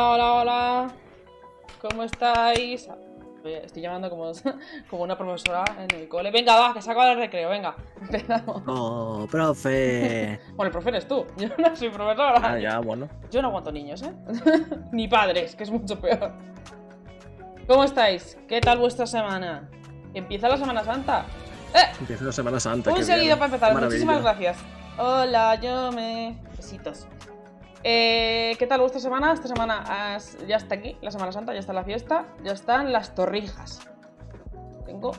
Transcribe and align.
Hola, 0.00 0.12
hola, 0.12 0.34
hola. 0.34 0.90
¿Cómo 1.82 2.04
estáis? 2.04 2.88
Oye, 3.44 3.66
Estoy 3.66 3.82
llamando 3.82 4.08
como, 4.08 4.32
como 4.90 5.02
una 5.02 5.16
profesora 5.16 5.62
en 5.78 5.94
el 5.94 6.08
cole. 6.08 6.30
Venga, 6.30 6.56
va, 6.56 6.72
que 6.72 6.80
se 6.80 6.90
acaba 6.90 7.12
el 7.12 7.18
recreo, 7.18 7.50
venga. 7.50 7.76
Empezamos. 8.00 8.62
Oh, 8.66 9.28
profe. 9.30 10.40
Bueno, 10.54 10.68
el 10.68 10.72
profe 10.72 10.88
eres 10.88 11.06
tú. 11.06 11.26
Yo 11.36 11.48
no 11.58 11.76
soy 11.76 11.90
profesora. 11.90 12.40
Ah, 12.42 12.58
ya, 12.58 12.78
bueno. 12.78 13.10
Yo 13.30 13.42
no 13.42 13.48
aguanto 13.48 13.70
niños, 13.70 14.00
¿eh? 14.02 14.12
Ni 14.90 15.06
padres, 15.06 15.54
que 15.54 15.64
es 15.64 15.70
mucho 15.70 16.00
peor. 16.00 16.32
¿Cómo 17.68 17.84
estáis? 17.84 18.38
¿Qué 18.48 18.62
tal 18.62 18.78
vuestra 18.78 19.06
semana? 19.06 19.68
¿Empieza 20.14 20.48
la 20.48 20.56
Semana 20.56 20.82
Santa? 20.82 21.26
¡Eh! 21.74 21.92
Empieza 22.00 22.24
la 22.24 22.32
Semana 22.32 22.58
Santa. 22.58 22.90
Un 22.90 23.04
seguido 23.04 23.36
bien. 23.36 23.38
para 23.38 23.54
empezar. 23.54 23.78
Muchísimas 23.78 24.22
gracias. 24.22 24.56
Hola, 24.96 25.56
yo 25.56 25.92
me. 25.92 26.40
Besitos. 26.56 27.06
Eh, 27.82 28.56
¿Qué 28.58 28.66
tal 28.66 28.80
vuestra 28.80 29.00
semana? 29.00 29.32
Esta 29.32 29.48
semana 29.48 30.14
has- 30.14 30.36
ya 30.46 30.56
está 30.56 30.74
aquí, 30.74 30.98
la 31.00 31.10
Semana 31.10 31.32
Santa, 31.32 31.54
ya 31.54 31.60
está 31.60 31.72
la 31.72 31.84
fiesta, 31.84 32.26
ya 32.44 32.52
están 32.52 32.92
las 32.92 33.14
torrijas. 33.14 33.80
Tengo 34.84 35.12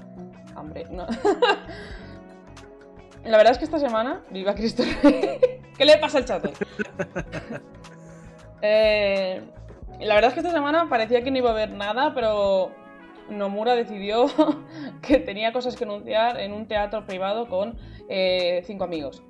hambre. 0.56 0.86
No. 0.92 1.08
la 3.24 3.38
verdad 3.38 3.54
es 3.54 3.58
que 3.58 3.66
esta 3.66 3.80
semana, 3.80 4.22
viva 4.30 4.54
Cristo. 4.54 4.84
¿Qué 5.02 5.86
le 5.86 5.98
pasa 5.98 6.20
al 6.20 6.26
chat 6.26 6.46
hoy? 6.46 6.54
Eh, 8.64 9.42
la 10.02 10.14
verdad 10.14 10.28
es 10.28 10.34
que 10.36 10.42
esta 10.42 10.52
semana 10.52 10.88
parecía 10.88 11.24
que 11.24 11.32
no 11.32 11.40
iba 11.40 11.50
a 11.50 11.54
haber 11.54 11.72
nada, 11.72 12.14
pero 12.14 12.70
Nomura 13.28 13.74
decidió 13.74 14.28
que 15.02 15.18
tenía 15.18 15.52
cosas 15.52 15.76
que 15.76 15.84
anunciar 15.84 16.40
en 16.40 16.54
un 16.54 16.68
teatro 16.68 17.04
privado 17.08 17.48
con 17.50 17.76
eh, 18.08 18.62
cinco 18.68 18.84
amigos. 18.84 19.24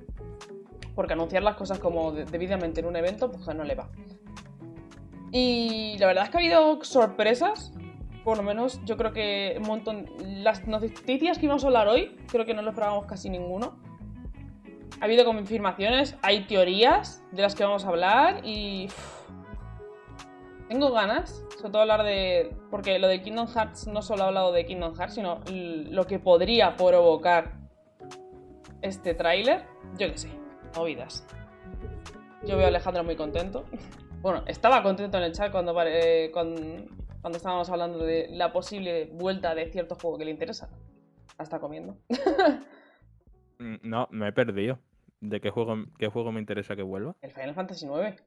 Porque 0.95 1.13
anunciar 1.13 1.43
las 1.43 1.55
cosas 1.55 1.79
como 1.79 2.11
de- 2.11 2.25
debidamente 2.25 2.81
en 2.81 2.85
un 2.85 2.95
evento, 2.95 3.31
pues 3.31 3.47
no 3.55 3.63
le 3.63 3.75
va. 3.75 3.89
Y 5.31 5.97
la 5.99 6.07
verdad 6.07 6.25
es 6.25 6.29
que 6.29 6.37
ha 6.37 6.39
habido 6.39 6.83
sorpresas. 6.83 7.73
Por 8.23 8.37
lo 8.37 8.43
menos 8.43 8.79
yo 8.85 8.97
creo 8.97 9.13
que 9.13 9.55
un 9.59 9.67
montón... 9.67 10.05
Las 10.43 10.67
noticias 10.67 11.37
que 11.37 11.45
íbamos 11.45 11.63
a 11.63 11.67
hablar 11.67 11.87
hoy, 11.87 12.17
creo 12.31 12.45
que 12.45 12.53
no 12.53 12.61
lo 12.61 12.69
esperábamos 12.69 13.05
casi 13.05 13.29
ninguno. 13.29 13.79
Ha 14.99 15.05
habido 15.05 15.25
confirmaciones, 15.25 16.15
hay 16.21 16.45
teorías 16.45 17.23
de 17.31 17.41
las 17.41 17.55
que 17.55 17.63
vamos 17.63 17.85
a 17.85 17.87
hablar 17.87 18.41
y... 18.43 18.87
tengo 20.67 20.91
ganas, 20.91 21.43
sobre 21.57 21.71
todo 21.71 21.81
hablar 21.81 22.03
de... 22.03 22.55
Porque 22.69 22.99
lo 22.99 23.07
de 23.07 23.23
Kingdom 23.23 23.47
Hearts 23.47 23.87
no 23.87 24.03
solo 24.03 24.23
ha 24.23 24.27
hablado 24.27 24.51
de 24.51 24.65
Kingdom 24.65 24.95
Hearts, 24.95 25.15
sino 25.15 25.39
lo 25.49 26.05
que 26.05 26.19
podría 26.19 26.75
provocar 26.75 27.53
este 28.83 29.15
tráiler. 29.15 29.65
Yo 29.97 30.11
qué 30.11 30.17
sé, 30.19 30.29
movidas. 30.75 31.25
Yo 32.43 32.57
veo 32.57 32.65
a 32.65 32.69
Alejandro 32.69 33.03
muy 33.03 33.15
contento. 33.15 33.65
Bueno, 34.21 34.43
estaba 34.47 34.83
contento 34.83 35.17
en 35.17 35.23
el 35.23 35.31
chat 35.33 35.51
cuando, 35.51 35.75
eh, 35.83 36.29
cuando, 36.33 36.61
cuando 37.21 37.37
estábamos 37.37 37.69
hablando 37.69 37.99
de 37.99 38.27
la 38.31 38.51
posible 38.51 39.09
vuelta 39.13 39.55
de 39.55 39.71
cierto 39.71 39.95
juego 39.95 40.17
que 40.17 40.25
le 40.25 40.31
interesa. 40.31 40.69
La 41.37 41.43
está 41.43 41.59
comiendo. 41.59 41.97
Mm, 43.59 43.75
No, 43.83 44.07
me 44.09 44.27
he 44.29 44.31
perdido. 44.31 44.79
¿De 45.19 45.39
qué 45.39 45.51
juego, 45.51 45.75
qué 45.99 46.07
juego 46.07 46.31
me 46.31 46.39
interesa 46.39 46.75
que 46.75 46.81
vuelva? 46.81 47.15
El 47.21 47.31
Final 47.31 47.53
Fantasy 47.53 47.85
IX. 47.85 48.23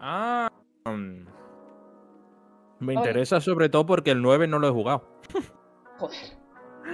Ah. 0.00 0.50
mm. 0.86 1.26
Me 2.78 2.94
interesa 2.94 3.42
sobre 3.42 3.68
todo 3.68 3.84
porque 3.84 4.10
el 4.12 4.22
9 4.22 4.46
no 4.46 4.58
lo 4.58 4.68
he 4.68 4.70
jugado. 4.70 5.20
Joder. 5.98 6.16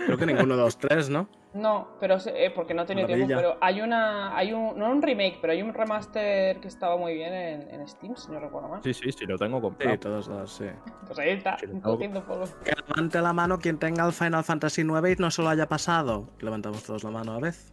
Creo 0.06 0.18
que 0.18 0.26
ninguno 0.26 0.56
de 0.56 0.62
los 0.62 0.78
tres, 0.78 1.08
¿no? 1.08 1.28
No, 1.56 1.88
pero 1.98 2.20
se- 2.20 2.44
eh, 2.44 2.50
porque 2.50 2.74
no 2.74 2.82
he 2.82 2.84
tenido 2.84 3.06
tiempo, 3.06 3.26
pero 3.34 3.56
hay 3.62 3.80
una, 3.80 4.36
hay 4.36 4.52
un, 4.52 4.78
no 4.78 4.90
un 4.90 5.00
remake, 5.00 5.38
pero 5.40 5.54
hay 5.54 5.62
un 5.62 5.72
remaster 5.72 6.60
que 6.60 6.68
estaba 6.68 6.96
muy 6.98 7.14
bien 7.14 7.32
en, 7.32 7.62
en 7.74 7.88
Steam, 7.88 8.14
si 8.14 8.30
no 8.30 8.38
recuerdo 8.40 8.68
mal. 8.68 8.80
Sí, 8.82 8.92
sí, 8.92 9.10
sí, 9.10 9.24
lo 9.24 9.38
tengo 9.38 9.56
Sí, 9.58 9.62
comprado. 9.62 9.98
todos 9.98 10.28
los, 10.28 10.52
sí. 10.52 10.66
Pues 11.06 11.18
ahí 11.18 11.30
está, 11.30 11.56
Sí, 11.58 11.66
tengo. 11.66 11.98
polvo. 12.24 12.44
Que 12.62 12.72
levante 12.72 13.20
la 13.22 13.32
mano 13.32 13.58
quien 13.58 13.78
tenga 13.78 14.04
el 14.06 14.12
Final 14.12 14.44
Fantasy 14.44 14.82
IX 14.82 15.18
y 15.18 15.22
no 15.22 15.30
se 15.30 15.40
lo 15.42 15.48
haya 15.48 15.66
pasado. 15.66 16.28
Levantamos 16.40 16.82
todos 16.84 17.02
la 17.04 17.10
mano 17.10 17.32
a 17.32 17.34
la 17.36 17.40
vez. 17.40 17.70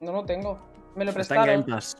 No 0.00 0.12
lo 0.12 0.24
tengo. 0.24 0.58
Me 0.94 1.04
lo 1.04 1.10
Está 1.10 1.34
en 1.34 1.40
Game 1.40 1.62
prestaron. 1.64 1.76
Pass. 1.76 1.96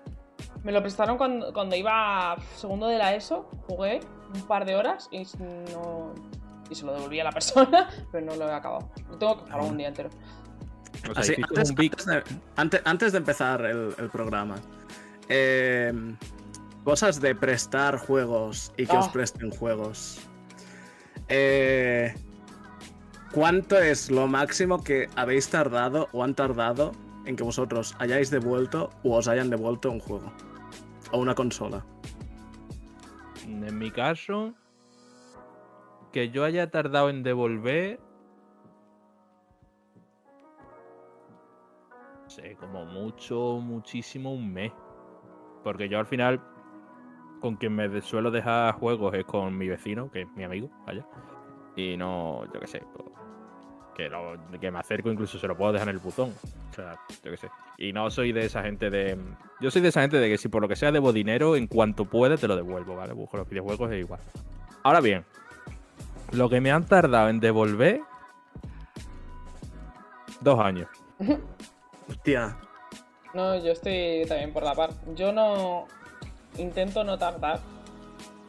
Me 0.63 0.71
lo 0.71 0.81
prestaron 0.83 1.17
cuando, 1.17 1.53
cuando 1.53 1.75
iba 1.77 2.33
a 2.33 2.37
segundo 2.55 2.87
de 2.87 2.99
la 2.99 3.15
ESO, 3.15 3.49
jugué 3.67 4.01
un 4.35 4.43
par 4.43 4.65
de 4.65 4.77
horas 4.77 5.09
y 5.11 5.25
no. 5.73 6.15
Y 6.71 6.75
se 6.75 6.85
lo 6.85 6.93
devolví 6.95 7.19
a 7.21 7.25
la 7.25 7.31
persona, 7.33 7.89
pero 8.13 8.27
no 8.27 8.37
lo 8.37 8.49
he 8.49 8.53
acabado. 8.53 8.89
Lo 9.09 9.17
tengo 9.19 9.37
que 9.39 9.43
jugar 9.51 9.61
un 9.61 9.77
día 9.77 9.89
entero. 9.89 10.11
O 11.11 11.13
sea, 11.15 11.21
Así, 11.23 11.33
hiciste 11.33 11.43
antes, 11.61 11.71
un 11.71 11.81
antes 11.81 12.07
de, 12.07 12.23
ante- 12.57 12.83
antes 12.85 13.13
de 13.13 13.19
empezar 13.19 13.65
el, 13.65 13.95
el 13.99 14.09
programa, 14.11 14.57
eh, 15.29 15.93
cosas 16.85 17.21
de 17.21 17.35
prestar 17.35 17.99
juegos 17.99 18.73
y 18.77 18.87
que 18.87 18.97
os 18.97 19.07
Ah. 19.07 19.13
presten 19.13 19.51
juegos. 19.51 20.21
Eh, 21.29 22.15
¿Cuánto 23.33 23.77
es 23.79 24.11
lo 24.11 24.27
máximo 24.29 24.83
que 24.83 25.09
habéis 25.17 25.49
tardado 25.51 26.09
o 26.13 26.23
han 26.25 26.35
tardado 26.35 26.93
en 27.27 27.37
que 27.37 27.43
vosotros 27.43 27.95
hayáis 27.99 28.31
devuelto 28.31 28.91
o 29.03 29.17
os 29.17 29.29
hayan 29.29 29.51
devuelto 29.51 29.91
un 29.91 30.01
juego? 30.01 30.33
O 31.13 31.19
una 31.19 31.35
consola. 31.35 31.85
En 33.45 33.79
mi 33.79 33.91
caso, 33.91 34.55
que 36.13 36.31
yo 36.31 36.45
haya 36.45 36.71
tardado 36.71 37.11
en 37.11 37.23
devolver. 37.23 38.01
Como 42.59 42.85
mucho, 42.85 43.59
muchísimo 43.63 44.33
un 44.33 44.53
mes. 44.53 44.73
Porque 45.63 45.89
yo 45.89 45.99
al 45.99 46.07
final, 46.07 46.41
con 47.41 47.57
quien 47.57 47.75
me 47.75 48.01
suelo 48.01 48.31
dejar 48.31 48.75
juegos 48.75 49.15
es 49.15 49.25
con 49.25 49.57
mi 49.57 49.69
vecino, 49.69 50.11
que 50.11 50.23
es 50.23 50.29
mi 50.37 50.45
amigo, 50.45 50.71
vaya. 50.87 51.07
Y 51.75 51.97
no, 51.97 52.45
yo 52.53 52.61
qué 52.61 52.67
sé, 52.67 52.83
pues, 52.95 53.09
que, 53.97 54.11
que 54.61 54.71
me 54.71 54.79
acerco 54.79 55.11
incluso 55.11 55.39
se 55.39 55.49
lo 55.49 55.57
puedo 55.57 55.73
dejar 55.73 55.89
en 55.89 55.95
el 55.95 56.01
buzón. 56.01 56.33
O 56.71 56.73
sea, 56.73 56.97
yo 57.25 57.31
qué 57.31 57.37
sé. 57.37 57.49
Y 57.79 57.93
no 57.93 58.11
soy 58.11 58.33
de 58.33 58.45
esa 58.45 58.63
gente 58.63 58.91
de. 58.91 59.19
Yo 59.61 59.71
soy 59.71 59.83
de 59.83 59.89
esa 59.89 60.03
gente 60.03 60.19
de 60.19 60.29
que 60.29 60.39
si 60.39 60.49
por 60.49 60.63
lo 60.63 60.69
que 60.69 60.77
sea 60.77 60.93
debo 60.93 61.13
dinero, 61.13 61.57
en 61.57 61.67
cuanto 61.67 62.05
pueda 62.05 62.37
te 62.37 62.47
lo 62.49 62.57
devuelvo, 62.57 62.97
¿vale? 62.97 63.13
Busco 63.15 63.37
los 63.37 63.49
videojuegos 63.49 63.91
es 63.93 64.01
igual. 64.05 64.21
Ahora 64.83 65.01
bien, 65.01 65.25
lo 66.33 66.49
que 66.49 66.61
me 66.61 66.71
han 66.71 66.85
tardado 66.85 67.29
en 67.29 67.41
devolver. 67.41 68.01
Dos 70.41 70.61
años. 70.61 70.89
Hostia, 72.09 72.57
No, 73.35 73.57
yo 73.57 73.73
estoy 73.73 74.25
también 74.29 74.53
por 74.53 74.63
la 74.63 74.75
par. 74.75 74.91
Yo 75.15 75.33
no 75.33 75.87
intento 76.59 77.05
no 77.05 77.19
tardar. 77.19 77.61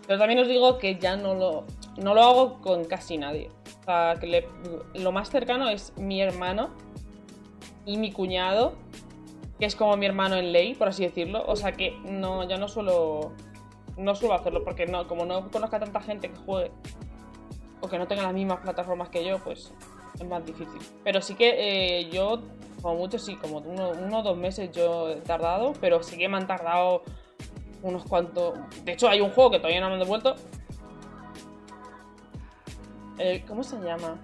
Pero 0.05 0.19
también 0.19 0.39
os 0.39 0.47
digo 0.47 0.77
que 0.77 0.97
ya 0.97 1.17
no 1.17 1.33
lo, 1.33 1.65
no 1.97 2.13
lo 2.13 2.21
hago 2.23 2.61
con 2.61 2.85
casi 2.85 3.17
nadie. 3.17 3.49
O 3.81 3.83
sea, 3.83 4.15
que 4.19 4.27
le- 4.27 4.47
lo 4.95 5.11
más 5.11 5.29
cercano 5.29 5.69
es 5.69 5.91
mi 5.97 6.21
hermano 6.21 6.69
y 7.85 7.97
mi 7.97 8.11
cuñado, 8.11 8.73
que 9.59 9.65
es 9.65 9.75
como 9.75 9.97
mi 9.97 10.05
hermano 10.05 10.35
en 10.35 10.53
ley, 10.53 10.75
por 10.75 10.87
así 10.87 11.03
decirlo. 11.03 11.43
O 11.47 11.55
sea 11.57 11.73
que 11.73 11.91
no, 12.05 12.47
ya 12.47 12.57
no 12.57 12.67
suelo. 12.67 13.33
No 13.97 14.13
suelo 14.15 14.35
hacerlo, 14.35 14.63
porque 14.63 14.85
no, 14.85 15.07
como 15.07 15.25
no 15.25 15.49
conozco 15.49 15.75
a 15.75 15.79
tanta 15.79 15.99
gente 16.01 16.29
que 16.29 16.37
juegue 16.45 16.71
o 17.81 17.87
que 17.89 17.97
no 17.97 18.07
tenga 18.07 18.21
las 18.23 18.33
mismas 18.33 18.59
plataformas 18.59 19.09
que 19.09 19.25
yo, 19.25 19.39
pues 19.39 19.73
es 20.19 20.25
más 20.27 20.45
difícil. 20.45 20.79
Pero 21.03 21.19
sí 21.21 21.33
que 21.33 21.99
eh, 22.01 22.09
yo, 22.11 22.41
como 22.87 22.99
mucho, 22.99 23.19
sí, 23.19 23.35
como 23.35 23.57
uno, 23.57 23.91
uno 23.91 24.19
o 24.19 24.23
dos 24.23 24.37
meses 24.37 24.71
yo 24.71 25.09
he 25.09 25.17
tardado, 25.17 25.73
pero 25.81 26.01
sí 26.01 26.17
que 26.17 26.29
me 26.29 26.37
han 26.37 26.47
tardado 26.47 27.03
unos 27.81 28.05
cuantos. 28.05 28.57
De 28.85 28.93
hecho, 28.93 29.09
hay 29.09 29.19
un 29.19 29.29
juego 29.31 29.51
que 29.51 29.57
todavía 29.57 29.81
no 29.81 29.89
me 29.89 29.95
han 29.95 29.99
devuelto. 29.99 30.35
Eh, 33.17 33.43
¿Cómo 33.45 33.61
se 33.61 33.77
llama? 33.81 34.17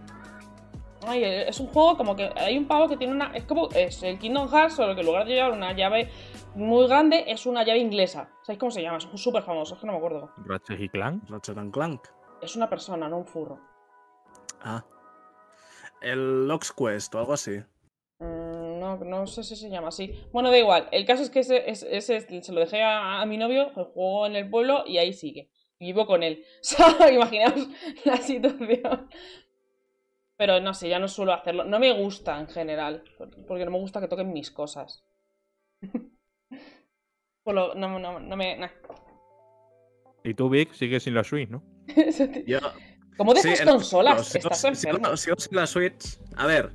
Ay, 1.06 1.26
eh, 1.26 1.50
es 1.50 1.60
un 1.60 1.68
juego 1.68 1.98
como 1.98 2.16
que 2.16 2.32
hay 2.38 2.58
un 2.58 2.66
pavo 2.66 2.88
que 2.88 2.96
tiene 2.96 3.12
una. 3.12 3.36
Es 3.36 3.44
como. 3.44 3.68
Es 3.72 4.02
el 4.02 4.18
Kingdom 4.18 4.48
Hearts, 4.48 4.76
solo 4.76 4.96
que 4.96 5.02
en 5.02 5.08
lugar 5.08 5.26
de 5.26 5.34
llevar 5.34 5.52
una 5.52 5.74
llave 5.74 6.10
muy 6.56 6.88
grande, 6.88 7.26
es 7.28 7.46
una 7.46 7.66
llave 7.66 7.80
inglesa. 7.80 8.30
¿Sabéis 8.44 8.60
cómo 8.62 8.72
se 8.72 8.82
llama? 8.82 9.00
Es 9.00 9.10
súper 9.16 9.44
famoso, 9.44 9.76
es 9.76 9.82
que 9.82 9.88
no 9.88 9.92
me 9.92 9.98
acuerdo. 9.98 10.32
Ratchet 10.38 10.80
y 10.80 10.88
Clank. 10.88 11.30
Ratchet 11.30 11.58
and 11.58 11.74
Clank. 11.74 12.08
Es 12.42 12.56
una 12.56 12.70
persona, 12.70 13.10
no 13.10 13.18
un 13.18 13.26
furro. 13.26 13.60
Ah. 14.62 14.86
El 16.00 16.48
Lox 16.48 16.72
Quest 16.72 17.14
o 17.14 17.20
algo 17.20 17.34
así. 17.34 17.62
No, 18.98 19.20
no 19.22 19.28
sé 19.28 19.44
si 19.44 19.56
se 19.56 19.70
llama 19.70 19.90
así. 19.90 20.14
Bueno, 20.32 20.50
da 20.52 20.58
igual. 20.58 20.88
El 20.92 21.06
caso 21.06 21.24
es 21.24 21.30
que 21.30 21.40
ese, 21.40 21.70
ese- 21.70 21.96
ese 21.96 22.42
se 22.42 22.52
lo 22.54 22.60
dejé 22.62 22.82
a, 22.82 23.22
a 23.22 23.26
mi 23.26 23.38
novio, 23.38 23.68
el 23.76 23.84
juego 23.86 24.26
en 24.28 24.36
el 24.36 24.50
pueblo 24.50 24.84
y 24.86 24.98
ahí 24.98 25.14
sigue. 25.14 25.50
Y 25.80 25.88
vivo 25.88 26.06
con 26.06 26.24
él. 26.24 26.44
O 26.62 26.64
sea, 26.64 27.12
imaginaos 27.12 27.68
la 28.06 28.18
situación. 28.18 29.10
Pero 30.38 30.60
no 30.60 30.74
sé, 30.74 30.90
ya 30.90 31.00
no 31.00 31.08
suelo 31.08 31.34
hacerlo. 31.34 31.64
No 31.64 31.80
me 31.80 31.92
gusta 31.94 32.40
en 32.40 32.48
general. 32.48 33.04
por- 33.18 33.46
Porque 33.46 33.66
no 33.66 33.72
me 33.72 33.80
gusta 33.80 34.00
que 34.02 34.08
toquen 34.08 34.32
mis 34.34 34.50
cosas. 34.52 35.04
Por 37.44 37.54
lo- 37.56 37.76
no, 37.76 38.00
no, 38.00 38.20
no 38.20 38.36
me. 38.38 38.58
nah. 38.58 38.70
Y 40.24 40.34
tú, 40.34 40.50
Vic, 40.50 40.72
sigues 40.74 41.04
sin 41.04 41.14
la 41.14 41.24
Switch, 41.24 41.50
¿no? 41.50 41.62
Yo, 42.48 42.60
¿Cómo 43.18 43.36
Sí, 43.36 43.50
dejas 43.50 43.60
el- 43.62 43.68
consolas? 43.68 44.34
Estás 44.36 44.64
enfermo. 44.64 45.18
sigo 45.18 45.36
sin 45.38 45.56
la 45.58 45.68
Switch. 45.68 46.18
A 46.38 46.48
ver, 46.48 46.72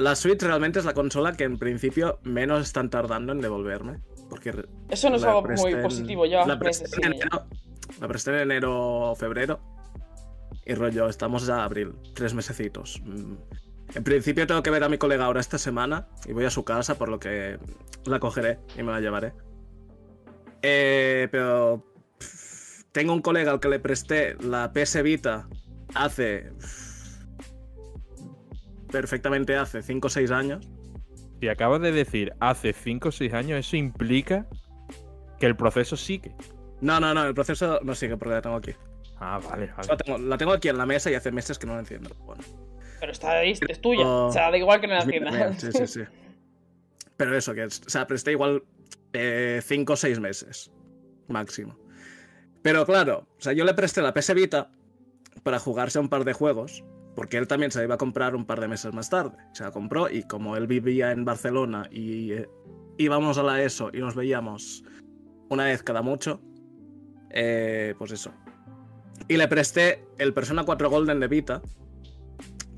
la 0.00 0.16
Switch 0.16 0.42
realmente 0.42 0.78
es 0.78 0.84
la 0.84 0.94
consola 0.94 1.34
que 1.34 1.44
en 1.44 1.58
principio 1.58 2.18
menos 2.22 2.62
están 2.62 2.90
tardando 2.90 3.32
en 3.32 3.40
devolverme. 3.40 4.00
Porque 4.28 4.64
Eso 4.88 5.10
no 5.10 5.16
es 5.16 5.24
algo 5.24 5.42
muy 5.42 5.74
positivo. 5.76 6.24
Llevas 6.24 6.46
la 6.46 6.58
presté 6.58 6.84
meses 6.84 6.98
en 6.98 7.12
enero. 7.12 7.46
La 8.00 8.08
presté 8.08 8.30
en 8.30 8.38
enero 8.38 9.10
o 9.10 9.14
febrero. 9.14 9.60
Y 10.64 10.74
rollo, 10.74 11.08
estamos 11.08 11.46
ya 11.46 11.64
abril, 11.64 11.94
tres 12.14 12.32
mesecitos. 12.32 13.02
Mm. 13.04 13.34
En 13.94 14.04
principio 14.04 14.46
tengo 14.46 14.62
que 14.62 14.70
ver 14.70 14.84
a 14.84 14.88
mi 14.88 14.98
colega 14.98 15.24
ahora 15.24 15.40
esta 15.40 15.58
semana 15.58 16.08
y 16.24 16.32
voy 16.32 16.44
a 16.44 16.50
su 16.50 16.64
casa, 16.64 16.96
por 16.96 17.08
lo 17.08 17.18
que 17.18 17.58
la 18.04 18.20
cogeré 18.20 18.58
y 18.78 18.82
me 18.82 18.92
la 18.92 19.00
llevaré. 19.00 19.32
Eh, 20.62 21.28
pero 21.32 21.84
pff, 22.18 22.84
tengo 22.92 23.12
un 23.12 23.20
colega 23.20 23.50
al 23.50 23.60
que 23.60 23.68
le 23.68 23.80
presté 23.80 24.36
la 24.40 24.72
PS 24.72 25.02
Vita 25.02 25.48
hace 25.94 26.52
perfectamente 28.90 29.56
hace 29.56 29.82
5 29.82 30.06
o 30.06 30.10
6 30.10 30.30
años. 30.30 30.68
Si 31.40 31.48
acabas 31.48 31.80
de 31.80 31.92
decir 31.92 32.32
hace 32.40 32.72
5 32.72 33.08
o 33.08 33.12
6 33.12 33.32
años, 33.34 33.58
eso 33.58 33.76
implica 33.76 34.46
que 35.38 35.46
el 35.46 35.56
proceso 35.56 35.96
sigue. 35.96 36.34
No, 36.80 37.00
no, 37.00 37.14
no, 37.14 37.24
el 37.24 37.34
proceso 37.34 37.80
no 37.82 37.94
sigue 37.94 38.16
porque 38.16 38.34
la 38.34 38.42
tengo 38.42 38.56
aquí. 38.56 38.72
Ah, 39.18 39.40
vale, 39.42 39.70
vale. 39.76 39.88
La 39.88 39.96
tengo, 39.96 40.18
la 40.18 40.38
tengo 40.38 40.52
aquí 40.52 40.68
en 40.68 40.78
la 40.78 40.86
mesa 40.86 41.10
y 41.10 41.14
hace 41.14 41.30
meses 41.30 41.58
que 41.58 41.66
no 41.66 41.74
la 41.74 41.80
enciendo. 41.80 42.10
Bueno. 42.24 42.42
Pero 43.00 43.12
está 43.12 43.32
ahí, 43.32 43.52
es 43.52 43.80
tuya. 43.80 44.06
Oh. 44.06 44.26
O 44.26 44.32
sea, 44.32 44.50
da 44.50 44.58
igual 44.58 44.80
que 44.80 44.86
no 44.86 44.94
la 44.94 45.02
entiendas. 45.02 45.60
Sí, 45.60 45.72
sí, 45.72 45.86
sí. 45.86 46.00
Pero 47.16 47.36
eso, 47.36 47.54
que 47.54 47.64
es, 47.64 47.82
o 47.86 47.90
sea, 47.90 48.06
presté 48.06 48.32
igual 48.32 48.62
5 49.12 49.92
o 49.92 49.96
6 49.96 50.20
meses 50.20 50.70
máximo. 51.28 51.78
Pero 52.62 52.84
claro, 52.84 53.26
o 53.38 53.40
sea, 53.40 53.52
yo 53.52 53.64
le 53.64 53.74
presté 53.74 54.02
la 54.02 54.12
PS 54.12 54.34
Vita 54.34 54.70
para 55.42 55.58
jugarse 55.58 55.98
a 55.98 56.02
un 56.02 56.08
par 56.08 56.24
de 56.24 56.32
juegos, 56.32 56.84
porque 57.20 57.36
él 57.36 57.46
también 57.46 57.70
se 57.70 57.80
la 57.80 57.84
iba 57.84 57.96
a 57.96 57.98
comprar 57.98 58.34
un 58.34 58.46
par 58.46 58.60
de 58.60 58.66
meses 58.66 58.94
más 58.94 59.10
tarde. 59.10 59.36
Se 59.52 59.62
la 59.62 59.70
compró 59.70 60.08
y 60.08 60.22
como 60.22 60.56
él 60.56 60.66
vivía 60.66 61.12
en 61.12 61.26
Barcelona 61.26 61.86
y 61.90 62.32
eh, 62.32 62.48
íbamos 62.96 63.36
a 63.36 63.42
la 63.42 63.62
ESO 63.62 63.90
y 63.92 63.98
nos 63.98 64.14
veíamos 64.14 64.84
una 65.50 65.64
vez 65.64 65.82
cada 65.82 66.00
mucho, 66.00 66.40
eh, 67.28 67.94
pues 67.98 68.12
eso. 68.12 68.32
Y 69.28 69.36
le 69.36 69.46
presté 69.48 70.02
el 70.16 70.32
Persona 70.32 70.64
4 70.64 70.88
Golden 70.88 71.20
de 71.20 71.28
Vita, 71.28 71.60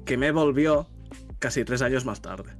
que 0.05 0.17
me 0.17 0.33
volvió 0.33 0.89
casi 1.39 1.65
tres 1.65 1.81
años 1.81 2.05
más 2.05 2.21
tarde. 2.21 2.57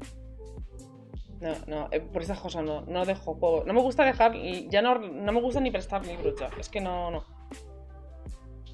No, 1.41 1.53
no, 1.67 1.89
eh, 1.91 2.01
por 2.01 2.23
esas 2.23 2.39
cosas 2.39 2.63
no, 2.63 2.83
no 2.83 3.05
dejo 3.05 3.35
juego. 3.35 3.65
No 3.67 3.73
me 3.73 3.81
gusta 3.81 4.05
dejar, 4.05 4.35
ya 4.71 4.83
no, 4.83 5.01
no 5.01 5.33
me 5.33 5.41
gusta 5.41 5.59
ni 5.59 5.73
prestar 5.73 6.07
libros 6.07 6.37
ya. 6.39 6.49
Es 6.61 6.69
que 6.69 6.81
no, 6.81 7.11
no. 7.11 7.25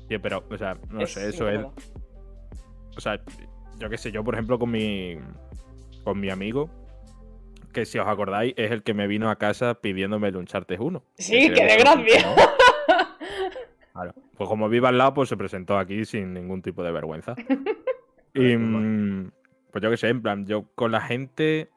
Tío, 0.09 0.21
pero, 0.21 0.45
o 0.51 0.59
sea, 0.59 0.77
no 0.91 1.01
Es 1.01 1.15
sé, 1.15 1.31
eso 1.31 1.49
es. 1.49 1.65
O 2.99 3.01
sea, 3.01 3.21
yo 3.79 3.89
qué 3.89 3.97
sé, 3.97 4.11
yo 4.11 4.25
por 4.25 4.35
ejemplo 4.35 4.59
con 4.59 4.73
mi. 4.73 5.17
Con 6.03 6.19
mi 6.19 6.31
amigo, 6.31 6.69
que 7.73 7.87
si 7.87 7.97
os 7.99 8.09
acordáis, 8.09 8.55
es 8.57 8.73
el 8.73 8.83
que 8.83 8.93
me 8.93 9.07
vino 9.07 9.31
a 9.31 9.37
casa 9.37 9.75
pidiéndome 9.75 10.29
el 10.29 10.37
Uncharted 10.37 10.81
1. 10.81 11.05
Sí, 11.17 11.49
Que 11.49 11.55
qué 11.55 11.65
desgracia. 11.65 12.35
Claro. 13.93 14.15
Pues 14.37 14.49
como 14.49 14.69
viva 14.69 14.89
al 14.89 14.99
lado, 14.99 15.15
pues 15.15 15.29
se 15.29 15.37
presentó 15.37 15.79
aquí 15.79 16.05
sin 16.05 16.33
ningún 16.35 16.61
tipo 16.61 16.83
de 16.83 16.91
vergüenza. 16.91 17.35
y 18.35 18.57
mm, 18.57 19.31
pues 19.71 19.83
yo 19.83 19.91
qué 19.91 19.97
sé, 19.97 20.09
en 20.09 20.23
plan, 20.23 20.47
yo 20.47 20.65
con 20.75 20.91
la 20.91 21.01
gente. 21.01 21.71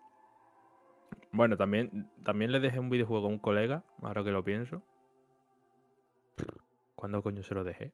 Bueno, 1.31 1.55
también, 1.55 2.09
también 2.23 2.51
le 2.51 2.59
dejé 2.59 2.79
un 2.79 2.89
videojuego 2.89 3.27
a 3.27 3.29
un 3.29 3.39
colega, 3.39 3.83
ahora 4.01 4.23
que 4.23 4.31
lo 4.31 4.43
pienso. 4.43 4.81
¿Cuándo 6.95 7.21
coño 7.21 7.43
se 7.43 7.53
lo 7.53 7.63
dejé? 7.63 7.91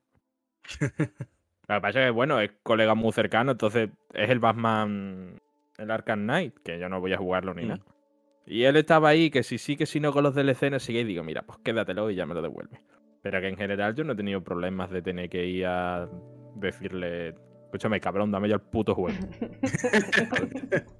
Lo 1.68 1.76
que 1.76 1.82
pasa 1.82 2.00
es 2.00 2.06
que, 2.06 2.12
bueno, 2.12 2.40
es 2.40 2.52
colega 2.64 2.96
muy 2.96 3.12
cercano, 3.12 3.52
entonces 3.52 3.90
es 4.14 4.30
el 4.30 4.40
Batman, 4.40 5.40
el 5.78 5.92
Arkham 5.92 6.24
Knight, 6.24 6.56
que 6.64 6.80
yo 6.80 6.88
no 6.90 7.02
voy 7.02 7.14
a 7.14 7.18
jugarlo 7.18 7.54
ni 7.54 7.64
Mm. 7.66 7.68
nada. 7.68 7.82
Y 8.46 8.64
él 8.64 8.78
estaba 8.78 9.10
ahí, 9.10 9.30
que 9.30 9.44
si 9.44 9.58
sí, 9.58 9.76
que 9.76 9.86
si 9.86 10.00
no 10.00 10.14
con 10.14 10.24
los 10.24 10.34
DLC, 10.34 10.70
no 10.72 10.80
sigue, 10.80 11.02
y 11.02 11.04
digo, 11.04 11.24
mira, 11.24 11.42
pues 11.42 11.60
quédatelo 11.60 12.10
y 12.10 12.16
ya 12.16 12.26
me 12.26 12.34
lo 12.34 12.42
devuelve. 12.42 12.80
Pero 13.22 13.42
que 13.42 13.50
en 13.50 13.58
general 13.58 13.94
yo 13.96 14.06
no 14.06 14.14
he 14.14 14.16
tenido 14.16 14.42
problemas 14.42 14.90
de 14.90 15.02
tener 15.02 15.30
que 15.30 15.46
ir 15.46 15.66
a 15.66 16.08
decirle, 16.56 17.36
escúchame, 17.66 18.00
cabrón, 18.00 18.32
dame 18.32 18.48
ya 18.48 18.56
el 18.56 18.62
puto 18.62 18.96
juego. 18.96 19.18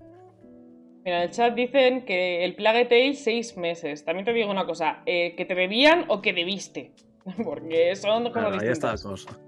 Mira, 1.06 1.20
en 1.20 1.24
el 1.24 1.30
chat 1.32 1.56
dicen 1.56 2.04
que 2.04 2.44
el 2.44 2.56
Plague 2.56 2.84
Tale 2.86 3.14
seis 3.14 3.56
meses. 3.56 4.04
También 4.04 4.26
te 4.26 4.34
digo 4.34 4.52
una 4.52 4.66
cosa, 4.66 5.02
eh, 5.06 5.36
que 5.38 5.46
te 5.46 5.56
debían 5.56 6.04
o 6.10 6.22
que 6.22 6.34
debiste. 6.34 6.92
Porque 7.46 7.96
son 7.96 8.26
dos 8.26 8.34
cosas 8.34 8.50
Claro, 8.50 8.62
ahí 8.62 8.68
está 8.72 8.88
la 8.88 8.94
distintas. 8.94 9.26
cosa. 9.26 9.40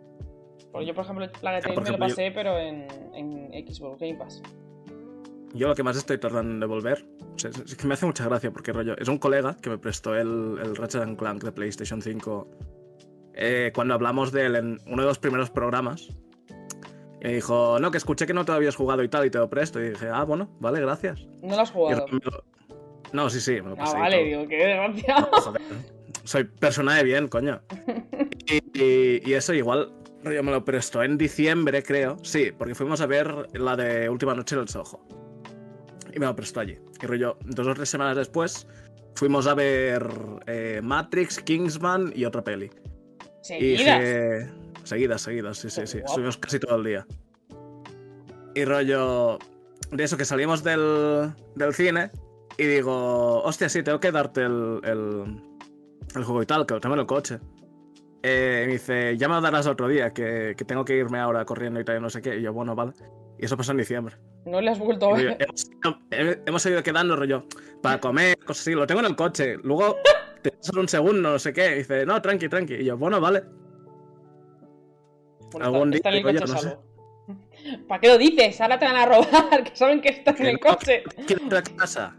Porque 0.72 0.86
yo, 0.86 0.94
por 0.94 1.04
ejemplo, 1.04 1.26
el 1.26 1.32
Plague 1.32 1.62
Tale 1.62 1.76
me 1.76 1.82
lo 1.86 1.92
yo- 1.94 1.98
pasé, 1.98 2.32
pero 2.32 2.58
en, 2.58 2.86
en 3.14 3.68
Xbox 3.68 4.00
Game 4.00 4.16
Pass. 4.16 4.42
Yo 5.54 5.68
lo 5.68 5.74
que 5.76 5.82
más 5.82 5.98
estoy 5.98 6.20
tardando 6.20 6.52
en 6.54 6.60
devolver, 6.60 7.06
o 7.36 7.40
sea, 7.40 7.50
es 7.50 7.76
que 7.76 7.88
me 7.88 7.96
hace 7.96 8.06
mucha 8.06 8.24
gracia 8.26 8.52
porque 8.52 8.72
rollo, 8.72 8.96
es 9.00 9.08
un 9.08 9.18
colega 9.18 9.58
que 9.60 9.72
me 9.72 9.80
prestó 9.80 10.16
el, 10.16 10.58
el 10.62 10.76
Ratchet 10.76 11.18
Clank 11.18 11.44
de 11.44 11.52
PlayStation 11.52 12.02
5 12.04 12.48
eh, 13.34 13.72
cuando 13.74 13.96
hablamos 13.96 14.32
de 14.32 14.46
él 14.46 14.56
en 14.56 14.78
uno 14.86 15.02
de 15.02 15.08
los 15.08 15.18
primeros 15.18 15.50
programas. 15.50 16.10
Y 17.22 17.26
me 17.26 17.34
dijo, 17.34 17.80
no, 17.80 17.90
que 17.90 17.98
escuché 17.98 18.28
que 18.28 18.34
no 18.36 18.46
te 18.46 18.52
lo 18.52 18.58
habías 18.58 18.76
jugado 18.76 19.02
y 19.04 19.10
tal, 19.10 19.26
y 19.26 19.32
te 19.32 19.40
lo 19.40 19.50
presto. 19.50 19.82
Y 19.82 19.90
dije, 19.90 20.08
ah, 20.14 20.24
bueno, 20.24 20.56
vale, 20.60 20.82
gracias. 20.82 21.26
No 21.42 21.56
lo 21.56 21.62
has 21.64 21.72
jugado. 21.72 22.06
lo- 22.12 22.44
No, 23.12 23.28
sí, 23.32 23.42
sí, 23.42 23.54
me 23.54 23.70
lo 23.70 23.74
Ah, 23.74 23.78
pasé 23.78 23.98
y 23.98 24.00
vale, 24.02 24.24
digo, 24.26 24.48
qué 24.48 24.56
desgracia. 24.58 25.16
Joder, 25.32 25.62
soy 26.26 26.44
persona 26.44 26.96
de 26.96 27.04
bien, 27.04 27.28
coño. 27.28 27.60
Y, 28.52 28.80
y- 28.82 29.22
y 29.30 29.34
eso 29.34 29.54
igual, 29.54 29.92
rollo, 30.24 30.44
me 30.44 30.52
lo 30.52 30.64
prestó 30.66 31.04
en 31.04 31.18
diciembre, 31.18 31.84
creo. 31.84 32.18
Sí, 32.24 32.52
porque 32.58 32.76
fuimos 32.76 33.02
a 33.02 33.06
ver 33.06 33.34
la 33.54 33.76
de 33.76 34.10
Última 34.10 34.34
Noche 34.36 34.56
en 34.56 34.62
el 34.62 34.70
Soho. 34.70 35.00
Y 36.14 36.20
me 36.20 36.26
lo 36.26 36.36
prestó 36.36 36.60
allí. 36.62 36.78
Y 37.02 37.06
rollo, 37.06 37.38
dos 37.46 37.68
o 37.68 37.74
tres 37.74 37.90
semanas 37.90 38.18
después, 38.18 38.68
fuimos 39.16 39.48
a 39.48 39.54
ver 39.54 40.06
eh, 40.48 40.80
Matrix, 40.84 41.40
Kingsman 41.40 42.12
y 42.16 42.26
otra 42.26 42.44
peli. 42.44 42.66
Y 42.66 43.78
Seguidas. 43.78 44.00
dije- 44.00 44.50
Seguidas, 44.84 45.22
seguidas, 45.22 45.58
sí, 45.58 45.70
sí, 45.70 45.82
sí. 45.86 46.00
Estuvimos 46.00 46.38
casi 46.38 46.60
todo 46.60 46.76
el 46.78 46.84
día. 46.84 47.06
Y 48.56 48.66
rollo. 48.66 49.38
De 49.92 50.04
eso, 50.04 50.18
que 50.18 50.26
salimos 50.26 50.64
del, 50.64 51.32
del 51.56 51.74
cine 51.74 52.12
y 52.58 52.64
digo, 52.66 53.42
hostia, 53.44 53.70
sí, 53.70 53.82
tengo 53.84 54.00
que 54.00 54.12
darte 54.12 54.42
el, 54.44 54.80
el, 54.84 55.42
el 56.16 56.24
juego 56.24 56.44
y 56.44 56.46
tal, 56.46 56.66
que 56.66 56.74
lo 56.76 56.80
tengo 56.82 56.94
en 56.96 57.02
el 57.02 57.08
coche. 57.08 57.40
Eh, 58.22 58.62
y 58.64 58.68
me 58.68 58.74
dice, 58.74 59.18
ya 59.18 59.28
me 59.30 59.36
lo 59.36 59.42
darás 59.42 59.66
otro 59.68 59.88
día, 59.88 60.14
que, 60.14 60.54
que 60.58 60.66
tengo 60.66 60.84
que 60.84 60.96
irme 60.98 61.20
ahora 61.20 61.46
corriendo 61.46 61.80
y 61.80 61.86
tal, 61.86 61.98
y 61.98 62.02
no 62.02 62.10
sé 62.10 62.22
qué. 62.22 62.38
Y 62.38 62.42
yo, 62.42 62.52
bueno, 62.54 62.76
vale. 62.76 62.92
Y 63.38 63.46
eso 63.46 63.56
pasó 63.56 63.72
en 63.72 63.78
diciembre. 63.78 64.16
No 64.46 64.60
le 64.60 64.72
has 64.72 64.80
vuelto 64.80 65.14
a 65.14 65.18
ver. 65.18 65.38
hemos, 65.40 65.72
he- 66.12 66.42
hemos 66.46 66.62
seguido 66.62 66.84
quedando, 66.84 67.16
rollo, 67.16 67.46
para 67.82 68.00
comer, 68.02 68.38
cosas 68.40 68.62
así. 68.62 68.74
Lo 68.74 68.86
tengo 68.86 69.00
en 69.00 69.08
el 69.08 69.16
coche. 69.16 69.56
Luego, 69.64 69.96
te 70.42 70.52
solo 70.60 70.82
un 70.82 70.90
segundo, 70.90 71.32
no 71.32 71.40
sé 71.40 71.54
qué. 71.54 71.72
Y 71.72 71.78
dice, 71.80 72.06
no, 72.06 72.22
tranqui, 72.22 72.50
tranqui. 72.50 72.74
Y 72.76 72.84
yo, 72.86 72.98
bueno, 72.98 73.22
vale. 73.22 73.44
Bueno, 75.52 75.66
algún 75.66 75.94
está, 75.94 76.10
está 76.10 76.10
en 76.10 76.16
el 76.28 76.34
día, 76.34 76.42
coche 76.42 76.54
no 76.54 76.60
sé. 76.60 76.68
salvo. 76.70 76.84
¿Para 77.88 78.02
qué 78.02 78.08
lo 78.10 78.18
dices? 78.18 78.60
Ahora 78.62 78.80
te 78.80 78.86
van 78.86 78.96
a 78.98 79.06
robar, 79.06 79.64
que 79.64 79.76
saben 79.76 80.02
que 80.02 80.10
estás 80.10 80.40
en 80.42 80.46
el 80.48 80.54
no, 80.56 80.60
coche. 80.60 81.04
Quiero 81.26 81.46
ir 81.46 81.56
a 81.56 81.62
casa. 81.64 82.16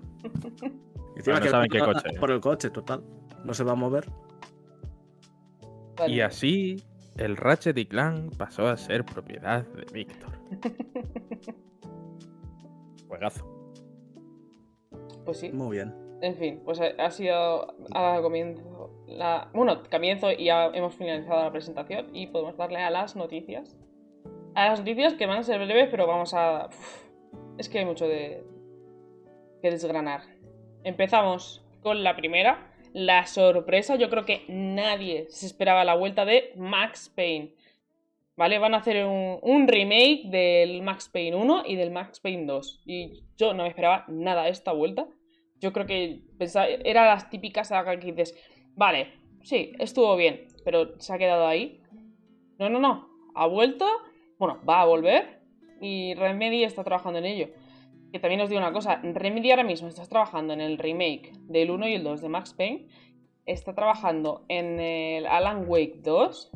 Y 1.14 1.18
encima 1.18 1.36
no 1.36 1.42
que 1.42 1.50
saben 1.50 1.68
qué 1.70 1.78
coche. 1.80 2.10
Por 2.18 2.30
el 2.30 2.40
coche, 2.40 2.70
total. 2.70 3.02
No 3.44 3.52
se 3.54 3.64
va 3.64 3.72
a 3.72 3.76
mover. 3.76 4.08
Vale. 5.96 6.14
Y 6.14 6.20
así, 6.20 6.82
el 7.16 7.36
Ratchet 7.36 7.76
y 7.76 7.86
Clank 7.86 8.36
pasó 8.36 8.66
a 8.66 8.76
ser 8.76 9.04
propiedad 9.04 9.64
de 9.64 9.84
Víctor. 9.92 10.30
Juegazo. 13.08 13.44
Pues 15.24 15.38
sí. 15.38 15.50
Muy 15.52 15.76
bien. 15.76 15.94
En 16.22 16.34
fin, 16.34 16.60
pues 16.64 16.80
ha 16.80 17.10
sido 17.10 17.74
a 17.94 18.20
comienzo 18.20 18.90
la. 19.06 19.48
Bueno, 19.54 19.82
comienzo 19.90 20.30
y 20.30 20.44
ya 20.46 20.66
hemos 20.66 20.94
finalizado 20.94 21.42
la 21.42 21.50
presentación 21.50 22.14
y 22.14 22.26
podemos 22.26 22.56
darle 22.56 22.78
a 22.78 22.90
las 22.90 23.16
noticias. 23.16 23.76
A 24.54 24.68
las 24.68 24.80
noticias 24.80 25.14
que 25.14 25.26
van 25.26 25.38
a 25.38 25.42
ser 25.42 25.64
breves, 25.64 25.88
pero 25.90 26.06
vamos 26.06 26.34
a. 26.34 26.66
Uf, 26.66 27.06
es 27.58 27.68
que 27.68 27.78
hay 27.78 27.84
mucho 27.86 28.06
de. 28.06 28.44
que 29.62 29.70
desgranar. 29.70 30.22
Empezamos 30.84 31.64
con 31.82 32.04
la 32.04 32.16
primera. 32.16 32.69
La 32.92 33.26
sorpresa, 33.26 33.96
yo 33.96 34.10
creo 34.10 34.24
que 34.24 34.44
nadie 34.48 35.26
se 35.28 35.46
esperaba 35.46 35.84
la 35.84 35.94
vuelta 35.94 36.24
de 36.24 36.52
Max 36.56 37.12
Payne. 37.14 37.54
¿Vale? 38.36 38.58
Van 38.58 38.74
a 38.74 38.78
hacer 38.78 39.04
un, 39.04 39.68
remake 39.68 40.22
del 40.24 40.82
Max 40.82 41.08
Payne 41.12 41.36
1 41.36 41.64
y 41.66 41.76
del 41.76 41.90
Max 41.90 42.20
Payne 42.20 42.46
2. 42.46 42.82
Y 42.86 43.22
yo 43.36 43.52
no 43.52 43.64
me 43.64 43.68
esperaba 43.68 44.04
nada 44.08 44.48
esta 44.48 44.72
vuelta. 44.72 45.06
Yo 45.60 45.72
creo 45.72 45.86
que 45.86 46.22
pensaba, 46.38 46.66
era 46.66 47.06
las 47.06 47.28
típicas 47.28 47.68
sagas 47.68 47.98
que 47.98 48.12
dices, 48.12 48.34
vale, 48.74 49.12
sí, 49.42 49.72
estuvo 49.78 50.16
bien, 50.16 50.46
pero 50.64 50.98
se 50.98 51.12
ha 51.12 51.18
quedado 51.18 51.46
ahí. 51.46 51.82
No, 52.58 52.70
no, 52.70 52.78
no, 52.78 53.08
ha 53.34 53.46
vuelto, 53.46 53.86
bueno, 54.38 54.58
va 54.66 54.80
a 54.80 54.86
volver 54.86 55.40
y 55.80 56.14
Remedy 56.14 56.64
está 56.64 56.82
trabajando 56.82 57.18
en 57.18 57.26
ello. 57.26 57.48
Que 58.12 58.18
también 58.18 58.40
os 58.40 58.48
digo 58.48 58.60
una 58.60 58.72
cosa, 58.72 59.00
Remedy 59.02 59.50
ahora 59.50 59.62
mismo 59.62 59.88
está 59.88 60.04
trabajando 60.06 60.52
en 60.52 60.60
el 60.60 60.78
remake 60.78 61.32
del 61.42 61.70
1 61.70 61.88
y 61.88 61.94
el 61.94 62.02
2 62.02 62.22
de 62.22 62.28
Max 62.28 62.54
Payne, 62.54 62.88
está 63.46 63.74
trabajando 63.74 64.44
en 64.48 64.80
el 64.80 65.26
Alan 65.26 65.64
Wake 65.68 66.00
2 66.02 66.50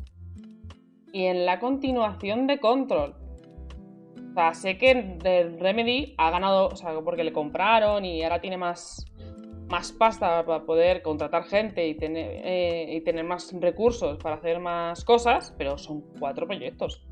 y 1.13 1.25
en 1.25 1.45
la 1.45 1.59
continuación 1.59 2.45
de 2.47 2.59
Control. 2.59 3.15
O 4.31 4.33
sea, 4.33 4.53
sé 4.53 4.77
que 4.77 5.17
Remedy 5.59 6.13
ha 6.17 6.29
ganado, 6.29 6.67
o 6.67 6.75
sea, 6.75 6.99
porque 6.99 7.23
le 7.23 7.31
compraron 7.31 8.03
y 8.03 8.21
ahora 8.21 8.41
tiene 8.41 8.57
más, 8.57 9.05
más 9.69 9.93
pasta 9.93 10.45
para 10.45 10.65
poder 10.65 11.01
contratar 11.01 11.45
gente 11.45 11.87
y 11.87 11.95
tener, 11.95 12.41
eh, 12.43 12.97
y 12.97 13.01
tener 13.01 13.23
más 13.23 13.53
recursos 13.61 14.17
para 14.17 14.35
hacer 14.35 14.59
más 14.59 15.05
cosas, 15.05 15.55
pero 15.57 15.77
son 15.77 16.01
cuatro 16.19 16.45
proyectos. 16.47 17.07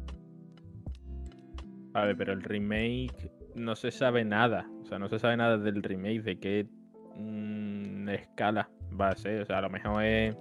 Ver, 1.93 2.17
pero 2.17 2.33
el 2.33 2.41
remake 2.41 3.31
no 3.55 3.75
se 3.75 3.91
sabe 3.91 4.25
nada. 4.25 4.69
O 4.81 4.85
sea, 4.85 4.99
no 4.99 5.09
se 5.09 5.19
sabe 5.19 5.37
nada 5.37 5.57
del 5.57 5.83
remake, 5.83 6.21
de 6.21 6.39
qué 6.39 6.67
mm, 7.15 8.09
escala 8.09 8.69
va 8.99 9.09
a 9.09 9.15
ser. 9.15 9.41
O 9.41 9.45
sea, 9.45 9.59
a 9.59 9.61
lo 9.61 9.69
mejor 9.69 10.03
es 10.03 10.35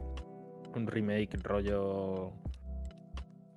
un 0.74 0.86
remake 0.86 1.36
rollo. 1.42 2.32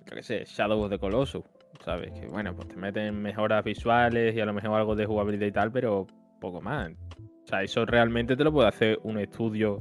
Qué 0.04 0.22
sé, 0.22 0.44
Shadow 0.44 0.82
of 0.82 0.90
the 0.90 0.98
Colossus. 0.98 1.44
¿Sabes? 1.84 2.12
Que 2.18 2.26
bueno, 2.26 2.54
pues 2.54 2.68
te 2.68 2.76
meten 2.76 3.20
mejoras 3.20 3.62
visuales 3.62 4.34
y 4.34 4.40
a 4.40 4.46
lo 4.46 4.54
mejor 4.54 4.78
algo 4.78 4.96
de 4.96 5.06
jugabilidad 5.06 5.46
y 5.46 5.52
tal, 5.52 5.70
pero 5.70 6.06
poco 6.40 6.60
más. 6.60 6.90
O 6.90 7.46
sea, 7.46 7.62
eso 7.62 7.84
realmente 7.84 8.34
te 8.34 8.42
lo 8.42 8.52
puede 8.52 8.68
hacer 8.68 8.98
un 9.04 9.18
estudio 9.18 9.80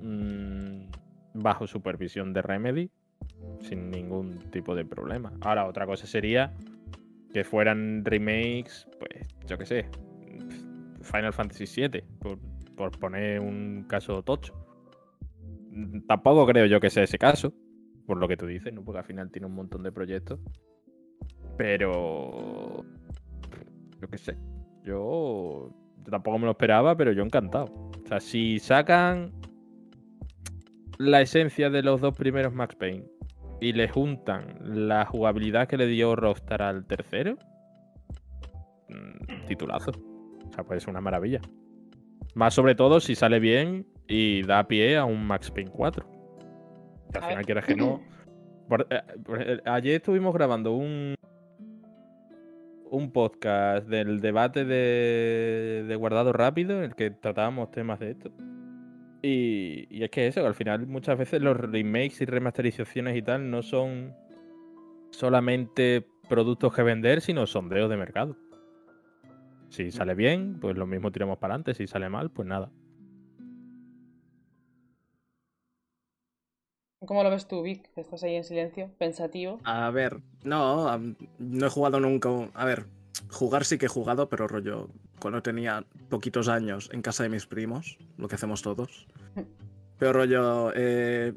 mm, 0.00 0.90
bajo 1.34 1.66
supervisión 1.66 2.32
de 2.32 2.42
Remedy 2.42 2.90
sin 3.60 3.90
ningún 3.90 4.38
tipo 4.50 4.74
de 4.74 4.84
problema. 4.84 5.32
Ahora, 5.40 5.66
otra 5.66 5.86
cosa 5.86 6.06
sería 6.06 6.52
que 7.32 7.44
fueran 7.44 8.04
remakes, 8.04 8.88
pues, 8.98 9.28
yo 9.46 9.58
qué 9.58 9.66
sé, 9.66 9.86
Final 11.02 11.32
Fantasy 11.32 11.64
VII, 11.64 12.02
por, 12.76 12.90
poner 12.98 13.40
un 13.40 13.84
caso 13.88 14.22
tocho. 14.22 14.54
Tampoco 16.06 16.46
creo 16.46 16.66
yo 16.66 16.80
que 16.80 16.90
sea 16.90 17.04
ese 17.04 17.18
caso, 17.18 17.52
por 18.06 18.18
lo 18.18 18.28
que 18.28 18.36
tú 18.36 18.46
dices, 18.46 18.72
¿no? 18.72 18.84
Porque 18.84 18.98
al 18.98 19.04
final 19.04 19.30
tiene 19.30 19.46
un 19.46 19.54
montón 19.54 19.82
de 19.82 19.92
proyectos. 19.92 20.40
Pero. 21.56 22.84
Yo 24.00 24.08
qué 24.08 24.18
sé. 24.18 24.36
Yo, 24.84 25.70
yo 26.04 26.10
tampoco 26.10 26.38
me 26.38 26.46
lo 26.46 26.52
esperaba, 26.52 26.96
pero 26.96 27.12
yo 27.12 27.22
encantado. 27.22 27.66
O 27.66 28.06
sea, 28.06 28.20
si 28.20 28.58
sacan 28.58 29.32
la 30.98 31.20
esencia 31.20 31.70
de 31.70 31.82
los 31.82 32.00
dos 32.00 32.16
primeros 32.16 32.54
Max 32.54 32.74
Payne 32.74 33.04
y 33.60 33.72
le 33.72 33.88
juntan 33.88 34.56
la 34.60 35.04
jugabilidad 35.04 35.68
que 35.68 35.76
le 35.76 35.86
dio 35.86 36.16
Rockstar 36.16 36.62
al 36.62 36.86
tercero, 36.86 37.36
mm, 38.88 39.46
titulazo. 39.46 39.92
O 40.48 40.52
sea, 40.52 40.64
pues 40.64 40.82
es 40.82 40.88
una 40.88 41.00
maravilla. 41.00 41.40
Más 42.34 42.54
sobre 42.54 42.74
todo 42.74 43.00
si 43.00 43.14
sale 43.14 43.40
bien 43.40 43.86
y 44.06 44.42
da 44.42 44.66
pie 44.68 44.96
a 44.96 45.04
un 45.04 45.26
Max 45.26 45.50
Payne 45.50 45.70
4. 45.70 46.06
Que 47.12 47.18
al 47.18 47.24
final 47.24 47.46
quieras 47.46 47.64
que 47.64 47.74
no. 47.74 48.00
Eh, 48.90 49.00
eh, 49.38 49.60
ayer 49.64 49.96
estuvimos 49.96 50.34
grabando 50.34 50.72
un 50.72 51.14
un 52.90 53.12
podcast 53.12 53.86
del 53.88 54.20
debate 54.20 54.64
de, 54.64 55.84
de 55.86 55.96
guardado 55.96 56.32
rápido 56.32 56.78
en 56.78 56.84
el 56.84 56.94
que 56.94 57.10
tratábamos 57.10 57.70
temas 57.70 57.98
de 57.98 58.12
esto. 58.12 58.30
Y, 59.22 59.86
y 59.90 60.04
es 60.04 60.10
que 60.10 60.26
eso, 60.28 60.40
que 60.42 60.46
al 60.46 60.54
final 60.54 60.86
muchas 60.86 61.18
veces 61.18 61.42
los 61.42 61.56
remakes 61.56 62.20
y 62.20 62.24
remasterizaciones 62.24 63.16
y 63.16 63.22
tal 63.22 63.50
no 63.50 63.62
son 63.62 64.14
solamente 65.10 66.06
productos 66.28 66.72
que 66.74 66.82
vender, 66.82 67.20
sino 67.20 67.46
sondeos 67.46 67.90
de 67.90 67.96
mercado. 67.96 68.36
Si 69.70 69.90
sale 69.90 70.14
bien, 70.14 70.58
pues 70.60 70.76
lo 70.76 70.86
mismo 70.86 71.10
tiramos 71.12 71.38
para 71.38 71.54
adelante. 71.54 71.74
Si 71.74 71.86
sale 71.86 72.08
mal, 72.08 72.30
pues 72.30 72.46
nada. 72.48 72.70
¿Cómo 77.06 77.22
lo 77.22 77.30
ves 77.30 77.46
tú, 77.46 77.62
Vic? 77.62 77.88
Estás 77.96 78.22
ahí 78.24 78.34
en 78.34 78.44
silencio, 78.44 78.90
pensativo. 78.98 79.60
A 79.64 79.90
ver, 79.90 80.20
no, 80.42 80.98
no 81.38 81.66
he 81.66 81.70
jugado 81.70 82.00
nunca. 82.00 82.28
un- 82.28 82.50
A 82.54 82.64
ver, 82.64 82.86
jugar 83.30 83.64
sí 83.64 83.78
que 83.78 83.86
he 83.86 83.88
jugado, 83.88 84.28
pero 84.28 84.48
rollo, 84.48 84.88
cuando 85.18 85.42
tenía 85.42 85.84
poquitos 86.08 86.48
años 86.48 86.90
en 86.92 87.02
casa 87.02 87.22
de 87.22 87.28
mis 87.28 87.46
primos, 87.46 87.98
lo 88.16 88.28
que 88.28 88.34
hacemos 88.34 88.62
todos. 88.62 89.06
Pero 89.98 90.12
rollo, 90.12 90.72
eh, 90.74 91.32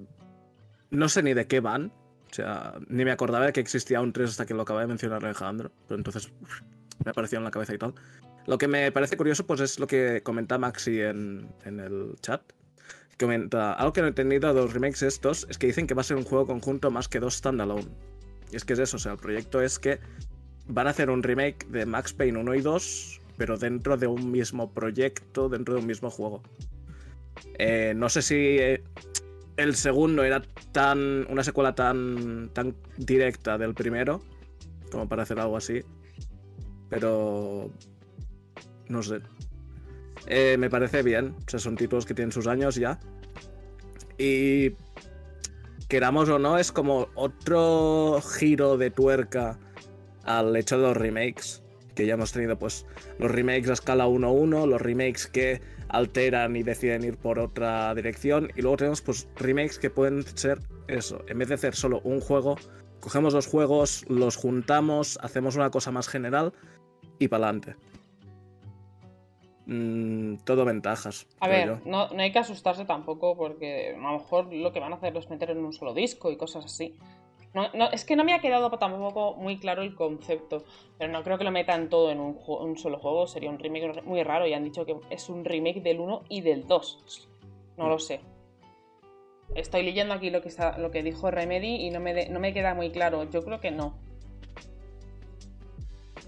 no 0.91 1.09
sé 1.09 1.23
ni 1.23 1.33
de 1.33 1.47
qué 1.47 1.59
van. 1.59 1.91
O 2.29 2.33
sea, 2.33 2.75
ni 2.87 3.03
me 3.03 3.11
acordaba 3.11 3.47
de 3.47 3.53
que 3.53 3.59
existía 3.59 3.99
un 3.99 4.13
3 4.13 4.29
hasta 4.29 4.45
que 4.45 4.53
lo 4.53 4.61
acaba 4.61 4.81
de 4.81 4.87
mencionar 4.87 5.25
Alejandro. 5.25 5.71
Pero 5.87 5.97
entonces 5.97 6.31
uf, 6.41 6.61
me 7.03 7.11
apareció 7.11 7.37
en 7.39 7.43
la 7.43 7.51
cabeza 7.51 7.73
y 7.73 7.77
tal. 7.77 7.93
Lo 8.47 8.57
que 8.57 8.67
me 8.67 8.91
parece 8.91 9.17
curioso, 9.17 9.45
pues 9.45 9.59
es 9.59 9.79
lo 9.79 9.87
que 9.87 10.21
comenta 10.23 10.57
Maxi 10.57 11.01
en, 11.01 11.49
en 11.65 11.79
el 11.79 12.15
chat. 12.21 12.41
Comenta, 13.19 13.73
algo 13.73 13.93
que 13.93 14.01
no 14.01 14.07
he 14.07 14.09
entendido 14.09 14.51
de 14.53 14.61
los 14.61 14.73
remakes 14.73 15.03
estos 15.03 15.45
es 15.49 15.59
que 15.59 15.67
dicen 15.67 15.85
que 15.85 15.93
va 15.93 16.01
a 16.01 16.03
ser 16.03 16.17
un 16.17 16.23
juego 16.23 16.47
conjunto 16.47 16.89
más 16.89 17.07
que 17.07 17.19
dos 17.19 17.35
standalone. 17.35 17.87
Y 18.51 18.55
es 18.55 18.65
que 18.65 18.73
es 18.73 18.79
eso, 18.79 18.97
o 18.97 18.99
sea, 18.99 19.11
el 19.11 19.19
proyecto 19.19 19.61
es 19.61 19.77
que 19.77 19.99
van 20.67 20.87
a 20.87 20.89
hacer 20.89 21.09
un 21.09 21.21
remake 21.21 21.67
de 21.67 21.85
Max 21.85 22.13
Payne 22.13 22.39
1 22.39 22.55
y 22.55 22.61
2, 22.61 23.20
pero 23.41 23.57
dentro 23.57 23.97
de 23.97 24.05
un 24.05 24.29
mismo 24.29 24.71
proyecto, 24.71 25.49
dentro 25.49 25.73
de 25.73 25.79
un 25.79 25.87
mismo 25.87 26.11
juego. 26.11 26.43
Eh, 27.57 27.91
no 27.95 28.07
sé 28.07 28.21
si 28.21 28.35
eh, 28.35 28.83
el 29.57 29.73
segundo 29.73 30.23
era 30.23 30.43
tan 30.71 31.25
una 31.27 31.43
secuela 31.43 31.73
tan, 31.73 32.51
tan 32.53 32.75
directa 32.97 33.57
del 33.57 33.73
primero, 33.73 34.21
como 34.91 35.09
para 35.09 35.23
hacer 35.23 35.39
algo 35.39 35.57
así, 35.57 35.81
pero 36.87 37.71
no 38.89 39.01
sé. 39.01 39.21
Eh, 40.27 40.55
me 40.59 40.69
parece 40.69 41.01
bien, 41.01 41.33
o 41.47 41.49
sea, 41.49 41.59
son 41.59 41.75
títulos 41.75 42.05
que 42.05 42.13
tienen 42.13 42.31
sus 42.31 42.45
años 42.45 42.75
ya. 42.75 42.99
Y 44.19 44.75
queramos 45.87 46.29
o 46.29 46.37
no, 46.37 46.59
es 46.59 46.71
como 46.71 47.07
otro 47.15 48.21
giro 48.37 48.77
de 48.77 48.91
tuerca 48.91 49.57
al 50.25 50.55
hecho 50.55 50.77
de 50.77 50.83
los 50.83 50.95
remakes. 50.95 51.60
Que 51.95 52.05
ya 52.05 52.13
hemos 52.13 52.31
tenido, 52.31 52.57
pues, 52.57 52.85
los 53.19 53.29
remakes 53.31 53.69
a 53.69 53.73
escala 53.73 54.07
1-1, 54.07 54.65
los 54.65 54.81
remakes 54.81 55.27
que 55.27 55.61
alteran 55.89 56.55
y 56.55 56.63
deciden 56.63 57.03
ir 57.03 57.17
por 57.17 57.37
otra 57.39 57.93
dirección. 57.95 58.49
Y 58.55 58.61
luego 58.61 58.77
tenemos, 58.77 59.01
pues, 59.01 59.27
remakes 59.35 59.77
que 59.77 59.89
pueden 59.89 60.23
ser 60.23 60.59
eso. 60.87 61.23
En 61.27 61.37
vez 61.39 61.49
de 61.49 61.55
hacer 61.55 61.75
solo 61.75 62.01
un 62.03 62.21
juego, 62.21 62.55
cogemos 63.01 63.33
los 63.33 63.47
juegos, 63.47 64.05
los 64.07 64.37
juntamos, 64.37 65.19
hacemos 65.21 65.55
una 65.55 65.69
cosa 65.69 65.91
más 65.91 66.07
general 66.07 66.53
y 67.19 67.27
para 67.27 67.45
adelante. 67.47 67.75
todo 70.43 70.65
ventajas. 70.65 71.27
A 71.39 71.47
ver, 71.47 71.85
no 71.85 72.09
hay 72.17 72.31
que 72.31 72.39
asustarse 72.39 72.85
tampoco 72.85 73.37
porque 73.37 73.95
a 73.95 73.97
lo 73.97 74.13
mejor 74.13 74.53
lo 74.53 74.73
que 74.73 74.79
van 74.79 74.91
a 74.93 74.95
hacer 74.95 75.15
es 75.15 75.29
meter 75.29 75.51
en 75.51 75.59
un 75.59 75.73
solo 75.73 75.93
disco 75.93 76.31
y 76.31 76.37
cosas 76.37 76.65
así. 76.65 76.95
No, 77.53 77.67
no, 77.73 77.89
es 77.91 78.05
que 78.05 78.15
no 78.15 78.23
me 78.23 78.33
ha 78.33 78.39
quedado 78.39 78.69
tampoco 78.77 79.35
muy 79.35 79.59
claro 79.59 79.81
el 79.81 79.93
concepto, 79.93 80.63
pero 80.97 81.11
no 81.11 81.21
creo 81.23 81.37
que 81.37 81.43
lo 81.43 81.51
metan 81.51 81.89
todo 81.89 82.09
en 82.09 82.19
un, 82.21 82.77
solo 82.77 82.97
juego, 82.97 83.27
sería 83.27 83.49
un 83.49 83.59
remake 83.59 84.01
muy 84.03 84.23
raro 84.23 84.47
y 84.47 84.53
han 84.53 84.63
dicho 84.63 84.85
que 84.85 84.95
es 85.09 85.27
un 85.27 85.43
remake 85.43 85.81
del 85.81 85.99
1 85.99 86.23
y 86.29 86.41
del 86.41 86.65
2. 86.65 87.27
No 87.77 87.89
lo 87.89 87.99
sé. 87.99 88.21
Estoy 89.53 89.83
leyendo 89.83 90.13
aquí 90.13 90.29
lo 90.29 90.41
que, 90.41 90.47
está, 90.47 90.77
lo 90.77 90.91
que 90.91 91.03
dijo 91.03 91.29
Remedy 91.29 91.87
y 91.87 91.89
no 91.89 91.99
me, 91.99 92.13
de- 92.13 92.29
no 92.29 92.39
me 92.39 92.53
queda 92.53 92.73
muy 92.73 92.89
claro. 92.89 93.29
Yo 93.29 93.43
creo 93.43 93.59
que 93.59 93.71
no. 93.71 93.97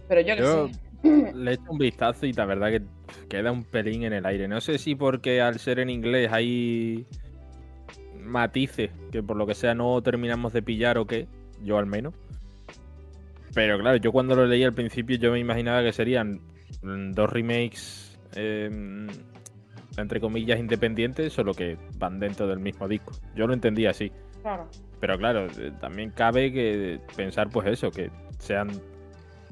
Pero 0.09 0.21
yo 0.21 0.35
que 0.35 0.41
Yo 0.41 0.67
sé. 0.67 1.33
le 1.33 1.51
he 1.51 1.53
hecho 1.53 1.71
un 1.71 1.77
vistazo 1.77 2.25
y 2.25 2.33
la 2.33 2.45
verdad 2.45 2.69
que 2.69 2.81
queda 3.29 3.51
un 3.53 3.63
pelín 3.63 4.03
en 4.03 4.11
el 4.11 4.25
aire. 4.25 4.49
No 4.49 4.59
sé 4.59 4.77
si 4.77 4.95
porque 4.95 5.39
al 5.41 5.59
ser 5.59 5.79
en 5.79 5.89
inglés 5.89 6.29
hay 6.33 7.05
matices 8.23 8.91
que 9.11 9.21
por 9.23 9.37
lo 9.37 9.45
que 9.45 9.55
sea 9.55 9.75
no 9.75 10.01
terminamos 10.01 10.53
de 10.53 10.61
pillar 10.61 10.97
o 10.97 11.05
qué, 11.05 11.27
yo 11.63 11.77
al 11.77 11.85
menos. 11.85 12.13
Pero 13.53 13.77
claro, 13.79 13.97
yo 13.97 14.11
cuando 14.11 14.35
lo 14.35 14.45
leí 14.45 14.63
al 14.63 14.73
principio 14.73 15.17
yo 15.17 15.31
me 15.31 15.39
imaginaba 15.39 15.83
que 15.83 15.93
serían 15.93 16.41
mm, 16.81 17.11
dos 17.11 17.29
remakes 17.29 18.19
eh, 18.35 18.69
entre 19.97 20.19
comillas 20.19 20.59
independientes, 20.59 21.33
solo 21.33 21.53
que 21.53 21.77
van 21.97 22.19
dentro 22.19 22.47
del 22.47 22.59
mismo 22.59 22.87
disco. 22.87 23.13
Yo 23.35 23.47
lo 23.47 23.53
entendía 23.53 23.91
así. 23.91 24.11
Claro. 24.41 24.67
Pero 24.99 25.17
claro, 25.17 25.47
eh, 25.57 25.71
también 25.79 26.11
cabe 26.11 26.51
que 26.51 26.99
pensar 27.15 27.49
pues 27.49 27.67
eso, 27.67 27.91
que 27.91 28.09
sean 28.39 28.69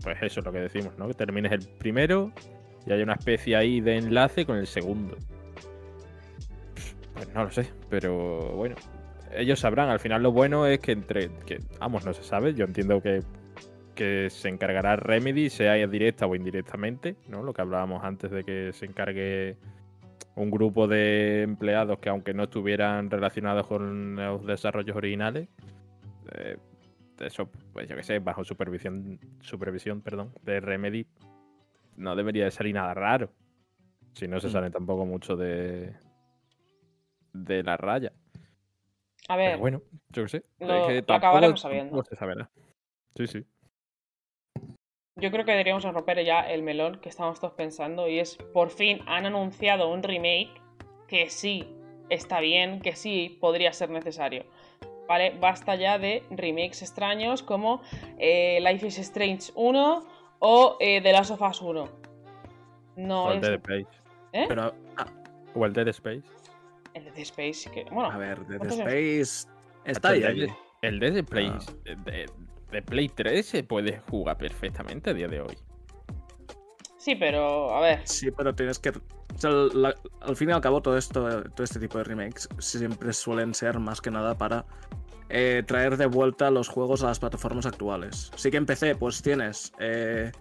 pues 0.03 0.17
eso 0.21 0.41
lo 0.41 0.51
que 0.51 0.59
decimos, 0.59 0.97
¿no? 0.97 1.07
Que 1.07 1.13
termines 1.13 1.51
el 1.51 1.67
primero 1.77 2.31
y 2.85 2.91
haya 2.91 3.03
una 3.03 3.13
especie 3.13 3.55
ahí 3.55 3.81
de 3.81 3.97
enlace 3.97 4.45
con 4.45 4.57
el 4.57 4.67
segundo. 4.67 5.15
Pues 7.13 7.33
no 7.33 7.43
lo 7.43 7.51
sé, 7.51 7.69
pero 7.89 8.53
bueno, 8.55 8.75
ellos 9.33 9.59
sabrán. 9.59 9.89
Al 9.89 9.99
final 9.99 10.23
lo 10.23 10.31
bueno 10.31 10.65
es 10.65 10.79
que 10.79 10.91
entre 10.93 11.29
que 11.45 11.59
vamos, 11.79 12.05
no 12.05 12.13
se 12.13 12.23
sabe, 12.23 12.53
yo 12.53 12.65
entiendo 12.65 13.01
que 13.01 13.21
que 13.95 14.29
se 14.29 14.47
encargará 14.47 14.95
Remedy, 14.95 15.49
sea 15.49 15.75
directa 15.85 16.25
o 16.25 16.33
indirectamente, 16.33 17.17
¿no? 17.27 17.43
Lo 17.43 17.53
que 17.53 17.61
hablábamos 17.61 18.03
antes 18.05 18.31
de 18.31 18.43
que 18.45 18.71
se 18.73 18.85
encargue 18.85 19.57
un 20.35 20.49
grupo 20.49 20.87
de 20.87 21.41
empleados 21.41 21.99
que 21.99 22.07
aunque 22.09 22.33
no 22.33 22.43
estuvieran 22.43 23.11
relacionados 23.11 23.67
con 23.67 24.15
los 24.15 24.45
desarrollos 24.45 24.95
originales, 24.95 25.49
eh, 26.33 26.57
eso, 27.19 27.49
pues 27.73 27.87
yo 27.89 27.95
que 27.97 28.03
sé, 28.03 28.19
bajo 28.19 28.45
supervisión, 28.45 29.19
supervisión, 29.41 30.01
perdón, 30.01 30.31
de 30.41 30.61
Remedy, 30.61 31.05
no 31.97 32.15
debería 32.15 32.45
de 32.45 32.51
salir 32.51 32.73
nada 32.73 32.93
raro. 32.93 33.29
Si 34.13 34.25
no 34.27 34.39
se 34.39 34.47
Mm. 34.47 34.51
sale 34.51 34.69
tampoco 34.71 35.05
mucho 35.05 35.35
de 35.35 35.93
de 37.33 37.63
la 37.63 37.77
raya. 37.77 38.11
A 39.27 39.35
ver, 39.35 39.49
Pero 39.51 39.59
bueno, 39.59 39.81
yo 40.09 40.23
qué 40.23 40.29
sé. 40.29 40.43
lo- 40.59 40.75
es 40.75 40.87
que 40.87 40.93
lo 40.95 41.03
tampoco- 41.03 41.13
acabaremos 41.13 41.61
sabiendo. 41.61 41.89
tampoco 41.91 42.09
se 42.09 42.15
sabe 42.15 42.35
nada. 42.35 42.51
Sí, 43.15 43.27
sí. 43.27 43.45
yo 45.17 45.29
creo 45.29 45.45
que 45.45 45.51
deberíamos 45.51 45.83
romper 45.83 46.23
ya 46.25 46.41
el 46.41 46.63
melón 46.63 46.99
que 46.99 47.09
estamos 47.09 47.39
todos 47.39 47.53
pensando 47.53 48.07
y 48.07 48.17
es 48.19 48.37
por 48.53 48.69
fin 48.71 49.01
han 49.05 49.25
anunciado 49.25 49.91
un 49.91 50.01
remake 50.01 50.49
que 51.07 51.29
sí 51.29 51.67
está 52.09 52.39
bien, 52.39 52.81
que 52.81 52.95
sí 52.95 53.37
podría 53.39 53.71
ser 53.73 53.89
necesario. 53.89 54.45
¿Vale? 55.07 55.35
Basta 55.39 55.75
ya 55.75 55.99
de 55.99 56.23
remakes 56.31 56.81
extraños 56.81 57.43
como 57.43 57.81
eh, 58.17 58.59
Life 58.61 58.87
is 58.87 58.97
Strange 58.99 59.51
1 59.55 60.05
o 60.39 60.77
eh, 60.79 61.01
The 61.01 61.11
Last 61.11 61.31
of 61.31 61.41
Us 61.41 61.61
1. 61.61 61.89
No 62.95 63.25
o 63.25 63.31
el 63.31 63.37
es... 63.37 63.41
Dead 63.43 63.53
Space. 63.55 64.01
¿Eh? 64.33 64.45
Pero, 64.47 64.73
ah, 64.97 65.05
O 65.53 65.65
el 65.65 65.73
Dead 65.73 65.87
Space. 65.89 66.23
El 66.93 67.05
de 67.05 67.11
Dead 67.11 67.21
Space, 67.21 67.69
que... 67.71 67.83
Bueno, 67.91 68.11
a 68.11 68.17
ver, 68.17 68.45
Dead 68.47 68.57
¿cuántos 68.57 68.79
Space 68.79 69.47
está 69.85 70.09
ahí. 70.09 70.23
el, 70.23 70.49
el 70.81 70.99
Dead 70.99 71.17
Space 71.17 71.71
Ah. 71.87 71.95
de, 72.05 72.25
de 72.71 72.81
Play 72.81 73.09
3 73.09 73.45
se 73.45 73.63
puede 73.63 73.99
jugar 74.09 74.37
perfectamente 74.37 75.09
a 75.09 75.13
día 75.13 75.27
de 75.27 75.41
hoy. 75.41 75.57
sí, 76.97 77.15
pero 77.15 77.73
a 77.75 77.81
ver. 77.81 78.01
Sí, 78.05 78.29
pero 78.31 78.53
tienes 78.53 78.79
que. 78.79 78.89
o 78.89 78.93
sea, 79.37 79.49
la- 79.51 79.95
al 80.21 80.35
fin 80.35 80.49
y 80.49 80.53
al 80.53 80.61
cabo, 80.61 80.81
todo 80.81 80.97
esto, 80.97 81.43
todo 81.51 81.63
este 81.63 81.79
tipo 81.79 81.97
de 81.97 82.03
remakes 82.03 82.47
siempre 82.59 83.11
suelen 83.13 83.53
ser 83.53 83.79
más 83.79 84.01
que 84.01 84.11
nada 84.11 84.37
para 84.37 84.65
eh, 85.29 85.63
traer 85.65 85.97
de 85.97 86.05
vuelta 86.05 86.51
los 86.51 86.67
juegos 86.67 87.03
a 87.03 87.07
las 87.07 87.19
plataformas 87.19 87.65
actuales. 87.65 88.31
Sí 88.35 88.51
que 88.51 88.57
en 88.57 88.65
PC, 88.65 88.95
pues 88.95 89.21
tienes. 89.21 89.71
eh, 89.79 90.31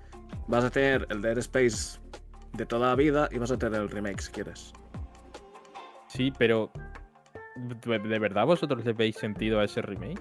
vas 0.48 0.64
a 0.64 0.70
tener 0.70 1.06
el 1.10 1.22
Dead 1.22 1.38
Space 1.38 1.98
de 2.52 2.66
toda 2.66 2.88
la 2.88 2.94
vida 2.96 3.28
y 3.30 3.38
vas 3.38 3.50
a 3.52 3.58
tener 3.58 3.80
el 3.80 3.88
remake 3.88 4.20
si 4.20 4.30
quieres. 4.32 4.72
Sí, 6.10 6.32
pero 6.36 6.70
¿de 7.56 8.18
verdad 8.18 8.44
vosotros 8.46 8.84
le 8.84 8.92
veis 8.92 9.16
sentido 9.16 9.60
a 9.60 9.64
ese 9.64 9.80
remake? 9.80 10.20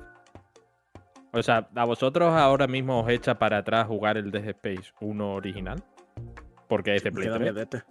O 1.34 1.42
sea, 1.42 1.68
¿a 1.76 1.86
vosotros 1.86 2.32
ahora 2.34 2.68
mismo 2.68 3.02
os 3.02 3.10
echa 3.10 3.40
para 3.40 3.58
atrás 3.58 3.88
jugar 3.88 4.18
el 4.18 4.30
Dead 4.32 4.46
Space 4.50 4.92
1 5.02 5.34
original? 5.34 5.82
Porque 6.68 6.96
es 6.96 7.04
de 7.04 7.12
Play 7.12 7.28
Queda 7.28 7.38
3. 7.40 7.52
miedete. 7.54 7.84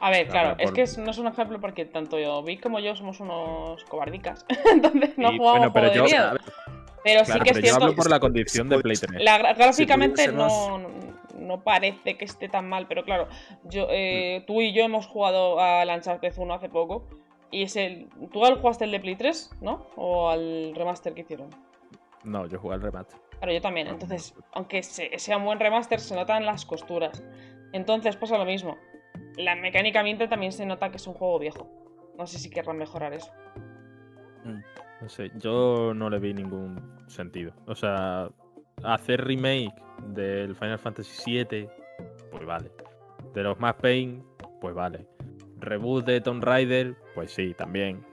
A 0.00 0.10
ver, 0.10 0.26
Ah, 0.28 0.30
claro, 0.30 0.54
es 0.58 0.64
por- 0.66 0.74
que 0.74 0.82
es- 0.82 0.98
no 0.98 1.10
es 1.10 1.18
un 1.18 1.26
ejemplo 1.26 1.60
porque 1.60 1.84
tanto 1.84 2.18
yo, 2.18 2.42
Vic 2.42 2.62
como 2.62 2.78
yo 2.80 2.96
somos 2.96 3.20
unos 3.20 3.84
cobardicas. 3.84 4.44
Entonces 4.72 5.16
no 5.18 5.30
Sí, 5.30 5.38
jugamos 5.38 5.58
bueno, 5.58 5.72
pero 5.72 5.88
juego 5.90 6.04
de 6.04 6.10
yo- 6.10 6.16
miedo. 6.16 6.28
a 6.28 6.32
ver, 6.32 6.42
Pero 7.04 7.24
sí 7.24 7.32
que 7.40 7.50
es 7.50 7.56
yo 7.56 7.62
cierto. 7.62 7.84
hablo 7.84 7.96
por 7.96 8.10
la 8.10 8.18
condición 8.20 8.68
de 8.70 8.78
Play 8.78 8.96
3. 8.96 9.22
La, 9.22 9.38
gra- 9.38 9.56
gráficamente 9.56 10.32
no, 10.32 10.78
no 11.38 11.62
parece 11.62 12.16
que 12.16 12.24
esté 12.24 12.48
tan 12.48 12.68
mal, 12.68 12.86
pero 12.88 13.04
claro, 13.04 13.28
yo, 13.64 13.86
eh, 13.90 14.42
tú 14.46 14.60
y 14.60 14.72
yo 14.72 14.82
hemos 14.84 15.06
jugado 15.06 15.60
al 15.60 15.88
Uncharted 15.88 16.32
1 16.36 16.54
hace 16.54 16.68
poco. 16.68 17.06
Y 17.56 17.62
es 17.62 17.74
el. 17.76 18.08
¿Tú 18.32 18.44
al 18.44 18.60
jugaste 18.60 18.84
el 18.84 18.90
de 18.90 19.00
Play 19.00 19.16
3, 19.16 19.50
no? 19.62 19.86
¿O 19.96 20.28
al 20.28 20.74
remaster 20.74 21.14
que 21.14 21.22
hicieron? 21.22 21.48
No, 22.22 22.46
yo 22.46 22.58
jugué 22.58 22.74
al 22.74 22.82
remaster. 22.82 23.18
Claro, 23.38 23.52
yo 23.52 23.60
también. 23.62 23.86
Entonces, 23.86 24.34
aunque 24.52 24.82
se- 24.82 25.18
sea 25.18 25.38
un 25.38 25.44
buen 25.46 25.58
remaster, 25.58 25.98
se 26.00 26.14
notan 26.14 26.44
las 26.44 26.66
costuras. 26.66 27.24
Entonces 27.72 28.14
pasa 28.16 28.36
lo 28.36 28.44
mismo. 28.44 28.76
La 29.38 29.56
mecánicamente 29.56 30.28
también 30.28 30.52
se 30.52 30.66
nota 30.66 30.90
que 30.90 30.96
es 30.98 31.06
un 31.06 31.14
juego 31.14 31.38
viejo. 31.38 31.66
No 32.18 32.26
sé 32.26 32.38
si 32.38 32.50
querrán 32.50 32.76
mejorar 32.76 33.14
eso. 33.14 33.30
No 35.00 35.08
sé, 35.08 35.30
yo 35.36 35.92
no 35.94 36.08
le 36.10 36.18
vi 36.18 36.32
ningún 36.34 36.80
sentido. 37.08 37.52
O 37.66 37.74
sea, 37.74 38.28
hacer 38.84 39.24
remake 39.24 39.74
del 40.08 40.54
Final 40.56 40.78
Fantasy 40.78 41.44
VII, 41.44 41.68
pues 42.30 42.44
vale. 42.46 42.70
De 43.34 43.42
los 43.42 43.58
Max 43.58 43.78
Payne, 43.80 44.22
pues 44.60 44.74
vale. 44.74 45.06
Reboot 45.58 46.04
de 46.06 46.20
Tomb 46.20 46.42
Raider, 46.42 46.96
pues 47.16 47.32
sí, 47.32 47.52
también. 47.54 48.04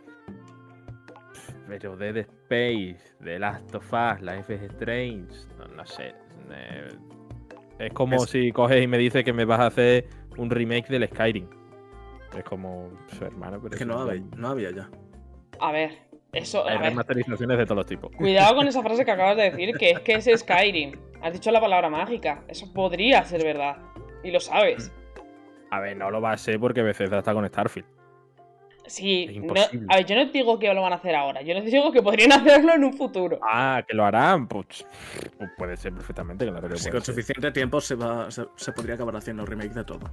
Pero 1.68 1.96
Dead 1.96 2.18
Space, 2.18 3.16
The 3.24 3.38
Last 3.39 3.76
of 3.76 3.86
Us, 3.94 4.22
Life 4.22 4.54
is 4.54 4.62
Strange, 4.74 5.34
no, 5.60 5.66
no 5.76 5.86
sé. 5.86 6.13
eh, 6.52 6.88
es 7.80 7.94
como 7.94 8.16
Es- 8.24 8.30
si 8.30 8.52
coges 8.52 8.84
y 8.84 8.88
me 8.88 8.98
dices 8.98 9.24
que 9.24 9.34
me 9.34 9.46
vas 9.46 9.60
a 9.60 9.68
hacer 9.68 10.08
un 10.38 10.50
remake 10.50 10.88
del 10.89 11.08
Skyrim. 11.08 11.48
Es 12.38 12.44
como, 12.44 12.89
pues, 13.10 13.22
hermano, 13.22 13.60
pero 13.62 13.76
Es 13.76 13.80
que 13.80 13.86
no 13.86 14.04
es 14.04 14.10
había, 14.10 14.24
no 14.38 14.48
había 14.50 14.72
ya. 14.72 14.89
A 15.60 15.72
ver, 15.72 15.92
eso. 16.32 16.68
Hay 16.68 16.78
remasterizaciones 16.78 17.58
de 17.58 17.66
todos 17.66 17.78
los 17.78 17.86
tipos. 17.86 18.12
cuidado 18.16 18.56
con 18.56 18.68
esa 18.68 18.82
frase 18.82 19.06
que 19.06 19.12
acabas 19.12 19.38
de 19.38 19.52
decir, 19.52 19.76
que 19.78 19.92
es 19.92 20.00
que 20.00 20.13
es 20.16 20.30
Skyrim. 20.39 20.94
Has 21.22 21.34
dicho 21.34 21.52
la 21.52 21.62
palabra 21.62 21.89
mágica. 21.89 22.44
Eso 22.48 22.72
podría 22.74 23.24
ser 23.24 23.44
verdad. 23.44 23.78
Y 24.24 24.32
lo 24.32 24.39
sabes. 24.39 24.92
A 25.72 25.80
ver, 25.80 25.96
no 25.98 26.12
lo 26.12 26.22
va 26.22 26.34
a 26.34 26.38
ser 26.38 26.60
porque 26.60 26.82
Bethesda 26.82 27.20
está 27.20 27.34
con 27.34 27.48
Starfield. 27.48 27.88
Sí, 28.86 29.39
no- 29.41 29.54
a 29.89 29.96
ver, 29.96 30.06
yo 30.06 30.15
no 30.15 30.26
digo 30.26 30.60
que 30.60 30.74
lo 30.74 30.82
van 30.82 30.91
a 30.93 30.98
hacer 30.98 31.15
ahora. 31.15 31.41
Yo 31.41 31.54
no 31.54 31.62
digo 31.62 31.91
que 31.91 32.02
podrían 32.02 32.32
hacerlo 32.34 32.74
en 32.74 32.84
un 32.84 32.93
futuro. 32.93 33.39
Ah, 33.41 33.82
que 33.88 33.96
lo 33.96 34.04
harán. 34.06 34.48
Pues, 34.48 34.86
pues 35.38 35.50
puede 35.58 35.78
ser 35.78 35.93
perfectamente, 35.93 36.46
claro 36.48 36.67
que 36.67 36.78
Si 36.78 36.89
con 36.89 37.02
ser. 37.02 37.13
suficiente 37.15 37.52
tiempo 37.52 37.80
se, 37.80 37.96
va, 37.96 38.30
se, 38.30 38.46
se 38.56 38.72
podría 38.74 38.96
acabar 38.96 39.15
haciendo 39.15 39.46
remake 39.46 39.74
de 39.74 39.84
todo. 39.86 40.10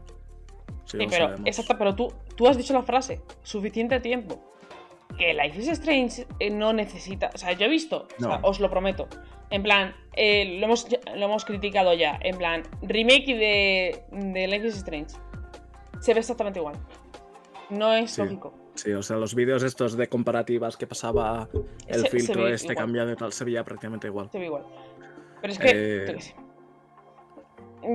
Sí, 0.84 0.98
pero, 1.08 1.34
exacto, 1.44 1.76
pero 1.78 1.94
tú, 1.94 2.12
tú 2.36 2.48
has 2.48 2.56
dicho 2.56 2.72
la 2.72 2.82
frase, 2.82 3.20
suficiente 3.42 3.98
tiempo. 4.00 4.40
Que 5.18 5.34
Life 5.34 5.58
is 5.60 5.68
Strange 5.68 6.26
eh, 6.38 6.50
no 6.50 6.72
necesita. 6.72 7.30
O 7.34 7.38
sea, 7.38 7.52
yo 7.52 7.66
he 7.66 7.68
visto, 7.68 8.06
o 8.18 8.20
sea, 8.22 8.38
No. 8.38 8.48
os 8.48 8.60
lo 8.60 8.70
prometo. 8.70 9.08
En 9.50 9.62
plan, 9.64 9.94
eh, 10.14 10.58
lo, 10.60 10.66
hemos, 10.66 10.86
lo 11.16 11.24
hemos 11.24 11.44
criticado 11.44 11.92
ya. 11.94 12.18
En 12.22 12.38
plan, 12.38 12.62
remake 12.82 13.34
de, 13.34 14.04
de 14.12 14.46
Life 14.46 14.68
is 14.68 14.76
Strange. 14.76 15.16
Se 16.00 16.14
ve 16.14 16.20
exactamente 16.20 16.60
igual. 16.60 16.76
No 17.70 17.92
es 17.92 18.12
Sí. 18.12 18.22
lógico. 18.22 18.54
Sí, 18.82 18.92
o 18.92 19.02
sea, 19.02 19.16
los 19.16 19.34
vídeos 19.34 19.62
estos 19.62 19.96
de 19.96 20.08
comparativas 20.08 20.76
que 20.76 20.86
pasaba 20.86 21.48
el 21.86 22.00
Se- 22.00 22.08
filtro 22.10 22.48
este 22.48 22.72
igual. 22.72 22.76
cambiado 22.86 23.12
y 23.12 23.16
tal, 23.16 23.32
se 23.32 23.44
veía 23.44 23.62
prácticamente 23.64 24.06
igual. 24.06 24.30
Se 24.30 24.38
ve 24.38 24.46
igual. 24.46 24.64
Pero 25.40 25.52
es 25.52 25.58
que. 25.58 25.70
Eh, 25.70 26.16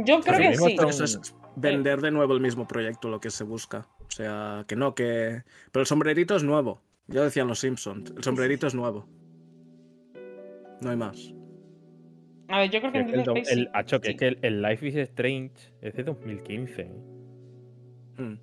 yo 0.05 0.19
creo 0.21 0.37
que 0.51 0.57
sí. 0.57 0.77
Eso 0.87 1.03
es 1.03 1.35
vender 1.55 2.01
de 2.01 2.11
nuevo 2.11 2.33
el 2.33 2.41
mismo 2.41 2.67
proyecto 2.67 3.09
lo 3.09 3.19
que 3.19 3.29
se 3.29 3.43
busca. 3.43 3.87
O 4.07 4.11
sea, 4.11 4.63
que 4.67 4.75
no, 4.75 4.93
que... 4.95 5.43
Pero 5.71 5.81
el 5.81 5.87
sombrerito 5.87 6.35
es 6.35 6.43
nuevo. 6.43 6.81
Ya 7.07 7.23
decían 7.23 7.47
los 7.47 7.59
Simpsons. 7.59 8.11
El 8.15 8.23
sombrerito 8.23 8.67
es 8.67 8.75
nuevo. 8.75 9.07
No 10.81 10.89
hay 10.89 10.95
más. 10.97 11.33
A 12.47 12.59
ver, 12.59 12.69
yo 12.69 12.79
creo 12.79 12.91
que 12.91 12.99
el, 12.99 13.13
el- 13.37 13.45
sí. 13.45 13.67
acho, 13.73 13.99
que 14.01 14.07
Sí. 14.09 14.13
es 14.13 14.19
que 14.19 14.27
el, 14.27 14.39
el 14.43 14.61
Life 14.61 14.87
is 14.87 14.95
Strange 14.95 15.53
es 15.81 15.95
de 15.95 16.03
2015. 16.03 16.81
¿eh? 16.81 16.91
Mm. 18.21 18.39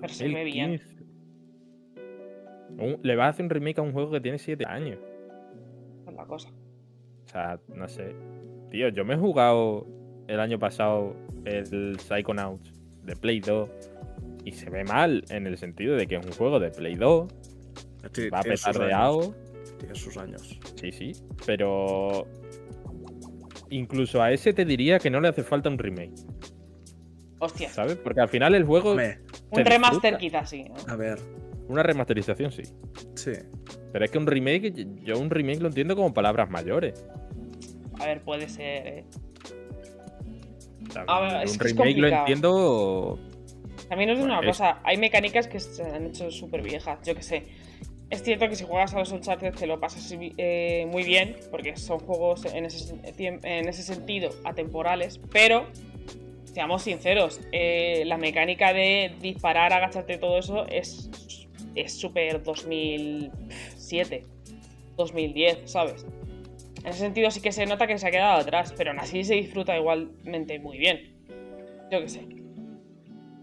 Pero 0.00 0.12
se 0.14 0.28
ve 0.28 0.44
bien. 0.44 0.80
2015. 2.76 2.84
Un- 2.96 3.00
le 3.02 3.16
vas 3.16 3.26
a 3.26 3.28
hacer 3.30 3.44
un 3.44 3.50
remake 3.50 3.78
a 3.78 3.82
un 3.82 3.92
juego 3.92 4.10
que 4.12 4.20
tiene 4.20 4.38
7 4.38 4.64
años. 4.66 4.98
Es 6.08 6.14
la 6.14 6.24
cosa. 6.26 6.48
O 6.48 7.28
sea, 7.28 7.60
no 7.74 7.88
sé. 7.88 8.14
Tío, 8.70 8.88
yo 8.88 9.04
me 9.04 9.14
he 9.14 9.16
jugado 9.18 9.86
el 10.28 10.40
año 10.40 10.58
pasado 10.58 11.14
el 11.44 11.98
Psychonauts 11.98 12.72
de 13.04 13.16
Play 13.16 13.40
2 13.40 13.68
y 14.44 14.52
se 14.52 14.70
ve 14.70 14.84
mal 14.84 15.24
en 15.30 15.46
el 15.46 15.56
sentido 15.58 15.96
de 15.96 16.06
que 16.06 16.16
es 16.16 16.24
un 16.26 16.32
juego 16.32 16.58
de 16.60 16.70
Play 16.70 16.94
2, 16.94 17.28
Sí, 18.12 18.28
va 18.30 18.40
petardeado. 18.42 19.34
Tiene 19.78 19.94
sus 19.94 20.16
años. 20.16 20.58
Sí, 20.76 20.92
sí, 20.92 21.12
pero 21.46 22.26
incluso 23.70 24.22
a 24.22 24.32
ese 24.32 24.52
te 24.52 24.64
diría 24.64 24.98
que 24.98 25.10
no 25.10 25.20
le 25.20 25.28
hace 25.28 25.42
falta 25.42 25.68
un 25.68 25.78
remake, 25.78 26.14
Hostia. 27.38 27.68
¿sabes? 27.70 27.96
Porque 27.96 28.20
al 28.20 28.28
final 28.28 28.54
el 28.54 28.64
juego, 28.64 28.90
Hombre, 28.90 29.20
Un 29.50 29.64
remaster 29.64 30.18
disfruta. 30.18 30.18
quizás 30.18 30.50
sí. 30.50 30.64
¿no? 30.64 30.92
a 30.92 30.96
ver. 30.96 31.18
Una 31.70 31.82
remasterización 31.82 32.52
sí, 32.52 32.62
Sí. 33.14 33.32
pero 33.92 34.04
es 34.04 34.10
que 34.10 34.18
un 34.18 34.26
remake, 34.26 34.72
yo 35.02 35.18
un 35.18 35.30
remake 35.30 35.60
lo 35.60 35.68
entiendo 35.68 35.94
como 35.96 36.12
palabras 36.12 36.50
mayores. 36.50 37.04
A 37.98 38.06
ver, 38.06 38.20
puede 38.22 38.48
ser. 38.48 38.86
eh. 38.86 39.04
O 40.88 40.92
sea, 40.92 41.04
A 41.06 41.20
ver, 41.20 41.44
es 41.44 41.52
un 41.52 41.58
que 41.58 41.68
es 41.68 41.76
remake 41.76 41.96
lo 41.98 42.08
entiendo 42.08 43.18
También 43.88 44.10
os 44.10 44.16
digo 44.16 44.26
una 44.26 44.36
Bueno, 44.36 44.50
es- 44.50 44.58
cosa, 44.58 44.80
hay 44.84 44.96
mecánicas 44.96 45.46
que 45.48 45.60
se 45.60 45.82
han 45.84 46.06
hecho 46.06 46.30
súper 46.30 46.62
viejas, 46.62 46.98
yo 47.04 47.14
que 47.14 47.22
sé. 47.22 47.44
Es 48.08 48.22
cierto 48.24 48.48
que 48.48 48.56
si 48.56 48.64
juegas 48.64 48.92
a 48.94 48.98
los 48.98 49.12
Uncharted 49.12 49.54
te 49.54 49.66
lo 49.68 49.78
pasas 49.78 50.12
eh, 50.18 50.86
muy 50.90 51.04
bien, 51.04 51.36
porque 51.50 51.76
son 51.76 52.00
juegos 52.00 52.44
en 52.46 52.64
ese, 52.64 52.94
en 53.16 53.68
ese 53.68 53.82
sentido 53.84 54.30
atemporales, 54.44 55.20
pero, 55.32 55.66
seamos 56.44 56.82
sinceros, 56.82 57.40
eh, 57.52 58.02
la 58.06 58.16
mecánica 58.16 58.72
de 58.72 59.14
disparar, 59.20 59.72
agacharte 59.72 60.14
y 60.14 60.18
todo 60.18 60.38
eso 60.38 60.66
es 60.66 61.08
es 61.74 61.98
súper 61.98 62.42
2007, 62.42 64.26
2010, 64.96 65.70
¿sabes? 65.70 66.06
En 66.82 66.86
ese 66.86 67.00
sentido 67.00 67.30
sí 67.30 67.40
que 67.40 67.52
se 67.52 67.66
nota 67.66 67.86
que 67.86 67.98
se 67.98 68.08
ha 68.08 68.10
quedado 68.10 68.40
atrás, 68.40 68.72
pero 68.76 68.90
aún 68.90 69.00
así 69.00 69.22
se 69.24 69.34
disfruta 69.34 69.76
igualmente 69.76 70.58
muy 70.58 70.78
bien. 70.78 71.14
Yo 71.90 72.00
que 72.00 72.08
sé. 72.08 72.26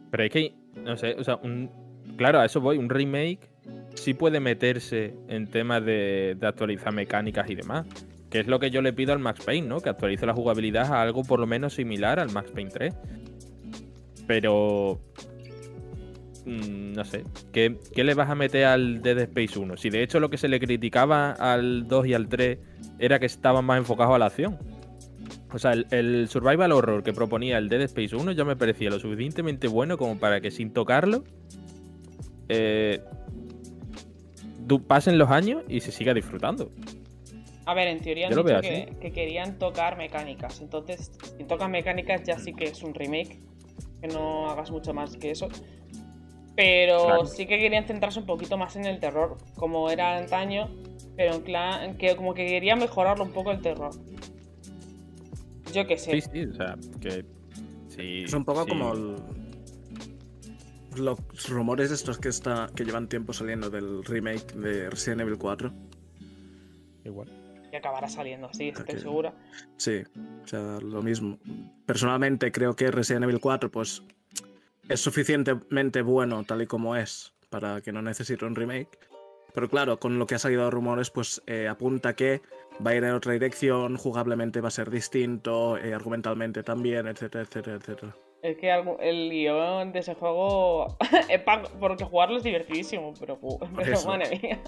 Pero 0.09 0.23
es 0.23 0.31
que, 0.31 0.53
no 0.75 0.97
sé, 0.97 1.13
o 1.13 1.23
sea, 1.23 1.35
un, 1.35 1.69
claro, 2.15 2.39
a 2.39 2.45
eso 2.45 2.61
voy, 2.61 2.77
un 2.77 2.89
remake 2.89 3.49
sí 3.95 4.13
puede 4.13 4.39
meterse 4.39 5.13
en 5.27 5.47
temas 5.47 5.85
de, 5.85 6.35
de 6.39 6.47
actualizar 6.47 6.93
mecánicas 6.93 7.49
y 7.49 7.55
demás. 7.55 7.85
Que 8.29 8.39
es 8.41 8.47
lo 8.47 8.59
que 8.59 8.71
yo 8.71 8.81
le 8.81 8.91
pido 8.91 9.13
al 9.13 9.19
Max 9.19 9.45
Payne, 9.45 9.67
¿no? 9.67 9.79
Que 9.79 9.89
actualice 9.89 10.25
la 10.25 10.33
jugabilidad 10.33 10.91
a 10.91 11.01
algo 11.01 11.23
por 11.23 11.39
lo 11.39 11.47
menos 11.47 11.75
similar 11.75 12.19
al 12.19 12.31
Max 12.31 12.51
Payne 12.51 12.71
3. 12.71 12.93
Pero... 14.25 14.99
mm, 16.47 16.93
No 16.93 17.05
sé, 17.05 17.23
¿qué, 17.51 17.77
qué 17.93 18.03
le 18.03 18.13
vas 18.13 18.29
a 18.29 18.35
meter 18.35 18.65
al 18.65 19.01
Dead 19.01 19.19
Space 19.19 19.57
1? 19.59 19.77
Si 19.77 19.89
de 19.89 20.03
hecho 20.03 20.19
lo 20.19 20.29
que 20.29 20.37
se 20.37 20.47
le 20.47 20.59
criticaba 20.59 21.31
al 21.31 21.87
2 21.87 22.07
y 22.07 22.13
al 22.13 22.27
3 22.27 22.59
era 22.99 23.19
que 23.19 23.25
estaban 23.25 23.65
más 23.65 23.77
enfocados 23.77 24.15
a 24.15 24.19
la 24.19 24.27
acción. 24.27 24.57
O 25.53 25.59
sea, 25.59 25.71
el, 25.71 25.87
el 25.91 26.27
Survival 26.27 26.71
Horror 26.71 27.03
que 27.03 27.13
proponía 27.13 27.57
el 27.57 27.69
Dead 27.69 27.81
Space 27.81 28.15
1 28.15 28.31
ya 28.33 28.43
me 28.43 28.55
parecía 28.55 28.89
lo 28.89 28.99
suficientemente 28.99 29.67
bueno 29.67 29.97
como 29.97 30.19
para 30.19 30.41
que 30.41 30.51
sin 30.51 30.73
tocarlo 30.73 31.23
eh, 32.49 33.01
pasen 34.87 35.17
los 35.17 35.29
años 35.29 35.63
y 35.67 35.79
se 35.79 35.91
siga 35.91 36.13
disfrutando. 36.13 36.71
A 37.65 37.73
ver, 37.73 37.89
en 37.89 37.99
teoría 37.99 38.27
han 38.27 38.33
dicho 38.33 38.61
que, 38.61 38.95
que 38.99 39.11
querían 39.11 39.57
tocar 39.57 39.97
mecánicas. 39.97 40.61
Entonces, 40.61 41.11
si 41.37 41.43
tocan 41.43 41.71
mecánicas 41.71 42.23
ya 42.23 42.39
sí 42.39 42.53
que 42.53 42.65
es 42.65 42.81
un 42.83 42.93
remake. 42.93 43.39
Que 44.01 44.07
no 44.07 44.49
hagas 44.49 44.71
mucho 44.71 44.93
más 44.93 45.17
que 45.17 45.31
eso. 45.31 45.49
Pero 46.57 47.05
Claro. 47.05 47.25
sí 47.27 47.45
que 47.45 47.57
querían 47.59 47.85
centrarse 47.85 48.19
un 48.19 48.25
poquito 48.25 48.57
más 48.57 48.75
en 48.75 48.85
el 48.85 48.99
terror, 48.99 49.37
como 49.55 49.89
era 49.89 50.17
antaño. 50.17 50.69
Pero 51.15 51.35
en 51.35 51.43
plan, 51.43 51.97
que 51.97 52.15
como 52.17 52.33
que 52.33 52.45
querían 52.47 52.79
mejorarlo 52.79 53.23
un 53.23 53.31
poco 53.31 53.51
el 53.51 53.61
terror. 53.61 53.91
Yo 55.73 55.85
qué 55.87 55.97
sé. 55.97 56.19
Sí, 56.19 56.21
sí, 56.33 56.43
o 56.45 56.53
sea, 56.53 56.75
que. 56.99 57.23
Sí, 57.89 58.23
Es 58.25 58.33
un 58.33 58.43
poco 58.43 58.63
sí. 58.63 58.69
como 58.69 58.93
el- 58.93 59.15
los 60.95 61.19
rumores 61.49 61.91
estos 61.91 62.17
que, 62.17 62.29
está, 62.29 62.69
que 62.75 62.83
llevan 62.83 63.07
tiempo 63.07 63.33
saliendo 63.33 63.69
del 63.69 64.03
remake 64.03 64.53
de 64.53 64.89
Resident 64.89 65.21
Evil 65.21 65.37
4. 65.37 65.71
Igual. 67.05 67.29
Y 67.71 67.75
acabará 67.75 68.07
saliendo 68.07 68.47
así, 68.47 68.69
estoy 68.69 68.99
segura. 68.99 69.33
Sí, 69.77 70.01
o 70.43 70.47
sea, 70.47 70.79
lo 70.81 71.01
mismo. 71.03 71.37
Personalmente 71.85 72.51
creo 72.51 72.75
que 72.75 72.89
Resident 72.89 73.25
Evil 73.25 73.39
4 73.39 73.69
pues 73.69 74.01
es 74.89 74.99
suficientemente 74.99 76.01
bueno 76.01 76.43
tal 76.43 76.61
y 76.61 76.67
como 76.67 76.95
es 76.95 77.33
para 77.49 77.81
que 77.81 77.91
no 77.91 78.01
necesite 78.01 78.45
un 78.45 78.55
remake. 78.55 78.99
Pero 79.53 79.69
claro, 79.69 79.99
con 79.99 80.19
lo 80.19 80.27
que 80.27 80.35
ha 80.35 80.39
salido 80.39 80.65
de 80.65 80.71
rumores, 80.71 81.09
pues 81.09 81.41
eh, 81.47 81.67
apunta 81.67 82.15
que 82.15 82.41
va 82.85 82.91
a 82.91 82.95
ir 82.95 83.03
en 83.03 83.13
otra 83.13 83.33
dirección, 83.33 83.97
jugablemente 83.97 84.61
va 84.61 84.67
a 84.67 84.71
ser 84.71 84.91
distinto, 84.91 85.77
eh, 85.77 85.93
argumentalmente 85.93 86.61
también, 86.61 87.07
etcétera, 87.07 87.43
etcétera, 87.43 87.77
etcétera. 87.77 88.15
Es 88.43 88.57
que 88.57 88.71
el 88.99 89.29
guion 89.31 89.91
de 89.93 89.99
ese 89.99 90.13
juego. 90.13 90.95
porque 91.79 92.03
jugarlo 92.03 92.37
es 92.37 92.43
divertidísimo, 92.43 93.13
pero, 93.19 93.39
pero 93.75 94.03
madre 94.03 94.39
mía. 94.39 94.59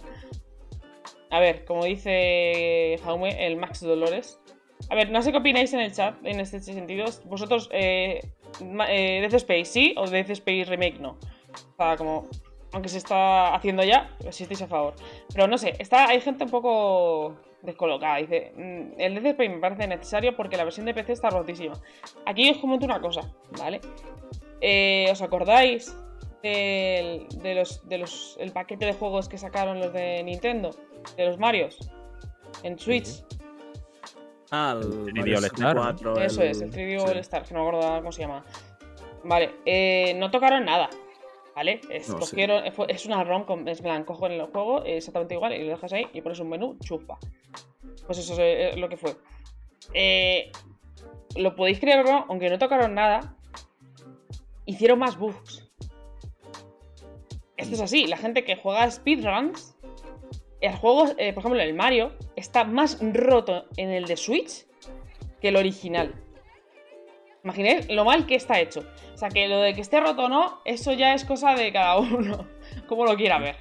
A 1.30 1.40
ver, 1.40 1.66
como 1.66 1.86
dice 1.86 3.00
Jaume, 3.04 3.46
el 3.46 3.58
Max 3.58 3.82
Dolores. 3.82 4.40
A 4.90 4.96
ver, 4.96 5.12
no 5.12 5.22
sé 5.22 5.32
qué 5.32 5.38
opináis 5.38 5.74
en 5.74 5.82
el 5.82 5.92
chat 5.92 6.16
en 6.24 6.40
este 6.40 6.60
sentido. 6.62 7.06
Vosotros, 7.26 7.70
eh, 7.72 8.22
eh, 8.88 9.20
Death 9.22 9.36
Space 9.36 9.66
sí 9.66 9.96
o 9.98 10.08
Death 10.08 10.30
Space 10.32 10.66
Remake 10.66 11.00
no. 11.00 11.12
O 11.12 11.76
sea, 11.78 11.96
como. 11.98 12.28
Aunque 12.72 12.90
se 12.90 13.00
está 13.00 13.56
haciendo 13.56 13.84
ya, 13.84 14.16
si 14.30 14.44
estáis 14.44 14.62
a 14.62 14.68
favor. 14.68 14.94
Pero 15.34 15.48
no 15.48 15.58
sé, 15.58 15.74
está, 15.80 16.08
hay 16.08 16.22
gente 16.22 16.44
un 16.44 16.52
poco 16.52 17.36
descolocada. 17.64 18.18
Dice: 18.18 18.54
"Mm, 18.56 19.00
El 19.00 19.16
Death 19.16 19.26
Space 19.26 19.50
me 19.50 19.58
parece 19.58 19.88
necesario 19.88 20.36
porque 20.36 20.56
la 20.58 20.66
versión 20.66 20.86
de 20.86 20.94
PC 20.94 21.14
está 21.14 21.30
rotísima. 21.32 21.74
Aquí 22.26 22.50
os 22.50 22.58
comento 22.58 22.86
una 22.86 23.02
cosa, 23.02 23.22
¿vale? 23.58 23.82
Eh, 24.62 25.08
¿Os 25.12 25.22
acordáis 25.22 25.96
del, 26.44 27.28
de 27.42 27.56
los, 27.56 27.88
de 27.88 27.98
los, 27.98 28.38
el 28.40 28.52
paquete 28.52 28.86
de 28.86 28.94
juegos 28.94 29.28
que 29.30 29.38
sacaron 29.38 29.80
los 29.80 29.92
de 29.94 30.22
Nintendo? 30.24 30.72
De 31.18 31.26
los 31.26 31.40
Marios. 31.40 31.92
En 32.64 32.78
Switch. 32.78 33.24
3D 34.52 35.16
Mario 35.16 35.38
All 35.38 35.46
Star, 35.46 35.76
¿no? 35.76 35.84
64, 35.84 36.22
Eso 36.24 36.42
es, 36.44 36.62
el 36.62 36.72
3D 36.72 37.00
sí. 37.00 37.06
All 37.06 37.18
Star, 37.18 37.44
que 37.44 37.54
no 37.54 37.64
me 37.64 37.68
acuerdo 37.70 37.98
cómo 38.00 38.12
se 38.12 38.22
llama. 38.22 38.44
Vale, 39.24 39.56
eh, 39.66 40.14
no 40.16 40.32
tocaron 40.32 40.66
nada. 40.66 40.90
¿Vale? 41.56 41.82
Es, 41.90 42.08
No, 42.08 42.20
cogieron, 42.20 42.64
es 42.88 43.06
una 43.06 43.24
ROM, 43.24 43.44
con, 43.44 43.68
es 43.68 43.82
plan, 43.82 44.06
cojo 44.06 44.28
en 44.28 44.34
el 44.34 44.46
juego 44.46 44.86
eh, 44.86 44.98
exactamente 44.98 45.34
igual 45.34 45.54
y 45.54 45.64
lo 45.64 45.72
dejas 45.72 45.92
ahí 45.92 46.08
y 46.14 46.22
pones 46.22 46.40
un 46.40 46.50
menú, 46.50 46.78
chupa. 46.80 47.18
Pues 48.06 48.18
eso 48.18 48.34
es 48.34 48.40
eh, 48.40 48.72
lo 48.78 48.88
que 48.88 48.96
fue. 48.96 49.16
Eh, 49.94 50.52
lo 51.36 51.56
podéis 51.56 51.80
creer 51.80 52.06
no, 52.06 52.26
aunque 52.30 52.50
no 52.50 52.58
tocaron 52.58 52.94
nada, 52.96 53.36
hicieron 54.66 55.00
más 55.00 55.18
bugs. 55.18 55.70
Esto 57.58 57.76
es 57.76 57.82
así, 57.82 58.08
la 58.08 58.16
gente 58.16 58.46
que 58.46 58.56
juega 58.56 58.90
speedruns, 58.90 59.76
el 60.62 60.76
juego, 60.76 61.06
eh, 61.18 61.34
por 61.34 61.42
ejemplo, 61.42 61.62
el 61.62 61.74
Mario, 61.74 62.14
está 62.36 62.64
más 62.64 63.00
roto 63.02 63.66
en 63.78 63.92
el 63.92 64.06
de 64.06 64.18
Switch 64.18 64.66
que 65.42 65.50
el 65.50 65.56
original. 65.56 66.14
Imaginéis 67.44 67.90
lo 67.90 68.04
mal 68.04 68.26
que 68.26 68.36
está 68.36 68.60
hecho. 68.60 68.84
O 69.14 69.18
sea, 69.18 69.30
que 69.30 69.48
lo 69.48 69.62
de 69.62 69.74
que 69.74 69.82
esté 69.82 70.00
roto 70.00 70.26
o 70.26 70.30
no, 70.30 70.60
eso 70.66 70.92
ya 70.94 71.14
es 71.14 71.24
cosa 71.24 71.56
de 71.56 71.72
cada 71.72 71.98
uno, 72.00 72.48
como 72.88 73.06
lo 73.06 73.16
quiera 73.16 73.40
ver. 73.40 73.56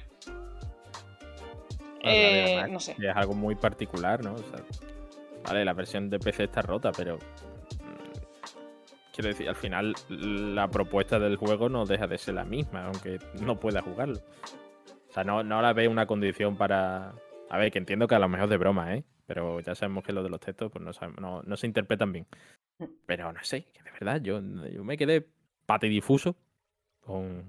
Eh, 2.01 2.65
no 2.69 2.79
sé. 2.79 2.95
Es 2.99 3.15
algo 3.15 3.33
muy 3.33 3.55
particular, 3.55 4.23
¿no? 4.23 4.33
O 4.33 4.37
sea, 4.37 4.63
vale, 5.45 5.65
la 5.65 5.73
versión 5.73 6.09
de 6.09 6.19
PC 6.19 6.45
está 6.45 6.61
rota, 6.61 6.91
pero. 6.91 7.17
mm, 7.17 9.13
Quiero 9.13 9.29
decir, 9.29 9.49
al 9.49 9.55
final 9.55 9.93
la 10.07 10.69
propuesta 10.69 11.19
del 11.19 11.35
juego 11.35 11.67
no 11.67 11.85
deja 11.85 12.07
de 12.07 12.17
ser 12.17 12.35
la 12.35 12.45
misma, 12.45 12.85
aunque 12.85 13.19
no 13.41 13.59
pueda 13.59 13.81
jugarlo. 13.81 14.19
Sea, 15.19 15.23
no, 15.23 15.43
no 15.43 15.61
la 15.61 15.73
veo 15.73 15.89
una 15.91 16.05
condición 16.05 16.55
para. 16.57 17.13
A 17.49 17.57
ver, 17.57 17.71
que 17.71 17.77
entiendo 17.79 18.07
que 18.07 18.15
a 18.15 18.19
lo 18.19 18.29
mejor 18.29 18.47
de 18.49 18.57
broma, 18.57 18.95
¿eh? 18.95 19.03
Pero 19.25 19.59
ya 19.59 19.75
sabemos 19.75 20.03
que 20.03 20.13
lo 20.13 20.23
de 20.23 20.29
los 20.29 20.39
textos 20.39 20.71
pues 20.71 20.83
no, 20.83 20.91
sabemos- 20.93 21.19
no, 21.21 21.41
no 21.43 21.57
se 21.57 21.67
interpretan 21.67 22.11
bien. 22.11 22.25
Pero 23.05 23.31
no 23.31 23.39
sé, 23.43 23.63
que 23.73 23.83
de 23.83 23.91
verdad, 23.91 24.21
yo, 24.21 24.39
yo 24.71 24.83
me 24.83 24.97
quedé 24.97 25.27
patidifuso 25.65 26.35
con, 27.01 27.43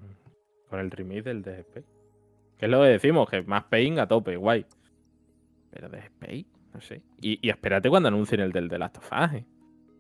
con 0.69 0.81
el 0.81 0.91
remake 0.91 1.23
del 1.23 1.43
DSP. 1.43 1.85
Que 2.59 2.67
es 2.67 2.71
lo 2.71 2.81
que 2.83 2.89
decimos, 2.89 3.29
que 3.31 3.43
más 3.43 3.65
pain 3.65 3.99
a 3.99 4.07
tope, 4.07 4.37
guay. 4.37 4.67
Pero 5.71 5.89
DSP, 5.89 6.47
no 6.75 6.81
sé. 6.81 7.03
Y, 7.21 7.39
y 7.47 7.51
espérate 7.51 7.89
cuando 7.89 8.09
anuncien 8.09 8.41
el 8.41 8.53
del 8.53 8.69
The 8.69 8.79
Last 8.79 8.99
of 8.99 9.11
Us, 9.13 9.33
¿eh? 9.35 9.45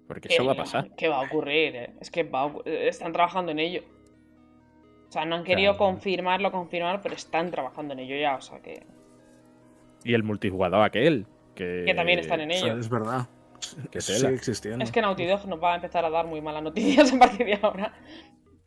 Porque 0.07 0.29
eso 0.29 0.45
va 0.45 0.53
a 0.53 0.57
pasar. 0.57 0.95
Que 0.97 1.09
va 1.09 1.19
a 1.19 1.23
ocurrir, 1.23 1.77
eh. 1.77 1.95
es 2.01 2.11
que 2.11 2.25
va 2.25 2.45
a 2.47 2.53
están 2.67 3.13
trabajando 3.13 3.53
en 3.53 3.61
ello. 3.61 3.83
O 5.11 5.13
sea, 5.13 5.25
no 5.25 5.35
han 5.35 5.43
querido 5.45 5.77
Claro. 5.77 5.93
confirmarlo, 5.93 6.53
confirmar, 6.53 7.03
pero 7.03 7.17
están 7.17 7.51
trabajando 7.51 7.95
en 7.95 7.99
ello 8.01 8.15
ya, 8.17 8.37
o 8.37 8.41
sea 8.41 8.61
que. 8.61 8.87
Y 10.05 10.15
el 10.15 10.23
multijugador 10.23 10.83
aquel. 10.85 11.27
Que, 11.57 11.83
Que 11.85 11.95
también 11.95 12.21
están 12.21 12.41
en 12.41 12.53
ello. 12.53 12.79
es 12.79 12.89
verdad. 12.89 13.27
Tela. 13.91 14.01
sigue 14.01 14.35
existiendo. 14.35 14.83
Es 14.85 14.93
que 14.93 15.03
Naughty 15.03 15.27
Dog 15.27 15.47
nos 15.49 15.63
va 15.63 15.73
a 15.73 15.75
empezar 15.77 16.05
a 16.05 16.11
dar 16.11 16.27
muy 16.27 16.41
malas 16.41 16.63
noticias 16.63 17.13
a 17.13 17.19
partir 17.19 17.45
de 17.45 17.59
ahora. 17.61 17.93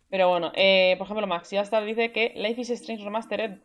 Pero 0.09 0.29
bueno, 0.29 0.51
eh, 0.53 0.95
por 0.99 1.05
ejemplo, 1.05 1.25
Max 1.25 1.49
ya 1.49 1.63
dice 1.81 2.11
que 2.11 2.33
Life 2.35 2.61
is 2.61 2.69
Strange 2.71 3.03
Remastered. 3.03 3.61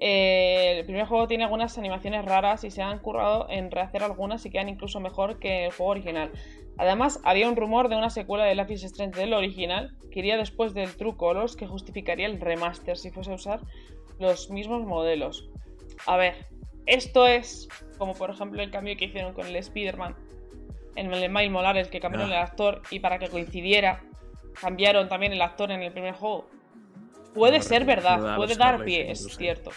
Eh, 0.00 0.78
el 0.78 0.84
primer 0.84 1.06
juego 1.06 1.26
tiene 1.26 1.44
algunas 1.44 1.76
animaciones 1.78 2.24
raras 2.24 2.64
y 2.64 2.70
se 2.70 2.82
han 2.82 2.98
currado 3.00 3.46
en 3.50 3.70
rehacer 3.70 4.02
algunas 4.02 4.44
y 4.46 4.50
quedan 4.50 4.68
incluso 4.68 5.00
mejor 5.00 5.38
que 5.38 5.66
el 5.66 5.72
juego 5.72 5.92
original. 5.92 6.30
Además, 6.76 7.20
había 7.24 7.48
un 7.48 7.56
rumor 7.56 7.88
de 7.88 7.96
una 7.96 8.10
secuela 8.10 8.44
de 8.44 8.54
Life 8.54 8.74
is 8.74 8.84
Strange 8.84 9.18
del 9.18 9.34
original 9.34 9.96
que 10.12 10.20
iría 10.20 10.36
después 10.36 10.74
del 10.74 10.96
True 10.96 11.16
Colors 11.16 11.56
que 11.56 11.66
justificaría 11.66 12.26
el 12.26 12.40
remaster 12.40 12.96
si 12.96 13.10
fuese 13.10 13.32
a 13.32 13.34
usar 13.34 13.60
los 14.20 14.50
mismos 14.50 14.84
modelos. 14.86 15.48
A 16.06 16.16
ver, 16.16 16.46
esto 16.86 17.26
es 17.26 17.68
como 17.98 18.14
por 18.14 18.30
ejemplo 18.30 18.62
el 18.62 18.70
cambio 18.70 18.96
que 18.96 19.06
hicieron 19.06 19.34
con 19.34 19.46
el 19.46 19.56
Spider-Man 19.56 20.14
en 20.94 21.12
el 21.12 21.30
Miles 21.30 21.50
Morales, 21.50 21.88
que 21.88 22.00
cambiaron 22.00 22.30
Ah. 22.30 22.36
el 22.36 22.42
actor 22.42 22.82
y 22.90 23.00
para 23.00 23.18
que 23.18 23.28
coincidiera, 23.28 24.02
cambiaron 24.60 25.08
también 25.08 25.32
el 25.32 25.42
actor 25.42 25.70
en 25.70 25.82
el 25.82 25.92
primer 25.92 26.14
juego. 26.14 26.48
Puede 27.38 27.62
ser 27.62 27.84
verdad, 27.84 28.36
puede 28.36 28.56
dar 28.56 28.84
pie, 28.84 29.10
es 29.10 29.24
cierto. 29.36 29.70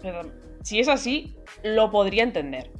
Pero 0.00 0.20
si 0.62 0.80
es 0.80 0.88
así, 0.88 1.36
lo 1.64 1.90
podría 1.90 2.22
entender. 2.22 2.70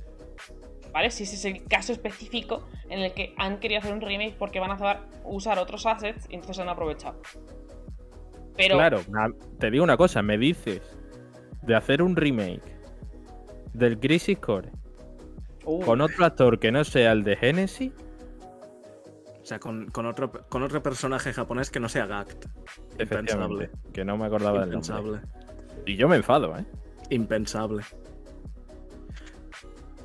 ¿Vale? 0.92 1.10
Si 1.10 1.22
ese 1.22 1.36
es 1.36 1.44
el 1.46 1.64
caso 1.64 1.92
específico 1.92 2.68
en 2.90 3.00
el 3.00 3.14
que 3.14 3.34
han 3.38 3.58
querido 3.60 3.80
hacer 3.80 3.94
un 3.94 4.02
remake 4.02 4.34
porque 4.38 4.60
van 4.60 4.72
a 4.72 5.06
usar 5.24 5.58
otros 5.58 5.86
assets 5.86 6.26
y 6.28 6.34
entonces 6.34 6.58
han 6.58 6.68
aprovechado. 6.68 7.20
Pero 8.56 8.76
Claro, 8.76 9.00
te 9.58 9.70
digo 9.70 9.82
una 9.82 9.96
cosa, 9.96 10.20
me 10.20 10.36
dices 10.36 10.82
de 11.62 11.74
hacer 11.74 12.02
un 12.02 12.14
remake 12.14 12.76
del 13.72 13.98
Crisis 13.98 14.38
Core 14.38 14.68
uh, 15.64 15.80
con 15.80 16.02
otro 16.02 16.26
actor 16.26 16.58
que 16.58 16.70
no 16.70 16.84
sea 16.84 17.12
el 17.12 17.24
de 17.24 17.36
Genesis, 17.36 17.92
O 19.42 19.44
sea, 19.44 19.58
con, 19.58 19.86
con 19.86 20.06
otro, 20.06 20.30
con 20.48 20.62
otro 20.62 20.82
personaje 20.82 21.32
japonés 21.32 21.70
que 21.70 21.80
no 21.80 21.88
sea 21.88 22.06
Gact. 22.06 22.46
Impensable. 22.98 23.70
que 23.92 24.04
no 24.04 24.16
me 24.16 24.26
acordaba 24.26 24.60
del 24.60 24.70
nombre. 24.70 24.88
Impensable. 24.88 25.20
Y 25.84 25.96
yo 25.96 26.08
me 26.08 26.16
enfado, 26.16 26.56
¿eh? 26.56 26.64
Impensable. 27.10 27.82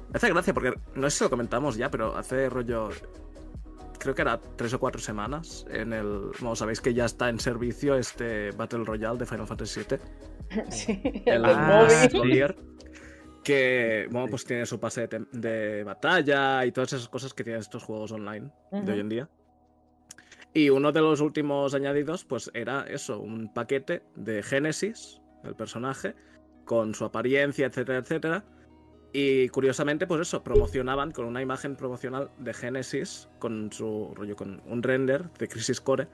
Me 0.09 0.15
hace 0.15 0.29
gracia 0.29 0.53
porque 0.53 0.73
no 0.95 1.09
sé 1.09 1.17
si 1.17 1.23
lo 1.23 1.29
comentamos 1.29 1.77
ya, 1.77 1.91
pero 1.91 2.17
hace 2.17 2.49
rollo. 2.49 2.89
Creo 3.99 4.15
que 4.15 4.21
era 4.23 4.39
tres 4.39 4.73
o 4.73 4.79
cuatro 4.79 4.99
semanas. 4.99 5.65
En 5.69 5.93
el. 5.93 6.31
Bueno, 6.39 6.55
sabéis 6.55 6.81
que 6.81 6.93
ya 6.93 7.05
está 7.05 7.29
en 7.29 7.39
servicio 7.39 7.95
este 7.95 8.51
Battle 8.51 8.85
Royale 8.85 9.19
de 9.19 9.25
Final 9.27 9.45
Fantasy 9.45 9.81
VII. 9.87 9.99
sí, 10.71 11.01
el 11.25 11.45
El 11.45 11.57
móvil. 11.57 12.55
Que, 13.47 14.09
bueno, 14.11 14.27
pues 14.27 14.43
tiene 14.43 14.65
su 14.65 14.77
pase 14.77 15.07
de, 15.07 15.25
de 15.31 15.83
batalla 15.85 16.65
y 16.65 16.73
todas 16.73 16.91
esas 16.91 17.07
cosas 17.07 17.33
que 17.33 17.45
tienen 17.45 17.61
estos 17.61 17.81
juegos 17.81 18.11
online 18.11 18.51
de 18.71 18.91
hoy 18.91 18.99
en 18.99 19.07
día. 19.07 19.29
Y 20.53 20.69
uno 20.69 20.91
de 20.91 20.99
los 20.99 21.21
últimos 21.21 21.73
añadidos, 21.73 22.25
pues 22.25 22.51
era 22.53 22.85
eso, 22.89 23.21
un 23.21 23.53
paquete 23.53 24.03
de 24.15 24.43
Génesis, 24.43 25.21
el 25.45 25.55
personaje, 25.55 26.13
con 26.65 26.93
su 26.93 27.05
apariencia, 27.05 27.67
etcétera, 27.67 27.99
etcétera. 27.99 28.43
Y 29.13 29.47
curiosamente, 29.47 30.07
pues 30.07 30.19
eso, 30.19 30.43
promocionaban 30.43 31.11
con 31.11 31.23
una 31.23 31.41
imagen 31.41 31.77
promocional 31.77 32.29
de 32.39 32.53
Genesis, 32.53 33.29
con 33.39 33.71
su 33.71 34.11
rollo, 34.13 34.35
con 34.35 34.61
un 34.65 34.83
render 34.83 35.31
de 35.39 35.47
Crisis 35.47 35.79
Core. 35.79 36.09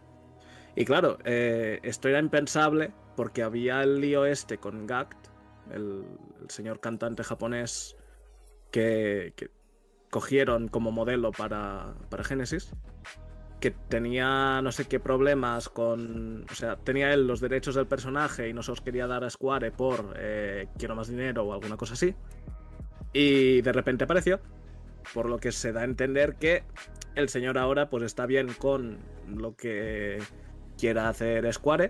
Y 0.76 0.86
claro, 0.86 1.18
eh, 1.26 1.80
esto 1.82 2.10
era 2.10 2.20
impensable 2.20 2.94
porque 3.16 3.42
había 3.42 3.82
el 3.82 4.02
lío 4.02 4.24
este 4.24 4.60
con 4.60 4.86
Gact, 4.86 5.33
el, 5.72 6.06
señor 6.48 6.80
cantante 6.80 7.24
japonés 7.24 7.96
que, 8.72 9.34
que 9.36 9.50
cogieron 10.10 10.68
como 10.68 10.92
modelo 10.92 11.32
para, 11.32 11.96
para 12.10 12.24
Genesis, 12.24 12.72
que 13.60 13.72
tenía 13.72 14.62
no 14.62 14.72
sé 14.72 14.86
qué 14.86 15.00
problemas 15.00 15.70
con... 15.70 16.46
O 16.52 16.54
sea, 16.54 16.76
tenía 16.76 17.14
él 17.14 17.28
los 17.28 17.40
derechos 17.40 17.76
del 17.76 17.88
personaje 17.88 18.50
y 18.50 18.54
no 18.54 18.62
se 18.62 18.72
los 18.72 18.82
quería 18.82 19.08
dar 19.08 19.24
a 19.24 19.30
Square 19.30 19.72
por 19.72 20.14
eh, 20.18 20.68
quiero 20.78 20.96
más 20.96 21.08
dinero 21.08 21.46
o 21.46 21.54
alguna 21.54 21.78
cosa 21.78 21.94
así. 21.94 22.14
Y 23.14 23.62
de 23.62 23.72
repente 23.72 24.04
apareció, 24.04 24.42
por 25.14 25.30
lo 25.30 25.38
que 25.38 25.52
se 25.52 25.72
da 25.72 25.82
a 25.82 25.86
entender 25.86 26.36
que 26.36 26.64
el 27.16 27.30
señor 27.30 27.58
ahora 27.58 27.90
pues 27.90 28.04
está 28.04 28.26
bien 28.26 28.50
con 28.60 29.00
lo 29.28 29.56
que 29.56 30.20
quiera 30.78 31.08
hacer 31.08 31.52
Square. 31.54 31.90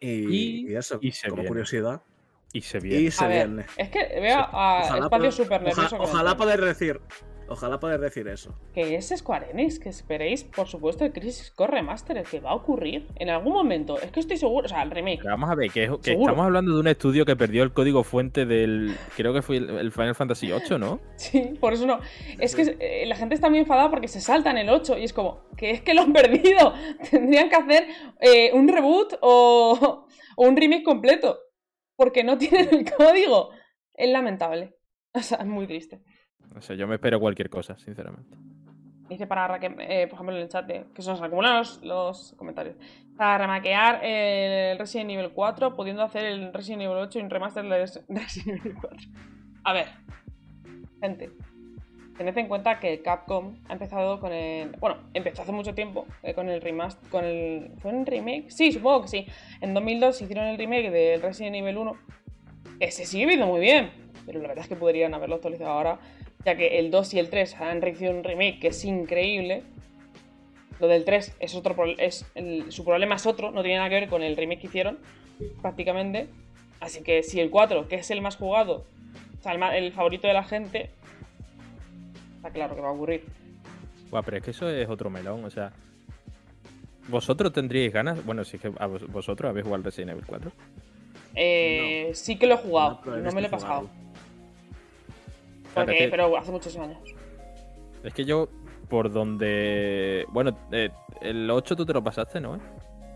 Y, 0.00 0.08
Y- 0.08 0.72
y 0.72 0.76
eso, 0.76 0.98
y 1.00 1.12
se 1.12 1.28
como 1.28 1.36
viene. 1.42 1.48
curiosidad. 1.48 2.02
Y 2.52 2.60
se 2.60 2.78
viene. 2.78 3.00
Y 3.02 3.10
se 3.10 3.24
A 3.24 3.28
ver, 3.28 3.48
viene. 3.48 3.66
es 3.76 3.88
que 3.90 3.98
veo 4.20 4.46
a 4.52 4.82
Espacio 4.84 5.08
poder- 5.10 5.32
Super 5.32 5.62
Nervioso. 5.62 5.96
ojalá 5.96 6.36
comentando. 6.36 6.36
poder 6.36 6.60
decir. 6.60 7.00
Ojalá 7.48 7.78
poder 7.78 8.00
decir 8.00 8.26
eso. 8.28 8.54
Que 8.72 8.96
es 8.96 9.12
Square 9.14 9.50
Enix, 9.50 9.78
que 9.78 9.88
esperéis, 9.88 10.44
por 10.44 10.66
supuesto, 10.66 11.04
el 11.04 11.12
Crisis 11.12 11.50
Core 11.50 11.72
Remaster, 11.72 12.16
el 12.16 12.24
que 12.24 12.40
va 12.40 12.50
a 12.50 12.54
ocurrir 12.54 13.06
en 13.16 13.28
algún 13.28 13.52
momento. 13.52 14.00
Es 14.00 14.10
que 14.10 14.20
estoy 14.20 14.36
seguro, 14.36 14.66
o 14.66 14.68
sea, 14.68 14.82
el 14.82 14.90
remake. 14.90 15.18
Pero 15.18 15.30
vamos 15.30 15.50
a 15.50 15.54
ver, 15.54 15.70
que, 15.70 15.90
que 16.02 16.12
estamos 16.12 16.44
hablando 16.44 16.74
de 16.74 16.80
un 16.80 16.88
estudio 16.88 17.24
que 17.24 17.36
perdió 17.36 17.62
el 17.62 17.72
código 17.72 18.02
fuente 18.02 18.46
del. 18.46 18.96
Creo 19.16 19.34
que 19.34 19.42
fue 19.42 19.58
el, 19.58 19.92
Final 19.92 20.14
Fantasy 20.14 20.48
VIII, 20.48 20.78
¿no? 20.78 21.00
Sí, 21.16 21.54
por 21.60 21.72
eso 21.72 21.86
no. 21.86 22.00
Es 22.38 22.54
que 22.54 22.76
eh, 22.80 23.04
la 23.06 23.16
gente 23.16 23.34
está 23.34 23.48
muy 23.50 23.58
enfadada 23.58 23.90
porque 23.90 24.08
se 24.08 24.20
saltan 24.20 24.58
el 24.58 24.68
8 24.70 24.98
y 24.98 25.04
es 25.04 25.12
como, 25.12 25.44
que 25.56 25.70
es 25.70 25.82
que 25.82 25.94
lo 25.94 26.02
han 26.02 26.12
perdido. 26.14 26.74
Tendrían 27.10 27.48
que 27.48 27.56
hacer 27.56 27.86
eh, 28.20 28.52
un 28.52 28.68
reboot 28.68 29.14
o, 29.20 30.06
o 30.36 30.46
un 30.46 30.56
remake 30.56 30.84
completo. 30.84 31.38
Porque 31.96 32.24
no 32.24 32.38
tienen 32.38 32.68
el 32.72 32.92
código. 32.92 33.50
Es 33.94 34.10
lamentable. 34.10 34.74
O 35.12 35.22
sea, 35.22 35.38
es 35.38 35.46
muy 35.46 35.66
triste. 35.66 36.02
O 36.56 36.60
sea, 36.60 36.76
yo 36.76 36.86
me 36.86 36.96
espero 36.96 37.18
cualquier 37.20 37.50
cosa, 37.50 37.76
sinceramente. 37.78 38.36
Dice 39.08 39.26
para, 39.26 39.58
eh, 39.62 40.06
por 40.06 40.14
ejemplo, 40.14 40.34
en 40.34 40.42
el 40.42 40.48
chat, 40.48 40.66
que 40.66 41.02
se 41.02 41.10
nos 41.10 41.82
los, 41.82 42.34
comentarios. 42.36 42.76
Para 43.16 43.38
remaquear 43.38 44.00
el 44.02 44.78
Resident 44.78 45.10
Evil 45.10 45.30
4, 45.34 45.76
pudiendo 45.76 46.02
hacer 46.02 46.24
el 46.24 46.52
Resident 46.52 46.82
Evil 46.82 46.96
8 46.96 47.18
y 47.18 47.22
un 47.22 47.30
remaster 47.30 47.64
de 47.64 47.78
Resident 48.08 48.60
Evil 48.60 48.74
4. 48.80 48.98
A 49.64 49.72
ver, 49.72 49.88
gente, 51.00 51.30
tened 52.16 52.38
en 52.38 52.48
cuenta 52.48 52.80
que 52.80 53.02
Capcom 53.02 53.56
ha 53.68 53.74
empezado 53.74 54.20
con 54.20 54.32
el. 54.32 54.70
Bueno, 54.80 54.96
empezó 55.12 55.42
hace 55.42 55.52
mucho 55.52 55.74
tiempo 55.74 56.06
eh, 56.22 56.32
con 56.32 56.48
el 56.48 56.62
remaster. 56.62 57.10
Con 57.10 57.24
el, 57.24 57.72
¿Fue 57.78 57.92
un 57.92 58.06
remake? 58.06 58.50
Sí, 58.50 58.72
supongo 58.72 59.02
que 59.02 59.08
sí. 59.08 59.26
En 59.60 59.74
2002 59.74 60.22
hicieron 60.22 60.46
el 60.46 60.56
remake 60.56 60.90
del 60.90 61.20
Resident 61.20 61.56
Evil 61.56 61.76
1, 61.76 61.96
que 62.80 62.90
se 62.90 63.04
sigue 63.04 63.26
viendo 63.26 63.46
muy 63.46 63.60
bien, 63.60 63.90
pero 64.24 64.40
la 64.40 64.48
verdad 64.48 64.64
es 64.64 64.68
que 64.68 64.76
podrían 64.76 65.12
haberlo 65.12 65.36
actualizado 65.36 65.70
ahora 65.70 65.98
ya 66.44 66.56
que 66.56 66.78
el 66.78 66.90
2 66.90 67.14
y 67.14 67.18
el 67.18 67.30
3 67.30 67.54
han 67.60 67.80
recibido 67.82 68.12
un 68.16 68.24
remake 68.24 68.58
que 68.60 68.68
es 68.68 68.84
increíble. 68.84 69.62
Lo 70.80 70.88
del 70.88 71.04
3 71.04 71.34
es 71.40 71.54
otro 71.54 71.74
es 71.98 72.26
el- 72.34 72.70
su 72.72 72.84
problema 72.84 73.14
es 73.14 73.26
otro, 73.26 73.50
no 73.50 73.62
tiene 73.62 73.76
nada 73.78 73.88
que 73.88 73.94
ver 73.96 74.08
con 74.08 74.22
el 74.22 74.36
remake 74.36 74.60
que 74.60 74.66
hicieron, 74.66 74.98
prácticamente. 75.62 76.26
Así 76.80 77.02
que 77.02 77.22
si 77.22 77.40
el 77.40 77.50
4, 77.50 77.88
que 77.88 77.96
es 77.96 78.10
el 78.10 78.20
más 78.20 78.36
jugado, 78.36 78.84
o 79.38 79.42
sea, 79.42 79.52
el, 79.76 79.92
favorito 79.92 80.26
de 80.26 80.34
la 80.34 80.44
gente, 80.44 80.90
está 82.36 82.50
claro 82.50 82.74
que 82.74 82.80
va 82.82 82.88
a 82.88 82.92
ocurrir. 82.92 83.24
Buah, 84.10 84.22
pero 84.22 84.36
es 84.38 84.42
que 84.42 84.50
eso 84.50 84.68
es 84.68 84.88
otro 84.88 85.08
melón, 85.10 85.44
o 85.44 85.50
sea. 85.50 85.72
¿Vosotros 87.08 87.52
tendríais 87.52 87.92
ganas? 87.92 88.24
Bueno, 88.24 88.44
si 88.44 88.56
es 88.56 88.62
que 88.62 88.72
a 88.78 88.86
vos- 88.86 89.06
vosotros 89.10 89.50
habéis 89.50 89.64
jugado 89.64 89.76
al 89.76 89.84
Resident 89.84 90.12
Evil 90.12 90.24
4. 90.26 90.52
Eh, 91.34 92.10
Sí 92.14 92.36
que 92.36 92.46
lo 92.46 92.54
he 92.54 92.58
jugado, 92.58 93.00
pero 93.04 93.16
no 93.18 93.32
me 93.32 93.40
lo 93.40 93.46
he 93.46 93.50
pasado. 93.50 93.90
Porque- 95.74 96.08
pero 96.10 96.36
hace 96.36 96.50
muchos 96.52 96.76
años. 96.76 96.98
Es 98.02 98.12
que 98.14 98.24
yo, 98.24 98.48
por 98.88 99.10
donde. 99.12 100.26
Bueno, 100.30 100.56
eh, 100.72 100.90
el 101.20 101.50
8 101.50 101.74
tú 101.76 101.86
te 101.86 101.92
lo 101.92 102.02
pasaste, 102.04 102.40
¿no? 102.40 102.58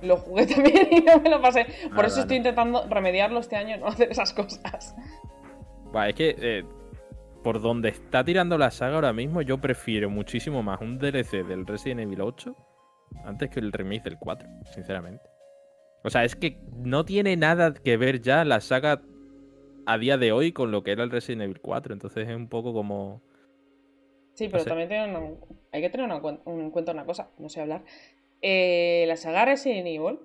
Lo 0.03 0.16
jugué 0.16 0.47
también 0.55 0.88
y 0.90 1.01
no 1.01 1.21
me 1.21 1.29
lo 1.31 1.40
pasé. 1.40 1.64
Por 1.94 2.05
eso 2.05 2.16
vale. 2.16 2.21
estoy 2.23 2.37
intentando 2.38 2.87
remediarlo 2.88 3.40
este 3.40 3.57
año, 3.57 3.77
no 3.77 3.87
hacer 3.88 4.11
esas 4.11 4.33
cosas. 4.33 4.94
Va, 5.94 6.09
es 6.09 6.14
que 6.14 6.37
eh, 6.38 6.64
por 7.42 7.61
donde 7.61 7.88
está 7.90 8.25
tirando 8.25 8.57
la 8.59 8.71
saga 8.71 8.97
ahora 8.97 9.12
mismo, 9.12 9.42
yo 9.42 9.59
prefiero 9.59 10.09
muchísimo 10.11 10.62
más 10.62 10.81
un 10.81 10.99
DLC 10.99 11.44
del 11.44 11.66
Resident 11.66 12.01
Evil 12.01 12.21
8 12.21 12.55
antes 13.25 13.51
que 13.51 13.61
el 13.61 13.73
remake 13.73 14.05
del 14.05 14.18
4, 14.18 14.49
sinceramente. 14.73 15.25
O 16.05 16.11
sea, 16.11 16.25
es 16.25 16.37
que 16.37 16.59
no 16.77 17.05
tiene 17.05 17.37
nada 17.37 17.75
que 17.75 17.97
ver 17.97 18.21
ya 18.21 18.44
la 18.44 18.61
saga 18.61 19.01
a 19.88 19.98
día 19.98 20.16
de 20.18 20.33
hoy 20.33 20.53
con 20.53 20.70
lo 20.70 20.83
que 20.83 20.92
era 20.92 21.03
el 21.05 21.11
Resident 21.11 21.42
Evil 21.42 21.61
4. 21.61 21.92
Entonces 21.92 22.29
es 22.29 22.35
un 22.37 22.48
poco 22.48 22.72
como. 22.72 23.22
Sí, 24.35 24.48
pero 24.48 24.62
sé. 24.62 24.68
también 24.68 25.11
una- 25.11 25.31
hay 25.72 25.81
que 25.83 25.90
tener 25.90 26.07
una 26.07 26.20
en 26.46 26.70
cuenta 26.70 26.92
una 26.92 27.05
cosa, 27.05 27.31
no 27.38 27.48
sé 27.48 27.61
hablar. 27.61 27.83
Eh, 28.42 29.05
la 29.09 29.16
saga 29.16 29.44
Resident 29.44 29.87
Evil 29.88 30.20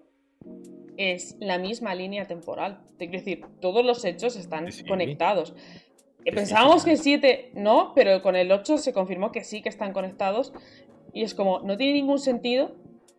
es 0.97 1.36
la 1.39 1.58
misma 1.58 1.95
línea 1.95 2.26
temporal. 2.26 2.82
Te 2.97 3.10
quiero 3.10 3.23
decir, 3.26 3.45
todos 3.60 3.84
los 3.84 4.06
hechos 4.06 4.36
están 4.36 4.71
Sí. 4.71 4.86
conectados. 4.86 5.56
Eh, 6.26 6.30
sí, 6.30 6.32
Pensábamos 6.36 6.86
que 6.86 6.91
el 6.91 6.97
7 6.99 7.52
no, 7.56 7.93
pero 7.95 8.21
con 8.21 8.36
el 8.36 8.52
8 8.52 8.78
se 8.78 8.93
confirmó 8.93 9.32
que 9.32 9.43
sí 9.43 9.62
que 9.62 9.69
están 9.69 9.93
conectados. 9.93 10.54
Y 11.13 11.23
es 11.23 11.34
como, 11.34 11.60
no 11.62 11.76
tiene 11.78 11.93
ningún 11.93 12.19
sentido, 12.19 12.76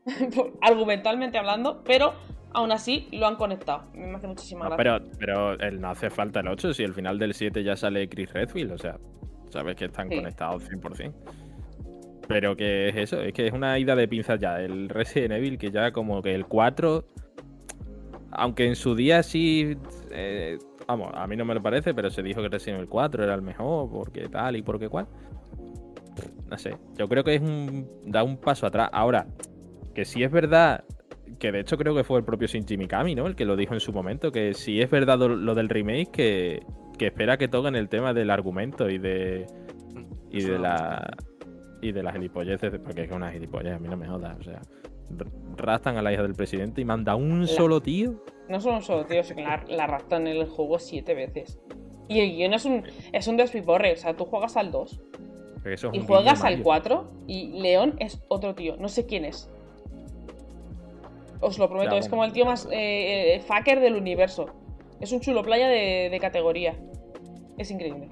argumentalmente 0.60 1.38
hablando, 1.38 1.82
pero 1.84 2.12
aún 2.54 2.72
así 2.72 3.08
lo 3.12 3.26
han 3.26 3.36
conectado. 3.36 3.84
Me 3.94 4.14
hace 4.16 4.26
muchísima 4.26 4.68
No, 4.68 4.76
gracia. 4.76 5.00
pero, 5.00 5.16
pero 5.18 5.52
el- 5.60 5.80
no 5.80 5.90
hace 5.90 6.08
falta 6.10 6.40
el 6.40 6.48
8 6.48 6.72
si 6.72 6.84
al 6.84 6.94
final 6.94 7.18
del 7.18 7.34
7 7.34 7.62
ya 7.62 7.76
sale 7.76 8.08
Chris 8.08 8.32
Redfield. 8.32 8.72
O 8.72 8.78
sea, 8.78 8.98
sabes 9.50 9.76
que 9.76 9.84
están 9.86 10.08
Sí. 10.08 10.16
conectados 10.16 10.62
100%. 10.68 11.14
Pero 12.26 12.56
que 12.56 12.88
es 12.88 12.96
eso, 12.96 13.20
es 13.20 13.32
que 13.34 13.46
es 13.48 13.52
una 13.52 13.78
ida 13.78 13.94
de 13.94 14.08
pinzas 14.08 14.40
ya. 14.40 14.60
El 14.60 14.88
Resident 14.88 15.32
Evil, 15.34 15.58
que 15.58 15.70
ya 15.70 15.92
como 15.92 16.22
que 16.22 16.34
el 16.34 16.46
4, 16.46 17.04
aunque 18.30 18.66
en 18.66 18.76
su 18.76 18.94
día 18.94 19.22
sí, 19.22 19.76
eh, 20.10 20.58
vamos, 20.86 21.10
a 21.14 21.26
mí 21.26 21.36
no 21.36 21.44
me 21.44 21.54
lo 21.54 21.62
parece, 21.62 21.92
pero 21.92 22.08
se 22.10 22.22
dijo 22.22 22.40
que 22.40 22.48
Resident 22.48 22.78
Evil 22.78 22.88
4 22.88 23.24
era 23.24 23.34
el 23.34 23.42
mejor, 23.42 23.90
porque 23.90 24.28
tal 24.28 24.56
y 24.56 24.62
porque 24.62 24.88
cual. 24.88 25.06
No 26.50 26.56
sé, 26.58 26.76
yo 26.96 27.08
creo 27.08 27.24
que 27.24 27.34
es 27.34 27.42
un, 27.42 27.88
da 28.06 28.22
un 28.22 28.36
paso 28.38 28.66
atrás. 28.66 28.88
Ahora, 28.92 29.26
que 29.94 30.04
si 30.04 30.22
es 30.22 30.30
verdad, 30.30 30.84
que 31.38 31.52
de 31.52 31.60
hecho 31.60 31.76
creo 31.76 31.94
que 31.94 32.04
fue 32.04 32.18
el 32.18 32.24
propio 32.24 32.46
Shinji 32.48 32.76
Mikami, 32.76 33.14
¿no? 33.14 33.26
El 33.26 33.34
que 33.36 33.44
lo 33.44 33.56
dijo 33.56 33.74
en 33.74 33.80
su 33.80 33.92
momento, 33.92 34.30
que 34.32 34.54
si 34.54 34.80
es 34.80 34.90
verdad 34.90 35.18
lo, 35.18 35.28
lo 35.28 35.54
del 35.54 35.68
remake, 35.68 36.10
que, 36.10 36.62
que 36.98 37.06
espera 37.06 37.36
que 37.36 37.48
toquen 37.48 37.74
el 37.76 37.88
tema 37.88 38.12
del 38.14 38.30
argumento 38.30 38.88
y 38.88 38.98
de 38.98 39.46
y 40.30 40.42
de 40.42 40.58
la 40.58 41.16
y 41.80 41.92
de 41.92 42.02
las 42.02 42.14
gilipolleces, 42.14 42.72
porque 42.82 43.02
es 43.02 43.08
que 43.08 43.14
una 43.14 43.30
gilipollez, 43.30 43.74
a 43.74 43.78
mí 43.78 43.88
no 43.88 43.96
me 43.96 44.06
jodas, 44.08 44.38
o 44.38 44.42
sea, 44.42 44.60
rastan 45.56 45.96
a 45.96 46.02
la 46.02 46.12
hija 46.12 46.22
del 46.22 46.34
presidente 46.34 46.80
y 46.80 46.84
manda 46.84 47.14
un 47.14 47.42
La- 47.42 47.46
solo 47.46 47.80
tío. 47.80 48.22
No 48.48 48.60
solo 48.60 48.76
un 48.76 48.82
solo 48.82 49.06
tío, 49.06 49.22
sino 49.22 49.36
que 49.36 49.42
la, 49.42 49.64
la 49.68 49.86
raptan 49.86 50.26
en 50.26 50.36
el 50.38 50.46
juego 50.46 50.78
siete 50.78 51.14
veces. 51.14 51.58
Y 52.08 52.20
el 52.20 52.36
guion 52.36 52.52
es 52.54 52.64
un, 52.64 52.82
es 53.12 53.26
un 53.28 53.36
despiporre, 53.36 53.92
o 53.92 53.96
sea, 53.96 54.14
tú 54.14 54.24
juegas 54.26 54.56
al 54.56 54.70
2 54.70 55.00
porque 55.54 55.72
eso 55.74 55.88
es 55.92 56.02
y 56.02 56.06
juegas 56.06 56.44
al 56.44 56.52
Mario. 56.58 56.64
4 56.64 57.10
y 57.26 57.60
León 57.62 57.94
es 57.98 58.22
otro 58.28 58.54
tío, 58.54 58.76
no 58.76 58.88
sé 58.88 59.06
quién 59.06 59.24
es. 59.24 59.50
Os 61.40 61.58
lo 61.58 61.68
prometo, 61.68 61.92
Ya, 61.92 61.98
es 61.98 62.04
bueno. 62.06 62.10
como 62.10 62.24
el 62.24 62.32
tío 62.32 62.44
más 62.46 62.66
eh, 62.70 63.34
eh, 63.36 63.40
fucker 63.40 63.80
del 63.80 63.96
universo. 63.96 64.46
Es 65.00 65.12
un 65.12 65.20
chulo 65.20 65.42
playa 65.42 65.68
de, 65.68 66.08
de 66.10 66.18
categoría. 66.20 66.74
Es 67.58 67.70
increíble. 67.70 68.08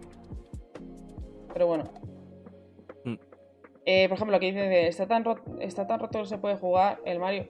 Pero 1.53 1.67
bueno. 1.67 1.85
Mm. 3.05 3.15
Eh, 3.87 4.09
por 4.09 4.17
ejemplo, 4.17 4.37
aquí 4.37 4.47
dice, 4.47 4.61
de, 4.61 4.89
está 4.89 5.07
tan, 5.07 5.25
ro- 5.25 5.41
está 5.61 5.87
tan 5.87 6.01
roto 6.01 6.21
que 6.21 6.27
se 6.27 6.39
puede 6.39 6.57
jugar 6.57 7.01
el 7.05 7.19
Mario. 7.19 7.49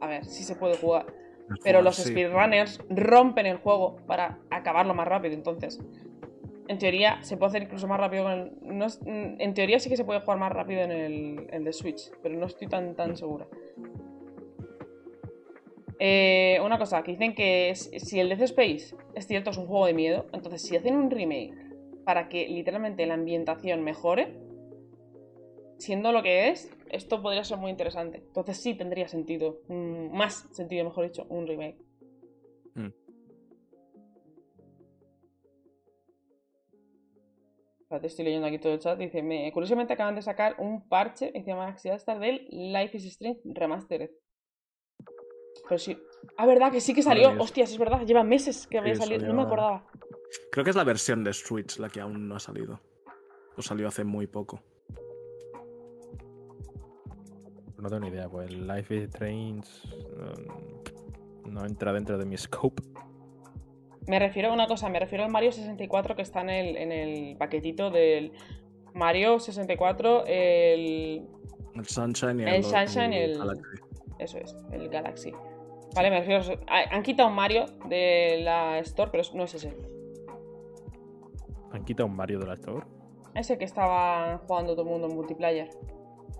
A 0.00 0.06
ver, 0.06 0.24
sí 0.24 0.42
se 0.44 0.54
puede 0.56 0.76
jugar. 0.76 1.06
Pero 1.62 1.82
los 1.82 1.96
Sí. 1.96 2.10
speedrunners 2.10 2.80
rompen 2.88 3.46
el 3.46 3.58
juego 3.58 3.96
para 4.06 4.38
acabarlo 4.50 4.94
más 4.94 5.06
rápido. 5.06 5.34
Entonces, 5.34 5.78
en 6.68 6.78
teoría, 6.78 7.22
se 7.22 7.36
puede 7.36 7.50
hacer 7.50 7.62
incluso 7.64 7.86
más 7.86 8.00
rápido 8.00 8.24
con 8.24 8.32
el. 8.32 8.52
no 8.62 8.86
es- 8.86 9.00
mm, 9.02 9.40
en 9.40 9.54
teoría, 9.54 9.78
sí 9.78 9.90
que 9.90 9.96
se 9.96 10.04
puede 10.04 10.20
jugar 10.20 10.38
más 10.38 10.52
rápido 10.52 10.80
en 10.80 10.90
el, 10.90 11.46
el 11.50 11.64
de 11.64 11.72
Switch, 11.72 12.10
pero 12.22 12.34
no 12.36 12.46
estoy 12.46 12.66
tan, 12.68 12.94
tan 12.94 13.16
segura. 13.16 13.46
Eh, 15.98 16.58
una 16.64 16.78
cosa, 16.78 17.02
que 17.02 17.12
dicen 17.12 17.34
que 17.34 17.74
si 17.74 18.20
el 18.20 18.28
Death 18.28 18.42
Space 18.42 18.96
es 19.14 19.26
cierto, 19.26 19.50
es 19.50 19.58
un 19.58 19.66
juego 19.66 19.86
de 19.86 19.94
miedo, 19.94 20.26
entonces 20.32 20.62
si 20.62 20.76
hacen 20.76 20.96
un 20.96 21.10
remake 21.10 21.54
para 22.04 22.28
que 22.28 22.48
literalmente 22.48 23.06
la 23.06 23.14
ambientación 23.14 23.82
mejore, 23.82 24.36
siendo 25.78 26.12
lo 26.12 26.22
que 26.22 26.48
es, 26.48 26.70
esto 26.90 27.22
podría 27.22 27.44
ser 27.44 27.58
muy 27.58 27.70
interesante. 27.70 28.18
Entonces 28.18 28.58
sí 28.58 28.74
tendría 28.74 29.08
sentido, 29.08 29.60
mm, 29.68 30.16
más 30.16 30.48
sentido, 30.52 30.84
mejor 30.84 31.04
dicho, 31.06 31.26
un 31.28 31.46
remake. 31.46 31.78
Mm. 32.74 32.88
Estoy 38.02 38.24
leyendo 38.24 38.48
aquí 38.48 38.58
todo 38.58 38.72
el 38.72 38.80
chat. 38.80 38.98
Dice, 38.98 39.22
curiosamente 39.52 39.92
acaban 39.92 40.16
de 40.16 40.22
sacar 40.22 40.56
un 40.58 40.88
parche 40.88 41.30
encima 41.34 41.76
de 41.80 41.90
Star 41.90 42.18
del 42.18 42.46
Life 42.50 42.96
is 42.96 43.04
Strange 43.04 43.40
Remastered. 43.44 44.10
Pero 45.68 45.78
sí. 45.78 45.98
Ah, 46.36 46.46
verdad, 46.46 46.70
que 46.72 46.80
sí 46.80 46.94
que 46.94 47.02
salió. 47.02 47.30
Hostias, 47.40 47.70
es 47.70 47.78
verdad. 47.78 48.02
Lleva 48.04 48.22
meses 48.24 48.66
que 48.66 48.78
había 48.78 48.94
Sí, 48.94 49.02
salido. 49.02 49.26
No 49.26 49.34
me 49.34 49.42
acordaba. 49.42 49.86
Creo 50.50 50.64
que 50.64 50.70
es 50.70 50.76
la 50.76 50.84
versión 50.84 51.22
de 51.24 51.32
Switch 51.32 51.78
la 51.78 51.88
que 51.88 52.00
aún 52.00 52.28
no 52.28 52.36
ha 52.36 52.40
salido. 52.40 52.80
O 53.56 53.62
salió 53.62 53.88
hace 53.88 54.04
muy 54.04 54.26
poco. 54.26 54.60
No 57.78 57.88
tengo 57.88 58.00
ni 58.00 58.08
idea, 58.08 58.28
pues 58.28 58.48
el 58.50 58.66
Life 58.66 58.94
is 58.96 59.02
Strange 59.10 59.68
no, 61.44 61.50
no 61.50 61.66
entra 61.66 61.92
dentro 61.92 62.16
de 62.18 62.24
mi 62.24 62.36
scope. 62.36 62.82
Me 64.06 64.18
refiero 64.18 64.50
a 64.50 64.52
una 64.54 64.66
cosa, 64.66 64.88
me 64.88 64.98
refiero 64.98 65.24
al 65.24 65.30
Mario 65.30 65.52
64 65.52 66.14
que 66.16 66.22
está 66.22 66.40
en 66.42 66.50
el, 66.50 66.76
en 66.76 66.92
el 66.92 67.36
paquetito 67.36 67.90
del 67.90 68.32
Mario 68.94 69.38
64, 69.38 70.24
el... 70.26 71.26
El 71.74 71.84
Sunshine 71.86 72.40
y 72.40 72.42
el, 72.44 72.48
El 72.48 72.64
Sunshine 72.64 73.12
y 73.12 73.16
el- 73.16 73.38
Galaxy. 73.38 73.62
Eso 74.18 74.38
es, 74.38 74.56
el 74.72 74.88
Galaxy. 74.88 75.32
Vale, 75.94 76.10
me 76.10 76.20
refiero... 76.20 76.60
a- 76.66 76.94
Han 76.96 77.02
quitado 77.02 77.28
un 77.28 77.34
Mario 77.34 77.66
de 77.88 78.40
la 78.42 78.78
Store, 78.80 79.10
pero 79.10 79.22
no 79.34 79.44
es 79.44 79.54
ese. 79.54 79.76
Han 81.72 81.84
quitado 81.84 82.08
un 82.08 82.16
Mario 82.16 82.38
de 82.40 82.46
la 82.46 82.54
Store. 82.54 82.86
Ese 83.34 83.58
que 83.58 83.64
estaba 83.64 84.38
jugando 84.46 84.72
todo 84.74 84.82
el 84.82 84.88
mundo 84.90 85.08
en 85.08 85.14
multiplayer. 85.16 85.70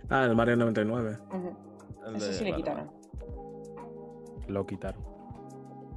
Ah, 0.09 0.25
el 0.25 0.35
Mario 0.37 0.57
99. 0.57 1.19
Ujú. 1.29 1.57
El 2.07 2.17
Ese 2.17 2.27
de- 2.27 2.33
sí 2.35 2.45
le 2.45 2.51
vale, 2.53 2.62
quitaron. 2.62 2.87
vale. 2.87 4.45
Lo 4.49 4.67
quitaron. 4.67 5.03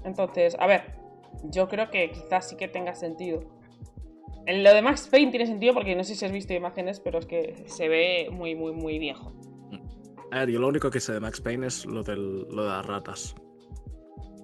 Entonces, 0.03 0.55
a 0.59 0.65
ver, 0.67 0.95
yo 1.43 1.67
creo 1.67 1.89
que 1.91 2.09
quizás 2.11 2.47
sí 2.49 2.55
que 2.55 2.67
tenga 2.67 2.95
sentido. 2.95 3.41
En 4.45 4.63
lo 4.63 4.73
de 4.73 4.81
Max 4.81 5.09
Payne 5.11 5.29
tiene 5.31 5.45
sentido 5.45 5.73
porque 5.73 5.95
no 5.95 6.03
sé 6.05 6.15
si 6.15 6.23
has 6.25 6.31
visto 6.31 6.53
imágenes, 6.53 6.99
pero 7.01 7.19
es 7.19 7.25
que 7.25 7.63
se 7.67 7.89
ve 7.89 8.29
muy, 8.31 8.55
muy, 8.55 8.71
muy 8.71 8.97
viejo. 8.97 9.33
A 10.31 10.39
ver, 10.39 10.49
yo 10.49 10.59
lo 10.59 10.67
único 10.69 10.89
que 10.89 10.99
sé 11.01 11.13
de 11.13 11.19
Max 11.19 11.41
Payne 11.41 11.67
es 11.67 11.85
lo, 11.85 12.03
del, 12.03 12.47
lo 12.49 12.63
de 12.63 12.69
las 12.69 12.85
ratas. 12.85 13.35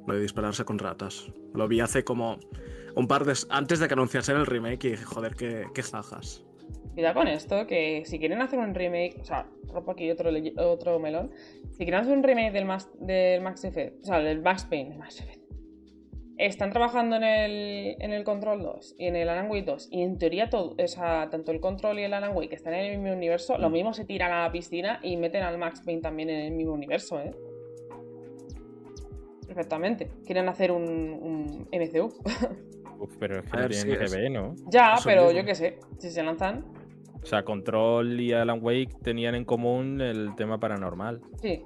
Lo 0.07 0.15
de 0.15 0.21
dispararse 0.21 0.65
con 0.65 0.79
ratas. 0.79 1.31
Lo 1.53 1.67
vi 1.67 1.79
hace 1.79 2.03
como 2.03 2.39
un 2.95 3.07
par 3.07 3.25
de... 3.25 3.33
Antes 3.49 3.79
de 3.79 3.87
que 3.87 3.93
anunciasen 3.93 4.37
el 4.37 4.45
remake 4.45 4.85
y 4.85 4.89
dije, 4.91 5.05
joder, 5.05 5.35
qué, 5.35 5.65
qué 5.73 5.83
jajas. 5.83 6.43
Cuidado 6.93 7.15
con 7.15 7.27
esto, 7.27 7.65
que 7.65 8.03
si 8.05 8.19
quieren 8.19 8.41
hacer 8.41 8.59
un 8.59 8.75
remake, 8.75 9.17
o 9.19 9.25
sea, 9.25 9.47
rompo 9.73 9.91
aquí 9.91 10.11
otro, 10.11 10.29
otro 10.57 10.99
melón. 10.99 11.31
Si 11.71 11.85
quieren 11.85 12.01
hacer 12.01 12.15
un 12.15 12.23
remake 12.23 12.51
del 12.51 12.65
Max, 12.65 12.89
del 12.99 13.41
Max 13.41 13.63
Effect, 13.63 14.03
o 14.03 14.05
sea, 14.05 14.19
del 14.19 14.41
Max 14.41 14.65
Payne, 14.65 14.91
el 14.91 14.99
Max 14.99 15.19
Effect, 15.19 15.41
están 16.37 16.71
trabajando 16.71 17.15
en 17.15 17.23
el, 17.23 17.95
en 17.99 18.11
el 18.11 18.23
Control 18.23 18.61
2 18.61 18.95
y 18.99 19.07
en 19.07 19.15
el 19.15 19.29
Alan 19.29 19.49
Wake 19.49 19.65
2, 19.65 19.89
y 19.91 20.01
en 20.03 20.19
teoría 20.19 20.49
todo, 20.49 20.75
o 20.77 20.87
sea, 20.87 21.29
tanto 21.31 21.51
el 21.51 21.59
Control 21.59 21.99
y 21.99 22.03
el 22.03 22.13
Alan 22.13 22.35
Wake 22.35 22.53
están 22.53 22.73
en 22.75 22.85
el 22.85 22.99
mismo 22.99 23.15
universo, 23.15 23.57
lo 23.57 23.69
mismo 23.69 23.93
se 23.93 24.05
tiran 24.05 24.31
a 24.31 24.43
la 24.43 24.51
piscina 24.51 24.99
y 25.01 25.17
meten 25.17 25.43
al 25.43 25.57
Max 25.57 25.81
Payne 25.83 26.01
también 26.01 26.29
en 26.29 26.41
el 26.41 26.51
mismo 26.51 26.73
universo, 26.73 27.19
¿eh? 27.19 27.31
Perfectamente. 29.53 30.09
Quieren 30.25 30.49
hacer 30.49 30.71
un, 30.71 30.83
un 30.83 31.67
MCU. 31.71 32.05
Uf, 32.99 33.15
pero 33.19 33.39
es 33.39 33.45
que 33.51 33.57
no 33.57 33.67
tienen 33.67 34.07
sí, 34.07 34.29
¿no? 34.29 34.55
ya, 34.69 34.93
Eso 34.95 35.03
pero 35.05 35.23
mismo. 35.25 35.39
yo 35.39 35.45
qué 35.45 35.55
sé, 35.55 35.79
si 35.97 36.09
se 36.09 36.23
lanzan, 36.23 36.63
O 37.21 37.25
sea, 37.25 37.43
Control 37.43 38.19
y 38.19 38.31
Alan 38.33 38.59
Wake 38.63 38.95
tenían 39.03 39.35
en 39.35 39.43
común 39.45 39.99
el 40.01 40.35
tema 40.35 40.59
paranormal. 40.59 41.21
sí. 41.41 41.63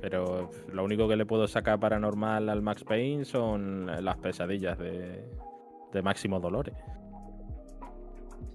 Pero 0.00 0.50
lo 0.72 0.84
único 0.84 1.08
que 1.08 1.16
le 1.16 1.26
puedo 1.26 1.48
sacar 1.48 1.80
paranormal 1.80 2.48
al 2.50 2.62
Max 2.62 2.84
Payne 2.84 3.24
son 3.24 3.86
las 4.04 4.16
pesadillas 4.18 4.78
de, 4.78 5.24
de 5.92 6.02
Máximo 6.02 6.38
Dolores. 6.38 6.74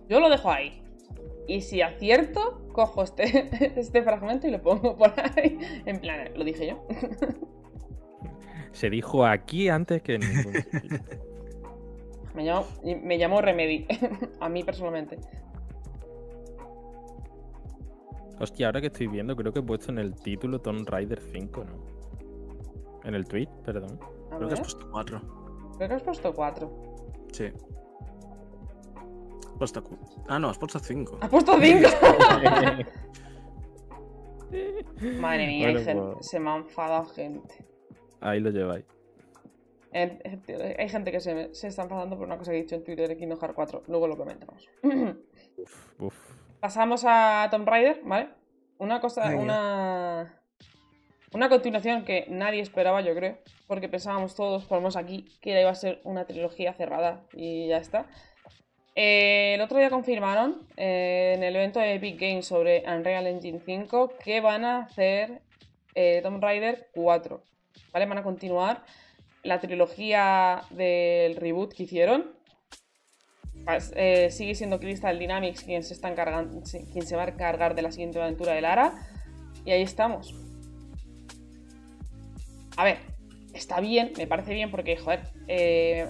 Yo 0.07 0.19
lo 0.21 0.29
dejo 0.29 0.49
ahí. 0.51 0.81
Y 1.47 1.59
si 1.61 1.81
acierto, 1.81 2.61
cojo 2.71 3.03
este, 3.03 3.49
este 3.79 4.03
fragmento 4.03 4.47
y 4.47 4.51
lo 4.51 4.61
pongo 4.61 4.95
por 4.95 5.11
ahí. 5.35 5.57
En 5.85 5.99
plan, 5.99 6.29
lo 6.35 6.43
dije 6.45 6.67
yo. 6.67 6.85
Se 8.73 8.89
dijo 8.89 9.25
aquí 9.25 9.69
antes 9.69 10.01
que 10.01 10.15
en 10.15 10.21
ningún 10.21 10.53
sitio. 10.55 10.99
Me 12.35 12.43
llamo, 12.43 12.65
me 12.83 13.15
llamo 13.19 13.41
Remedy. 13.41 13.85
A 14.41 14.49
mí 14.49 14.63
personalmente. 14.63 15.19
Hostia, 18.39 18.65
ahora 18.65 18.81
que 18.81 18.87
estoy 18.87 19.05
viendo, 19.05 19.35
creo 19.35 19.53
que 19.53 19.59
he 19.59 19.63
puesto 19.63 19.91
en 19.91 19.99
el 19.99 20.15
título 20.15 20.59
Tomb 20.59 20.89
Raider 20.89 21.21
5, 21.21 21.63
¿no? 21.63 21.73
En 23.07 23.13
el 23.13 23.27
tweet, 23.27 23.49
perdón. 23.63 23.99
A 24.31 24.37
Creo 24.37 24.47
que 24.47 24.53
has 24.55 24.61
puesto 24.61 24.89
4. 24.91 25.21
creo 25.77 25.87
que 25.89 25.93
has 25.93 26.01
puesto 26.01 26.33
4. 26.33 26.71
Sí. 27.33 27.45
Has 29.45 29.53
puesto 29.59 29.83
cu- 29.83 29.99
Ah, 30.27 30.39
no, 30.39 30.49
has 30.49 30.57
puesto 30.57 30.79
5. 30.79 31.19
¡Has 31.21 31.29
puesto 31.29 31.53
5! 31.61 31.87
Madre 35.19 35.47
mía, 35.47 35.67
hay 35.67 35.73
Bueno, 35.73 35.85
gente- 35.85 36.13
pues- 36.15 36.27
se 36.27 36.39
me 36.39 36.49
ha 36.49 36.55
enfadado 36.57 37.05
gente. 37.05 37.65
Ahí 38.23 38.39
lo 38.39 38.51
lleváis. 38.51 38.85
Hay 39.91 40.89
gente 40.89 41.11
que 41.11 41.19
se, 41.19 41.53
se 41.53 41.67
está 41.67 41.83
enfadando 41.83 42.17
por 42.17 42.25
una 42.25 42.37
cosa 42.37 42.51
que 42.51 42.57
he 42.57 42.61
dicho 42.61 42.75
en 42.75 42.83
Twitter 42.83 43.07
de 43.09 43.17
Kingdom 43.17 43.37
Hearts 43.37 43.53
4. 43.53 43.83
Luego 43.87 44.07
lo 44.07 44.17
comentamos. 44.17 44.67
Uf, 45.57 46.01
uf. 46.01 46.35
Pasamos 46.59 47.03
a 47.05 47.47
Tomb 47.51 47.67
Raider, 47.67 48.01
¿vale? 48.03 48.29
Una 48.79 48.99
cosa, 49.01 49.35
una. 49.35 50.39
Una 51.33 51.49
continuación 51.49 52.05
que 52.05 52.25
nadie 52.29 52.61
esperaba, 52.61 53.01
yo 53.01 53.13
creo. 53.13 53.37
Porque 53.67 53.89
pensábamos 53.89 54.35
todos, 54.35 54.65
por 54.65 54.77
lo 54.77 54.81
menos 54.83 54.95
aquí, 54.95 55.25
que 55.41 55.59
iba 55.59 55.69
a 55.69 55.75
ser 55.75 55.99
una 56.05 56.25
trilogía 56.25 56.73
cerrada 56.73 57.23
y 57.33 57.67
ya 57.67 57.77
está. 57.77 58.07
Eh, 58.95 59.55
el 59.55 59.61
otro 59.61 59.77
día 59.77 59.89
confirmaron 59.89 60.67
eh, 60.77 61.33
en 61.35 61.43
el 61.43 61.55
evento 61.55 61.79
de 61.79 61.95
Epic 61.95 62.19
Games 62.19 62.45
sobre 62.45 62.83
Unreal 62.87 63.27
Engine 63.27 63.59
5 63.59 64.13
que 64.23 64.39
van 64.39 64.63
a 64.65 64.83
hacer 64.83 65.41
eh, 65.95 66.21
Tomb 66.23 66.41
Raider 66.41 66.89
4. 66.93 67.43
¿Vale? 67.93 68.05
Van 68.07 68.17
a 68.17 68.23
continuar 68.23 68.83
la 69.43 69.59
trilogía 69.59 70.63
del 70.71 71.35
reboot 71.35 71.73
que 71.73 71.83
hicieron. 71.83 72.31
Eh, 73.95 74.29
sigue 74.31 74.55
siendo 74.55 74.79
Crystal 74.79 75.17
Dynamics 75.17 75.63
quien 75.63 75.83
se, 75.83 75.93
está 75.93 76.09
va 76.09 77.23
a 77.23 77.27
encargar 77.27 77.75
de 77.75 77.81
la 77.81 77.91
siguiente 77.91 78.21
aventura 78.21 78.53
de 78.53 78.61
Lara. 78.61 78.93
Y 79.63 79.71
ahí 79.71 79.83
estamos. 79.83 80.33
A 82.75 82.83
ver, 82.83 82.97
está 83.53 83.79
bien, 83.79 84.11
me 84.17 84.27
parece 84.27 84.53
bien 84.53 84.71
porque, 84.71 84.97
joder, 84.97 85.21
eh, 85.47 86.07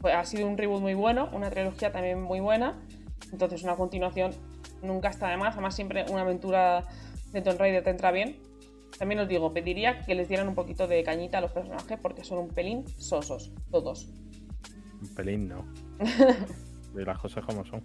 pues 0.00 0.14
ha 0.14 0.24
sido 0.24 0.46
un 0.46 0.56
reboot 0.56 0.80
muy 0.80 0.94
bueno, 0.94 1.28
una 1.32 1.50
trilogía 1.50 1.92
también 1.92 2.22
muy 2.22 2.40
buena. 2.40 2.80
Entonces 3.32 3.62
una 3.62 3.76
continuación 3.76 4.32
nunca 4.82 5.08
está 5.08 5.28
de 5.28 5.36
más. 5.36 5.54
Además 5.54 5.76
siempre 5.76 6.06
una 6.10 6.22
aventura 6.22 6.84
de 7.32 7.42
Tomb 7.42 7.58
Raider 7.58 7.84
te 7.84 7.90
entra 7.90 8.10
bien. 8.12 8.47
También 8.98 9.20
os 9.20 9.28
digo, 9.28 9.52
pediría 9.52 10.00
que 10.04 10.14
les 10.14 10.28
dieran 10.28 10.48
un 10.48 10.54
poquito 10.54 10.86
de 10.88 11.02
cañita 11.04 11.38
a 11.38 11.40
los 11.40 11.52
personajes 11.52 11.98
porque 12.00 12.24
son 12.24 12.38
un 12.38 12.48
pelín 12.48 12.84
sosos, 12.98 13.52
todos. 13.70 14.08
Un 15.00 15.08
pelín 15.14 15.48
no. 15.48 15.64
Y 16.96 17.04
las 17.04 17.18
cosas 17.18 17.44
como 17.44 17.64
son. 17.64 17.82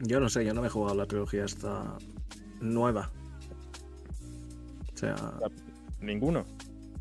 Yo 0.00 0.18
no 0.18 0.28
sé, 0.28 0.44
yo 0.44 0.52
no 0.54 0.60
me 0.60 0.66
he 0.66 0.70
jugado 0.70 0.96
la 0.96 1.06
trilogía 1.06 1.44
esta 1.44 1.96
nueva. 2.60 3.10
O 4.94 4.96
sea, 4.96 5.14
Ninguno. 6.00 6.44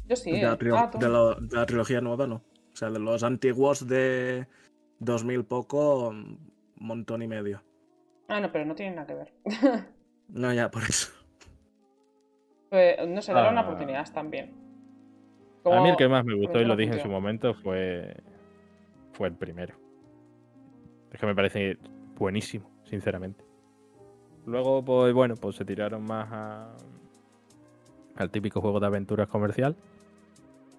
Yo 0.07 0.15
sí, 0.15 0.31
de 0.31 0.41
la, 0.43 0.53
eh. 0.53 0.57
Ah, 0.73 0.91
de 0.99 1.09
la- 1.09 1.35
de 1.39 1.55
la 1.55 1.65
trilogía 1.65 2.01
nueva 2.01 2.27
no. 2.27 2.35
O 2.35 2.75
sea, 2.75 2.91
de 2.91 2.99
los 2.99 3.23
antiguos 3.23 3.87
de 3.87 4.47
2000 4.99 5.43
poco, 5.45 6.09
un 6.09 6.37
montón 6.75 7.21
y 7.23 7.27
medio. 7.27 7.63
Ah, 8.31 8.39
no, 8.39 8.49
pero 8.51 8.63
no 8.65 8.73
tiene 8.75 8.95
nada 8.95 9.05
que 9.07 9.13
ver. 9.15 9.33
No, 10.29 10.53
ya, 10.53 10.71
por 10.71 10.83
eso. 10.83 11.11
Pues, 12.69 12.95
no 13.05 13.21
sé, 13.21 13.33
darle 13.33 13.49
una 13.51 13.59
Ah. 13.61 13.63
oportunidad 13.65 14.09
también. 14.13 14.53
A 15.65 15.81
mí 15.81 15.89
el 15.89 15.97
que 15.97 16.07
más 16.07 16.23
me 16.23 16.35
gustó, 16.35 16.59
y 16.61 16.63
lo 16.65 16.77
dije 16.77 16.93
en 16.93 17.01
su 17.01 17.09
momento, 17.09 17.53
fue, 17.53 18.15
fue 19.11 19.27
el 19.27 19.33
primero. 19.35 19.75
Es 21.11 21.19
que 21.19 21.25
me 21.25 21.35
parece 21.35 21.77
buenísimo, 22.15 22.71
sinceramente. 22.85 23.43
Luego, 24.45 24.83
pues 24.85 25.13
bueno, 25.13 25.35
pues 25.35 25.57
se 25.57 25.65
tiraron 25.65 26.03
más 26.03 26.29
a- 26.31 26.77
al 28.15 28.31
típico 28.31 28.61
juego 28.61 28.79
de 28.79 28.87
aventuras 28.87 29.27
comercial. 29.27 29.75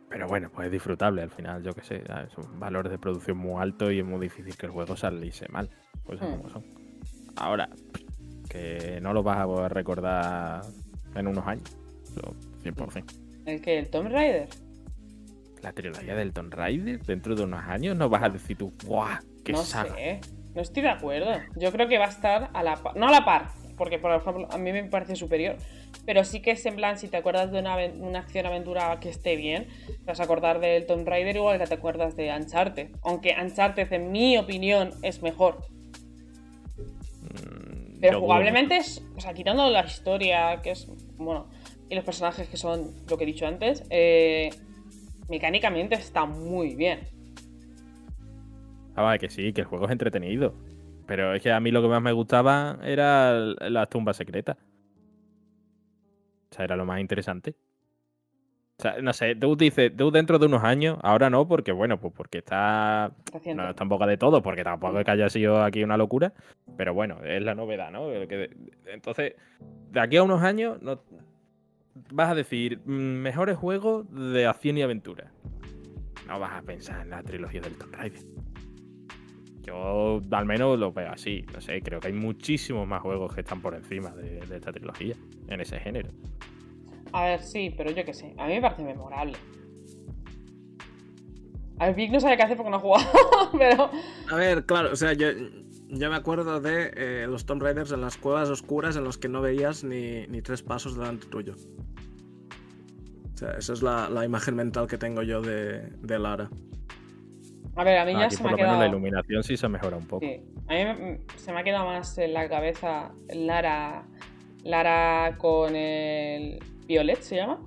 Pero 0.08 0.26
bueno, 0.28 0.50
pues 0.50 0.66
es 0.66 0.72
disfrutable 0.72 1.20
al 1.22 1.30
final, 1.30 1.62
yo 1.62 1.72
qué 1.74 1.82
sé. 1.82 2.02
Son 2.34 2.58
valores 2.58 2.90
de 2.90 2.98
producción 2.98 3.36
muy 3.36 3.60
altos 3.62 3.92
y 3.92 3.98
es 3.98 4.04
muy 4.04 4.18
difícil 4.20 4.56
que 4.56 4.64
el 4.66 4.72
juego 4.72 4.96
saliese 4.96 5.46
mal. 5.50 5.68
Cosas 6.06 6.26
Hmm. 6.28 6.36
como 6.38 6.48
son. 6.48 6.64
Ahora, 7.36 7.68
que 8.48 8.98
no 9.00 9.12
lo 9.12 9.22
vas 9.22 9.38
a 9.38 9.44
poder 9.46 9.72
recordar 9.72 10.62
en 11.14 11.26
unos 11.26 11.46
años. 11.46 11.64
Eso, 12.04 12.34
100%. 12.62 13.14
¿El 13.46 13.60
que 13.60 13.78
¿El 13.78 13.88
Tomb 13.90 14.08
Raider? 14.10 14.48
La 15.62 15.72
trilogía 15.72 16.14
del 16.14 16.32
Tomb 16.32 16.52
Raider, 16.52 17.00
dentro 17.02 17.34
de 17.34 17.44
unos 17.44 17.62
años, 17.64 17.96
no 17.96 18.08
vas 18.08 18.22
a 18.24 18.28
decir 18.28 18.56
tú, 18.58 18.72
¡guau! 18.84 19.16
¡Qué 19.44 19.52
no 19.52 19.62
saga! 19.62 19.94
sé, 19.94 20.20
no 20.54 20.60
estoy 20.60 20.82
de 20.82 20.88
acuerdo. 20.90 21.30
Yo 21.56 21.70
creo 21.72 21.88
que 21.88 21.98
va 21.98 22.06
a 22.06 22.10
estar 22.10 22.50
a 22.52 22.62
la 22.62 22.76
par. 22.76 22.96
No 22.96 23.08
a 23.08 23.10
la 23.12 23.24
par, 23.24 23.48
porque 23.76 23.98
por 23.98 24.12
ejemplo 24.12 24.48
a 24.50 24.58
mí 24.58 24.72
me 24.72 24.84
parece 24.84 25.14
superior, 25.16 25.56
pero 26.04 26.24
sí 26.24 26.40
que 26.42 26.50
es 26.52 26.66
en 26.66 26.74
plan, 26.76 26.98
si 26.98 27.08
te 27.08 27.16
acuerdas 27.16 27.52
de 27.52 27.60
una, 27.60 27.74
aven- 27.76 28.00
una 28.00 28.18
acción-aventura 28.20 28.98
que 29.00 29.08
esté 29.08 29.36
bien, 29.36 29.68
te 29.86 30.04
vas 30.04 30.18
a 30.20 30.24
acordar 30.24 30.58
del 30.60 30.84
Tomb 30.86 31.06
Raider 31.06 31.36
igual 31.36 31.58
que 31.58 31.66
te 31.66 31.74
acuerdas 31.74 32.16
de 32.16 32.30
Uncharted, 32.36 32.90
aunque 33.02 33.34
Uncharted 33.40 33.92
en 33.92 34.10
mi 34.10 34.36
opinión 34.38 34.90
es 35.02 35.22
mejor, 35.22 35.64
pero 38.02 38.18
jugablemente 38.18 38.76
es, 38.78 39.00
o 39.16 39.20
sea, 39.20 39.32
quitando 39.32 39.70
la 39.70 39.84
historia, 39.84 40.60
que 40.60 40.72
es, 40.72 40.88
bueno, 41.18 41.48
y 41.88 41.94
los 41.94 42.04
personajes 42.04 42.48
que 42.48 42.56
son 42.56 42.96
lo 43.08 43.16
que 43.16 43.22
he 43.22 43.26
dicho 43.28 43.46
antes, 43.46 43.84
eh, 43.90 44.50
mecánicamente 45.28 45.94
está 45.94 46.26
muy 46.26 46.74
bien. 46.74 47.06
Ah, 48.96 49.02
vale, 49.02 49.20
que 49.20 49.30
sí, 49.30 49.52
que 49.52 49.60
el 49.60 49.68
juego 49.68 49.86
es 49.86 49.92
entretenido. 49.92 50.52
Pero 51.06 51.32
es 51.32 51.40
que 51.42 51.52
a 51.52 51.60
mí 51.60 51.70
lo 51.70 51.80
que 51.80 51.86
más 51.86 52.02
me 52.02 52.10
gustaba 52.10 52.80
era 52.82 53.34
las 53.38 53.88
tumbas 53.88 54.16
secretas. 54.16 54.56
O 56.50 56.54
sea, 56.56 56.64
era 56.64 56.74
lo 56.74 56.84
más 56.84 57.00
interesante. 57.00 57.54
O 58.78 58.82
sea, 58.82 59.00
no 59.00 59.12
sé, 59.12 59.36
tú 59.36 59.56
dices, 59.56 59.92
tú 59.96 60.10
dentro 60.10 60.38
de 60.38 60.46
unos 60.46 60.64
años, 60.64 60.98
ahora 61.02 61.30
no, 61.30 61.46
porque 61.46 61.72
bueno, 61.72 62.00
pues 62.00 62.12
porque 62.16 62.38
está. 62.38 63.12
No 63.54 63.70
está 63.70 63.82
en 63.84 63.88
boca 63.88 64.06
de 64.06 64.16
todo, 64.16 64.42
porque 64.42 64.64
tampoco 64.64 64.98
es 64.98 65.04
que 65.04 65.10
haya 65.10 65.28
sido 65.28 65.62
aquí 65.62 65.84
una 65.84 65.96
locura. 65.96 66.32
Pero 66.76 66.94
bueno, 66.94 67.22
es 67.24 67.42
la 67.42 67.54
novedad, 67.54 67.92
¿no? 67.92 68.10
Entonces, 68.86 69.34
de 69.90 70.00
aquí 70.00 70.16
a 70.16 70.22
unos 70.22 70.42
años, 70.42 70.82
no, 70.82 71.00
vas 72.10 72.30
a 72.30 72.34
decir, 72.34 72.80
mm, 72.84 72.90
mejores 72.90 73.56
juegos 73.56 74.06
de 74.10 74.46
acción 74.46 74.78
y 74.78 74.82
aventura. 74.82 75.30
No 76.26 76.38
vas 76.38 76.52
a 76.52 76.62
pensar 76.62 77.02
en 77.02 77.10
la 77.10 77.22
trilogía 77.22 77.60
del 77.60 77.76
Tomb 77.76 77.94
Raider. 77.94 78.22
Yo 79.62 80.20
al 80.32 80.46
menos 80.46 80.78
lo 80.78 80.92
veo 80.92 81.10
así. 81.10 81.44
No 81.52 81.60
sé, 81.60 81.80
creo 81.82 82.00
que 82.00 82.08
hay 82.08 82.14
muchísimos 82.14 82.86
más 82.86 83.00
juegos 83.00 83.34
que 83.34 83.42
están 83.42 83.60
por 83.60 83.74
encima 83.74 84.10
de, 84.10 84.40
de 84.40 84.56
esta 84.56 84.72
trilogía, 84.72 85.14
en 85.48 85.60
ese 85.60 85.78
género. 85.78 86.10
A 87.12 87.24
ver, 87.24 87.42
sí, 87.42 87.74
pero 87.76 87.90
yo 87.90 88.04
qué 88.04 88.14
sé, 88.14 88.34
a 88.38 88.46
mí 88.46 88.54
me 88.54 88.60
parece 88.62 88.82
memorable. 88.82 89.36
A 91.78 91.86
ver, 91.86 91.94
Vic 91.94 92.10
no 92.12 92.20
sabe 92.20 92.36
qué 92.36 92.42
hacer 92.44 92.56
porque 92.56 92.70
no 92.70 92.76
ha 92.76 92.80
jugado, 92.80 93.06
pero... 93.58 93.90
A 94.30 94.36
ver, 94.36 94.64
claro, 94.66 94.92
o 94.92 94.96
sea, 94.96 95.12
yo, 95.14 95.28
yo 95.88 96.10
me 96.10 96.16
acuerdo 96.16 96.60
de 96.60 96.92
eh, 96.96 97.26
los 97.28 97.44
Tomb 97.44 97.62
Raiders 97.62 97.90
en 97.92 98.00
las 98.00 98.16
cuevas 98.16 98.48
oscuras 98.50 98.96
en 98.96 99.04
los 99.04 99.18
que 99.18 99.28
no 99.28 99.40
veías 99.40 99.82
ni, 99.82 100.26
ni 100.28 100.42
tres 100.42 100.62
pasos 100.62 100.96
delante 100.96 101.26
tuyo. 101.26 101.54
O 103.34 103.36
sea, 103.36 103.52
esa 103.58 103.72
es 103.72 103.82
la, 103.82 104.08
la 104.08 104.24
imagen 104.24 104.54
mental 104.54 104.86
que 104.86 104.96
tengo 104.96 105.22
yo 105.22 105.40
de, 105.42 105.80
de 106.00 106.18
Lara. 106.18 106.48
A 107.74 107.84
ver, 107.84 107.98
a 107.98 108.04
mí 108.04 108.12
ya 108.12 108.26
Aquí 108.26 108.36
se 108.36 108.42
por 108.42 108.52
me 108.52 108.58
lo 108.58 108.62
ha 108.62 108.66
menos 108.66 108.78
la 108.78 108.84
quedado... 108.84 108.90
iluminación 108.98 109.42
sí 109.42 109.56
se 109.56 109.68
mejora 109.68 109.96
un 109.96 110.06
poco. 110.06 110.24
Sí. 110.24 110.40
A 110.68 110.74
mí 110.74 110.84
me- 110.84 111.20
se 111.36 111.52
me 111.52 111.60
ha 111.60 111.64
quedado 111.64 111.86
más 111.86 112.16
en 112.18 112.32
la 112.34 112.48
cabeza 112.48 113.12
Lara... 113.34 114.06
Lara 114.62 115.36
con 115.38 115.74
el... 115.74 116.60
Violet, 116.92 117.20
¿se 117.22 117.36
llama? 117.36 117.58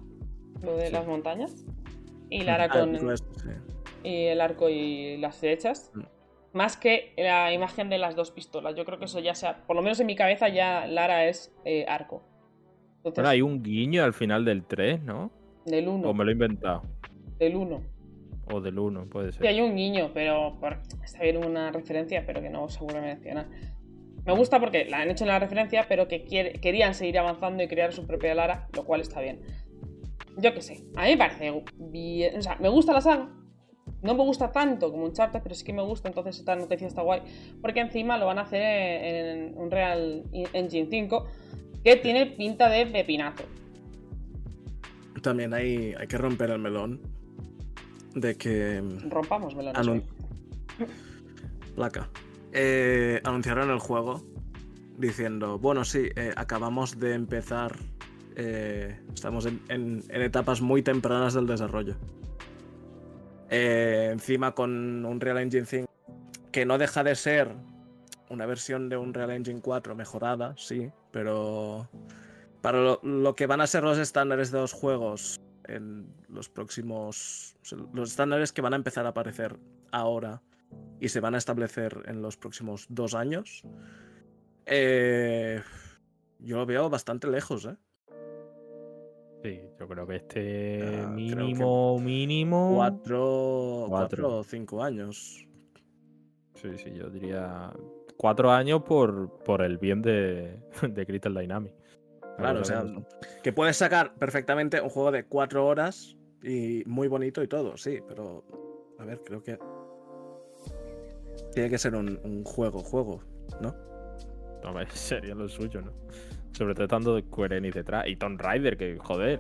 Lo 0.64 0.78
de 0.78 0.88
Sí. 0.88 0.94
las 0.94 1.08
montañas. 1.08 1.66
Y 2.30 2.44
Lara 2.44 2.66
Ah, 2.66 2.70
con... 2.70 3.18
sí. 3.18 3.50
y 4.04 4.26
el 4.26 4.40
arco 4.40 4.70
y 4.70 5.18
las 5.18 5.38
flechas. 5.38 5.92
Mm. 5.96 6.02
Más 6.54 6.78
que 6.78 7.14
la 7.18 7.52
imagen 7.52 7.90
de 7.90 7.98
las 7.98 8.16
dos 8.16 8.30
pistolas. 8.32 8.76
Yo 8.76 8.86
creo 8.86 9.00
que 9.00 9.06
eso 9.06 9.20
ya 9.20 9.34
sea, 9.36 9.66
por 9.66 9.76
lo 9.76 9.82
menos 9.82 10.00
en 10.00 10.06
mi 10.06 10.16
cabeza 10.16 10.48
ya 10.48 10.86
Lara 10.88 11.26
es 11.26 11.54
eh, 11.66 11.86
arco. 11.88 12.22
Entonces, 12.98 13.26
hay 13.28 13.42
un 13.42 13.62
guiño 13.64 14.04
al 14.04 14.14
final 14.14 14.46
del 14.46 14.64
3, 14.64 15.02
¿no? 15.02 15.32
del 15.66 15.88
O 15.88 15.94
1. 15.94 16.14
me 16.14 16.24
lo 16.24 16.30
he 16.30 16.34
inventado. 16.34 16.84
Del 17.40 17.56
1. 17.56 17.82
O 18.52 18.62
del 18.62 18.78
1, 18.78 19.06
puede 19.10 19.32
ser. 19.32 19.42
Sí, 19.42 19.48
hay 19.48 19.60
un 19.62 19.76
guiño, 19.76 20.12
pero 20.14 20.58
por, 20.60 20.78
está 21.04 21.24
bien 21.24 21.44
una 21.44 21.72
referencia, 21.72 22.24
pero 22.28 22.42
que 22.42 22.50
no 22.52 22.70
seguro 22.70 23.02
mencionar. 23.02 23.48
Me 24.26 24.34
gusta 24.34 24.60
porque 24.60 24.86
la 24.86 25.00
han 25.02 25.10
hecho 25.12 25.24
en 25.24 25.28
la 25.30 25.40
referencia, 25.40 25.86
pero 25.88 26.08
que 26.08 26.24
quiere- 26.24 26.54
querían 26.60 26.96
seguir 26.96 27.20
avanzando 27.20 27.62
y 27.64 27.68
crear 27.68 27.94
su 27.94 28.06
propia 28.08 28.34
Lara, 28.34 28.68
lo 28.74 28.84
cual 28.84 29.02
está 29.02 29.22
bien. 29.22 29.40
Yo 30.38 30.54
qué 30.54 30.62
sé, 30.62 30.84
a 30.96 31.04
mí 31.04 31.12
me 31.12 31.18
parece 31.18 31.64
bien. 31.78 32.38
O 32.38 32.42
sea, 32.42 32.56
me 32.60 32.70
gusta 32.70 32.92
la 32.94 33.02
saga. 33.02 33.30
No 34.02 34.14
me 34.16 34.24
gusta 34.24 34.52
tanto 34.52 34.92
como 34.92 35.06
Uncharted, 35.06 35.42
pero 35.42 35.56
sí 35.56 35.64
que 35.64 35.74
me 35.74 35.82
gusta, 35.84 36.08
entonces 36.10 36.38
esta 36.40 36.56
noticia 36.56 36.88
está 36.88 37.02
guay. 37.02 37.22
Porque 37.62 37.80
encima 37.80 38.18
lo 38.18 38.26
van 38.26 38.40
a 38.40 38.42
hacer 38.42 38.62
en 38.62 39.58
un 39.58 39.72
Real 39.72 40.24
Engine 40.54 40.88
5 40.90 41.28
que 41.84 41.96
tiene 41.98 42.26
pinta 42.26 42.68
de 42.70 42.86
pepinazo. 42.88 43.44
También 45.22 45.54
hay, 45.54 45.94
hay 45.98 46.08
que 46.08 46.18
romper 46.18 46.50
el 46.52 46.60
melón 46.60 47.00
de 48.16 48.36
que 48.36 48.82
Rompamos. 49.10 49.56
Anun- 49.56 50.04
hoy. 50.80 50.88
placa. 51.76 52.10
Eh, 52.58 53.20
anunciaron 53.26 53.70
el 53.70 53.80
juego 53.80 54.24
diciendo, 54.98 55.60
bueno, 55.60 55.84
sí, 55.84 56.08
eh, 56.16 56.34
acabamos 56.38 56.98
de 56.98 57.14
empezar, 57.14 57.76
eh, 58.38 58.98
estamos 59.14 59.46
en, 59.46 60.04
etapas 60.10 60.62
muy 60.62 60.82
tempranas 60.82 61.34
del 61.34 61.48
desarrollo. 61.48 61.96
Eh, 63.50 64.08
encima 64.10 64.54
con 64.54 65.06
un 65.06 65.20
Real 65.20 65.40
Engine 65.40 65.66
5, 65.66 65.92
que 66.54 66.66
no 66.66 66.78
deja 66.78 67.04
de 67.04 67.16
ser 67.16 67.54
una 68.30 68.46
versión 68.46 68.88
de 68.88 68.96
un 68.96 69.14
Real 69.14 69.32
Engine 69.32 69.60
4 69.60 69.94
mejorada, 69.94 70.56
sí, 70.58 70.90
pero 71.12 71.90
para 72.62 72.98
lo, 73.04 73.36
que 73.36 73.48
van 73.48 73.60
a 73.60 73.68
ser 73.68 73.84
los 73.84 73.98
estándares 73.98 74.52
de 74.52 74.60
los 74.60 74.72
juegos 74.72 75.42
en 75.68 76.08
los 76.30 76.48
próximos, 76.48 77.58
los 77.94 78.12
estándares 78.12 78.54
que 78.54 78.62
van 78.62 78.72
a 78.72 78.78
empezar 78.78 79.06
a 79.06 79.10
aparecer 79.10 79.58
ahora 79.92 80.42
y 81.00 81.10
se 81.10 81.20
van 81.20 81.36
a 81.36 81.38
establecer 81.38 82.04
en 82.06 82.22
los 82.22 82.38
próximos 82.38 82.86
dos 82.90 83.14
años, 83.16 83.64
eh, 84.66 85.62
yo 86.40 86.58
lo 86.58 86.66
veo 86.66 86.90
bastante 86.90 87.28
lejos, 87.28 87.66
¿eh? 87.66 87.76
Sí, 89.44 89.62
yo 89.80 89.88
creo 89.88 90.08
que 90.08 90.16
este 90.16 90.82
Ah, 90.82 90.88
creo 90.88 91.08
que 91.08 91.14
mínimo, 91.14 92.00
mínimo. 92.00 92.74
Cuatro, 92.76 93.86
Cuatro. 93.88 94.24
cuatro 94.24 94.40
o 94.40 94.44
cinco 94.44 94.84
años. 94.84 95.48
Sí, 96.56 96.70
sí, 96.78 96.94
yo 96.96 97.10
diría 97.10 97.72
cuatro 98.18 98.50
años 98.50 98.82
por, 98.84 99.38
por 99.44 99.62
el 99.62 99.78
bien 99.78 100.02
de, 100.02 100.60
de 100.82 101.06
Crystal 101.06 101.36
Dynamics. 101.36 101.76
Claro, 102.38 102.62
o 102.62 102.66
sea, 102.66 102.84
que 103.44 103.54
puedes 103.54 103.78
sacar 103.78 104.16
perfectamente 104.16 104.82
un 104.82 104.90
juego 104.90 105.12
de 105.12 105.26
cuatro 105.26 105.66
horas 105.66 106.18
y 106.44 106.84
muy 106.86 107.08
bonito 107.08 107.42
y 107.44 107.48
todo, 107.48 107.78
sí, 107.78 108.00
pero 108.08 108.44
a 109.00 109.06
ver, 109.06 109.22
creo 109.24 109.42
que 109.42 109.58
tiene 111.56 111.70
que 111.72 111.80
ser 111.80 111.96
un, 111.96 112.20
un 112.24 112.44
juego, 112.44 112.80
juego, 112.80 113.22
¿no? 113.62 113.74
Hombre, 114.64 114.86
sería 114.94 115.34
lo 115.34 115.50
suyo, 115.50 115.82
¿no? 115.82 115.92
Sobre 116.52 116.74
todo 116.76 116.84
estando 116.84 117.20
Square 117.20 117.58
Enix 117.58 117.74
detrás. 117.74 118.08
Y 118.08 118.16
Tomb 118.16 118.40
Raider, 118.40 118.78
que 118.78 118.98
joder, 119.00 119.40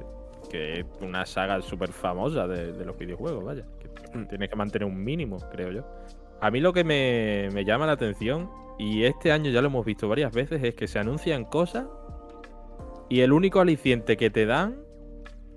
que 0.49 0.79
es 0.79 0.85
una 1.01 1.25
saga 1.25 1.61
súper 1.61 1.91
famosa 1.91 2.47
de, 2.47 2.73
de 2.73 2.85
los 2.85 2.97
videojuegos, 2.97 3.43
vaya. 3.43 3.65
Que 3.79 3.85
Mm. 4.15 4.27
tiene 4.27 4.47
que 4.47 4.55
mantener 4.55 4.87
un 4.87 5.03
mínimo, 5.03 5.37
creo 5.51 5.71
yo. 5.71 5.85
A 6.41 6.51
mí 6.51 6.59
lo 6.59 6.73
que 6.73 6.83
me, 6.83 7.49
me 7.53 7.65
llama 7.65 7.85
la 7.85 7.93
atención, 7.93 8.49
y 8.77 9.03
este 9.03 9.31
año 9.31 9.51
ya 9.51 9.61
lo 9.61 9.67
hemos 9.67 9.85
visto 9.85 10.07
varias 10.07 10.33
veces, 10.33 10.63
es 10.63 10.75
que 10.75 10.87
se 10.87 10.99
anuncian 10.99 11.45
cosas 11.45 11.85
y 13.09 13.21
el 13.21 13.31
único 13.31 13.59
aliciente 13.59 14.17
que 14.17 14.29
te 14.29 14.45
dan 14.45 14.77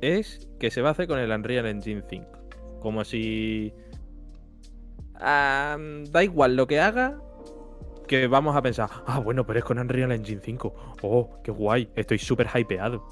es 0.01 0.49
que 0.61 0.71
se 0.71 0.83
va 0.83 0.91
a 0.91 0.93
hacer 0.93 1.09
con 1.09 1.19
el 1.19 1.31
Unreal 1.31 1.67
Engine 1.67 2.03
5. 2.09 2.27
Como 2.81 3.05
si... 3.05 3.73
ah, 5.21 5.77
da 6.11 6.25
igual 6.25 6.57
lo 6.57 6.67
que 6.67 6.81
haga, 6.81 7.19
que 8.09 8.27
vamos 8.27 8.57
a 8.57 8.63
pensar, 8.63 8.89
ah, 9.07 9.21
bueno, 9.21 9.47
pero 9.47 9.61
es 9.61 9.65
con 9.65 9.79
Unreal 9.79 10.11
Engine 10.11 10.41
5. 10.43 10.75
Oh, 11.03 11.41
qué 11.45 11.53
guay, 11.53 11.89
estoy 11.95 12.19
súper 12.19 12.49
hypeado. 12.53 13.07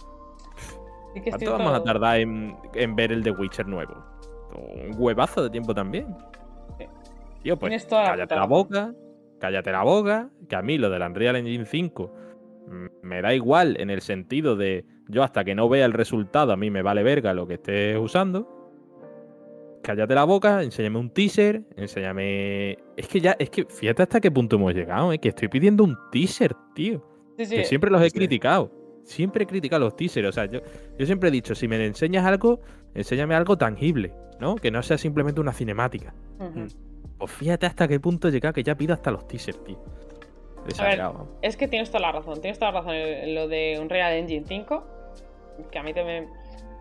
Que 1.15 1.31
¿Cuánto 1.31 1.53
vamos 1.53 1.73
a 1.73 1.83
tardar 1.83 2.19
en, 2.19 2.57
en 2.75 2.97
ver 2.97 3.13
el 3.13 3.23
de 3.23 3.31
Witcher 3.31 3.67
nuevo? 3.67 3.95
Un 4.55 4.95
huevazo 4.99 5.45
de 5.45 5.51
tiempo 5.51 5.75
también. 5.75 6.15
Sí. 6.79 6.87
Tío, 7.43 7.59
pues 7.59 7.91
la 7.91 8.05
cállate 8.05 8.35
la 8.35 8.41
razón. 8.43 8.49
boca, 8.49 8.95
cállate 9.39 9.73
la 9.73 9.83
boca, 9.83 10.29
que 10.49 10.57
a 10.57 10.63
mí 10.63 10.77
lo 10.77 10.91
del 10.91 11.03
Unreal 11.03 11.37
Engine 11.37 11.65
5 11.65 12.15
mm, 12.67 12.87
me 13.03 13.23
da 13.23 13.33
igual 13.33 13.81
en 13.81 13.91
el 13.91 14.03
sentido 14.03 14.57
de 14.57 14.85
yo 15.09 15.23
hasta 15.23 15.45
que 15.45 15.55
no 15.55 15.69
vea 15.69 15.87
el 15.87 15.93
resultado 15.93 16.53
a 16.53 16.57
mí 16.57 16.71
me 16.71 16.83
vale 16.83 17.03
verga 17.03 17.33
lo 17.33 17.47
que 17.47 17.55
estés 17.55 17.97
usando. 17.97 18.56
Cállate 19.87 20.17
la 20.17 20.25
boca, 20.25 20.65
enséñame 20.65 20.99
un 20.99 21.11
teaser, 21.11 21.63
enséñame... 21.77 22.77
Es 22.97 23.07
que 23.07 23.21
ya, 23.21 23.37
es 23.39 23.51
que 23.51 23.67
fíjate 23.67 24.03
hasta 24.03 24.21
qué 24.21 24.33
punto 24.33 24.57
hemos 24.57 24.75
llegado, 24.75 25.13
¿eh? 25.13 25.21
que 25.21 25.29
estoy 25.29 25.47
pidiendo 25.47 25.85
un 25.85 25.97
teaser, 26.11 26.57
tío. 26.75 27.07
Sí, 27.39 27.47
sí. 27.47 27.55
Que 27.55 27.65
siempre 27.67 27.89
los 27.93 28.03
he 28.03 28.11
sí. 28.11 28.17
criticado. 28.19 28.73
Siempre 29.05 29.45
he 29.45 29.47
criticado 29.47 29.85
los 29.85 29.95
teasers. 29.95 30.27
O 30.27 30.33
sea, 30.33 30.47
yo, 30.47 30.59
yo 30.99 31.07
siempre 31.07 31.29
he 31.29 31.31
dicho, 31.31 31.55
si 31.55 31.69
me 31.69 31.87
enseñas 31.87 32.27
algo, 32.27 32.61
enséñame 32.97 33.37
algo 33.37 33.57
tangible, 33.57 34.13
¿no? 34.41 34.57
Que 34.57 34.73
no 34.73 34.83
sea 34.83 34.99
simplemente 34.99 35.41
una 35.41 35.53
cinemática. 35.53 36.13
Ujú. 36.41 36.67
Pues 37.19 37.31
fíjate 37.31 37.67
hasta 37.67 37.87
qué 37.87 38.01
punto 38.01 38.27
he 38.27 38.33
llegado 38.33 38.55
que 38.55 38.65
ya 38.65 38.75
pido 38.75 38.93
hasta 38.93 39.13
los 39.13 39.29
teasers, 39.29 39.63
tío. 39.63 39.79
Vamos. 40.99 41.29
Es 41.43 41.57
que 41.57 41.69
tienes 41.69 41.93
toda 41.93 42.01
la 42.01 42.11
razón, 42.11 42.41
tienes 42.41 42.59
toda 42.59 42.73
la 42.73 42.81
razón 42.81 42.97
en 42.97 43.37
lo 43.37 43.47
de 43.47 43.79
Unreal 43.81 44.15
Engine 44.15 44.47
5, 44.49 44.85
que 45.71 45.79
a 45.79 45.85
mí 45.85 45.95
también 45.95 46.27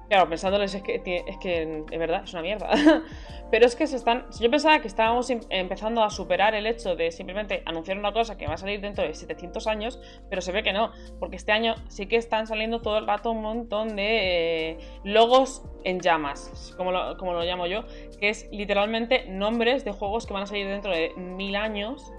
Claro, 0.07 0.29
pensándoles 0.29 0.73
es 0.75 0.83
que, 0.83 0.95
es 1.25 1.37
que 1.37 1.83
es 1.91 1.99
verdad, 1.99 2.23
es 2.23 2.33
una 2.33 2.41
mierda. 2.43 2.69
Pero 3.51 3.65
es 3.65 3.75
que 3.75 3.87
se 3.87 3.95
están. 3.95 4.25
Yo 4.39 4.49
pensaba 4.49 4.79
que 4.79 4.87
estábamos 4.87 5.29
em, 5.29 5.39
empezando 5.49 6.03
a 6.03 6.09
superar 6.09 6.55
el 6.55 6.65
hecho 6.67 6.95
de 6.95 7.11
simplemente 7.11 7.63
anunciar 7.65 7.97
una 7.97 8.11
cosa 8.11 8.37
que 8.37 8.47
va 8.47 8.55
a 8.55 8.57
salir 8.57 8.81
dentro 8.81 9.03
de 9.03 9.13
700 9.13 9.67
años, 9.67 9.99
pero 10.29 10.41
se 10.41 10.51
ve 10.51 10.63
que 10.63 10.73
no, 10.73 10.91
porque 11.19 11.35
este 11.35 11.51
año 11.51 11.75
sí 11.87 12.07
que 12.07 12.17
están 12.17 12.47
saliendo 12.47 12.81
todo 12.81 12.97
el 12.97 13.07
rato 13.07 13.31
un 13.31 13.41
montón 13.41 13.95
de 13.95 14.71
eh, 14.71 14.77
logos 15.03 15.63
en 15.83 15.99
llamas, 16.01 16.73
como 16.77 16.91
lo, 16.91 17.17
como 17.17 17.33
lo 17.33 17.43
llamo 17.43 17.67
yo, 17.67 17.85
que 18.19 18.29
es 18.29 18.47
literalmente 18.51 19.25
nombres 19.27 19.85
de 19.85 19.91
juegos 19.91 20.25
que 20.25 20.33
van 20.33 20.43
a 20.43 20.47
salir 20.47 20.67
dentro 20.67 20.91
de 20.91 21.13
mil 21.15 21.55
años 21.55 22.11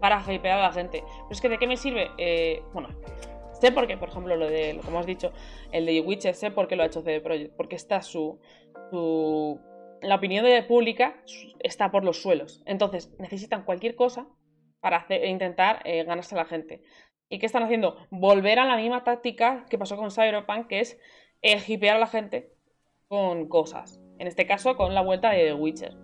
para 0.00 0.20
hypear 0.20 0.58
a 0.58 0.62
la 0.62 0.72
gente. 0.72 1.02
Pero 1.02 1.28
es 1.30 1.40
que, 1.40 1.48
¿de 1.48 1.58
qué 1.58 1.66
me 1.66 1.76
sirve? 1.76 2.10
Eh, 2.18 2.62
bueno, 2.72 2.88
sé 3.64 3.72
por 3.72 3.86
qué, 3.86 3.96
por 3.96 4.10
ejemplo, 4.10 4.36
lo 4.36 4.46
de, 4.46 4.78
como 4.84 4.98
has 4.98 5.06
dicho, 5.06 5.32
el 5.72 5.86
de 5.86 6.00
Witcher, 6.00 6.34
sé 6.34 6.50
por 6.50 6.68
qué 6.68 6.76
lo 6.76 6.82
ha 6.82 6.86
hecho 6.86 7.00
CD 7.00 7.20
Projekt, 7.20 7.56
porque 7.56 7.76
está 7.76 8.02
su, 8.02 8.38
su 8.90 9.58
la 10.02 10.16
opinión 10.16 10.44
de 10.44 10.62
pública 10.62 11.22
está 11.60 11.90
por 11.90 12.04
los 12.04 12.20
suelos. 12.20 12.62
Entonces, 12.66 13.14
necesitan 13.18 13.64
cualquier 13.64 13.96
cosa 13.96 14.26
para 14.80 15.06
intentar 15.26 15.80
eh, 15.84 16.04
ganarse 16.04 16.34
a 16.34 16.38
la 16.38 16.44
gente. 16.44 16.82
¿Y 17.30 17.38
qué 17.38 17.46
están 17.46 17.62
haciendo? 17.62 17.96
Volver 18.10 18.58
a 18.58 18.66
la 18.66 18.76
misma 18.76 19.02
táctica 19.02 19.64
que 19.70 19.78
pasó 19.78 19.96
con 19.96 20.10
Cyberpunk, 20.10 20.66
que 20.66 20.80
es 20.80 20.98
el 21.40 21.62
hipear 21.66 21.96
a 21.96 22.00
la 22.00 22.06
gente 22.06 22.52
con 23.08 23.48
cosas. 23.48 23.98
En 24.18 24.26
este 24.26 24.46
caso, 24.46 24.76
con 24.76 24.94
la 24.94 25.00
vuelta 25.00 25.30
de 25.30 25.54
Witcher. 25.54 25.96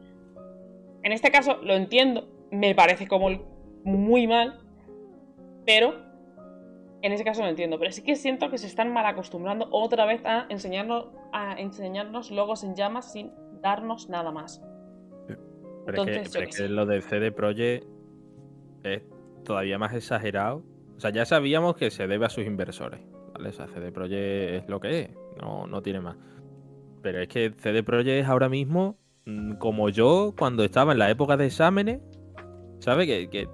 En 1.02 1.12
este 1.12 1.30
caso, 1.30 1.58
lo 1.62 1.74
entiendo, 1.74 2.26
me 2.50 2.74
parece 2.74 3.06
como 3.06 3.28
muy 3.84 4.26
mal, 4.26 4.60
pero 5.66 6.09
en 7.02 7.12
ese 7.12 7.24
caso 7.24 7.42
lo 7.42 7.48
entiendo. 7.48 7.78
Pero 7.78 7.92
sí 7.92 8.02
que 8.02 8.16
siento 8.16 8.50
que 8.50 8.58
se 8.58 8.66
están 8.66 8.92
mal 8.92 9.06
acostumbrando 9.06 9.68
otra 9.70 10.04
vez 10.06 10.24
a 10.24 10.46
enseñarnos, 10.48 11.08
a 11.32 11.58
enseñarnos 11.58 12.30
logos 12.30 12.64
en 12.64 12.74
llamas 12.74 13.12
sin 13.12 13.32
darnos 13.60 14.08
nada 14.08 14.30
más. 14.30 14.62
Pero 15.86 16.04
es 16.04 16.56
que, 16.56 16.68
lo 16.68 16.86
de 16.86 17.00
CD 17.00 17.32
Projekt 17.32 17.86
es 18.84 19.02
todavía 19.44 19.78
más 19.78 19.94
exagerado. 19.94 20.62
O 20.96 21.00
sea, 21.00 21.10
ya 21.10 21.24
sabíamos 21.24 21.76
que 21.76 21.90
se 21.90 22.06
debe 22.06 22.26
a 22.26 22.28
sus 22.28 22.44
inversores. 22.44 23.00
¿vale? 23.32 23.48
O 23.48 23.52
sea, 23.52 23.66
CD 23.68 23.90
Projekt 23.90 24.64
es 24.64 24.68
lo 24.68 24.80
que 24.80 25.00
es, 25.00 25.10
no, 25.40 25.66
no 25.66 25.82
tiene 25.82 26.00
más. 26.00 26.16
Pero 27.02 27.20
es 27.20 27.28
que 27.28 27.52
CD 27.56 27.82
Projekt 27.82 28.24
es 28.24 28.26
ahora 28.26 28.48
mismo 28.48 28.98
mm, 29.24 29.54
como 29.54 29.88
yo 29.88 30.34
cuando 30.38 30.64
estaba 30.64 30.92
en 30.92 30.98
la 30.98 31.10
época 31.10 31.36
de 31.36 31.46
exámenes, 31.46 32.00
¿sabes? 32.80 33.06
Que, 33.06 33.30
que 33.30 33.48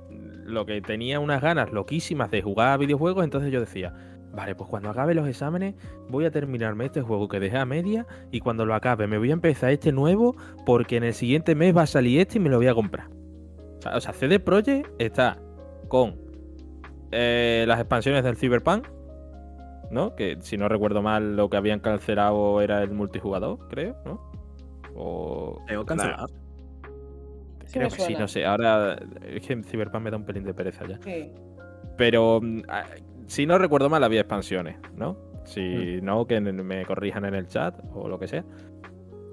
lo 0.47 0.67
que 0.67 0.81
tenía 0.81 1.21
unas 1.21 1.43
ganas 1.43 1.73
loquísimas 1.73 2.31
de 2.31 2.43
jugar 2.43 2.69
a 2.69 2.77
videojuegos, 2.77 3.25
entonces 3.25 3.53
yo 3.53 3.61
decía, 3.61 3.95
Vale, 4.37 4.55
pues 4.55 4.69
cuando 4.69 4.91
acabe 4.91 5.15
los 5.15 5.27
exámenes 5.27 5.75
voy 6.11 6.27
a 6.27 6.31
terminarme 6.31 6.85
este 6.85 7.01
juego 7.01 7.27
que 7.27 7.41
dejé 7.41 7.57
a 7.57 7.65
media 7.65 8.07
y 8.31 8.41
cuando 8.41 8.67
lo 8.67 8.75
acabe 8.75 9.07
me 9.07 9.17
voy 9.17 9.31
a 9.31 9.33
empezar 9.33 9.71
este 9.71 9.93
nuevo 9.93 10.37
porque 10.67 10.99
en 10.99 11.05
el 11.05 11.15
siguiente 11.15 11.55
mes 11.55 11.75
va 11.75 11.83
a 11.83 11.87
salir 11.87 12.21
este 12.21 12.37
y 12.37 12.41
me 12.41 12.51
lo 12.51 12.59
voy 12.59 12.69
a 12.69 12.75
comprar. 12.75 13.09
O 13.95 14.01
sea, 14.01 14.13
CD 14.13 14.39
Projekt 14.39 14.91
está 14.99 15.39
con 15.89 16.17
eh, 17.13 17.65
las 17.67 17.81
expansiones 17.81 18.25
del 18.25 18.37
Cyberpunk, 18.37 18.87
¿no? 19.91 20.15
Que 20.17 20.37
si 20.41 20.59
no 20.59 20.69
recuerdo 20.69 21.01
mal 21.01 21.35
lo 21.35 21.49
que 21.49 21.57
habían 21.57 21.81
cancelado 21.81 22.61
era 22.61 22.83
el 22.83 22.91
multijugador, 22.91 23.67
creo, 23.69 23.97
¿no? 24.05 24.21
O... 24.95 25.65
¿Tengo 25.67 25.87
cancelado? 25.87 26.29
Creo 27.73 27.89
que 27.89 28.01
sí, 28.03 28.14
no 28.14 28.29
sé. 28.29 28.45
Ahora 28.45 28.99
es 29.23 29.47
que 29.47 29.62
Cyberpunk 29.62 30.03
me 30.03 30.11
da 30.11 30.17
un 30.17 30.25
pelín 30.25 30.45
de 30.45 30.55
pereza 30.55 30.87
ya. 30.87 30.99
Pero 31.97 32.41
mm, 32.43 32.62
si 33.27 33.47
no 33.47 33.59
recuerdo 33.59 33.89
mal, 33.89 34.05
había 34.05 34.21
expansiones, 34.21 34.77
¿no? 34.95 35.17
Si 35.45 35.61
mm. 35.61 36.05
no, 36.05 36.27
que 36.27 36.41
me 36.41 36.85
corrijan 36.85 37.25
en 37.25 37.35
el 37.35 37.49
chat 37.49 37.79
o 37.93 38.09
lo 38.09 38.19
que 38.19 38.29
sea. 38.29 38.45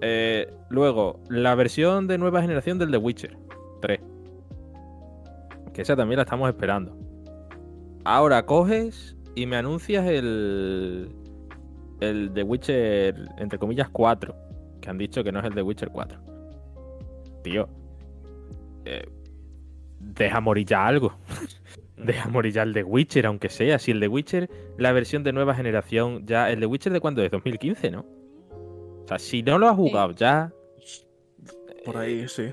Eh, 0.01 0.51
luego, 0.69 1.21
la 1.29 1.55
versión 1.55 2.07
de 2.07 2.17
nueva 2.17 2.41
generación 2.41 2.77
del 2.77 2.91
The 2.91 2.97
Witcher 2.97 3.37
3. 3.81 3.99
Que 5.73 5.81
esa 5.81 5.95
también 5.95 6.17
la 6.17 6.23
estamos 6.23 6.49
esperando. 6.49 6.97
Ahora 8.03 8.45
coges 8.45 9.15
y 9.35 9.45
me 9.45 9.55
anuncias 9.55 10.05
el. 10.05 11.15
El 11.99 12.31
The 12.33 12.43
Witcher, 12.43 13.15
entre 13.37 13.57
comillas, 13.57 13.87
4. 13.89 14.35
Que 14.81 14.89
han 14.89 14.97
dicho 14.97 15.23
que 15.23 15.31
no 15.31 15.39
es 15.39 15.45
el 15.45 15.53
The 15.53 15.61
Witcher 15.61 15.89
4. 15.89 16.19
Tío. 17.43 17.69
Eh, 18.85 19.07
deja 19.99 20.39
morir 20.41 20.65
ya 20.65 20.85
algo. 20.85 21.17
Deja 21.97 22.27
morir 22.27 22.53
ya 22.53 22.63
el 22.63 22.73
de 22.73 22.83
Witcher, 22.83 23.25
aunque 23.27 23.49
sea. 23.49 23.79
Si 23.79 23.91
el 23.91 23.99
de 23.99 24.07
Witcher, 24.07 24.49
la 24.77 24.91
versión 24.91 25.23
de 25.23 25.31
nueva 25.31 25.55
generación, 25.55 26.25
ya. 26.25 26.49
¿El 26.49 26.59
de 26.59 26.65
Witcher 26.65 26.91
de 26.91 26.99
cuándo 26.99 27.23
es? 27.23 27.31
2015, 27.31 27.91
¿no? 27.91 28.05
O 29.03 29.05
sea, 29.07 29.19
si 29.19 29.43
no 29.43 29.57
lo 29.57 29.69
has 29.69 29.75
jugado 29.75 30.11
ya. 30.11 30.51
Por 31.85 31.97
ahí, 31.97 32.27
sí. 32.27 32.49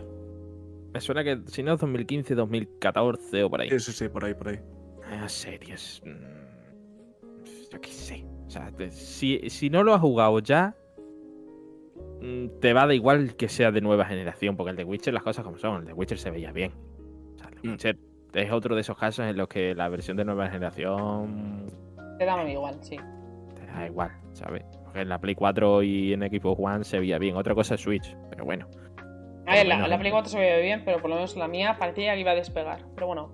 Me 0.92 1.00
suena 1.00 1.22
que 1.22 1.40
si 1.46 1.62
no 1.62 1.74
es 1.74 1.80
2015, 1.80 2.34
2014 2.34 3.44
o 3.44 3.50
por 3.50 3.60
ahí. 3.60 3.70
Sí, 3.70 3.80
sí, 3.80 3.92
sí, 3.92 4.08
por 4.08 4.24
ahí, 4.24 4.34
por 4.34 4.48
ahí. 4.48 4.60
Ah, 5.04 5.28
series. 5.28 6.02
Mm, 6.04 7.72
yo 7.72 7.80
qué 7.80 7.90
sé. 7.90 8.24
O 8.46 8.50
sea, 8.50 8.72
si, 8.90 9.48
si 9.48 9.70
no 9.70 9.84
lo 9.84 9.94
has 9.94 10.00
jugado 10.00 10.40
ya, 10.40 10.74
te 12.60 12.72
va 12.72 12.82
a 12.82 12.86
dar 12.86 12.94
igual 12.94 13.34
que 13.36 13.48
sea 13.48 13.70
de 13.70 13.80
nueva 13.80 14.04
generación, 14.04 14.56
porque 14.56 14.70
el 14.70 14.76
de 14.76 14.84
Witcher, 14.84 15.14
las 15.14 15.22
cosas 15.22 15.44
como 15.44 15.58
son, 15.58 15.82
el 15.82 15.86
de 15.86 15.92
Witcher 15.92 16.18
se 16.18 16.30
veía 16.30 16.52
bien. 16.52 16.72
O 17.34 17.38
sea, 17.38 17.48
el 17.48 17.54
de 17.54 17.68
mm. 17.68 17.72
Witcher 17.72 17.98
es 18.34 18.52
otro 18.52 18.74
de 18.74 18.82
esos 18.82 18.96
casos 18.96 19.26
en 19.26 19.36
los 19.36 19.48
que 19.48 19.74
la 19.74 19.88
versión 19.88 20.16
de 20.16 20.24
nueva 20.24 20.48
generación. 20.48 21.66
Te 22.18 22.24
da 22.24 22.48
igual, 22.48 22.76
sí. 22.82 22.96
Te 23.54 23.66
da 23.66 23.86
igual, 23.86 24.10
¿sabes? 24.32 24.64
Porque 24.84 25.00
en 25.00 25.08
la 25.08 25.18
Play 25.18 25.34
4 25.34 25.82
y 25.82 26.12
en 26.12 26.20
Xbox 26.20 26.60
One 26.62 26.84
se 26.84 26.98
veía 26.98 27.18
bien. 27.18 27.36
Otra 27.36 27.54
cosa 27.54 27.74
es 27.74 27.80
Switch, 27.80 28.16
pero 28.28 28.44
bueno. 28.44 28.68
A 29.46 29.54
ver, 29.54 29.66
la, 29.66 29.98
Play 29.98 30.10
4 30.10 30.30
se 30.30 30.38
veía 30.38 30.58
bien, 30.58 30.82
pero 30.84 31.00
por 31.00 31.10
lo 31.10 31.16
menos 31.16 31.36
la 31.36 31.48
mía 31.48 31.76
parecía 31.78 32.14
que 32.14 32.20
iba 32.20 32.32
a 32.32 32.34
despegar. 32.34 32.84
Pero 32.94 33.06
bueno. 33.06 33.32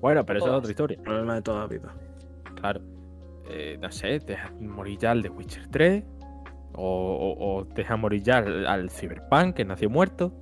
Bueno, 0.00 0.24
pero 0.24 0.38
eso 0.38 0.48
es 0.48 0.54
otra 0.54 0.70
historia. 0.70 0.98
Problema 1.02 1.34
de 1.34 1.42
toda 1.42 1.60
la 1.60 1.66
vida. 1.66 1.94
Claro. 2.56 2.80
Eh, 3.50 3.78
no 3.80 3.90
sé, 3.90 4.18
deja 4.20 4.52
morir 4.60 4.98
ya 4.98 5.12
al 5.12 5.22
de 5.22 5.28
Witcher 5.28 5.68
3. 5.68 6.04
O, 6.80 7.34
o, 7.38 7.64
deja 7.64 7.96
morir 7.96 8.22
ya 8.22 8.38
al, 8.38 8.66
al 8.66 8.90
Cyberpunk, 8.90 9.56
que 9.56 9.64
nació 9.64 9.90
muerto. 9.90 10.32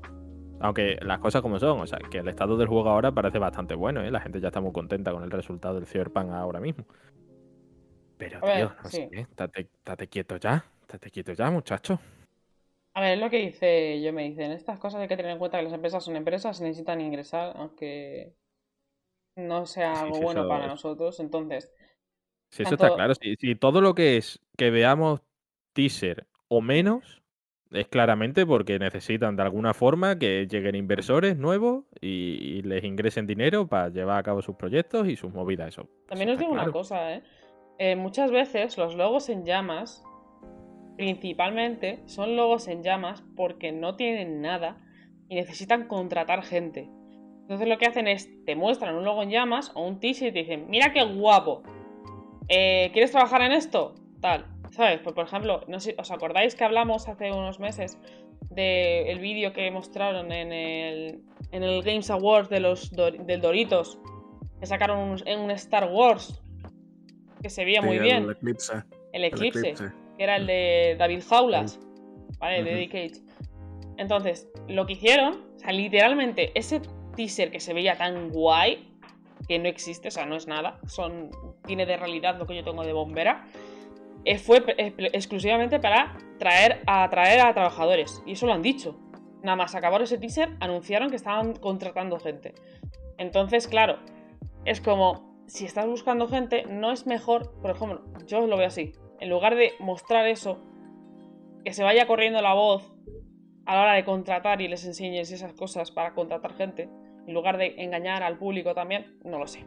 Aunque 0.61 0.99
las 1.03 1.19
cosas 1.19 1.43
como 1.43 1.59
son, 1.59 1.81
o 1.81 1.87
sea, 1.87 1.99
que 2.11 2.19
el 2.19 2.29
estado 2.29 2.57
del 2.57 2.69
juego 2.69 2.89
ahora 2.89 3.13
parece 3.13 3.39
bastante 3.39 3.75
bueno, 3.75 4.03
¿eh? 4.03 4.11
La 4.11 4.21
gente 4.21 4.41
ya 4.41 4.49
está 4.49 4.61
muy 4.61 4.73
contenta 4.73 5.13
con 5.13 5.23
el 5.23 5.31
resultado 5.31 5.75
del 5.75 5.87
Cyberpunk 5.87 6.31
ahora 6.31 6.61
mismo. 6.61 6.87
Pero, 8.17 8.41
tío, 8.41 8.75
no 8.83 8.89
sé, 8.89 9.11
estate, 9.13 10.09
quieto 10.09 10.37
ya, 10.37 10.65
estate 10.81 11.11
quieto 11.11 11.33
ya, 11.35 11.51
muchacho. 11.51 11.99
A 12.95 13.03
ver, 13.03 13.15
es 13.15 13.21
lo 13.21 13.29
que 13.29 13.39
dice 13.39 14.01
yo 14.01 14.13
me 14.15 14.23
dicen, 14.23 14.53
estas 14.53 14.79
cosas 14.79 15.03
hay 15.03 15.09
que 15.09 15.19
tener 15.19 15.33
en 15.33 15.39
cuenta 15.39 15.59
que 15.59 15.65
las 15.65 15.75
empresas 15.75 16.03
son 16.03 16.17
empresas, 16.17 16.63
necesitan 16.63 17.03
ingresar, 17.03 17.53
aunque 17.57 18.35
no 19.37 19.67
sea 19.67 20.01
algo 20.01 20.21
bueno 20.21 20.49
para 20.49 20.67
nosotros, 20.67 21.21
entonces... 21.21 21.71
Sí, 22.49 22.63
eso 22.63 22.75
está 22.75 22.95
claro, 22.95 23.13
si 23.15 23.55
todo 23.57 23.83
lo 23.83 23.95
que 23.95 24.17
es 24.17 24.41
que 24.57 24.71
veamos 24.71 25.21
teaser 25.77 26.27
o 26.49 26.61
menos, 26.61 27.23
es 27.71 27.87
claramente 27.89 28.47
porque 28.47 28.79
necesitan 28.79 29.37
de 29.37 29.43
alguna 29.43 29.75
forma 29.75 30.19
que 30.19 30.47
lleguen 30.47 30.75
inversores 30.75 31.37
nuevos 31.37 31.85
y, 32.01 32.63
les 32.63 32.83
ingresen 32.83 33.27
dinero 33.27 33.69
para 33.69 33.91
llevar 33.91 34.19
a 34.19 34.23
cabo 34.23 34.41
sus 34.41 34.57
proyectos 34.57 35.07
y 35.07 35.17
sus 35.17 35.33
movidas. 35.33 35.69
Eso. 35.69 35.89
También 36.09 36.31
os 36.31 36.39
digo 36.39 36.51
una 36.51 36.73
cosa, 36.73 37.15
¿eh? 37.15 37.23
¿eh? 37.79 37.95
Muchas 37.95 38.31
veces 38.31 38.79
los 38.79 38.97
logos 38.97 39.29
en 39.29 39.45
llamas, 39.45 40.03
principalmente, 40.97 42.03
son 42.07 42.37
logos 42.37 42.69
en 42.69 42.83
llamas 42.83 43.23
porque 43.37 43.71
no 43.71 43.97
tienen 43.97 44.41
nada 44.41 44.79
y 45.29 45.35
necesitan 45.35 45.89
contratar 45.89 46.43
gente. 46.43 46.89
Entonces 47.43 47.69
lo 47.69 47.77
que 47.79 47.87
hacen 47.87 48.09
es, 48.09 48.29
te 48.45 48.57
muestran 48.57 48.95
un 48.95 49.05
logo 49.05 49.23
en 49.23 49.31
llamas 49.31 49.71
o 49.75 49.87
un 49.87 50.01
teaser 50.01 50.29
y 50.29 50.33
te 50.33 50.39
dicen, 50.41 50.67
mira 50.69 50.93
qué 50.93 51.05
guapo. 51.05 51.63
Eh, 52.49 52.91
¿Quieres 52.93 53.11
trabajar 53.13 53.43
en 53.43 53.53
esto? 53.53 53.95
Tal 54.21 54.56
¿Sabes? 54.77 55.01
Pues, 55.01 55.15
por 55.15 55.25
ejemplo, 55.25 55.63
no 55.69 55.81
sé, 55.81 55.95
¿os 55.99 56.11
acordáis 56.11 56.55
que 56.55 56.63
hablamos 56.63 57.09
hace 57.09 57.33
unos 57.33 57.59
meses 57.59 57.99
del 58.51 59.19
vídeo 59.21 59.55
que 59.55 59.71
mostraron 59.71 60.31
en 60.33 60.53
el, 60.53 61.23
en 61.51 61.63
el 61.63 61.83
Games 61.83 62.11
Awards 62.11 62.51
de 62.51 62.61
los 62.61 62.91
del 62.91 63.41
Doritos? 63.41 63.99
Que 64.61 64.67
sacaron 64.67 64.99
un, 64.99 65.23
un 65.27 65.51
Star 65.53 65.89
Wars 65.91 66.43
que 67.43 67.49
se 67.49 67.65
veía 67.65 67.81
muy 67.81 67.99
bien. 67.99 68.25
El 68.25 68.31
Eclipse. 68.33 68.83
El 69.15 69.25
Eclipse, 69.25 69.75
que 70.19 70.23
era 70.23 70.37
el 70.37 70.47
de 70.47 70.97
David 70.99 71.23
Jaulas, 71.27 71.81
¿vale? 72.39 72.63
De 72.63 72.73
Eddie 72.73 72.89
Cage. 72.89 73.23
Entonces, 73.97 74.47
lo 74.69 74.85
que 74.85 74.93
hicieron, 74.93 75.47
o 75.57 75.59
sea, 75.59 75.73
literalmente 75.73 76.53
ese 76.55 76.83
teaser 77.17 77.51
que 77.51 77.61
se 77.61 77.73
veía 77.73 77.97
tan 77.97 78.29
guay, 78.29 78.93
que 79.49 79.59
no 79.59 79.69
existe, 79.69 80.09
o 80.09 80.11
sea, 80.11 80.27
no 80.27 80.37
es 80.37 80.47
nada, 80.47 80.81
son, 80.87 81.31
tiene 81.67 81.87
de 81.87 81.97
realidad 81.97 82.39
lo 82.39 82.47
que 82.47 82.57
yo 82.57 82.63
tengo 82.65 82.85
de 82.85 82.93
bombera 82.93 83.47
fue 84.35 84.63
exclusivamente 85.13 85.79
para 85.79 86.19
traer, 86.39 86.83
atraer 86.87 87.41
a 87.41 87.55
trabajadores. 87.55 88.23
Y 88.27 88.33
eso 88.33 88.47
lo 88.47 88.53
han 88.53 88.63
dicho. 88.63 88.99
Nada 89.43 89.57
más 89.57 89.75
acabar 89.75 90.03
ese 90.03 90.19
teaser, 90.19 90.57
anunciaron 90.59 91.11
que 91.11 91.17
estaban 91.17 91.55
contratando 91.55 92.19
gente. 92.19 92.55
Entonces, 93.19 93.69
claro, 93.69 93.99
es 94.65 94.81
como, 94.81 95.45
si 95.47 95.65
estás 95.65 95.87
buscando 95.87 96.27
gente, 96.27 96.65
no 96.69 96.91
es 96.91 97.07
mejor, 97.07 97.53
por 97.61 97.71
ejemplo, 97.71 98.03
yo 98.27 98.45
lo 98.47 98.57
veo 98.57 98.67
así, 98.67 98.93
en 99.21 99.31
lugar 99.31 99.55
de 99.55 99.73
mostrar 99.79 100.27
eso, 100.27 100.59
que 101.65 101.73
se 101.73 101.85
vaya 101.85 102.07
corriendo 102.07 102.43
la 102.43 102.55
voz 102.55 102.93
a 103.65 103.75
la 103.75 103.83
hora 103.83 103.93
de 103.95 104.05
contratar 104.05 104.61
y 104.61 104.69
les 104.69 104.85
enseñes 104.85 105.31
esas 105.31 105.53
cosas 105.53 105.91
para 105.91 106.15
contratar 106.15 106.55
gente, 106.55 106.89
en 107.27 107.35
lugar 107.35 107.59
de 107.59 107.75
engañar 107.79 108.23
al 108.23 108.39
público 108.39 108.75
también, 108.75 109.19
no 109.25 109.39
lo 109.39 109.47
sé. 109.47 109.65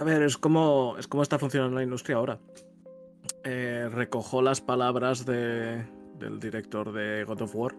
A 0.00 0.04
ver, 0.04 0.22
es 0.22 0.38
como, 0.38 0.96
es 0.98 1.06
como 1.06 1.22
está 1.22 1.38
funcionando 1.38 1.76
la 1.76 1.82
industria 1.82 2.16
ahora. 2.16 2.38
Eh, 3.44 3.86
recojo 3.92 4.40
las 4.40 4.62
palabras 4.62 5.26
de, 5.26 5.84
del 6.18 6.40
director 6.40 6.90
de 6.90 7.22
God 7.24 7.42
of 7.42 7.54
War, 7.54 7.76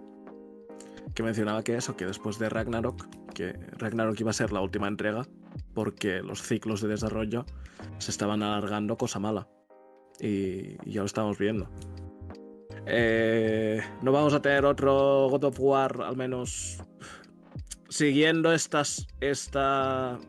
que 1.15 1.23
mencionaba 1.23 1.63
que 1.63 1.75
eso, 1.75 1.97
que 1.97 2.05
después 2.05 2.37
de 2.37 2.47
Ragnarok, 2.47 3.07
que 3.33 3.53
Ragnarok 3.79 4.19
iba 4.19 4.29
a 4.29 4.33
ser 4.35 4.51
la 4.51 4.61
última 4.61 4.87
entrega, 4.87 5.25
porque 5.73 6.21
los 6.21 6.43
ciclos 6.43 6.81
de 6.81 6.89
desarrollo 6.89 7.43
se 7.97 8.11
estaban 8.11 8.43
alargando, 8.43 8.97
cosa 8.97 9.17
mala. 9.17 9.47
Y, 10.19 10.77
y 10.85 10.91
ya 10.91 10.99
lo 10.99 11.07
estamos 11.07 11.39
viendo. 11.39 11.71
Eh, 12.85 13.81
no 14.03 14.11
vamos 14.11 14.35
a 14.35 14.43
tener 14.43 14.65
otro 14.65 15.27
God 15.31 15.45
of 15.45 15.59
War, 15.59 16.03
al 16.03 16.17
menos 16.17 16.83
siguiendo 17.89 18.53
estas, 18.53 19.07
esta 19.21 20.19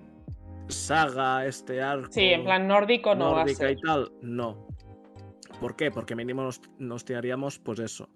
saga, 0.69 1.47
este 1.47 1.83
arco. 1.83 2.13
Sí, 2.13 2.25
en 2.25 2.45
plan 2.45 2.67
nórdico 2.67 3.15
no 3.15 3.33
va 3.33 3.43
a 3.43 3.45
nórdica 3.45 3.59
ser. 3.59 3.73
y 3.73 3.81
tal, 3.81 4.13
no. 4.21 4.67
¿Por 5.61 5.77
qué? 5.77 5.91
Porque 5.91 6.17
mínimo 6.17 6.43
nos, 6.43 6.61
nos 6.79 7.05
tiraríamos, 7.05 7.59
pues 7.59 7.79
eso. 7.79 8.09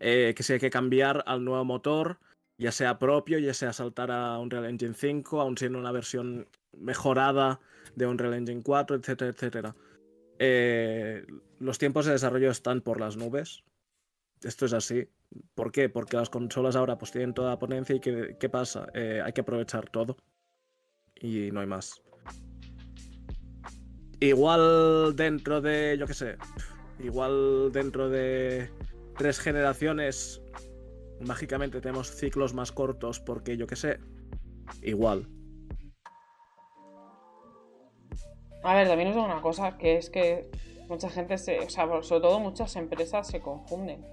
Eh, 0.00 0.32
que 0.36 0.42
si 0.42 0.54
hay 0.54 0.58
que 0.58 0.70
cambiar 0.70 1.24
al 1.26 1.44
nuevo 1.44 1.64
motor, 1.64 2.18
ya 2.56 2.72
sea 2.72 2.98
propio, 2.98 3.38
ya 3.38 3.54
sea 3.54 3.72
saltar 3.72 4.10
a 4.10 4.38
Unreal 4.38 4.66
Engine 4.66 4.94
5, 4.94 5.40
aún 5.40 5.58
siendo 5.58 5.78
una 5.78 5.92
versión 5.92 6.48
mejorada 6.76 7.60
de 7.94 8.06
Unreal 8.06 8.34
Engine 8.34 8.62
4, 8.62 8.96
etcétera, 8.96 9.30
etcétera. 9.30 9.76
Eh, 10.38 11.26
los 11.58 11.78
tiempos 11.78 12.06
de 12.06 12.12
desarrollo 12.12 12.50
están 12.50 12.80
por 12.80 13.00
las 13.00 13.16
nubes. 13.16 13.64
Esto 14.42 14.66
es 14.66 14.72
así. 14.72 15.08
¿Por 15.54 15.72
qué? 15.72 15.88
Porque 15.88 16.16
las 16.16 16.30
consolas 16.30 16.76
ahora 16.76 16.96
pues 16.96 17.10
tienen 17.10 17.34
toda 17.34 17.50
la 17.50 17.58
potencia 17.58 17.94
y 17.94 18.00
¿qué, 18.00 18.36
qué 18.38 18.48
pasa? 18.48 18.86
Eh, 18.94 19.20
hay 19.24 19.32
que 19.32 19.40
aprovechar 19.40 19.90
todo. 19.90 20.16
Y 21.20 21.50
no 21.50 21.60
hay 21.60 21.66
más. 21.66 22.02
Igual 24.20 25.14
dentro 25.14 25.60
de, 25.60 25.96
yo 25.98 26.06
qué 26.06 26.14
sé, 26.14 26.36
igual 26.98 27.70
dentro 27.72 28.08
de 28.08 28.70
tres 29.16 29.38
generaciones, 29.38 30.42
mágicamente 31.20 31.80
tenemos 31.80 32.10
ciclos 32.10 32.52
más 32.52 32.72
cortos 32.72 33.20
porque 33.20 33.56
yo 33.56 33.66
qué 33.66 33.76
sé, 33.76 34.00
igual. 34.82 35.28
A 38.64 38.74
ver, 38.74 38.88
también 38.88 39.08
os 39.08 39.14
digo 39.14 39.24
una 39.24 39.40
cosa, 39.40 39.78
que 39.78 39.96
es 39.96 40.10
que 40.10 40.50
mucha 40.88 41.08
gente 41.08 41.38
se. 41.38 41.60
O 41.60 41.70
sea, 41.70 41.86
sobre 42.02 42.20
todo 42.20 42.40
muchas 42.40 42.74
empresas 42.76 43.28
se 43.28 43.40
confunden. 43.40 44.04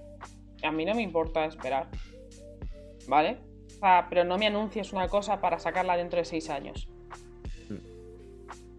A 0.62 0.70
mí 0.70 0.84
no 0.84 0.94
me 0.94 1.02
importa 1.02 1.44
esperar. 1.44 1.88
¿Vale? 3.08 3.38
O 3.66 3.78
sea, 3.80 4.06
pero 4.08 4.24
no 4.24 4.38
me 4.38 4.46
anuncies 4.46 4.92
una 4.92 5.08
cosa 5.08 5.40
para 5.40 5.58
sacarla 5.58 5.96
dentro 5.96 6.18
de 6.18 6.24
seis 6.24 6.48
años. 6.48 6.88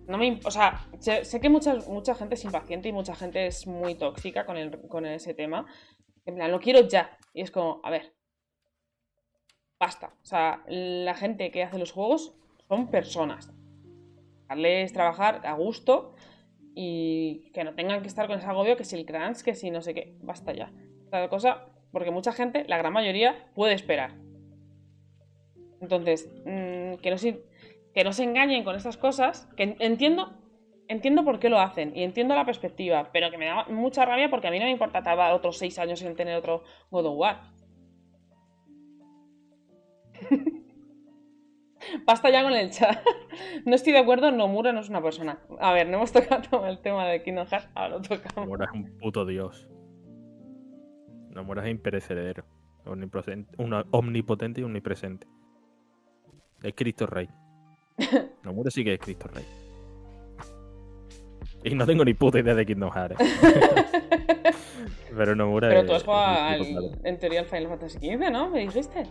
No 0.08 0.18
me, 0.18 0.40
o 0.46 0.52
sea, 0.52 0.88
sé, 1.00 1.42
que 1.42 1.50
mucha, 1.50 1.76
mucha 1.88 2.16
gente 2.16 2.36
es 2.36 2.46
impaciente 2.46 2.88
y 2.90 2.94
mucha 2.94 3.14
gente 3.14 3.48
es 3.48 3.68
muy 3.68 3.96
tóxica 3.96 4.46
con, 4.46 4.56
el, 4.58 4.80
con 4.88 5.06
ese 5.06 5.34
tema. 5.34 5.66
En 6.26 6.36
plan, 6.36 6.52
lo 6.52 6.60
quiero 6.60 6.88
ya. 6.88 7.18
Y 7.34 7.42
es 7.42 7.52
como, 7.52 7.82
a 7.84 7.90
ver. 7.90 8.14
Basta. 9.80 10.14
O 10.24 10.26
sea, 10.26 10.64
la 10.68 11.14
gente 11.14 11.52
que 11.52 11.64
hace 11.64 11.78
los 11.78 11.92
juegos 11.92 12.34
son 12.68 12.90
personas. 12.90 13.54
Dejarles 14.44 14.94
trabajar 14.94 15.42
a 15.46 15.54
gusto 15.54 16.16
y 16.74 17.52
que 17.54 17.64
no 17.64 17.76
tengan 17.76 18.02
que 18.02 18.08
estar 18.08 18.28
con 18.28 18.38
ese 18.38 18.48
agobio 18.48 18.78
que 18.78 18.86
si 18.86 18.96
el 18.96 19.06
crunch, 19.06 19.42
que 19.42 19.56
si 19.56 19.72
no 19.72 19.82
sé 19.82 19.94
qué. 19.94 20.16
Basta 20.22 20.54
ya. 20.54 20.72
Esta 21.04 21.28
cosa, 21.28 21.66
porque 21.92 22.12
mucha 22.12 22.32
gente, 22.32 22.66
la 22.68 22.78
gran 22.78 22.94
mayoría, 22.94 23.50
puede 23.56 23.74
esperar. 23.74 24.16
Entonces, 25.82 26.30
mm, 26.46 26.96
que, 27.02 27.10
no 27.12 27.18
se, 27.18 27.44
que 27.98 28.04
no 28.04 28.14
se 28.14 28.24
engañen 28.24 28.64
con 28.64 28.76
estas 28.76 28.96
cosas, 28.96 29.50
que 29.58 29.64
en- 29.64 29.76
entiendo, 29.80 30.38
entiendo 30.88 31.26
por 31.26 31.40
qué 31.40 31.50
lo 31.50 31.60
hacen 31.60 31.98
y 31.98 32.04
entiendo 32.04 32.36
la 32.36 32.46
perspectiva, 32.46 33.10
pero 33.12 33.32
que 33.32 33.40
me 33.40 33.48
da 33.48 33.66
mucha 33.70 34.06
rabia 34.06 34.30
porque 34.30 34.48
a 34.48 34.52
mí 34.52 34.60
no 34.60 34.66
me 34.66 34.70
importa 34.72 35.02
tardar 35.02 35.34
otros 35.34 35.58
seis 35.58 35.80
años 35.80 36.04
en 36.04 36.16
tener 36.16 36.38
otro 36.38 36.62
God 36.92 37.08
of 37.08 37.18
War. 37.18 37.42
Basta 42.06 42.30
ya 42.30 42.44
con 42.44 42.54
el 42.54 42.70
chat. 42.70 43.00
No 43.66 43.74
estoy 43.74 43.94
de 43.94 44.00
acuerdo, 44.00 44.30
Nomura 44.32 44.72
no 44.74 44.82
es 44.82 44.90
una 44.90 45.02
persona. 45.02 45.40
A 45.60 45.74
ver, 45.74 45.88
no 45.90 45.98
hemos 45.98 46.12
tocado 46.12 46.68
el 46.68 46.80
tema 46.80 47.08
de 47.08 47.24
Kingdom 47.24 47.48
Hearts, 47.48 47.68
ahora 47.74 47.96
lo 47.96 48.02
tocamos. 48.04 48.36
Nomura 48.36 48.66
es 48.66 48.72
un 48.74 48.96
puto 49.00 49.26
dios. 49.26 49.68
Nomura 51.32 51.64
es 51.66 51.72
imperecedero. 51.72 52.46
Una- 53.58 53.86
omnipotente 53.90 54.62
y 54.62 54.64
omnipresente. 54.66 55.26
Es 56.62 56.74
Cristo 56.76 57.08
Rey. 57.08 57.28
Nomura 58.44 58.70
sí 58.72 58.84
que 58.84 58.94
es 58.96 59.00
Cristo 59.00 59.28
Rey. 59.34 59.46
Y 61.64 61.74
no 61.76 61.86
tengo 61.86 62.06
ni 62.06 62.14
puta 62.14 62.40
idea 62.40 62.54
de 62.56 62.66
Kingdom 62.66 62.92
Hearts. 62.92 63.16
Pero 65.16 65.36
Nomura 65.36 65.70
Pero 65.70 65.82
es- 65.82 65.88
tú 65.88 65.94
has 65.94 66.04
jugado, 66.04 66.64
es 66.64 66.68
en 67.04 67.18
teoría, 67.20 67.40
al 67.42 67.46
Final 67.48 67.68
Fantasy 67.70 67.98
XV, 68.00 68.32
¿no? 68.32 68.50
Me 68.50 68.60
dijiste. 68.62 69.04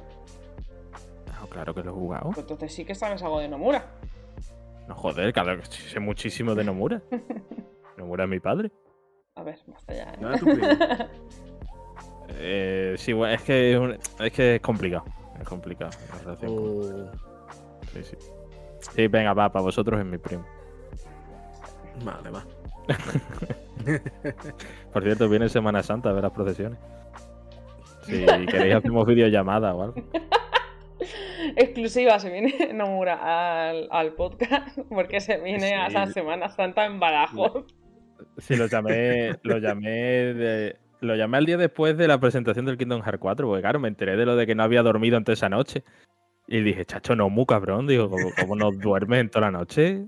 Ah, 1.32 1.44
claro 1.50 1.74
que 1.74 1.82
lo 1.82 1.90
he 1.90 1.94
jugado. 1.94 2.26
Pues 2.26 2.38
entonces 2.38 2.72
sí 2.72 2.84
que 2.84 2.94
sabes 2.94 3.22
algo 3.22 3.40
de 3.40 3.48
Nomura. 3.48 3.84
No 4.88 4.94
joder, 4.94 5.32
claro 5.32 5.58
que 5.60 5.66
sé 5.66 5.98
muchísimo 6.00 6.54
de 6.54 6.62
Nomura. 6.64 7.02
Nomura 7.98 8.24
es 8.24 8.30
mi 8.30 8.38
padre. 8.40 8.70
A 9.34 9.42
ver, 9.42 9.58
basta 9.66 9.92
ya. 9.94 10.04
¿eh? 10.12 10.16
¿No 10.20 10.28
era 10.28 10.38
tu 10.38 10.44
primo? 10.46 10.66
Eh, 12.38 12.94
sí, 12.98 13.12
bueno, 13.12 13.34
es 13.34 13.42
que 13.42 13.72
es, 13.72 13.78
un- 13.78 13.98
es 14.24 14.32
que 14.32 14.54
es 14.56 14.60
complicado. 14.60 15.04
Es 15.40 15.48
complicado. 15.48 15.90
la 16.12 16.18
relación 16.20 16.56
con- 16.56 16.66
Oh, 17.08 17.10
Sí, 17.92 18.02
sí. 18.04 18.16
Sí, 18.80 19.08
venga, 19.08 19.32
va, 19.34 19.50
para 19.50 19.62
vosotros 19.64 19.98
es 20.00 20.06
mi 20.06 20.18
primo. 20.18 20.44
Vale, 22.04 22.30
va. 22.30 22.44
Por 24.92 25.02
cierto, 25.02 25.28
viene 25.28 25.48
Semana 25.48 25.82
Santa 25.82 26.10
a 26.10 26.12
ver 26.12 26.22
las 26.24 26.32
procesiones. 26.32 26.78
Si 28.06 28.24
queréis 28.46 28.76
hacemos 28.76 29.04
videollamada 29.04 29.74
o 29.74 29.82
algo. 29.82 29.96
Exclusiva 31.56 32.20
se 32.20 32.30
viene 32.30 32.72
Nomura 32.72 33.68
al, 33.68 33.88
al 33.90 34.12
podcast 34.12 34.78
porque 34.88 35.18
se 35.20 35.38
viene 35.38 35.74
a 35.74 35.88
la 35.88 36.06
Semana 36.06 36.48
Santa 36.48 36.86
en 36.86 37.00
Badajoz. 37.00 37.64
Sí, 38.38 38.54
lo 38.54 38.66
llamé, 38.66 39.32
lo 39.42 39.58
llamé 39.58 39.90
de- 39.90 40.76
lo 41.00 41.16
llamé 41.16 41.36
al 41.38 41.46
día 41.46 41.56
después 41.56 41.96
de 41.98 42.06
la 42.08 42.18
presentación 42.20 42.64
del 42.64 42.78
Kingdom 42.78 43.02
Hearts 43.02 43.18
4, 43.20 43.46
porque 43.46 43.60
claro, 43.60 43.80
me 43.80 43.88
enteré 43.88 44.16
de 44.16 44.24
lo 44.24 44.36
de 44.36 44.46
que 44.46 44.54
no 44.54 44.62
había 44.62 44.82
dormido 44.82 45.16
antes 45.16 45.38
esa 45.40 45.48
noche. 45.48 45.82
Y 46.48 46.60
dije, 46.60 46.84
chacho, 46.84 47.16
no, 47.16 47.28
muy 47.28 47.44
cabrón. 47.46 47.86
Digo, 47.86 48.08
¿cómo, 48.08 48.28
cómo 48.40 48.54
no 48.56 48.70
duermes 48.70 49.20
en 49.20 49.30
toda 49.30 49.50
la 49.50 49.58
noche? 49.58 50.06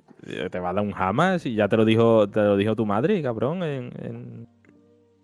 Te 0.50 0.58
va 0.60 0.70
a 0.70 0.72
dar 0.72 0.84
un 0.84 0.92
jamas 0.92 1.44
y 1.46 1.54
ya 1.54 1.68
te 1.68 1.76
lo 1.76 1.84
dijo, 1.84 2.28
te 2.28 2.40
lo 2.40 2.56
dijo 2.56 2.76
tu 2.76 2.86
madre, 2.86 3.20
cabrón, 3.22 3.62
en, 3.64 3.92
en, 4.00 4.48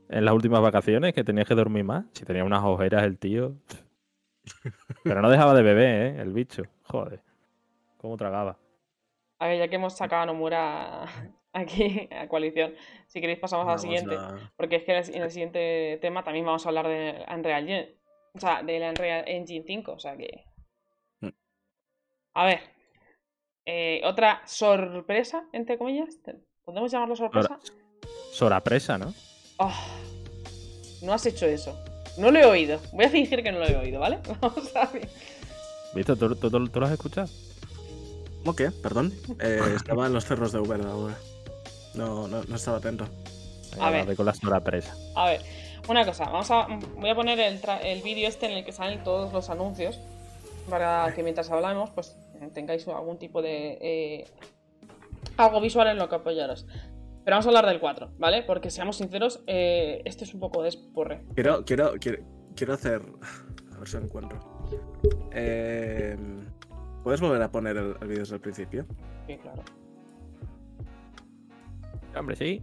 en 0.08 0.24
las 0.24 0.34
últimas 0.34 0.60
vacaciones, 0.60 1.12
que 1.14 1.22
tenías 1.22 1.46
que 1.46 1.54
dormir 1.54 1.84
más. 1.84 2.04
Si 2.12 2.24
tenía 2.24 2.42
unas 2.44 2.64
ojeras 2.64 3.04
el 3.04 3.18
tío. 3.18 3.54
Pero 5.02 5.22
no 5.22 5.30
dejaba 5.30 5.54
de 5.54 5.62
beber, 5.62 6.16
¿eh? 6.16 6.20
El 6.20 6.32
bicho. 6.32 6.62
Joder. 6.84 7.20
¿Cómo 7.98 8.16
tragaba? 8.16 8.58
A 9.38 9.46
ver, 9.48 9.58
ya 9.58 9.68
que 9.68 9.76
hemos 9.76 9.96
sacado 9.96 10.22
a 10.22 10.26
Nomura 10.26 11.04
aquí 11.52 12.08
a 12.10 12.28
coalición, 12.28 12.74
si 13.06 13.20
queréis 13.20 13.38
pasamos 13.38 13.62
al 13.64 13.76
Vamos 13.76 13.82
siguiente. 13.82 14.16
a- 14.16 14.36
Porque 14.56 14.76
es 14.76 14.82
que 14.84 14.92
en 14.92 14.98
el- 15.04 15.14
en 15.16 15.22
el 15.22 15.30
siguiente 15.30 15.98
tema 16.02 16.22
también 16.24 16.44
vamos 16.44 16.64
a 16.66 16.68
hablar 16.68 16.88
de 16.88 17.24
Unreal 17.32 17.60
Engine. 17.62 17.94
O 18.34 18.40
sea, 18.40 18.62
del 18.62 18.82
Unreal 18.82 19.24
Engine 19.28 19.64
5. 19.66 19.92
O 19.92 19.98
sea 19.98 20.16
que. 20.16 20.44
A 22.34 22.44
ver. 22.46 22.60
eh, 23.66 24.00
otra 24.04 24.42
sorpresa, 24.46 25.44
entre 25.52 25.78
comillas. 25.78 26.16
¿Podemos 26.64 26.90
llamarlo 26.92 27.16
sorpresa? 27.16 27.58
Sorapresa, 28.32 28.98
¿no? 28.98 29.14
Oh, 29.58 29.72
no 31.02 31.12
has 31.12 31.24
hecho 31.26 31.46
eso. 31.46 31.78
No 32.18 32.30
lo 32.30 32.38
he 32.38 32.44
oído. 32.44 32.80
Voy 32.92 33.04
a 33.06 33.08
fingir 33.10 33.42
que 33.42 33.52
no 33.52 33.58
lo 33.58 33.66
he 33.66 33.76
oído, 33.76 34.00
¿vale? 34.00 34.18
Vamos 34.40 34.74
a 34.76 34.86
ver. 34.86 35.08
¿Viste? 35.94 36.16
¿Tú, 36.16 36.34
tú- 36.34 36.50
tú- 36.50 36.68
tú 36.68 36.80
lo 36.80 36.86
has 36.86 36.92
escuchado? 36.92 37.28
¿Cómo 38.40 38.54
qué? 38.56 38.70
Perdón. 38.70 39.12
Eh, 39.40 39.60
estaba 39.76 40.06
en 40.06 40.12
los 40.12 40.24
cerros 40.24 40.52
de 40.52 40.58
Uber 40.60 40.80
ahora. 40.86 41.16
No, 41.94 42.26
no, 42.28 42.42
no 42.44 42.56
estaba 42.56 42.78
atento. 42.78 43.06
A 43.80 43.90
ver. 43.90 44.06
Ve 44.06 44.16
con 44.16 44.26
la 44.26 44.34
sorapresa. 44.34 44.94
A 45.14 45.26
ver, 45.26 45.42
una 45.88 46.04
cosa, 46.04 46.24
vamos 46.24 46.50
a, 46.50 46.66
voy 46.96 47.10
a 47.10 47.14
poner 47.14 47.38
el, 47.40 47.60
el 47.82 48.02
vídeo 48.02 48.28
este 48.28 48.46
en 48.46 48.52
el 48.52 48.64
que 48.64 48.72
salen 48.72 49.02
todos 49.04 49.32
los 49.32 49.48
anuncios 49.50 49.98
para 50.70 51.12
que 51.14 51.22
mientras 51.22 51.50
hablamos 51.50 51.90
pues 51.90 52.16
tengáis 52.52 52.86
algún 52.88 53.18
tipo 53.18 53.42
de... 53.42 53.78
Eh, 53.80 54.24
algo 55.36 55.60
visual 55.60 55.88
en 55.88 55.98
lo 55.98 56.08
que 56.08 56.14
apoyaros. 56.16 56.66
Pero 57.24 57.34
vamos 57.34 57.46
a 57.46 57.48
hablar 57.48 57.66
del 57.66 57.80
4, 57.80 58.12
¿vale? 58.18 58.42
Porque 58.42 58.70
seamos 58.70 58.96
sinceros, 58.98 59.42
eh, 59.46 60.02
este 60.04 60.24
es 60.24 60.34
un 60.34 60.40
poco 60.40 60.62
de 60.62 60.68
esporre. 60.68 61.24
Quiero, 61.34 61.64
quiero, 61.64 61.92
quiero, 61.98 62.22
quiero, 62.54 62.74
hacer... 62.74 63.00
A 63.74 63.78
ver 63.78 63.88
si 63.88 63.96
lo 63.96 64.04
encuentro. 64.04 64.38
Eh, 65.32 66.16
¿Puedes 67.02 67.20
volver 67.20 67.42
a 67.42 67.50
poner 67.50 67.76
el, 67.76 67.96
el 68.00 68.08
vídeo 68.08 68.20
desde 68.20 68.36
el 68.36 68.40
principio? 68.40 68.86
Sí, 69.26 69.36
claro. 69.38 69.62
Hombre, 72.16 72.36
sí. 72.36 72.62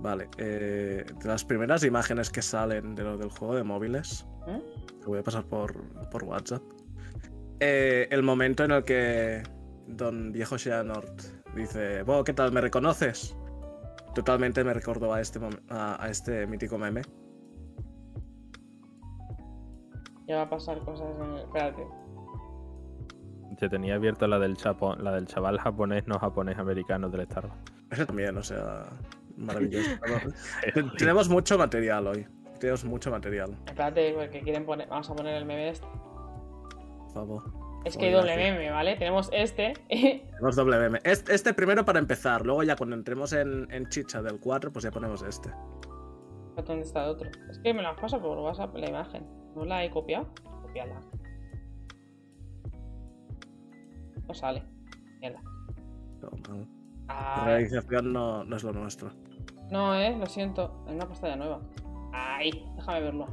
Vale, 0.00 0.28
eh, 0.38 1.04
de 1.14 1.28
las 1.28 1.44
primeras 1.44 1.84
imágenes 1.84 2.30
que 2.30 2.40
salen 2.40 2.94
de 2.94 3.02
lo 3.02 3.18
del 3.18 3.30
juego 3.30 3.54
de 3.54 3.64
móviles, 3.64 4.26
¿Eh? 4.46 4.79
Voy 5.06 5.18
a 5.18 5.22
pasar 5.22 5.44
por, 5.44 5.74
por 6.10 6.24
WhatsApp, 6.24 6.62
eh, 7.60 8.08
el 8.10 8.22
momento 8.22 8.64
en 8.64 8.70
el 8.72 8.84
que 8.84 9.42
don 9.86 10.32
viejo 10.32 10.56
Xehanort 10.58 11.22
dice, 11.54 12.02
"Bo, 12.02 12.22
¿qué 12.24 12.32
tal? 12.32 12.52
¿Me 12.52 12.60
reconoces? 12.60 13.36
Totalmente 14.14 14.64
me 14.64 14.72
recordó 14.74 15.12
a 15.12 15.20
este, 15.20 15.38
a, 15.68 16.02
a 16.04 16.08
este 16.10 16.46
mítico 16.46 16.78
meme. 16.78 17.02
Ya 20.26 20.36
va 20.36 20.42
a 20.42 20.50
pasar 20.50 20.78
cosas 20.84 21.08
en 21.16 21.22
el... 21.30 21.38
Espérate. 21.40 21.86
Se 23.58 23.68
tenía 23.68 23.96
abierta 23.96 24.26
la 24.28 24.38
del, 24.38 24.56
chapo, 24.56 24.94
la 24.96 25.12
del 25.12 25.26
chaval 25.26 25.58
japonés, 25.58 26.06
no 26.06 26.18
japonés 26.18 26.56
americano 26.58 27.08
del 27.10 27.26
Starbucks. 27.26 27.72
Eso 27.90 28.06
también, 28.06 28.36
o 28.36 28.42
sea, 28.42 28.86
maravilloso. 29.36 29.90
Ten- 30.72 30.90
Tenemos 30.98 31.28
mucho 31.28 31.58
material 31.58 32.06
hoy. 32.06 32.26
Tenemos 32.60 32.84
mucho 32.84 33.10
material, 33.10 33.56
Espérate, 33.66 34.12
porque 34.12 34.40
quieren 34.42 34.64
poner... 34.66 34.86
Vamos 34.88 35.08
a 35.10 35.14
poner 35.16 35.34
el 35.34 35.44
meme 35.46 35.70
este. 35.70 35.86
por 35.86 37.10
favor. 37.12 37.42
Es 37.86 37.96
que 37.96 38.06
hay 38.06 38.12
doble 38.12 38.36
meme, 38.36 38.70
¿vale? 38.70 38.96
Tenemos 38.96 39.30
este. 39.32 39.72
Tenemos 39.88 40.54
doble 40.56 40.78
meme. 40.78 41.00
Este, 41.02 41.34
este 41.34 41.54
primero 41.54 41.84
para 41.86 41.98
empezar, 41.98 42.44
luego 42.44 42.62
ya 42.62 42.76
cuando 42.76 42.94
entremos 42.94 43.32
en, 43.32 43.66
en 43.72 43.88
chicha 43.88 44.20
del 44.20 44.38
4, 44.38 44.70
pues 44.72 44.82
ya 44.84 44.90
ponemos 44.90 45.22
este. 45.22 45.50
¿Dónde 46.66 46.82
está 46.84 47.04
el 47.04 47.10
otro? 47.10 47.30
Es 47.50 47.58
que 47.60 47.72
me 47.72 47.82
la 47.82 47.96
pasa 47.96 48.20
por 48.20 48.36
WhatsApp 48.38 48.76
la 48.76 48.88
imagen. 48.90 49.26
¿No 49.56 49.64
la 49.64 49.82
he 49.82 49.90
copiado? 49.90 50.28
Copiarla. 50.60 51.00
No 54.28 54.34
sale. 54.34 54.62
Mierda. 55.20 55.40
No, 56.20 56.30
no. 56.48 56.68
Ah, 57.08 57.44
Realización 57.46 58.12
no, 58.12 58.44
no 58.44 58.56
es 58.56 58.62
lo 58.62 58.72
nuestro. 58.72 59.10
no, 59.70 59.94
eh, 59.94 60.14
lo 60.18 60.26
siento. 60.26 60.84
En 60.86 60.96
una 60.96 61.08
pantalla 61.08 61.36
nueva. 61.36 61.60
Ahí, 62.12 62.64
déjame 62.76 63.00
verlo. 63.00 63.26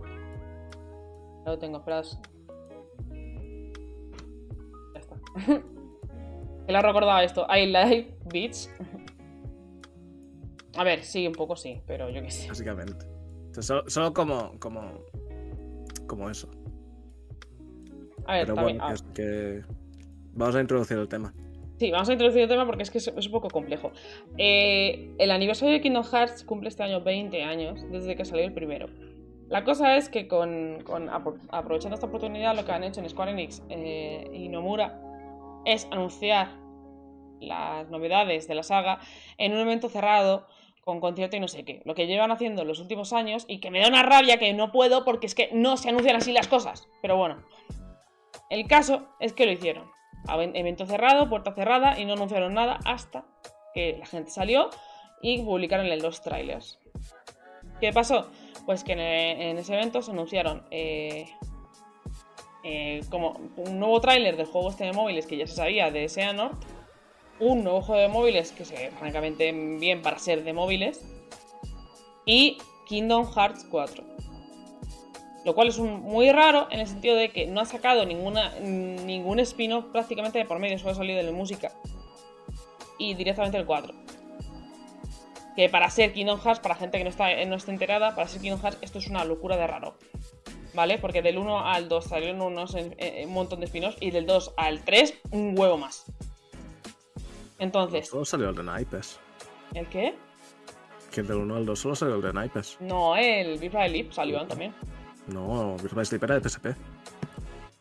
Ya 1.45 1.51
lo 1.51 1.59
tengo, 1.59 1.77
esperaos. 1.77 2.19
Ya 4.93 4.99
está. 4.99 5.15
¿Qué 6.65 6.71
le 6.71 6.77
ha 6.77 6.81
recordado 6.81 7.19
esto? 7.21 7.47
I 7.49 7.65
like 7.67 8.17
beats. 8.31 8.69
A 10.77 10.83
ver, 10.83 11.03
sí, 11.03 11.25
un 11.25 11.33
poco 11.33 11.55
sí, 11.55 11.81
pero 11.87 12.09
yo 12.09 12.21
qué 12.21 12.29
sé. 12.29 12.47
Básicamente. 12.49 13.05
Solo, 13.59 13.89
solo 13.89 14.13
como, 14.13 14.59
como. 14.59 15.05
Como 16.05 16.29
eso. 16.29 16.49
A 18.25 18.33
ver, 18.33 18.45
Pero 18.45 18.55
también. 18.55 18.77
bueno, 18.77 18.93
ah, 18.93 18.95
que, 19.13 19.61
es 19.61 19.63
que 19.63 19.63
vamos 20.33 20.55
a 20.55 20.61
introducir 20.61 20.97
el 20.97 21.07
tema. 21.07 21.33
Sí, 21.77 21.91
vamos 21.91 22.09
a 22.09 22.13
introducir 22.13 22.41
el 22.41 22.49
tema 22.49 22.65
porque 22.65 22.83
es 22.83 22.89
que 22.91 22.97
es, 22.97 23.07
un 23.07 23.31
poco 23.31 23.49
complejo. 23.49 23.91
Eh, 24.37 25.11
el 25.19 25.29
aniversario 25.31 25.73
de 25.73 25.81
Kingdom 25.81 26.03
Hearts 26.03 26.43
cumple 26.43 26.69
este 26.69 26.81
año 26.83 27.01
20 27.01 27.43
años 27.43 27.79
desde 27.91 28.15
que 28.15 28.25
salió 28.25 28.43
el 28.45 28.53
primero. 28.53 28.87
La 29.47 29.63
cosa 29.63 29.95
es 29.95 30.09
que 30.09 30.27
con, 30.27 30.81
con- 30.83 31.07
apro- 31.09 31.39
aprovechando 31.51 31.93
esta 31.95 32.07
oportunidad 32.07 32.55
lo 32.55 32.65
que 32.65 32.71
han 32.71 32.83
hecho 32.83 32.99
en 32.99 33.09
Square 33.09 33.31
Enix 33.31 33.61
eh, 33.69 34.27
y 34.33 34.49
Nomura 34.49 34.99
es 35.65 35.87
anunciar 35.91 36.49
las 37.39 37.87
novedades 37.89 38.47
de 38.47 38.55
la 38.55 38.63
saga 38.63 38.99
en 39.37 39.53
un 39.53 39.59
evento 39.59 39.87
cerrado 39.89 40.47
con 40.83 40.99
concierto 40.99 41.35
y 41.37 41.39
no 41.39 41.47
sé 41.47 41.63
qué. 41.63 41.81
Lo 41.85 41.93
que 41.93 42.07
llevan 42.07 42.31
haciendo 42.31 42.63
en 42.63 42.67
los 42.69 42.79
últimos 42.79 43.13
años 43.13 43.45
y 43.47 43.59
que 43.59 43.69
me 43.69 43.79
da 43.81 43.87
una 43.87 44.01
rabia 44.03 44.37
que 44.39 44.51
no 44.53 44.71
puedo 44.71 45.05
porque 45.05 45.27
es 45.27 45.35
que 45.35 45.49
no 45.53 45.77
se 45.77 45.89
anuncian 45.89 46.15
así 46.15 46.31
las 46.31 46.47
cosas. 46.47 46.87
Pero 47.01 47.17
bueno, 47.17 47.43
el 48.49 48.67
caso 48.67 49.07
es 49.19 49.33
que 49.33 49.45
lo 49.45 49.51
hicieron. 49.51 49.85
Evento 50.29 50.85
cerrado, 50.85 51.29
puerta 51.29 51.53
cerrada 51.53 51.99
y 51.99 52.05
no 52.05 52.13
anunciaron 52.13 52.53
nada 52.53 52.79
hasta 52.85 53.25
que 53.73 53.97
la 53.97 54.05
gente 54.05 54.31
salió 54.31 54.69
y 55.21 55.41
publicaron 55.43 55.85
el 55.87 56.01
dos 56.01 56.21
trailers. 56.21 56.79
¿Qué 57.79 57.93
pasó? 57.93 58.27
Pues 58.65 58.83
que 58.83 58.93
en, 58.93 58.99
e- 58.99 59.59
ese 59.59 59.73
evento 59.73 60.01
se 60.01 60.11
anunciaron 60.11 60.65
eh, 60.71 61.27
eh, 62.63 63.01
como 63.09 63.39
un 63.57 63.79
nuevo 63.79 64.01
tráiler 64.01 64.35
del 64.35 64.47
juego 64.47 64.69
este 64.69 64.83
de 64.85 64.93
móviles 64.93 65.27
que 65.27 65.37
ya 65.37 65.47
se 65.47 65.55
sabía 65.55 65.91
de 65.91 66.09
Xehanort, 66.09 66.63
un 67.39 67.63
nuevo 67.63 67.81
juego 67.81 68.01
de 68.01 68.07
móviles 68.07 68.51
que 68.51 68.65
se 68.65 68.91
francamente 68.91 69.51
bien 69.51 70.01
para 70.01 70.17
ser 70.17 70.43
de 70.43 70.53
móviles 70.53 71.05
y 72.25 72.57
Kingdom 72.87 73.31
Hearts 73.31 73.65
4. 73.69 74.03
Lo 75.47 75.55
cual 75.55 75.69
es 75.69 75.77
un- 75.77 76.01
muy 76.01 76.29
raro 76.29 76.67
en 76.71 76.81
el 76.81 76.87
sentido 76.87 77.15
de 77.15 77.29
que 77.29 77.47
no 77.47 77.61
ha 77.61 77.65
sacado 77.65 78.05
ninguna, 78.05 78.59
ningún 78.59 79.39
spin-off 79.39 79.85
prácticamente 79.93 80.37
de 80.39 80.43
por 80.43 80.59
medio, 80.59 80.77
solo 80.77 80.91
ha 80.91 80.95
salido 80.95 81.15
de 81.15 81.23
la 81.23 81.31
música. 81.31 81.71
Y 82.97 83.13
directamente 83.13 83.55
el 83.57 83.65
4. 83.65 83.93
Que 85.55 85.69
para 85.69 85.89
ser 85.89 86.11
Kingdom 86.11 86.41
Hearts, 86.41 86.59
para 86.59 86.75
gente 86.75 86.97
que 86.97 87.05
no 87.05 87.09
está, 87.09 87.27
no 87.45 87.55
está 87.55 87.71
enterada, 87.71 88.13
para 88.13 88.27
ser 88.27 88.41
Kingdom 88.41 88.59
Hearts 88.59 88.77
esto 88.81 88.99
es 88.99 89.07
una 89.07 89.23
locura 89.23 89.55
de 89.55 89.67
raro. 89.67 89.95
¿Vale? 90.73 90.97
Porque 90.97 91.21
del 91.21 91.37
1 91.37 91.65
al 91.65 91.87
2 91.87 92.03
salieron 92.03 92.41
unos, 92.41 92.75
eh, 92.75 92.93
eh, 92.97 93.23
un 93.25 93.31
montón 93.33 93.61
de 93.61 93.67
spin-offs 93.67 93.95
y 94.01 94.11
del 94.11 94.25
2 94.25 94.53
al 94.57 94.83
3 94.83 95.13
un 95.31 95.57
huevo 95.57 95.77
más. 95.77 96.11
Entonces, 97.57 98.09
Solo 98.09 98.25
salió 98.25 98.49
el 98.49 98.55
de 98.57 98.63
Naipes. 98.63 99.17
¿el 99.73 99.87
qué? 99.87 100.13
Que 101.09 101.23
del 101.23 101.37
1 101.37 101.55
al 101.55 101.65
2 101.65 101.79
solo 101.79 101.95
salió 101.95 102.15
el 102.15 102.21
de 102.21 102.33
Naipes. 102.33 102.75
No, 102.81 103.15
el 103.15 103.57
the 103.61 103.69
Leap 103.87 104.11
salió 104.11 104.45
también. 104.45 104.75
No, 105.27 105.75
Virtua 105.77 106.05
Sleep 106.05 106.23
era 106.23 106.39
de 106.39 106.49
PSP. 106.49 106.67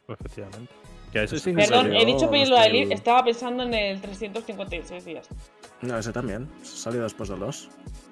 Efectivamente. 0.08 0.72
Que 1.12 1.22
ese 1.24 1.38
sí. 1.38 1.52
Perdón, 1.52 1.68
Perdón, 1.68 1.84
salió 1.86 2.00
he 2.00 2.04
dicho 2.06 2.28
del- 2.28 2.72
Leap, 2.72 2.92
estaba 2.92 3.24
pensando 3.24 3.62
en 3.62 3.74
el 3.74 4.00
356 4.00 5.04
días. 5.04 5.28
No, 5.82 5.98
ese 5.98 6.12
también. 6.12 6.48
Salió 6.62 7.02
después 7.02 7.28
del 7.28 7.38
2. 7.40 7.68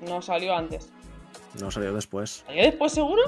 No 0.09 0.22
salió 0.22 0.55
antes. 0.57 0.91
No, 1.61 1.70
salió 1.70 1.93
después. 1.95 2.45
¿Salió 2.47 2.62
después 2.62 2.93
seguro? 2.93 3.22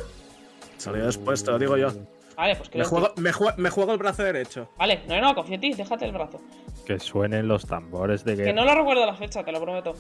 Salió 0.79 1.07
después, 1.07 1.43
te 1.45 1.51
lo 1.51 1.59
digo 1.59 1.77
yo. 1.77 1.89
Vale, 2.37 2.55
pues 2.57 2.69
Me 2.75 2.83
que- 2.83 2.85
juego, 2.85 3.13
me, 3.17 3.33
jue- 3.33 3.57
me 3.57 3.71
juego 3.71 3.93
el 3.93 3.99
brazo 3.99 4.23
derecho. 4.23 4.69
Vale, 4.77 5.03
no, 5.09 5.21
no, 5.21 5.35
confío 5.35 5.55
en 5.55 5.61
ti, 5.63 5.73
déjate 5.73 6.05
el 6.05 6.13
brazo. 6.13 6.41
Que 6.85 6.99
suenen 7.01 7.49
los 7.49 7.67
tambores 7.67 8.25
de 8.25 8.37
Que 8.37 8.43
guerra. 8.45 8.53
no 8.53 8.65
lo 8.67 8.75
recuerdo 8.75 9.07
la 9.07 9.15
fecha, 9.15 9.43
te 9.43 9.53
lo 9.53 9.61
prometo. 9.61 9.95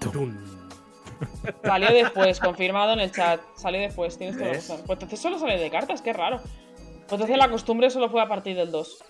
Tum. 0.00 0.34
Salió 1.62 1.92
después, 1.92 2.40
confirmado 2.40 2.92
en 2.92 3.00
el 3.00 3.12
chat. 3.12 3.40
Salió 3.54 3.80
después, 3.80 4.16
tienes 4.18 4.36
toda 4.36 4.48
la 4.48 4.54
razón. 4.54 4.80
Pues 4.86 4.96
entonces 4.96 5.20
solo 5.20 5.38
salió 5.38 5.58
de 5.58 5.70
cartas, 5.70 6.02
qué 6.02 6.12
raro. 6.12 6.38
Pues 6.38 7.12
entonces 7.12 7.36
la 7.36 7.48
costumbre 7.48 7.90
solo 7.90 8.08
fue 8.10 8.20
a 8.22 8.28
partir 8.28 8.56
del 8.56 8.70
2. 8.70 9.04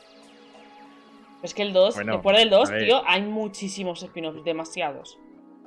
Es 1.43 1.55
que 1.55 1.63
el 1.63 1.73
2, 1.73 1.95
Bueno, 1.95 2.13
después 2.15 2.37
del 2.37 2.51
2, 2.51 2.69
a 2.69 2.73
ver. 2.73 2.85
tío, 2.85 3.03
hay 3.07 3.23
muchísimos 3.23 4.03
spin-offs, 4.03 4.43
demasiados. 4.45 5.19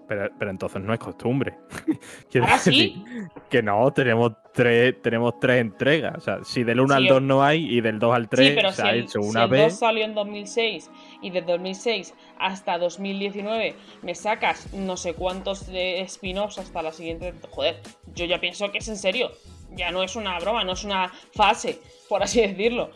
Pero, 0.09 0.27
pero 0.39 0.49
entonces 0.49 0.81
no 0.81 0.91
es 0.91 0.99
costumbre. 0.99 1.55
Quiero 2.31 2.47
Ahora 2.47 2.57
decir 2.57 2.73
sí. 2.73 3.03
Que 3.47 3.61
no, 3.61 3.93
tenemos 3.93 4.33
tres, 4.55 4.99
tenemos 5.03 5.39
tres 5.39 5.61
entregas. 5.61 6.15
O 6.17 6.19
sea, 6.19 6.43
si 6.43 6.63
del 6.63 6.79
1 6.79 6.95
al 6.95 7.03
Sí, 7.03 7.09
2 7.09 7.21
no 7.21 7.43
hay 7.43 7.77
y 7.77 7.79
del 7.79 7.99
2 7.99 8.15
al 8.15 8.27
3 8.27 8.47
sí, 8.47 8.53
pero 8.55 8.71
se 8.71 8.81
si 8.81 8.87
ha 8.87 8.91
el, 8.91 8.99
hecho 9.01 9.21
si 9.21 9.29
una 9.29 9.43
el 9.43 9.49
vez. 9.51 9.61
2 9.73 9.79
salió 9.79 10.03
en 10.05 10.15
2006 10.15 10.89
y 11.21 11.29
de 11.29 11.43
2006 11.43 12.15
hasta 12.39 12.79
2019 12.79 13.75
me 14.01 14.15
sacas 14.15 14.73
no 14.73 14.97
sé 14.97 15.13
cuántos 15.13 15.69
spin-offs 15.69 16.57
hasta 16.57 16.81
la 16.81 16.91
siguiente. 16.91 17.35
Joder, 17.51 17.79
yo 18.15 18.25
ya 18.25 18.41
pienso 18.41 18.71
que 18.71 18.79
es 18.79 18.87
en 18.87 18.97
serio. 18.97 19.29
Ya 19.75 19.91
no 19.91 20.01
es 20.01 20.15
una 20.15 20.39
broma, 20.39 20.63
no 20.63 20.73
es 20.73 20.83
una 20.83 21.13
fase, 21.35 21.79
por 22.09 22.23
así 22.23 22.41
decirlo. 22.41 22.89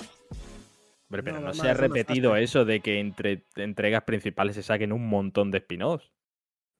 Hombre, 1.09 1.21
pero 1.21 1.39
No, 1.39 1.47
no, 1.47 1.53
se 1.53 1.69
ha 1.69 1.75
repetido 1.75 2.35
eso 2.35 2.65
de 2.65 2.79
que 2.79 2.99
entre 2.99 3.43
entregas 3.55 4.01
principales 4.03 4.55
se 4.55 4.63
saquen 4.63 4.91
un 4.91 5.07
montón 5.07 5.51
de 5.51 5.59
spin-offs. 5.59 6.12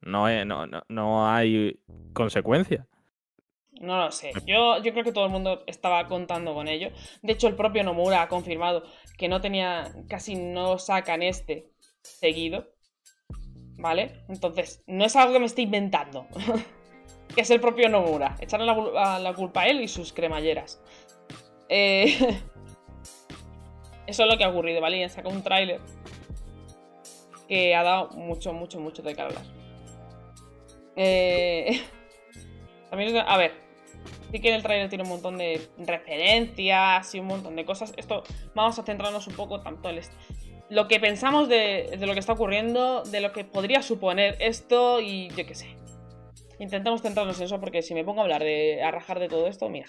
No, 0.05 0.27
es- 0.27 0.45
no, 0.45 0.65
no, 0.67 0.83
no 0.89 1.27
hay 1.29 1.79
consecuencia. 2.13 2.87
No 3.79 3.97
lo 3.97 4.11
sé. 4.11 4.31
Yo, 4.45 4.81
yo 4.81 4.91
creo 4.93 5.03
que 5.03 5.11
todo 5.11 5.25
el 5.25 5.31
mundo 5.31 5.63
estaba 5.67 6.07
contando 6.07 6.53
con 6.53 6.67
ello. 6.67 6.91
De 7.21 7.33
hecho, 7.33 7.47
el 7.47 7.55
propio 7.55 7.83
Nomura 7.83 8.21
ha 8.21 8.27
confirmado 8.27 8.83
que 9.17 9.27
no 9.27 9.41
tenía. 9.41 9.91
casi 10.07 10.35
no 10.35 10.77
sacan 10.77 11.23
este 11.23 11.71
seguido. 12.01 12.69
¿Vale? 13.77 14.23
Entonces, 14.29 14.83
no 14.87 15.03
es 15.03 15.15
algo 15.15 15.33
que 15.33 15.39
me 15.39 15.47
esté 15.47 15.63
inventando. 15.63 16.27
que 17.35 17.41
es 17.41 17.49
el 17.49 17.59
propio 17.59 17.89
Nomura. 17.89 18.35
Echarle 18.39 18.65
la, 18.65 19.33
culpa 19.33 19.61
a 19.61 19.67
él 19.67 19.81
y 19.81 19.87
sus 19.87 20.13
cremalleras. 20.13 20.81
Eh, 21.67 22.15
Eso 24.07 24.23
es 24.23 24.29
lo 24.29 24.37
que 24.37 24.43
ha 24.43 24.49
ocurrido, 24.49 24.81
¿vale? 24.81 24.97
Y 24.97 25.03
han 25.03 25.09
sacado 25.09 25.33
un 25.33 25.43
tráiler 25.43 25.79
que 27.47 27.75
ha 27.75 27.83
dado 27.83 28.09
mucho, 28.11 28.53
mucho, 28.53 28.79
mucho 28.79 29.01
de 29.01 29.15
qué 29.15 29.21
hablar. 29.21 29.43
Eh... 30.95 31.81
También, 32.89 33.17
a 33.17 33.37
ver, 33.37 33.53
sí 34.31 34.39
que 34.39 34.53
el 34.53 34.61
trailer 34.61 34.87
tiene 34.87 35.03
un 35.03 35.09
montón 35.09 35.37
de 35.37 35.67
referencias 35.79 37.15
y 37.15 37.19
un 37.19 37.27
montón 37.27 37.55
de 37.55 37.65
cosas. 37.65 37.93
Esto, 37.97 38.23
vamos 38.53 38.77
a 38.77 38.83
centrarnos 38.83 39.25
un 39.27 39.35
poco 39.35 39.61
tanto 39.61 39.89
en 39.89 39.99
lo 40.69 40.87
que 40.87 40.99
pensamos 40.99 41.49
de, 41.49 41.95
de 41.97 42.05
lo 42.05 42.13
que 42.13 42.19
está 42.19 42.33
ocurriendo, 42.33 43.03
de 43.03 43.21
lo 43.21 43.31
que 43.31 43.45
podría 43.45 43.81
suponer 43.81 44.37
esto 44.39 45.01
y 45.01 45.29
yo 45.29 45.45
qué 45.45 45.55
sé. 45.55 45.75
Intentamos 46.59 47.01
centrarnos 47.01 47.37
en 47.39 47.45
eso 47.45 47.59
porque 47.59 47.81
si 47.81 47.93
me 47.93 48.03
pongo 48.03 48.21
a 48.21 48.23
hablar 48.23 48.43
de 48.43 48.81
a 48.83 48.91
de 49.19 49.27
todo 49.27 49.47
esto, 49.47 49.69
mira, 49.69 49.87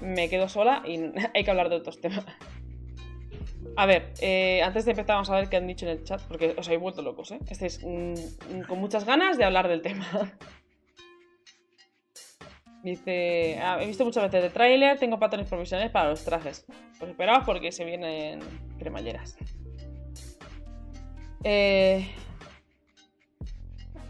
me 0.00 0.28
quedo 0.28 0.48
sola 0.48 0.82
y 0.86 1.00
hay 1.34 1.44
que 1.44 1.50
hablar 1.50 1.68
de 1.68 1.76
otros 1.76 2.00
temas. 2.00 2.24
A 3.76 3.86
ver, 3.86 4.12
eh, 4.20 4.62
antes 4.62 4.84
de 4.84 4.92
empezar 4.92 5.16
vamos 5.16 5.30
a 5.30 5.36
ver 5.36 5.48
qué 5.48 5.56
han 5.56 5.66
dicho 5.66 5.84
en 5.86 5.92
el 5.92 6.04
chat 6.04 6.20
porque 6.22 6.54
os 6.56 6.66
habéis 6.66 6.80
vuelto 6.80 7.02
locos, 7.02 7.32
¿eh? 7.32 7.40
Estáis 7.48 7.80
mm, 7.84 8.62
con 8.68 8.78
muchas 8.78 9.04
ganas 9.04 9.36
de 9.36 9.44
hablar 9.44 9.68
del 9.68 9.82
tema. 9.82 10.06
Dice, 12.84 13.58
"Ah, 13.62 13.78
he 13.80 13.86
visto 13.86 14.04
muchas 14.04 14.24
veces 14.24 14.42
de 14.42 14.50
tráiler, 14.50 14.98
tengo 14.98 15.18
patrones 15.18 15.48
provisionales 15.48 15.90
para 15.90 16.10
los 16.10 16.22
trajes. 16.22 16.66
Pues 16.98 17.10
esperaos 17.10 17.44
porque 17.46 17.72
se 17.72 17.84
vienen 17.84 18.40
cremalleras. 18.78 19.38
Eh, 21.42 22.06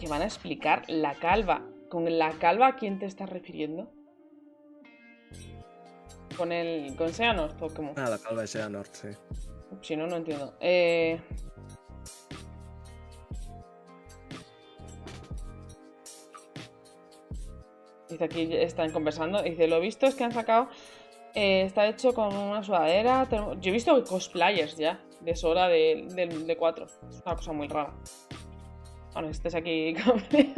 que 0.01 0.09
van 0.09 0.23
a 0.23 0.25
explicar 0.25 0.83
la 0.89 1.15
calva. 1.15 1.63
¿Con 1.89 2.19
la 2.19 2.33
calva 2.33 2.67
a 2.67 2.77
quién 2.77 2.99
te 2.99 3.07
estás 3.07 3.31
refiriendo? 3.31 3.93
¿Con 6.37 6.51
el 6.53 6.97
con 6.97 7.13
Xehanort 7.13 7.61
o 7.63 7.69
cómo? 7.69 7.93
Ah, 7.97 8.11
la 8.11 8.19
calva 8.19 8.43
de 8.43 8.49
Xehanort, 8.49 8.93
sí. 8.93 9.09
Si 9.83 9.97
no, 9.97 10.07
no 10.07 10.17
entiendo. 10.17 10.55
Eh... 10.61 11.21
Dice 18.09 18.25
aquí, 18.25 18.49
están 18.53 18.93
conversando. 18.93 19.43
Dice, 19.43 19.67
lo 19.67 19.81
visto 19.81 20.07
es 20.07 20.15
que 20.15 20.25
han 20.25 20.33
sacado... 20.33 20.69
eh, 21.35 21.63
está 21.63 21.87
hecho 21.87 22.15
con 22.15 22.35
una 22.35 22.63
sudadera. 22.63 23.29
Yo 23.61 23.71
he 23.71 23.73
visto 23.73 24.03
cosplayers 24.05 24.77
ya 24.77 25.01
de 25.21 25.35
Sora 25.35 25.69
de, 25.69 26.07
del 26.15 26.47
de 26.47 26.57
4. 26.57 26.87
Es 26.87 27.23
una 27.25 27.37
cosa 27.37 27.53
muy 27.53 27.69
rara. 27.69 27.95
Bueno, 29.15 29.29
estés 29.29 29.55
aquí. 29.55 29.95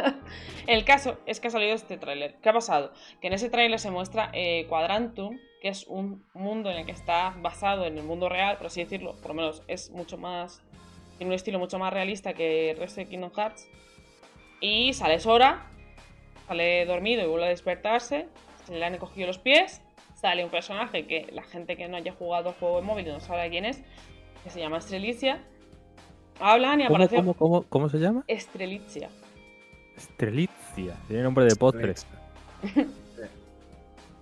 El 0.66 0.84
caso 0.84 1.18
es 1.26 1.40
que 1.40 1.48
ha 1.48 1.50
salido 1.50 1.74
este 1.74 1.98
tráiler. 1.98 2.36
¿Qué 2.42 2.48
ha 2.48 2.52
pasado? 2.52 2.92
Que 3.20 3.28
en 3.28 3.34
ese 3.34 3.48
tráiler 3.50 3.78
se 3.78 3.90
muestra 3.90 4.30
eh, 4.32 4.66
Quadrantum, 4.68 5.38
que 5.60 5.68
es 5.68 5.86
un 5.86 6.24
mundo 6.34 6.70
en 6.70 6.78
el 6.78 6.86
que 6.86 6.92
está 6.92 7.34
basado 7.40 7.86
en 7.86 7.96
el 7.98 8.04
mundo 8.04 8.28
real, 8.28 8.56
por 8.56 8.66
así 8.66 8.82
decirlo. 8.82 9.14
Por 9.16 9.28
lo 9.28 9.34
menos 9.34 9.62
es 9.68 9.90
mucho 9.90 10.18
más. 10.18 10.62
Tiene 11.18 11.30
un 11.30 11.34
estilo 11.34 11.58
mucho 11.58 11.78
más 11.78 11.92
realista 11.92 12.34
que 12.34 12.70
el 12.70 12.76
resto 12.76 13.00
de 13.00 13.08
Kingdom 13.08 13.30
Hearts. 13.32 13.68
Y 14.60 14.92
sale 14.92 15.18
Sora, 15.18 15.66
sale 16.46 16.84
dormido 16.86 17.22
y 17.24 17.26
vuelve 17.26 17.46
a 17.46 17.50
despertarse. 17.50 18.28
Se 18.66 18.74
le 18.74 18.84
han 18.84 18.98
cogido 18.98 19.26
los 19.26 19.38
pies. 19.38 19.82
Sale 20.14 20.44
un 20.44 20.50
personaje 20.50 21.06
que 21.06 21.28
la 21.32 21.42
gente 21.42 21.76
que 21.76 21.88
no 21.88 21.96
haya 21.96 22.12
jugado 22.12 22.54
juego 22.58 22.80
de 22.80 22.86
móvil 22.86 23.06
no 23.08 23.20
sabe 23.20 23.50
quién 23.50 23.64
es, 23.66 23.82
que 24.44 24.50
se 24.50 24.60
llama 24.60 24.78
Estrelicia. 24.78 25.42
Hablan 26.40 26.80
y 26.80 26.84
¿Cómo, 26.84 26.96
aparece 26.96 27.16
cómo, 27.16 27.34
cómo, 27.34 27.62
cómo 27.64 27.88
se 27.88 27.98
llama? 27.98 28.24
Estrelicia. 28.26 29.10
Estrelitzia. 29.96 30.94
Tiene 31.06 31.22
nombre 31.22 31.44
de 31.44 31.56
postre. 31.56 31.94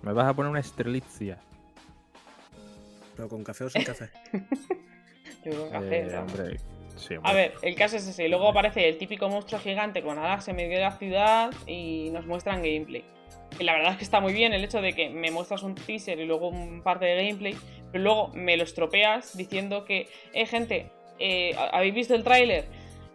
Me 0.05 0.13
vas 0.13 0.27
a 0.27 0.33
poner 0.33 0.49
una 0.51 0.59
estrelitzia. 0.61 1.37
Pero 3.15 3.27
con 3.27 3.43
café 3.43 3.63
o 3.65 3.69
sin 3.69 3.83
café. 3.83 4.09
Yo 5.43 5.65
que 5.65 5.69
café, 5.71 5.99
Eh, 5.99 6.09
¿no? 6.11 6.21
hombre, 6.21 6.57
sí, 6.95 7.15
hombre. 7.15 7.31
A 7.31 7.33
ver, 7.33 7.53
el 7.61 7.75
caso 7.75 7.97
es 7.97 8.07
ese. 8.07 8.27
Luego 8.29 8.47
aparece 8.49 8.87
el 8.87 8.97
típico 8.97 9.27
monstruo 9.29 9.59
gigante 9.59 10.01
con 10.01 10.17
alas 10.17 10.47
en 10.47 10.55
medio 10.55 10.75
de 10.77 10.81
la 10.83 10.91
ciudad 10.97 11.51
y 11.67 12.09
nos 12.11 12.25
muestran 12.25 12.61
gameplay. 12.61 13.03
Y 13.59 13.63
la 13.63 13.73
verdad 13.73 13.91
es 13.93 13.97
que 13.97 14.03
está 14.03 14.19
muy 14.19 14.33
bien 14.33 14.53
el 14.53 14.63
hecho 14.63 14.81
de 14.81 14.93
que 14.93 15.09
me 15.09 15.31
muestras 15.31 15.63
un 15.63 15.75
teaser 15.75 16.19
y 16.19 16.25
luego 16.25 16.49
un 16.49 16.81
parte 16.81 17.05
de 17.05 17.15
gameplay, 17.25 17.55
pero 17.91 18.03
luego 18.03 18.27
me 18.33 18.57
lo 18.57 18.63
estropeas 18.63 19.37
diciendo 19.37 19.85
que, 19.85 20.09
eh, 20.33 20.45
gente, 20.45 20.91
eh, 21.19 21.55
¿habéis 21.71 21.93
visto 21.93 22.15
el 22.15 22.23
tráiler? 22.23 22.65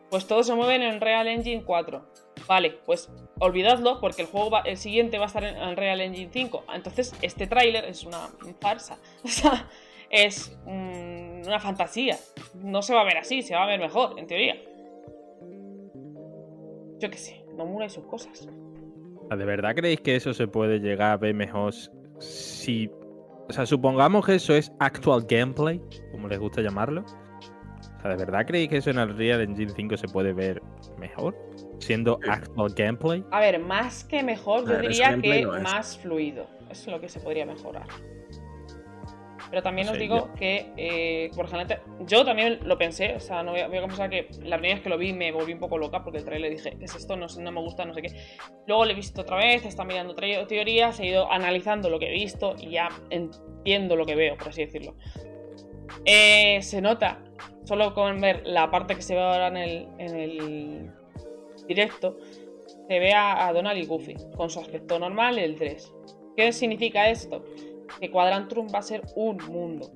Pues 0.08 0.26
todos 0.26 0.46
se 0.46 0.54
mueven 0.54 0.82
en 0.82 1.00
Real 1.00 1.28
Engine 1.28 1.62
4. 1.62 2.04
Vale, 2.46 2.70
pues 2.86 3.10
olvidadlo 3.38 4.00
porque 4.00 4.22
el 4.22 4.28
juego 4.28 4.50
va- 4.50 4.60
el 4.62 4.76
siguiente 4.76 5.18
va 5.18 5.24
a 5.24 5.26
estar 5.28 5.44
en, 5.44 5.56
en 5.56 5.76
Real 5.76 6.00
Engine 6.00 6.30
5. 6.32 6.64
Entonces, 6.74 7.14
este 7.22 7.46
tráiler 7.46 7.84
es 7.84 8.04
una 8.04 8.28
farsa. 8.60 8.98
O 9.24 9.28
sea, 9.28 9.68
es 10.10 10.58
mm, 10.66 11.42
una 11.46 11.60
fantasía. 11.60 12.18
No 12.54 12.82
se 12.82 12.94
va 12.94 13.02
a 13.02 13.04
ver 13.04 13.18
así, 13.18 13.42
se 13.42 13.54
va 13.54 13.62
a 13.64 13.66
ver 13.66 13.78
mejor, 13.80 14.18
en 14.18 14.26
teoría. 14.26 14.56
Yo 16.98 17.08
qué 17.10 17.16
sé, 17.16 17.44
Nomura 17.56 17.86
y 17.86 17.90
sus 17.90 18.04
cosas. 18.04 18.48
Ah, 19.30 19.36
¿De 19.36 19.44
verdad 19.44 19.74
creéis 19.74 20.00
que 20.00 20.16
eso 20.16 20.34
se 20.34 20.46
puede 20.48 20.80
llegar 20.80 21.12
a 21.12 21.16
ver 21.16 21.34
mejor 21.34 21.72
si... 22.18 22.90
O 23.48 23.52
sea, 23.52 23.64
supongamos 23.66 24.26
que 24.26 24.34
eso 24.34 24.54
es 24.54 24.72
actual 24.80 25.24
gameplay, 25.28 25.80
como 26.12 26.28
les 26.28 26.38
gusta 26.38 26.60
llamarlo. 26.60 27.02
O 27.02 28.00
sea, 28.02 28.10
¿de 28.10 28.16
verdad 28.16 28.44
creéis 28.46 28.68
que 28.68 28.76
eso 28.78 28.90
en 28.90 28.98
el 28.98 29.16
Real 29.16 29.40
Engine 29.40 29.72
5 29.74 29.96
se 29.96 30.08
puede 30.08 30.32
ver 30.32 30.62
mejor? 30.98 31.36
Siendo 31.80 32.18
Sí. 32.22 32.30
actual 32.30 32.72
gameplay. 32.76 33.24
A 33.30 33.40
ver, 33.40 33.58
más 33.58 34.04
que 34.04 34.22
mejor, 34.22 34.60
yo 34.60 34.66
ver, 34.66 34.82
diría 34.82 35.18
que 35.20 35.42
no 35.42 35.60
más 35.60 35.98
fluido. 35.98 36.46
Eso 36.70 36.82
es 36.82 36.86
lo 36.88 37.00
que 37.00 37.08
se 37.08 37.20
podría 37.20 37.44
mejorar. 37.46 37.86
Pero 39.50 39.64
también 39.64 39.88
os 39.88 39.98
digo 39.98 40.32
que, 40.34 40.72
eh, 40.76 41.30
por 41.34 41.46
ejemplo, 41.46 41.76
yo 42.06 42.24
también 42.24 42.60
lo 42.62 42.78
pensé, 42.78 43.16
o 43.16 43.20
sea, 43.20 43.42
no 43.42 43.50
voy 43.50 43.60
a, 43.60 43.66
voy 43.66 43.78
a 43.78 43.80
confesar 43.80 44.08
que 44.08 44.28
la 44.44 44.58
primera 44.58 44.74
vez 44.76 44.82
que 44.84 44.88
lo 44.88 44.96
vi 44.96 45.12
me 45.12 45.32
volví 45.32 45.52
un 45.52 45.58
poco 45.58 45.76
loca 45.76 46.04
porque 46.04 46.18
el 46.18 46.24
trailer 46.24 46.52
dije, 46.52 46.76
¿qué 46.78 46.84
es 46.84 46.94
esto? 46.94 47.16
No, 47.16 47.28
sé, 47.28 47.42
no 47.42 47.50
me 47.50 47.60
gusta, 47.60 47.84
no 47.84 47.92
sé 47.92 48.02
qué. 48.02 48.14
Luego 48.68 48.84
lo 48.84 48.92
he 48.92 48.94
visto 48.94 49.22
otra 49.22 49.36
vez, 49.38 49.66
está 49.66 49.84
mirando 49.84 50.14
teorías, 50.14 51.00
he 51.00 51.06
ido 51.06 51.32
analizando 51.32 51.90
lo 51.90 51.98
que 51.98 52.10
he 52.10 52.12
visto 52.12 52.54
y 52.60 52.70
ya 52.70 52.90
entiendo 53.10 53.96
lo 53.96 54.06
que 54.06 54.14
veo, 54.14 54.36
por 54.36 54.50
así 54.50 54.64
decirlo. 54.64 54.94
Eh, 56.04 56.62
se 56.62 56.80
nota, 56.80 57.24
solo 57.64 57.92
con 57.92 58.20
ver 58.20 58.42
la 58.46 58.70
parte 58.70 58.94
que 58.94 59.02
se 59.02 59.14
ve 59.16 59.20
ahora 59.20 59.48
en 59.48 59.56
el, 59.56 59.88
en 59.98 60.16
el 60.16 60.90
directo, 61.74 62.18
se 62.88 62.98
ve 62.98 63.14
a, 63.14 63.52
Donald 63.52 63.78
y 63.78 63.86
Goofy 63.86 64.16
con 64.36 64.50
su 64.50 64.58
aspecto 64.58 64.98
normal 64.98 65.38
el 65.38 65.54
3. 65.56 65.94
¿Qué 66.36 66.52
significa 66.52 67.08
esto? 67.08 67.44
Que 68.00 68.10
Quadrantrum 68.10 68.68
va 68.74 68.80
a 68.80 68.82
ser 68.82 69.02
un 69.14 69.36
mundo. 69.46 69.90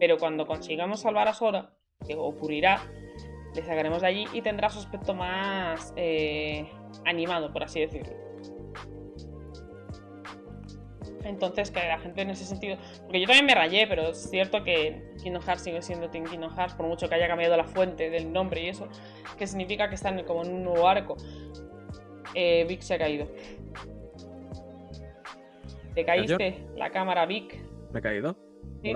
Pero 0.00 0.16
cuando 0.18 0.46
consigamos 0.46 1.00
salvar 1.00 1.28
a 1.28 1.34
Sora, 1.34 1.70
que 2.06 2.14
ocurrirá, 2.14 2.80
le 3.54 3.62
sacaremos 3.62 4.00
de 4.00 4.08
allí 4.08 4.24
y 4.32 4.40
tendrá 4.40 4.70
su 4.70 4.78
aspecto 4.78 5.14
más 5.14 5.92
eh, 5.96 6.66
animado, 7.04 7.52
por 7.52 7.62
así 7.62 7.80
decirlo. 7.80 8.25
Entonces, 11.26 11.70
que 11.70 11.80
la 11.80 11.98
gente 11.98 12.22
en 12.22 12.30
ese 12.30 12.44
sentido. 12.44 12.76
Porque 13.02 13.20
yo 13.20 13.26
también 13.26 13.46
me 13.46 13.54
rayé, 13.54 13.86
pero 13.86 14.10
es 14.10 14.30
cierto 14.30 14.62
que 14.62 15.02
Kingdom 15.22 15.42
Hearts 15.42 15.62
sigue 15.62 15.82
siendo 15.82 16.08
Team 16.08 16.24
Kingdom 16.24 16.54
Hearts, 16.54 16.74
por 16.74 16.86
mucho 16.86 17.08
que 17.08 17.16
haya 17.16 17.26
cambiado 17.26 17.56
la 17.56 17.64
fuente 17.64 18.10
del 18.10 18.32
nombre 18.32 18.62
y 18.62 18.68
eso, 18.68 18.88
que 19.36 19.46
significa 19.46 19.88
que 19.88 19.96
están 19.96 20.22
como 20.24 20.44
en 20.44 20.54
un 20.54 20.64
nuevo 20.64 20.88
arco. 20.88 21.16
Eh, 22.34 22.64
Vic 22.68 22.80
se 22.80 22.94
ha 22.94 22.98
caído. 22.98 23.26
¿Te 25.94 26.04
caíste? 26.04 26.66
La 26.76 26.90
cámara, 26.90 27.26
Vic. 27.26 27.58
¿Me 27.92 27.98
he 27.98 28.02
caído? 28.02 28.36
¿Sí? 28.82 28.94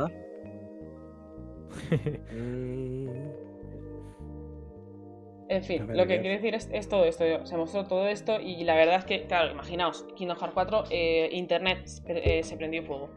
En 5.50 5.64
fin, 5.64 5.86
lo 5.88 6.06
que 6.06 6.20
quiero 6.20 6.36
decir 6.36 6.54
es, 6.54 6.70
es 6.72 6.88
todo 6.88 7.04
esto. 7.04 7.24
Se 7.44 7.56
mostró 7.56 7.84
todo 7.86 8.06
esto 8.06 8.40
y 8.40 8.62
la 8.62 8.76
verdad 8.76 8.96
es 9.00 9.04
que, 9.04 9.26
claro, 9.26 9.50
imaginaos, 9.50 10.06
Kingdom 10.14 10.38
Hearts 10.38 10.54
4, 10.54 10.84
eh, 10.90 11.28
internet 11.32 11.80
eh, 12.06 12.42
se 12.44 12.56
prendió 12.56 12.84
fuego. 12.84 13.10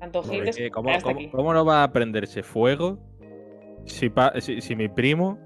Tanto 0.00 0.22
Porque, 0.22 0.38
haters 0.38 0.58
eh, 0.58 0.70
¿cómo, 0.70 0.90
hasta 0.90 1.04
cómo- 1.04 1.16
aquí. 1.16 1.28
cómo 1.30 1.52
no 1.54 1.64
va 1.64 1.82
a 1.84 1.92
prenderse 1.92 2.42
fuego 2.42 2.98
si, 3.86 4.10
pa- 4.10 4.32
si, 4.40 4.60
si 4.60 4.74
mi 4.76 4.88
primo 4.88 5.38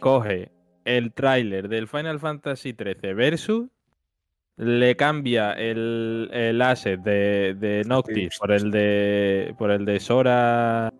coge 0.00 0.50
el 0.84 1.12
tráiler 1.12 1.68
del 1.68 1.86
Final 1.86 2.18
Fantasy 2.18 2.72
XIII 2.72 3.12
Versus, 3.14 3.66
le 4.56 4.96
cambia 4.96 5.52
el, 5.52 6.30
el 6.32 6.62
asset 6.62 6.98
de, 7.00 7.54
de 7.54 7.82
Noctis 7.86 8.32
Sí. 8.32 8.38
por 8.38 8.52
el 8.52 8.70
de 8.70 9.54
por 9.58 9.70
el 9.70 9.84
de 9.84 10.00
Sora 10.00 10.92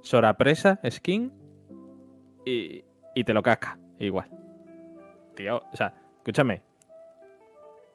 Sora 0.00 0.34
Presa 0.38 0.80
skin 0.90 1.30
y, 2.46 2.82
y 3.14 3.24
te 3.24 3.32
lo 3.34 3.42
casca 3.42 3.78
igual. 3.98 4.28
Tío, 5.34 5.62
o 5.72 5.76
sea, 5.76 5.94
escúchame. 6.18 6.62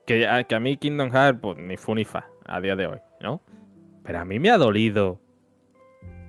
Que, 0.06 0.28
a- 0.28 0.44
que 0.44 0.56
a 0.56 0.60
mí 0.60 0.78
Kingdom 0.78 1.12
Hearts, 1.12 1.40
pues 1.42 1.58
ni 1.58 1.76
fu 1.78 1.94
ni 1.96 2.06
fa 2.06 2.28
a 2.46 2.62
día 2.62 2.76
de 2.76 2.88
hoy, 2.88 3.00
¿no? 3.22 3.42
Pero 4.04 4.20
a 4.20 4.26
mí 4.26 4.40
me 4.40 4.50
ha 4.50 4.58
dolido 4.58 5.20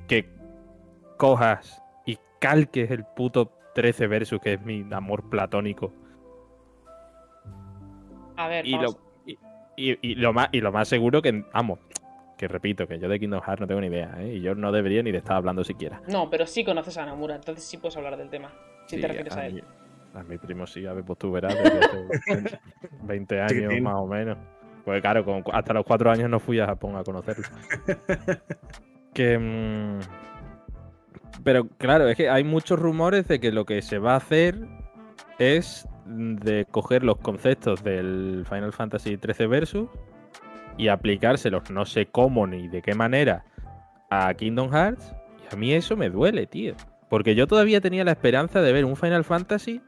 que 0.08 0.28
cojas 1.16 1.82
y 2.06 2.18
calques 2.40 2.90
el 2.90 3.04
puto 3.04 3.52
13 3.74 4.06
versus, 4.08 4.40
que 4.40 4.54
es 4.54 4.62
mi 4.62 4.84
amor 4.90 5.28
platónico. 5.30 5.92
A 8.36 8.48
ver, 8.48 8.66
Y 8.66 8.72
vamos. 8.72 8.96
lo, 8.96 9.00
y, 9.26 9.38
y- 9.76 9.98
y 10.02 10.14
lo 10.16 10.32
más, 10.32 10.48
y 10.52 10.60
lo 10.60 10.72
más 10.72 10.88
seguro 10.88 11.22
que, 11.22 11.44
vamos, 11.52 11.78
que 12.36 12.46
repito, 12.48 12.86
que 12.86 12.98
yo 12.98 13.08
de 13.08 13.18
Kingdom 13.18 13.40
Hearts 13.42 13.60
no 13.60 13.66
tengo 13.66 13.80
ni 13.80 13.88
idea, 13.88 14.14
¿eh? 14.20 14.34
Y 14.34 14.40
yo 14.40 14.54
no 14.54 14.70
debería 14.72 15.02
ni 15.02 15.10
de 15.12 15.18
estar 15.18 15.36
hablando 15.36 15.64
siquiera. 15.64 16.00
No, 16.08 16.30
pero 16.30 16.46
sí 16.46 16.64
conoces 16.64 16.96
a 16.98 17.06
Nomura, 17.06 17.34
entonces 17.36 17.64
sí 17.64 17.76
puedes 17.78 17.96
hablar 17.96 18.16
del 18.16 18.30
tema. 18.30 18.52
Si 18.88 18.96
Sí, 18.96 19.00
te 19.02 19.08
refieres 19.08 19.36
a, 19.36 19.46
él. 19.46 19.54
mi- 19.54 19.62
a 20.20 20.22
mi 20.24 20.38
primo 20.38 20.66
sí, 20.66 20.84
a 20.86 20.92
ver, 20.94 21.04
pues 21.04 21.18
tú 21.18 21.30
verás, 21.30 21.54
desde 21.56 21.78
hace 21.78 22.58
20 23.02 23.40
años 23.40 23.80
más 23.80 23.94
o 23.96 24.06
menos. 24.06 24.36
Pues 24.84 25.00
claro, 25.02 25.24
con- 25.24 25.44
hasta 25.52 25.72
los 25.74 25.84
cuatro 25.86 26.10
años 26.10 26.28
no 26.30 26.40
fui 26.40 26.58
a 26.58 26.66
Japón 26.66 26.96
a 26.96 27.04
conocerlo. 27.04 27.44
que. 29.14 29.38
mm, 29.38 29.98
pero 31.44 31.68
claro, 31.78 32.08
es 32.08 32.16
que 32.16 32.28
hay 32.28 32.42
muchos 32.44 32.78
rumores 32.78 33.28
de 33.28 33.38
que 33.40 33.52
lo 33.52 33.64
que 33.64 33.80
se 33.82 33.98
va 33.98 34.14
a 34.14 34.16
hacer 34.16 34.56
es 35.38 35.86
de 36.06 36.66
coger 36.70 37.04
los 37.04 37.18
conceptos 37.18 37.82
del 37.84 38.44
Final 38.48 38.72
Fantasy 38.72 39.18
XIII 39.22 39.46
Versus 39.46 39.88
y 40.78 40.88
aplicárselos 40.88 41.70
no 41.70 41.84
sé 41.84 42.06
cómo 42.06 42.46
ni 42.46 42.68
de 42.68 42.82
qué 42.82 42.94
manera 42.94 43.44
a 44.10 44.32
Kingdom 44.34 44.70
Hearts. 44.72 45.14
Y 45.50 45.54
a 45.54 45.56
mí 45.58 45.72
eso 45.74 45.96
me 45.96 46.08
duele, 46.08 46.46
tío. 46.46 46.74
Porque 47.08 47.34
yo 47.34 47.46
todavía 47.46 47.80
tenía 47.80 48.04
la 48.04 48.12
esperanza 48.12 48.60
de 48.60 48.72
ver 48.72 48.84
un 48.84 48.96
Final 48.96 49.24
Fantasy 49.24 49.80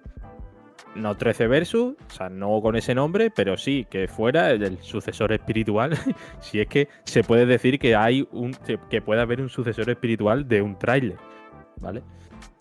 no 0.95 1.17
13 1.17 1.47
versus, 1.47 1.95
o 1.95 2.11
sea, 2.13 2.29
no 2.29 2.61
con 2.61 2.77
ese 2.77 2.95
nombre, 2.95 3.31
pero 3.31 3.57
sí 3.57 3.87
que 3.89 4.09
fuera 4.09 4.51
el, 4.51 4.79
sucesor 4.83 5.33
espiritual. 5.33 5.93
si 6.41 6.61
es 6.61 6.67
que 6.67 6.89
se 7.05 7.23
puede 7.23 7.47
decir 7.47 7.79
que 7.79 7.95
hay 7.95 8.27
un 8.33 8.53
que 8.89 9.01
puede 9.01 9.21
haber 9.21 9.41
un 9.41 9.49
sucesor 9.49 9.89
espiritual 9.91 10.49
de 10.49 10.63
un 10.63 10.79
tráiler, 10.79 11.19
¿vale? 11.81 12.03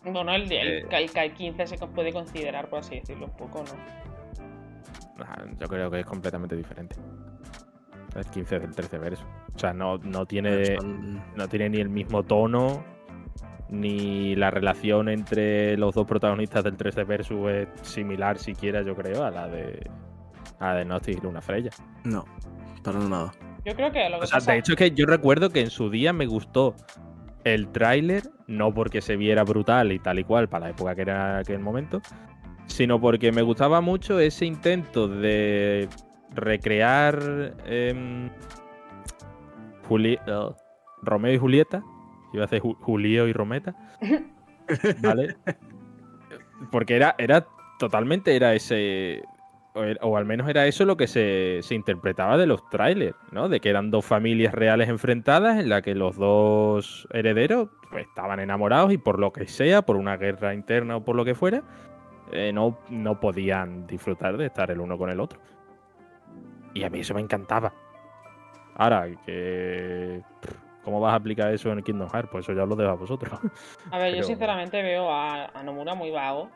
Bueno, 0.03 0.33
el, 0.33 0.51
el, 0.51 0.85
el, 0.89 1.33
15 1.33 1.67
se 1.67 1.77
puede 1.87 2.13
considerar, 2.13 2.69
por 2.69 2.79
así 2.79 2.95
decirlo, 2.95 3.25
un 3.25 3.35
poco, 3.35 3.63
¿no? 3.63 5.23
Ah, 5.23 5.43
yo 5.59 5.67
creo 5.67 5.91
que 5.91 5.99
es 5.99 6.05
completamente 6.05 6.55
diferente. 6.55 6.95
El 8.15 8.25
15 8.25 8.59
del 8.59 8.71
13 8.71 8.97
verso. 8.97 9.25
O 9.53 9.59
sea, 9.59 9.73
no, 9.73 9.97
no 9.97 10.25
tiene. 10.25 10.77
No 11.35 11.47
tiene 11.47 11.69
ni 11.69 11.79
el 11.79 11.89
mismo 11.89 12.23
tono 12.23 12.83
ni 13.69 14.35
la 14.35 14.51
relación 14.51 15.09
entre 15.09 15.77
los 15.77 15.93
dos 15.93 16.07
protagonistas 16.07 16.63
del 16.63 16.75
13 16.75 17.03
versus 17.03 17.49
es 17.49 17.67
similar 17.81 18.37
siquiera, 18.37 18.81
yo 18.81 18.95
creo, 18.95 19.23
a 19.23 19.31
la 19.31 19.47
de 19.47 19.89
a 20.59 20.73
de 20.73 20.85
Noctis 20.85 21.17
y 21.17 21.21
Luna 21.21 21.41
Freya. 21.41 21.71
No, 22.03 22.25
para 22.83 22.99
nada. 22.99 23.31
Yo 23.65 23.75
creo 23.75 23.91
que 23.91 24.09
lo 24.09 24.19
que 24.19 24.25
o 24.25 24.27
sea, 24.27 24.39
de 24.53 24.59
hecho 24.59 24.73
es 24.73 24.77
que 24.77 24.91
yo 24.91 25.05
recuerdo 25.05 25.49
que 25.49 25.61
en 25.61 25.69
su 25.69 25.89
día 25.89 26.13
me 26.13 26.25
gustó 26.25 26.75
el 27.43 27.69
tráiler, 27.69 28.23
no 28.47 28.73
porque 28.73 29.01
se 29.01 29.15
viera 29.15 29.43
brutal 29.43 29.91
y 29.91 29.99
tal 29.99 30.19
y 30.19 30.23
cual 30.23 30.49
para 30.49 30.65
la 30.65 30.71
época 30.71 30.95
que 30.95 31.01
era 31.01 31.39
aquel 31.39 31.59
momento, 31.59 32.01
sino 32.65 32.99
porque 32.99 33.31
me 33.31 33.41
gustaba 33.41 33.81
mucho 33.81 34.19
ese 34.19 34.45
intento 34.45 35.07
de 35.07 35.87
recrear 36.31 37.55
eh, 37.65 38.29
Romeo 41.01 41.33
y 41.33 41.37
Julieta 41.37 41.83
Iba 42.33 42.43
a 42.43 42.45
hacer 42.45 42.59
Julio 42.61 43.27
y 43.27 43.33
Rometa. 43.33 43.75
¿Vale? 45.01 45.35
Porque 46.71 46.95
era, 46.95 47.15
era 47.17 47.45
totalmente 47.79 48.35
era 48.35 48.53
ese. 48.53 49.23
O, 50.01 50.17
al 50.17 50.25
menos 50.25 50.49
era 50.49 50.65
eso 50.65 50.83
lo 50.83 50.97
que 50.97 51.07
se, 51.07 51.61
interpretaba 51.73 52.37
de 52.37 52.47
los 52.47 52.67
trailers, 52.69 53.15
¿no? 53.31 53.47
De 53.47 53.59
que 53.59 53.69
eran 53.69 53.91
dos 53.91 54.03
familias 54.03 54.53
reales 54.53 54.89
enfrentadas 54.89 55.59
en 55.59 55.69
la 55.69 55.81
que 55.81 55.95
los 55.95 56.17
dos 56.17 57.07
herederos 57.13 57.69
pues, 57.89 58.07
estaban 58.07 58.39
enamorados 58.39 58.91
y 58.91 58.97
por 58.97 59.19
lo 59.19 59.31
que 59.31 59.47
sea, 59.47 59.83
por 59.83 59.95
una 59.95 60.17
guerra 60.17 60.53
interna 60.53 60.97
o 60.97 61.05
por 61.05 61.15
lo 61.15 61.23
que 61.23 61.35
fuera, 61.35 61.63
eh, 62.31 62.51
no, 62.51 62.79
no 62.89 63.19
podían 63.19 63.87
disfrutar 63.87 64.37
de 64.37 64.47
estar 64.47 64.69
el 64.69 64.79
uno 64.79 64.97
con 64.97 65.11
el 65.11 65.19
otro. 65.19 65.39
Y 66.73 66.83
a 66.83 66.89
mí 66.89 66.99
eso 66.99 67.13
me 67.13 67.21
encantaba. 67.21 67.73
Ahora, 68.75 69.07
que. 69.25 70.21
¿Cómo 70.89 71.01
vas 71.01 71.13
a 71.13 71.17
aplicar 71.17 71.53
eso 71.53 71.71
en 71.71 71.83
Kingdom 71.83 72.09
Hearts? 72.09 72.29
Pues 72.31 72.45
eso 72.45 72.53
ya 72.53 72.65
lo 72.65 72.75
dejo 72.75 72.89
a 72.89 72.95
vosotros. 72.95 73.39
A 73.91 73.99
ver, 73.99 74.15
yo 74.15 74.23
sinceramente 74.23 74.81
veo 74.81 75.13
a, 75.13 75.51
Nomura 75.63 75.93
muy 75.93 76.09
vago. 76.09 76.49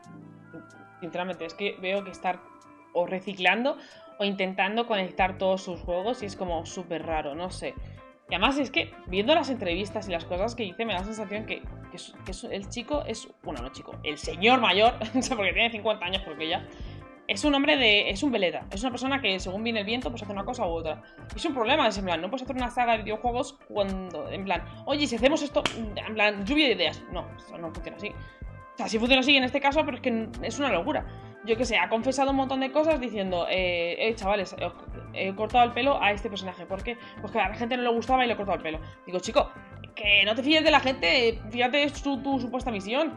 Sinceramente, 0.98 1.44
es 1.44 1.54
que 1.54 1.76
veo 1.80 2.02
que 2.02 2.10
está 2.10 2.40
o 2.94 3.06
reciclando 3.06 3.78
o 4.18 4.24
intentando 4.24 4.88
conectar 4.88 5.38
todos 5.38 5.62
sus 5.62 5.78
juegos 5.78 6.24
y 6.24 6.26
es 6.26 6.34
como 6.34 6.66
súper 6.66 7.06
raro, 7.06 7.36
no 7.36 7.50
sé. 7.50 7.74
Y 8.28 8.34
además 8.34 8.58
es 8.58 8.72
que 8.72 8.92
viendo 9.06 9.36
las 9.36 9.50
entrevistas 9.50 10.08
y 10.08 10.10
las 10.10 10.24
cosas 10.24 10.56
que 10.56 10.64
dice 10.64 10.84
me 10.84 10.94
da 10.94 11.00
la 11.00 11.04
sensación 11.04 11.46
que, 11.46 11.62
el 12.50 12.68
chico 12.70 13.04
es, 13.06 13.28
bueno, 13.44 13.62
no 13.62 13.68
chico, 13.68 13.94
el 14.02 14.18
señor 14.18 14.60
mayor, 14.60 14.94
porque 15.36 15.52
tiene 15.52 15.70
50 15.70 16.04
años 16.04 16.22
porque 16.26 16.48
ya, 16.48 16.66
es 17.26 17.44
un 17.44 17.54
hombre 17.54 17.76
de. 17.76 18.10
Es 18.10 18.22
un 18.22 18.30
veleta. 18.30 18.66
Es 18.70 18.82
una 18.82 18.90
persona 18.90 19.20
que, 19.20 19.38
según 19.40 19.62
viene 19.64 19.80
el 19.80 19.86
viento, 19.86 20.10
pues 20.10 20.22
hace 20.22 20.32
una 20.32 20.44
cosa 20.44 20.66
u 20.66 20.70
otra. 20.70 21.02
Es 21.34 21.44
un 21.44 21.54
problema, 21.54 21.88
es 21.88 21.98
en 21.98 22.04
plan, 22.04 22.20
no 22.20 22.28
puedes 22.28 22.42
hacer 22.42 22.56
una 22.56 22.70
saga 22.70 22.96
de 22.96 23.02
videojuegos 23.02 23.58
cuando. 23.68 24.28
En 24.30 24.44
plan, 24.44 24.64
oye, 24.86 25.06
si 25.06 25.16
hacemos 25.16 25.42
esto. 25.42 25.62
En 25.76 26.14
plan, 26.14 26.44
lluvia 26.44 26.66
de 26.66 26.74
ideas. 26.74 27.02
No, 27.12 27.26
eso 27.36 27.56
no 27.58 27.72
funciona 27.72 27.96
así. 27.96 28.08
O 28.08 28.76
sea, 28.76 28.88
sí 28.88 28.98
funciona 28.98 29.20
así 29.20 29.36
en 29.36 29.44
este 29.44 29.60
caso, 29.60 29.84
pero 29.84 29.96
es 29.96 30.02
que 30.02 30.28
es 30.42 30.58
una 30.58 30.70
locura. 30.70 31.06
Yo 31.44 31.56
que 31.56 31.64
sé, 31.64 31.76
ha 31.76 31.88
confesado 31.88 32.30
un 32.30 32.36
montón 32.36 32.60
de 32.60 32.72
cosas 32.72 32.98
diciendo, 32.98 33.46
eh, 33.48 33.96
eh 33.98 34.14
chavales, 34.14 34.56
he 35.12 35.34
cortado 35.34 35.64
el 35.64 35.72
pelo 35.72 36.02
a 36.02 36.10
este 36.10 36.28
personaje. 36.28 36.66
¿Por 36.66 36.82
qué? 36.82 36.98
Pues 37.20 37.32
que 37.32 37.38
a 37.38 37.48
la 37.48 37.54
gente 37.54 37.76
no 37.76 37.82
le 37.84 37.90
gustaba 37.90 38.24
y 38.24 38.26
le 38.26 38.32
he 38.32 38.36
cortado 38.36 38.56
el 38.56 38.62
pelo. 38.62 38.80
Digo, 39.06 39.20
chico, 39.20 39.50
que 39.94 40.24
no 40.24 40.34
te 40.34 40.42
fíes 40.42 40.64
de 40.64 40.70
la 40.70 40.80
gente, 40.80 41.40
fíjate 41.50 41.88
tu, 42.02 42.22
tu 42.22 42.40
supuesta 42.40 42.70
misión. 42.70 43.12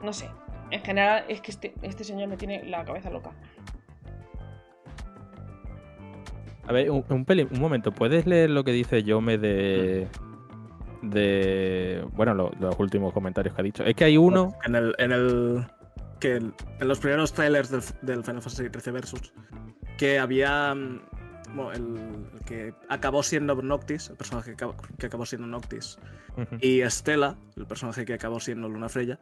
No 0.00 0.12
sé, 0.12 0.28
en 0.72 0.82
general 0.82 1.24
es 1.28 1.40
que 1.40 1.50
este, 1.50 1.74
este 1.82 2.02
señor 2.02 2.28
me 2.28 2.36
tiene 2.36 2.64
la 2.64 2.84
cabeza 2.84 3.10
loca. 3.10 3.30
A 6.66 6.72
ver, 6.72 6.90
un, 6.90 7.04
un, 7.08 7.60
momento, 7.60 7.92
¿puedes 7.92 8.26
leer 8.26 8.50
lo 8.50 8.64
que 8.64 8.72
dice 8.72 9.02
Yome 9.02 9.36
de. 9.36 10.08
de. 11.02 12.04
bueno, 12.12 12.34
los 12.34 12.78
últimos 12.78 13.12
comentarios 13.12 13.54
que 13.54 13.60
ha 13.60 13.64
dicho? 13.64 13.84
Es 13.84 13.94
que 13.94 14.04
hay 14.04 14.16
uno. 14.16 14.56
En 14.64 14.74
el. 14.76 14.94
En 14.98 15.12
el 15.12 15.66
que 16.20 16.36
en 16.36 16.54
los 16.78 17.00
primeros 17.00 17.32
trailers 17.32 17.70
del, 17.70 17.82
Final 17.82 18.24
Fantasy 18.42 18.68
XIII 18.68 18.92
Versus, 18.92 19.32
que 19.98 20.18
había. 20.18 20.74
Bueno, 21.54 21.72
el, 21.72 22.40
que 22.46 22.72
acabó 22.88 23.22
siendo 23.22 23.54
Noctis, 23.56 24.08
el 24.08 24.16
personaje 24.16 24.54
que 24.98 25.06
acabó, 25.06 25.26
siendo 25.26 25.48
Noctis, 25.48 25.98
y 26.60 26.80
Estela, 26.80 27.36
el 27.56 27.66
personaje 27.66 28.04
que 28.04 28.14
acabó 28.14 28.40
siendo 28.40 28.68
Luna 28.68 28.88
Freya, 28.88 29.18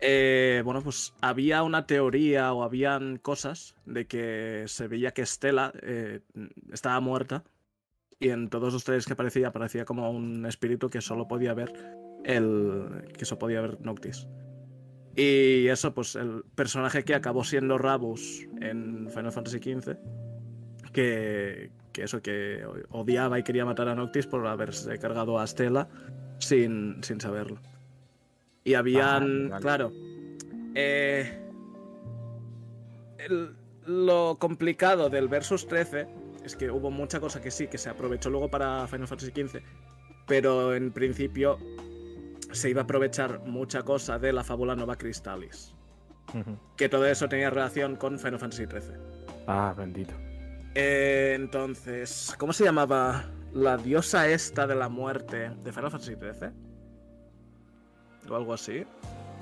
eh, 0.00 0.62
bueno, 0.64 0.82
pues 0.82 1.14
había 1.20 1.62
una 1.62 1.86
teoría 1.86 2.52
o 2.52 2.62
habían 2.62 3.16
cosas 3.16 3.74
de 3.86 4.06
que 4.06 4.64
se 4.66 4.88
veía 4.88 5.12
que 5.12 5.22
Estela 5.22 5.72
eh, 5.82 6.20
estaba 6.72 7.00
muerta 7.00 7.44
y 8.20 8.28
en 8.28 8.48
todos 8.48 8.72
los 8.72 8.84
trailers 8.84 9.06
que 9.06 9.14
aparecía 9.14 9.48
aparecía 9.48 9.84
como 9.84 10.10
un 10.10 10.46
espíritu 10.46 10.88
que 10.88 11.00
solo 11.00 11.26
podía 11.26 11.54
ver 11.54 11.72
el 12.24 13.08
que 13.16 13.24
solo 13.24 13.38
podía 13.38 13.60
ver 13.60 13.80
Noctis. 13.80 14.26
Y 15.16 15.68
eso, 15.68 15.94
pues 15.94 16.16
el 16.16 16.44
personaje 16.54 17.04
que 17.04 17.14
acabó 17.14 17.44
siendo 17.44 17.78
Rabus 17.78 18.48
en 18.60 19.08
Final 19.10 19.32
Fantasy 19.32 19.58
XV, 19.58 19.96
que, 20.92 21.70
eso, 21.96 22.20
que 22.20 22.64
odiaba 22.90 23.38
y 23.38 23.44
quería 23.44 23.64
matar 23.64 23.88
a 23.88 23.94
Noctis 23.94 24.26
por 24.26 24.44
haberse 24.46 24.98
cargado 24.98 25.38
a 25.38 25.44
Estela 25.44 25.88
sin, 26.38 27.02
sin 27.04 27.20
saberlo. 27.20 27.58
Y 28.64 28.74
habían, 28.74 29.52
claro, 29.60 29.92
eh, 30.74 31.38
lo 33.86 34.36
complicado 34.38 35.10
del 35.10 35.28
Versus 35.28 35.66
13 35.66 36.06
es 36.44 36.56
que 36.56 36.70
hubo 36.70 36.90
mucha 36.90 37.20
cosa 37.20 37.40
que 37.40 37.50
sí, 37.50 37.68
que 37.68 37.78
se 37.78 37.90
aprovechó 37.90 38.30
luego 38.30 38.48
para 38.48 38.86
Final 38.86 39.06
Fantasy 39.06 39.32
XV, 39.32 39.60
pero 40.26 40.74
en 40.74 40.92
principio 40.92 41.58
se 42.52 42.70
iba 42.70 42.82
a 42.82 42.84
aprovechar 42.84 43.40
mucha 43.40 43.82
cosa 43.82 44.18
de 44.18 44.32
la 44.32 44.44
fábula 44.44 44.74
Nova 44.74 44.96
Crystallis. 44.96 45.74
Que 46.76 46.88
todo 46.88 47.06
eso 47.06 47.28
tenía 47.28 47.50
relación 47.50 47.96
con 47.96 48.18
Final 48.18 48.38
Fantasy 48.38 48.64
XIII. 48.64 48.96
Ah, 49.46 49.74
bendito. 49.76 50.14
Eh, 50.74 51.34
entonces, 51.36 52.34
¿cómo 52.38 52.52
se 52.52 52.64
llamaba 52.64 53.30
la 53.52 53.76
diosa 53.76 54.28
esta 54.28 54.66
de 54.66 54.74
la 54.74 54.88
muerte 54.88 55.50
de 55.62 55.72
Final 55.72 55.90
Fantasy 55.90 56.14
XIII? 56.14 56.63
O 58.28 58.36
algo 58.36 58.52
así. 58.52 58.84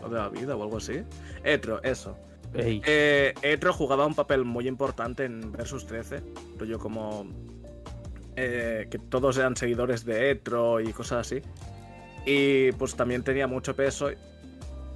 O 0.03 0.09
de 0.09 0.17
la 0.17 0.29
vida 0.29 0.57
o 0.57 0.63
algo 0.63 0.79
así. 0.79 1.03
Etro, 1.45 1.83
eso. 1.83 2.17
Eh, 2.55 3.33
Etro 3.41 3.73
jugaba 3.73 4.07
un 4.07 4.15
papel 4.15 4.45
muy 4.45 4.69
importante 4.69 5.25
en 5.25 5.53
Versus 5.53 5.87
13. 5.87 6.23
Yo 6.67 6.79
como 6.79 7.27
eh, 8.37 8.89
que 8.91 8.99
todos 8.99 9.37
eran 9.39 9.57
seguidores 9.57 10.05
de 10.05 10.31
Etro 10.31 10.81
y 10.81 10.93
cosas 10.93 11.27
así. 11.27 11.43
Y 12.27 12.73
pues 12.73 12.95
también 12.95 13.23
tenía 13.23 13.47
mucho 13.47 13.75
peso 13.75 14.11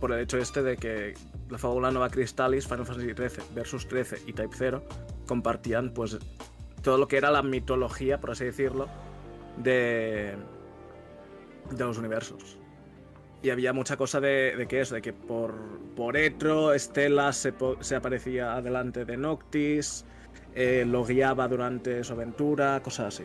por 0.01 0.13
el 0.13 0.21
hecho 0.21 0.39
este 0.39 0.63
de 0.63 0.77
que 0.77 1.15
la 1.51 1.59
fábula 1.59 1.91
Nova 1.91 2.11
Crystallis, 2.11 2.67
Final 2.67 2.87
Fantasy 2.87 3.15
13, 3.15 3.43
Versus 3.55 3.89
13 3.89 4.23
y 4.27 4.33
Type 4.33 4.55
0 4.55 4.83
compartían 5.27 5.91
pues 5.93 6.19
todo 6.83 6.99
lo 6.99 7.09
que 7.09 7.17
era 7.17 7.31
la 7.31 7.43
mitología, 7.43 8.21
por 8.21 8.31
así 8.31 8.45
decirlo, 8.45 8.89
de, 9.57 10.35
de 11.71 11.85
los 11.85 11.99
universos. 11.99 12.56
Y 13.43 13.51
había 13.51 13.73
mucha 13.73 13.97
cosa 13.97 14.21
de, 14.21 14.57
de 14.57 14.67
que 14.67 14.81
eso, 14.81 14.95
de 14.95 15.03
que 15.03 15.13
por, 15.13 15.55
por 15.95 16.17
Etro, 16.17 16.73
Estela 16.73 17.33
se, 17.33 17.55
aparecía 17.95 18.55
adelante 18.55 19.05
de 19.05 19.17
Noctis, 19.17 20.05
eh, 20.55 20.85
lo 20.87 21.05
guiaba 21.05 21.47
durante 21.49 22.03
su 22.03 22.13
aventura, 22.13 22.81
cosas 22.83 23.15
así. 23.15 23.25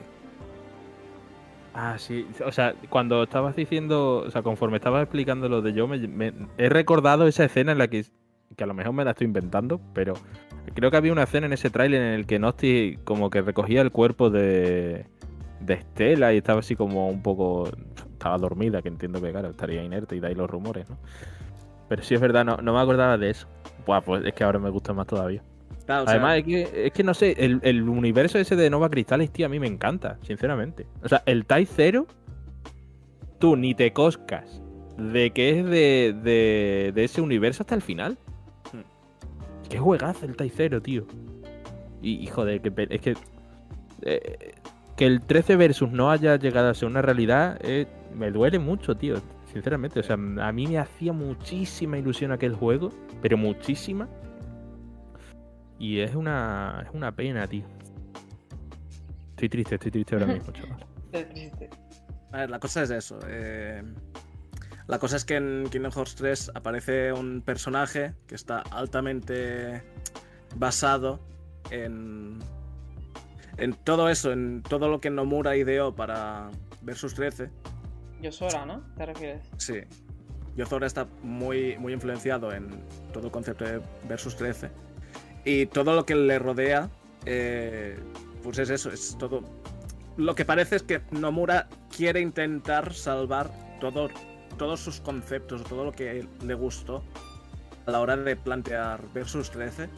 Ah, 1.73 1.95
sí. 1.97 2.27
O 2.45 2.51
sea, 2.51 2.75
cuando 2.89 3.23
estabas 3.23 3.55
diciendo, 3.55 4.17
o 4.17 4.31
sea, 4.31 4.41
conforme 4.41 4.77
estabas 4.77 5.03
explicando 5.03 5.47
lo 5.47 5.61
de 5.61 5.73
yo, 5.73 5.87
me, 5.87 6.33
he 6.57 6.69
recordado 6.69 7.27
esa 7.27 7.45
escena 7.45 7.71
en 7.71 7.77
la 7.77 7.87
que, 7.87 8.05
que 8.57 8.63
a 8.63 8.67
lo 8.67 8.73
mejor 8.73 8.93
me 8.93 9.05
la 9.05 9.11
estoy 9.11 9.25
inventando, 9.25 9.79
pero 9.93 10.13
creo 10.73 10.91
que 10.91 10.97
había 10.97 11.13
una 11.13 11.23
escena 11.23 11.47
en 11.47 11.53
ese 11.53 11.69
tráiler 11.69 12.01
en 12.01 12.13
el 12.13 12.25
que 12.25 12.39
Noctis 12.39 12.99
como 13.05 13.29
que 13.29 13.41
recogía 13.41 13.81
el 13.81 13.91
cuerpo 13.91 14.29
de, 14.29 15.05
de 15.61 15.73
Estela 15.73 16.33
y 16.33 16.37
estaba 16.37 16.59
así 16.59 16.75
como 16.75 17.09
un 17.09 17.21
poco. 17.21 17.69
Estaba 18.21 18.37
dormida, 18.37 18.83
que 18.83 18.87
entiendo 18.87 19.19
que, 19.19 19.31
claro, 19.31 19.49
estaría 19.49 19.83
inerte 19.83 20.15
y 20.15 20.19
de 20.19 20.27
ahí 20.27 20.35
los 20.35 20.47
rumores, 20.47 20.87
¿no? 20.87 20.95
Pero 21.89 22.03
sí 22.03 22.13
es 22.13 22.21
verdad, 22.21 22.45
no, 22.45 22.57
no 22.57 22.71
me 22.71 22.79
acordaba 22.79 23.17
de 23.17 23.31
eso. 23.31 23.47
Buah, 23.87 24.01
pues 24.01 24.23
es 24.23 24.33
que 24.35 24.43
ahora 24.43 24.59
me 24.59 24.69
gusta 24.69 24.93
más 24.93 25.07
todavía. 25.07 25.41
Además, 25.87 26.37
es, 26.37 26.43
que, 26.43 26.85
es 26.85 26.93
que 26.93 27.03
no 27.03 27.15
sé, 27.15 27.35
el, 27.39 27.89
universo 27.89 28.37
ese 28.37 28.55
de 28.55 28.69
Nova 28.69 28.91
Cristales, 28.91 29.31
tío, 29.31 29.47
a 29.47 29.49
mí 29.49 29.59
me 29.59 29.65
encanta, 29.65 30.19
sinceramente. 30.21 30.85
O 31.03 31.09
sea, 31.09 31.23
el 31.25 31.47
Tai 31.47 31.65
Zero, 31.65 32.05
tú 33.39 33.55
ni 33.55 33.73
te 33.73 33.91
coscas 33.91 34.61
de 34.99 35.31
que 35.31 35.59
es 35.59 35.65
de, 35.65 36.15
de, 36.23 36.91
de 36.93 37.03
ese 37.03 37.21
universo 37.21 37.63
hasta 37.63 37.73
el 37.73 37.81
final. 37.81 38.19
qué 39.67 39.79
juegazo 39.79 40.27
el 40.27 40.35
Tai 40.35 40.49
Zero, 40.49 40.79
tío. 40.79 41.07
Y, 42.03 42.23
y, 42.23 42.27
joder, 42.27 42.61
que, 42.61 42.87
es 42.87 43.01
que. 43.01 43.15
eh, 44.03 44.53
que 44.95 45.07
el 45.07 45.21
13 45.21 45.55
versus 45.55 45.91
no 45.91 46.11
haya 46.11 46.35
llegado 46.35 46.69
a 46.69 46.75
ser 46.75 46.87
una 46.87 47.01
realidad, 47.01 47.57
eh, 47.63 47.87
me 48.15 48.31
duele 48.31 48.59
mucho, 48.59 48.95
tío. 48.95 49.15
Sinceramente, 49.51 49.99
o 49.99 50.03
sea, 50.03 50.15
a 50.15 50.51
mí 50.51 50.67
me 50.67 50.77
hacía 50.77 51.11
muchísima 51.13 51.97
ilusión 51.97 52.31
aquel 52.31 52.55
juego, 52.55 52.89
pero 53.21 53.37
muchísima. 53.37 54.07
Y 55.77 55.99
es 55.99 56.15
una, 56.15 56.83
es 56.87 56.93
una 56.93 57.11
pena, 57.13 57.47
tío. 57.47 57.63
Estoy 59.31 59.49
triste, 59.49 59.75
estoy 59.75 59.91
triste 59.91 60.15
ahora 60.15 60.27
mismo, 60.27 60.51
chaval. 60.53 60.85
A 62.31 62.37
ver, 62.37 62.49
la 62.49 62.59
cosa 62.59 62.83
es 62.83 62.91
eso. 62.91 63.19
eh, 63.27 63.83
La 64.87 64.99
cosa 64.99 65.17
es 65.17 65.25
que 65.25 65.35
en 65.35 65.67
Kingdom 65.71 65.91
Hearts 65.91 66.15
3 66.15 66.51
aparece 66.55 67.11
un 67.11 67.41
personaje 67.41 68.13
que 68.27 68.35
está 68.35 68.59
altamente 68.71 69.83
basado 70.55 71.19
en. 71.71 72.39
En 73.57 73.73
todo 73.73 74.09
eso, 74.09 74.31
en 74.31 74.63
todo 74.63 74.87
lo 74.87 75.01
que 75.01 75.09
Nomura 75.09 75.55
ideó 75.57 75.93
para 75.93 76.49
Versus 76.81 77.13
13. 77.15 77.49
Yosora, 78.21 78.65
¿no? 78.65 78.83
¿Te 78.95 79.05
refieres? 79.05 79.49
Sí. 79.57 79.81
Yozora 80.55 80.87
está 80.87 81.07
muy, 81.23 81.77
muy 81.77 81.93
influenciado 81.93 82.53
en 82.53 82.69
todo 83.13 83.27
el 83.27 83.31
concepto 83.31 83.65
de 83.65 83.81
Versus 84.07 84.35
13. 84.35 84.69
Y 85.45 85.65
todo 85.67 85.95
lo 85.95 86.05
que 86.05 86.15
le 86.15 86.37
rodea, 86.39 86.89
eh, 87.25 87.97
pues 88.43 88.59
es 88.59 88.69
eso, 88.69 88.91
es 88.91 89.17
todo. 89.17 89.43
Lo 90.17 90.35
que 90.35 90.45
parece 90.45 90.75
es 90.75 90.83
que 90.83 91.01
Nomura 91.11 91.67
quiere 91.95 92.19
intentar 92.19 92.93
salvar 92.93 93.49
todo, 93.79 94.09
todos 94.57 94.79
sus 94.79 94.99
conceptos, 94.99 95.63
todo 95.63 95.85
lo 95.85 95.91
que 95.91 96.27
le 96.45 96.53
gustó 96.53 97.03
a 97.85 97.91
la 97.91 98.01
hora 98.01 98.17
de 98.17 98.35
plantear 98.35 99.01
Versus 99.13 99.49
13 99.51 99.89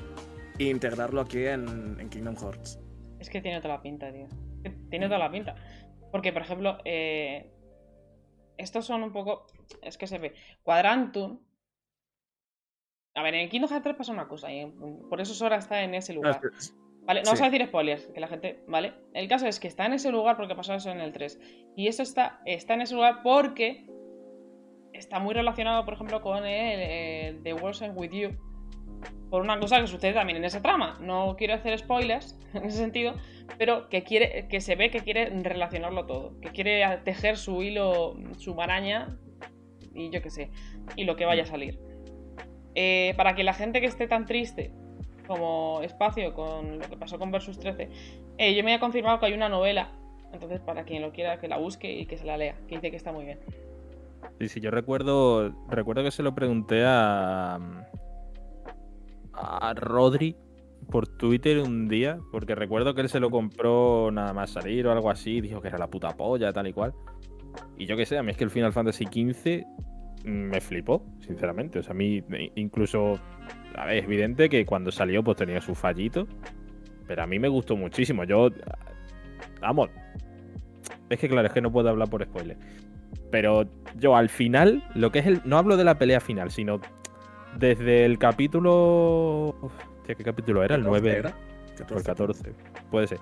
e 0.60 0.64
integrarlo 0.66 1.22
aquí 1.22 1.46
en, 1.46 1.98
en 2.00 2.10
Kingdom 2.10 2.36
Hearts. 2.36 2.80
Es 3.20 3.30
que 3.30 3.42
tiene 3.42 3.60
toda 3.60 3.76
la 3.76 3.82
pinta, 3.82 4.12
tío. 4.12 4.28
Tiene 4.90 5.08
toda 5.08 5.20
la 5.20 5.32
pinta. 5.32 5.56
Porque, 6.12 6.32
por 6.32 6.44
ejemplo, 6.44 6.78
eh, 6.86 7.52
estos 8.58 8.86
son 8.86 9.04
un 9.04 9.12
poco. 9.12 9.46
Es 9.82 9.98
que 9.98 10.08
se 10.08 10.18
ve. 10.18 10.34
Quadrantum. 10.64 11.40
A 13.16 13.22
ver, 13.24 13.36
en 13.36 13.50
Kingdom 13.50 13.70
Hearts 13.70 13.84
3 13.84 13.96
pasa 13.96 14.12
una 14.12 14.28
cosa. 14.28 14.52
y 14.52 14.66
por 15.10 15.22
eso 15.22 15.34
Sora 15.34 15.58
está 15.58 15.84
en 15.84 15.94
ese 15.94 16.14
lugar. 16.14 16.42
Vale, 17.06 17.20
no 17.20 17.26
Sí. 17.26 17.32
vamos 17.32 17.42
a 17.42 17.50
decir 17.50 17.68
spoilers, 17.68 18.08
que 18.08 18.20
la 18.20 18.28
gente. 18.28 18.64
Vale. 18.68 18.94
El 19.14 19.28
caso 19.28 19.46
es 19.46 19.60
que 19.60 19.68
está 19.68 19.86
en 19.86 19.94
ese 19.94 20.12
lugar 20.12 20.38
porque 20.38 20.56
pasó 20.56 20.74
eso 20.74 20.90
en 20.90 21.02
el 21.02 21.12
3. 21.12 21.40
Y 21.76 21.88
eso 21.88 22.02
está, 22.02 22.42
está 22.46 22.74
en 22.74 22.82
ese 22.82 22.96
lugar 22.96 23.22
porque. 23.24 23.88
Está 24.94 25.18
muy 25.20 25.34
relacionado, 25.34 25.86
por 25.86 25.96
ejemplo, 25.96 26.22
con 26.22 26.46
el, 26.46 26.80
el 26.80 27.44
The 27.44 27.54
World 27.56 27.98
With 27.98 28.12
You. 28.12 28.53
Por 29.30 29.42
una 29.42 29.60
cosa 29.60 29.80
que 29.82 29.88
sucede 29.88 30.14
también 30.14 30.38
en 30.38 30.46
esa 30.46 30.62
trama. 30.62 30.98
No 31.02 31.36
quiero 31.38 31.54
hacer 31.56 31.78
spoilers 31.78 32.38
en 32.54 32.66
ese 32.66 32.78
sentido, 32.78 33.14
pero 33.58 33.90
que 33.90 34.04
quiere, 34.04 34.48
que 34.48 34.62
se 34.62 34.76
ve 34.76 34.90
que 34.90 35.02
quiere 35.02 35.30
relacionarlo 35.42 36.06
todo, 36.06 36.40
que 36.42 36.50
quiere 36.50 36.86
tejer 37.04 37.38
su 37.38 37.64
hilo, 37.64 38.16
su 38.38 38.56
maraña 38.56 39.18
y 39.94 40.10
yo 40.10 40.22
qué 40.22 40.30
sé, 40.30 40.50
y 40.96 41.04
lo 41.06 41.16
que 41.16 41.26
vaya 41.26 41.44
a 41.44 41.46
salir. 41.46 41.80
Eh, 42.76 43.14
para 43.18 43.36
que 43.36 43.44
la 43.44 43.54
gente 43.54 43.82
que 43.82 43.88
esté 43.88 44.08
tan 44.08 44.26
triste 44.26 44.72
como 45.28 45.82
espacio 45.84 46.34
con 46.34 46.80
lo 46.80 46.90
que 46.90 46.98
pasó 46.98 47.20
con 47.20 47.32
Versus 47.32 47.60
13, 47.60 47.90
eh, 48.38 48.56
yo 48.56 48.64
me 48.64 48.74
he 48.74 48.80
confirmado 48.80 49.20
que 49.20 49.28
hay 49.28 49.34
una 49.34 49.50
novela, 49.50 49.92
entonces 50.32 50.60
para 50.60 50.84
quien 50.84 51.02
lo 51.02 51.12
quiera 51.12 51.40
que 51.40 51.48
la 51.48 51.58
busque 51.58 51.92
y 51.92 52.06
que 52.06 52.18
se 52.18 52.26
la 52.26 52.38
lea, 52.38 52.56
que 52.68 52.76
dice 52.76 52.90
que 52.92 52.98
está 52.98 53.12
muy 53.12 53.26
bien. 53.26 53.40
Sí, 54.40 54.50
sí, 54.50 54.60
yo 54.60 54.72
recuerdo, 54.72 55.54
recuerdo 55.70 56.04
que 56.04 56.12
se 56.12 56.24
lo 56.24 56.34
pregunté 56.34 56.84
a, 56.86 57.60
a 59.34 59.74
Rodri 59.74 60.36
por 60.90 61.08
Twitter 61.08 61.60
un 61.60 61.88
día, 61.88 62.20
porque 62.32 62.56
recuerdo 62.56 62.94
que 62.94 63.02
él 63.02 63.10
se 63.10 63.20
lo 63.20 63.30
compró 63.30 64.12
nada 64.12 64.34
más 64.34 64.52
salir 64.52 64.88
o 64.88 64.92
algo 64.92 65.10
así, 65.10 65.42
dijo 65.42 65.62
que 65.62 65.70
era 65.70 65.78
la 65.78 65.88
puta 65.88 66.16
polla, 66.16 66.52
tal 66.52 66.68
y 66.68 66.74
cual. 66.74 66.94
Y 67.78 67.86
yo 67.86 67.96
qué 67.98 68.06
sé, 68.06 68.18
a 68.18 68.24
mí 68.24 68.32
es 68.32 68.38
que 68.38 68.44
el 68.44 68.50
Final 68.50 68.74
Fantasy 68.74 69.06
XV 69.06 69.66
me 70.26 70.62
flipó, 70.62 71.06
sinceramente. 71.20 71.80
O 71.80 71.84
sea, 71.84 71.92
a 71.92 71.96
mí 71.96 72.24
incluso, 72.56 73.20
a 73.76 73.86
ver, 73.86 73.98
es 73.98 74.06
evidente 74.06 74.50
que 74.50 74.66
cuando 74.66 74.92
salió 74.92 75.24
pues 75.24 75.38
tenía 75.38 75.62
su 75.62 75.76
fallito, 75.76 76.28
pero 77.08 77.24
a 77.24 77.28
mí 77.28 77.40
me 77.40 77.48
gustó 77.48 77.76
muchísimo. 77.76 78.24
Yo, 78.24 78.50
vamos, 79.62 79.90
es 81.10 81.20
que 81.20 81.30
claro, 81.30 81.48
es 81.48 81.54
que 81.54 81.62
no 81.62 81.72
puedo 81.72 81.90
hablar 81.90 82.10
por 82.10 82.24
spoiler. 82.24 82.58
Pero 83.32 83.68
yo 84.00 84.16
al 84.16 84.30
final, 84.30 84.84
lo 84.96 85.12
que 85.12 85.20
es 85.20 85.26
el. 85.26 85.42
No 85.46 85.58
hablo 85.58 85.78
de 85.78 85.84
la 85.84 85.98
pelea 85.98 86.20
final, 86.20 86.52
sino 86.52 86.80
desde 87.58 88.06
el 88.06 88.18
capítulo. 88.18 89.56
Hostia, 89.62 90.16
¿Qué 90.16 90.24
capítulo 90.24 90.64
era? 90.64 90.76
El 90.76 90.84
9 90.84 91.18
¿Era? 91.18 91.34
o 91.92 91.98
el 91.98 92.04
14. 92.04 92.54
Puede 92.92 93.08
ser. 93.08 93.20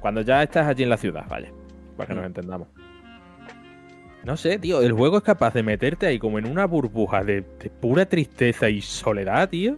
Cuando 0.00 0.20
ya 0.22 0.42
estás 0.42 0.66
allí 0.66 0.82
en 0.82 0.90
la 0.90 0.96
ciudad, 0.96 1.24
vaya. 1.28 1.52
Para 1.96 2.08
que 2.08 2.14
nos 2.14 2.24
entendamos. 2.26 2.68
No 4.24 4.36
sé, 4.36 4.58
tío. 4.58 4.80
El 4.82 4.92
juego 4.92 5.18
es 5.18 5.22
capaz 5.24 5.52
de 5.54 5.62
meterte 5.62 6.06
ahí 6.06 6.18
como 6.18 6.38
en 6.38 6.46
una 6.48 6.64
burbuja 6.66 7.22
de, 7.24 7.42
de 7.42 7.70
pura 7.70 8.06
tristeza 8.06 8.68
y 8.68 8.80
soledad, 8.80 9.48
tío. 9.48 9.76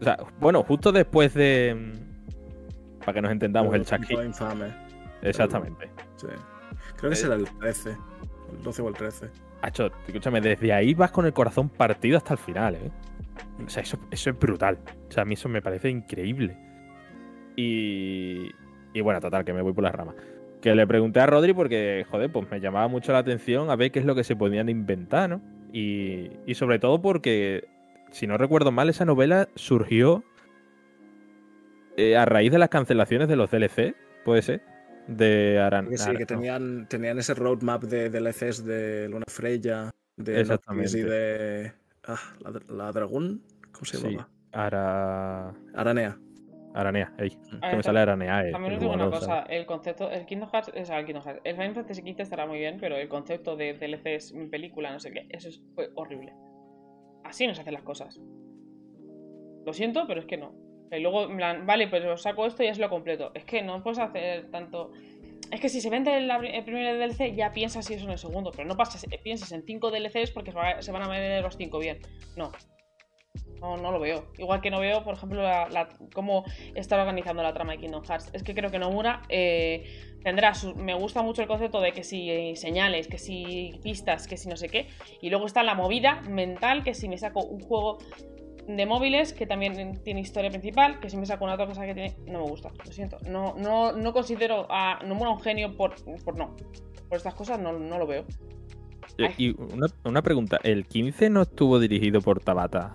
O 0.00 0.04
sea, 0.04 0.18
bueno, 0.40 0.62
justo 0.64 0.92
después 0.92 1.34
de. 1.34 1.74
mm, 1.94 2.98
Para 3.00 3.12
que 3.14 3.22
nos 3.22 3.30
entendamos, 3.32 3.74
el 3.74 3.84
chasqui. 3.84 4.14
Todo 4.14 4.24
infame. 4.24 4.66
Exactamente. 5.22 5.88
Sí. 6.16 6.26
Creo 6.96 7.10
que 7.10 7.14
Eh, 7.14 7.16
será 7.16 7.34
el 7.34 7.48
13. 7.58 7.90
El 7.90 8.62
12 8.62 8.82
o 8.82 8.88
el 8.88 8.94
13. 8.94 9.30
Hacho, 9.62 9.90
escúchame, 10.06 10.40
desde 10.40 10.72
ahí 10.72 10.94
vas 10.94 11.10
con 11.10 11.26
el 11.26 11.32
corazón 11.32 11.68
partido 11.68 12.16
hasta 12.16 12.34
el 12.34 12.38
final, 12.38 12.74
¿eh? 12.76 12.90
O 13.64 13.68
sea, 13.68 13.82
eso, 13.82 13.98
es 14.10 14.38
brutal. 14.38 14.78
O 15.08 15.12
sea, 15.12 15.22
a 15.22 15.26
mí 15.26 15.34
eso 15.34 15.48
me 15.48 15.62
parece 15.62 15.90
increíble. 15.90 16.56
Y, 17.56 18.50
y 18.92 19.00
bueno, 19.00 19.20
total, 19.20 19.44
que 19.44 19.52
me 19.52 19.62
voy 19.62 19.72
por 19.72 19.84
las 19.84 19.94
ramas. 19.94 20.14
Que 20.60 20.74
le 20.74 20.86
pregunté 20.86 21.20
a 21.20 21.26
Rodri 21.26 21.54
porque, 21.54 22.06
joder, 22.10 22.30
pues 22.30 22.50
me 22.50 22.60
llamaba 22.60 22.88
mucho 22.88 23.12
la 23.12 23.18
atención 23.18 23.70
a 23.70 23.76
ver 23.76 23.90
qué 23.90 23.98
es 23.98 24.04
lo 24.04 24.14
que 24.14 24.24
se 24.24 24.36
podían 24.36 24.68
inventar, 24.68 25.28
¿no? 25.30 25.40
Y, 25.72 26.30
y 26.46 26.54
sobre 26.54 26.78
todo 26.78 27.02
porque, 27.02 27.68
si 28.10 28.26
no 28.26 28.38
recuerdo 28.38 28.70
mal, 28.70 28.88
esa 28.88 29.04
novela 29.04 29.48
surgió 29.54 30.24
eh, 31.96 32.16
a 32.16 32.24
raíz 32.24 32.52
de 32.52 32.58
las 32.58 32.68
cancelaciones 32.68 33.26
de 33.26 33.34
los 33.34 33.50
DLC, 33.50 33.96
¿puede 34.24 34.42
ser? 34.42 34.62
De 35.08 35.58
Aran. 35.58 35.88
Sí, 35.96 36.04
Aran- 36.10 36.16
que 36.18 36.26
tenían, 36.26 36.86
tenían 36.88 37.18
ese 37.18 37.34
roadmap 37.34 37.82
de 37.84 38.10
DLCs 38.10 38.64
de 38.64 39.08
Luna 39.08 39.24
Freya, 39.26 39.90
de 40.16 40.40
Exactamente. 40.40 40.84
Noctis 40.84 41.00
y 41.00 41.02
de. 41.08 41.72
Ah, 42.06 42.18
la, 42.40 42.74
la 42.74 42.92
Dragón. 42.92 43.42
¿Cómo 43.72 43.84
se 43.84 43.96
Sí. 43.96 44.04
llamaba? 44.10 44.28
Ara... 44.52 45.54
Aranea. 45.74 46.18
Aranea, 46.74 47.12
ey. 47.18 47.36
A 47.62 47.70
Que 47.70 47.76
me 47.76 47.82
sale 47.82 48.00
Aranea, 48.00 48.46
eh. 48.48 48.52
También 48.52 48.74
os 48.74 48.80
digo 48.80 48.92
una 48.92 49.06
cosa, 49.10 49.26
¿sabes? 49.26 49.46
el 49.50 49.66
concepto, 49.66 50.10
el 50.10 50.26
Kingdom 50.26 50.50
Hearts, 50.52 50.70
o 50.78 50.84
sea, 50.84 50.98
el 51.00 51.06
Kingdom 51.06 51.24
Hearts, 51.24 51.40
el 51.44 51.56
Final 51.56 51.74
Fantasy 51.74 52.02
XV 52.02 52.20
estará 52.20 52.46
muy 52.46 52.58
bien, 52.58 52.76
pero 52.80 52.96
el 52.96 53.08
concepto 53.08 53.56
de 53.56 53.74
DLCs 53.74 54.32
en 54.32 54.50
película, 54.50 54.92
no 54.92 55.00
sé 55.00 55.10
qué, 55.10 55.26
eso 55.30 55.48
es- 55.48 55.62
fue 55.74 55.90
horrible. 55.94 56.34
Así 57.24 57.46
no 57.46 57.54
se 57.54 57.62
hacen 57.62 57.72
las 57.74 57.82
cosas. 57.82 58.20
Lo 59.64 59.72
siento, 59.72 60.04
pero 60.06 60.20
es 60.20 60.26
que 60.26 60.36
no. 60.36 60.52
Y 60.90 61.00
luego, 61.00 61.24
en 61.24 61.36
plan, 61.36 61.66
vale, 61.66 61.88
pues 61.88 62.04
os 62.04 62.22
saco 62.22 62.46
esto 62.46 62.62
y 62.62 62.66
es 62.66 62.78
lo 62.78 62.88
completo. 62.88 63.30
Es 63.34 63.44
que 63.44 63.62
no 63.62 63.82
puedes 63.82 63.98
hacer 63.98 64.50
tanto... 64.50 64.90
Es 65.50 65.60
que 65.60 65.68
si 65.68 65.80
se 65.80 65.88
vende 65.90 66.14
el, 66.16 66.30
el 66.30 66.64
primer 66.64 66.98
DLC, 66.98 67.34
ya 67.34 67.52
piensas 67.52 67.86
si 67.86 67.94
eso 67.94 68.04
en 68.04 68.10
el 68.12 68.18
segundo, 68.18 68.50
pero 68.50 68.68
no 68.68 68.76
pases, 68.76 69.06
pienses 69.22 69.50
en 69.52 69.62
5 69.64 69.90
DLCs 69.90 70.30
porque 70.32 70.52
se 70.52 70.58
va- 70.58 70.82
se 70.82 70.92
van 70.92 71.02
a 71.02 71.08
vender 71.08 71.42
los 71.42 71.56
5 71.56 71.78
bien. 71.78 71.98
No. 72.36 72.52
No, 73.60 73.76
no 73.76 73.90
lo 73.90 73.98
veo. 73.98 74.26
Igual 74.38 74.60
que 74.60 74.70
no 74.70 74.78
veo, 74.78 75.02
por 75.02 75.14
ejemplo, 75.14 75.42
cómo 76.14 76.44
está 76.74 76.96
organizando 77.00 77.42
la 77.42 77.52
trama 77.54 77.72
de 77.72 77.78
Kingdom 77.78 78.04
Hearts. 78.04 78.30
Es 78.32 78.42
que 78.44 78.54
creo 78.54 78.70
que 78.70 78.78
Nomura 78.78 79.22
eh, 79.28 80.18
tendrá 80.22 80.54
su... 80.54 80.74
Me 80.76 80.94
gusta 80.94 81.22
mucho 81.22 81.42
el 81.42 81.48
concepto 81.48 81.80
de 81.80 81.92
que 81.92 82.04
si 82.04 82.30
eh, 82.30 82.54
señales, 82.54 83.08
que 83.08 83.18
si 83.18 83.72
pistas, 83.82 84.28
que 84.28 84.36
si 84.36 84.48
no 84.48 84.56
sé 84.56 84.68
qué. 84.68 84.86
Y 85.22 85.30
luego 85.30 85.46
está 85.46 85.62
la 85.64 85.74
movida 85.74 86.20
mental, 86.28 86.84
que 86.84 86.94
si 86.94 87.08
me 87.08 87.18
saco 87.18 87.44
un 87.44 87.60
juego 87.60 87.98
de 88.68 88.86
móviles 88.86 89.32
que 89.32 89.46
también 89.46 90.00
tiene 90.04 90.20
historia 90.20 90.50
principal, 90.50 91.00
que 91.00 91.08
si 91.10 91.16
me 91.16 91.26
saco 91.26 91.44
una 91.44 91.54
otra 91.54 91.66
cosa 91.66 91.84
que 91.86 91.94
tiene... 91.94 92.16
No 92.26 92.40
me 92.44 92.50
gusta, 92.50 92.70
lo 92.84 92.92
siento. 92.92 93.18
No, 93.28 93.54
no, 93.56 93.92
no 93.92 94.12
considero 94.12 94.66
a 94.70 95.02
Nomura 95.04 95.30
un 95.30 95.40
genio 95.40 95.74
por, 95.76 95.94
por 96.24 96.36
no. 96.36 96.54
Por 97.08 97.16
estas 97.16 97.34
cosas 97.34 97.58
no, 97.58 97.72
no 97.78 97.98
lo 97.98 98.06
veo. 98.06 98.24
Eh, 99.16 99.30
Y 99.38 99.60
una, 99.60 99.86
una 100.04 100.22
pregunta, 100.22 100.60
¿el 100.62 100.84
15 100.86 101.30
no 101.30 101.42
estuvo 101.42 101.78
dirigido 101.80 102.20
por 102.20 102.40
Tabata? 102.40 102.94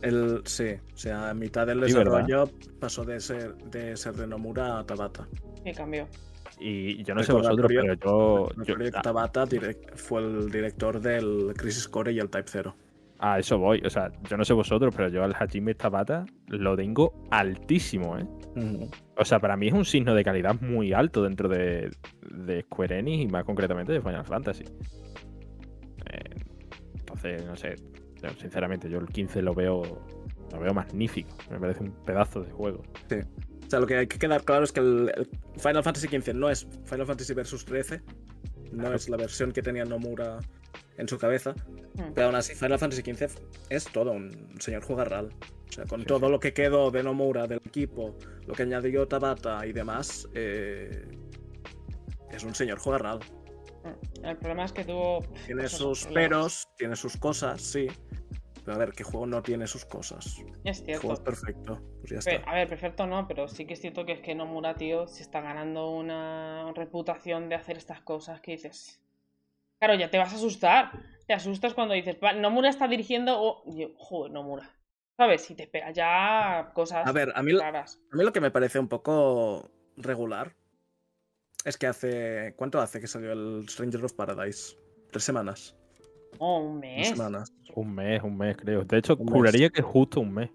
El, 0.00 0.40
sí, 0.46 0.64
o 0.94 0.96
sea, 0.96 1.28
a 1.28 1.34
mitad 1.34 1.66
del 1.66 1.86
Sí, 1.86 1.92
¿verdad? 1.92 2.24
desarrollo 2.24 2.50
pasó 2.80 3.04
de 3.04 3.20
ser, 3.20 3.54
de 3.56 3.96
ser 3.98 4.14
de 4.14 4.26
Nomura 4.26 4.78
a 4.78 4.86
Tabata. 4.86 5.28
Me 5.64 5.74
cambió. 5.74 6.08
Y 6.58 7.02
yo 7.04 7.14
no 7.14 7.22
sé 7.22 7.32
vosotros, 7.32 7.66
pero 7.68 7.94
yo... 7.94 8.48
yo- 8.64 8.74
ah, 8.94 9.02
Tabata 9.02 9.44
fue 9.96 10.22
el 10.22 10.50
director 10.50 10.98
del 11.00 11.52
Crisis 11.56 11.86
Core 11.88 12.12
y 12.12 12.18
el 12.18 12.30
Type 12.30 12.48
0. 12.48 12.74
A 13.22 13.38
eso 13.38 13.58
voy, 13.58 13.82
o 13.84 13.90
sea, 13.90 14.10
yo 14.28 14.36
no 14.36 14.44
sé 14.44 14.54
vosotros, 14.54 14.94
pero 14.96 15.08
yo 15.08 15.22
al 15.22 15.34
Hajime 15.38 15.74
Tabata 15.74 16.24
lo 16.48 16.74
tengo 16.74 17.12
altísimo, 17.30 18.16
¿eh? 18.18 18.26
O 19.16 19.24
sea, 19.24 19.38
para 19.38 19.56
mí 19.56 19.68
es 19.68 19.74
un 19.74 19.84
signo 19.84 20.14
de 20.14 20.24
calidad 20.24 20.58
muy 20.60 20.92
alto 20.94 21.22
dentro 21.22 21.48
de, 21.48 21.90
de 22.34 22.62
Square 22.62 22.98
Enix 22.98 23.22
y 23.22 23.28
más 23.28 23.44
concretamente 23.44 23.92
de 23.92 24.00
Final 24.00 24.24
Fantasy. 24.24 24.64
Eh, 26.06 26.44
entonces, 26.98 27.44
no 27.44 27.56
sé, 27.56 27.74
sinceramente, 28.38 28.88
yo 28.88 28.98
el 28.98 29.06
15 29.06 29.42
lo 29.42 29.54
veo 29.54 29.82
Lo 30.52 30.58
veo 30.60 30.72
magnífico. 30.74 31.30
Me 31.50 31.60
parece 31.60 31.82
un 31.84 31.92
pedazo 32.04 32.42
de 32.42 32.50
juego. 32.50 32.82
O 32.82 33.70
sea, 33.70 33.78
lo 33.80 33.86
que 33.86 33.98
hay 33.98 34.06
que 34.06 34.18
quedar 34.18 34.42
claro 34.42 34.64
es 34.64 34.72
que 34.72 34.80
el, 34.80 35.12
el 35.14 35.28
Final 35.58 35.84
Fantasy 35.84 36.08
XV 36.08 36.34
no 36.34 36.50
es 36.50 36.66
Final 36.84 37.06
Fantasy 37.06 37.34
Versus 37.34 37.64
13. 37.64 38.00
No 38.72 38.78
Claro. 38.80 38.94
es 38.96 39.08
la 39.08 39.16
versión 39.16 39.52
que 39.52 39.62
tenía 39.62 39.84
Nomura 39.84 40.38
en 41.00 41.08
su 41.08 41.18
cabeza. 41.18 41.54
Hmm. 41.94 42.12
Pero 42.14 42.26
aún 42.28 42.36
así, 42.36 42.54
Final 42.54 42.78
Fantasy 42.78 43.02
XV 43.02 43.40
es 43.70 43.84
todo 43.84 44.12
un 44.12 44.30
señor 44.60 44.82
jugarral. 44.84 45.30
O 45.68 45.72
sea, 45.72 45.84
con 45.86 46.00
Sí, 46.00 46.06
todo 46.06 46.26
sí. 46.26 46.32
lo 46.32 46.40
que 46.40 46.52
quedó 46.52 46.90
de 46.90 47.02
Nomura, 47.02 47.46
del 47.46 47.60
equipo, 47.64 48.16
lo 48.46 48.54
que 48.54 48.62
añadió 48.64 49.06
Tabata 49.08 49.64
y 49.66 49.72
demás, 49.72 50.28
eh, 50.34 51.06
es 52.32 52.44
un 52.44 52.54
señor 52.54 52.78
jugarral. 52.78 53.18
Mm. 53.84 54.24
El 54.26 54.36
problema 54.36 54.64
es 54.64 54.72
que 54.72 54.84
tuvo. 54.84 55.20
Tiene 55.46 55.62
pues, 55.62 55.72
sus 55.72 56.04
problemas. 56.04 56.28
peros, 56.28 56.68
tiene 56.76 56.96
sus 56.96 57.16
cosas, 57.16 57.60
sí. 57.62 57.86
Pero 58.64 58.74
a 58.74 58.78
ver, 58.78 58.92
¿qué 58.92 59.04
juego 59.04 59.26
no 59.26 59.42
tiene 59.42 59.66
sus 59.66 59.84
cosas? 59.86 60.36
Es 60.64 60.80
El 60.80 60.84
cierto. 60.84 61.00
juego 61.00 61.14
es 61.14 61.20
perfecto. 61.20 61.80
Pues 62.00 62.10
ya 62.12 62.18
Pe- 62.30 62.36
está. 62.36 62.50
A 62.50 62.54
ver, 62.56 62.68
perfecto 62.68 63.06
no, 63.06 63.26
pero 63.26 63.48
sí 63.48 63.64
que 63.64 63.72
es 63.74 63.80
cierto 63.80 64.04
que 64.04 64.12
es 64.12 64.20
que 64.20 64.34
Nomura, 64.34 64.74
tío, 64.74 65.06
se 65.08 65.22
está 65.22 65.40
ganando 65.40 65.90
una 65.90 66.70
reputación 66.74 67.48
de 67.48 67.54
hacer 67.54 67.78
estas 67.78 68.02
cosas 68.02 68.40
que 68.42 68.52
dices. 68.52 69.00
Claro, 69.80 69.94
ya 69.94 70.10
te 70.10 70.18
vas 70.18 70.32
a 70.32 70.36
asustar. 70.36 70.92
Te 71.26 71.32
asustas 71.34 71.74
cuando 71.74 71.94
dices, 71.94 72.16
"Va, 72.22 72.32
Nomura 72.34 72.68
está 72.68 72.86
dirigiendo. 72.86 73.40
o 73.40 73.62
yo, 73.66 73.88
joder, 73.96 74.32
Nomura. 74.32 74.70
¿Sabes? 75.16 75.50
Y 75.50 75.54
te 75.54 75.64
espera 75.64 75.90
ya 75.90 76.70
cosas 76.74 77.06
A 77.06 77.12
ver, 77.12 77.32
a 77.34 77.42
mí, 77.42 77.52
raras. 77.52 78.00
a 78.12 78.16
mí 78.16 78.24
lo 78.24 78.32
que 78.32 78.40
me 78.40 78.50
parece 78.50 78.78
un 78.78 78.88
poco 78.88 79.70
regular 79.96 80.54
es 81.64 81.76
que 81.76 81.86
hace. 81.86 82.54
¿Cuánto 82.56 82.80
hace 82.80 83.00
que 83.00 83.06
salió 83.06 83.32
el 83.32 83.66
Stranger 83.68 84.04
of 84.04 84.12
Paradise? 84.14 84.76
¿Tres 85.10 85.24
semanas? 85.24 85.76
Oh, 86.38 86.60
un 86.60 86.80
mes. 86.80 87.08
semanas. 87.08 87.52
Un 87.74 87.94
mes, 87.94 88.22
un 88.22 88.36
mes, 88.36 88.56
creo. 88.56 88.84
De 88.84 88.98
hecho, 88.98 89.16
juraría 89.16 89.68
que 89.70 89.80
es 89.80 89.86
justo 89.86 90.20
un 90.20 90.32
mes. 90.34 90.50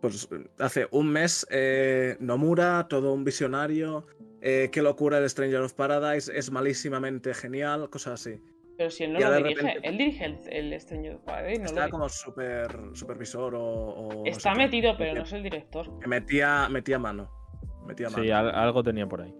Pues 0.00 0.28
eh, 0.32 0.48
hace 0.58 0.86
un 0.90 1.08
mes, 1.10 1.46
eh, 1.50 2.16
Nomura, 2.20 2.86
todo 2.88 3.12
un 3.14 3.24
visionario. 3.24 4.06
Eh, 4.46 4.68
qué 4.70 4.82
locura 4.82 5.16
el 5.18 5.28
Stranger 5.30 5.60
of 5.62 5.72
Paradise, 5.72 6.30
es 6.36 6.50
malísimamente 6.50 7.32
genial, 7.32 7.88
cosas 7.88 8.20
así. 8.20 8.38
Pero 8.76 8.90
si 8.90 9.04
él 9.04 9.12
no 9.14 9.20
Y 9.20 9.22
lo 9.22 9.30
de 9.30 9.36
dirige, 9.38 9.62
repente- 9.62 9.88
él 9.88 9.98
dirige 9.98 10.24
el, 10.24 10.38
el 10.72 10.80
Stranger 10.80 11.18
Paradise, 11.24 11.58
no 11.60 11.64
lo 11.64 11.70
Está 11.70 11.88
como 11.90 12.08
super, 12.08 12.78
supervisor 12.92 13.54
o. 13.54 13.62
o 13.64 14.12
no 14.14 14.24
Está 14.26 14.52
qué. 14.52 14.58
metido, 14.58 14.94
pero 14.98 15.14
no 15.14 15.22
es 15.22 15.32
el 15.32 15.42
director. 15.44 15.98
Que 16.00 16.08
Metía, 16.08 16.68
metía 16.68 16.98
mano. 16.98 17.30
Metía 17.86 18.10
mano. 18.10 18.22
Sí, 18.22 18.30
al- 18.30 18.54
algo 18.54 18.82
tenía 18.82 19.06
por 19.06 19.22
ahí. 19.22 19.34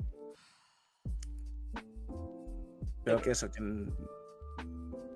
Pero 3.04 3.20
que 3.20 3.30
eso, 3.32 3.50
que... 3.50 3.60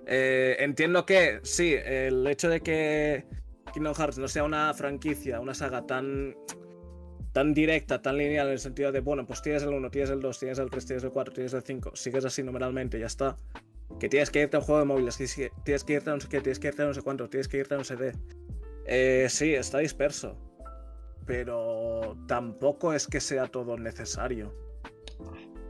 Eh, 0.05 0.57
entiendo 0.59 1.05
que, 1.05 1.39
sí, 1.43 1.73
el 1.73 2.25
hecho 2.27 2.49
de 2.49 2.61
que 2.61 3.25
Kingdom 3.73 3.93
Hearts 3.95 4.17
no 4.17 4.27
sea 4.27 4.43
una 4.43 4.73
franquicia, 4.73 5.39
una 5.39 5.53
saga 5.53 5.85
tan, 5.85 6.35
tan 7.31 7.53
directa, 7.53 8.01
tan 8.01 8.17
lineal, 8.17 8.47
en 8.47 8.53
el 8.53 8.59
sentido 8.59 8.91
de, 8.91 8.99
bueno, 9.01 9.25
pues 9.25 9.41
tienes 9.41 9.63
el 9.63 9.69
1, 9.69 9.89
tienes 9.91 10.09
el 10.09 10.19
2, 10.21 10.39
tienes 10.39 10.59
el 10.59 10.69
3, 10.69 10.85
tienes 10.85 11.03
el 11.03 11.11
4, 11.11 11.33
tienes 11.33 11.53
el 11.53 11.61
5, 11.63 11.91
sigues 11.95 12.25
así 12.25 12.43
numeralmente 12.43 12.99
ya 12.99 13.05
está. 13.05 13.37
Que 13.99 14.07
tienes 14.09 14.29
que 14.29 14.41
irte 14.41 14.55
a 14.55 14.59
un 14.59 14.65
juego 14.65 14.79
de 14.79 14.85
móviles, 14.85 15.17
que 15.17 15.51
tienes 15.63 15.83
que 15.83 15.93
irte 15.93 16.09
a 16.09 16.13
no 16.13 16.19
sé 16.19 16.27
qué, 16.29 16.41
tienes 16.41 16.59
que 16.59 16.67
irte 16.67 16.81
a 16.83 16.85
no 16.85 16.93
sé 16.93 17.01
cuánto, 17.01 17.27
tienes 17.29 17.47
que 17.47 17.57
irte 17.57 17.73
a 17.73 17.77
no 17.77 17.83
sé 17.83 17.97
qué. 17.97 18.11
Eh, 18.85 19.27
sí, 19.29 19.53
está 19.55 19.79
disperso. 19.79 20.37
Pero 21.25 22.17
tampoco 22.27 22.93
es 22.93 23.07
que 23.07 23.19
sea 23.19 23.47
todo 23.47 23.77
necesario. 23.77 24.53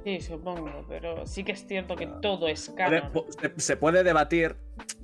Sí, 0.06 0.22
supongo, 0.22 0.86
pero 0.88 1.26
sí 1.26 1.44
que 1.44 1.52
es 1.52 1.66
cierto 1.68 1.96
que 1.96 2.08
todo 2.22 2.48
es 2.48 2.70
canon. 2.70 3.12
se, 3.42 3.60
se 3.60 3.76
puede 3.78 4.04
debatir, 4.04 4.56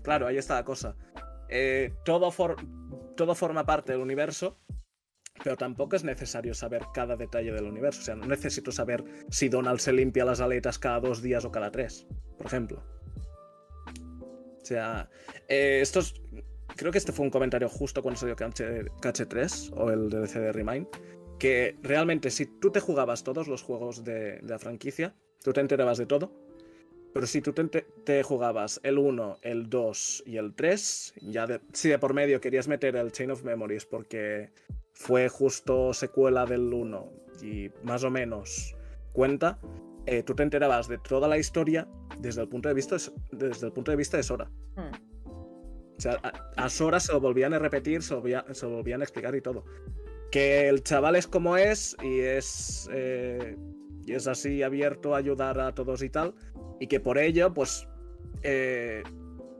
claro, 0.02 0.27
ahí 0.27 0.38
está 0.38 0.56
la 0.56 0.64
cosa. 0.64 0.95
Eh, 1.49 1.94
todo, 2.06 2.32
for- 2.32 2.56
todo 3.18 3.36
forma 3.36 3.65
parte 3.65 3.91
del 3.91 4.02
universo, 4.02 4.57
pero 5.44 5.57
tampoco 5.57 5.95
es 5.95 6.03
necesario 6.03 6.53
saber 6.53 6.84
cada 6.94 7.16
detalle 7.16 7.52
del 7.52 7.66
universo. 7.66 8.02
O 8.02 8.03
sea, 8.03 8.16
no 8.16 8.26
necesito 8.26 8.72
saber 8.72 9.03
si 9.30 9.49
Donald 9.49 9.80
se 9.80 9.94
limpia 9.94 10.26
las 10.26 10.41
aletas 10.41 10.80
cada 10.80 10.99
dos 10.99 11.22
días 11.22 11.45
o 11.45 11.52
cada 11.52 11.72
tres, 11.72 12.07
por 12.38 12.48
ejemplo. 12.48 12.84
O 14.62 14.66
sea, 14.66 15.10
eh, 15.48 15.80
esto 15.82 15.99
es- 15.99 16.14
Creo 16.76 16.91
que 16.91 16.98
este 16.98 17.14
fue 17.14 17.26
un 17.26 17.32
comentario 17.32 17.70
justo 17.70 18.02
cuando 18.02 18.20
salió 18.20 18.36
KH, 18.36 18.90
KH3 19.02 19.72
o 19.76 19.91
el 19.91 20.10
DLC 20.10 20.40
de 20.40 20.52
Remind. 20.52 20.88
Que 21.40 21.78
realmente, 21.82 22.30
si 22.30 22.45
tú 22.45 22.72
te 22.72 22.80
jugabas 22.80 23.24
todos 23.24 23.48
los 23.48 23.62
juegos 23.62 24.03
de, 24.03 24.40
la 24.41 24.60
franquicia, 24.60 25.16
tú 25.44 25.53
te 25.53 25.62
enterabas 25.62 25.98
de 25.98 26.06
todo. 26.06 26.32
Pero 27.14 27.28
si 27.28 27.41
tú 27.41 27.53
te, 27.53 28.24
jugabas 28.24 28.82
el 28.84 28.98
1, 28.98 29.38
el 29.41 29.70
2 29.70 30.24
y 30.26 30.36
el 30.36 30.53
3, 30.53 31.14
ya 31.22 31.62
si 31.72 31.88
de 31.88 31.98
por 31.98 32.14
medio 32.14 32.41
querías 32.41 32.68
meter 32.68 32.98
el 32.98 33.14
Chain 33.14 33.32
of 33.32 33.44
Memories 33.44 33.86
porque 33.86 34.52
fue 34.96 35.30
justo 35.30 35.94
secuela 35.94 36.46
del 36.46 36.74
1 36.74 37.12
y 37.44 37.70
más 37.84 38.04
o 38.04 38.10
menos 38.10 38.76
cuenta, 39.12 39.60
eh, 40.06 40.24
tú 40.24 40.34
te 40.34 40.44
enterabas 40.44 40.88
de 40.88 40.98
toda 40.98 41.28
la 41.28 41.38
historia 41.38 41.88
desde 42.20 42.42
el 42.42 42.48
punto 42.48 42.70
de 42.70 42.76
vista 42.76 42.96
de, 42.98 43.12
desde 43.48 43.68
el 43.68 43.74
punto 43.74 43.92
de, 43.92 43.98
vista 43.98 44.18
de 44.18 44.24
Sora. 44.24 44.50
Hmm. 44.76 44.92
O 45.98 46.02
sea, 46.02 46.18
a, 46.24 46.64
a 46.66 46.70
Sora 46.70 47.00
se 47.00 47.14
lo 47.14 47.20
volvían 47.20 47.54
a 47.54 47.60
repetir, 47.60 48.02
se 48.02 48.14
lo, 48.14 48.22
volvía- 48.22 48.46
se 48.54 48.66
lo 48.66 48.78
volvían 48.78 49.02
a 49.02 49.04
explicar 49.04 49.36
y 49.36 49.42
todo. 49.42 49.66
Que 50.32 50.68
el 50.68 50.84
chaval 50.84 51.16
es 51.16 51.28
como 51.28 51.56
es 51.58 51.96
y 52.02 52.20
es, 52.20 52.90
eh, 52.92 53.58
y 54.06 54.14
es 54.14 54.28
así 54.28 54.64
abierto 54.64 55.14
a 55.16 55.18
ayudar 55.20 55.60
a 55.60 55.74
todos 55.74 56.02
y 56.04 56.10
tal. 56.10 56.36
Y 56.80 56.88
que 56.88 57.00
por 57.00 57.18
ello, 57.18 57.54
pues, 57.54 57.88
eh, 58.44 59.04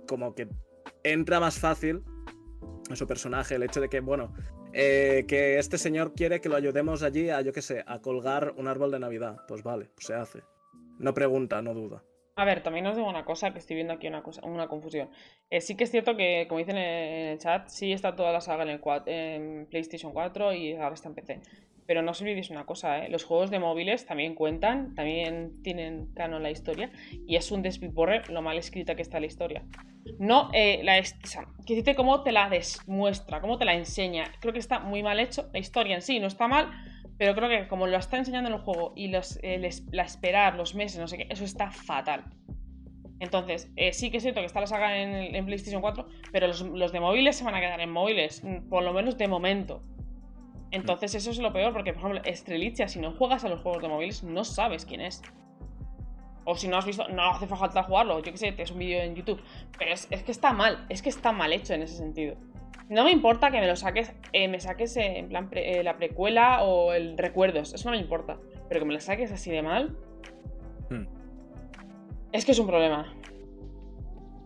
como 0.08 0.36
que 0.36 0.48
entra 1.04 1.40
más 1.40 1.58
fácil 1.60 2.04
en 2.90 2.96
su 2.96 3.08
personaje 3.08 3.56
el 3.56 3.64
hecho 3.64 3.80
de 3.80 3.90
que, 3.90 4.00
bueno, 4.02 4.34
eh, 4.78 5.26
que 5.26 5.58
este 5.58 5.78
señor 5.78 6.14
quiere 6.14 6.42
que 6.42 6.50
lo 6.50 6.58
ayudemos 6.58 7.02
allí 7.02 7.30
a, 7.30 7.40
yo 7.40 7.54
qué 7.54 7.62
sé, 7.62 7.86
a 7.88 8.00
colgar 8.00 8.54
un 8.58 8.68
árbol 8.68 8.92
de 8.92 9.00
Navidad. 9.00 9.38
Pues 9.48 9.64
vale, 9.64 9.86
pues 9.96 10.08
se 10.08 10.14
hace. 10.14 10.42
No 11.00 11.14
pregunta, 11.14 11.62
no 11.62 11.74
duda. 11.74 12.04
A 12.36 12.44
ver, 12.44 12.62
también 12.62 12.86
os 12.86 12.98
digo 12.98 13.08
una 13.08 13.24
cosa, 13.24 13.54
que 13.54 13.60
estoy 13.60 13.78
viendo 13.78 13.94
aquí 13.94 14.08
una 14.08 14.22
cosa, 14.22 14.42
una 14.44 14.68
confusión. 14.68 15.10
Eh, 15.50 15.62
sí 15.62 15.78
que 15.78 15.86
es 15.86 15.92
cierto 15.92 16.18
que, 16.18 16.48
como 16.50 16.60
dicen 16.60 16.76
en 16.76 17.28
el 17.30 17.40
chat, 17.40 17.70
sí 17.70 17.94
está 17.94 18.18
toda 18.18 18.34
la 18.34 18.42
saga 18.42 18.64
en, 18.64 18.70
el 18.72 19.68
PlayStation 19.68 20.12
4 20.12 20.52
y 20.54 20.74
ahora 20.74 20.96
está 20.96 21.08
en 21.08 21.16
PC. 21.16 21.40
Pero 21.88 22.02
no 22.02 22.12
os 22.12 22.22
olvidéis 22.22 22.50
una 22.50 22.66
cosa, 22.66 23.06
¿eh? 23.06 23.10
los 23.10 23.24
juegos 23.24 23.52
de 23.52 23.60
móviles 23.60 24.06
también 24.08 24.34
cuentan, 24.34 24.96
también 24.96 25.52
tienen 25.62 26.08
canon 26.16 26.42
la 26.42 26.50
historia, 26.50 26.92
y 27.28 27.36
es 27.36 27.52
un 27.52 27.62
despiporre 27.62 28.24
lo 28.30 28.42
mal 28.42 28.58
escrita 28.58 28.96
que 28.96 29.04
está 29.04 29.20
la 29.20 29.28
historia. 29.28 29.64
No, 30.18 30.50
eh, 30.54 30.82
la 30.84 31.02
que 31.66 31.76
dice 31.76 31.96
cómo 31.96 32.24
te 32.24 32.32
la 32.32 32.50
demuestra, 32.50 33.42
cómo 33.42 33.58
te 33.58 33.66
la 33.66 33.74
enseña. 33.76 34.32
Creo 34.40 34.54
que 34.54 34.60
está 34.60 34.80
muy 34.80 35.04
mal 35.04 35.20
hecho. 35.20 35.50
La 35.54 35.60
historia 35.60 35.96
en 35.96 36.02
sí 36.02 36.20
no 36.20 36.28
está 36.28 36.48
mal, 36.48 36.72
pero 37.18 37.36
creo 37.36 37.50
que 37.50 37.68
como 37.68 37.88
lo 37.88 37.98
está 37.98 38.18
enseñando 38.18 38.50
en 38.50 38.56
el 38.56 38.62
juego 38.62 38.94
y 38.96 39.08
los, 39.08 39.40
es- 39.44 39.84
la 39.92 40.04
esperar, 40.04 40.56
los 40.56 40.74
meses, 40.76 41.00
no 41.00 41.08
sé 41.08 41.18
qué, 41.18 41.28
eso 41.30 41.44
está 41.44 41.70
fatal. 41.72 42.26
Entonces, 43.20 43.72
eh, 43.78 43.94
sí 43.94 44.12
que 44.12 44.18
es 44.18 44.24
cierto 44.24 44.42
que 44.42 44.46
está 44.46 44.60
la 44.60 44.68
saga 44.68 44.98
en, 45.02 45.36
en 45.36 45.46
PlayStation 45.46 45.82
4, 45.82 46.08
pero 46.32 46.48
los, 46.48 46.62
los 46.62 46.92
de 46.92 47.00
móviles 47.00 47.36
se 47.38 47.44
van 47.46 47.56
a 47.56 47.62
quedar 47.62 47.80
en 47.80 47.90
móviles, 47.90 48.44
mm, 48.44 48.68
por 48.70 48.84
lo 48.84 48.92
menos 48.94 49.18
de 49.18 49.28
momento. 49.28 49.84
Entonces, 50.76 51.16
eso 51.16 51.32
es 51.32 51.40
lo 51.40 51.54
peor, 51.54 51.74
porque, 51.74 51.94
por 51.94 52.12
ejemplo, 52.12 52.22
Strelitzia, 52.34 52.88
si 52.88 53.00
no 53.00 53.12
juegas 53.14 53.44
a 53.46 53.50
los 53.50 53.62
juegos 53.62 53.82
de 53.82 53.88
móviles, 53.88 54.24
no 54.24 54.44
sabes 54.44 54.86
quién 54.86 55.02
es. 55.02 55.22
O 56.44 56.56
si 56.56 56.68
no 56.68 56.78
has 56.78 56.86
visto, 56.86 57.08
no 57.08 57.24
hace 57.32 57.48
falta 57.48 57.82
jugarlo, 57.84 58.18
yo 58.22 58.32
qué 58.32 58.38
sé, 58.38 58.52
te 58.52 58.64
es 58.64 58.72
un 58.72 58.80
vídeo 58.80 59.02
en 59.02 59.16
YouTube. 59.16 59.42
Pero 59.80 59.94
es, 59.94 60.08
es 60.12 60.22
que 60.24 60.32
está 60.32 60.54
mal, 60.54 60.86
es 60.90 61.02
que 61.02 61.10
está 61.10 61.32
mal 61.32 61.54
hecho 61.54 61.74
en 61.74 61.82
ese 61.82 61.96
sentido. 61.98 62.36
No 62.90 63.04
me 63.04 63.12
importa 63.12 63.50
que 63.50 63.60
me 63.60 63.68
lo 63.68 63.76
saques, 63.76 64.14
eh, 64.32 64.48
me 64.48 64.60
saques 64.60 64.96
eh, 64.98 65.18
en 65.18 65.30
plan 65.30 65.50
pre- 65.50 65.80
eh, 65.80 65.84
la 65.84 65.98
precuela 65.98 66.62
o 66.64 66.94
el 66.94 67.18
recuerdos, 67.18 67.74
eso 67.74 67.90
no 67.90 67.96
me 67.96 68.02
importa. 68.02 68.38
Pero 68.70 68.82
que 68.82 68.86
me 68.86 68.94
lo 68.94 69.00
saques 69.00 69.32
así 69.32 69.50
de 69.52 69.62
mal, 69.64 69.98
Hmm. 70.92 71.06
es 72.32 72.46
que 72.46 72.52
es 72.52 72.60
un 72.60 72.68
problema. 72.68 73.12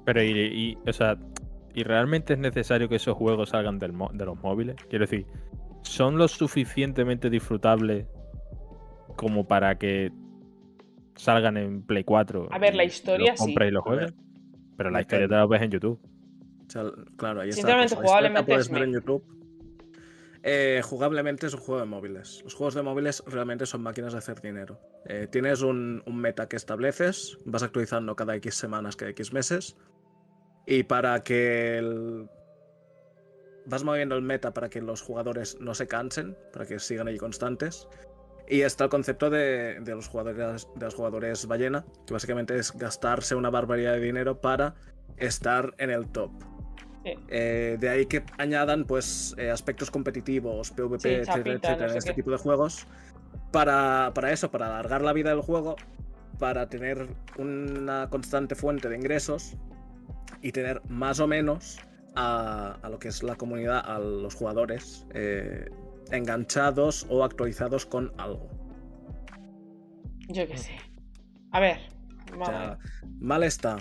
Pero, 0.05 0.23
y, 0.23 0.29
y, 0.29 0.77
o 0.87 0.93
sea, 0.93 1.17
¿y 1.73 1.83
realmente 1.83 2.33
es 2.33 2.39
necesario 2.39 2.87
que 2.87 2.95
esos 2.95 3.17
juegos 3.17 3.49
salgan 3.49 3.77
del 3.77 3.93
de 4.13 4.25
los 4.25 4.41
móviles? 4.41 4.77
Quiero 4.89 5.03
decir, 5.03 5.25
¿son 5.81 6.17
lo 6.17 6.27
suficientemente 6.27 7.29
disfrutables 7.29 8.05
como 9.15 9.47
para 9.47 9.77
que 9.77 10.11
salgan 11.15 11.57
en 11.57 11.81
Play 11.83 12.03
4? 12.03 12.49
A 12.51 12.59
ver, 12.59 12.75
la 12.75 12.83
y 12.83 12.87
historia 12.87 13.31
los 13.31 13.39
compres 13.39 13.69
y 13.69 13.71
los 13.71 13.83
juegues? 13.83 14.13
Pero 14.77 14.91
la 14.91 15.01
historia 15.01 15.27
te 15.27 15.35
la 15.35 15.45
ves 15.45 15.61
en 15.61 15.71
YouTube. 15.71 15.99
O 16.67 16.69
sea, 16.69 16.83
claro, 17.17 17.41
ahí 17.41 17.49
está. 17.49 17.61
Sinceramente, 17.61 17.93
historia 17.93 18.07
jugablemente 18.07 18.55
es 18.55 18.69
ver 18.69 18.83
en. 18.83 18.93
YouTube. 18.93 19.39
Eh, 20.41 20.81
jugablemente 20.85 21.47
es 21.47 21.53
un 21.53 21.59
juego 21.59 21.81
de 21.81 21.87
móviles. 21.87 22.41
Los 22.43 22.53
juegos 22.53 22.75
de 22.75 22.81
móviles 22.81 23.23
realmente 23.27 23.65
son 23.65 23.81
máquinas 23.81 24.13
de 24.13 24.19
hacer 24.19 24.39
dinero. 24.39 24.79
Eh, 25.05 25.27
tienes 25.29 25.61
un, 25.61 26.01
un 26.05 26.15
meta 26.15 26.47
que 26.47 26.55
estableces, 26.55 27.37
vas 27.45 27.63
actualizando 27.63 28.15
cada 28.15 28.35
X 28.37 28.55
semanas, 28.55 28.95
cada 28.95 29.11
X 29.11 29.33
meses. 29.33 29.75
Y 30.65 30.83
para 30.83 31.23
que 31.23 31.77
el... 31.79 32.29
Vas 33.65 33.83
moviendo 33.83 34.15
el 34.15 34.21
meta 34.21 34.53
para 34.53 34.69
que 34.69 34.81
los 34.81 35.01
jugadores 35.01 35.57
no 35.59 35.73
se 35.75 35.87
cansen, 35.87 36.35
para 36.53 36.65
que 36.65 36.79
sigan 36.79 37.07
ahí 37.07 37.17
constantes. 37.17 37.87
Y 38.47 38.61
está 38.61 38.85
el 38.85 38.89
concepto 38.89 39.29
de, 39.29 39.79
de 39.81 39.95
los 39.95 40.07
jugadores 40.07 40.67
de 40.75 40.85
los 40.85 40.95
jugadores 40.95 41.45
ballena, 41.45 41.85
que 42.07 42.13
básicamente 42.13 42.57
es 42.57 42.71
gastarse 42.75 43.35
una 43.35 43.51
barbaridad 43.51 43.93
de 43.93 43.99
dinero 43.99 44.41
para 44.41 44.73
estar 45.17 45.73
en 45.77 45.91
el 45.91 46.07
top. 46.07 46.31
Sí. 47.03 47.13
Eh, 47.29 47.77
de 47.79 47.89
ahí 47.89 48.05
que 48.07 48.23
añadan 48.37 48.85
pues 48.85 49.35
eh, 49.37 49.51
aspectos 49.51 49.91
competitivos, 49.91 50.71
PvP, 50.71 50.99
Sí, 50.99 51.09
etcétera, 51.09 51.33
chapita, 51.35 51.51
etcétera, 51.67 51.87
no 51.87 51.91
sé 51.93 51.97
este 51.99 52.09
qué. 52.11 52.15
tipo 52.15 52.31
de 52.31 52.37
juegos. 52.37 52.87
Para, 53.51 54.11
para 54.15 54.31
eso, 54.31 54.49
para 54.51 54.67
alargar 54.67 55.01
la 55.03 55.13
vida 55.13 55.29
del 55.29 55.41
juego, 55.41 55.75
para 56.39 56.67
tener 56.69 57.07
una 57.37 58.09
constante 58.09 58.55
fuente 58.55 58.89
de 58.89 58.95
ingresos 58.95 59.55
y 60.41 60.51
tener 60.51 60.81
más 60.89 61.19
o 61.19 61.27
menos 61.27 61.77
a, 62.19 62.71
a 62.81 62.89
lo 62.89 62.99
que 62.99 63.07
es 63.07 63.23
la 63.23 63.35
comunidad, 63.35 63.81
a 63.85 63.97
los 63.97 64.35
jugadores 64.35 65.07
eh, 65.13 65.69
enganchados 66.11 67.07
o 67.09 67.23
actualizados 67.23 67.85
con 67.85 68.11
algo. 68.17 68.49
Yo 70.27 70.45
qué 70.45 70.57
sé. 70.57 70.75
A 71.51 71.59
ver. 71.59 71.79
O 72.37 72.45
sea, 72.45 72.77
mal 73.19 73.43
está. 73.43 73.77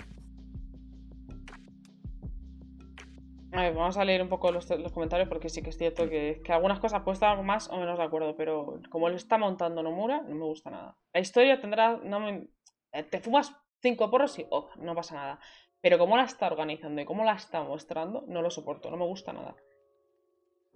A 3.51 3.61
ver, 3.61 3.73
vamos 3.73 3.97
a 3.97 4.05
leer 4.05 4.21
un 4.21 4.29
poco 4.29 4.51
los, 4.51 4.69
los 4.69 4.91
comentarios 4.91 5.27
porque 5.27 5.49
sí 5.49 5.61
que 5.61 5.71
es 5.71 5.77
cierto 5.77 6.07
que, 6.07 6.41
que 6.43 6.53
algunas 6.53 6.79
cosas 6.79 7.01
puedo 7.01 7.13
estar 7.13 7.41
más 7.43 7.67
o 7.69 7.77
menos 7.77 7.97
de 7.97 8.03
acuerdo, 8.05 8.35
pero 8.35 8.79
como 8.89 9.09
lo 9.09 9.15
está 9.15 9.37
montando 9.37 9.83
Nomura, 9.83 10.21
no 10.21 10.35
me 10.35 10.45
gusta 10.45 10.69
nada. 10.69 10.97
La 11.13 11.19
historia 11.19 11.59
tendrá. 11.59 11.97
No 12.03 12.19
me, 12.19 12.47
eh, 12.93 13.03
te 13.03 13.19
fumas 13.19 13.53
cinco 13.81 14.09
porros 14.09 14.39
y 14.39 14.45
oh, 14.49 14.69
no 14.77 14.95
pasa 14.95 15.15
nada. 15.15 15.39
Pero 15.81 15.97
como 15.97 16.17
la 16.17 16.23
está 16.23 16.47
organizando 16.47 17.01
y 17.01 17.05
cómo 17.05 17.23
la 17.23 17.33
está 17.33 17.63
mostrando, 17.63 18.23
no 18.27 18.41
lo 18.41 18.49
soporto, 18.49 18.89
no 18.89 18.97
me 18.97 19.05
gusta 19.05 19.33
nada. 19.33 19.55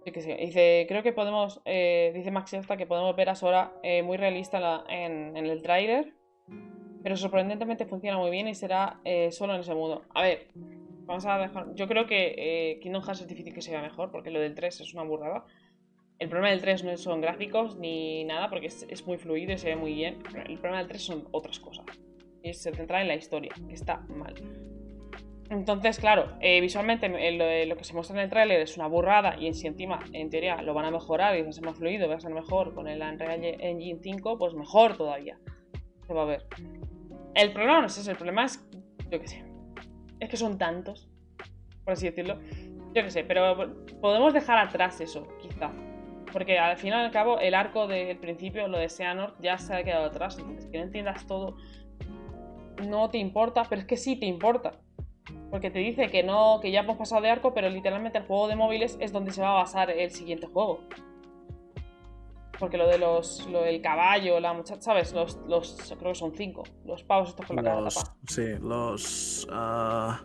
Que 0.04 0.20
sí. 0.20 0.34
Dice, 0.34 0.84
creo 0.86 1.02
que 1.02 1.12
podemos, 1.12 1.62
eh, 1.64 2.12
dice 2.14 2.30
Maxi 2.30 2.56
hasta 2.56 2.76
que 2.76 2.86
podemos 2.86 3.16
ver 3.16 3.30
a 3.30 3.34
Sora 3.34 3.72
eh, 3.82 4.02
muy 4.02 4.18
realista 4.18 4.84
en, 4.88 5.34
el 5.36 5.62
tráiler, 5.62 6.12
pero 7.02 7.16
sorprendentemente 7.16 7.86
funciona 7.86 8.18
muy 8.18 8.30
bien 8.30 8.46
y 8.48 8.54
será 8.54 9.00
eh, 9.04 9.32
solo 9.32 9.54
en 9.54 9.60
ese 9.60 9.74
modo. 9.74 10.02
A 10.14 10.22
ver, 10.22 10.48
vamos 10.54 11.24
a 11.24 11.38
dejar, 11.38 11.74
yo 11.74 11.88
creo 11.88 12.06
que 12.06 12.78
Kingdom 12.82 13.02
Hearts 13.02 13.22
es 13.22 13.28
difícil 13.28 13.54
que 13.54 13.62
sea 13.62 13.80
mejor, 13.80 14.10
porque 14.10 14.30
lo 14.30 14.40
del 14.40 14.54
3 14.54 14.80
es 14.80 14.92
una 14.92 15.04
burrada. 15.04 15.46
El 16.18 16.28
problema 16.28 16.50
del 16.50 16.60
3 16.60 16.84
no 16.84 16.96
son 16.98 17.20
gráficos 17.22 17.76
ni 17.76 18.24
nada, 18.24 18.50
porque 18.50 18.66
es, 18.66 18.86
es 18.88 19.06
muy 19.06 19.16
fluido 19.16 19.52
y 19.52 19.58
se 19.58 19.68
ve 19.68 19.76
muy 19.76 19.94
bien. 19.94 20.18
El 20.46 20.58
problema 20.58 20.78
del 20.78 20.88
3 20.88 21.02
son 21.02 21.28
otras 21.32 21.58
cosas. 21.58 21.86
Y 22.42 22.52
se 22.52 22.74
centra 22.74 23.00
en 23.00 23.08
la 23.08 23.14
historia, 23.14 23.52
que 23.68 23.74
está 23.74 24.00
mal. 24.00 24.34
Entonces, 25.50 25.98
claro, 25.98 26.32
eh, 26.40 26.60
visualmente 26.60 27.06
eh, 27.06 27.32
lo, 27.32 27.44
eh, 27.44 27.66
lo 27.66 27.76
que 27.76 27.84
se 27.84 27.92
muestra 27.92 28.16
en 28.16 28.24
el 28.24 28.30
tráiler 28.30 28.60
es 28.60 28.76
una 28.76 28.86
burrada 28.86 29.36
y 29.38 29.52
si 29.52 29.66
encima, 29.66 30.00
en 30.12 30.30
teoría, 30.30 30.62
lo 30.62 30.72
van 30.72 30.86
a 30.86 30.90
mejorar 30.90 31.36
y 31.36 31.42
va 31.42 31.50
a 31.50 31.52
ser 31.52 31.64
más 31.64 31.76
fluido, 31.76 32.08
va 32.08 32.14
a 32.14 32.20
ser 32.20 32.32
mejor 32.32 32.74
con 32.74 32.88
el 32.88 33.02
Unreal 33.02 33.44
Engine 33.60 34.00
5, 34.02 34.38
pues 34.38 34.54
mejor 34.54 34.96
todavía. 34.96 35.38
Se 36.06 36.14
va 36.14 36.22
a 36.22 36.26
ver. 36.26 36.46
El 37.34 37.52
problema 37.52 37.80
no 37.80 37.86
es 37.86 37.98
ese, 37.98 38.10
el 38.10 38.16
problema 38.16 38.44
es, 38.44 38.66
yo 39.10 39.20
qué 39.20 39.28
sé, 39.28 39.44
es 40.20 40.28
que 40.28 40.36
son 40.36 40.56
tantos, 40.56 41.08
por 41.84 41.92
así 41.92 42.06
decirlo. 42.06 42.38
Yo 42.94 43.02
qué 43.02 43.10
sé, 43.10 43.24
pero 43.24 43.74
podemos 44.00 44.32
dejar 44.32 44.58
atrás 44.58 45.00
eso, 45.00 45.26
quizá. 45.42 45.72
Porque 46.32 46.58
al 46.58 46.76
fin 46.76 46.90
y 46.90 46.92
al 46.92 47.10
cabo, 47.10 47.38
el 47.38 47.54
arco 47.54 47.86
del 47.86 48.16
principio, 48.18 48.66
lo 48.68 48.78
de 48.78 48.88
Seanort, 48.88 49.36
ya 49.40 49.58
se 49.58 49.74
ha 49.74 49.84
quedado 49.84 50.06
atrás. 50.06 50.38
Entonces, 50.38 50.66
que 50.66 50.78
no 50.78 50.84
entiendas 50.84 51.26
todo, 51.26 51.56
no 52.86 53.10
te 53.10 53.18
importa, 53.18 53.64
pero 53.68 53.80
es 53.80 53.86
que 53.86 53.96
sí 53.96 54.16
te 54.16 54.26
importa. 54.26 54.80
Porque 55.54 55.70
te 55.70 55.78
dice 55.78 56.10
que 56.10 56.24
no, 56.24 56.58
que 56.60 56.72
ya 56.72 56.80
hemos 56.80 56.96
pasado 56.96 57.22
de 57.22 57.30
arco, 57.30 57.54
pero 57.54 57.68
literalmente 57.68 58.18
el 58.18 58.24
juego 58.24 58.48
de 58.48 58.56
móviles 58.56 58.98
es 59.00 59.12
donde 59.12 59.30
se 59.30 59.40
va 59.40 59.50
a 59.50 59.54
basar 59.62 59.88
el 59.88 60.10
siguiente 60.10 60.48
juego. 60.48 60.80
Porque 62.58 62.76
lo 62.76 62.88
de 62.88 62.98
los. 62.98 63.46
lo 63.52 63.62
del 63.62 63.80
caballo, 63.80 64.40
la 64.40 64.52
muchacha, 64.52 64.80
¿sabes? 64.82 65.12
Los, 65.12 65.36
los. 65.46 65.94
creo 65.96 66.10
que 66.10 66.18
son 66.18 66.32
cinco. 66.34 66.64
Los 66.84 67.04
pavos 67.04 67.28
estos 67.28 67.46
con 67.46 67.54
la 67.54 67.62
cara 67.62 67.88
sí, 68.26 68.56
los. 68.60 69.46
ah, 69.52 70.22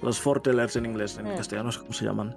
los 0.00 0.20
foretellers 0.20 0.76
en 0.76 0.86
inglés, 0.86 1.18
en 1.18 1.26
Mm. 1.26 1.36
castellano 1.36 1.64
no 1.66 1.72
sé 1.72 1.80
cómo 1.80 1.92
se 1.92 2.04
llaman. 2.04 2.36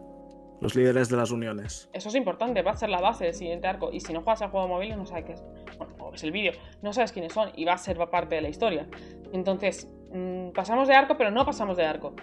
Los 0.61 0.73
líderes 0.73 1.09
de 1.09 1.17
las 1.17 1.29
uniones. 1.29 1.91
Eso 1.93 2.09
es 2.09 2.15
importante, 2.15 2.63
va 2.63 2.71
a 2.71 2.75
ser 2.75 2.89
la 2.89 3.01
base 3.01 3.25
del 3.25 3.35
siguiente 3.35 3.67
arco. 3.67 3.91
Y 3.91 3.99
si 3.99 4.13
no 4.13 4.21
juegas 4.23 4.41
al 4.41 4.49
juego 4.49 4.65
de 4.65 4.73
móviles, 4.73 4.97
no 4.97 5.05
sabes 5.05 5.25
qué 5.25 5.33
es. 5.33 5.43
Bueno, 5.77 5.93
o 5.99 6.09
ves 6.09 6.23
el 6.23 6.31
vídeo, 6.31 6.53
no 6.81 6.91
sabes 6.91 7.11
quiénes 7.11 7.33
son 7.33 7.51
y 7.55 7.65
va 7.65 7.73
a 7.73 7.77
ser 7.77 7.99
parte 8.09 8.33
de 8.33 8.41
la 8.41 8.49
historia. 8.49 8.87
Entonces, 9.31 9.87
mm, 10.13 10.51
pasamos 10.53 10.87
de 10.87 10.93
arco, 10.95 11.15
pero 11.17 11.31
no 11.31 11.45
pasamos 11.45 11.77
de 11.77 11.85
arco. 11.85 12.13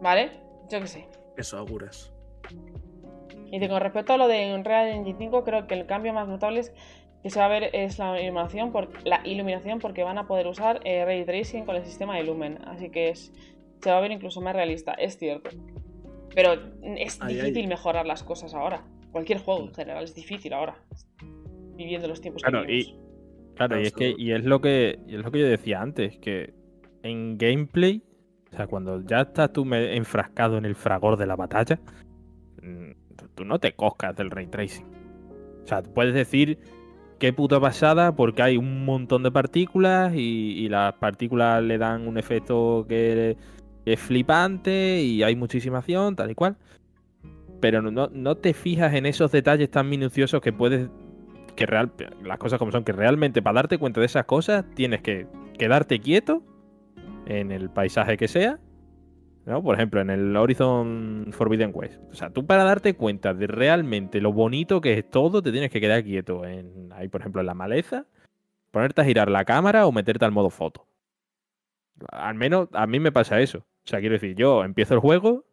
¿Vale? 0.00 0.30
Yo 0.70 0.80
qué 0.80 0.86
sé. 0.86 1.08
Eso, 1.36 1.58
augures. 1.58 2.12
Y 3.50 3.58
de- 3.58 3.68
con 3.68 3.80
respecto 3.80 4.12
a 4.14 4.16
lo 4.16 4.28
de 4.28 4.54
Unreal 4.54 4.88
Engine 4.88 5.18
5, 5.18 5.44
creo 5.44 5.66
que 5.66 5.74
el 5.74 5.86
cambio 5.86 6.12
más 6.12 6.26
notable 6.28 6.60
es 6.60 6.74
que 7.22 7.30
se 7.30 7.38
va 7.38 7.44
a 7.46 7.48
ver 7.48 7.70
es 7.72 7.98
la 7.98 8.20
iluminación, 8.20 8.72
por, 8.72 8.88
la 9.06 9.20
iluminación 9.24 9.78
porque 9.78 10.02
van 10.02 10.18
a 10.18 10.26
poder 10.26 10.46
usar 10.48 10.80
eh, 10.84 11.04
Ray 11.04 11.24
Tracing 11.24 11.64
con 11.64 11.76
el 11.76 11.84
sistema 11.84 12.16
de 12.16 12.24
Lumen. 12.24 12.58
Así 12.66 12.90
que 12.90 13.10
es, 13.10 13.32
se 13.80 13.90
va 13.90 13.98
a 13.98 14.00
ver 14.00 14.10
incluso 14.10 14.40
más 14.40 14.54
realista, 14.56 14.92
es 14.94 15.18
cierto. 15.18 15.50
Pero 16.34 16.54
es 16.96 17.20
Ahí, 17.20 17.34
difícil 17.34 17.62
ahí. 17.62 17.66
mejorar 17.68 18.06
las 18.06 18.22
cosas 18.24 18.54
ahora. 18.54 18.84
Cualquier 19.12 19.38
juego 19.38 19.60
en 19.62 19.74
general 19.74 20.02
es 20.04 20.14
difícil 20.14 20.52
ahora. 20.54 20.76
Viviendo 21.76 22.08
los 22.08 22.20
tiempos 22.20 22.42
que 22.42 22.50
Claro, 22.50 22.66
vivimos. 22.66 22.98
y, 23.52 23.54
claro, 23.54 23.78
y 23.80 23.82
es 23.82 23.92
que 23.92 24.04
Absoluto. 24.06 24.22
y 24.22 24.32
es 24.32 24.44
lo 24.44 24.60
que 24.60 24.98
y 25.06 25.14
es 25.16 25.22
lo 25.22 25.30
que 25.30 25.38
yo 25.40 25.46
decía 25.46 25.80
antes, 25.82 26.16
que 26.18 26.54
en 27.02 27.38
gameplay, 27.38 28.02
o 28.52 28.56
sea, 28.56 28.66
cuando 28.66 29.02
ya 29.04 29.22
estás 29.22 29.52
tú 29.52 29.66
enfrascado 29.72 30.58
en 30.58 30.64
el 30.64 30.74
fragor 30.74 31.16
de 31.16 31.26
la 31.26 31.36
batalla, 31.36 31.80
mm, 32.62 32.90
tú- 33.34 33.44
no 33.44 33.58
te 33.58 33.72
coscas 33.72 34.14
del 34.16 34.30
ray 34.30 34.46
tracing. 34.46 34.86
O 35.64 35.66
sea, 35.66 35.82
puedes 35.82 36.14
decir 36.14 36.58
qué 37.18 37.32
puta 37.32 37.60
pasada 37.60 38.14
porque 38.14 38.42
hay 38.42 38.56
un 38.56 38.84
montón 38.84 39.22
de 39.22 39.30
partículas 39.30 40.12
y, 40.14 40.68
las 40.68 40.94
partículas 40.94 41.62
le 41.62 41.78
dan 41.78 42.08
un 42.08 42.18
efecto 42.18 42.84
que 42.88 43.36
es 43.84 44.00
flipante 44.00 45.02
y 45.02 45.22
hay 45.22 45.36
muchísima 45.36 45.78
acción, 45.78 46.16
tal 46.16 46.30
y 46.30 46.34
cual. 46.34 46.56
Pero 47.60 47.80
no, 47.82 48.08
no 48.12 48.34
te 48.36 48.54
fijas 48.54 48.94
en 48.94 49.06
esos 49.06 49.30
detalles 49.30 49.70
tan 49.70 49.88
minuciosos 49.88 50.40
que 50.40 50.52
puedes 50.52 50.88
que 51.54 51.66
real, 51.66 51.92
las 52.24 52.38
cosas 52.38 52.58
como 52.58 52.72
son, 52.72 52.82
que 52.82 52.92
realmente 52.92 53.42
para 53.42 53.54
darte 53.54 53.78
cuenta 53.78 54.00
de 54.00 54.06
esas 54.06 54.24
cosas 54.24 54.64
tienes 54.74 55.02
que 55.02 55.26
quedarte 55.58 56.00
quieto 56.00 56.42
en 57.26 57.52
el 57.52 57.70
paisaje 57.70 58.16
que 58.16 58.28
sea, 58.28 58.58
¿no? 59.44 59.62
Por 59.62 59.74
ejemplo, 59.74 60.00
en 60.00 60.10
el 60.10 60.36
Horizon 60.36 61.28
Forbidden 61.32 61.72
West. 61.74 62.00
O 62.10 62.14
sea, 62.14 62.30
tú 62.30 62.46
para 62.46 62.64
darte 62.64 62.94
cuenta 62.94 63.34
de 63.34 63.46
realmente 63.46 64.20
lo 64.20 64.32
bonito 64.32 64.80
que 64.80 64.98
es 64.98 65.10
todo, 65.10 65.42
te 65.42 65.52
tienes 65.52 65.70
que 65.70 65.80
quedar 65.80 66.04
quieto 66.04 66.44
en 66.44 66.92
ahí, 66.92 67.08
por 67.08 67.20
ejemplo, 67.20 67.40
en 67.40 67.46
la 67.46 67.54
maleza, 67.54 68.06
ponerte 68.70 69.00
a 69.00 69.04
girar 69.04 69.30
la 69.30 69.44
cámara 69.44 69.86
o 69.86 69.92
meterte 69.92 70.24
al 70.24 70.32
modo 70.32 70.50
foto. 70.50 70.86
Al 72.10 72.34
menos 72.34 72.68
a 72.72 72.86
mí 72.86 73.00
me 73.00 73.12
pasa 73.12 73.40
eso. 73.40 73.58
O 73.58 73.88
sea, 73.88 74.00
quiero 74.00 74.14
decir, 74.14 74.34
yo 74.36 74.64
empiezo 74.64 74.94
el 74.94 75.00
juego, 75.00 75.44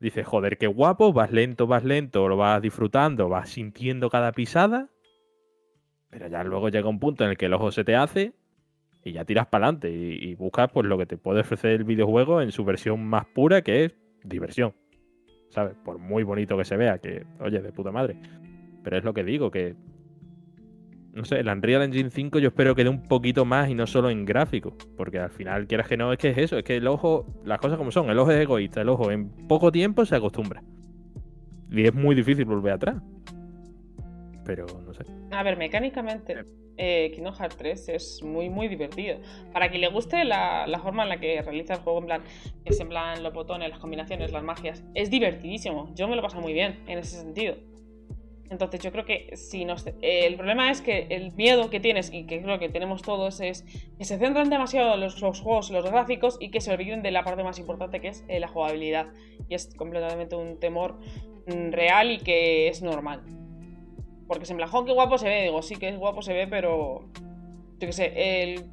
dices, 0.00 0.26
joder, 0.26 0.58
qué 0.58 0.66
guapo, 0.66 1.12
vas 1.12 1.32
lento, 1.32 1.66
vas 1.66 1.84
lento, 1.84 2.28
lo 2.28 2.36
vas 2.36 2.60
disfrutando, 2.60 3.28
vas 3.28 3.50
sintiendo 3.50 4.10
cada 4.10 4.32
pisada, 4.32 4.90
pero 6.10 6.28
ya 6.28 6.44
luego 6.44 6.68
llega 6.68 6.88
un 6.88 6.98
punto 6.98 7.24
en 7.24 7.30
el 7.30 7.36
que 7.36 7.46
el 7.46 7.54
ojo 7.54 7.70
se 7.72 7.84
te 7.84 7.96
hace 7.96 8.34
y 9.06 9.12
ya 9.12 9.24
tiras 9.24 9.46
para 9.46 9.66
adelante 9.66 9.88
y, 9.88 10.30
y 10.30 10.34
buscas 10.34 10.68
pues 10.72 10.84
lo 10.84 10.98
que 10.98 11.06
te 11.06 11.16
puede 11.16 11.40
ofrecer 11.40 11.70
el 11.70 11.84
videojuego 11.84 12.42
en 12.42 12.50
su 12.50 12.64
versión 12.64 13.06
más 13.06 13.24
pura, 13.26 13.62
que 13.62 13.84
es 13.84 13.94
diversión. 14.24 14.74
¿Sabes? 15.48 15.76
Por 15.84 15.98
muy 15.98 16.24
bonito 16.24 16.58
que 16.58 16.64
se 16.64 16.76
vea, 16.76 16.98
que, 16.98 17.24
oye, 17.38 17.62
de 17.62 17.72
puta 17.72 17.92
madre. 17.92 18.16
Pero 18.82 18.98
es 18.98 19.04
lo 19.04 19.14
que 19.14 19.22
digo, 19.22 19.52
que. 19.52 19.76
No 21.12 21.24
sé, 21.24 21.38
el 21.38 21.48
Unreal 21.48 21.82
Engine 21.82 22.10
5 22.10 22.40
yo 22.40 22.48
espero 22.48 22.74
que 22.74 22.82
dé 22.82 22.90
un 22.90 23.04
poquito 23.04 23.44
más 23.44 23.70
y 23.70 23.74
no 23.74 23.86
solo 23.86 24.10
en 24.10 24.24
gráfico. 24.24 24.76
Porque 24.96 25.20
al 25.20 25.30
final, 25.30 25.68
quieras 25.68 25.86
que 25.86 25.96
no, 25.96 26.12
es 26.12 26.18
que 26.18 26.30
es 26.30 26.38
eso, 26.38 26.58
es 26.58 26.64
que 26.64 26.76
el 26.76 26.88
ojo, 26.88 27.26
las 27.44 27.60
cosas 27.60 27.78
como 27.78 27.92
son, 27.92 28.10
el 28.10 28.18
ojo 28.18 28.32
es 28.32 28.40
egoísta, 28.40 28.82
el 28.82 28.88
ojo 28.88 29.12
en 29.12 29.30
poco 29.46 29.70
tiempo 29.70 30.04
se 30.04 30.16
acostumbra. 30.16 30.64
Y 31.70 31.86
es 31.86 31.94
muy 31.94 32.16
difícil 32.16 32.44
volver 32.44 32.72
atrás. 32.72 32.96
Pero 34.44 34.66
no 34.84 34.92
sé. 34.92 35.04
A 35.30 35.42
ver, 35.44 35.56
mecánicamente, 35.56 36.44
eh, 36.76 37.10
Kingdom 37.14 37.34
Hearts 37.34 37.56
3 37.56 37.88
es 37.90 38.22
muy, 38.22 38.48
muy 38.48 38.68
divertido. 38.68 39.18
Para 39.52 39.68
quien 39.68 39.80
le 39.80 39.88
guste 39.88 40.24
la, 40.24 40.66
la 40.66 40.78
forma 40.78 41.02
en 41.04 41.08
la 41.08 41.20
que 41.20 41.40
realiza 41.42 41.74
el 41.74 41.80
juego, 41.80 41.98
en 42.00 42.06
plan, 42.06 42.22
es 42.64 42.80
en 42.80 42.88
plan 42.88 43.22
los 43.22 43.32
botones, 43.32 43.68
las 43.70 43.78
combinaciones, 43.78 44.32
las 44.32 44.42
magias, 44.42 44.84
es 44.94 45.10
divertidísimo. 45.10 45.92
Yo 45.94 46.08
me 46.08 46.16
lo 46.16 46.22
paso 46.22 46.40
muy 46.40 46.52
bien 46.52 46.80
en 46.86 46.98
ese 46.98 47.16
sentido. 47.16 47.56
Entonces 48.50 48.80
yo 48.80 48.92
creo 48.92 49.04
que 49.04 49.36
si 49.36 49.64
nos... 49.64 49.84
el 50.02 50.36
problema 50.36 50.70
es 50.70 50.80
que 50.80 51.06
el 51.10 51.32
miedo 51.32 51.68
que 51.70 51.80
tienes 51.80 52.12
y 52.12 52.26
que 52.26 52.42
creo 52.42 52.58
que 52.58 52.68
tenemos 52.68 53.02
todos 53.02 53.40
es 53.40 53.64
que 53.98 54.04
se 54.04 54.18
centran 54.18 54.50
demasiado 54.50 54.94
en 54.94 55.00
los, 55.00 55.20
los 55.20 55.40
juegos, 55.40 55.70
los 55.70 55.84
gráficos 55.84 56.36
y 56.40 56.50
que 56.50 56.60
se 56.60 56.72
olviden 56.72 57.02
de 57.02 57.10
la 57.10 57.24
parte 57.24 57.42
más 57.42 57.58
importante 57.58 58.00
que 58.00 58.08
es 58.08 58.24
eh, 58.28 58.38
la 58.38 58.48
jugabilidad. 58.48 59.06
Y 59.48 59.54
es 59.54 59.74
completamente 59.74 60.36
un 60.36 60.60
temor 60.60 60.98
mm, 61.46 61.72
real 61.72 62.10
y 62.12 62.18
que 62.18 62.68
es 62.68 62.82
normal. 62.82 63.22
Porque 64.28 64.44
se 64.46 64.54
me 64.54 64.60
la 64.60 64.68
qué 64.68 64.92
guapo 64.92 65.18
se 65.18 65.28
ve. 65.28 65.42
Digo, 65.44 65.62
sí 65.62 65.76
que 65.76 65.88
es 65.88 65.96
guapo 65.96 66.22
se 66.22 66.32
ve, 66.32 66.46
pero. 66.46 67.04
Yo 67.78 67.86
qué 67.86 67.92
sé, 67.92 68.42
el. 68.42 68.64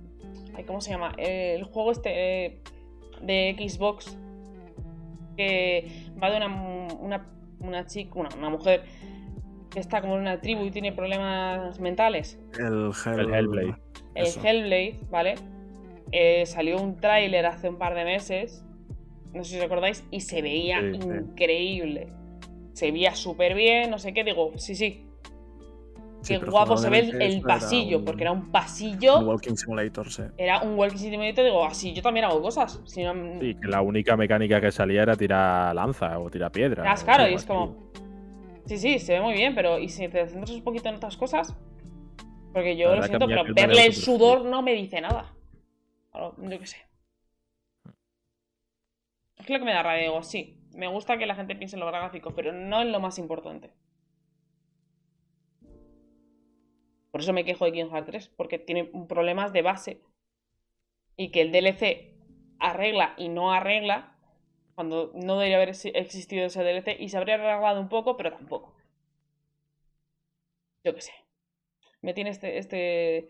ay, 0.56 0.64
¿Cómo 0.64 0.82
se 0.82 0.92
llama? 0.92 1.14
El 1.18 1.64
juego 1.64 1.92
este 1.92 2.46
eh, 2.46 2.60
de 3.22 3.56
Xbox. 3.60 4.18
Que 5.38 5.90
va 6.22 6.30
de 6.30 6.38
una, 6.38 6.48
una, 7.00 7.28
una 7.60 7.86
chica, 7.88 8.12
una, 8.20 8.30
una 8.38 8.50
mujer 8.52 8.84
que 9.72 9.80
está 9.80 10.00
como 10.02 10.14
en 10.16 10.22
una 10.22 10.40
tribu 10.42 10.64
y 10.66 10.72
tiene 10.72 10.92
problemas 10.92 11.80
mentales. 11.80 12.40
El, 12.60 12.92
Hell- 12.92 13.20
El 13.20 13.34
Hellblade. 13.34 13.76
El 14.14 14.26
Eso. 14.28 14.40
Hellblade, 14.44 15.00
¿vale? 15.10 15.36
Eh, 16.12 16.46
salió 16.46 16.80
un 16.80 16.98
tráiler 16.98 17.48
hace 17.48 17.68
un 17.70 17.78
par 17.80 17.96
de 17.96 18.04
meses. 18.06 18.64
no 19.34 19.44
sé 19.44 19.54
si 19.54 19.58
os 19.58 19.66
acordáis, 19.66 20.06
y 20.12 20.20
se 20.22 20.44
veía 20.44 20.80
Sí, 20.82 21.02
sí. 21.02 21.08
increíble. 21.08 22.08
Se 22.74 22.92
veía 22.92 23.16
súper 23.16 23.56
bien, 23.56 23.90
no 23.90 23.98
sé 23.98 24.14
qué, 24.14 24.24
digo, 24.24 24.52
sí, 24.58 24.76
sí. 24.76 25.08
Sí, 26.24 26.40
Qué 26.40 26.46
guapo 26.46 26.78
se 26.78 26.90
ve 26.90 27.00
el, 27.00 27.22
el 27.22 27.42
pasillo, 27.42 27.98
un- 28.00 28.06
porque 28.06 28.24
era 28.24 28.32
un 28.32 28.50
pasillo, 28.50 29.20
Un 29.20 29.28
Walking 29.28 29.56
Simulator, 29.56 30.10
sí. 30.10 30.24
era 30.38 30.62
un 30.62 30.80
walking 30.80 30.98
simulator, 30.98 31.44
digo, 31.44 31.66
así 31.66 31.94
yo 31.94 32.02
también 32.02 32.26
hago 32.26 32.42
cosas. 32.42 32.82
Si 32.86 33.04
no, 33.04 33.14
Sí, 33.42 33.56
que 33.56 33.68
la 33.68 33.82
única 33.82 34.16
mecánica 34.16 34.62
que 34.62 34.72
salía 34.72 35.04
era 35.04 35.18
tirar 35.18 35.76
lanza 35.76 36.18
o 36.20 36.30
tirar 36.30 36.50
piedra. 36.52 36.90
Ah, 36.90 36.96
claro, 37.04 37.28
y 37.28 37.34
es 37.34 37.46
como. 37.46 37.92
Sí, 38.66 38.78
sí, 38.78 39.00
se 39.00 39.14
ve 39.14 39.22
muy 39.22 39.34
bien, 39.34 39.54
pero 39.54 39.78
¿y 39.80 39.90
si 39.90 40.08
te 40.08 40.26
centras 40.28 40.52
un 40.52 40.64
poquito 40.64 40.88
en 40.88 40.96
otras 40.96 41.18
cosas? 41.18 41.54
Porque 42.54 42.78
yo 42.78 42.96
lo 42.96 43.04
siento, 43.04 43.28
pero 43.28 43.44
verle 43.54 43.86
el 43.86 43.94
sudor 43.94 44.46
no 44.46 44.62
me 44.62 44.74
dice 44.74 45.02
nada. 45.02 45.34
Yo 46.14 46.60
qué 46.60 46.66
sé. 46.68 46.78
Es 49.38 49.50
lo 49.50 49.60
que 49.60 49.66
me 49.66 49.74
da 49.74 49.84
rabia, 49.84 50.04
digo, 50.04 50.24
sí. 50.24 50.58
Me 50.74 50.88
gusta 50.88 51.18
que 51.18 51.26
la 51.26 51.36
gente 51.36 51.56
piense 51.56 51.76
en 51.76 51.82
lo 51.82 51.88
gráfico, 51.88 52.32
pero 52.34 52.54
no 52.54 52.82
en 52.82 52.92
lo 52.94 53.00
más 53.02 53.18
importante. 53.20 53.74
Por 57.14 57.22
eso 57.22 57.32
me 57.34 57.46
quejo 57.46 57.64
de 57.66 57.72
Kingdom 57.72 57.94
Hearts 57.94 58.08
3, 58.12 58.30
porque 58.38 58.60
tiene 58.60 58.84
problemas 59.08 59.54
de 59.54 59.62
base. 59.62 60.02
Y 61.18 61.32
que 61.32 61.42
el 61.42 61.52
DLC 61.52 62.14
arregla 62.60 63.16
y 63.18 63.28
no 63.30 63.52
arregla, 63.52 64.16
cuando 64.76 65.12
no 65.16 65.36
debería 65.40 65.58
haber 65.58 65.70
exi- 65.70 65.92
existido 65.96 66.46
ese 66.46 66.64
DLC, 66.64 66.98
y 67.00 67.10
se 67.10 67.18
habría 67.18 67.34
arreglado 67.36 67.82
un 67.82 67.90
poco, 67.90 68.16
pero 68.16 68.32
tampoco. 68.32 68.76
Yo 70.84 70.94
qué 70.96 71.02
sé. 71.02 71.12
Me 72.02 72.14
tiene 72.16 72.32
este, 72.32 72.58
este, 72.60 73.30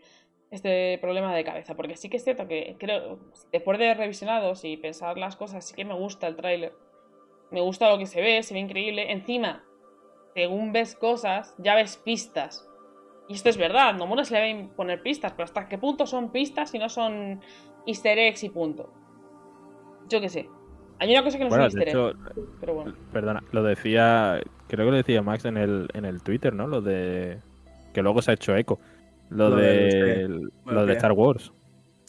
este 0.50 0.98
problema 1.00 1.34
de 1.36 1.44
cabeza, 1.44 1.76
porque 1.76 1.96
sí 1.96 2.08
que 2.10 2.18
es 2.18 2.24
cierto 2.24 2.48
que 2.48 2.76
creo, 2.78 3.20
después 3.52 3.78
de 3.78 3.94
revisionados 3.94 4.64
y 4.64 4.76
pensar 4.78 5.18
las 5.18 5.36
cosas, 5.36 5.66
sí 5.66 5.74
que 5.74 5.84
me 5.86 5.94
gusta 5.94 6.28
el 6.28 6.36
tráiler. 6.36 6.74
Me 7.50 7.60
gusta 7.62 7.90
lo 7.90 7.98
que 7.98 8.06
se 8.06 8.20
ve, 8.22 8.42
se 8.42 8.54
ve 8.54 8.60
increíble. 8.60 9.12
Encima, 9.12 9.64
según 10.34 10.72
ves 10.72 10.96
cosas, 10.96 11.54
ya 11.58 11.74
ves 11.76 11.96
pistas. 11.98 12.68
Y 13.28 13.34
esto 13.34 13.48
es 13.48 13.56
verdad, 13.56 13.94
Nomura 13.94 14.24
se 14.24 14.34
le 14.34 14.40
deben 14.40 14.68
poner 14.68 15.02
pistas, 15.02 15.32
pero 15.32 15.44
¿hasta 15.44 15.66
qué 15.68 15.78
punto 15.78 16.06
son 16.06 16.30
pistas 16.30 16.74
y 16.74 16.78
no 16.78 16.88
son 16.88 17.40
easter 17.86 18.18
eggs 18.18 18.44
y 18.44 18.50
punto? 18.50 18.92
Yo 20.08 20.20
qué 20.20 20.28
sé. 20.28 20.48
Hay 20.98 21.10
una 21.10 21.24
cosa 21.24 21.38
que 21.38 21.44
no 21.44 21.50
Bueno, 21.50 21.66
es 21.66 21.74
un 21.74 21.80
de 21.80 21.86
easter 21.86 21.98
egg, 22.00 22.16
hecho, 22.16 22.56
pero 22.60 22.74
bueno. 22.74 22.94
perdona, 23.12 23.42
lo 23.52 23.62
decía, 23.62 24.40
creo 24.68 24.86
que 24.86 24.90
lo 24.90 24.96
decía 24.96 25.22
Max 25.22 25.44
en 25.46 25.56
el, 25.56 25.88
en 25.94 26.04
el 26.04 26.22
Twitter, 26.22 26.52
¿no? 26.54 26.66
Lo 26.66 26.80
de 26.82 27.38
que 27.94 28.02
luego 28.02 28.20
se 28.22 28.32
ha 28.32 28.34
hecho 28.34 28.54
eco. 28.56 28.78
Lo, 29.30 29.48
Lo 29.48 29.56
de, 29.56 30.28
lo 30.28 30.50
bueno, 30.64 30.86
de 30.86 30.92
Star 30.92 31.12
Wars. 31.12 31.50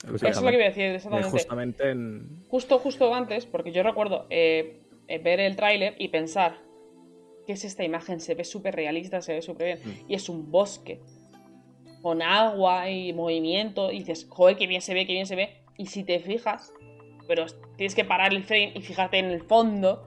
Eso 0.03 0.27
es 0.27 0.41
lo 0.41 0.49
que 0.49 0.55
iba 0.55 0.65
a 0.65 0.67
decir, 0.67 0.83
Eh, 0.83 0.95
exactamente. 0.95 1.29
justamente 1.31 1.89
en. 1.89 2.43
Justo, 2.49 2.77
justo 2.77 3.13
antes, 3.15 3.45
porque 3.45 3.71
yo 3.71 3.81
recuerdo 3.81 4.27
eh, 4.29 4.81
eh, 5.07 5.19
ver 5.19 5.39
el 5.39 5.55
tráiler 5.55 5.95
y 5.97 6.09
pensar, 6.09 6.57
¿qué 7.45 7.53
es 7.53 7.63
esta 7.65 7.83
imagen? 7.83 8.19
Se 8.19 8.35
ve 8.35 8.43
súper 8.43 8.75
realista, 8.75 9.21
se 9.21 9.33
ve 9.33 9.41
súper 9.41 9.77
bien. 9.79 9.79
Mm. 10.05 10.11
Y 10.11 10.15
es 10.15 10.29
un 10.29 10.51
bosque, 10.51 10.99
con 12.01 12.21
agua 12.21 12.89
y 12.89 13.13
movimiento, 13.13 13.91
y 13.91 13.99
dices, 13.99 14.27
joder, 14.29 14.57
qué 14.57 14.67
bien 14.67 14.81
se 14.81 14.93
ve, 14.93 15.05
qué 15.07 15.13
bien 15.13 15.25
se 15.25 15.35
ve. 15.35 15.61
Y 15.77 15.87
si 15.87 16.03
te 16.03 16.19
fijas, 16.19 16.71
pero 17.27 17.45
tienes 17.77 17.95
que 17.95 18.05
parar 18.05 18.33
el 18.33 18.43
frame 18.43 18.73
y 18.75 18.81
fijarte 18.81 19.17
en 19.17 19.25
el 19.25 19.41
fondo, 19.43 20.05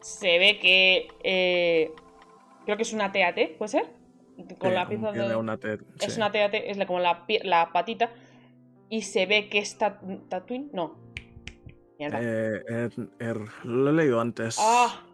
se 0.00 0.38
ve 0.38 0.58
que... 0.58 1.08
eh, 1.24 1.90
creo 2.64 2.76
que 2.76 2.82
es 2.84 2.92
una 2.92 3.10
TAT, 3.12 3.56
¿puede 3.58 3.68
ser? 3.68 3.86
Con 4.58 4.70
sí, 4.70 4.74
la 4.74 4.88
pieza 4.88 5.12
de... 5.12 5.36
una 5.36 5.58
Es 6.00 6.14
sí. 6.14 6.16
una 6.20 6.30
TAT, 6.32 6.54
es 6.54 6.76
la- 6.76 6.86
como 6.86 7.00
la, 7.00 7.24
la 7.42 7.72
patita. 7.72 8.10
Y 8.88 9.02
se 9.02 9.26
ve 9.26 9.48
que 9.48 9.58
es 9.58 9.76
ta- 9.76 10.00
Tatooine. 10.28 10.70
No. 10.72 10.96
Mierda. 11.98 12.18
Eh, 12.22 12.62
er- 12.68 13.08
er- 13.18 13.64
lo 13.64 13.90
he 13.90 13.92
leído 13.92 14.20
antes. 14.20 14.56
¡Ah! 14.58 15.04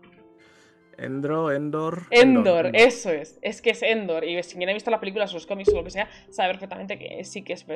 Endro, 0.99 1.53
Endor. 1.53 2.03
Endor, 2.11 2.71
eso 2.75 3.11
es. 3.11 3.39
Es 3.43 3.61
que 3.63 3.71
es 3.71 3.83
Endor. 3.83 4.25
Y 4.25 4.43
si 4.43 4.57
quien 4.57 4.69
ha 4.69 4.73
visto 4.73 4.91
las 4.91 5.01
películas 5.01 5.33
los 5.33 5.47
cómics 5.47 5.73
o 5.73 5.77
lo 5.77 5.85
que 5.85 5.91
sea, 5.91 6.09
sabe 6.31 6.51
perfectamente 6.51 6.99
que 6.99 7.23
sí 7.25 7.43
que 7.43 7.53
es, 7.53 7.67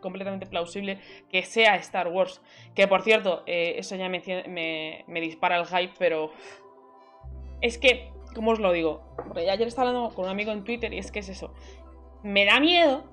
completamente 0.00 0.44
plausible 0.46 0.98
que 1.30 1.42
sea 1.42 1.76
Star 1.76 2.08
Wars. 2.08 2.40
Que 2.74 2.86
por 2.86 3.02
cierto, 3.02 3.42
eh, 3.46 3.74
eso 3.78 3.96
ya 3.96 4.08
me, 4.08 4.22
cie- 4.22 4.46
me, 4.48 5.04
me 5.06 5.20
dispara 5.20 5.58
el 5.58 5.66
hype, 5.66 5.94
pero. 5.98 6.30
Es 7.60 7.78
que, 7.78 8.10
¿cómo 8.34 8.50
os 8.50 8.58
lo 8.58 8.72
digo? 8.72 9.02
Porque 9.16 9.48
ayer 9.48 9.66
estaba 9.66 9.88
hablando 9.88 10.14
con 10.14 10.26
un 10.26 10.30
amigo 10.30 10.52
en 10.52 10.64
Twitter 10.64 10.92
y 10.92 10.98
es 10.98 11.10
que 11.10 11.20
es 11.20 11.28
eso. 11.28 11.54
Me 12.22 12.44
da 12.44 12.60
miedo 12.60 13.04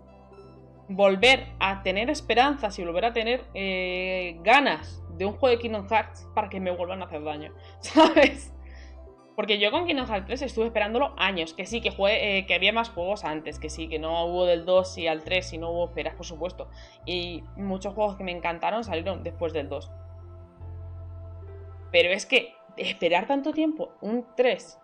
volver 0.89 1.47
a 1.59 1.83
tener 1.83 2.09
esperanzas 2.09 2.77
y 2.77 2.83
volver 2.83 3.05
a 3.05 3.13
tener 3.13 3.45
eh, 3.53 4.37
ganas 4.43 5.01
de 5.17 5.25
un 5.25 5.33
juego 5.33 5.55
de 5.55 5.61
Kingdom 5.61 5.87
Hearts 5.87 6.27
para 6.35 6.49
que 6.49 6.59
me 6.59 6.71
vuelvan 6.71 7.01
a 7.01 7.05
hacer 7.05 7.23
daño. 7.23 7.53
¿Sabes? 7.79 8.53
Porque 9.41 9.57
yo 9.57 9.71
con 9.71 9.87
Kingdom 9.87 10.05
Hearts 10.05 10.27
3 10.27 10.41
estuve 10.43 10.67
esperándolo 10.67 11.15
años. 11.17 11.55
Que 11.55 11.65
sí, 11.65 11.81
que, 11.81 11.89
jugué, 11.89 12.37
eh, 12.37 12.45
que 12.45 12.53
había 12.53 12.71
más 12.71 12.91
juegos 12.91 13.23
antes. 13.25 13.57
Que 13.57 13.71
sí, 13.71 13.87
que 13.89 13.97
no 13.97 14.23
hubo 14.27 14.45
del 14.45 14.65
2 14.65 14.99
y 14.99 15.07
al 15.07 15.23
3 15.23 15.53
y 15.53 15.57
no 15.57 15.71
hubo 15.71 15.85
esperas, 15.85 16.13
por 16.13 16.27
supuesto. 16.27 16.69
Y 17.07 17.43
muchos 17.55 17.95
juegos 17.95 18.17
que 18.17 18.23
me 18.23 18.31
encantaron 18.33 18.83
salieron 18.83 19.23
después 19.23 19.51
del 19.51 19.67
2. 19.67 19.89
Pero 21.91 22.11
es 22.11 22.27
que 22.27 22.53
esperar 22.77 23.25
tanto 23.25 23.51
tiempo, 23.51 23.93
un 24.01 24.27
3, 24.37 24.77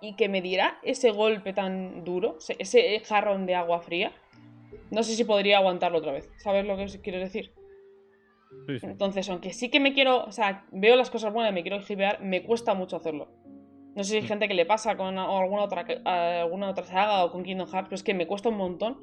y 0.00 0.14
que 0.14 0.28
me 0.28 0.40
diera 0.40 0.78
ese 0.84 1.10
golpe 1.10 1.52
tan 1.52 2.04
duro, 2.04 2.38
ese- 2.60 3.00
jarrón 3.00 3.44
de 3.44 3.56
agua 3.56 3.80
fría, 3.80 4.12
no 4.92 5.02
sé 5.02 5.16
si 5.16 5.24
podría 5.24 5.58
aguantarlo 5.58 5.98
otra 5.98 6.12
vez. 6.12 6.30
¿Sabes 6.36 6.64
lo 6.64 6.76
que 6.76 6.84
os 6.84 6.96
quiero 6.98 7.18
decir? 7.18 7.52
Sí, 8.68 8.78
sí. 8.78 8.86
Entonces, 8.86 9.28
aunque 9.30 9.52
sí 9.52 9.68
que 9.68 9.80
me 9.80 9.92
quiero, 9.94 10.24
o 10.26 10.30
sea, 10.30 10.64
veo 10.70 10.94
las 10.94 11.10
cosas 11.10 11.32
buenas 11.32 11.50
y 11.50 11.54
me 11.56 11.62
quiero 11.62 11.78
hipear, 11.86 12.22
me 12.22 12.44
cuesta 12.44 12.72
mucho 12.72 12.94
hacerlo. 12.96 13.28
No 13.96 14.04
sé 14.04 14.10
si 14.10 14.16
hay 14.18 14.22
gente 14.24 14.46
que 14.46 14.52
le 14.52 14.66
pasa 14.66 14.94
con 14.96 15.18
alguna 15.18 15.62
otra, 15.62 15.86
a 16.04 16.42
alguna 16.42 16.68
otra 16.68 16.84
saga 16.84 17.24
o 17.24 17.32
con 17.32 17.42
Kingdom 17.42 17.66
Hearts, 17.66 17.88
pero 17.88 17.94
es 17.96 18.02
que 18.02 18.12
me 18.12 18.26
cuesta 18.26 18.50
un 18.50 18.58
montón 18.58 19.00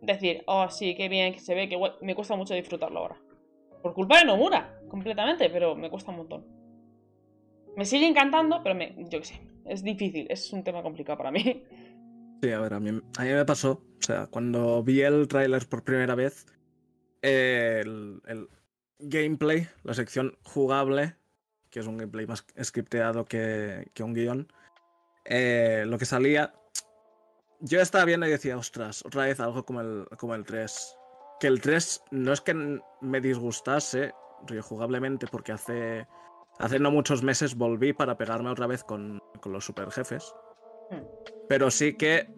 decir, 0.00 0.42
oh, 0.46 0.70
sí, 0.70 0.94
qué 0.94 1.10
bien, 1.10 1.34
que 1.34 1.40
se 1.40 1.54
ve, 1.54 1.68
que 1.68 1.76
guay. 1.76 1.92
Me 2.00 2.14
cuesta 2.14 2.34
mucho 2.34 2.54
disfrutarlo 2.54 3.00
ahora. 3.00 3.20
Por 3.82 3.92
culpa 3.92 4.18
de 4.18 4.24
Nomura, 4.24 4.80
completamente, 4.88 5.50
pero 5.50 5.76
me 5.76 5.90
cuesta 5.90 6.12
un 6.12 6.16
montón. 6.16 6.46
Me 7.76 7.84
sigue 7.84 8.06
encantando, 8.06 8.62
pero 8.62 8.74
me, 8.74 8.94
yo 9.10 9.20
qué 9.20 9.24
sé, 9.26 9.40
es 9.66 9.84
difícil, 9.84 10.26
es 10.30 10.50
un 10.54 10.64
tema 10.64 10.82
complicado 10.82 11.18
para 11.18 11.30
mí. 11.30 11.64
Sí, 12.42 12.50
a 12.50 12.58
ver, 12.58 12.72
a 12.72 12.80
mí, 12.80 12.88
a 12.88 13.22
mí 13.22 13.28
me 13.28 13.44
pasó. 13.44 13.82
O 13.98 14.02
sea, 14.02 14.28
cuando 14.28 14.82
vi 14.82 15.02
el 15.02 15.28
tráiler 15.28 15.68
por 15.68 15.84
primera 15.84 16.14
vez, 16.14 16.46
eh, 17.20 17.82
el, 17.84 18.22
el 18.26 18.48
gameplay, 18.98 19.68
la 19.84 19.92
sección 19.92 20.38
jugable, 20.42 21.16
que 21.72 21.80
es 21.80 21.86
un 21.86 21.96
gameplay 21.96 22.26
más 22.26 22.44
scripteado 22.62 23.24
que, 23.24 23.90
que 23.94 24.02
un 24.02 24.12
guion, 24.12 24.52
eh, 25.24 25.84
lo 25.86 25.98
que 25.98 26.04
salía, 26.04 26.52
yo 27.60 27.80
estaba 27.80 28.04
viendo 28.04 28.26
y 28.26 28.30
decía, 28.30 28.58
ostras, 28.58 29.04
otra 29.06 29.24
vez 29.24 29.40
algo 29.40 29.64
como 29.64 29.80
el, 29.80 30.06
como 30.18 30.34
el 30.34 30.44
3. 30.44 30.96
Que 31.40 31.46
el 31.46 31.60
3 31.60 32.02
no 32.10 32.32
es 32.32 32.40
que 32.40 32.54
me 33.00 33.20
disgustase 33.20 34.12
jugablemente, 34.60 35.26
porque 35.28 35.52
hace, 35.52 36.06
hace 36.58 36.78
no 36.78 36.90
muchos 36.90 37.22
meses 37.22 37.56
volví 37.56 37.92
para 37.92 38.18
pegarme 38.18 38.50
otra 38.50 38.66
vez 38.66 38.84
con, 38.84 39.22
con 39.40 39.52
los 39.52 39.64
super 39.64 39.90
jefes. 39.90 40.34
Hmm. 40.90 41.02
Pero 41.48 41.70
sí 41.70 41.94
que 41.94 42.28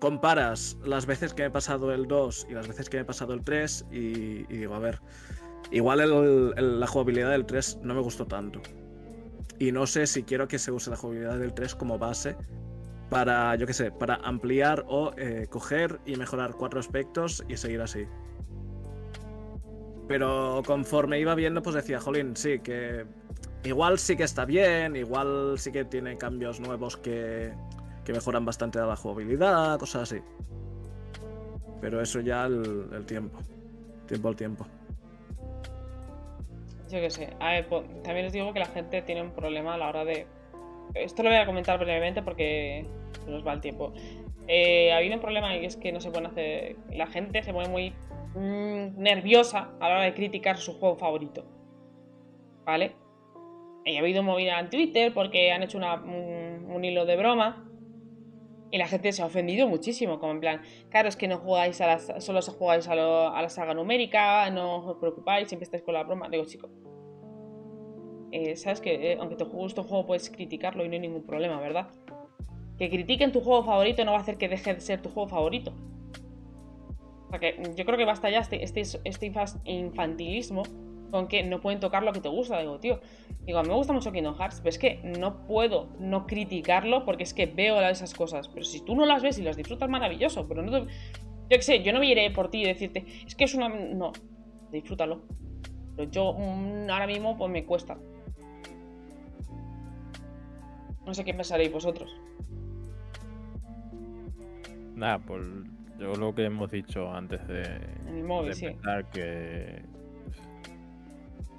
comparas 0.00 0.76
las 0.84 1.06
veces 1.06 1.32
que 1.32 1.42
me 1.42 1.48
he 1.48 1.52
pasado 1.52 1.92
el 1.92 2.06
2 2.06 2.46
y 2.50 2.54
las 2.54 2.68
veces 2.68 2.90
que 2.90 2.98
me 2.98 3.02
he 3.02 3.06
pasado 3.06 3.32
el 3.32 3.42
3 3.42 3.86
y, 3.90 3.96
y 4.52 4.58
digo, 4.58 4.74
a 4.74 4.80
ver, 4.80 5.00
igual 5.70 6.00
el- 6.00 6.80
la 6.80 6.86
jugabilidad 6.86 7.30
del 7.30 7.46
3 7.46 7.78
no 7.82 7.94
me 7.94 8.00
gustó 8.00 8.26
tanto. 8.26 8.60
Y 9.58 9.72
no 9.72 9.86
sé 9.86 10.06
si 10.06 10.22
quiero 10.22 10.48
que 10.48 10.58
se 10.58 10.72
use 10.72 10.90
la 10.90 10.96
jugabilidad 10.96 11.38
del 11.38 11.52
3 11.52 11.74
como 11.74 11.98
base 11.98 12.36
para, 13.10 13.54
yo 13.56 13.66
qué 13.66 13.74
sé, 13.74 13.90
para 13.90 14.14
ampliar 14.16 14.84
o 14.88 15.12
eh, 15.16 15.46
coger 15.50 16.00
y 16.06 16.16
mejorar 16.16 16.54
cuatro 16.54 16.80
aspectos 16.80 17.44
y 17.48 17.56
seguir 17.56 17.80
así. 17.82 18.06
Pero 20.08 20.62
conforme 20.66 21.20
iba 21.20 21.34
viendo, 21.34 21.62
pues 21.62 21.74
decía, 21.76 22.00
jolín, 22.00 22.36
sí, 22.36 22.58
que 22.60 23.04
igual 23.64 23.98
sí 23.98 24.16
que 24.16 24.24
está 24.24 24.44
bien, 24.44 24.96
igual 24.96 25.54
sí 25.58 25.70
que 25.70 25.84
tiene 25.84 26.16
cambios 26.18 26.58
nuevos 26.60 26.96
que, 26.96 27.52
que 28.04 28.12
mejoran 28.12 28.44
bastante 28.44 28.78
la 28.80 28.96
jugabilidad, 28.96 29.78
cosas 29.78 30.02
así. 30.10 30.20
Pero 31.80 32.00
eso 32.00 32.20
ya 32.20 32.46
el, 32.46 32.88
el 32.92 33.06
tiempo. 33.06 33.38
Tiempo 34.06 34.28
al 34.28 34.36
tiempo. 34.36 34.66
Yo 36.90 37.00
qué 37.00 37.10
sé. 37.10 37.30
A 37.40 37.52
ver, 37.52 37.68
po- 37.68 37.82
también 38.02 38.26
os 38.26 38.32
digo 38.32 38.52
que 38.52 38.58
la 38.60 38.66
gente 38.66 39.02
tiene 39.02 39.22
un 39.22 39.30
problema 39.32 39.74
a 39.74 39.78
la 39.78 39.88
hora 39.88 40.04
de. 40.04 40.26
Esto 40.94 41.22
lo 41.22 41.28
voy 41.30 41.38
a 41.38 41.46
comentar 41.46 41.78
brevemente 41.78 42.22
porque 42.22 42.84
nos 43.26 43.46
va 43.46 43.52
el 43.52 43.60
tiempo. 43.60 43.92
Eh, 44.48 44.92
ha 44.92 44.96
habido 44.96 45.14
un 45.14 45.20
problema 45.20 45.56
y 45.56 45.64
es 45.64 45.76
que 45.76 45.92
no 45.92 46.00
se 46.00 46.10
pueden 46.10 46.26
hacer. 46.26 46.76
La 46.90 47.06
gente 47.06 47.42
se 47.42 47.52
pone 47.52 47.68
muy 47.68 47.90
mm, 48.34 49.00
nerviosa 49.00 49.70
a 49.78 49.88
la 49.88 49.94
hora 49.96 50.04
de 50.04 50.14
criticar 50.14 50.56
su 50.56 50.78
juego 50.78 50.96
favorito. 50.96 51.44
¿Vale? 52.64 52.92
Y 53.84 53.96
ha 53.96 54.00
habido 54.00 54.22
movida 54.22 54.58
en 54.58 54.68
Twitter 54.70 55.12
porque 55.14 55.52
han 55.52 55.62
hecho 55.62 55.78
un, 55.78 55.84
un 56.70 56.84
hilo 56.84 57.06
de 57.06 57.16
broma. 57.16 57.69
Y 58.72 58.78
la 58.78 58.86
gente 58.86 59.10
se 59.12 59.20
ha 59.22 59.26
ofendido 59.26 59.66
muchísimo, 59.66 60.20
como 60.20 60.32
en 60.32 60.40
plan, 60.40 60.62
claro, 60.90 61.08
es 61.08 61.16
que 61.16 61.26
no 61.26 61.38
jugáis 61.38 61.80
a 61.80 61.86
las, 61.88 62.12
solo 62.24 62.40
jugáis 62.42 62.86
a, 62.86 62.94
lo- 62.94 63.28
a 63.34 63.42
la 63.42 63.48
saga 63.48 63.74
numérica, 63.74 64.48
no 64.50 64.76
os 64.86 64.96
preocupáis, 64.98 65.48
siempre 65.48 65.64
estáis 65.64 65.82
con 65.82 65.94
la 65.94 66.04
broma. 66.04 66.28
Digo, 66.28 66.44
chicos, 66.44 66.70
eh, 68.30 68.54
sabes 68.56 68.80
que 68.80 69.12
eh, 69.12 69.16
aunque 69.18 69.34
te 69.34 69.42
guste 69.44 69.80
un 69.80 69.88
juego 69.88 70.06
puedes 70.06 70.30
criticarlo 70.30 70.84
y 70.84 70.88
no 70.88 70.94
hay 70.94 71.00
ningún 71.00 71.24
problema, 71.24 71.58
¿verdad? 71.60 71.88
Que 72.78 72.88
critiquen 72.88 73.32
tu 73.32 73.40
juego 73.40 73.64
favorito 73.64 74.04
no 74.04 74.12
va 74.12 74.18
a 74.18 74.20
hacer 74.20 74.36
que 74.38 74.48
deje 74.48 74.74
de 74.74 74.80
ser 74.80 75.02
tu 75.02 75.08
juego 75.10 75.28
favorito. 75.28 75.72
O 77.26 77.30
sea 77.30 77.40
que 77.40 77.60
yo 77.76 77.84
creo 77.84 77.98
que 77.98 78.04
basta 78.04 78.30
ya 78.30 78.38
este, 78.38 78.62
este, 78.62 78.82
este 79.04 79.32
infantilismo 79.64 80.62
con 81.10 81.28
que 81.28 81.42
no 81.42 81.60
pueden 81.60 81.80
tocar 81.80 82.02
lo 82.02 82.12
que 82.12 82.20
te 82.20 82.28
gusta. 82.28 82.58
Digo, 82.60 82.78
tío, 82.78 83.00
digo, 83.44 83.58
a 83.58 83.62
mí 83.62 83.68
me 83.68 83.74
gusta 83.74 83.92
mucho 83.92 84.12
Kingdom 84.12 84.36
Hearts, 84.36 84.60
pero 84.60 84.70
es 84.70 84.78
que 84.78 85.00
no 85.02 85.46
puedo 85.46 85.88
no 85.98 86.26
criticarlo 86.26 87.04
porque 87.04 87.24
es 87.24 87.34
que 87.34 87.46
veo 87.46 87.80
esas 87.80 88.14
cosas. 88.14 88.48
Pero 88.48 88.64
si 88.64 88.84
tú 88.84 88.94
no 88.94 89.06
las 89.06 89.22
ves 89.22 89.38
y 89.38 89.42
las 89.42 89.56
disfrutas, 89.56 89.88
maravilloso. 89.88 90.46
Pero 90.48 90.62
no 90.62 90.70
te... 90.70 90.78
Yo 90.80 91.56
qué 91.56 91.62
sé, 91.62 91.82
yo 91.82 91.92
no 91.92 92.00
me 92.00 92.06
iré 92.06 92.30
por 92.30 92.50
ti 92.50 92.62
y 92.62 92.64
decirte, 92.64 93.04
es 93.26 93.34
que 93.34 93.44
es 93.44 93.54
una. 93.54 93.68
No, 93.68 94.12
disfrútalo. 94.70 95.22
Pero 95.96 96.10
yo 96.10 96.32
mm, 96.32 96.88
ahora 96.88 97.06
mismo, 97.06 97.36
pues 97.36 97.50
me 97.50 97.64
cuesta. 97.64 97.98
No 101.04 101.14
sé 101.14 101.24
qué 101.24 101.34
pensaréis 101.34 101.72
vosotros. 101.72 102.14
Nada, 104.94 105.18
pues 105.18 105.44
yo 105.98 106.14
lo 106.14 106.34
que 106.34 106.44
hemos 106.44 106.70
dicho 106.70 107.12
antes 107.12 107.46
de, 107.48 107.62
en 108.06 108.18
el 108.18 108.24
móvil, 108.24 108.54
sí. 108.54 108.68
que 109.12 109.82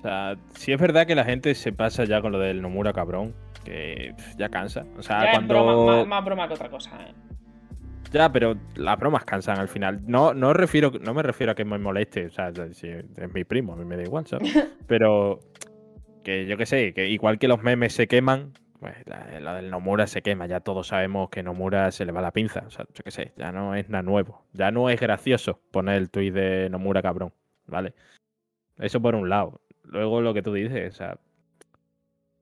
o 0.02 0.03
sea, 0.03 0.36
sí 0.56 0.73
es 0.73 0.82
verdad 0.82 1.06
que 1.06 1.14
la 1.14 1.23
gente 1.23 1.53
se 1.53 1.72
pasa 1.72 2.06
ya 2.06 2.22
con 2.22 2.32
lo 2.32 2.40
del 2.40 2.60
Nomura 2.60 2.91
cabrón, 2.91 3.36
que 3.64 4.15
ya 4.36 4.49
cansa. 4.49 4.84
O 4.98 5.03
sea, 5.03 5.30
cuando... 5.32 6.07
más, 6.07 6.26
broma 6.26 6.48
que 6.48 6.56
otra 6.56 6.69
cosa, 6.72 6.90
¿eh? 7.03 7.14
Ya, 8.11 8.32
pero 8.32 8.56
las 8.73 8.98
bromas 8.98 9.26
cansan 9.26 9.60
al 9.60 9.68
final. 9.68 10.02
No, 10.07 10.34
no, 10.34 10.53
refiero, 10.53 10.91
no 10.99 11.14
me 11.14 11.22
refiero 11.22 11.52
a 11.52 11.56
que 11.56 11.65
me 11.65 11.78
moleste, 11.78 12.26
o 12.26 12.30
sea, 12.32 12.52
si 12.72 12.88
es 12.88 13.34
mi 13.34 13.44
primo, 13.44 13.73
a 13.73 13.76
mí 13.76 13.86
me 13.86 13.95
da 13.95 14.02
igual, 14.02 14.26
¿sabes? 14.26 14.52
Pero 14.88 15.40
que 16.23 16.48
yo 16.48 16.57
qué 16.57 16.65
sé, 16.65 16.94
que 16.94 17.07
igual 17.07 17.38
que 17.38 17.48
los 17.48 17.61
memes 17.61 17.94
se 17.94 18.07
queman, 18.07 18.53
pues 18.80 18.95
la, 19.06 19.56
del 19.56 19.69
Nomura 19.69 20.07
se 20.07 20.23
quema. 20.23 20.48
Ya 20.48 20.61
todos 20.61 20.88
sabemos 20.88 21.30
que 21.30 21.44
Nomura 21.44 21.91
se 21.91 22.06
le 22.06 22.11
va 22.11 22.22
la 22.22 22.32
pinza. 22.32 22.64
O 22.65 22.72
sea, 22.72 22.86
yo 22.94 23.03
qué 23.03 23.11
sé, 23.11 23.34
ya 23.38 23.52
no 23.52 23.76
es 23.76 23.88
nada 23.88 24.02
nuevo. 24.02 24.45
Ya 24.52 24.72
no 24.72 24.90
es 24.90 24.99
gracioso 24.99 25.61
poner 25.72 25.98
el 25.98 26.10
tuit 26.10 26.34
de 26.34 26.69
Nomura 26.69 27.02
cabrón, 27.03 27.32
¿vale? 27.68 27.94
Eso 28.78 28.99
por 28.99 29.15
un 29.15 29.30
lado 29.30 29.61
luego 29.91 30.22
lo 30.22 30.34
que 30.34 30.41
tú 30.41 30.53
dices, 30.53 30.93
o 30.93 30.97
sea, 30.97 31.18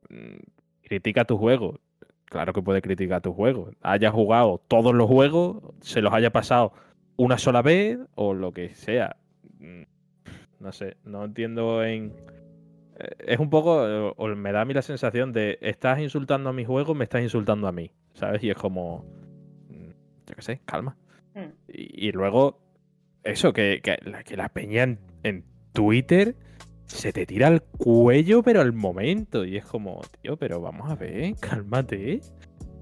mm, 0.09 0.37
critica 0.83 1.25
tu 1.25 1.37
juego. 1.37 1.79
Claro 2.25 2.53
que 2.53 2.61
puede 2.61 2.81
criticar 2.81 3.21
tu 3.21 3.33
juego. 3.33 3.71
Haya 3.81 4.11
jugado 4.11 4.61
todos 4.67 4.93
los 4.93 5.07
juegos, 5.07 5.57
se 5.81 6.01
los 6.01 6.13
haya 6.13 6.31
pasado 6.31 6.73
una 7.17 7.37
sola 7.37 7.61
vez 7.61 7.99
o 8.15 8.33
lo 8.33 8.53
que 8.53 8.75
sea. 8.75 9.17
Mm, 9.59 9.81
no 10.59 10.71
sé, 10.71 10.95
no 11.03 11.25
entiendo 11.25 11.83
en... 11.83 12.13
Eh, 12.99 13.15
es 13.19 13.39
un 13.39 13.49
poco, 13.49 14.13
o 14.15 14.27
me 14.35 14.51
da 14.51 14.61
a 14.61 14.65
mí 14.65 14.73
la 14.75 14.83
sensación 14.83 15.33
de, 15.33 15.57
estás 15.61 15.99
insultando 15.99 16.51
a 16.51 16.53
mi 16.53 16.65
juego, 16.65 16.93
me 16.93 17.05
estás 17.05 17.23
insultando 17.23 17.67
a 17.67 17.71
mí, 17.71 17.91
¿sabes? 18.13 18.43
Y 18.43 18.51
es 18.51 18.57
como, 18.57 19.05
mm, 19.69 19.89
yo 20.27 20.35
qué 20.35 20.41
sé, 20.41 20.61
calma. 20.65 20.95
Y, 21.69 22.11
luego, 22.11 22.59
eso, 23.23 23.53
que, 23.53 23.79
que, 23.81 23.97
la, 24.35 24.49
peña 24.49 24.97
en 25.23 25.45
Twitter 25.71 26.35
se 26.89 27.13
te 27.13 27.25
tira 27.25 27.47
el 27.47 27.61
cuello, 27.61 28.41
pero 28.43 28.61
al 28.61 28.73
momento. 28.73 29.45
Y 29.45 29.57
es 29.57 29.65
como, 29.65 30.01
tío, 30.21 30.37
pero 30.37 30.59
vamos 30.59 30.89
a 30.89 30.95
ver, 30.95 31.35
cálmate. 31.39 32.21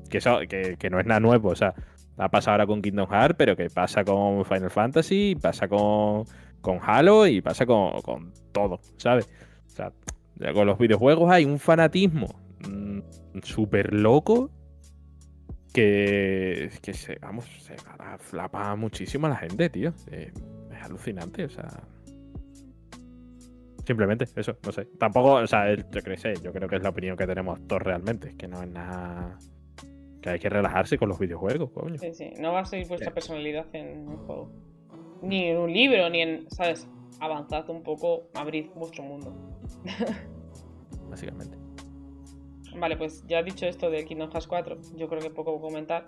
Que, 0.10 0.20
eso, 0.20 0.40
que, 0.48 0.90
no 0.90 1.00
es 1.00 1.06
nada 1.06 1.20
nuevo, 1.20 1.50
o 1.50 1.56
sea, 1.56 1.74
ha 2.18 2.30
pasado 2.30 2.54
ahora 2.54 2.66
con 2.66 2.82
Kingdom 2.82 3.10
Hearts, 3.10 3.36
pero 3.38 3.58
que 3.58 3.70
pasa 3.70 4.06
con 4.06 4.46
Final 4.46 4.72
Fantasy, 4.72 5.36
pasa 5.36 5.68
con, 5.68 6.24
con 6.62 6.80
Halo 6.82 7.28
y 7.28 7.42
pasa 7.42 7.66
con, 7.66 8.02
con 8.02 8.32
todo, 8.54 8.80
¿sabes? 8.96 9.30
O 9.66 9.70
sea, 9.70 9.92
con 10.54 10.66
los 10.66 10.78
videojuegos 10.78 11.30
hay 11.30 11.44
un 11.44 11.60
fanatismo 11.60 12.28
mm, 12.70 13.00
súper 13.44 13.94
loco 13.94 14.50
que, 15.74 16.72
que 16.82 16.94
se, 16.94 17.20
vamos, 17.20 17.46
se 17.60 17.76
flapa 18.20 18.74
muchísimo 18.78 19.28
a 19.28 19.32
la 19.32 19.36
gente, 19.36 19.70
tío. 19.70 19.94
es 20.10 20.32
alucinante, 20.82 21.44
o 21.44 21.50
sea. 21.50 21.84
Simplemente, 23.88 24.26
eso, 24.36 24.58
no 24.66 24.72
sé. 24.74 24.84
Tampoco, 25.00 25.36
o 25.36 25.48
sea, 25.48 25.74
yo 25.74 26.02
creo, 26.04 26.18
sé, 26.18 26.34
yo 26.44 26.52
creo 26.52 26.68
que 26.68 26.76
es 26.76 26.84
la 26.84 26.90
opinión 26.90 27.16
que 27.16 27.26
tenemos 27.26 27.66
todos 27.68 27.82
realmente, 27.82 28.36
que 28.36 28.46
no 28.46 28.62
es 28.62 28.68
nada. 28.68 29.40
que 30.22 30.30
hay 30.30 30.40
que 30.40 30.50
relajarse 30.50 30.98
con 30.98 31.08
los 31.08 31.18
videojuegos, 31.18 31.72
coño. 31.72 31.98
Sí, 31.98 32.14
sí, 32.14 32.34
no 32.38 32.52
va 32.52 32.60
a 32.60 32.66
ser 32.66 32.86
vuestra 32.86 33.14
personalidad 33.14 33.66
en 33.72 34.06
un 34.10 34.18
juego. 34.18 34.52
Ni 35.22 35.46
en 35.46 35.58
un 35.58 35.72
libro, 35.72 36.10
ni 36.10 36.22
en, 36.22 36.52
¿sabes? 36.52 36.86
Avanzad 37.22 37.70
un 37.70 37.82
poco, 37.82 38.28
abrid 38.34 38.66
vuestro 38.76 39.06
mundo. 39.06 39.34
Básicamente. 41.10 41.58
Vale, 42.78 42.98
pues 42.98 43.26
ya 43.26 43.42
dicho 43.42 43.68
esto 43.68 43.90
de 43.90 44.04
Kingdom 44.04 44.30
Hearts 44.32 44.48
4, 44.48 44.80
yo 44.98 45.08
creo 45.08 45.22
que 45.22 45.30
poco 45.30 45.62
comentar. 45.62 46.04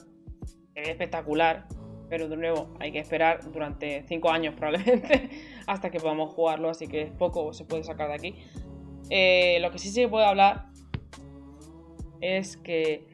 Es 0.75 0.89
espectacular, 0.89 1.65
pero 2.09 2.27
de 2.27 2.35
nuevo 2.35 2.75
hay 2.79 2.91
que 2.91 2.99
esperar 2.99 3.49
durante 3.51 4.03
5 4.07 4.29
años 4.29 4.55
probablemente 4.55 5.29
hasta 5.67 5.89
que 5.89 5.99
podamos 5.99 6.33
jugarlo, 6.33 6.69
así 6.69 6.87
que 6.87 7.05
poco 7.05 7.53
se 7.53 7.65
puede 7.65 7.83
sacar 7.83 8.09
de 8.09 8.15
aquí. 8.15 8.35
Eh, 9.09 9.59
lo 9.61 9.71
que 9.71 9.79
sí 9.79 9.89
se 9.89 10.07
puede 10.07 10.25
hablar 10.25 10.65
es 12.21 12.57
que 12.57 13.07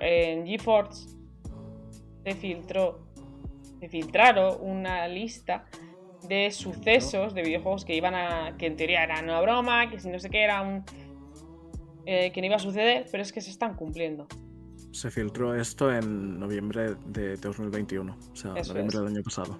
en 0.00 0.46
GeForce 0.46 1.16
se 2.24 2.34
filtró, 2.34 3.00
filtraron 3.88 4.58
una 4.60 5.08
lista 5.08 5.66
de 6.28 6.50
sucesos 6.52 7.34
de 7.34 7.42
videojuegos 7.42 7.84
que 7.84 7.96
iban 7.96 8.14
a, 8.14 8.56
que 8.56 8.66
en 8.66 8.76
teoría 8.76 9.02
eran 9.02 9.24
una 9.24 9.40
broma, 9.40 9.90
que 9.90 9.98
si 9.98 10.08
no 10.08 10.20
sé 10.20 10.30
qué 10.30 10.44
era 10.44 10.62
un, 10.62 10.84
eh, 12.06 12.30
que 12.30 12.40
no 12.40 12.46
iba 12.46 12.56
a 12.56 12.60
suceder, 12.60 13.06
pero 13.10 13.22
es 13.22 13.32
que 13.32 13.40
se 13.40 13.50
están 13.50 13.74
cumpliendo 13.74 14.28
se 14.92 15.10
filtró 15.10 15.54
esto 15.54 15.92
en 15.92 16.38
noviembre 16.38 16.94
de 17.06 17.36
2021, 17.36 18.16
o 18.32 18.36
sea, 18.36 18.52
noviembre 18.52 18.98
del 18.98 19.08
año 19.08 19.22
pasado. 19.22 19.58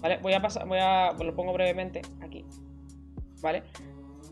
Vale, 0.00 0.18
voy 0.18 0.32
a 0.32 0.40
pasar, 0.40 0.66
voy 0.66 0.78
a, 0.80 1.12
lo 1.12 1.34
pongo 1.34 1.52
brevemente 1.52 2.02
aquí, 2.20 2.44
¿vale? 3.40 3.62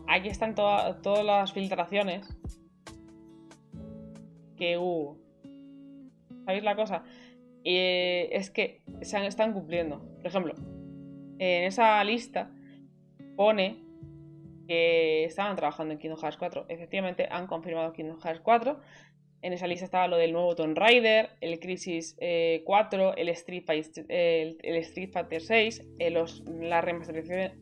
Aquí 0.07 0.29
están 0.29 0.55
todas 0.55 1.25
las 1.25 1.53
filtraciones 1.53 2.27
que 4.55 4.77
hubo. 4.77 5.19
¿Sabéis 6.45 6.63
la 6.63 6.75
cosa? 6.75 7.03
Eh, 7.63 8.29
es 8.31 8.49
que 8.49 8.81
se 9.01 9.25
están 9.27 9.53
cumpliendo. 9.53 9.99
Por 10.17 10.27
ejemplo, 10.27 10.53
en 11.37 11.63
esa 11.65 12.01
lista 12.03 12.49
pone 13.35 13.83
que 14.67 15.25
estaban 15.25 15.55
trabajando 15.55 15.93
en 15.93 15.99
Kingdom 15.99 16.19
Hearts 16.19 16.37
4. 16.37 16.65
Efectivamente, 16.69 17.27
han 17.29 17.47
confirmado 17.47 17.93
Kingdom 17.93 18.19
Hearts 18.19 18.41
4 18.41 18.79
en 19.47 19.53
esa 19.53 19.65
lista 19.65 19.85
estaba 19.85 20.07
lo 20.07 20.17
del 20.17 20.33
nuevo 20.33 20.55
Tomb 20.55 20.77
Raider, 20.77 21.29
el 21.39 21.59
Crisis 21.59 22.15
4, 22.17 22.21
eh, 22.21 23.13
el 23.17 23.29
Street, 23.29 23.63
Fighter, 23.65 24.05
el, 24.09 24.75
Street 24.77 25.09
Fighter 25.11 25.41
6, 25.41 25.85
eh, 25.99 26.09
los, 26.11 26.43
las 26.59 26.83
remasterizaciones. 26.83 27.53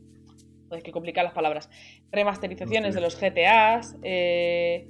Es 0.71 0.83
que 0.83 0.91
complicar 0.91 1.23
las 1.23 1.33
palabras. 1.33 1.69
Remasterizaciones 2.11 2.95
de 2.95 3.01
los 3.01 3.19
GTAs. 3.19 3.97
Eh, 4.01 4.87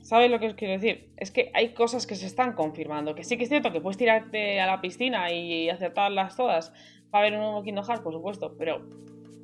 ¿Sabes 0.00 0.30
lo 0.30 0.40
que 0.40 0.46
os 0.46 0.54
quiero 0.54 0.72
decir? 0.72 1.10
Es 1.18 1.30
que 1.30 1.50
hay 1.52 1.74
cosas 1.74 2.06
que 2.06 2.14
se 2.14 2.24
están 2.24 2.54
confirmando. 2.54 3.14
Que 3.14 3.22
sí 3.22 3.36
que 3.36 3.42
es 3.42 3.50
cierto 3.50 3.70
que 3.70 3.82
puedes 3.82 3.98
tirarte 3.98 4.60
a 4.60 4.66
la 4.66 4.80
piscina 4.80 5.30
y 5.30 5.68
acertarlas 5.68 6.36
todas 6.36 6.72
para 7.10 7.24
ver 7.24 7.34
un 7.34 7.40
nuevo 7.40 7.62
Kingdom 7.62 7.84
Hearts, 7.84 8.02
por 8.02 8.14
supuesto. 8.14 8.56
Pero 8.56 8.80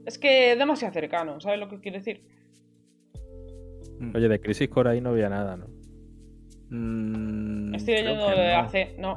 es 0.06 0.18
que 0.18 0.52
es 0.52 0.58
demasiado 0.58 0.94
cercano. 0.94 1.40
¿Sabes 1.42 1.60
lo 1.60 1.68
que 1.68 1.78
quiero 1.80 1.98
decir? 1.98 2.22
Oye, 4.14 4.28
de 4.28 4.40
Crisis 4.40 4.70
Core 4.70 4.90
ahí 4.90 5.02
no 5.02 5.10
había 5.10 5.28
nada, 5.28 5.58
¿no? 5.58 5.83
Mm, 6.74 7.74
Estoy 7.74 7.94
leyendo 7.94 8.28
de 8.30 8.54
hace. 8.54 8.96
No. 8.98 9.16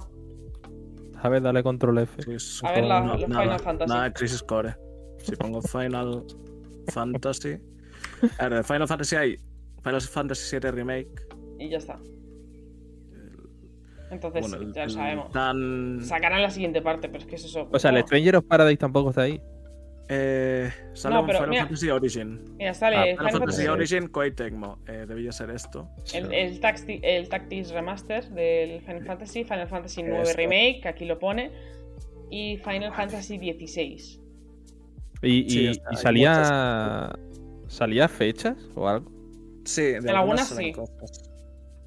A 1.22 1.30
ver, 1.30 1.42
dale 1.42 1.64
control 1.64 1.98
F. 2.00 2.22
a 2.64 2.72
ver, 2.72 2.84
la, 2.84 3.00
los 3.02 3.24
Final 3.24 3.60
Fantasy. 3.60 3.90
Nada, 3.92 4.14
Crisis 4.14 4.44
Core. 4.44 4.76
Si 5.24 5.36
pongo 5.36 5.62
Final 5.64 6.24
Fantasy. 6.94 7.58
A 8.38 8.50
ver, 8.50 8.64
Final 8.64 8.88
Fantasy 8.88 9.16
hay 9.16 9.40
Final 9.84 10.02
Fantasy 10.02 10.42
7 10.50 10.72
Remake. 10.72 11.10
Y 11.60 11.70
ya 11.70 11.78
está. 11.80 12.00
Entonces, 14.12 14.56
ya 14.74 14.84
lo 14.84 14.90
sabemos. 14.90 16.08
Sacarán 16.08 16.42
la 16.42 16.50
siguiente 16.52 16.82
parte, 16.82 17.10
pero 17.10 17.20
es 17.24 17.26
que 17.28 17.36
es 17.36 17.46
eso. 17.46 17.68
O 17.72 17.80
sea, 17.80 17.92
el 17.92 18.04
Stranger 18.04 18.38
of 18.38 18.46
Paradise 18.46 18.78
tampoco 18.78 19.10
está 19.10 19.24
ahí. 19.24 19.42
Eh, 20.10 20.72
sale 20.94 21.16
no, 21.16 21.26
pero, 21.26 21.40
Final 21.40 21.60
Fantasy 21.60 21.90
Origin. 21.90 22.56
Mira, 22.58 22.74
sale 22.74 22.96
ah, 22.96 23.18
Final, 23.18 23.32
Fantasy, 23.32 23.68
Origin 23.68 24.08
Koei 24.08 24.32
Tecmo. 24.32 24.80
Eh, 24.88 25.06
debía 25.08 25.32
ser 25.32 25.50
esto. 25.50 25.90
El, 26.14 26.34
el, 26.34 26.60
el, 27.04 27.30
Tactics 27.30 27.72
Remaster 27.72 28.30
del 28.30 28.82
Final 28.82 29.06
Fantasy, 29.06 29.44
Final 29.44 29.68
Fantasy 29.68 30.04
9 30.04 30.34
Remake, 30.34 30.80
que 30.82 30.88
aquí 30.88 31.06
lo 31.06 31.20
pone, 31.20 31.52
y 32.30 32.58
Final 32.58 32.94
Fantasy 32.94 33.38
16. 33.38 34.22
¿Y, 35.24 35.70
y, 35.70 35.74
salía. 35.96 37.12
¿Salía 37.68 38.08
fechas 38.08 38.56
o 38.76 38.88
algo? 38.88 39.12
Sí, 39.66 39.82
de 39.82 39.98
en 39.98 40.10
algunas 40.10 40.48
sí. 40.48 40.74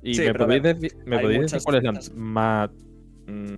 ¿Y 0.03 0.19
me 0.19 0.35
podéis 0.35 0.63
decir, 0.63 0.97
me 1.07 1.19
podéis 1.19 1.41
decir 1.43 1.61
cuál 1.65 1.77
es 1.77 1.83
la 1.83 2.15
más. 2.15 2.71
Mm, 3.27 3.55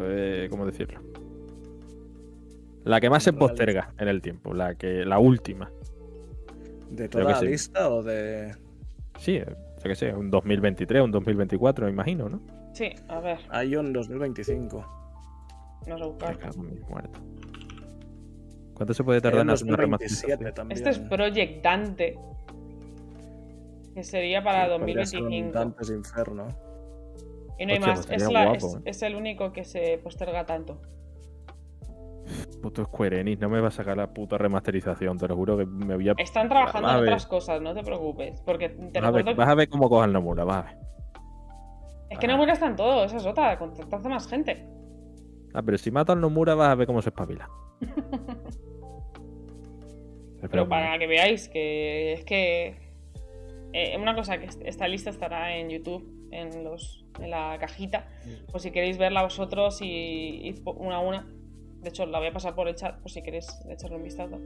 eh, 0.00 0.48
¿Cómo 0.50 0.66
decirlo? 0.66 1.00
La 2.88 3.00
que 3.00 3.10
más 3.10 3.22
se 3.22 3.32
posterga 3.34 3.92
en 3.98 4.08
el 4.08 4.22
tiempo, 4.22 4.54
la 4.54 4.74
que 4.74 5.04
la 5.04 5.18
última. 5.18 5.70
¿De 6.90 7.06
toda 7.08 7.24
la 7.24 7.38
sí. 7.40 7.46
lista 7.46 7.90
o 7.90 8.02
de.? 8.02 8.54
Sí, 9.18 9.36
eh, 9.36 9.44
yo 9.46 9.82
qué 9.82 9.94
sé, 9.94 10.14
un 10.14 10.30
2023, 10.30 11.02
un 11.02 11.10
2024, 11.10 11.84
me 11.84 11.92
imagino, 11.92 12.28
¿no? 12.30 12.40
Sí, 12.72 12.90
a 13.08 13.20
ver, 13.20 13.38
Hay 13.50 13.76
un 13.76 13.92
2025. 13.92 14.78
vamos 15.86 16.00
a 16.00 16.04
Me 16.04 16.10
buscar. 16.12 16.38
cago 16.38 16.62
en 16.64 16.70
mis 16.74 16.88
muertos. 16.88 17.22
¿Cuánto 18.74 18.94
se 18.94 19.04
puede 19.04 19.20
tardar 19.20 19.42
en 19.42 19.50
hacer 19.50 19.66
una 19.66 19.76
2027 19.76 20.36
remasterización? 20.36 20.72
Este 20.72 20.90
es 20.90 20.98
Project 20.98 21.62
Dante. 21.64 22.18
Que 23.94 24.02
sería 24.04 24.42
para 24.42 24.64
Sí, 24.66 24.78
podría 24.78 25.04
ser 25.04 25.18
un 25.22 25.24
2025. 25.24 25.58
Dante's 25.58 25.90
Inferno. 25.90 26.48
Y 27.58 27.66
no 27.66 27.72
hay 27.74 27.80
más. 27.80 28.06
pues 28.06 28.22
Es, 28.22 28.30
la- 28.32 28.44
guapo, 28.46 28.56
es- 28.68 28.74
¿eh? 28.76 28.80
es 28.84 29.02
el 29.02 29.14
único 29.16 29.52
que 29.52 29.64
se 29.64 29.98
posterga 29.98 30.46
tanto. 30.46 30.80
Puto 32.62 32.84
Square 32.84 33.20
Enix, 33.20 33.40
no 33.40 33.48
me 33.48 33.60
va 33.60 33.68
a 33.68 33.70
sacar 33.70 33.96
la 33.96 34.12
puta 34.12 34.36
remasterización, 34.38 35.16
te 35.18 35.28
lo 35.28 35.36
juro 35.36 35.56
que 35.58 35.66
me 35.66 35.94
voy 35.94 36.08
a. 36.08 36.14
Están 36.18 36.48
trabajando 36.48 36.88
en 36.90 36.96
otras 36.96 37.26
cosas, 37.26 37.60
no 37.62 37.74
te 37.74 37.82
preocupes. 37.82 38.40
Porque 38.42 38.68
te 38.68 39.00
Vas 39.00 39.08
a, 39.08 39.10
ver, 39.12 39.34
vas 39.34 39.48
a 39.48 39.54
ver 39.54 39.68
cómo 39.68 39.88
cojan 39.88 40.12
Nomura, 40.12 40.44
vas 40.44 40.56
a 40.58 40.62
ver. 40.68 40.78
Es 42.10 42.18
que 42.18 42.26
no 42.26 42.36
mueras 42.36 42.60
en 42.62 42.74
todo, 42.76 43.04
esa 43.04 43.16
es 43.18 43.26
otra. 43.26 43.58
Contactaste 43.58 44.08
más 44.08 44.26
gente. 44.28 44.66
Ah, 45.54 45.62
pero 45.62 45.78
si 45.78 45.90
mata 45.90 46.12
al 46.12 46.20
Nomura 46.20 46.54
vas 46.54 46.70
a 46.70 46.74
ver 46.74 46.86
cómo 46.86 47.00
se 47.02 47.10
espabila. 47.10 47.48
Pero 50.50 50.68
para 50.68 50.98
que 50.98 51.06
veáis 51.06 51.48
que 51.48 52.12
es 52.12 52.24
que. 52.24 52.76
eh, 53.72 53.96
una 54.00 54.14
cosa 54.14 54.38
que 54.38 54.46
est- 54.46 54.62
esta 54.64 54.86
lista 54.86 55.10
estará 55.10 55.56
en 55.56 55.68
YouTube, 55.68 56.28
en, 56.30 56.62
los, 56.64 57.04
en 57.18 57.30
la 57.30 57.56
cajita. 57.58 58.06
Por 58.50 58.60
si 58.60 58.70
queréis 58.70 58.98
verla 58.98 59.22
vosotros 59.24 59.82
y, 59.82 59.86
y 60.48 60.54
una 60.76 60.96
a 60.96 61.00
una. 61.00 61.26
De 61.82 61.88
hecho, 61.90 62.06
la 62.06 62.18
voy 62.18 62.28
a 62.28 62.32
pasar 62.32 62.54
por 62.54 62.68
el 62.68 62.74
chat 62.74 62.98
por 63.00 63.10
si 63.10 63.22
queréis 63.22 63.46
echarle 63.68 63.96
un 63.96 64.02
vistazo. 64.02 64.38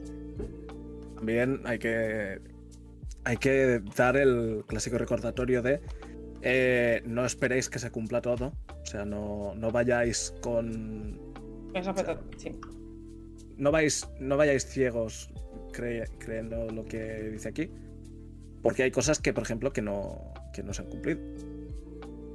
También 1.16 1.60
hay 1.64 1.78
que. 1.78 2.40
Hay 3.24 3.36
que 3.36 3.80
dar 3.96 4.16
el 4.16 4.64
clásico 4.66 4.98
recordatorio 4.98 5.62
de. 5.62 5.80
eh, 6.42 7.02
no 7.06 7.24
esperéis 7.24 7.68
que 7.70 7.78
se 7.78 7.90
cumpla 7.90 8.20
todo. 8.20 8.52
O 8.82 8.86
sea, 8.86 9.04
no, 9.04 9.54
no 9.54 9.70
vayáis 9.70 10.34
con. 10.40 11.18
Sí. 12.36 12.58
No, 13.56 13.70
vais, 13.70 14.08
no 14.18 14.36
vayáis 14.36 14.66
ciegos 14.66 15.30
cre- 15.72 16.08
creyendo 16.18 16.66
lo 16.70 16.84
que 16.84 17.30
dice 17.30 17.48
aquí. 17.48 17.70
Porque 18.62 18.82
hay 18.82 18.90
cosas 18.90 19.18
que, 19.20 19.32
por 19.32 19.44
ejemplo, 19.44 19.72
que 19.72 19.82
no, 19.82 20.34
que 20.52 20.62
no 20.62 20.72
se 20.74 20.82
han 20.82 20.88
cumplido. 20.88 21.20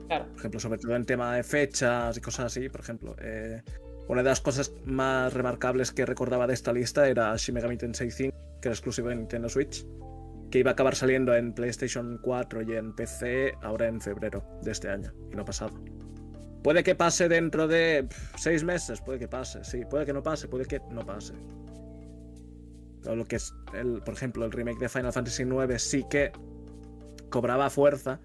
Claro. 0.07 0.25
Por 0.29 0.37
ejemplo, 0.39 0.59
sobre 0.59 0.79
todo 0.79 0.95
en 0.95 1.05
tema 1.05 1.35
de 1.35 1.43
fechas 1.43 2.17
y 2.17 2.21
cosas 2.21 2.45
así. 2.45 2.69
Por 2.69 2.79
ejemplo, 2.81 3.15
eh, 3.21 3.61
una 4.07 4.23
de 4.23 4.29
las 4.29 4.41
cosas 4.41 4.73
más 4.85 5.33
remarcables 5.33 5.91
que 5.91 6.05
recordaba 6.05 6.47
de 6.47 6.53
esta 6.53 6.71
lista 6.71 7.07
era 7.07 7.35
Shin 7.35 7.55
Megami 7.55 7.77
Tensei 7.77 8.11
5, 8.11 8.35
que 8.61 8.69
era 8.69 8.73
exclusivo 8.73 9.09
de 9.09 9.15
Nintendo 9.15 9.49
Switch, 9.49 9.85
que 10.49 10.59
iba 10.59 10.71
a 10.71 10.73
acabar 10.73 10.95
saliendo 10.95 11.35
en 11.35 11.53
PlayStation 11.53 12.19
4 12.21 12.61
y 12.61 12.75
en 12.75 12.95
PC 12.95 13.53
ahora 13.61 13.87
en 13.87 13.99
febrero 13.99 14.43
de 14.61 14.71
este 14.71 14.89
año, 14.89 15.13
y 15.31 15.35
no 15.35 15.43
pasado. 15.43 15.73
Puede 16.63 16.83
que 16.83 16.95
pase 16.95 17.27
dentro 17.29 17.67
de 17.67 18.07
seis 18.37 18.63
meses, 18.63 19.01
puede 19.01 19.19
que 19.19 19.27
pase, 19.27 19.63
sí, 19.63 19.83
puede 19.85 20.05
que 20.05 20.13
no 20.13 20.23
pase, 20.23 20.47
puede 20.47 20.65
que 20.65 20.81
no 20.89 21.05
pase. 21.05 21.33
Lo 23.03 23.25
que 23.25 23.37
es, 23.37 23.53
el, 23.73 24.01
por 24.03 24.13
ejemplo, 24.15 24.45
el 24.45 24.51
remake 24.51 24.79
de 24.79 24.89
Final 24.89 25.13
Fantasy 25.13 25.43
IX 25.43 25.81
sí 25.81 26.05
que 26.09 26.31
cobraba 27.29 27.69
fuerza 27.69 28.19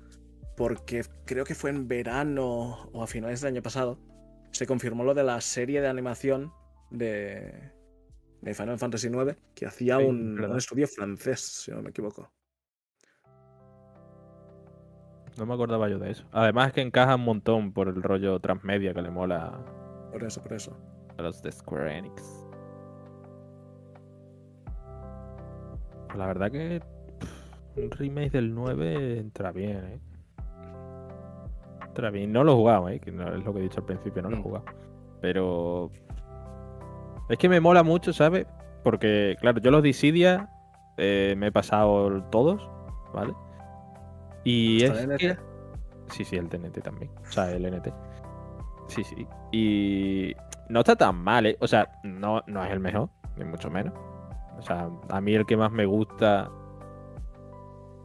porque 0.57 1.05
creo 1.25 1.45
que 1.45 1.55
fue 1.55 1.71
en 1.71 1.89
verano 1.89 2.89
o 2.93 3.03
a 3.03 3.07
finales 3.07 3.41
del 3.41 3.55
año 3.55 3.63
pasado, 3.63 3.99
se 4.53 4.67
confirmó 4.67 5.03
lo 5.05 5.15
de 5.15 5.25
la 5.25 5.41
serie 5.41 5.81
de 5.81 5.89
animación 5.89 6.53
de, 6.91 7.73
de 8.43 8.55
Final 8.55 8.79
Fantasy 8.79 9.09
IX, 9.09 9.37
que 9.55 9.67
hacía 9.67 9.99
Sí, 9.99 10.05
un, 10.05 10.57
estudio 10.57 10.87
francés, 10.87 11.41
si 11.41 11.71
no 11.73 11.83
me 11.83 11.91
equivoco. 11.91 12.31
No 15.39 15.47
me 15.47 15.55
acordaba 15.55 15.89
yo 15.89 15.99
de 15.99 16.11
eso. 16.11 16.25
Además 16.33 16.69
es 16.69 16.73
que 16.75 16.83
encaja 16.83 17.15
un 17.17 17.25
montón 17.25 17.73
por 17.73 17.89
el 17.89 18.03
rollo 18.03 18.39
transmedia 18.41 18.93
que 18.93 19.01
le 19.01 19.11
mola 19.11 19.65
Por 20.13 20.23
eso, 20.23 20.43
por 20.43 20.53
eso. 20.53 20.77
a 21.17 21.23
los 21.23 21.43
de 21.43 21.51
Square 21.51 21.99
Enix. 21.99 22.47
La 26.17 26.27
verdad 26.27 26.51
que 26.51 26.83
pff, 27.21 27.79
un 27.79 27.91
remake 27.93 28.33
del 28.33 28.55
9 28.55 29.19
entra 29.19 29.51
bien, 29.53 29.85
¿eh? 29.87 30.01
Bien. 32.13 32.33
No 32.33 32.45
lo 32.45 32.53
he 32.53 32.55
jugado, 32.57 32.89
¿eh? 32.89 33.01
Que 33.01 33.13
no, 33.13 33.29
es 33.35 33.45
lo 33.45 33.53
que 33.53 33.61
he 33.61 33.63
dicho 33.63 33.81
al 33.81 33.87
principio, 33.87 34.23
no 34.23 34.31
lo 34.31 34.37
he 34.37 34.41
Mm. 34.41 34.43
jugado. 34.43 34.65
Pero... 35.21 35.91
Es 37.29 37.39
que 37.39 37.49
me 37.49 37.61
mola 37.61 37.83
mucho, 37.83 38.13
¿sabes? 38.13 38.47
Porque, 38.83 39.37
claro, 39.41 39.61
yo 39.61 39.71
los 39.71 39.83
Dissidia 39.83 40.49
eh, 40.97 41.35
me 41.39 41.47
he 41.49 41.53
pasado 41.53 42.23
todos, 42.31 42.69
¿vale? 43.15 43.33
Y 44.45 44.85
¿Hasta 44.85 44.97
es 44.99 45.05
el 45.05 45.11
NT? 45.13 45.19
que- 45.19 45.37
Sí, 46.11 46.25
sí, 46.25 46.37
el 46.37 46.49
TNT 46.49 46.83
también. 46.83 47.11
O 47.23 47.33
sea, 47.33 47.51
el 47.53 47.65
NT. 47.65 47.91
Sí, 48.89 49.03
sí. 49.05 49.27
Y 49.53 50.35
no 50.69 50.81
está 50.81 50.95
tan 50.97 51.17
mal, 51.17 51.47
¿eh? 51.47 51.57
O 51.61 51.67
sea, 51.67 51.91
no, 52.03 52.43
no 52.47 52.63
es 52.65 52.71
el 52.71 52.81
mejor, 52.81 53.09
ni 53.37 53.45
mucho 53.45 53.71
menos. 53.71 53.95
O 54.59 54.63
sea, 54.63 54.91
a 55.09 55.21
mí 55.23 55.33
el 55.35 55.47
que 55.47 55.57
más 55.57 55.71
me 55.73 55.87
gusta. 55.87 56.51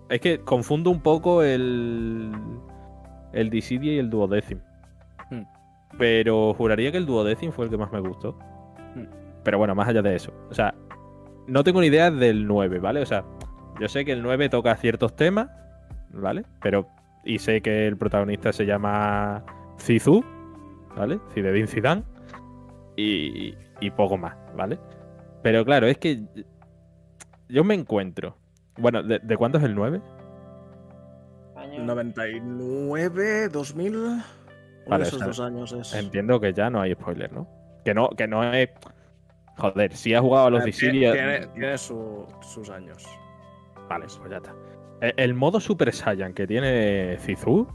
Es 0.10 0.22
que 0.22 0.40
confundo 0.40 0.90
un 0.90 1.02
poco 1.02 1.44
el. 1.44 2.32
El 3.34 3.50
Dissidia 3.50 3.94
y 3.94 4.00
el 4.00 4.10
Duodecim. 4.10 4.60
Hmm. 5.30 5.44
Pero 5.98 6.54
juraría 6.54 6.92
que 6.92 6.98
el 6.98 7.06
Duodecim 7.06 7.52
fue 7.52 7.66
el 7.66 7.72
que 7.72 7.78
más 7.78 7.92
me 7.92 8.00
gustó. 8.00 8.38
Hmm. 8.96 9.06
Pero 9.44 9.58
bueno, 9.58 9.76
más 9.76 9.88
allá 9.88 10.02
de 10.02 10.16
eso. 10.16 10.34
O 10.50 10.54
sea, 10.54 10.74
no 11.48 11.64
tengo 11.64 11.82
ni 11.82 11.88
idea 11.88 12.12
del 12.12 12.48
9, 12.48 12.80
¿vale? 12.80 13.02
O 13.02 13.06
sea, 13.06 13.24
yo 13.80 13.88
sé 13.88 14.06
que 14.06 14.12
el 14.12 14.22
9 14.22 14.50
toca 14.50 14.76
ciertos 14.76 15.16
temas, 15.16 15.50
¿vale? 16.12 16.44
Pero. 16.62 16.88
Y 17.24 17.40
sé 17.40 17.62
que 17.62 17.88
el 17.88 17.98
protagonista 17.98 18.54
se 18.54 18.66
llama 18.66 19.44
Zizu, 19.80 20.24
¿vale? 20.96 21.20
Zinedine 21.34 21.68
Zidane. 21.68 22.04
Y, 22.96 23.54
y 23.82 23.92
poco 23.92 24.18
más, 24.18 24.36
¿vale? 24.56 24.80
Pero 25.44 25.66
claro, 25.66 25.88
es 25.88 25.98
que 25.98 26.24
yo 27.50 27.64
me 27.64 27.74
encuentro. 27.74 28.38
Bueno, 28.78 29.04
¿de, 29.04 29.20
de 29.20 29.38
cuánto 29.38 29.58
es 29.58 29.64
el 29.66 29.76
9? 29.76 30.02
Año. 31.78 31.86
99, 31.86 33.50
2000. 33.50 33.96
Uno 33.98 34.24
Vale, 34.88 35.04
de 35.04 35.08
esos 35.10 35.16
o 35.16 35.20
sea, 35.20 35.28
dos 35.28 35.40
años 35.40 35.72
es. 35.74 35.94
Entiendo 35.94 36.40
que 36.40 36.54
ya 36.54 36.70
no 36.70 36.82
hay 36.82 36.94
spoiler, 36.94 37.32
¿no? 37.32 37.48
Que 37.84 37.94
no, 37.94 38.10
que 38.10 38.28
no 38.28 38.44
es. 38.54 38.70
Joder, 39.58 39.96
si 39.96 40.14
has 40.14 40.22
jugado 40.22 40.48
a 40.48 40.50
los 40.52 40.62
Ah, 40.62 40.66
Dissidia. 40.66 41.12
tiene, 41.14 41.38
tiene- 41.40 41.48
tiene 41.54 41.78
su- 41.78 42.28
sus 42.42 42.70
años. 42.70 43.04
Vale, 43.90 44.06
pues 44.20 44.30
ya 44.30 44.38
está. 44.38 44.54
El, 45.02 45.14
el 45.18 45.34
modo 45.34 45.60
Super 45.60 45.94
Saiyan 45.94 46.34
que 46.34 46.46
tiene 46.48 47.18
Zizu 47.20 47.68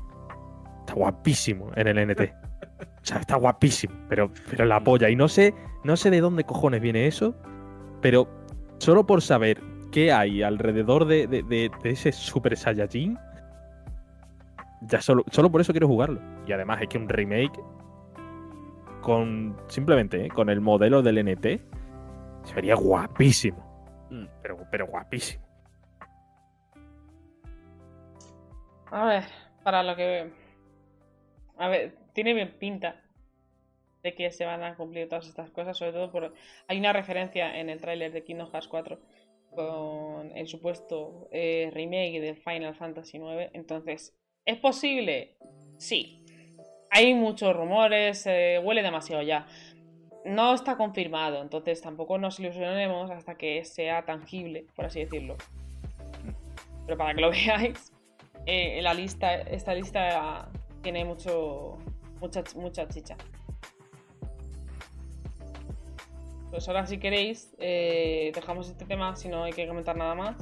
está 0.81 0.95
guapísimo 0.95 1.71
en 1.77 1.87
el 1.89 1.99
NT. 2.09 2.21
O 2.83 3.05
sea, 3.05 3.19
está 3.19 3.35
guapísimo, 3.37 3.93
pero, 4.09 4.31
pero 4.49 4.65
la 4.65 4.79
polla. 4.83 5.11
Y 5.11 5.17
no 5.17 5.27
sé, 5.27 5.53
no 5.83 5.97
sé 5.97 6.09
de 6.11 6.21
dónde 6.21 6.45
cojones 6.45 6.81
viene 6.81 7.09
eso, 7.09 7.35
pero 8.01 8.29
solo 8.79 9.05
por 9.07 9.23
saber 9.23 9.61
qué 9.91 10.13
hay 10.13 10.43
alrededor 10.45 11.07
de, 11.07 11.27
de- 11.27 11.43
de- 11.43 11.71
de 11.83 11.91
ese 11.91 12.13
Super 12.13 12.57
Saiyajin, 12.57 13.19
ya 14.87 15.01
solo, 15.01 15.25
solo 15.31 15.51
por 15.51 15.61
eso 15.61 15.73
quiero 15.73 15.89
jugarlo. 15.89 16.21
Y 16.47 16.53
además 16.53 16.83
es 16.83 16.89
que 16.89 16.99
un 16.99 17.09
remake 17.09 17.59
con 19.01 19.57
simplemente 19.69 20.27
¿eh? 20.27 20.29
con 20.29 20.49
el 20.49 20.61
modelo 20.61 21.03
del 21.03 21.25
NT 21.25 21.45
se 22.45 22.55
vería 22.55 22.75
guapísimo. 22.75 24.09
Mm. 24.11 24.27
Pero, 24.43 24.59
pero 24.71 24.87
guapísimo. 24.87 25.45
A 28.91 29.07
ver, 29.07 29.25
para 29.63 29.83
lo 29.83 29.97
que. 29.97 30.31
A 31.57 31.69
ver, 31.69 31.95
tiene 32.13 32.35
bien 32.35 32.57
pinta 32.59 33.01
de 34.03 34.15
que 34.15 34.31
se 34.33 34.45
van 34.45 34.63
a 34.63 34.75
cumplir 34.75 35.09
todas 35.09 35.29
estas 35.29 35.51
cosas, 35.51 35.77
sobre 35.79 35.93
todo 35.93 36.11
por. 36.11 36.35
Hay 36.69 36.79
una 36.79 36.93
referencia 36.93 37.59
en 37.59 37.71
el 37.71 37.81
tráiler 37.81 38.13
de 38.13 38.25
Kingdom 38.25 38.51
Hearts 38.51 38.69
4 38.69 38.99
con 39.55 40.37
el 40.37 40.47
supuesto 40.47 41.29
eh, 41.31 41.71
remake 41.73 42.21
de 42.21 42.35
Final 42.35 42.75
Fantasy 42.75 43.19
IX. 43.19 43.51
Entonces, 43.55 44.15
¿es 44.45 44.59
posible? 44.59 45.37
Sí. 45.79 46.21
Hay 46.91 47.15
muchos 47.15 47.57
rumores, 47.57 48.27
huele 48.27 48.83
demasiado 48.83 49.23
ya. 49.23 49.47
No 50.25 50.55
está 50.55 50.77
confirmado, 50.77 51.43
entonces 51.43 51.81
tampoco 51.81 52.19
nos 52.19 52.39
ilusionemos 52.39 53.11
hasta 53.11 53.37
que 53.37 53.65
sea 53.65 54.05
tangible, 54.05 54.67
por 54.77 54.85
así 54.85 55.01
decirlo. 55.01 55.37
Pero 56.87 56.99
para 56.99 57.15
que 57.15 57.21
lo 57.21 57.31
veáis, 57.31 57.93
eh, 58.47 58.81
la 58.83 58.95
lista, 58.95 59.35
esta 59.35 59.75
lista 59.75 60.49
tiene 60.83 61.05
mucho, 61.05 61.79
mucha, 62.21 62.45
mucha 62.57 62.89
chicha. 62.89 63.17
Pues 66.51 66.69
ahora 66.69 66.87
si 66.87 66.99
queréis, 66.99 67.55
eh, 67.59 68.31
dejamos 68.35 68.69
este 68.69 68.85
tema, 68.85 69.17
si 69.17 69.29
no 69.29 69.45
hay 69.45 69.53
que 69.53 69.67
comentar 69.67 69.97
nada 69.97 70.15
más. 70.15 70.37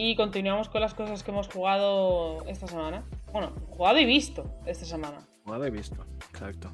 Y 0.00 0.14
continuamos 0.14 0.68
con 0.68 0.80
las 0.80 0.94
cosas 0.94 1.24
que 1.24 1.32
hemos 1.32 1.48
jugado 1.48 2.44
esta 2.46 2.68
semana. 2.68 3.02
Bueno, 3.32 3.50
jugado 3.70 3.98
y 3.98 4.04
visto 4.04 4.44
esta 4.64 4.84
semana. 4.84 5.26
Jugado 5.44 5.66
y 5.66 5.70
visto. 5.72 6.06
Exacto. 6.32 6.70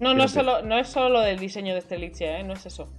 No, 0.00 0.12
no 0.12 0.24
es, 0.24 0.32
solo, 0.32 0.60
no 0.60 0.76
es 0.78 0.88
solo 0.88 1.08
lo 1.08 1.20
del 1.20 1.38
diseño 1.38 1.72
de 1.72 1.78
este 1.78 1.96
¿eh? 2.40 2.44
No 2.44 2.52
es 2.52 2.66
eso. 2.66 2.90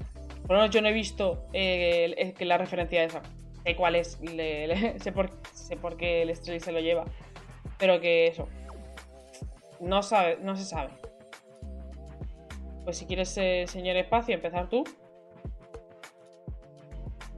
Por 0.47 0.53
lo 0.55 0.61
menos 0.63 0.73
yo 0.73 0.81
no 0.81 0.87
he 0.87 0.91
visto 0.91 1.45
eh, 1.53 2.05
el- 2.05 2.15
el- 2.17 2.33
que 2.33 2.45
la 2.45 2.57
referencia 2.57 3.03
esa. 3.03 3.21
Sé 3.63 3.75
cuál 3.75 3.93
es, 3.95 4.19
le- 4.21 4.65
le- 4.65 4.99
sé, 5.03 5.11
por, 5.11 5.29
sé 5.53 5.77
por 5.77 5.97
qué 5.97 6.23
el 6.23 6.35
Stray 6.35 6.59
se 6.59 6.71
lo 6.71 6.79
lleva. 6.79 7.05
Pero 7.77 8.01
que 8.01 8.25
eso. 8.25 8.47
No, 9.79 10.01
sabe, 10.01 10.39
no 10.41 10.55
se 10.55 10.65
sabe. 10.65 10.89
Pues 12.85 12.97
si 12.97 13.05
quieres, 13.05 13.37
eh, 13.37 13.65
señor 13.67 13.97
Espacio, 13.97 14.33
empezar 14.33 14.67
tú. 14.67 14.83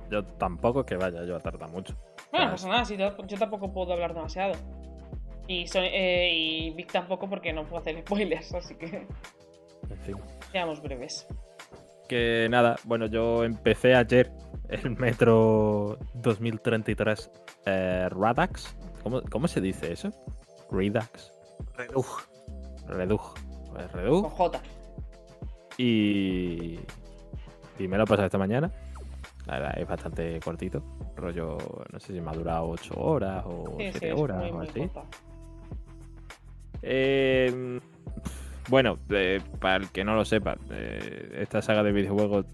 Yo 0.10 0.24
tampoco 0.24 0.82
es 0.82 0.86
que 0.86 0.96
vaya 0.96 1.24
yo 1.26 1.36
a 1.36 1.40
tardar 1.40 1.70
mucho. 1.70 1.96
Bueno, 2.32 2.48
no 2.48 2.52
pasa 2.54 2.68
nada, 2.70 2.86
si 2.86 2.98
yo, 2.98 3.16
yo 3.26 3.38
tampoco 3.38 3.72
puedo 3.74 3.94
hablar 3.94 4.14
demasiado. 4.14 4.54
Y, 5.48 5.66
Sony- 5.68 5.90
eh, 5.92 6.30
y 6.34 6.70
Vic 6.72 6.92
tampoco 6.92 7.30
porque 7.30 7.54
no 7.54 7.64
puedo 7.66 7.82
hacer 7.82 8.00
spoilers, 8.06 8.54
así 8.54 8.76
que 8.76 9.08
En 9.90 9.98
fin. 10.06 10.16
seamos 10.52 10.82
breves. 10.82 11.26
Que 12.10 12.48
nada, 12.50 12.78
bueno, 12.86 13.06
yo 13.08 13.44
empecé 13.44 13.96
ayer 13.96 14.32
el 14.70 14.92
Metro 14.98 15.98
2033 16.16 17.32
eh, 17.66 18.08
Radax. 18.10 18.76
¿Cómo, 19.04 19.22
cómo 19.30 19.48
se 19.48 19.60
dice 19.62 19.92
eso? 19.92 20.12
Redux. 20.72 21.32
Reduj. 21.76 22.24
Redux. 22.88 23.34
Pues 23.74 23.88
Con 23.88 24.00
Redux. 24.02 24.32
J. 24.34 24.62
Y. 25.78 26.80
Y 27.80 27.88
me 27.88 27.98
lo 27.98 28.04
he 28.04 28.08
pasado 28.08 28.26
esta 28.26 28.38
mañana. 28.38 28.72
La 29.48 29.60
verdad 29.60 29.80
es 29.80 29.88
bastante 29.88 30.40
cortito. 30.42 30.84
Rollo, 31.16 31.58
no 31.92 32.00
sé 32.00 32.14
si 32.14 32.22
me 32.22 32.30
ha 32.30 32.34
durado 32.34 32.68
8 32.70 32.94
horas 32.98 33.44
o 33.46 33.76
Sí, 33.78 33.92
7 33.92 34.00
sí, 34.00 34.06
es 34.08 34.14
horas 34.20 34.38
muy, 34.40 34.52
o 34.52 34.62
así. 34.62 34.90
Eh, 36.82 37.80
bueno, 38.70 39.00
eh, 39.10 39.42
para 39.60 39.78
el 39.78 39.90
que 39.90 40.04
no 40.04 40.16
lo 40.16 40.26
sepa, 40.26 40.58
eh, 40.70 41.38
esta 41.40 41.62
saga 41.62 41.82
de 41.82 41.94
videojuegos 41.94 42.46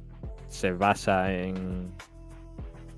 se 0.47 0.71
basa 0.71 1.33
en, 1.33 1.89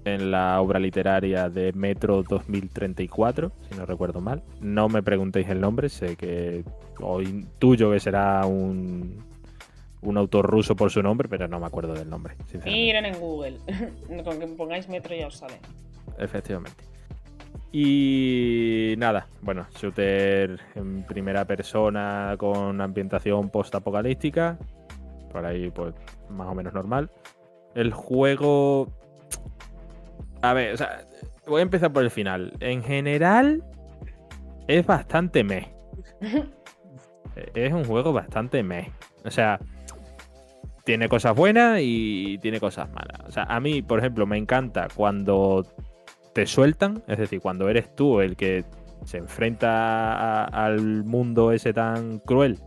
en 0.03 0.31
la 0.31 0.59
obra 0.59 0.77
literaria 0.77 1.49
de 1.49 1.71
Metro 1.71 2.21
2034, 2.23 3.51
si 3.69 3.77
no 3.77 3.85
recuerdo 3.85 4.19
mal. 4.19 4.43
No 4.59 4.89
me 4.89 5.01
preguntéis 5.01 5.47
el 5.47 5.61
nombre, 5.61 5.87
sé 5.87 6.17
que 6.17 6.65
o 6.99 7.21
intuyo 7.21 7.91
que 7.91 7.99
será 8.01 8.45
un, 8.45 9.23
un 10.05 10.17
autor 10.17 10.45
ruso 10.49 10.75
por 10.75 10.91
su 10.91 11.01
nombre, 11.01 11.27
pero 11.27 11.47
no 11.47 11.59
me 11.59 11.65
acuerdo 11.65 11.93
del 11.93 12.09
nombre. 12.09 12.35
Miren 12.63 13.05
en 13.05 13.19
Google. 13.19 13.57
Con 14.23 14.39
que 14.39 14.47
pongáis 14.47 14.87
metro 14.87 15.15
ya 15.15 15.27
os 15.27 15.37
sale. 15.37 15.59
Efectivamente. 16.17 16.83
Y 17.71 18.95
nada, 18.97 19.27
bueno, 19.41 19.67
shooter 19.75 20.59
en 20.75 21.03
primera 21.03 21.43
persona 21.43 22.35
con 22.37 22.79
ambientación 22.79 23.49
post-apocalíptica. 23.49 24.57
Por 25.29 25.45
ahí, 25.45 25.69
pues, 25.71 25.93
más 26.29 26.47
o 26.47 26.55
menos 26.55 26.73
normal. 26.73 27.11
El 27.73 27.91
juego. 27.91 28.87
A 30.41 30.53
ver, 30.53 30.73
o 30.73 30.77
sea, 30.77 31.05
voy 31.47 31.59
a 31.59 31.63
empezar 31.63 31.91
por 31.91 32.03
el 32.03 32.11
final. 32.11 32.53
En 32.61 32.81
general, 32.81 33.61
es 34.69 34.85
bastante 34.85 35.43
meh. 35.43 35.73
Es 37.53 37.73
un 37.73 37.83
juego 37.83 38.13
bastante 38.13 38.63
meh. 38.63 38.89
O 39.25 39.29
sea, 39.29 39.59
tiene 40.85 41.09
cosas 41.09 41.35
buenas 41.35 41.79
y 41.81 42.37
tiene 42.37 42.59
cosas 42.59 42.89
malas. 42.91 43.19
O 43.27 43.31
sea, 43.31 43.43
a 43.43 43.59
mí, 43.59 43.81
por 43.81 43.99
ejemplo, 43.99 44.25
me 44.25 44.37
encanta 44.37 44.87
cuando 44.95 45.65
te 46.33 46.45
sueltan, 46.45 47.03
es 47.07 47.17
decir, 47.17 47.41
cuando 47.41 47.67
eres 47.69 47.95
tú 47.95 48.21
el 48.21 48.35
que 48.35 48.63
se 49.03 49.17
enfrenta 49.17 50.45
al 50.45 51.03
mundo 51.03 51.51
ese 51.51 51.73
tan 51.73 52.19
cruel 52.19 52.59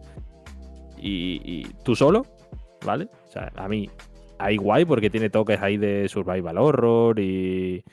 y, 0.97 1.65
tú 1.85 1.95
solo, 1.95 2.27
¿vale? 2.85 3.09
O 3.27 3.31
sea, 3.31 3.53
a 3.57 3.69
mí 3.69 3.89
hay 4.39 4.57
guay 4.57 4.85
porque 4.85 5.11
tiene 5.11 5.31
toques 5.31 5.61
ahí 5.63 5.77
de 5.77 6.09
survival 6.09 6.59
horror 6.59 7.19
y, 7.21 7.85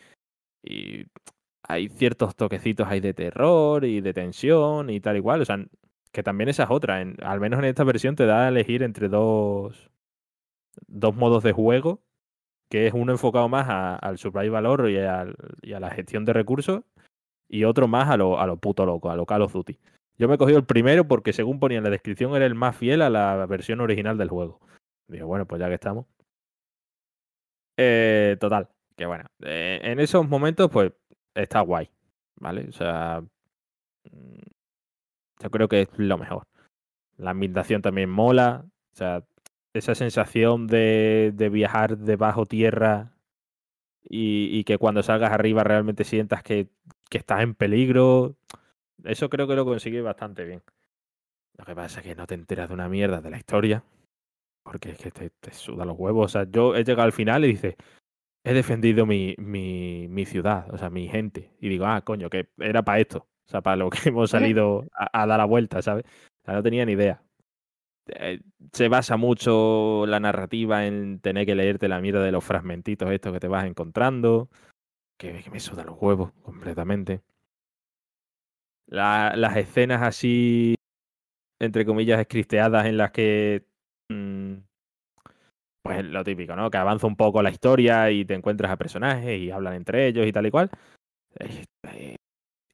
hay 1.67 1.89
ciertos 1.89 2.35
toquecitos 2.35 2.87
ahí 2.87 2.99
de 2.99 3.13
terror 3.13 3.85
y 3.85 4.01
de 4.01 4.13
tensión 4.13 4.89
y 4.89 4.99
tal 4.99 5.17
y 5.17 5.21
cual. 5.21 5.41
O 5.41 5.45
sea, 5.45 5.57
que 6.11 6.23
también 6.23 6.49
esa 6.49 6.63
es 6.63 6.69
otra. 6.71 7.01
En, 7.01 7.15
al 7.23 7.39
menos 7.39 7.59
en 7.59 7.65
esta 7.65 7.83
versión 7.83 8.15
te 8.15 8.25
da 8.25 8.45
a 8.45 8.49
elegir 8.49 8.83
entre 8.83 9.09
dos, 9.09 9.91
dos 10.87 11.15
modos 11.15 11.43
de 11.43 11.51
juego 11.53 12.01
que 12.69 12.87
es 12.87 12.93
uno 12.93 13.11
enfocado 13.11 13.47
más 13.47 13.67
al 14.01 14.17
survival 14.17 14.65
horror 14.65 14.89
y, 14.89 14.97
al- 14.97 15.35
y 15.61 15.73
a 15.73 15.79
la 15.79 15.91
gestión 15.91 16.25
de 16.25 16.33
recursos, 16.33 16.81
y 17.47 17.63
otro 17.63 17.87
más 17.87 18.09
a 18.09 18.17
lo, 18.17 18.39
a 18.39 18.47
lo 18.47 18.57
puto 18.57 18.85
loco, 18.87 19.11
a 19.11 19.15
lo 19.15 19.25
Call 19.27 19.43
of 19.43 19.53
Duty. 19.53 19.77
Yo 20.17 20.27
me 20.27 20.35
he 20.35 20.37
cogido 20.39 20.57
el 20.57 20.65
primero 20.65 21.07
porque 21.07 21.31
según 21.31 21.59
ponía 21.59 21.77
en 21.77 21.83
la 21.83 21.89
descripción 21.91 22.35
era 22.35 22.45
el 22.45 22.55
más 22.55 22.75
fiel 22.75 23.01
a 23.03 23.09
la 23.09 23.45
versión 23.45 23.81
original 23.81 24.17
del 24.17 24.29
juego. 24.29 24.59
Digo, 25.07 25.27
bueno, 25.27 25.45
pues 25.45 25.59
ya 25.59 25.67
que 25.67 25.75
estamos. 25.75 26.07
Eh, 27.77 28.37
total, 28.39 28.69
que 28.95 29.05
bueno, 29.05 29.25
eh, 29.41 29.79
en 29.83 29.99
esos 29.99 30.27
momentos 30.27 30.69
pues 30.71 30.91
está 31.35 31.59
guay, 31.59 31.89
¿vale? 32.39 32.67
O 32.69 32.71
sea, 32.71 33.21
mm, 34.11 34.39
yo 35.39 35.51
creo 35.51 35.67
que 35.67 35.81
es 35.81 35.89
lo 35.97 36.17
mejor. 36.17 36.43
La 37.17 37.31
ambientación 37.31 37.81
también 37.81 38.09
mola, 38.09 38.65
o 38.65 38.95
sea, 38.97 39.23
esa 39.79 39.95
sensación 39.95 40.67
de, 40.67 41.31
de 41.35 41.49
viajar 41.49 41.97
debajo 41.97 42.45
tierra 42.45 43.15
y, 44.03 44.49
y 44.57 44.63
que 44.63 44.77
cuando 44.77 45.03
salgas 45.03 45.31
arriba 45.31 45.63
realmente 45.63 46.03
sientas 46.03 46.43
que, 46.43 46.69
que 47.09 47.17
estás 47.17 47.41
en 47.41 47.55
peligro. 47.55 48.35
Eso 49.03 49.29
creo 49.29 49.47
que 49.47 49.55
lo 49.55 49.65
consigue 49.65 50.01
bastante 50.01 50.45
bien. 50.45 50.63
Lo 51.57 51.65
que 51.65 51.75
pasa 51.75 52.01
es 52.01 52.05
que 52.05 52.15
no 52.15 52.27
te 52.27 52.35
enteras 52.35 52.67
de 52.69 52.73
una 52.73 52.89
mierda 52.89 53.21
de 53.21 53.29
la 53.29 53.37
historia. 53.37 53.83
Porque 54.63 54.91
es 54.91 54.97
que 54.97 55.11
te, 55.11 55.29
te 55.29 55.51
suda 55.53 55.85
los 55.85 55.97
huevos. 55.97 56.25
O 56.25 56.29
sea, 56.29 56.49
yo 56.49 56.75
he 56.75 56.83
llegado 56.83 57.03
al 57.03 57.13
final 57.13 57.45
y 57.45 57.49
dice, 57.49 57.77
he 58.43 58.53
defendido 58.53 59.05
mi, 59.05 59.35
mi, 59.37 60.07
mi 60.09 60.25
ciudad, 60.25 60.73
o 60.73 60.77
sea, 60.77 60.89
mi 60.89 61.07
gente. 61.07 61.51
Y 61.59 61.69
digo, 61.69 61.85
ah, 61.85 62.01
coño, 62.01 62.29
que 62.29 62.49
era 62.57 62.83
para 62.83 62.99
esto. 62.99 63.27
O 63.47 63.49
sea, 63.49 63.61
para 63.61 63.77
lo 63.77 63.89
que 63.89 63.99
hemos 64.09 64.31
salido 64.31 64.87
a, 64.93 65.21
a 65.21 65.27
dar 65.27 65.37
la 65.37 65.45
vuelta, 65.45 65.81
¿sabes? 65.81 66.05
O 66.05 66.45
sea, 66.45 66.55
no 66.55 66.63
tenía 66.63 66.85
ni 66.85 66.93
idea 66.93 67.24
eh, 68.07 68.39
se 68.71 68.87
basa 68.87 69.17
mucho 69.17 70.05
la 70.07 70.19
narrativa 70.19 70.85
en 70.85 71.19
tener 71.19 71.45
que 71.45 71.55
leerte 71.55 71.87
la 71.87 72.01
mierda 72.01 72.23
de 72.23 72.31
los 72.31 72.43
fragmentitos 72.43 73.11
estos 73.11 73.33
que 73.33 73.39
te 73.39 73.47
vas 73.47 73.65
encontrando. 73.65 74.49
Que, 75.17 75.43
me 75.51 75.59
suda 75.59 75.83
los 75.83 75.97
huevos 75.99 76.31
completamente. 76.43 77.21
La- 78.87 79.33
las 79.35 79.57
escenas 79.57 80.03
así, 80.03 80.75
entre 81.59 81.85
comillas, 81.85 82.19
escristeadas 82.19 82.85
en 82.85 82.97
las 82.97 83.11
que. 83.11 83.65
mm, 84.09 84.55
pues 85.83 86.03
lo 86.03 86.23
típico, 86.23 86.55
¿no? 86.55 86.71
Que 86.71 86.77
avanza 86.77 87.05
un 87.05 87.15
poco 87.15 87.43
la 87.43 87.51
historia 87.51 88.09
y 88.09 88.25
te 88.25 88.33
encuentras 88.33 88.71
a 88.71 88.77
personajes 88.77 89.39
y 89.39 89.51
hablan 89.51 89.75
entre 89.75 90.07
ellos 90.07 90.25
y 90.25 90.31
tal 90.31 90.47
y 90.47 90.51
cual. 90.51 90.71
Eh, 91.39 92.15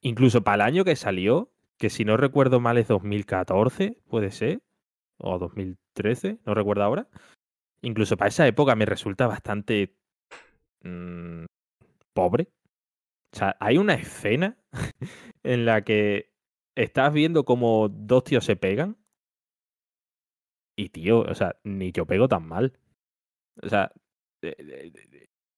incluso 0.00 0.42
para 0.42 0.54
el 0.56 0.60
año 0.62 0.84
que 0.84 0.96
salió, 0.96 1.50
que 1.78 1.90
si 1.90 2.04
no 2.04 2.16
recuerdo 2.16 2.58
mal 2.60 2.78
es 2.78 2.88
2014, 2.88 3.98
puede 4.08 4.30
ser 4.30 4.60
o 5.22 5.38
2013, 5.38 6.38
no 6.44 6.54
recuerdo 6.54 6.82
ahora. 6.84 7.08
Incluso 7.82 8.16
para 8.16 8.28
esa 8.28 8.46
época 8.46 8.76
me 8.76 8.86
resulta 8.86 9.26
bastante 9.26 9.96
mm, 10.82 11.44
pobre. 12.12 12.48
O 13.34 13.38
sea, 13.38 13.56
hay 13.60 13.78
una 13.78 13.94
escena 13.94 14.58
en 15.42 15.64
la 15.64 15.82
que 15.82 16.32
estás 16.76 17.12
viendo 17.12 17.44
como 17.44 17.88
dos 17.88 18.24
tíos 18.24 18.44
se 18.44 18.56
pegan. 18.56 18.96
Y 20.76 20.88
tío, 20.88 21.20
o 21.20 21.34
sea, 21.34 21.56
ni 21.64 21.92
yo 21.92 22.06
pego 22.06 22.28
tan 22.28 22.46
mal. 22.46 22.78
O 23.62 23.68
sea, 23.68 23.92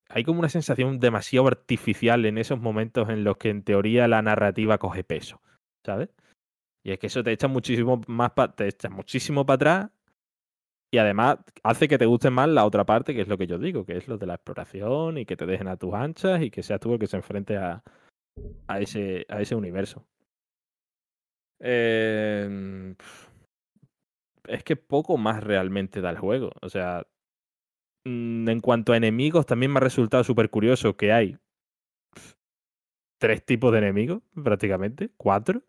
hay 0.09 0.25
como 0.25 0.41
una 0.41 0.49
sensación 0.49 0.99
demasiado 0.99 1.47
artificial 1.47 2.25
en 2.27 2.39
esos 2.39 2.61
momentos 2.61 3.09
en 3.09 3.25
los 3.25 3.37
que 3.37 3.51
en 3.51 3.63
teoría 3.63 4.09
la 4.09 4.23
narrativa 4.23 4.79
coge 4.79 5.05
peso, 5.05 5.41
¿sabes? 5.85 6.11
Y 6.85 6.93
es 6.93 6.99
que 6.99 7.07
eso 7.07 7.25
te 7.25 7.33
echa 7.33 7.49
muchísimo 7.49 8.03
más 8.07 8.33
te 8.57 8.69
echa 8.69 8.91
muchísimo 8.91 9.47
para 9.47 9.55
atrás 9.55 9.91
y 10.93 10.99
además 10.99 11.39
hace 11.65 11.89
que 11.89 11.99
te 11.99 12.07
guste 12.07 12.31
más 12.31 12.49
la 12.49 12.65
otra 12.65 12.85
parte, 12.85 13.15
que 13.15 13.23
es 13.23 13.29
lo 13.29 13.39
que 13.39 13.47
yo 13.49 13.59
digo, 13.59 13.85
que 13.85 13.97
es 13.97 14.07
lo 14.07 14.19
de 14.19 14.27
la 14.27 14.35
exploración 14.35 15.19
y 15.19 15.27
que 15.27 15.37
te 15.37 15.47
dejen 15.47 15.69
a 15.69 15.77
tus 15.77 15.95
anchas 15.95 16.43
y 16.43 16.51
que 16.51 16.63
seas 16.63 16.79
tú 16.81 16.93
el 16.93 17.01
que 17.01 17.09
se 17.09 17.17
enfrente 17.17 17.57
a, 17.57 17.83
a 18.69 18.81
ese, 18.81 19.27
a 19.29 19.41
ese 19.41 19.57
universo. 19.57 20.07
Eh, 21.61 22.95
es 24.47 24.65
que 24.65 24.77
poco 24.77 25.17
más 25.17 25.43
realmente 25.43 26.01
da 26.01 26.11
el 26.11 26.19
juego. 26.19 26.53
O 26.63 26.69
sea, 26.69 27.07
mm, 28.05 28.49
en 28.49 28.61
cuanto 28.61 28.93
a 28.93 28.97
enemigos, 28.97 29.47
también 29.47 29.73
me 29.73 29.79
ha 29.79 29.81
resultado 29.81 30.25
súper 30.25 30.51
curioso 30.51 30.97
que 30.97 31.13
hay 31.13 31.39
tres 33.19 33.45
tipos 33.45 33.73
de 33.73 33.79
enemigos, 33.79 34.23
prácticamente, 34.35 35.11
cuatro. 35.17 35.63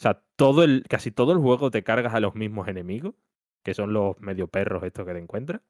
O 0.00 0.02
sea, 0.02 0.22
todo 0.36 0.64
el, 0.64 0.84
casi 0.88 1.10
todo 1.10 1.32
el 1.32 1.38
juego 1.38 1.70
te 1.70 1.82
cargas 1.82 2.14
a 2.14 2.20
los 2.20 2.34
mismos 2.34 2.68
enemigos, 2.68 3.14
que 3.62 3.74
son 3.74 3.92
los 3.92 4.18
medio 4.18 4.48
perros 4.48 4.82
estos 4.82 5.04
que 5.06 5.12
te 5.12 5.18
encuentras. 5.18 5.60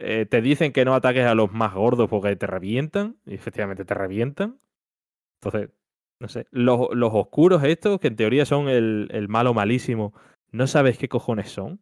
Eh, 0.00 0.26
te 0.26 0.42
dicen 0.42 0.72
que 0.72 0.84
no 0.84 0.94
ataques 0.94 1.24
a 1.24 1.36
los 1.36 1.52
más 1.52 1.74
gordos 1.74 2.10
porque 2.10 2.34
te 2.34 2.48
revientan, 2.48 3.16
y 3.24 3.34
efectivamente 3.34 3.84
te 3.84 3.94
revientan. 3.94 4.58
Entonces, 5.40 5.70
no 6.18 6.26
sé, 6.26 6.48
los, 6.50 6.88
los 6.92 7.14
oscuros 7.14 7.62
estos, 7.62 8.00
que 8.00 8.08
en 8.08 8.16
teoría 8.16 8.46
son 8.46 8.68
el, 8.68 9.06
el 9.12 9.28
malo 9.28 9.54
malísimo, 9.54 10.12
no 10.50 10.66
sabes 10.66 10.98
qué 10.98 11.08
cojones 11.08 11.50
son. 11.50 11.80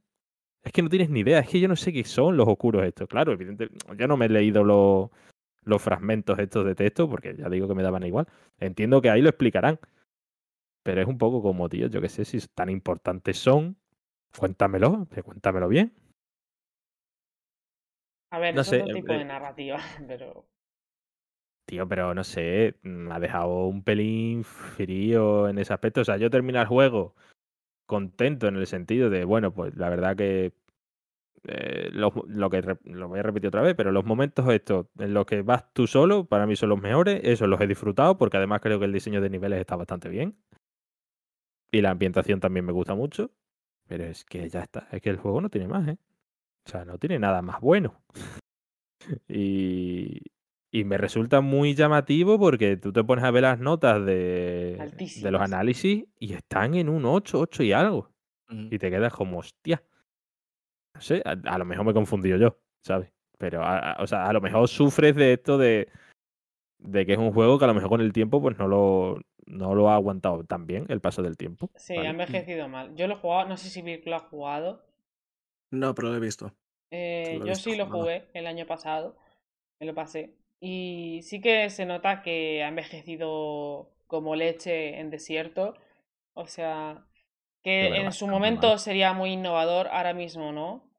Es 0.62 0.72
que 0.72 0.82
no 0.82 0.90
tienes 0.90 1.08
ni 1.08 1.20
idea, 1.20 1.38
es 1.38 1.48
que 1.48 1.60
yo 1.60 1.68
no 1.68 1.76
sé 1.76 1.94
qué 1.94 2.04
son 2.04 2.36
los 2.36 2.46
oscuros 2.46 2.84
estos. 2.84 3.08
Claro, 3.08 3.32
evidentemente, 3.32 3.82
yo 3.96 4.06
no 4.06 4.18
me 4.18 4.26
he 4.26 4.28
leído 4.28 4.64
los, 4.64 5.08
los 5.64 5.80
fragmentos 5.80 6.38
estos 6.38 6.66
de 6.66 6.74
texto, 6.74 7.08
porque 7.08 7.34
ya 7.38 7.48
digo 7.48 7.68
que 7.68 7.74
me 7.74 7.82
daban 7.82 8.04
igual. 8.04 8.28
Entiendo 8.60 9.00
que 9.00 9.08
ahí 9.08 9.22
lo 9.22 9.30
explicarán. 9.30 9.80
Pero 10.82 11.00
es 11.00 11.06
un 11.06 11.18
poco 11.18 11.42
como, 11.42 11.68
tío, 11.68 11.86
yo 11.88 12.00
qué 12.00 12.08
sé 12.08 12.24
si 12.24 12.38
tan 12.48 12.68
importantes 12.68 13.38
son. 13.38 13.76
Cuéntamelo, 14.36 15.06
cuéntamelo 15.24 15.68
bien. 15.68 15.92
A 18.30 18.38
ver, 18.38 18.54
No 18.54 18.62
es 18.62 18.66
sé, 18.66 18.82
otro 18.82 18.94
tipo 18.94 19.12
eh, 19.12 19.18
de 19.18 19.24
narrativa, 19.24 19.78
pero. 20.08 20.46
Tío, 21.66 21.86
pero 21.86 22.14
no 22.14 22.24
sé, 22.24 22.76
me 22.82 23.14
ha 23.14 23.20
dejado 23.20 23.66
un 23.66 23.82
pelín 23.84 24.42
frío 24.42 25.48
en 25.48 25.58
ese 25.58 25.72
aspecto. 25.72 26.00
O 26.00 26.04
sea, 26.04 26.16
yo 26.16 26.30
terminé 26.30 26.58
el 26.60 26.66
juego 26.66 27.14
contento 27.86 28.48
en 28.48 28.56
el 28.56 28.66
sentido 28.66 29.10
de, 29.10 29.24
bueno, 29.24 29.52
pues 29.52 29.76
la 29.76 29.90
verdad 29.90 30.16
que 30.16 30.52
eh, 31.44 31.90
lo, 31.92 32.12
lo 32.26 32.50
que 32.50 32.62
lo 32.84 33.08
voy 33.08 33.18
a 33.18 33.22
repetir 33.22 33.48
otra 33.48 33.62
vez, 33.62 33.74
pero 33.74 33.92
los 33.92 34.04
momentos 34.04 34.48
estos 34.48 34.86
en 34.98 35.12
los 35.12 35.26
que 35.26 35.42
vas 35.42 35.72
tú 35.72 35.86
solo, 35.86 36.24
para 36.24 36.46
mí 36.46 36.56
son 36.56 36.70
los 36.70 36.80
mejores. 36.80 37.20
Esos 37.24 37.48
los 37.48 37.60
he 37.60 37.66
disfrutado 37.66 38.16
porque 38.16 38.38
además 38.38 38.60
creo 38.60 38.78
que 38.78 38.86
el 38.86 38.92
diseño 38.92 39.20
de 39.20 39.30
niveles 39.30 39.60
está 39.60 39.76
bastante 39.76 40.08
bien. 40.08 40.36
Y 41.72 41.80
la 41.80 41.90
ambientación 41.90 42.38
también 42.38 42.64
me 42.66 42.72
gusta 42.72 42.94
mucho. 42.94 43.30
Pero 43.88 44.04
es 44.04 44.24
que 44.24 44.48
ya 44.48 44.60
está, 44.60 44.88
es 44.92 45.02
que 45.02 45.10
el 45.10 45.16
juego 45.16 45.40
no 45.40 45.48
tiene 45.50 45.66
más, 45.68 45.88
¿eh? 45.88 45.98
O 46.66 46.70
sea, 46.70 46.84
no 46.84 46.98
tiene 46.98 47.18
nada 47.18 47.42
más 47.42 47.60
bueno. 47.60 48.00
y, 49.28 50.20
y 50.70 50.84
me 50.84 50.96
resulta 50.98 51.40
muy 51.40 51.74
llamativo 51.74 52.38
porque 52.38 52.76
tú 52.76 52.92
te 52.92 53.02
pones 53.04 53.24
a 53.24 53.30
ver 53.30 53.42
las 53.42 53.58
notas 53.58 54.04
de, 54.06 54.76
de 55.22 55.30
los 55.30 55.40
análisis 55.42 56.04
y 56.18 56.32
están 56.34 56.74
en 56.74 56.88
un 56.88 57.04
8, 57.04 57.40
8 57.40 57.62
y 57.62 57.72
algo. 57.72 58.10
Mm. 58.48 58.68
Y 58.70 58.78
te 58.78 58.90
quedas 58.90 59.12
como, 59.12 59.38
hostia. 59.38 59.82
No 60.94 61.00
sé, 61.00 61.22
a, 61.24 61.30
a 61.32 61.58
lo 61.58 61.64
mejor 61.64 61.84
me 61.84 61.90
he 61.90 61.94
confundido 61.94 62.36
yo, 62.38 62.58
¿sabes? 62.86 63.10
Pero, 63.38 63.62
a- 63.62 63.92
a- 63.94 64.02
o 64.02 64.06
sea, 64.06 64.26
a 64.28 64.32
lo 64.32 64.40
mejor 64.40 64.68
sufres 64.68 65.16
de 65.16 65.32
esto 65.34 65.58
de, 65.58 65.88
de 66.78 67.06
que 67.06 67.12
es 67.14 67.18
un 67.18 67.32
juego 67.32 67.58
que 67.58 67.64
a 67.64 67.68
lo 67.68 67.74
mejor 67.74 67.88
con 67.90 68.00
el 68.00 68.12
tiempo 68.12 68.40
pues 68.40 68.56
no 68.58 68.68
lo, 68.68 69.20
no 69.46 69.74
lo 69.74 69.88
ha 69.90 69.94
aguantado 69.96 70.44
tan 70.44 70.66
bien 70.66 70.86
el 70.88 71.00
paso 71.00 71.22
del 71.22 71.36
tiempo. 71.36 71.70
Sí, 71.76 71.94
¿vale? 71.94 72.06
ha 72.06 72.10
envejecido 72.10 72.66
mal. 72.68 72.94
Yo 72.96 73.06
lo 73.06 73.14
he 73.14 73.18
jugado, 73.18 73.46
no 73.48 73.56
sé 73.58 73.68
si 73.68 73.82
Vic 73.82 74.06
lo 74.06 74.16
ha 74.16 74.20
jugado. 74.20 74.86
No, 75.72 75.92
pero 75.94 76.08
lo 76.10 76.16
he 76.16 76.20
visto. 76.20 76.54
Eh, 76.90 77.40
lo 77.40 77.44
he 77.44 77.46
yo 77.46 77.50
visto 77.50 77.70
sí 77.70 77.76
lo 77.76 77.86
jugué 77.86 78.28
el 78.34 78.46
año 78.46 78.66
pasado, 78.66 79.16
me 79.80 79.86
lo 79.86 79.94
pasé. 79.94 80.36
Y 80.60 81.20
sí 81.24 81.40
que 81.40 81.70
se 81.70 81.86
nota 81.86 82.22
que 82.22 82.62
ha 82.64 82.68
envejecido 82.68 83.92
como 84.08 84.36
leche 84.36 85.00
en 85.00 85.10
desierto. 85.10 85.74
O 86.34 86.46
sea, 86.46 87.06
que 87.62 88.00
en 88.02 88.12
su 88.12 88.28
mal. 88.40 88.40
momento 88.40 88.78
sería 88.78 89.14
muy 89.14 89.32
innovador, 89.32 89.88
ahora 89.88 90.14
mismo 90.14 90.52
no. 90.52 90.91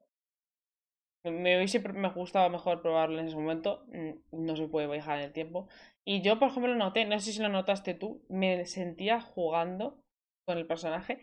Me 1.24 1.56
hubiese 1.56 1.80
me 1.80 2.08
gustaba 2.10 2.48
mejor 2.50 2.82
probarlo 2.82 3.18
en 3.18 3.26
ese 3.28 3.36
momento, 3.36 3.84
mm, 3.88 4.44
no 4.46 4.56
se 4.56 4.68
puede 4.68 4.86
viajar 4.88 5.18
en 5.18 5.24
el 5.26 5.32
tiempo. 5.32 5.68
Y 6.04 6.20
yo, 6.22 6.38
por 6.38 6.48
ejemplo, 6.48 6.72
lo 6.72 6.78
noté, 6.78 7.04
no 7.06 7.18
sé 7.18 7.32
si 7.32 7.40
lo 7.40 7.48
notaste 7.48 7.94
tú, 7.94 8.22
me 8.28 8.64
sentía 8.66 9.20
jugando 9.20 10.02
con 10.46 10.58
el 10.58 10.66
personaje 10.66 11.20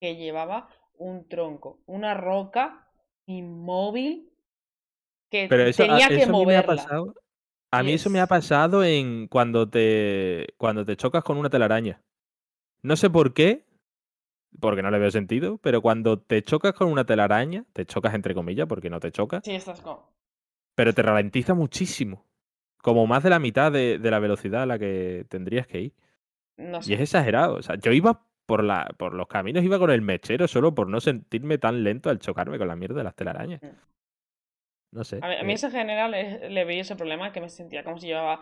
que 0.00 0.16
llevaba 0.16 0.68
un 0.98 1.28
tronco, 1.28 1.80
una 1.86 2.14
roca 2.14 2.88
inmóvil 3.26 4.32
que 5.30 5.42
Pero 5.48 5.64
eso, 5.64 5.84
a- 5.90 5.98
tenía 5.98 6.14
que 6.14 6.14
eso 6.16 6.30
a 6.30 6.34
mí 6.34 6.46
me 6.46 6.56
ha 6.56 6.62
moverla. 6.62 6.64
pasado. 6.64 7.14
A 7.72 7.82
mí 7.82 7.92
eso 7.94 8.10
me 8.10 8.20
ha 8.20 8.26
pasado 8.28 8.84
en 8.84 9.28
cuando 9.28 9.68
te 9.68 10.48
cuando 10.58 10.84
te 10.86 10.96
chocas 10.96 11.24
con 11.24 11.38
una 11.38 11.50
telaraña. 11.50 12.02
No 12.82 12.96
sé 12.96 13.10
por 13.10 13.34
qué, 13.34 13.64
porque 14.60 14.82
no 14.82 14.90
le 14.90 14.98
veo 14.98 15.10
sentido, 15.10 15.58
pero 15.58 15.82
cuando 15.82 16.20
te 16.20 16.42
chocas 16.42 16.74
con 16.74 16.88
una 16.90 17.04
telaraña, 17.06 17.64
te 17.72 17.86
chocas 17.86 18.14
entre 18.14 18.34
comillas, 18.34 18.66
porque 18.68 18.90
no 18.90 19.00
te 19.00 19.12
chocas, 19.12 19.44
Sí, 19.44 19.52
estás 19.54 19.80
como... 19.80 20.12
pero 20.74 20.92
te 20.94 21.02
ralentiza 21.02 21.54
muchísimo. 21.54 22.26
Como 22.82 23.06
más 23.06 23.22
de 23.22 23.30
la 23.30 23.38
mitad 23.40 23.72
de, 23.72 23.98
de 23.98 24.10
la 24.10 24.18
velocidad 24.20 24.62
a 24.64 24.66
la 24.66 24.78
que 24.78 25.26
tendrías 25.28 25.66
que 25.66 25.80
ir. 25.82 25.94
No 26.56 26.82
Y 26.84 26.94
sé. 26.94 26.94
es 26.94 27.00
exagerado. 27.00 27.56
O 27.56 27.62
sea, 27.62 27.76
yo 27.76 27.92
iba 27.92 28.26
por 28.46 28.64
la, 28.64 28.94
por 28.98 29.14
los 29.14 29.28
caminos, 29.28 29.64
iba 29.64 29.78
con 29.78 29.90
el 29.90 30.02
mechero 30.02 30.48
solo 30.48 30.74
por 30.74 30.88
no 30.88 31.00
sentirme 31.00 31.58
tan 31.58 31.84
lento 31.84 32.10
al 32.10 32.20
chocarme 32.20 32.58
con 32.58 32.68
la 32.68 32.76
mierda 32.76 32.96
de 32.98 33.04
las 33.04 33.16
telarañas. 33.16 33.62
Mm. 33.62 33.68
No 34.92 35.04
sé. 35.04 35.18
A 35.20 35.28
mí, 35.28 35.34
a 35.40 35.42
mí 35.44 35.52
eh, 35.52 35.54
eso 35.54 35.66
en 35.66 35.72
general 35.72 36.10
le 36.12 36.64
veía 36.64 36.82
ese 36.82 36.96
problema 36.96 37.32
que 37.32 37.40
me 37.40 37.48
sentía 37.48 37.84
como 37.84 37.98
si 37.98 38.08
llevaba, 38.08 38.40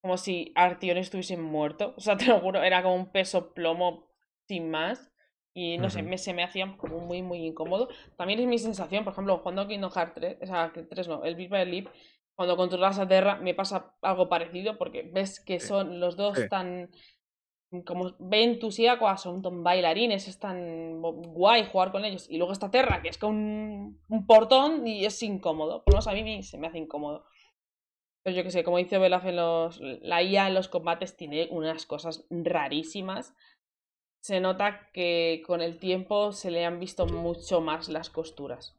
como 0.00 0.16
si 0.18 0.52
Artión 0.56 0.96
estuviese 0.98 1.36
muerto. 1.36 1.94
O 1.96 2.00
sea, 2.00 2.16
te 2.16 2.26
lo 2.26 2.40
juro, 2.40 2.62
era 2.62 2.82
como 2.82 2.96
un 2.96 3.12
peso 3.12 3.54
plomo 3.54 4.08
sin 4.48 4.70
más. 4.70 5.12
Y 5.54 5.78
no 5.78 5.88
sé, 5.88 6.02
me, 6.02 6.18
se 6.18 6.34
me 6.34 6.42
hacía 6.42 6.76
como 6.76 6.98
muy, 6.98 7.22
muy 7.22 7.46
incómodo. 7.46 7.88
También 8.16 8.40
es 8.40 8.46
mi 8.46 8.58
sensación, 8.58 9.04
por 9.04 9.12
ejemplo, 9.12 9.38
jugando 9.38 9.68
Kingdom 9.68 9.90
Hearts 9.92 10.14
3, 10.14 10.38
o 10.42 10.46
sea, 10.46 10.72
que 10.74 10.82
3 10.82 11.08
no, 11.08 11.24
el 11.24 11.36
by 11.48 11.64
Leap, 11.66 11.88
cuando 12.34 12.56
controlas 12.56 12.98
a 12.98 13.06
Terra 13.06 13.36
me 13.36 13.54
pasa 13.54 13.94
algo 14.02 14.28
parecido 14.28 14.76
porque 14.76 15.02
ves 15.04 15.38
que 15.40 15.60
son 15.60 16.00
los 16.00 16.16
dos 16.16 16.36
sí. 16.38 16.48
tan 16.48 16.90
como 17.84 18.14
ventusíacos, 18.20 19.20
son 19.22 19.42
tan 19.42 19.64
bailarines, 19.64 20.28
es 20.28 20.38
tan 20.38 21.00
guay 21.02 21.64
jugar 21.70 21.90
con 21.90 22.04
ellos. 22.04 22.28
Y 22.30 22.36
luego 22.38 22.52
está 22.52 22.70
Terra, 22.70 23.02
que 23.02 23.08
es 23.08 23.18
con 23.18 23.30
un, 23.34 24.00
un 24.08 24.26
portón 24.26 24.86
y 24.86 25.04
es 25.04 25.20
incómodo. 25.22 25.82
Por 25.84 25.94
lo 25.94 25.96
menos 25.96 26.06
a 26.06 26.12
mí 26.12 26.22
me- 26.22 26.42
se 26.42 26.58
me 26.58 26.68
hace 26.68 26.78
incómodo. 26.78 27.24
Pero 28.22 28.36
yo 28.36 28.42
que 28.42 28.50
sé, 28.50 28.64
como 28.64 28.78
dice 28.78 28.98
Belaf 28.98 29.26
en 29.26 29.36
los. 29.36 29.80
La 29.80 30.22
IA 30.22 30.48
en 30.48 30.54
los 30.54 30.68
combates 30.68 31.16
tiene 31.16 31.48
unas 31.50 31.84
cosas 31.86 32.26
rarísimas. 32.30 33.34
Se 34.24 34.40
nota 34.40 34.88
que 34.94 35.42
con 35.46 35.60
el 35.60 35.76
tiempo 35.78 36.32
se 36.32 36.50
le 36.50 36.64
han 36.64 36.80
visto 36.80 37.04
mucho 37.06 37.60
más 37.60 37.90
las 37.90 38.08
costuras. 38.08 38.74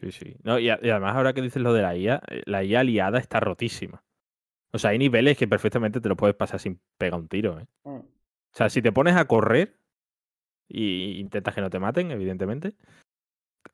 Sí, 0.00 0.10
sí. 0.10 0.36
No, 0.42 0.58
y, 0.58 0.70
a- 0.70 0.80
y 0.82 0.90
además, 0.90 1.14
ahora 1.14 1.32
que 1.32 1.40
dices 1.40 1.62
lo 1.62 1.72
de 1.72 1.82
la 1.82 1.96
IA, 1.96 2.20
eh, 2.28 2.42
la 2.46 2.64
IA 2.64 2.80
aliada 2.80 3.20
está 3.20 3.38
rotísima. 3.38 4.02
O 4.72 4.78
sea, 4.80 4.90
hay 4.90 4.98
niveles 4.98 5.38
que 5.38 5.46
perfectamente 5.46 6.00
te 6.00 6.08
lo 6.08 6.16
puedes 6.16 6.34
pasar 6.34 6.58
sin 6.58 6.80
pegar 6.98 7.20
un 7.20 7.28
tiro, 7.28 7.60
¿eh? 7.60 7.66
Mm. 7.84 7.98
O 8.00 8.04
sea, 8.54 8.68
si 8.68 8.82
te 8.82 8.90
pones 8.90 9.14
a 9.14 9.26
correr 9.26 9.78
y 10.66 11.20
intentas 11.20 11.54
que 11.54 11.60
no 11.60 11.70
te 11.70 11.78
maten, 11.78 12.10
evidentemente, 12.10 12.74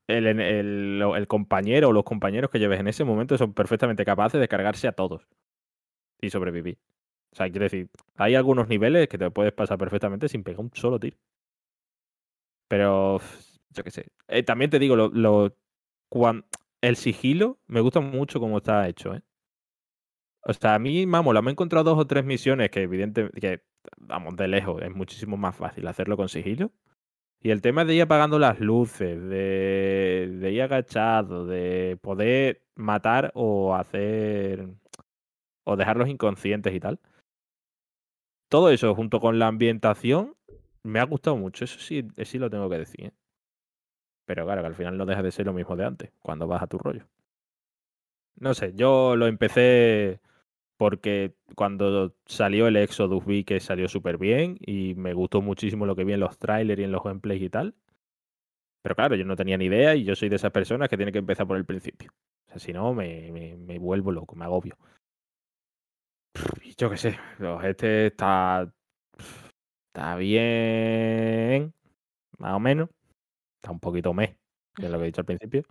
el, 0.09 0.27
el, 0.27 1.02
el 1.16 1.27
compañero 1.27 1.89
o 1.89 1.93
los 1.93 2.05
compañeros 2.05 2.51
que 2.51 2.59
lleves 2.59 2.81
en 2.81 2.89
ese 2.89 3.05
momento 3.05 3.39
son 3.39 3.55
perfectamente 3.55 4.05
capaces 4.05 4.39
de 4.39 4.47
cargarse 4.48 4.89
a 4.89 4.93
todos 4.93 5.27
y 6.20 6.28
sobrevivir. 6.28 6.77
O 7.32 7.36
sea, 7.36 7.50
quiero 7.50 7.64
decir, 7.64 7.90
hay 8.16 8.34
algunos 8.36 8.68
niveles 8.68 9.09
que 9.09 9.18
te 9.18 9.30
puedes 9.30 9.52
pasar 9.52 9.78
perfectamente 9.78 10.28
sin 10.28 10.44
pegar 10.44 10.60
un 10.60 10.70
solo 10.74 11.00
tiro. 11.00 11.16
Pero, 12.68 13.20
yo 13.70 13.84
qué 13.84 13.90
sé. 13.90 14.06
Eh, 14.28 14.42
también 14.42 14.70
te 14.70 14.78
digo, 14.78 14.96
lo, 14.96 15.09
lo- 15.10 15.56
cuan- 16.09 16.44
el 16.80 16.96
sigilo 16.96 17.59
me 17.66 17.80
gusta 17.80 18.00
mucho 18.00 18.40
cómo 18.40 18.59
está 18.59 18.88
hecho, 18.88 19.14
¿eh? 19.14 19.22
O 20.44 20.52
sea, 20.52 20.74
a 20.74 20.78
mí, 20.78 21.06
vamos, 21.06 21.34
me 21.42 21.50
he 21.50 21.52
encontrado 21.52 21.84
dos 21.90 21.98
o 21.98 22.06
tres 22.06 22.24
misiones 22.24 22.70
que, 22.70 22.82
evidentemente, 22.82 23.62
vamos, 23.98 24.36
de 24.36 24.48
lejos, 24.48 24.82
es 24.82 24.90
muchísimo 24.94 25.36
más 25.36 25.54
fácil 25.56 25.86
hacerlo 25.86 26.16
con 26.16 26.28
sigilo. 26.28 26.72
Y 27.40 27.50
el 27.50 27.62
tema 27.62 27.84
de 27.84 27.94
ir 27.96 28.02
apagando 28.02 28.38
las 28.38 28.60
luces, 28.60 29.20
de, 29.22 30.30
de 30.40 30.52
ir 30.52 30.62
agachado, 30.62 31.46
de 31.46 31.98
poder 32.02 32.64
matar 32.76 33.32
o 33.34 33.74
hacer. 33.76 34.68
o 35.64 35.76
dejarlos 35.76 36.09
inconscientes 36.09 36.74
y 36.74 36.80
tal. 36.80 37.00
Todo 38.52 38.68
eso, 38.68 38.94
junto 38.94 39.18
con 39.18 39.38
la 39.38 39.46
ambientación, 39.46 40.36
me 40.82 41.00
ha 41.00 41.04
gustado 41.04 41.38
mucho. 41.38 41.64
Eso 41.64 41.78
sí, 41.78 42.06
sí 42.22 42.38
lo 42.38 42.50
tengo 42.50 42.68
que 42.68 42.76
decir. 42.76 43.06
¿eh? 43.06 43.12
Pero 44.26 44.44
claro, 44.44 44.60
que 44.60 44.66
al 44.66 44.74
final 44.74 44.98
no 44.98 45.06
deja 45.06 45.22
de 45.22 45.32
ser 45.32 45.46
lo 45.46 45.54
mismo 45.54 45.74
de 45.74 45.86
antes, 45.86 46.12
cuando 46.20 46.46
vas 46.46 46.62
a 46.62 46.66
tu 46.66 46.76
rollo. 46.76 47.08
No 48.36 48.52
sé, 48.52 48.74
yo 48.74 49.16
lo 49.16 49.26
empecé 49.26 50.20
porque 50.76 51.32
cuando 51.56 52.14
salió 52.26 52.66
el 52.66 52.76
Exodus 52.76 53.24
vi 53.24 53.42
que 53.42 53.58
salió 53.58 53.88
súper 53.88 54.18
bien 54.18 54.58
y 54.60 54.96
me 54.96 55.14
gustó 55.14 55.40
muchísimo 55.40 55.86
lo 55.86 55.96
que 55.96 56.04
vi 56.04 56.12
en 56.12 56.20
los 56.20 56.36
trailers 56.36 56.78
y 56.78 56.84
en 56.84 56.92
los 56.92 57.02
gameplays 57.02 57.40
y 57.40 57.48
tal. 57.48 57.74
Pero 58.82 58.94
claro, 58.94 59.16
yo 59.16 59.24
no 59.24 59.34
tenía 59.34 59.56
ni 59.56 59.64
idea 59.64 59.94
y 59.94 60.04
yo 60.04 60.14
soy 60.14 60.28
de 60.28 60.36
esas 60.36 60.52
personas 60.52 60.90
que 60.90 60.98
tienen 60.98 61.14
que 61.14 61.20
empezar 61.20 61.46
por 61.46 61.56
el 61.56 61.64
principio. 61.64 62.12
O 62.48 62.50
sea, 62.50 62.58
si 62.58 62.74
no, 62.74 62.92
me, 62.92 63.32
me, 63.32 63.56
me 63.56 63.78
vuelvo 63.78 64.12
loco, 64.12 64.36
me 64.36 64.44
agobio. 64.44 64.76
Yo 66.78 66.90
qué 66.90 66.96
sé, 66.96 67.18
los- 67.38 67.62
este 67.64 68.06
está. 68.06 68.72
Está 69.94 70.16
bien. 70.16 71.72
Más 72.38 72.54
o 72.54 72.60
menos. 72.60 72.88
Está 73.56 73.70
un 73.70 73.80
poquito 73.80 74.12
mes, 74.14 74.34
que 74.74 74.86
es 74.86 74.90
lo 74.90 74.98
que 74.98 75.04
he 75.04 75.06
dicho 75.06 75.20
al 75.20 75.26
principio. 75.26 75.62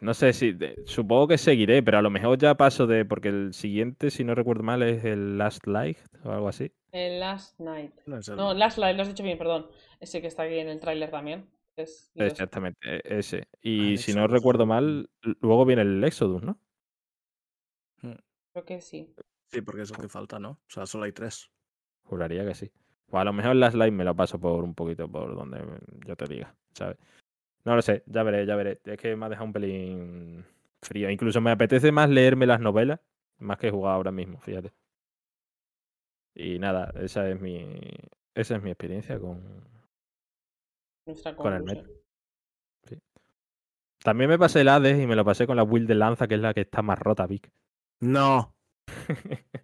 No 0.00 0.12
sé 0.14 0.32
si. 0.32 0.52
de- 0.52 0.82
supongo 0.84 1.28
que 1.28 1.38
seguiré, 1.38 1.82
pero 1.82 1.98
a 1.98 2.02
lo 2.02 2.10
mejor 2.10 2.36
ya 2.38 2.56
paso 2.56 2.86
de. 2.86 3.04
Porque 3.04 3.28
el 3.28 3.54
siguiente, 3.54 4.10
si 4.10 4.24
no 4.24 4.34
recuerdo 4.34 4.62
mal, 4.62 4.82
es 4.82 5.04
el 5.04 5.38
Last 5.38 5.66
Light 5.66 5.98
o 6.24 6.30
algo 6.32 6.48
así. 6.48 6.72
El 6.92 7.20
Last 7.20 7.58
Night. 7.60 7.92
No 8.06 8.18
es 8.18 8.28
el- 8.28 8.36
No, 8.36 8.52
Last 8.52 8.78
Light, 8.78 8.96
lo 8.96 9.02
has 9.02 9.08
dicho 9.08 9.22
bien, 9.22 9.38
perdón. 9.38 9.68
Ese 10.00 10.20
que 10.20 10.26
está 10.26 10.42
aquí 10.42 10.58
en 10.58 10.68
el 10.68 10.80
tráiler 10.80 11.10
también. 11.10 11.48
Es. 11.76 12.10
Exactamente, 12.16 12.78
e- 12.96 13.18
ese. 13.20 13.46
Ah, 13.52 13.58
Y 13.62 13.92
el 13.92 13.98
si 13.98 14.12
no 14.12 14.26
recuerdo 14.26 14.66
mal, 14.66 15.08
luego 15.40 15.64
viene 15.64 15.82
el 15.82 16.02
Exodus, 16.04 16.42
¿no? 16.42 16.58
Creo 18.60 18.78
que 18.78 18.80
sí. 18.82 19.14
Sí, 19.50 19.62
porque 19.62 19.82
es 19.82 19.90
lo 19.90 19.96
que 19.96 20.08
falta, 20.08 20.38
¿no? 20.38 20.50
O 20.50 20.68
sea, 20.68 20.86
solo 20.86 21.04
hay 21.04 21.12
tres. 21.12 21.50
Juraría 22.04 22.44
que 22.44 22.54
sí. 22.54 22.70
O 23.10 23.18
a 23.18 23.24
lo 23.24 23.32
mejor 23.32 23.56
Last 23.56 23.74
Light 23.74 23.92
me 23.92 24.04
lo 24.04 24.14
paso 24.14 24.38
por 24.38 24.62
un 24.62 24.74
poquito 24.74 25.08
por 25.10 25.34
donde 25.34 25.62
yo 26.06 26.16
te 26.16 26.26
diga, 26.26 26.54
¿sabes? 26.74 26.98
No 27.64 27.74
lo 27.74 27.82
sé, 27.82 28.02
ya 28.06 28.22
veré, 28.22 28.46
ya 28.46 28.56
veré. 28.56 28.80
Es 28.84 28.98
que 28.98 29.16
me 29.16 29.26
ha 29.26 29.28
dejado 29.28 29.46
un 29.46 29.52
pelín 29.52 30.44
frío. 30.82 31.10
Incluso 31.10 31.40
me 31.40 31.50
apetece 31.50 31.90
más 31.90 32.08
leerme 32.10 32.46
las 32.46 32.60
novelas 32.60 33.00
más 33.38 33.58
que 33.58 33.70
jugar 33.70 33.94
ahora 33.94 34.12
mismo, 34.12 34.38
fíjate. 34.40 34.72
Y 36.34 36.58
nada, 36.58 36.92
esa 37.00 37.28
es 37.28 37.40
mi, 37.40 37.80
esa 38.34 38.56
es 38.56 38.62
mi 38.62 38.70
experiencia 38.70 39.18
con, 39.18 39.40
Nuestra 41.06 41.34
con 41.34 41.52
el 41.54 41.62
metro. 41.64 41.90
Sí. 42.84 42.98
También 44.02 44.30
me 44.30 44.38
pasé 44.38 44.60
el 44.60 44.68
Hades 44.68 45.02
y 45.02 45.06
me 45.06 45.16
lo 45.16 45.24
pasé 45.24 45.46
con 45.46 45.56
la 45.56 45.64
build 45.64 45.88
de 45.88 45.94
lanza, 45.94 46.28
que 46.28 46.34
es 46.34 46.40
la 46.40 46.54
que 46.54 46.60
está 46.60 46.82
más 46.82 46.98
rota, 46.98 47.26
Vic. 47.26 47.50
No. 48.00 48.54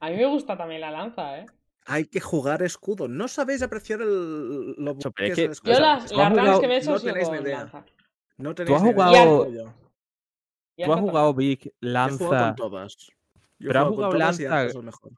A 0.00 0.10
mí 0.10 0.16
me 0.16 0.26
gusta 0.26 0.56
también 0.56 0.80
la 0.80 0.90
lanza, 0.90 1.38
¿eh? 1.40 1.46
Hay 1.86 2.06
que 2.06 2.20
jugar 2.20 2.62
escudo. 2.62 3.08
No 3.08 3.28
sabéis 3.28 3.62
apreciar 3.62 4.00
el, 4.02 4.72
lo 4.72 4.92
Eso, 4.98 5.12
que 5.12 5.26
es. 5.26 5.62
Yo 5.62 5.72
las, 5.80 6.06
tú 6.10 6.20
has 6.20 6.32
las 6.32 6.40
jugado- 6.40 6.60
que 6.60 6.66
me 6.68 6.74
he 6.74 6.78
hecho 6.78 6.90
no 6.92 7.00
tenéis 7.00 7.28
ni 7.30 7.36
con 7.38 7.46
idea. 7.46 7.58
lanza. 7.58 7.84
No 8.38 8.54
tenéis 8.54 8.76
has 8.76 8.82
ni 8.82 8.88
idea 8.90 8.94
jugado- 9.04 9.46
Tú 10.76 10.92
has 10.92 11.00
jugado 11.00 11.34
Vic, 11.34 11.66
He 11.66 11.70
jugado 11.70 11.78
con 11.80 11.92
lanza, 11.92 12.54
todas. 12.56 12.96
Yo 13.58 13.68
he 13.68 13.68
Pero 13.68 13.80
has 13.80 13.86
jugado 13.86 13.86
con 13.86 13.94
jugado 13.94 14.10
todas 14.12 14.40
y 14.40 14.44
lanza- 14.44 15.10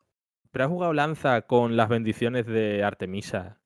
pero 0.50 0.64
has 0.64 0.70
jugado 0.70 0.92
lanza 0.92 1.42
con 1.42 1.76
las 1.76 1.88
bendiciones 1.88 2.46
de 2.46 2.84
Artemisa. 2.84 3.60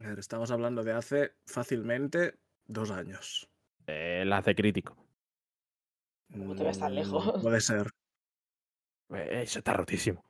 A 0.00 0.08
ver, 0.08 0.18
estamos 0.18 0.50
hablando 0.50 0.82
de 0.82 0.92
hace 0.92 1.32
fácilmente 1.46 2.38
dos 2.66 2.90
años. 2.90 3.48
eh, 3.86 4.22
las 4.24 4.44
de 4.44 4.54
crítico. 4.54 4.96
¿Cómo 6.32 6.54
te 6.54 6.62
ves 6.64 6.78
tan 6.78 6.92
Mm, 6.92 6.94
lejos? 6.94 7.42
Puede 7.42 7.60
ser. 7.60 7.90
Eh, 9.14 9.42
Eso 9.42 9.58
está 9.58 9.72
rotísimo. 9.74 10.24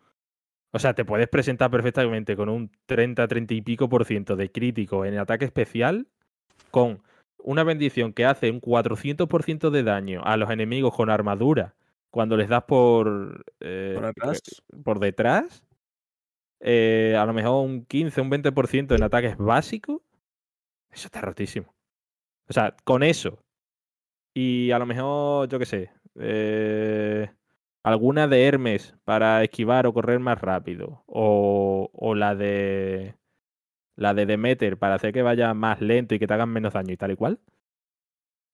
O 0.73 0.79
sea, 0.79 0.95
te 0.95 1.05
puedes 1.05 1.29
presentar 1.29 1.71
perfectamente 1.71 2.37
con 2.37 2.49
un 2.49 2.71
30, 2.87 3.27
30 3.27 3.55
y 3.55 3.63
pico 3.63 3.89
por 3.89 4.05
ciento 4.05 4.37
de 4.37 4.53
crítico 4.53 5.05
en 5.05 5.19
ataque 5.19 5.45
especial 5.45 6.07
con 6.71 7.03
una 7.39 7.65
bendición 7.65 8.13
que 8.13 8.25
hace 8.27 8.51
un 8.51 8.61
400% 8.61 9.71
de 9.71 9.83
daño 9.83 10.23
a 10.25 10.37
los 10.37 10.51
enemigos 10.51 10.95
con 10.95 11.11
armadura 11.11 11.75
cuando 12.11 12.37
les 12.37 12.49
das 12.49 12.65
por, 12.65 13.45
eh, 13.61 13.93
Por 13.97 14.05
atrás. 14.07 14.41
por 14.85 14.99
detrás. 15.01 15.65
eh, 16.61 17.17
a 17.19 17.25
lo 17.27 17.33
mejor 17.33 17.65
un 17.65 17.85
15, 17.87 18.21
un 18.21 18.31
20% 18.31 18.95
en 18.95 19.03
ataques 19.03 19.37
básicos. 19.39 20.03
Eso 20.91 21.07
está 21.09 21.21
rotísimo. 21.21 21.75
O 22.49 22.53
sea, 22.53 22.77
con 22.85 23.03
eso. 23.03 23.43
Y 24.35 24.71
a 24.71 24.79
lo 24.79 24.87
mejor, 24.87 25.49
yo 25.49 25.59
qué 25.59 25.67
sé. 25.67 25.91
eh, 26.17 27.31
alguna 27.83 28.29
de 28.29 28.47
Hermes 28.47 28.95
para 29.05 29.43
esquivar 29.43 29.87
o 29.87 29.93
correr 29.93 30.19
más 30.21 30.41
rápido. 30.41 31.03
O, 31.07 31.91
o 31.93 32.15
la 32.15 32.35
de. 32.35 33.17
La 33.97 34.15
de 34.15 34.25
Demeter 34.25 34.79
para 34.79 34.95
hacer 34.95 35.13
que 35.13 35.21
vaya 35.23 35.53
más 35.53 35.81
lento 35.83 36.15
y 36.15 36.19
que 36.19 36.27
te 36.27 36.33
hagan 36.33 36.49
menos 36.49 36.73
daño 36.73 36.93
y 36.93 36.97
tal 36.97 37.11
y 37.11 37.17
cual. 37.17 37.39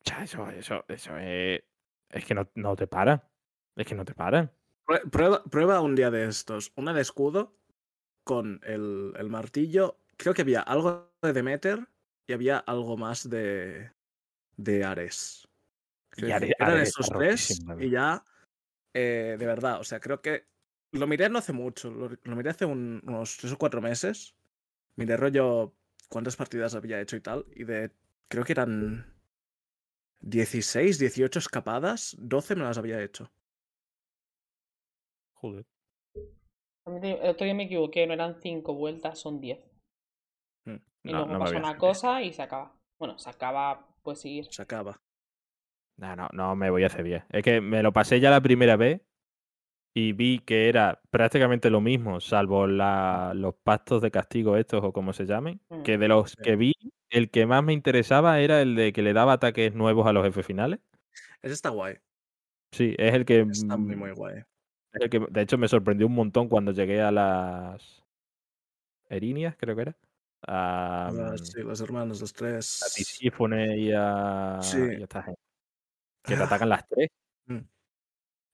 Ya, 0.05 0.24
eso, 0.24 0.48
eso, 0.51 0.85
eso 0.89 1.16
es. 1.19 1.62
Es 2.11 2.24
que 2.24 2.35
no, 2.35 2.48
no 2.55 2.74
te 2.74 2.86
paran. 2.86 3.23
Es 3.77 3.86
que 3.86 3.94
no 3.94 4.05
te 4.05 4.15
paran. 4.15 4.51
Prue- 4.86 5.09
Prueba, 5.11 5.44
prueba 5.44 5.81
un 5.81 5.94
día 5.94 6.11
de 6.11 6.24
estos. 6.27 6.73
Una 6.77 6.93
de 6.93 7.03
escudo 7.03 7.57
con 8.24 8.61
el, 8.65 9.12
el 9.16 9.28
martillo. 9.28 9.98
Creo 10.16 10.35
que 10.35 10.43
había 10.43 10.61
algo 10.62 11.12
de 11.23 11.32
Demeter 11.32 11.86
y 12.27 12.32
había 12.32 12.59
algo 12.59 12.97
más 12.97 13.28
de, 13.31 13.93
de 14.57 14.85
Ares. 14.85 15.47
Creo 16.11 16.31
Y 16.31 16.32
Ares- 16.32 16.55
eran 16.59 16.70
Ares 16.73 16.89
esos 16.89 17.09
tres 17.11 17.62
y 17.78 17.90
ya, 17.90 18.24
eh, 18.98 19.36
de 19.39 19.47
verdad, 19.47 19.81
o 19.81 19.85
sea, 19.85 20.01
creo 20.01 20.20
que 20.23 20.47
lo 20.93 21.06
miré 21.06 21.28
no 21.28 21.39
hace 21.39 21.52
mucho, 21.52 21.90
lo, 21.90 22.09
lo 22.23 22.36
miré 22.36 22.51
hace 22.51 22.64
un- 22.64 23.02
unos 23.06 23.36
tres 23.36 23.52
o 23.52 23.59
cuatro 23.59 23.81
meses. 23.82 24.35
Miré 24.97 25.16
rollo 25.16 25.74
cuántas 26.09 26.36
partidas 26.36 26.74
había 26.74 27.01
hecho 27.01 27.16
y 27.16 27.20
tal, 27.20 27.44
y 27.55 27.64
de, 27.64 27.90
creo 28.28 28.44
que 28.44 28.52
eran 28.52 29.14
16, 30.20 30.98
18 30.98 31.39
escapadas, 31.39 32.16
12 32.18 32.56
me 32.56 32.64
las 32.64 32.78
había 32.78 33.02
hecho. 33.02 33.31
Joder. 35.35 35.66
El 36.86 37.28
otro 37.31 37.44
día 37.44 37.55
me 37.55 37.64
equivoqué, 37.64 38.06
no 38.06 38.14
eran 38.14 38.40
cinco 38.40 38.74
vueltas, 38.74 39.18
son 39.18 39.40
10. 39.40 39.59
Mm, 40.64 40.74
Y 41.02 41.12
No, 41.12 41.27
luego 41.27 41.32
no 41.32 41.39
pasa 41.40 41.59
una 41.59 41.77
cosa 41.77 42.23
y 42.23 42.32
se 42.32 42.43
acaba. 42.43 42.73
Bueno, 42.98 43.18
se 43.18 43.28
acaba, 43.28 43.86
pues 44.02 44.20
seguir. 44.20 44.47
Se 44.51 44.62
acaba. 44.62 45.01
No, 45.98 46.14
no, 46.14 46.28
no 46.32 46.56
me 46.56 46.70
voy 46.70 46.82
a 46.85 46.86
hacer 46.89 47.02
bien. 47.05 47.24
Es 47.31 47.43
que 47.43 47.60
me 47.60 47.82
lo 47.82 47.93
pasé 47.93 48.20
ya 48.20 48.31
la 48.31 48.40
primera 48.43 48.77
vez 48.77 49.01
y 49.94 50.12
vi 50.12 50.40
que 50.40 50.68
era 50.68 51.01
prácticamente 51.10 51.70
lo 51.70 51.81
mismo, 51.81 52.20
salvo 52.20 52.66
la- 52.66 53.32
los 53.35 53.55
pactos 53.55 54.02
de 54.02 54.10
castigo 54.10 54.56
estos 54.59 54.85
o 54.85 54.93
como 54.93 55.12
se 55.14 55.24
llamen. 55.24 55.60
Mm. 55.70 55.82
Que 55.82 55.97
de 55.97 56.09
los 56.09 56.36
que 56.36 56.56
vi, 56.56 56.73
el 57.09 57.31
que 57.31 57.47
más 57.47 57.64
me 57.64 57.73
interesaba 57.73 58.40
era 58.40 58.60
el 58.60 58.74
de 58.77 58.93
que 58.93 59.01
le 59.02 59.14
daba 59.14 59.32
ataques 59.35 59.74
nuevos 59.74 60.06
a 60.06 60.12
los 60.12 60.23
jefes 60.24 60.44
finales. 60.44 60.81
Ese 61.40 61.55
está 61.55 61.70
guay. 61.70 61.94
Sí, 62.73 62.94
es 62.98 63.14
el 63.14 63.24
que, 63.24 63.40
Está 63.51 63.77
muy, 63.78 63.97
mm, 63.97 63.98
muy 63.98 64.10
guay. 64.10 64.36
es 64.93 65.01
el 65.02 65.09
que 65.09 65.20
de 65.31 65.40
hecho 65.40 65.56
me 65.56 65.68
sorprendió 65.68 66.06
un 66.09 66.14
montón 66.14 66.48
cuando 66.48 66.73
llegué 66.73 67.01
a 67.01 67.10
las 67.10 68.02
Erinias, 69.09 69.56
creo 69.56 69.77
que 69.77 69.82
era. 69.82 69.97
A, 70.47 71.10
mm, 71.12 71.39
sí, 71.39 71.62
los 71.62 71.81
hermanos, 71.81 72.20
los 72.20 72.32
a 72.32 72.36
tres. 72.36 72.93
Tisífone 72.94 73.78
y 73.78 73.93
a, 73.97 74.59
Sí. 74.60 74.78
y 74.78 75.01
a 75.01 75.05
esta 75.05 75.23
gente. 75.23 75.40
Que 76.27 76.36
te 76.36 76.43
atacan 76.43 76.69
las 76.69 76.86
tres. 76.89 77.09
Mm. 77.48 77.61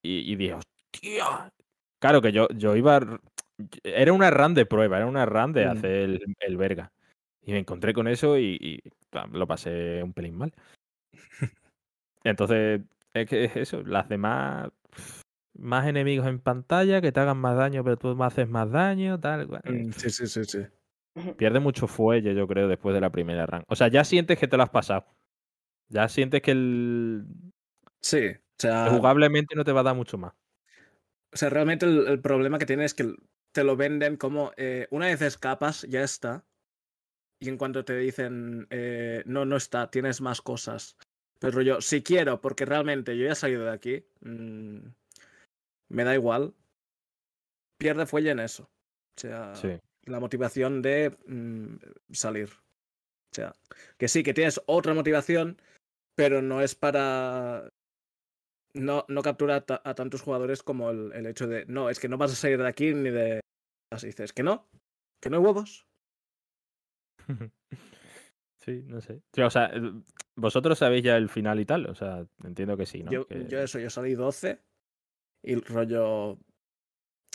Y, 0.03 0.33
y 0.33 0.37
dije, 0.37 0.53
hostia. 0.53 1.51
Claro 1.99 2.21
que 2.21 2.31
yo, 2.31 2.47
yo 2.51 2.77
iba. 2.77 3.01
Era 3.83 4.13
una 4.13 4.31
run 4.31 4.53
de 4.53 4.67
prueba, 4.67 4.99
era 4.99 5.07
una 5.07 5.25
run 5.25 5.55
de 5.55 5.65
Mm. 5.65 5.71
hacer 5.71 5.91
el, 5.91 6.21
el 6.41 6.57
verga. 6.59 6.93
Y 7.45 7.53
me 7.53 7.59
encontré 7.59 7.95
con 7.95 8.09
eso 8.09 8.39
y, 8.39 8.83
lo 9.33 9.47
pasé 9.47 10.03
un 10.03 10.13
pelín 10.13 10.37
mal. 10.37 10.53
Entonces, 12.25 12.83
es 13.15 13.29
que 13.29 13.45
es 13.45 13.57
eso, 13.57 13.83
las 13.83 14.09
demás. 14.09 14.71
Más 15.59 15.87
enemigos 15.87 16.27
en 16.27 16.39
pantalla 16.39 17.01
que 17.01 17.13
te 17.13 17.21
hagan 17.21 17.39
más 17.39 17.57
daño, 17.57 17.85
pero 17.85 17.97
tú 17.97 18.15
me 18.17 18.25
haces 18.25 18.49
más 18.49 18.71
daño, 18.71 19.21
tal. 19.21 19.47
cual. 19.49 19.63
Mm, 19.65 19.93
Sí, 19.93 20.11
sí, 20.11 20.27
sí, 20.27 20.45
sí. 20.45 20.59
Pierde 21.39 21.61
mucho 21.61 21.87
fuelle, 21.87 22.35
yo 22.35 22.47
creo, 22.47 22.69
después 22.69 22.95
de 22.95 23.01
la 23.01 23.11
primera 23.11 23.47
run. 23.47 23.65
O 23.69 23.77
sea, 23.77 23.89
ya 23.89 24.05
sientes 24.05 24.39
que 24.39 24.49
te 24.49 24.57
lo 24.57 24.63
has 24.63 24.71
pasado. 24.71 25.07
Ya 25.89 26.09
sientes 26.09 26.41
que 26.43 26.53
el. 26.53 27.25
Sí, 28.03 28.29
o 28.29 28.39
sea, 28.59 28.91
jugablemente 28.91 29.55
no 29.55 29.65
te 29.65 29.73
va 29.73 29.81
a 29.81 29.85
dar 29.85 29.97
mucho 29.97 30.19
más. 30.19 30.33
o 31.33 31.37
sea 31.37 31.49
realmente 31.51 31.87
el, 31.87 32.07
el 32.09 32.21
problema 32.21 32.59
que 32.59 32.67
tiene 32.67 32.85
es 32.85 32.95
que 32.95 33.15
te 33.53 33.65
lo 33.65 33.77
venden 33.77 34.17
como 34.17 34.53
eh, 34.57 34.89
una 34.91 35.07
vez 35.07 35.23
escapas, 35.23 35.83
ya 35.83 36.03
está. 36.03 36.45
Y 37.41 37.49
en 37.49 37.59
cuanto 37.59 37.85
te 37.85 37.97
dicen, 37.97 38.67
eh, 38.71 39.23
no, 39.27 39.45
no 39.45 39.57
está, 39.57 39.91
tienes 39.91 40.21
más 40.21 40.41
cosas. 40.41 40.97
Pero 41.41 41.61
yo, 41.61 41.81
si 41.81 42.03
quiero, 42.03 42.41
porque 42.41 42.65
realmente 42.65 43.17
yo 43.19 43.27
ya 43.27 43.33
he 43.33 43.35
salido 43.35 43.65
de 43.65 43.73
aquí, 43.73 44.05
mm, 44.21 44.79
me 45.91 46.05
da 46.05 46.15
igual. 46.15 46.55
Pierde 47.79 48.07
fuelle 48.07 48.31
en 48.31 48.39
eso. 48.41 48.65
O 49.17 49.21
sea, 49.21 49.55
Sí. 49.55 49.79
la 50.05 50.21
motivación 50.21 50.83
de 50.83 51.17
mm, 51.27 51.77
salir. 52.13 52.49
O 53.33 53.35
sea, 53.35 53.53
que 53.99 54.09
sí, 54.09 54.23
que 54.23 54.35
tienes 54.35 54.61
otra 54.67 54.95
motivación, 54.95 55.61
pero 56.15 56.43
no 56.43 56.61
es 56.61 56.75
para. 56.75 57.71
No, 58.75 59.05
no 59.09 59.23
captura 59.23 59.57
a, 59.57 59.61
ta- 59.61 59.83
a 59.85 59.95
tantos 59.95 60.23
jugadores 60.23 60.63
como 60.63 60.91
el, 60.91 61.13
el 61.13 61.27
hecho 61.27 61.47
de. 61.47 61.67
No, 61.67 61.91
es 61.91 62.01
que 62.01 62.09
no 62.09 62.17
vas 62.19 62.33
a 62.33 62.37
salir 62.37 62.59
de 62.59 62.67
aquí 62.69 62.95
ni 62.95 63.11
de. 63.11 63.41
Así 63.93 64.07
dices, 64.07 64.33
que 64.33 64.43
no, 64.43 64.69
que 65.21 65.29
no 65.31 65.37
hay 65.39 65.43
huevos. 65.45 65.87
Sí, 68.65 68.85
no 68.87 69.01
sé. 69.01 69.21
O 69.45 69.51
sea, 69.51 69.73
vosotros 70.37 70.79
sabéis 70.79 71.03
ya 71.03 71.17
el 71.17 71.29
final 71.29 71.59
y 71.59 71.65
tal. 71.65 71.87
O 71.87 71.97
sea, 71.97 72.25
entiendo 72.45 72.77
que 72.77 72.87
sí, 72.87 73.03
¿no? 73.03 73.11
Yo, 73.11 73.27
Que- 73.27 73.49
yo 73.49 73.61
eso, 73.61 73.81
yo 73.81 73.91
salí 73.91 74.15
12 74.15 74.61
y 75.43 75.55
el 75.55 75.63
rollo. 75.63 76.39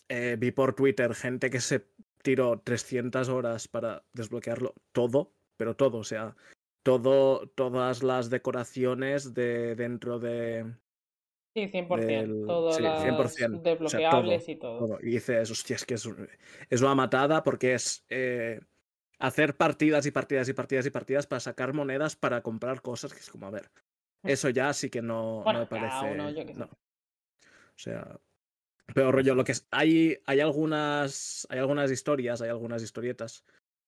eh, 0.08 0.38
vi 0.40 0.52
por 0.52 0.74
Twitter 0.74 1.14
gente 1.14 1.50
que 1.50 1.60
se 1.60 1.86
tiró 2.24 2.62
300 2.62 3.28
horas 3.28 3.68
para 3.68 4.06
desbloquearlo 4.14 4.74
todo, 4.94 5.34
pero 5.58 5.76
todo, 5.76 5.98
o 5.98 6.04
sea, 6.06 6.38
todo, 6.82 7.50
todas 7.50 8.04
las 8.04 8.30
decoraciones 8.30 9.34
de 9.34 9.76
dentro 9.76 10.20
de, 10.20 10.74
Sí, 11.58 11.68
100%. 11.70 12.34
Del- 12.36 12.46
Todas 12.46 12.78
sí, 12.78 12.84
las 12.84 13.02
100%. 13.02 13.58
O 13.58 13.60
sea, 13.60 13.68
desbloqueables 13.72 14.50
y 14.50 14.56
todo. 14.58 14.86
todo. 14.86 15.00
Y 15.02 15.06
dices, 15.12 15.50
hostia, 15.50 15.76
es 15.76 15.86
que 15.86 15.96
es, 15.96 16.08
es 16.70 16.82
una 16.82 16.94
matada 16.94 17.42
porque 17.42 17.74
es 17.74 18.06
eh, 18.10 18.60
hacer 19.18 19.58
partidas 19.58 20.06
y 20.06 20.12
partidas 20.12 20.48
y 20.50 20.54
partidas 20.54 20.86
y 20.86 20.92
partidas 20.92 21.26
para 21.26 21.40
sacar 21.40 21.74
monedas 21.74 22.16
para 22.16 22.44
comprar 22.44 22.84
cosas, 22.84 23.12
que 23.12 23.22
es 23.22 23.30
como, 23.32 23.48
a 23.48 23.52
ver, 23.52 23.72
eso 24.24 24.50
ya 24.50 24.72
sí 24.74 24.92
que 24.92 25.02
no, 25.02 25.40
no 25.40 25.46
Bueno, 25.46 25.60
me 25.62 25.68
cada 25.68 26.02
parece. 26.02 26.14
uno, 26.14 26.30
yo 26.30 26.44
sé. 26.44 26.54
no. 26.54 26.66
O 26.66 27.80
sea, 27.80 28.20
pero 28.94 29.12
rollo, 29.12 29.36
lo 29.36 29.44
que 29.44 29.54
es, 29.54 29.68
hay, 29.72 30.20
hay 30.26 30.40
algunas, 30.42 31.48
hay 31.50 31.60
algunas 31.60 31.92
historias, 31.92 32.42
hay 32.42 32.50
algunas 32.50 32.84
historietas 32.84 33.44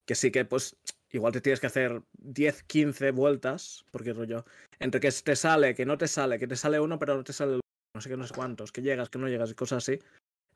que 0.07 0.15
sí 0.15 0.31
que 0.31 0.45
pues 0.45 0.77
igual 1.11 1.33
te 1.33 1.41
tienes 1.41 1.59
que 1.59 1.67
hacer 1.67 2.01
10, 2.13 2.63
15 2.63 3.11
vueltas, 3.11 3.85
porque 3.91 4.13
rollo, 4.13 4.45
entre 4.79 4.99
que 5.01 5.09
te 5.11 5.35
sale, 5.35 5.75
que 5.75 5.85
no 5.85 5.97
te 5.97 6.07
sale, 6.07 6.39
que 6.39 6.47
te 6.47 6.55
sale 6.55 6.79
uno 6.79 6.99
pero 6.99 7.15
no 7.15 7.23
te 7.23 7.33
sale 7.33 7.53
el 7.55 7.59
no 7.95 8.01
sé 8.01 8.09
qué, 8.09 8.17
no 8.17 8.27
sé 8.27 8.33
cuántos, 8.35 8.71
que 8.71 8.81
llegas, 8.81 9.09
que 9.09 9.17
no 9.19 9.27
llegas 9.27 9.51
y 9.51 9.55
cosas 9.55 9.77
así, 9.83 9.99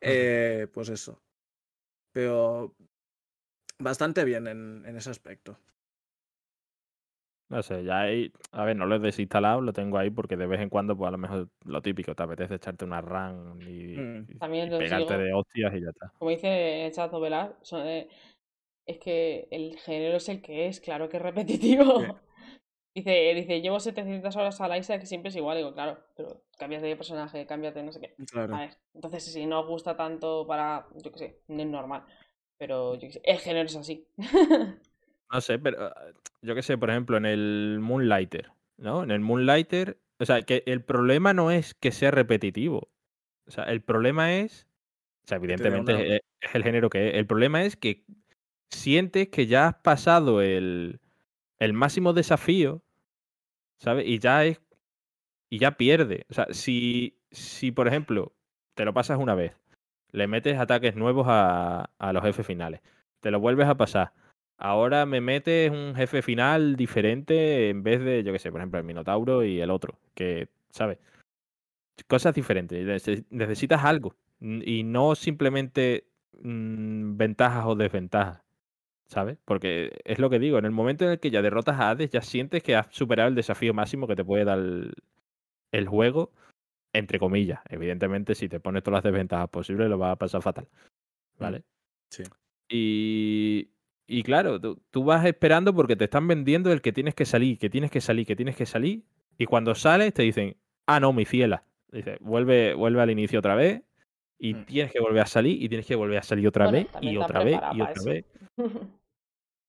eh, 0.01 0.67
pues 0.71 0.89
eso. 0.89 1.19
Pero 2.13 2.75
bastante 3.79 4.23
bien 4.23 4.47
en, 4.47 4.85
en 4.85 4.95
ese 4.95 5.09
aspecto. 5.09 5.57
No 7.49 7.61
sé, 7.61 7.83
ya 7.83 8.01
ahí, 8.01 8.31
a 8.51 8.65
ver, 8.65 8.75
no 8.75 8.85
lo 8.85 8.95
he 8.95 8.99
desinstalado, 8.99 9.61
lo 9.61 9.73
tengo 9.73 9.97
ahí 9.97 10.09
porque 10.09 10.37
de 10.37 10.47
vez 10.47 10.59
en 10.61 10.69
cuando, 10.69 10.95
pues 10.97 11.07
a 11.09 11.11
lo 11.11 11.17
mejor 11.17 11.49
lo 11.65 11.81
típico, 11.81 12.15
te 12.15 12.23
apetece 12.23 12.55
echarte 12.55 12.85
una 12.85 13.01
run 13.01 13.61
y, 13.61 13.95
Mm. 13.97 14.25
y- 14.29 14.37
También 14.39 14.67
y 14.67 14.71
lo 14.71 14.77
pegarte 14.79 15.13
sigo. 15.13 15.19
de 15.23 15.33
hostias 15.33 15.73
y 15.75 15.81
ya 15.81 15.89
está. 15.89 16.13
Como 16.17 16.31
dice 16.31 16.85
el 16.87 16.91
chat 16.93 17.11
novelar, 17.11 17.57
son, 17.61 17.85
eh, 17.85 18.09
es 18.85 18.99
que 18.99 19.47
el 19.51 19.77
género 19.79 20.17
es 20.17 20.29
el 20.29 20.41
que 20.41 20.67
es, 20.67 20.79
claro 20.79 21.09
que 21.09 21.17
es 21.17 21.23
repetitivo. 21.23 21.85
Dice, 22.95 23.33
dice, 23.33 23.59
llevo 23.59 23.79
700 23.79 24.35
horas 24.35 24.61
a 24.61 24.67
la 24.67 24.77
Isaac 24.77 24.99
que 24.99 25.07
siempre 25.07 25.29
es 25.29 25.35
igual. 25.35 25.57
Digo, 25.57 25.73
claro, 25.73 25.97
pero 26.15 26.43
cambias 26.59 26.83
de 26.83 26.95
personaje, 26.95 27.47
cambias 27.47 27.73
de 27.73 27.81
no 27.81 27.91
sé 27.91 27.99
qué. 27.99 28.13
Claro. 28.31 28.55
A 28.55 28.59
ver, 28.59 28.77
entonces 28.93 29.23
si 29.23 29.47
no 29.47 29.61
os 29.61 29.67
gusta 29.67 29.97
tanto 29.97 30.45
para, 30.45 30.85
yo 31.03 31.11
qué 31.11 31.17
sé, 31.17 31.39
no 31.47 31.63
es 31.63 31.67
normal. 31.67 32.03
Pero 32.59 32.93
yo 32.93 33.07
qué 33.07 33.13
sé, 33.13 33.21
el 33.23 33.39
género 33.39 33.65
es 33.65 33.75
así. 33.75 34.07
No 35.31 35.41
sé, 35.41 35.57
pero 35.57 35.85
ah, 35.85 35.95
yo 36.43 36.53
qué 36.53 36.61
sé, 36.61 36.77
por 36.77 36.91
ejemplo, 36.91 37.17
en 37.17 37.25
el 37.25 37.79
Moonlighter, 37.81 38.51
¿no? 38.77 39.01
En 39.01 39.09
el 39.09 39.19
Moonlighter, 39.19 39.97
o 40.19 40.25
sea, 40.25 40.43
que 40.43 40.61
el 40.67 40.83
problema 40.83 41.33
no 41.33 41.49
es 41.49 41.73
que 41.73 41.91
sea 41.91 42.11
repetitivo. 42.11 42.91
O 43.47 43.51
sea, 43.51 43.63
el 43.63 43.81
problema 43.81 44.35
es, 44.35 44.67
o 45.25 45.27
sea, 45.27 45.37
evidentemente 45.37 46.17
es 46.39 46.53
el 46.55 46.63
género 46.63 46.91
que 46.91 47.09
es. 47.09 47.15
El 47.15 47.25
problema 47.25 47.63
es 47.63 47.75
que 47.75 48.05
sientes 48.73 49.29
que 49.29 49.47
ya 49.47 49.67
has 49.69 49.75
pasado 49.75 50.41
el, 50.41 50.99
el 51.59 51.73
máximo 51.73 52.13
desafío, 52.13 52.83
¿sabes? 53.79 54.07
Y 54.07 54.19
ya 54.19 54.45
es, 54.45 54.61
y 55.49 55.59
ya 55.59 55.77
pierde. 55.77 56.25
O 56.29 56.33
sea, 56.33 56.47
si, 56.51 57.17
si 57.31 57.71
por 57.71 57.87
ejemplo, 57.87 58.33
te 58.75 58.85
lo 58.85 58.93
pasas 58.93 59.19
una 59.19 59.35
vez, 59.35 59.55
le 60.11 60.27
metes 60.27 60.57
ataques 60.59 60.95
nuevos 60.95 61.27
a, 61.29 61.89
a 61.99 62.13
los 62.13 62.23
jefes 62.23 62.45
finales, 62.47 62.81
te 63.21 63.31
lo 63.31 63.39
vuelves 63.39 63.67
a 63.67 63.77
pasar. 63.77 64.13
Ahora 64.57 65.05
me 65.05 65.21
metes 65.21 65.71
un 65.71 65.95
jefe 65.95 66.21
final 66.21 66.75
diferente 66.75 67.69
en 67.69 67.83
vez 67.83 68.01
de, 68.03 68.23
yo 68.23 68.33
qué 68.33 68.39
sé, 68.39 68.51
por 68.51 68.61
ejemplo, 68.61 68.79
el 68.79 68.85
Minotauro 68.85 69.43
y 69.43 69.61
el 69.61 69.71
otro, 69.71 69.99
que, 70.15 70.49
¿sabes? 70.69 70.99
Cosas 72.07 72.33
diferentes. 72.35 72.85
Neces- 72.85 73.25
Necesitas 73.29 73.83
algo 73.83 74.15
y 74.41 74.83
no 74.83 75.15
simplemente 75.15 76.05
mm, 76.41 77.15
ventajas 77.17 77.65
o 77.65 77.75
desventajas, 77.75 78.42
¿sabes? 79.13 79.37
Porque 79.45 79.91
es 80.03 80.19
lo 80.19 80.29
que 80.29 80.39
digo, 80.39 80.57
en 80.57 80.65
el 80.65 80.71
momento 80.71 81.05
en 81.05 81.11
el 81.11 81.19
que 81.19 81.29
ya 81.31 81.41
derrotas 81.41 81.79
a 81.79 81.89
Hades, 81.91 82.09
ya 82.09 82.21
sientes 82.21 82.61
que 82.63 82.75
has 82.75 82.87
superado 82.89 83.29
el 83.29 83.35
desafío 83.35 83.73
máximo 83.73 84.07
que 84.07 84.15
te 84.15 84.25
puede 84.25 84.43
dar 84.45 84.59
el, 84.59 84.93
el 85.71 85.87
juego, 85.87 86.31
entre 86.93 87.19
comillas. 87.19 87.61
Evidentemente, 87.69 88.35
si 88.35 88.49
te 88.49 88.59
pones 88.59 88.83
todas 88.83 88.97
las 88.97 89.11
desventajas 89.11 89.49
posibles, 89.49 89.89
lo 89.89 89.97
vas 89.97 90.13
a 90.13 90.15
pasar 90.17 90.41
fatal, 90.41 90.67
¿vale? 91.39 91.63
sí. 92.09 92.23
Y, 92.69 93.69
y 94.07 94.23
claro, 94.23 94.59
tú, 94.59 94.81
tú 94.89 95.03
vas 95.03 95.25
esperando 95.25 95.73
porque 95.75 95.95
te 95.95 96.05
están 96.05 96.27
vendiendo 96.27 96.71
el 96.71 96.81
que 96.81 96.91
tienes 96.91 97.13
que 97.15 97.25
salir, 97.25 97.57
que 97.59 97.69
tienes 97.69 97.91
que 97.91 98.01
salir, 98.01 98.25
que 98.25 98.35
tienes 98.35 98.55
que 98.55 98.65
salir. 98.65 99.03
Y 99.37 99.45
cuando 99.45 99.75
sales 99.75 100.13
te 100.13 100.23
dicen, 100.23 100.55
ah, 100.87 100.99
no, 100.99 101.13
mi 101.13 101.25
ciela. 101.25 101.63
Dice, 101.91 102.17
vuelve, 102.21 102.73
vuelve 102.73 103.01
al 103.01 103.11
inicio 103.11 103.39
otra 103.39 103.55
vez. 103.55 103.83
Y 104.39 104.55
Mm. 104.55 104.65
tienes 104.65 104.91
que 104.91 104.99
volver 104.99 105.21
a 105.21 105.25
salir 105.25 105.61
y 105.61 105.69
tienes 105.69 105.85
que 105.85 105.95
volver 105.95 106.17
a 106.17 106.23
salir 106.23 106.47
otra 106.47 106.65
Bueno, 106.65 106.79
vez 106.91 107.01
y 107.01 107.17
otra 107.17 107.43
vez 107.43 107.59
y 107.73 107.81
otra 107.81 107.93
eso. 107.93 108.09
vez. 108.09 108.25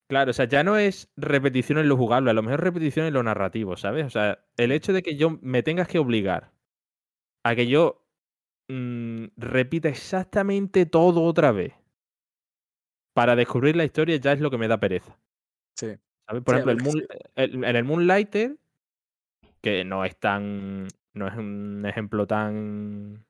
Claro, 0.09 0.31
o 0.31 0.35
sea, 0.35 0.45
ya 0.47 0.63
no 0.63 0.77
es 0.77 1.11
repetición 1.17 1.79
en 1.79 1.89
lo 1.89 1.97
jugable, 1.97 2.31
a 2.31 2.35
lo 2.35 2.43
mejor 2.43 2.63
repetición 2.63 3.07
en 3.07 3.15
lo 3.15 3.23
narrativo, 3.23 3.77
¿sabes? 3.77 4.05
O 4.07 4.11
sea, 4.11 4.45
el 4.57 4.71
hecho 4.73 4.93
de 4.93 5.03
que 5.03 5.17
yo 5.17 5.39
me 5.41 5.63
tengas 5.63 5.89
que 5.89 5.99
obligar 5.99 6.53
a 7.45 7.55
que 7.55 7.67
yo 7.67 8.03
mm, 8.69 9.27
repita 9.37 9.89
exactamente 9.89 10.85
todo 10.87 11.23
otra 11.23 11.53
vez 11.53 11.73
para 13.15 13.37
descubrir 13.37 13.77
la 13.77 13.85
historia 13.85 14.17
ya 14.17 14.33
es 14.33 14.41
lo 14.41 14.51
que 14.51 14.59
me 14.59 14.69
da 14.69 14.79
pereza. 14.79 15.17
Sí. 15.77 15.95
¿sabes? 16.27 16.43
Por 16.43 16.55
Sí, 16.55 16.61
ejemplo, 16.61 16.71
a 16.71 16.73
el 16.73 16.77
ver, 16.77 16.83
Moon- 16.83 17.01
sí. 17.01 17.19
el- 17.37 17.65
en 17.65 17.77
el 17.77 17.85
Moonlighter, 17.85 18.57
que 19.63 19.85
no 19.85 20.05
es 20.05 20.17
tan. 20.19 20.87
no 21.15 21.29
es 21.29 21.35
un 21.37 21.85
ejemplo 21.87 22.27
tan. 22.27 23.25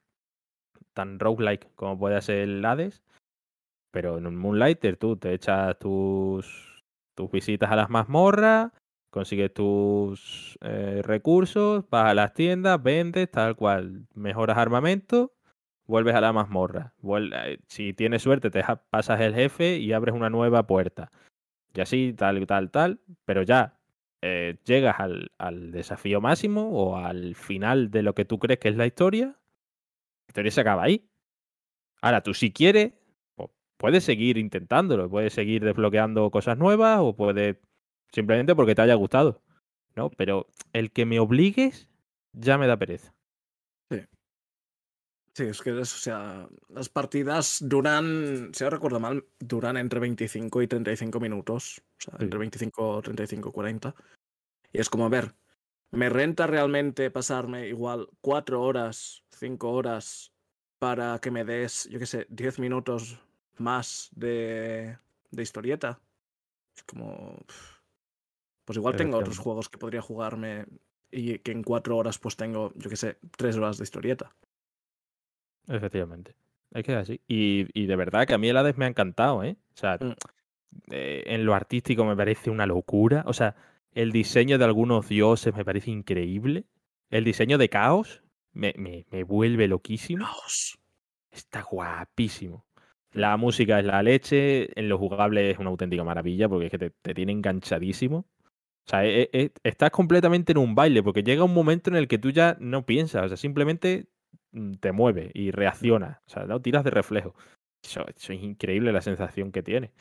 tan 0.92 1.18
roguelike 1.18 1.68
como 1.74 1.98
puede 1.98 2.20
ser 2.22 2.38
el 2.38 2.64
Hades. 2.64 3.02
Pero 3.94 4.18
en 4.18 4.26
un 4.26 4.34
Moonlighter 4.34 4.96
tú 4.96 5.16
te 5.16 5.32
echas 5.32 5.78
tus. 5.78 6.82
tus 7.14 7.30
visitas 7.30 7.70
a 7.70 7.76
las 7.76 7.90
mazmorras, 7.90 8.72
consigues 9.10 9.54
tus 9.54 10.58
eh, 10.62 11.00
recursos, 11.04 11.88
vas 11.90 12.06
a 12.10 12.14
las 12.14 12.34
tiendas, 12.34 12.82
vendes, 12.82 13.30
tal 13.30 13.54
cual, 13.54 14.08
mejoras 14.14 14.58
armamento, 14.58 15.32
vuelves 15.86 16.16
a 16.16 16.20
la 16.20 16.32
mazmorra. 16.32 16.92
Eh, 17.04 17.58
si 17.68 17.92
tienes 17.92 18.22
suerte, 18.22 18.50
te 18.50 18.64
pasas 18.90 19.20
el 19.20 19.32
jefe 19.32 19.76
y 19.78 19.92
abres 19.92 20.16
una 20.16 20.28
nueva 20.28 20.66
puerta. 20.66 21.12
Y 21.72 21.80
así, 21.80 22.14
tal, 22.14 22.44
tal, 22.48 22.72
tal. 22.72 23.00
Pero 23.24 23.42
ya 23.44 23.78
eh, 24.22 24.58
llegas 24.64 24.98
al, 24.98 25.30
al 25.38 25.70
desafío 25.70 26.20
máximo 26.20 26.70
o 26.70 26.96
al 26.96 27.36
final 27.36 27.92
de 27.92 28.02
lo 28.02 28.16
que 28.16 28.24
tú 28.24 28.40
crees 28.40 28.58
que 28.58 28.70
es 28.70 28.76
la 28.76 28.86
historia. 28.86 29.26
La 29.26 30.30
historia 30.30 30.50
se 30.50 30.60
acaba 30.62 30.82
ahí. 30.82 31.08
Ahora, 32.02 32.22
tú 32.22 32.34
si 32.34 32.52
quieres, 32.52 32.92
puedes 33.76 34.04
seguir 34.04 34.38
intentándolo, 34.38 35.08
puedes 35.08 35.32
seguir 35.32 35.64
desbloqueando 35.64 36.30
cosas 36.30 36.58
nuevas 36.58 37.00
o 37.00 37.14
puedes 37.14 37.56
simplemente 38.12 38.54
porque 38.54 38.74
te 38.74 38.82
haya 38.82 38.94
gustado. 38.94 39.42
¿No? 39.96 40.10
Pero 40.10 40.48
el 40.72 40.90
que 40.90 41.06
me 41.06 41.20
obligues 41.20 41.88
ya 42.32 42.58
me 42.58 42.66
da 42.66 42.76
pereza. 42.76 43.14
Sí, 45.36 45.44
es 45.44 45.62
que 45.62 45.70
es, 45.80 45.92
o 45.92 45.98
sea, 45.98 46.48
las 46.68 46.88
partidas 46.88 47.58
duran, 47.60 48.50
si 48.52 48.62
no 48.62 48.70
recuerdo 48.70 49.00
mal, 49.00 49.24
duran 49.40 49.76
entre 49.76 49.98
25 49.98 50.62
y 50.62 50.68
35 50.68 51.18
minutos. 51.18 51.82
O 51.98 52.02
sea, 52.02 52.18
Sí. 52.18 52.24
entre 52.24 52.38
25, 52.38 53.02
35, 53.02 53.50
40. 53.50 53.96
Y 54.72 54.78
es 54.80 54.88
como, 54.88 55.06
a 55.06 55.08
ver, 55.08 55.34
¿me 55.90 56.08
renta 56.08 56.46
realmente 56.46 57.10
pasarme 57.10 57.66
igual 57.66 58.08
4 58.20 58.62
horas, 58.62 59.24
5 59.30 59.72
horas 59.72 60.32
para 60.78 61.18
que 61.18 61.32
me 61.32 61.44
des, 61.44 61.88
yo 61.90 61.98
qué 61.98 62.06
sé, 62.06 62.26
10 62.30 62.60
minutos 62.60 63.18
más 63.60 64.10
de, 64.14 64.98
de 65.30 65.42
historieta? 65.42 66.00
Es 66.76 66.82
como... 66.84 67.36
Pues 68.64 68.76
igual 68.78 68.96
tengo 68.96 69.18
otros 69.18 69.38
juegos 69.38 69.68
que 69.68 69.78
podría 69.78 70.00
jugarme 70.00 70.64
y 71.10 71.38
que 71.40 71.52
en 71.52 71.62
4 71.62 71.96
horas 71.96 72.18
pues 72.18 72.36
tengo, 72.36 72.72
yo 72.76 72.88
qué 72.90 72.96
sé, 72.96 73.18
3 73.36 73.56
horas 73.56 73.76
de 73.78 73.84
historieta. 73.84 74.34
Efectivamente. 75.68 76.34
Es 76.72 76.84
que 76.84 76.92
es 76.92 76.98
así. 76.98 77.20
Y, 77.28 77.66
y 77.78 77.86
de 77.86 77.96
verdad 77.96 78.26
que 78.26 78.34
a 78.34 78.38
mí 78.38 78.48
el 78.48 78.56
Hades 78.56 78.76
me 78.76 78.84
ha 78.84 78.88
encantado, 78.88 79.44
¿eh? 79.44 79.56
O 79.74 79.76
sea, 79.76 79.98
Mm. 80.00 80.12
eh, 80.90 81.22
en 81.26 81.44
lo 81.46 81.54
artístico 81.54 82.04
me 82.04 82.16
parece 82.16 82.50
una 82.50 82.66
locura. 82.66 83.22
O 83.26 83.32
sea, 83.32 83.54
el 83.92 84.12
diseño 84.12 84.58
de 84.58 84.64
algunos 84.64 85.08
dioses 85.08 85.54
me 85.54 85.64
parece 85.64 85.90
increíble. 85.90 86.64
El 87.10 87.24
diseño 87.24 87.58
de 87.58 87.68
Caos 87.68 88.22
me, 88.52 88.74
me, 88.76 89.06
me 89.10 89.22
vuelve 89.24 89.68
loquísimo. 89.68 90.26
Dios. 90.26 90.78
Está 91.30 91.62
guapísimo. 91.62 92.64
La 93.14 93.36
música 93.36 93.78
es 93.78 93.86
la 93.86 94.02
leche, 94.02 94.78
en 94.78 94.88
lo 94.88 94.98
jugable 94.98 95.50
es 95.50 95.58
una 95.58 95.70
auténtica 95.70 96.02
maravilla 96.02 96.48
porque 96.48 96.66
es 96.66 96.70
que 96.72 96.78
te, 96.78 96.90
te 96.90 97.14
tiene 97.14 97.32
enganchadísimo. 97.32 98.26
O 98.86 98.90
sea, 98.90 99.06
e- 99.06 99.30
e- 99.32 99.52
estás 99.62 99.90
completamente 99.90 100.52
en 100.52 100.58
un 100.58 100.74
baile 100.74 101.02
porque 101.02 101.22
llega 101.22 101.44
un 101.44 101.54
momento 101.54 101.90
en 101.90 101.96
el 101.96 102.08
que 102.08 102.18
tú 102.18 102.30
ya 102.30 102.56
no 102.60 102.84
piensas, 102.84 103.24
o 103.24 103.28
sea, 103.28 103.36
simplemente 103.36 104.08
mm, 104.52 104.74
te 104.74 104.92
mueves 104.92 105.30
y 105.32 105.52
reaccionas, 105.52 106.18
o 106.26 106.30
sea, 106.30 106.44
no 106.44 106.60
tiras 106.60 106.84
de 106.84 106.90
reflejo. 106.90 107.34
Eso, 107.84 108.04
es 108.08 108.30
increíble 108.30 108.92
la 108.92 109.00
sensación 109.00 109.52
que 109.52 109.62
tiene. 109.62 109.92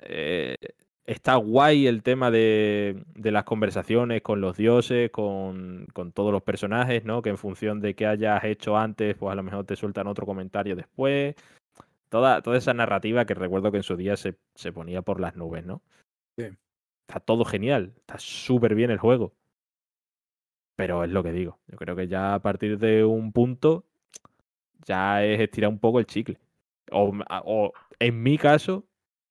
Eh, 0.00 0.56
está 1.04 1.36
guay 1.36 1.86
el 1.86 2.02
tema 2.02 2.30
de, 2.30 3.04
de 3.14 3.30
las 3.30 3.44
conversaciones 3.44 4.22
con 4.22 4.40
los 4.40 4.56
dioses, 4.56 5.10
con, 5.10 5.86
con 5.92 6.12
todos 6.12 6.32
los 6.32 6.42
personajes, 6.42 7.04
¿no? 7.04 7.22
Que 7.22 7.30
en 7.30 7.38
función 7.38 7.80
de 7.80 7.94
qué 7.94 8.06
hayas 8.06 8.42
hecho 8.44 8.76
antes, 8.76 9.16
pues 9.16 9.32
a 9.32 9.36
lo 9.36 9.42
mejor 9.42 9.66
te 9.66 9.76
sueltan 9.76 10.06
otro 10.06 10.26
comentario 10.26 10.76
después. 10.76 11.34
Toda, 12.12 12.42
toda 12.42 12.58
esa 12.58 12.74
narrativa 12.74 13.24
que 13.24 13.32
recuerdo 13.32 13.70
que 13.70 13.78
en 13.78 13.82
su 13.82 13.96
día 13.96 14.18
se, 14.18 14.36
se 14.54 14.70
ponía 14.70 15.00
por 15.00 15.18
las 15.18 15.34
nubes, 15.34 15.64
¿no? 15.64 15.80
Sí. 16.36 16.44
Está 17.08 17.20
todo 17.20 17.46
genial, 17.46 17.94
está 17.96 18.18
súper 18.18 18.74
bien 18.74 18.90
el 18.90 18.98
juego. 18.98 19.32
Pero 20.76 21.04
es 21.04 21.10
lo 21.10 21.22
que 21.22 21.32
digo. 21.32 21.58
Yo 21.68 21.78
creo 21.78 21.96
que 21.96 22.08
ya 22.08 22.34
a 22.34 22.42
partir 22.42 22.78
de 22.78 23.02
un 23.02 23.32
punto 23.32 23.86
ya 24.84 25.24
es 25.24 25.40
estirar 25.40 25.70
un 25.70 25.78
poco 25.78 26.00
el 26.00 26.06
chicle. 26.06 26.38
O, 26.90 27.14
o 27.30 27.72
en 27.98 28.22
mi 28.22 28.36
caso, 28.36 28.84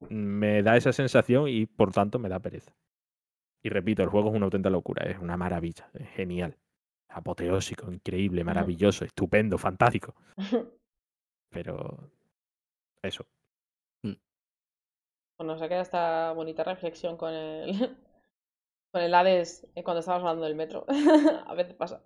me 0.10 0.64
da 0.64 0.76
esa 0.76 0.92
sensación 0.92 1.50
y 1.50 1.68
por 1.68 1.92
tanto 1.92 2.18
me 2.18 2.30
da 2.30 2.40
pereza. 2.40 2.74
Y 3.62 3.70
repito, 3.70 4.02
el 4.02 4.10
juego 4.10 4.30
es 4.30 4.36
una 4.36 4.46
auténtica 4.46 4.72
locura, 4.72 5.06
es 5.06 5.20
una 5.20 5.38
maravilla, 5.38 5.88
es 5.94 6.10
genial. 6.10 6.58
Apoteósico, 7.10 7.92
increíble, 7.92 8.44
maravilloso, 8.44 9.06
estupendo, 9.06 9.60
fantástico. 9.60 10.16
Pero 11.52 12.10
eso. 13.04 13.26
Bueno, 15.38 15.58
se 15.58 15.68
queda 15.68 15.82
esta 15.82 16.34
bonita 16.34 16.64
reflexión 16.64 17.18
con 17.18 17.34
el, 17.34 17.72
con 18.94 19.02
el 19.02 19.14
Hades 19.14 19.68
eh, 19.76 19.84
cuando 19.84 20.02
estábamos 20.02 20.28
hablando 20.28 20.46
del 20.46 20.56
metro. 20.56 20.86
A 21.48 21.54
veces 21.56 21.74
pasa. 21.74 22.04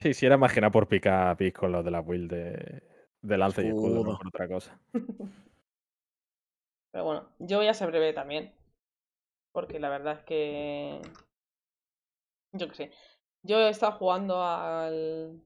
Sí, 0.00 0.14
si 0.14 0.26
era 0.26 0.36
más 0.36 0.52
que 0.52 0.60
nada 0.60 0.70
por 0.70 0.88
picar 0.88 1.36
pis 1.36 1.52
con 1.52 1.72
lo 1.72 1.82
de 1.82 1.90
la 1.90 2.00
build 2.00 2.30
de, 2.30 2.82
de 3.22 3.38
lance 3.38 3.62
y 3.64 3.68
escudo, 3.68 4.04
no 4.04 4.16
por 4.16 4.28
otra 4.28 4.48
cosa. 4.48 4.80
Pero 6.92 7.04
bueno, 7.04 7.28
yo 7.38 7.58
voy 7.58 7.68
a 7.68 7.74
ser 7.74 7.90
breve 7.90 8.12
también. 8.12 8.54
porque 9.52 9.78
la 9.80 9.88
verdad 9.90 10.18
es 10.18 10.24
que. 10.24 11.00
Yo 12.52 12.68
qué 12.68 12.74
sé. 12.74 12.92
Yo 13.42 13.58
he 13.58 13.68
estado 13.70 13.92
jugando 13.92 14.42
al 14.42 15.42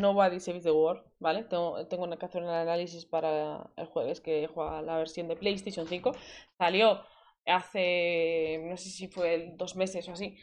Nobody 0.00 0.40
Saves 0.40 0.64
the 0.64 0.70
World, 0.70 1.02
¿vale? 1.18 1.44
Tengo, 1.44 1.86
tengo 1.86 2.08
que 2.18 2.24
hacer 2.26 2.42
un 2.42 2.48
análisis 2.48 3.06
para 3.06 3.70
el 3.76 3.86
jueves 3.86 4.20
que 4.20 4.46
juega 4.46 4.82
la 4.82 4.96
versión 4.96 5.28
de 5.28 5.36
PlayStation 5.36 5.86
5. 5.86 6.12
Salió 6.58 7.00
hace, 7.46 8.60
no 8.64 8.76
sé 8.76 8.90
si 8.90 9.08
fue 9.08 9.52
dos 9.56 9.76
meses 9.76 10.08
o 10.08 10.12
así. 10.12 10.36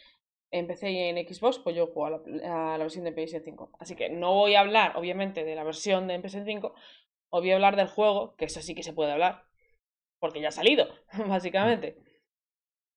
Empecé 0.51 1.09
en 1.09 1.17
Xbox, 1.27 1.59
pues 1.59 1.75
yo 1.75 1.87
juego 1.87 2.05
a 2.05 2.09
la, 2.11 2.73
a 2.73 2.77
la 2.77 2.83
versión 2.83 3.03
de 3.03 3.11
PlayStation 3.11 3.43
5. 3.43 3.71
Así 3.79 3.95
que 3.95 4.09
no 4.09 4.33
voy 4.33 4.55
a 4.55 4.61
hablar, 4.61 4.95
obviamente, 4.95 5.43
de 5.43 5.55
la 5.55 5.63
versión 5.63 6.07
de 6.07 6.19
PlayStation 6.19 6.45
5, 6.45 6.73
o 7.29 7.39
voy 7.39 7.51
a 7.51 7.55
hablar 7.55 7.75
del 7.75 7.87
juego, 7.87 8.35
que 8.35 8.45
eso 8.45 8.61
sí 8.61 8.75
que 8.75 8.83
se 8.83 8.93
puede 8.93 9.11
hablar, 9.11 9.43
porque 10.19 10.41
ya 10.41 10.49
ha 10.49 10.51
salido, 10.51 10.87
básicamente. 11.27 11.97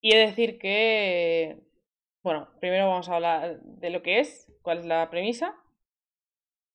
Y 0.01 0.13
he 0.15 0.19
de 0.19 0.27
decir 0.27 0.59
que, 0.59 1.61
bueno, 2.23 2.49
primero 2.61 2.89
vamos 2.89 3.09
a 3.09 3.17
hablar 3.17 3.61
de 3.63 3.91
lo 3.91 4.03
que 4.03 4.21
es, 4.21 4.51
cuál 4.63 4.79
es 4.79 4.87
la 4.87 5.11
premisa, 5.11 5.57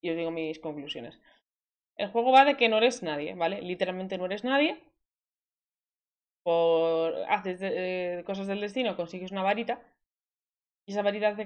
y 0.05 0.11
os 0.11 0.17
digo 0.17 0.29
mis 0.29 0.59
conclusiones. 0.59 1.19
El 1.97 2.09
juego 2.11 2.31
va 2.31 2.45
de 2.45 2.57
que 2.57 2.69
no 2.69 2.77
eres 2.77 3.01
nadie, 3.01 3.33
¿vale? 3.33 3.59
Literalmente 3.63 4.19
no 4.19 4.25
eres 4.25 4.43
nadie. 4.43 4.77
Por 6.43 7.15
haces 7.27 7.59
eh, 7.63 8.23
cosas 8.23 8.45
del 8.45 8.61
destino, 8.61 8.95
consigues 8.95 9.31
una 9.31 9.41
varita. 9.41 9.81
Y 10.85 10.91
esa 10.91 11.01
varita 11.01 11.29
hace 11.29 11.43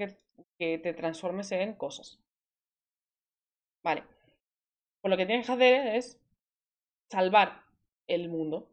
que, 0.57 0.77
te 0.80 0.94
transformes 0.94 1.49
en 1.53 1.73
cosas. 1.76 2.19
Vale. 3.81 4.03
Pues 5.02 5.10
lo 5.10 5.15
que 5.15 5.26
tienes 5.26 5.45
que 5.45 5.53
hacer 5.53 5.95
es 5.95 6.19
salvar 7.10 7.64
el 8.07 8.27
mundo 8.27 8.68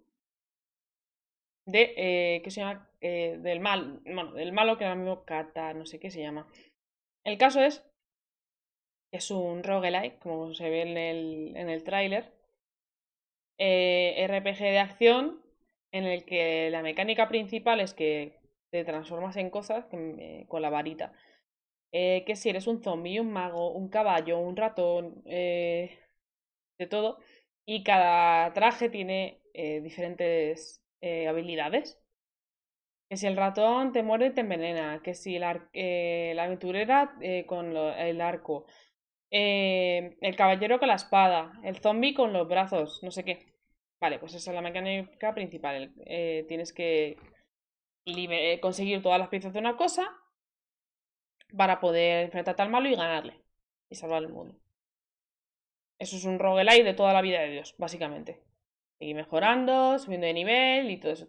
de 1.64 1.94
eh, 1.96 2.40
¿qué 2.42 2.50
se 2.50 2.60
llama? 2.60 2.90
Eh, 3.00 3.38
del 3.40 3.60
mal, 3.60 4.00
bueno, 4.04 4.32
del 4.32 4.52
malo 4.52 4.76
que 4.76 4.84
ahora 4.84 4.96
mismo 4.96 5.24
Kata, 5.24 5.74
no 5.74 5.86
sé 5.86 6.00
qué 6.00 6.10
se 6.10 6.22
llama. 6.22 6.48
El 7.22 7.38
caso 7.38 7.60
es 7.60 7.85
es 9.10 9.30
un 9.30 9.62
roguelike, 9.64 10.18
como 10.20 10.54
se 10.54 10.70
ve 10.70 10.82
en 10.82 10.96
el, 10.96 11.56
en 11.56 11.68
el 11.70 11.84
tráiler. 11.84 12.32
Eh, 13.58 14.14
RPG 14.26 14.58
de 14.58 14.78
acción 14.78 15.40
en 15.92 16.04
el 16.04 16.24
que 16.24 16.68
la 16.70 16.82
mecánica 16.82 17.28
principal 17.28 17.80
es 17.80 17.94
que 17.94 18.38
te 18.70 18.84
transformas 18.84 19.36
en 19.36 19.50
cosas 19.50 19.86
con 19.86 20.62
la 20.62 20.70
varita. 20.70 21.12
Eh, 21.92 22.24
que 22.26 22.36
si 22.36 22.50
eres 22.50 22.66
un 22.66 22.82
zombie, 22.82 23.20
un 23.20 23.32
mago, 23.32 23.72
un 23.72 23.88
caballo, 23.88 24.38
un 24.38 24.56
ratón, 24.56 25.22
eh, 25.26 25.98
de 26.78 26.86
todo. 26.86 27.18
Y 27.66 27.84
cada 27.84 28.52
traje 28.54 28.88
tiene 28.90 29.40
eh, 29.54 29.80
diferentes 29.82 30.82
eh, 31.02 31.28
habilidades. 31.28 32.00
Que 33.08 33.16
si 33.16 33.26
el 33.26 33.36
ratón 33.36 33.92
te 33.92 34.02
muerde, 34.02 34.30
te 34.30 34.40
envenena. 34.42 35.00
Que 35.02 35.14
si 35.14 35.38
la, 35.38 35.68
eh, 35.72 36.36
aventurera 36.38 37.16
eh, 37.20 37.44
con 37.46 37.76
el 37.76 38.20
arco. 38.20 38.66
Eh, 39.30 40.16
el 40.20 40.36
caballero 40.36 40.78
con 40.78 40.88
la 40.88 40.94
espada. 40.94 41.52
El 41.64 41.78
zombie 41.78 42.14
con 42.14 42.32
los 42.32 42.48
brazos. 42.48 43.02
No 43.02 43.10
sé 43.10 43.24
qué. 43.24 43.46
Vale, 44.00 44.18
pues 44.18 44.34
esa 44.34 44.50
es 44.50 44.54
la 44.54 44.62
mecánica 44.62 45.34
principal. 45.34 45.92
Eh, 46.06 46.44
tienes 46.48 46.72
que 46.72 47.16
conseguir 48.60 49.02
todas 49.02 49.18
las 49.18 49.28
piezas 49.28 49.52
de 49.52 49.58
una 49.58 49.76
cosa 49.76 50.08
para 51.56 51.80
poder 51.80 52.24
enfrentarte 52.26 52.62
al 52.62 52.70
malo 52.70 52.88
y 52.88 52.94
ganarle. 52.94 53.40
Y 53.88 53.94
salvar 53.96 54.22
el 54.22 54.28
mundo. 54.30 54.56
Eso 55.98 56.16
es 56.16 56.24
un 56.24 56.38
roguelike 56.38 56.84
de 56.84 56.94
toda 56.94 57.12
la 57.12 57.22
vida 57.22 57.40
de 57.40 57.50
Dios, 57.50 57.74
básicamente. 57.78 58.42
Seguir 58.98 59.16
mejorando, 59.16 59.98
subiendo 59.98 60.26
de 60.26 60.34
nivel 60.34 60.90
y 60.90 60.98
todo 60.98 61.12
eso. 61.12 61.26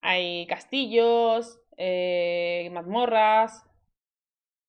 Hay 0.00 0.46
castillos, 0.46 1.60
eh, 1.76 2.68
mazmorras, 2.72 3.66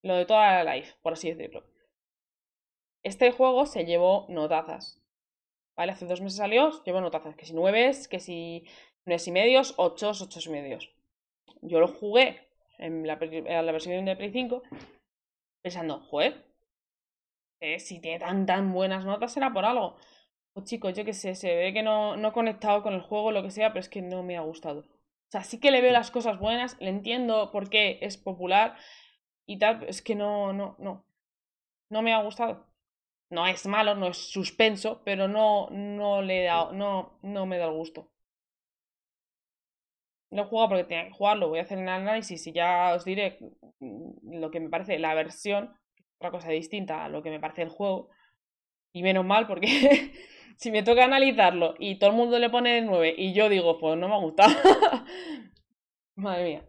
lo 0.03 0.15
de 0.15 0.25
toda 0.25 0.63
la 0.63 0.75
life, 0.75 0.95
por 1.01 1.13
así 1.13 1.31
decirlo. 1.31 1.70
Este 3.03 3.31
juego 3.31 3.65
se 3.65 3.85
llevó 3.85 4.25
notazas. 4.29 5.01
¿Vale? 5.75 5.93
Hace 5.93 6.05
dos 6.05 6.21
meses 6.21 6.37
salió, 6.37 6.83
llevó 6.83 7.01
notazas. 7.01 7.35
Que 7.35 7.45
si 7.45 7.53
nueve, 7.53 7.91
que 8.09 8.19
si 8.19 8.65
nueve 9.05 9.23
y 9.25 9.31
medios, 9.31 9.73
ocho, 9.77 10.11
ocho 10.11 10.39
y 10.45 10.49
medios. 10.49 10.89
Yo 11.61 11.79
lo 11.79 11.87
jugué 11.87 12.47
en 12.77 13.05
la, 13.07 13.17
en 13.21 13.65
la 13.65 13.71
versión 13.71 14.05
de 14.05 14.15
Play 14.15 14.31
5 14.31 14.63
pensando, 15.61 15.99
joder, 15.99 16.43
si 17.77 17.99
tiene 18.01 18.19
tan 18.19 18.45
tan 18.45 18.73
buenas 18.73 19.05
notas 19.05 19.33
será 19.33 19.53
por 19.53 19.65
algo. 19.65 19.95
Pues 20.53 20.65
chicos, 20.65 20.93
yo 20.95 21.05
qué 21.05 21.13
sé, 21.13 21.35
se 21.35 21.55
ve 21.55 21.73
que 21.73 21.83
no, 21.83 22.17
no 22.17 22.29
he 22.29 22.33
conectado 22.33 22.83
con 22.83 22.93
el 22.93 23.01
juego, 23.01 23.31
lo 23.31 23.43
que 23.43 23.51
sea, 23.51 23.69
pero 23.69 23.79
es 23.79 23.89
que 23.89 24.01
no 24.01 24.23
me 24.23 24.37
ha 24.37 24.41
gustado. 24.41 24.81
O 24.81 25.31
sea, 25.31 25.43
sí 25.43 25.59
que 25.59 25.71
le 25.71 25.81
veo 25.81 25.93
las 25.93 26.11
cosas 26.11 26.39
buenas, 26.39 26.75
le 26.81 26.89
entiendo 26.89 27.51
por 27.51 27.69
qué 27.69 27.99
es 28.01 28.17
popular 28.17 28.75
y 29.45 29.59
tal, 29.59 29.83
es 29.87 30.01
que 30.01 30.15
no, 30.15 30.51
no, 30.53 30.75
no. 30.79 31.05
No 31.89 32.01
me 32.01 32.13
ha 32.13 32.21
gustado. 32.23 32.70
No 33.31 33.47
es 33.47 33.65
malo, 33.65 33.95
no 33.95 34.09
es 34.09 34.17
suspenso, 34.17 35.01
pero 35.03 35.27
no, 35.27 35.67
no 35.71 36.21
le 36.21 36.43
he 36.43 36.45
dado, 36.45 36.73
no, 36.73 37.17
no 37.23 37.45
me 37.47 37.57
da 37.57 37.65
el 37.65 37.73
gusto. 37.73 38.11
No 40.29 40.43
he 40.43 40.45
jugado 40.45 40.69
porque 40.69 40.83
tenía 40.83 41.07
que 41.07 41.13
jugarlo, 41.13 41.49
voy 41.49 41.59
a 41.59 41.63
hacer 41.63 41.79
el 41.79 41.89
análisis 41.89 42.45
y 42.47 42.53
ya 42.53 42.93
os 42.95 43.03
diré 43.03 43.39
lo 43.79 44.51
que 44.51 44.59
me 44.59 44.69
parece 44.69 44.99
la 44.99 45.15
versión 45.15 45.81
otra 46.21 46.29
cosa 46.31 46.51
distinta 46.51 47.03
a 47.03 47.09
lo 47.09 47.23
que 47.23 47.31
me 47.31 47.39
parece 47.39 47.63
el 47.63 47.69
juego. 47.69 48.09
Y 48.93 49.01
menos 49.01 49.25
mal, 49.25 49.47
porque 49.47 49.65
si 50.57 50.71
me 50.71 50.83
toca 50.83 51.05
analizarlo 51.05 51.73
y 51.79 51.97
todo 51.97 52.11
el 52.11 52.15
mundo 52.15 52.37
le 52.37 52.49
pone 52.49 52.77
el 52.77 52.85
9 52.85 53.15
y 53.17 53.33
yo 53.33 53.49
digo, 53.49 53.79
pues 53.79 53.97
no 53.97 54.07
me 54.07 54.13
ha 54.13 54.19
gustado. 54.19 54.53
Madre 56.15 56.43
mía. 56.43 56.65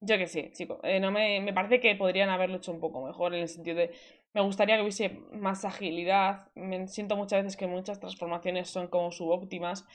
Yo 0.00 0.18
que 0.18 0.26
sé, 0.26 0.50
chicos. 0.52 0.78
Eh, 0.82 1.00
no 1.00 1.10
me, 1.10 1.40
me 1.40 1.54
parece 1.54 1.80
que 1.80 1.94
podrían 1.94 2.28
haberlo 2.28 2.56
hecho 2.56 2.72
un 2.72 2.80
poco 2.80 3.02
mejor 3.06 3.34
en 3.34 3.42
el 3.42 3.48
sentido 3.48 3.76
de. 3.76 3.94
Me 4.34 4.40
gustaría 4.40 4.76
que 4.76 4.82
hubiese 4.82 5.20
más 5.32 5.64
agilidad. 5.64 6.50
Me 6.54 6.88
siento 6.88 7.16
muchas 7.16 7.42
veces 7.42 7.56
que 7.56 7.66
muchas 7.66 8.00
transformaciones 8.00 8.70
son 8.70 8.88
como 8.88 9.12
subóptimas. 9.12 9.86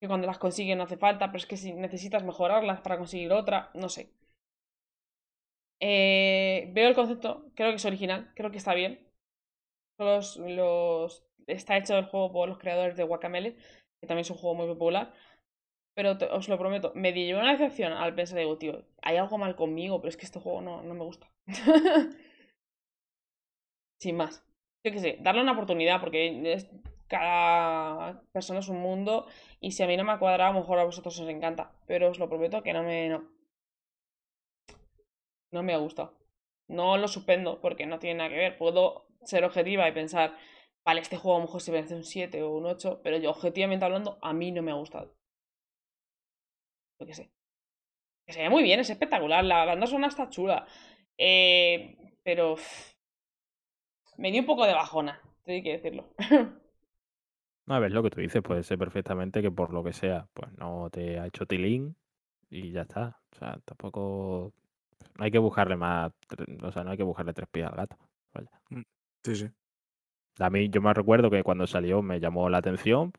Que 0.00 0.08
cuando 0.08 0.26
las 0.26 0.38
consiguen 0.38 0.78
no 0.78 0.84
hace 0.84 0.96
falta, 0.96 1.26
pero 1.26 1.38
es 1.38 1.46
que 1.46 1.56
si 1.56 1.72
necesitas 1.72 2.24
mejorarlas 2.24 2.80
para 2.80 2.98
conseguir 2.98 3.32
otra, 3.32 3.70
no 3.74 3.88
sé. 3.88 4.12
Eh, 5.80 6.70
veo 6.72 6.88
el 6.88 6.94
concepto, 6.94 7.50
creo 7.54 7.70
que 7.70 7.76
es 7.76 7.84
original, 7.84 8.32
creo 8.34 8.50
que 8.50 8.58
está 8.58 8.74
bien. 8.74 9.00
Los, 9.98 10.36
los, 10.36 11.24
está 11.46 11.76
hecho 11.76 11.96
el 11.98 12.06
juego 12.06 12.32
por 12.32 12.48
los 12.48 12.58
creadores 12.58 12.96
de 12.96 13.04
Guacamele, 13.04 13.56
que 14.00 14.06
también 14.06 14.22
es 14.22 14.30
un 14.30 14.36
juego 14.38 14.56
muy 14.56 14.66
popular. 14.66 15.12
Pero 15.94 16.16
os 16.32 16.48
lo 16.48 16.58
prometo, 16.58 16.92
me 16.94 17.12
llevé 17.12 17.40
una 17.40 17.52
decepción 17.52 17.92
al 17.92 18.14
pensar, 18.14 18.38
digo, 18.38 18.58
tío, 18.58 18.84
hay 19.02 19.16
algo 19.16 19.38
mal 19.38 19.56
conmigo, 19.56 20.00
pero 20.00 20.10
es 20.10 20.16
que 20.16 20.26
este 20.26 20.40
juego 20.40 20.60
no, 20.60 20.82
no 20.82 20.94
me 20.94 21.04
gusta. 21.04 21.28
Sin 23.98 24.16
más. 24.16 24.44
Yo 24.84 24.92
qué 24.92 25.00
sé, 25.00 25.18
darle 25.20 25.42
una 25.42 25.52
oportunidad, 25.52 26.00
porque 26.00 26.68
cada 27.08 28.22
persona 28.32 28.60
es 28.60 28.68
un 28.68 28.80
mundo, 28.80 29.26
y 29.60 29.72
si 29.72 29.82
a 29.82 29.86
mí 29.86 29.96
no 29.96 30.04
me 30.04 30.12
ha 30.12 30.18
cuadrado, 30.18 30.50
a 30.50 30.54
lo 30.54 30.60
mejor 30.60 30.78
a 30.78 30.84
vosotros 30.84 31.18
os 31.18 31.28
encanta. 31.28 31.72
Pero 31.86 32.10
os 32.10 32.18
lo 32.18 32.28
prometo 32.28 32.62
que 32.62 32.72
no 32.72 32.82
me. 32.82 33.08
No, 33.08 33.28
no 35.50 35.62
me 35.62 35.74
ha 35.74 35.78
gustado. 35.78 36.14
No 36.68 36.96
lo 36.98 37.08
suspendo 37.08 37.60
porque 37.60 37.86
no 37.86 37.98
tiene 37.98 38.18
nada 38.18 38.30
que 38.30 38.36
ver. 38.36 38.58
Puedo 38.58 39.06
ser 39.24 39.44
objetiva 39.44 39.88
y 39.88 39.92
pensar, 39.92 40.36
vale, 40.84 41.00
este 41.00 41.16
juego 41.16 41.36
a 41.36 41.40
lo 41.40 41.46
mejor 41.46 41.60
se 41.62 41.72
merece 41.72 41.94
un 41.94 42.04
7 42.04 42.42
o 42.42 42.50
un 42.50 42.66
8, 42.66 43.00
pero 43.02 43.16
yo 43.18 43.30
objetivamente 43.30 43.84
hablando, 43.84 44.18
a 44.22 44.32
mí 44.32 44.52
no 44.52 44.62
me 44.62 44.70
ha 44.72 44.74
gustado. 44.74 45.14
Yo 47.00 47.06
qué 47.06 47.14
sé. 47.14 47.30
Que 48.26 48.32
se 48.32 48.42
ve 48.42 48.50
muy 48.50 48.62
bien, 48.62 48.80
es 48.80 48.90
espectacular. 48.90 49.44
La 49.44 49.64
banda 49.64 49.86
sonora 49.86 50.08
está 50.08 50.28
chula. 50.30 50.66
Eh, 51.16 51.96
pero. 52.22 52.56
Me 54.18 54.30
dio 54.30 54.40
un 54.40 54.46
poco 54.46 54.66
de 54.66 54.74
bajona, 54.74 55.20
tengo 55.44 55.62
que 55.62 55.72
decirlo. 55.72 56.04
No, 57.66 57.74
a 57.74 57.80
ver, 57.80 57.92
lo 57.92 58.02
que 58.02 58.08
tú 58.08 58.20
dices 58.22 58.40
puede 58.42 58.62
ser 58.62 58.78
perfectamente 58.78 59.42
que 59.42 59.50
por 59.50 59.74
lo 59.74 59.84
que 59.84 59.92
sea, 59.92 60.26
pues 60.32 60.50
no 60.56 60.88
te 60.90 61.18
ha 61.18 61.26
hecho 61.26 61.44
tilín 61.44 61.94
y 62.48 62.72
ya 62.72 62.80
está. 62.80 63.20
O 63.32 63.36
sea, 63.36 63.58
tampoco 63.66 64.54
no 65.18 65.24
hay 65.24 65.30
que 65.30 65.38
buscarle 65.38 65.76
más, 65.76 66.10
o 66.62 66.72
sea, 66.72 66.82
no 66.82 66.92
hay 66.92 66.96
que 66.96 67.02
buscarle 67.02 67.34
tres 67.34 67.46
pies 67.52 67.66
al 67.66 67.76
gato. 67.76 67.98
Vaya. 68.32 68.50
Sí, 69.22 69.36
sí. 69.36 69.48
A 70.38 70.48
mí 70.48 70.70
yo 70.70 70.80
me 70.80 70.94
recuerdo 70.94 71.30
que 71.30 71.42
cuando 71.42 71.66
salió 71.66 72.00
me 72.00 72.20
llamó 72.20 72.48
la 72.48 72.56
atención 72.58 73.12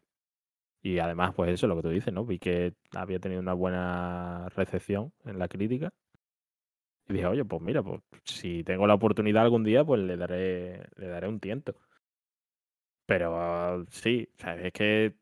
y 0.81 0.99
además 0.99 1.33
pues 1.35 1.51
eso, 1.51 1.67
lo 1.67 1.75
que 1.75 1.83
tú 1.83 1.89
dices, 1.89 2.13
¿no? 2.13 2.25
Vi 2.25 2.39
que 2.39 2.73
había 2.95 3.19
tenido 3.19 3.41
una 3.41 3.53
buena 3.53 4.49
recepción 4.55 5.13
en 5.25 5.37
la 5.37 5.47
crítica 5.47 5.91
y 7.09 7.13
dije, 7.13 7.25
oye, 7.25 7.43
pues 7.43 7.61
mira, 7.61 7.81
pues 7.81 8.01
si 8.23 8.63
tengo 8.63 8.85
la 8.87 8.93
oportunidad 8.93 9.43
algún 9.43 9.63
día, 9.63 9.83
pues 9.83 9.99
le 10.01 10.15
daré, 10.15 10.87
le 10.95 11.07
daré 11.07 11.27
un 11.27 11.39
tiento. 11.39 11.75
Pero 13.07 13.85
sí, 13.89 14.29
sea, 14.37 14.55
es 14.55 14.71
que 14.71 15.15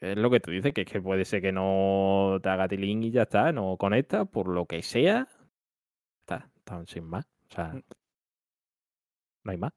es 0.00 0.16
lo 0.16 0.30
que 0.30 0.38
tú 0.38 0.52
dices, 0.52 0.72
que 0.72 0.82
es 0.82 0.86
que 0.90 1.02
puede 1.02 1.24
ser 1.24 1.42
que 1.42 1.50
no 1.50 2.38
te 2.40 2.48
haga 2.48 2.68
tilín 2.68 3.02
y 3.02 3.10
ya 3.10 3.22
está, 3.22 3.50
no 3.52 3.76
conecta, 3.76 4.24
por 4.26 4.48
lo 4.48 4.66
que 4.66 4.82
sea, 4.82 5.26
está, 6.20 6.48
está 6.56 6.86
sin 6.86 7.04
más. 7.04 7.26
O 7.50 7.54
sea, 7.54 7.72
no 9.44 9.50
hay 9.50 9.56
más. 9.56 9.72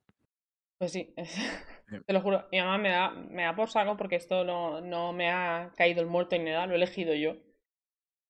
Pues 0.78 0.92
sí, 0.92 1.16
te 2.06 2.14
lo 2.14 2.22
juro. 2.22 2.48
Mi 2.52 2.60
mamá 2.60 2.78
me 2.78 2.90
da, 2.90 3.10
me 3.12 3.44
da 3.44 3.56
por 3.56 3.70
saco 3.70 3.98
porque 3.98 4.18
esto 4.18 4.44
no, 4.44 4.80
no 4.82 5.12
me 5.12 5.32
ha 5.32 5.72
caído 5.76 6.02
el 6.02 6.08
muerto 6.08 6.38
ni 6.38 6.46
nada, 6.46 6.68
lo 6.68 6.74
he 6.74 6.76
elegido 6.76 7.16
yo. 7.16 7.36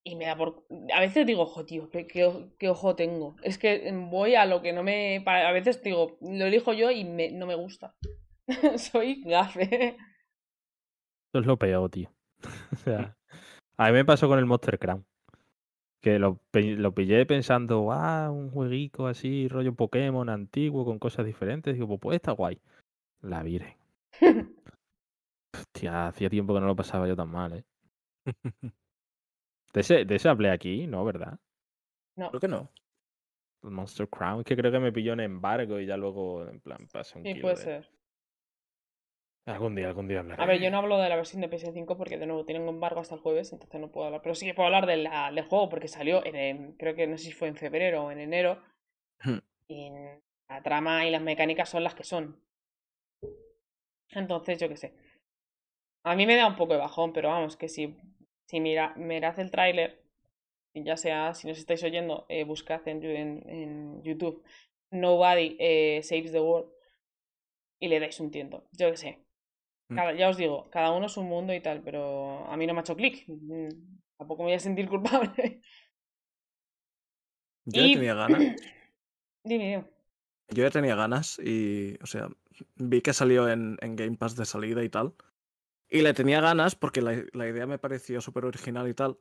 Y 0.04 0.16
me 0.16 0.26
da 0.26 0.36
por... 0.36 0.66
A 0.94 1.00
veces 1.00 1.26
digo, 1.26 1.44
ojo, 1.44 1.66
tío, 1.66 1.90
¿qué, 1.90 2.08
qué, 2.08 2.70
ojo 2.70 2.96
tengo? 2.96 3.36
Es 3.44 3.58
que 3.58 3.92
voy 4.10 4.36
a 4.36 4.46
lo 4.46 4.62
que 4.62 4.74
no 4.74 4.84
me... 4.84 5.24
A 5.26 5.52
veces 5.52 5.82
digo, 5.84 6.18
lo 6.22 6.46
elijo 6.46 6.74
yo 6.74 6.92
y 6.92 7.04
me, 7.04 7.32
no 7.32 7.46
me 7.46 7.56
gusta. 7.56 7.96
Soy 8.78 9.22
gafe. 9.24 9.98
Eso 11.34 11.40
es 11.40 11.46
lo 11.46 11.58
peor, 11.58 11.90
tío. 11.90 12.12
o 12.74 12.76
sea, 12.78 13.16
a 13.78 13.88
mí 13.88 13.94
me 13.94 14.06
pasó 14.06 14.28
con 14.28 14.40
el 14.40 14.46
Monster 14.46 14.80
Crown. 14.80 15.06
Que 16.02 16.18
lo, 16.18 16.40
lo 16.54 16.96
pillé 16.96 17.28
pensando, 17.28 17.92
ah, 17.92 18.32
un 18.32 18.50
jueguico 18.50 19.06
así, 19.06 19.48
rollo 19.48 19.76
Pokémon 19.76 20.30
antiguo, 20.30 20.84
con 20.84 20.98
cosas 20.98 21.28
diferentes. 21.28 21.76
Digo, 21.76 21.88
pues, 21.88 22.00
pues 22.00 22.16
está 22.16 22.32
guay. 22.32 22.60
La 23.22 23.44
virgen. 23.44 23.78
Hostia, 25.54 26.08
hacía 26.08 26.30
tiempo 26.30 26.56
que 26.56 26.60
no 26.60 26.66
lo 26.66 26.76
pasaba 26.76 27.08
yo 27.08 27.16
tan 27.16 27.30
mal, 27.30 27.54
¿eh? 27.54 27.64
¿De 29.74 29.82
ese, 29.82 30.06
de 30.06 30.16
ese 30.16 30.30
hablé 30.30 30.52
aquí? 30.52 30.88
No, 30.88 31.04
¿verdad? 31.06 31.40
No. 32.16 32.30
Creo 32.30 32.42
que 32.42 32.48
no. 32.48 32.70
Monster 33.64 34.08
Crown, 34.08 34.44
que 34.44 34.56
creo 34.56 34.72
que 34.72 34.80
me 34.80 34.92
pilló 34.92 35.14
en 35.14 35.20
embargo 35.20 35.80
y 35.80 35.86
ya 35.86 35.98
luego, 35.98 36.48
en 36.48 36.60
plan, 36.60 36.88
pasa 36.92 37.20
un 37.20 37.26
Sí, 37.26 37.36
puede 37.36 37.58
ser. 37.58 37.90
Algún 39.46 39.76
día, 39.76 39.88
algún 39.88 40.08
día 40.08 40.20
hablaré. 40.20 40.42
A 40.42 40.46
ver, 40.46 40.60
yo 40.60 40.70
no 40.70 40.78
hablo 40.78 41.00
de 41.00 41.10
la 41.10 41.16
versión 41.16 41.42
de 41.42 41.50
PS5 41.50 41.98
porque 41.98 42.18
de 42.18 42.28
nuevo 42.28 42.46
tienen 42.46 42.68
embargo 42.68 43.00
hasta 43.00 43.16
el 43.16 43.22
jueves, 43.22 43.52
entonces 43.54 43.80
no 43.80 43.92
puedo 43.92 44.06
hablar. 44.06 44.22
Pero 44.22 44.36
sí 44.36 44.46
que 44.46 44.54
puedo 44.54 44.68
hablar 44.68 44.86
del 44.86 45.08
juego 45.46 45.70
porque 45.70 45.88
salió 45.88 46.24
en, 46.26 46.74
creo 46.74 46.96
que 46.96 47.08
no 47.08 47.18
sé 47.18 47.26
si 47.26 47.32
fue 47.32 47.48
en 47.48 47.56
febrero 47.56 48.06
o 48.06 48.12
en 48.12 48.20
enero. 48.20 48.62
Hmm. 49.24 49.38
y 49.68 49.92
la 50.50 50.64
trama 50.64 51.06
y 51.06 51.12
las 51.12 51.22
mecánicas 51.22 51.70
son 51.70 51.84
las 51.84 51.94
que 51.94 52.04
son. 52.04 52.42
Entonces, 54.10 54.60
yo 54.60 54.68
qué 54.68 54.78
sé. 54.78 54.94
A 56.04 56.16
mí 56.16 56.26
me 56.26 56.36
da 56.36 56.48
un 56.48 56.56
poco 56.56 56.74
de 56.74 56.80
bajón, 56.80 57.14
pero 57.14 57.30
vamos, 57.30 57.56
que 57.56 57.70
si, 57.70 57.96
si 58.52 58.60
mira, 58.60 58.94
mirad 58.98 59.40
el 59.40 59.50
tráiler, 59.50 60.04
ya 60.74 60.98
sea, 60.98 61.34
si 61.34 61.48
nos 61.48 61.58
estáis 61.58 61.82
oyendo, 61.84 62.26
eh, 62.28 62.44
buscad 62.44 62.86
en, 62.86 63.02
en, 63.48 64.04
YouTube 64.04 64.44
Nobody 64.92 65.56
eh, 65.58 66.02
Saves 66.04 66.34
the 66.34 66.42
World 66.42 66.70
y 67.80 67.88
le 67.88 68.02
dais 68.02 68.20
un 68.20 68.30
tiento. 68.30 68.68
Yo 68.74 68.92
qué 68.92 68.98
sé. 68.98 69.26
Mm. 69.88 70.18
ya 70.18 70.28
os 70.28 70.36
digo, 70.36 70.70
cada 70.70 70.92
uno 70.92 71.06
es 71.06 71.16
un 71.16 71.28
mundo 71.30 71.54
y 71.54 71.62
tal, 71.62 71.82
pero 71.82 72.46
a 72.52 72.58
mí 72.58 72.68
no 72.68 72.74
me 72.74 72.80
ha 72.80 72.82
hecho 72.82 72.98
clic. 72.98 73.24
Mm, 73.28 73.70
tampoco 74.18 74.44
me 74.44 74.48
voy 74.48 74.56
a 74.56 74.60
sentir 74.60 74.90
culpable. 74.90 75.62
Yo 77.64 77.86
ya 77.86 77.94
tenía 77.94 78.16
ganas. 78.16 78.56
Dime, 79.46 79.86
Yo 80.50 80.64
ya 80.64 80.72
tenía 80.72 80.96
ganas 80.96 81.40
y, 81.40 81.98
o 82.04 82.06
sea, 82.06 82.28
vi 82.76 83.02
que 83.02 83.14
salió 83.14 83.50
en, 83.50 83.78
en 83.80 83.96
Game 83.96 84.18
Pass 84.18 84.36
de 84.36 84.44
salida 84.44 84.84
y 84.84 84.90
tal. 84.90 85.16
Y 85.92 86.02
le 86.02 86.14
tenía 86.14 86.40
ganas 86.40 86.76
porque 86.76 87.02
la, 87.02 87.22
la 87.34 87.48
idea 87.48 87.68
me 87.68 87.78
pareció 87.78 88.22
súper 88.22 88.46
original 88.46 88.88
y 88.88 88.94
tal. 88.94 89.18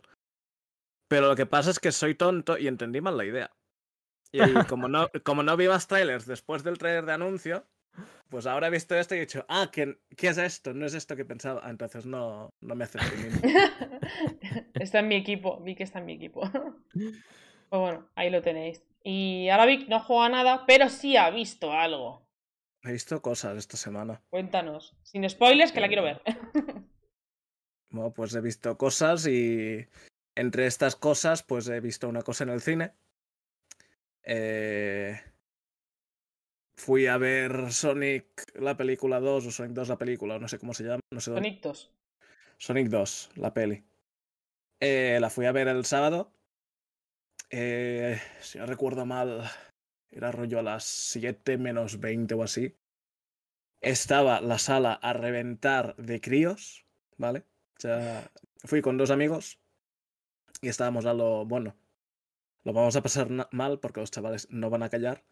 Pero 1.09 1.27
lo 1.27 1.35
que 1.35 1.47
pasa 1.47 1.71
es 1.71 1.81
que 1.81 1.91
soy 1.91 2.15
tonto 2.15 2.57
y 2.57 2.69
entendí 2.69 3.01
mal 3.01 3.17
la 3.17 3.25
idea. 3.25 3.51
Y 4.33 4.41
como 4.69 4.89
no, 4.89 5.09
como 5.25 5.43
no 5.43 5.57
vi 5.57 5.67
más 5.67 5.89
trailers 5.89 6.27
después 6.27 6.63
del 6.63 6.79
trailer 6.79 7.05
de 7.05 7.13
anuncio, 7.13 7.67
pues 8.29 8.47
ahora 8.47 8.69
he 8.69 8.71
visto 8.71 8.95
esto 8.95 9.15
y 9.15 9.19
he 9.19 9.23
dicho, 9.23 9.45
ah, 9.49 9.69
¿qué, 9.73 9.99
¿qué 10.17 10.29
es 10.29 10.39
esto? 10.39 10.73
No 10.73 10.87
es 10.87 10.95
esto 10.95 11.17
que 11.17 11.25
pensaba. 11.25 11.61
Ah, 11.65 11.71
entonces 11.71 12.07
no, 12.07 12.51
no 12.61 12.75
me 12.77 12.85
hace 12.85 12.99
Está 14.75 15.01
en 15.01 15.09
mi 15.09 15.17
equipo, 15.17 15.61
vi 15.61 15.75
que 15.75 15.83
está 15.83 15.99
en 15.99 16.07
mi 16.07 16.15
equipo. 16.15 16.43
Pues 17.71 17.83
bueno, 17.83 18.09
ahí 18.17 18.31
lo 18.31 18.43
tenéis. 18.43 18.83
Y 19.05 19.49
ahora 19.49 19.65
Vic 19.65 19.87
no 19.89 20.01
juega 20.01 20.29
nada, 20.29 20.65
pero 20.67 20.89
sí 20.89 21.17
ha 21.17 21.31
visto 21.31 21.73
algo. 21.73 22.27
He 22.83 22.93
visto 22.93 23.21
cosas 23.21 23.59
esta 23.59 23.77
semana. 23.77 24.23
Cuéntanos. 24.31 24.97
Sin 25.03 25.29
spoilers, 25.29 25.73
que 25.73 25.81
la 25.81 25.89
quiero 25.89 26.03
ver. 26.03 26.23
bueno, 27.91 28.13
pues 28.13 28.35
he 28.35 28.41
visto 28.41 28.77
cosas 28.79 29.27
y 29.27 29.87
entre 30.35 30.67
estas 30.67 30.97
cosas, 30.97 31.43
pues 31.43 31.69
he 31.69 31.81
visto 31.81 32.09
una 32.09 32.23
cosa 32.23 32.45
en 32.45 32.51
el 32.51 32.63
cine. 32.63 32.93
Eh, 34.23 35.21
fui 36.75 37.07
a 37.07 37.19
ver 37.19 37.73
Sonic 37.73 38.27
la 38.55 38.77
película 38.77 39.21
2 39.21 39.47
o 39.47 39.51
Sonic 39.51 39.73
2 39.73 39.89
la 39.89 39.99
película, 39.99 40.39
no 40.39 40.49
sé 40.49 40.59
cómo 40.59 40.73
se 40.73 40.85
llama. 40.85 41.01
No 41.11 41.21
sé 41.21 41.33
Sonic 41.33 41.61
2. 41.61 41.93
Sonic 42.57 42.89
2, 42.89 43.31
la 43.37 43.53
peli. 43.53 43.85
Eh, 44.81 45.19
la 45.21 45.29
fui 45.29 45.45
a 45.45 45.53
ver 45.53 45.69
el 45.69 45.85
sábado. 45.85 46.33
Eh, 47.51 48.19
si 48.41 48.59
no 48.59 48.67
recuerdo 48.67 49.05
mal, 49.05 49.43
era 50.11 50.33
rollo 50.33 50.59
a 50.59 50.63
las 50.63 50.85
7 50.85 51.59
menos 51.59 52.01
20 52.01 52.35
o 52.35 52.43
así. 52.43 52.77
Estaba 53.81 54.41
la 54.41 54.59
sala 54.59 54.93
a 54.95 55.13
reventar 55.13 55.97
de 55.97 56.21
críos, 56.21 56.85
¿vale? 57.17 57.45
O 57.79 57.81
sea, 57.81 58.31
fui 58.65 58.83
con 58.83 58.99
dos 58.99 59.11
amigos 59.11 59.59
y 60.61 60.69
estábamos 60.69 61.07
a 61.07 61.15
lo 61.15 61.47
bueno. 61.47 61.77
Lo 62.65 62.73
vamos 62.73 62.97
a 62.97 63.03
pasar 63.03 63.29
mal 63.53 63.81
porque 63.81 64.01
los 64.01 64.11
chavales 64.11 64.49
no 64.51 64.69
van 64.69 64.83
a 64.83 64.91
callar. 64.91 65.25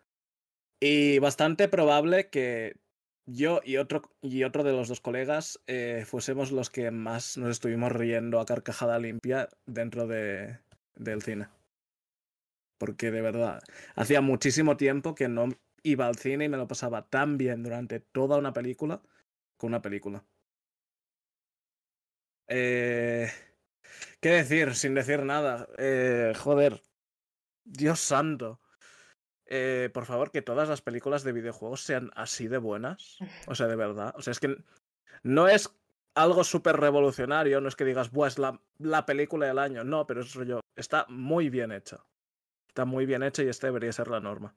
Y 0.81 1.19
bastante 1.19 1.69
probable 1.69 2.31
que 2.31 2.77
yo 3.27 3.61
y 3.65 3.77
otro, 3.77 4.03
y 4.23 4.45
otro 4.45 4.65
de 4.65 4.73
los 4.73 4.89
dos 4.89 5.01
colegas 5.01 5.61
eh, 5.67 6.05
fuésemos 6.07 6.53
los 6.53 6.71
que 6.71 6.91
más 6.91 7.37
nos 7.37 7.51
estuvimos 7.51 7.93
riendo 7.93 8.41
a 8.41 8.47
carcajada 8.47 8.99
limpia 8.99 9.51
dentro 9.67 10.07
de, 10.07 10.59
del 10.95 11.23
cine. 11.23 11.49
Porque 12.79 13.11
de 13.11 13.21
verdad, 13.21 13.63
hacía 13.97 14.21
muchísimo 14.21 14.77
tiempo 14.77 15.15
que 15.15 15.29
no 15.29 15.49
iba 15.83 16.07
al 16.07 16.17
cine 16.17 16.45
y 16.47 16.49
me 16.49 16.57
lo 16.57 16.69
pasaba 16.69 17.09
tan 17.09 17.39
bien 17.39 17.63
durante 17.63 18.01
toda 18.01 18.39
una 18.39 18.53
película 18.53 19.03
con 19.57 19.69
una 19.69 19.83
película. 19.83 20.25
Eh, 22.47 23.29
¿Qué 24.21 24.31
decir? 24.31 24.75
Sin 24.75 24.95
decir 24.95 25.23
nada. 25.23 25.69
Eh, 25.79 26.33
joder. 26.37 26.83
Dios 27.65 28.01
santo. 28.01 28.61
Eh, 29.47 29.91
por 29.93 30.07
favor, 30.07 30.31
que 30.31 30.43
todas 30.43 30.69
las 30.69 30.83
películas 30.83 31.25
de 31.25 31.33
videojuegos 31.33 31.83
sean 31.83 32.11
así 32.15 32.49
de 32.49 32.59
buenas. 32.59 33.19
O 33.47 33.55
sea, 33.55 33.67
de 33.67 33.77
verdad. 33.77 34.15
O 34.17 34.23
sea, 34.23 34.33
es 34.33 34.41
que 34.41 34.57
no 35.23 35.49
es 35.49 35.71
algo 36.15 36.45
súper 36.45 36.77
revolucionario, 36.77 37.61
no 37.61 37.69
es 37.69 37.77
que 37.77 37.85
digas, 37.85 38.11
Buah, 38.11 38.29
es 38.29 38.39
la, 38.39 38.61
la, 38.79 39.07
película 39.07 39.47
del 39.47 39.59
año. 39.59 39.85
No, 39.85 40.07
pero 40.07 40.23
eso 40.23 40.43
yo. 40.43 40.61
Está 40.77 41.07
muy 41.09 41.51
bien 41.51 41.73
hecha. 41.73 41.99
Está 42.79 42.85
muy 42.85 43.07
bien 43.07 43.25
hecha 43.25 43.43
y 43.43 43.49
esta 43.49 43.67
debería 43.67 43.91
ser 43.91 44.07
la 44.07 44.21
norma. 44.21 44.55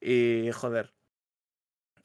Y, 0.00 0.52
joder. 0.52 0.94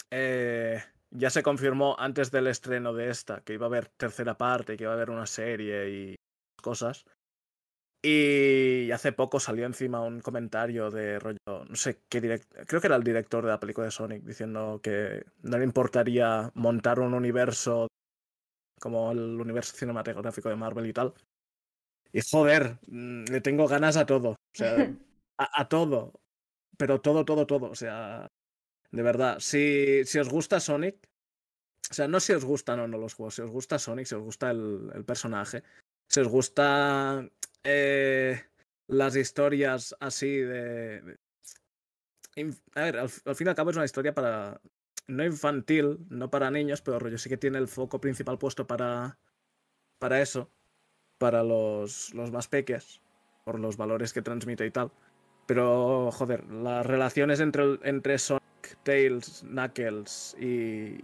Eh, 0.10 0.82
ya 1.12 1.30
se 1.30 1.44
confirmó 1.44 1.96
antes 2.00 2.32
del 2.32 2.48
estreno 2.48 2.96
de 2.96 3.12
esta 3.12 3.44
que 3.44 3.54
iba 3.54 3.68
a 3.68 3.70
haber 3.70 3.90
tercera 3.90 4.40
parte, 4.40 4.76
que 4.76 4.86
iba 4.86 4.92
a 4.92 4.96
haber 4.96 5.12
una 5.12 5.28
serie 5.28 5.88
y 5.88 6.16
cosas. 6.64 7.06
Y 8.02 8.90
hace 8.90 9.12
poco 9.12 9.40
salió 9.40 9.68
encima 9.68 10.02
un 10.02 10.20
comentario 10.20 10.90
de 10.90 11.20
rollo, 11.20 11.38
no 11.46 11.76
sé 11.76 12.02
qué 12.10 12.22
director, 12.22 12.66
creo 12.66 12.82
que 12.82 12.88
era 12.88 12.96
el 12.96 13.04
director 13.04 13.44
de 13.46 13.52
la 13.52 13.60
película 13.60 13.86
de 13.86 13.92
Sonic, 13.92 14.24
diciendo 14.24 14.80
que 14.82 15.26
no 15.44 15.60
le 15.60 15.64
importaría 15.64 16.50
montar 16.56 17.00
un 17.00 17.14
universo 17.14 17.88
como 18.80 19.12
el 19.12 19.40
universo 19.40 19.78
cinematográfico 19.78 20.50
de 20.50 20.56
Marvel 20.56 20.88
y 20.88 20.94
tal. 20.94 21.14
Y 22.12 22.22
joder, 22.22 22.80
mm, 22.88 23.26
le 23.26 23.42
tengo 23.42 23.68
ganas 23.68 23.96
a 23.96 24.08
todo, 24.08 24.30
o 24.30 24.38
sea, 24.56 24.76
a, 25.40 25.70
todo, 25.70 26.20
pero 26.78 27.00
todo, 27.02 27.24
todo, 27.24 27.48
todo, 27.48 27.72
o 27.72 27.76
sea, 27.76 28.30
de 28.92 29.04
verdad, 29.04 29.40
si, 29.40 30.04
si 30.06 30.20
os 30.20 30.30
gusta 30.30 30.60
Sonic, 30.60 31.10
o 31.90 31.94
sea, 31.94 32.08
no 32.08 32.20
si 32.20 32.34
os 32.34 32.44
gustan 32.44 32.80
o 32.82 32.88
no 32.88 32.98
los 32.98 33.14
juegos, 33.14 33.36
si 33.36 33.42
os 33.42 33.50
gusta 33.50 33.80
Sonic, 33.80 34.06
si 34.06 34.16
os 34.16 34.22
gusta 34.22 34.52
el, 34.52 35.04
personaje, 35.06 35.64
si 36.08 36.20
os 36.20 36.28
gusta 36.28 37.28
eh, 37.64 38.44
las 38.88 39.16
historias 39.16 39.96
así 40.00 40.38
de... 40.38 41.18
A 42.76 42.82
ver, 42.82 42.98
al, 42.98 43.10
fin 43.10 43.48
y 43.48 43.50
al 43.50 43.56
cabo 43.56 43.72
es 43.72 43.76
una 43.76 43.86
historia 43.86 44.14
para... 44.14 44.62
No 45.08 45.26
infantil, 45.26 46.06
no 46.10 46.30
para 46.30 46.52
niños, 46.52 46.82
pero 46.82 47.00
rollo 47.00 47.18
sí 47.18 47.30
que 47.30 47.38
tiene 47.38 47.58
el 47.58 47.68
foco 47.68 48.00
principal 48.00 48.38
puesto 48.38 48.68
para... 48.68 49.18
Para 49.98 50.22
eso. 50.22 50.52
Para 51.18 51.44
los, 51.44 52.14
los 52.14 52.32
más 52.32 52.48
peques. 52.48 53.02
Por 53.44 53.60
los 53.60 53.78
valores 53.78 54.14
que 54.14 54.22
transmite 54.22 54.66
y 54.66 54.72
tal. 54.72 54.92
Pero, 55.50 56.12
joder, 56.12 56.46
las 56.52 56.86
relaciones 56.86 57.40
entre, 57.40 57.80
entre 57.82 58.20
Sonic, 58.20 58.78
Tails, 58.84 59.44
Knuckles 59.48 60.38
y... 60.40 61.00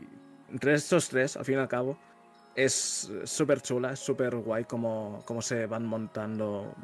Entre 0.51 0.76
estos 0.76 1.09
tres, 1.09 1.35
al 1.35 1.45
fin 1.45 1.55
y 1.55 1.57
al 1.57 1.67
cabo, 1.67 1.97
es 2.55 3.11
súper 3.23 3.61
chula, 3.61 3.93
es 3.93 3.99
súper 3.99 4.35
guay 4.35 4.65
como, 4.65 5.23
como 5.26 5.41
se 5.41 5.65
van 5.65 5.88
montando 5.88 6.76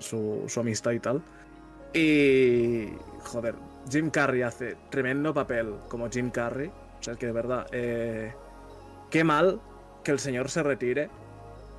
su, 0.00 0.44
su 0.46 0.60
amistad 0.60 0.90
y 0.90 1.00
tal. 1.00 1.22
Y, 1.94 2.90
joder, 3.20 3.54
Jim 3.90 4.10
Carrey 4.10 4.42
hace 4.42 4.76
tremendo 4.90 5.32
papel 5.32 5.76
como 5.88 6.10
Jim 6.10 6.30
Carrey. 6.30 6.68
O 6.68 7.02
sea, 7.02 7.14
que 7.14 7.24
de 7.24 7.32
verdad, 7.32 7.66
eh, 7.72 8.34
qué 9.08 9.24
mal 9.24 9.58
que 10.04 10.10
el 10.10 10.18
señor 10.18 10.50
se 10.50 10.62
retire, 10.62 11.08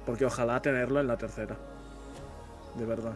porque 0.03 0.25
ojalá 0.25 0.63
tenerlo 0.63 0.99
en 0.99 1.05
la 1.05 1.17
tercera. 1.17 1.55
De 2.75 2.87
verdad. 2.87 3.13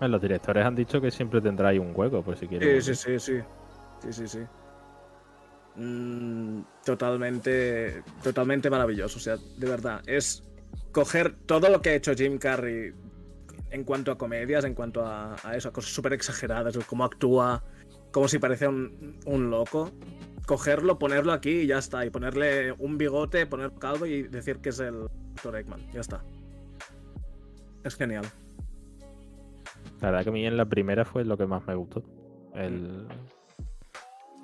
Los 0.00 0.22
directores 0.22 0.64
han 0.64 0.74
dicho 0.74 1.00
que 1.00 1.10
siempre 1.10 1.40
tendrá 1.40 1.68
ahí 1.68 1.78
un 1.78 1.92
hueco, 1.94 2.22
por 2.22 2.36
si 2.36 2.46
quieres. 2.46 2.84
Sí, 2.84 2.94
sí, 2.94 3.18
sí, 3.18 3.18
sí. 3.18 3.42
Sí, 4.02 4.12
sí, 4.12 4.28
sí. 4.28 4.38
Mm, 5.76 6.62
totalmente, 6.84 8.02
totalmente 8.22 8.70
maravilloso. 8.70 9.18
O 9.18 9.20
sea, 9.20 9.36
de 9.36 9.68
verdad, 9.68 10.02
es 10.06 10.42
coger 10.92 11.34
todo 11.46 11.68
lo 11.68 11.82
que 11.82 11.90
ha 11.90 11.94
hecho 11.94 12.14
Jim 12.14 12.38
Carrey 12.38 12.92
en 13.70 13.84
cuanto 13.84 14.10
a 14.10 14.18
comedias, 14.18 14.64
en 14.64 14.74
cuanto 14.74 15.04
a, 15.04 15.36
a 15.44 15.56
eso, 15.56 15.68
a 15.68 15.72
cosas 15.72 15.92
súper 15.92 16.14
exageradas, 16.14 16.76
cómo 16.86 17.04
actúa, 17.04 17.62
como 18.10 18.26
si 18.26 18.38
parece 18.38 18.66
un, 18.66 19.20
un 19.26 19.50
loco, 19.50 19.92
cogerlo, 20.46 20.98
ponerlo 20.98 21.32
aquí 21.32 21.60
y 21.60 21.66
ya 21.66 21.78
está. 21.78 22.04
Y 22.04 22.10
ponerle 22.10 22.72
un 22.72 22.98
bigote, 22.98 23.46
poner 23.46 23.72
calvo 23.78 24.06
y 24.06 24.24
decir 24.24 24.58
que 24.58 24.70
es 24.70 24.80
el 24.80 25.08
Dr. 25.36 25.56
Eggman. 25.56 25.92
Ya 25.92 26.00
está. 26.00 26.24
Es 27.84 27.94
genial. 27.96 28.24
La 30.00 30.10
verdad 30.10 30.24
que 30.24 30.28
a 30.30 30.32
mí 30.32 30.46
en 30.46 30.56
la 30.56 30.64
primera 30.66 31.04
fue 31.04 31.24
lo 31.24 31.36
que 31.36 31.46
más 31.46 31.66
me 31.66 31.74
gustó. 31.74 32.02
El, 32.54 33.06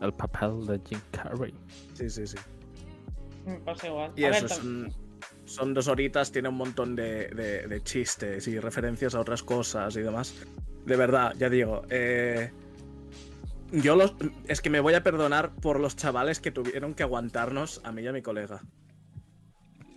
el 0.00 0.12
papel 0.14 0.66
de 0.66 0.80
Jim 0.86 1.00
Carrey. 1.10 1.54
Sí, 1.94 2.10
sí, 2.10 2.26
sí. 2.26 2.36
Me 3.46 3.58
pasa 3.60 3.86
igual. 3.88 4.12
Y 4.16 4.24
A 4.24 4.30
eso, 4.30 4.42
ver, 4.42 4.50
son, 4.50 4.92
son 5.44 5.74
dos 5.74 5.88
horitas, 5.88 6.30
tiene 6.32 6.48
un 6.48 6.56
montón 6.56 6.94
de, 6.96 7.28
de- 7.28 7.66
de 7.66 7.82
chistes 7.82 8.46
y 8.48 8.58
referencias 8.60 9.14
a 9.14 9.20
otras 9.20 9.42
cosas 9.42 9.96
y 9.96 10.02
demás. 10.02 10.34
De 10.84 10.96
verdad, 10.96 11.32
ya 11.38 11.48
digo, 11.48 11.82
eh, 11.90 12.50
yo 13.72 13.96
los, 13.96 14.14
es 14.46 14.60
que 14.60 14.70
me 14.70 14.80
voy 14.80 14.94
a 14.94 15.02
perdonar 15.02 15.52
por 15.54 15.80
los 15.80 15.96
chavales 15.96 16.38
que 16.40 16.50
tuvieron 16.50 16.94
que 16.94 17.02
aguantarnos 17.02 17.80
a 17.84 17.92
mí 17.92 18.02
y 18.02 18.06
a 18.08 18.12
mi 18.12 18.22
colega. 18.22 18.60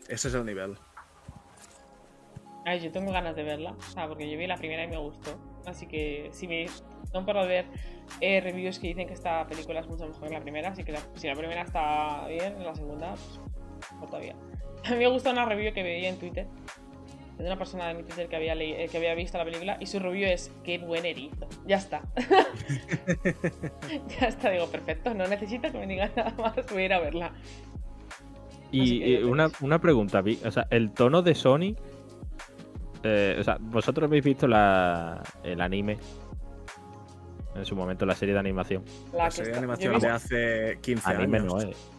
Ese 0.08 0.30
es 0.30 0.34
el 0.34 0.46
nivel. 0.46 0.76
Ay, 2.66 2.80
yo 2.82 2.92
tengo 2.92 3.12
ganas 3.12 3.36
de 3.36 3.44
verla. 3.44 3.72
O 3.72 3.82
sea, 3.82 4.08
porque 4.08 4.30
yo 4.30 4.38
vi 4.38 4.48
la 4.48 4.58
primera 4.58 4.84
y 4.84 4.88
me 4.88 4.98
gustó. 4.98 5.38
Así 5.66 5.88
que 5.88 6.30
si 6.32 6.48
me 6.48 6.68
son 7.12 7.26
por 7.26 7.36
ver 7.48 7.66
eh, 8.22 8.40
reviews 8.42 8.80
que 8.80 8.88
dicen 8.88 9.08
que 9.08 9.14
esta 9.14 9.46
película 9.48 9.80
es 9.82 9.88
mucho 9.88 10.08
mejor 10.08 10.28
que 10.28 10.34
la 10.34 10.42
primera, 10.42 10.70
así 10.70 10.84
que 10.84 10.92
la- 10.92 11.02
si 11.16 11.28
la 11.28 11.36
primera 11.36 11.62
está 11.64 12.28
bien, 12.28 12.64
la 12.64 12.76
segunda, 12.76 13.12
pues 13.14 13.40
mejor 13.94 14.10
todavía. 14.10 14.36
A 14.86 14.92
mí 14.92 14.98
me 14.98 15.08
gusta 15.08 15.32
una 15.32 15.46
review 15.46 15.74
que 15.74 15.84
veía 15.84 16.10
en 16.10 16.18
Twitter 16.18 16.48
de 17.38 17.46
una 17.46 17.58
persona 17.58 17.88
de 17.88 17.94
mi 17.94 18.04
Twitter 18.04 18.28
que 18.28 18.36
había, 18.36 18.54
leí- 18.56 18.76
eh, 18.78 18.88
que 18.92 18.98
había 18.98 19.14
visto 19.16 19.38
la 19.38 19.46
película 19.46 19.78
y 19.80 19.86
su 19.86 20.00
review 20.00 20.28
es 20.30 20.52
qué 20.64 20.78
buen 20.78 21.06
erizo. 21.06 21.48
Ya 21.66 21.78
está. 21.78 22.02
ya 24.20 24.28
está, 24.28 24.50
digo, 24.50 24.68
perfecto. 24.68 25.14
No 25.14 25.28
necesito 25.28 25.72
que 25.72 25.78
me 25.78 25.88
digan 25.88 26.12
nada 26.16 26.34
más, 26.38 26.56
voy 26.72 26.84
a 26.84 26.86
ir 26.86 26.94
a 26.94 27.00
verla. 27.00 27.32
Y 28.72 29.14
eh, 29.16 29.26
una, 29.26 29.50
una 29.62 29.80
pregunta, 29.80 30.22
Vi- 30.22 30.40
o 30.46 30.52
sea, 30.52 30.68
el 30.70 30.92
tono 30.92 31.22
de 31.22 31.36
Sony. 31.36 31.76
Eh, 33.04 33.38
o 33.40 33.44
sea, 33.44 33.58
vosotros 33.60 34.08
habéis 34.08 34.24
visto 34.24 34.48
la, 34.48 35.22
el 35.44 35.62
anime. 35.62 35.98
En 37.56 37.66
su 37.66 37.76
momento, 37.76 38.06
la 38.06 38.16
serie 38.16 38.34
de 38.34 38.40
animación. 38.40 38.84
La, 39.12 39.18
La 39.18 39.26
que 39.26 39.32
serie 39.32 39.46
de 39.46 39.58
está- 39.58 39.60
animación 39.60 40.00
de 40.00 40.08
hace 40.08 40.80
15 40.82 41.10
Anime 41.10 41.40
años. 41.40 41.54
no 41.54 41.60
es. 41.70 41.92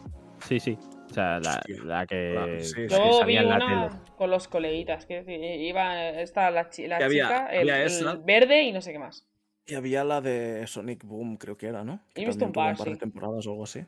Sí, 0.47 0.59
sí. 0.59 0.77
O 1.09 1.13
sea, 1.13 1.39
la, 1.39 1.61
que, 2.07 2.31
Claro, 2.31 2.59
sí, 2.61 2.73
que 2.73 2.87
Yo 2.87 3.03
vi 3.05 3.13
salía 3.19 3.41
en 3.41 3.49
la 3.49 3.55
una 3.57 3.89
tele. 3.89 4.01
con 4.15 4.31
los 4.31 4.47
coleguitas, 4.47 5.05
decir, 5.07 5.43
iba, 5.43 6.09
está 6.11 6.49
la, 6.51 6.69
chi- 6.69 6.87
la 6.87 6.97
Que 6.99 7.03
había- 7.03 7.25
chica, 7.27 7.47
el, 7.47 7.59
había 7.69 7.81
el 7.81 7.87
esa. 7.87 8.15
verde 8.15 8.63
y 8.63 8.71
no 8.71 8.79
sé 8.81 8.93
qué 8.93 8.99
más. 8.99 9.27
Y 9.67 9.75
había 9.75 10.03
la 10.05 10.21
de 10.21 10.65
Sonic 10.67 11.03
Boom, 11.05 11.35
creo 11.37 11.57
que 11.57 11.67
era, 11.67 11.83
¿no? 11.83 11.99
Que 12.15 12.21
He 12.23 12.25
visto 12.25 12.45
un 12.45 12.53
par, 12.53 12.71
un 12.71 12.77
par 12.77 12.87
de 12.87 12.93
sí. 12.93 12.99
temporadas 12.99 13.45
o 13.45 13.51
algo 13.51 13.63
así. 13.65 13.85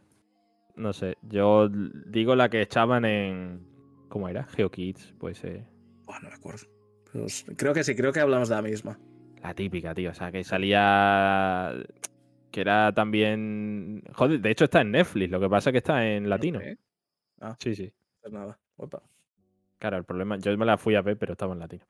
No 0.76 0.92
sé. 0.92 1.18
Yo 1.22 1.70
digo 1.70 2.36
la 2.36 2.50
que 2.50 2.62
echaban 2.62 3.06
en. 3.06 3.66
¿Cómo 4.10 4.28
era? 4.28 4.44
GeoKids, 4.44 5.14
pues 5.18 5.42
Buah, 6.06 6.20
no 6.20 6.30
me 6.30 6.36
acuerdo. 6.36 6.68
Pero 7.14 7.26
s- 7.28 7.46
creo 7.56 7.74
que 7.74 7.84
sí, 7.84 7.96
creo 7.96 8.12
que 8.12 8.20
hablamos 8.20 8.50
de 8.50 8.56
la 8.56 8.62
misma. 8.62 9.00
La 9.42 9.54
típica, 9.54 9.94
tío. 9.94 10.12
O 10.12 10.14
sea, 10.14 10.32
que 10.32 10.44
salía. 10.44 11.74
Que 12.52 12.62
era 12.62 12.92
también. 12.94 14.04
Joder, 14.14 14.40
de 14.42 14.52
hecho 14.52 14.66
está 14.66 14.82
en 14.82 14.92
Netflix. 14.92 15.32
Lo 15.32 15.40
que 15.40 15.50
pasa 15.50 15.70
es 15.70 15.72
que 15.74 15.78
está 15.80 16.06
en 16.08 16.30
latino. 16.30 16.60
¿Eh? 16.62 16.78
Ah, 17.42 17.56
Sí, 17.60 17.76
sí. 17.76 17.92
pues 18.22 18.34
nada. 18.34 18.58
Opa. 18.78 19.02
Claro, 19.80 19.98
el 19.98 20.04
problema. 20.06 20.38
Yo 20.38 20.56
me 20.58 20.66
la 20.66 20.78
fui 20.78 20.96
a 20.96 21.02
ver, 21.02 21.18
pero 21.18 21.34
estaba 21.34 21.54
en 21.54 21.60
latino. 21.60 21.86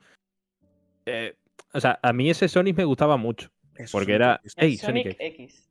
Eh, 1.05 1.35
o 1.73 1.79
sea, 1.79 1.99
a 2.01 2.13
mí 2.13 2.29
ese 2.29 2.47
Sonic 2.47 2.77
me 2.77 2.85
gustaba 2.85 3.17
mucho. 3.17 3.49
Eso 3.75 3.97
Porque 3.97 4.13
era. 4.13 4.39
un- 4.43 4.49
¡Ey, 4.57 4.77
Sonic, 4.77 5.03
Sonic! 5.11 5.17
X. 5.19 5.69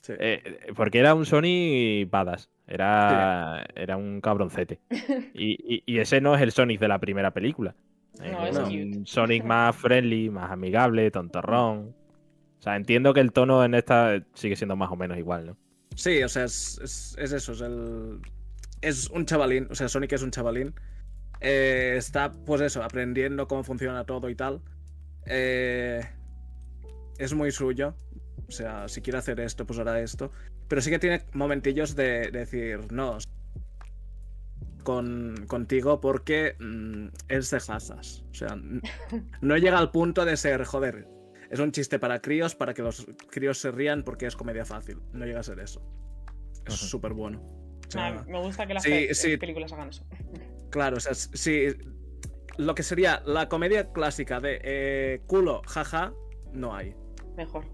Sí. 0.00 0.12
Eh, 0.18 0.42
eh, 0.44 0.72
porque 0.76 0.98
era 0.98 1.14
un 1.14 1.24
Sonic 1.26 2.08
badass. 2.10 2.50
Era, 2.66 3.66
era 3.74 3.96
un 3.96 4.20
cabroncete. 4.20 4.80
Y, 5.34 5.56
y- 5.76 5.82
y 5.86 5.98
ese 5.98 6.20
no 6.20 6.34
es 6.34 6.40
el 6.42 6.52
Sonic 6.52 6.80
de 6.80 6.88
la 6.88 6.98
primera 6.98 7.32
película. 7.32 7.74
No, 8.20 8.46
es 8.46 8.56
un 8.56 8.64
cute. 8.92 9.02
Sonic 9.06 9.44
más 9.44 9.76
friendly, 9.76 10.30
más 10.30 10.50
amigable, 10.50 11.10
tontorrón. 11.10 11.94
O 12.58 12.62
sea, 12.62 12.76
entiendo 12.76 13.12
que 13.12 13.20
el 13.20 13.32
tono 13.32 13.64
en 13.64 13.74
esta 13.74 14.22
sigue 14.34 14.56
siendo 14.56 14.76
más 14.76 14.90
o 14.90 14.96
menos 14.96 15.18
igual, 15.18 15.46
¿no? 15.46 15.56
Sí, 15.96 16.22
o 16.22 16.28
sea, 16.28 16.44
es, 16.44 16.78
es- 16.82 17.16
es 17.18 17.32
eso, 17.32 17.52
es 17.52 17.60
el. 17.60 18.20
Es 18.80 19.08
un 19.10 19.26
chavalín, 19.26 19.68
o 19.70 19.74
sea, 19.74 19.88
Sonic 19.88 20.12
es 20.12 20.22
un 20.22 20.30
chavalín. 20.30 20.74
Eh, 21.40 21.94
está, 21.96 22.32
pues 22.32 22.60
eso, 22.62 22.82
aprendiendo 22.82 23.46
cómo 23.48 23.64
funciona 23.64 24.04
todo 24.04 24.28
y 24.30 24.34
tal. 24.34 24.60
Eh, 25.26 26.00
es 27.18 27.34
muy 27.34 27.50
suyo. 27.50 27.94
O 28.48 28.50
sea, 28.52 28.88
si 28.88 29.00
quiere 29.00 29.18
hacer 29.18 29.40
esto, 29.40 29.66
pues 29.66 29.78
hará 29.78 30.00
esto. 30.00 30.30
Pero 30.68 30.80
sí 30.80 30.90
que 30.90 30.98
tiene 30.98 31.22
momentillos 31.32 31.94
de, 31.96 32.30
de 32.30 32.38
decir, 32.40 32.92
no, 32.92 33.18
con, 34.84 35.46
contigo 35.48 36.00
porque 36.00 36.54
mm, 36.60 37.08
es 37.28 37.50
de 37.50 37.60
jazas. 37.60 38.24
O 38.30 38.34
sea, 38.34 38.56
no 39.40 39.56
llega 39.56 39.78
al 39.78 39.90
punto 39.90 40.24
de 40.24 40.36
ser, 40.36 40.64
joder, 40.64 41.08
es 41.50 41.58
un 41.58 41.72
chiste 41.72 41.98
para 41.98 42.20
críos, 42.20 42.54
para 42.54 42.74
que 42.74 42.82
los 42.82 43.06
críos 43.30 43.58
se 43.58 43.70
rían 43.70 44.04
porque 44.04 44.26
es 44.26 44.36
comedia 44.36 44.64
fácil. 44.64 45.00
No 45.12 45.24
llega 45.26 45.40
a 45.40 45.42
ser 45.42 45.58
eso. 45.58 45.82
Es 46.66 46.74
súper 46.74 47.12
bueno. 47.12 47.40
O 47.86 47.90
sea, 47.90 48.06
Ah, 48.08 48.24
me 48.28 48.40
gusta 48.40 48.66
que 48.66 48.74
las 48.74 48.82
sí, 48.82 49.08
sí. 49.12 49.36
películas 49.36 49.72
hagan 49.72 49.88
eso. 49.88 50.06
Claro, 50.70 50.96
o 50.96 51.00
sea, 51.00 51.14
si 51.14 51.68
lo 52.56 52.74
que 52.74 52.82
sería 52.82 53.22
la 53.24 53.48
comedia 53.48 53.92
clásica 53.92 54.40
de 54.40 54.60
eh, 54.64 55.22
culo, 55.28 55.62
jaja, 55.68 56.12
no 56.52 56.74
hay. 56.74 56.96
Mejor. 57.36 57.64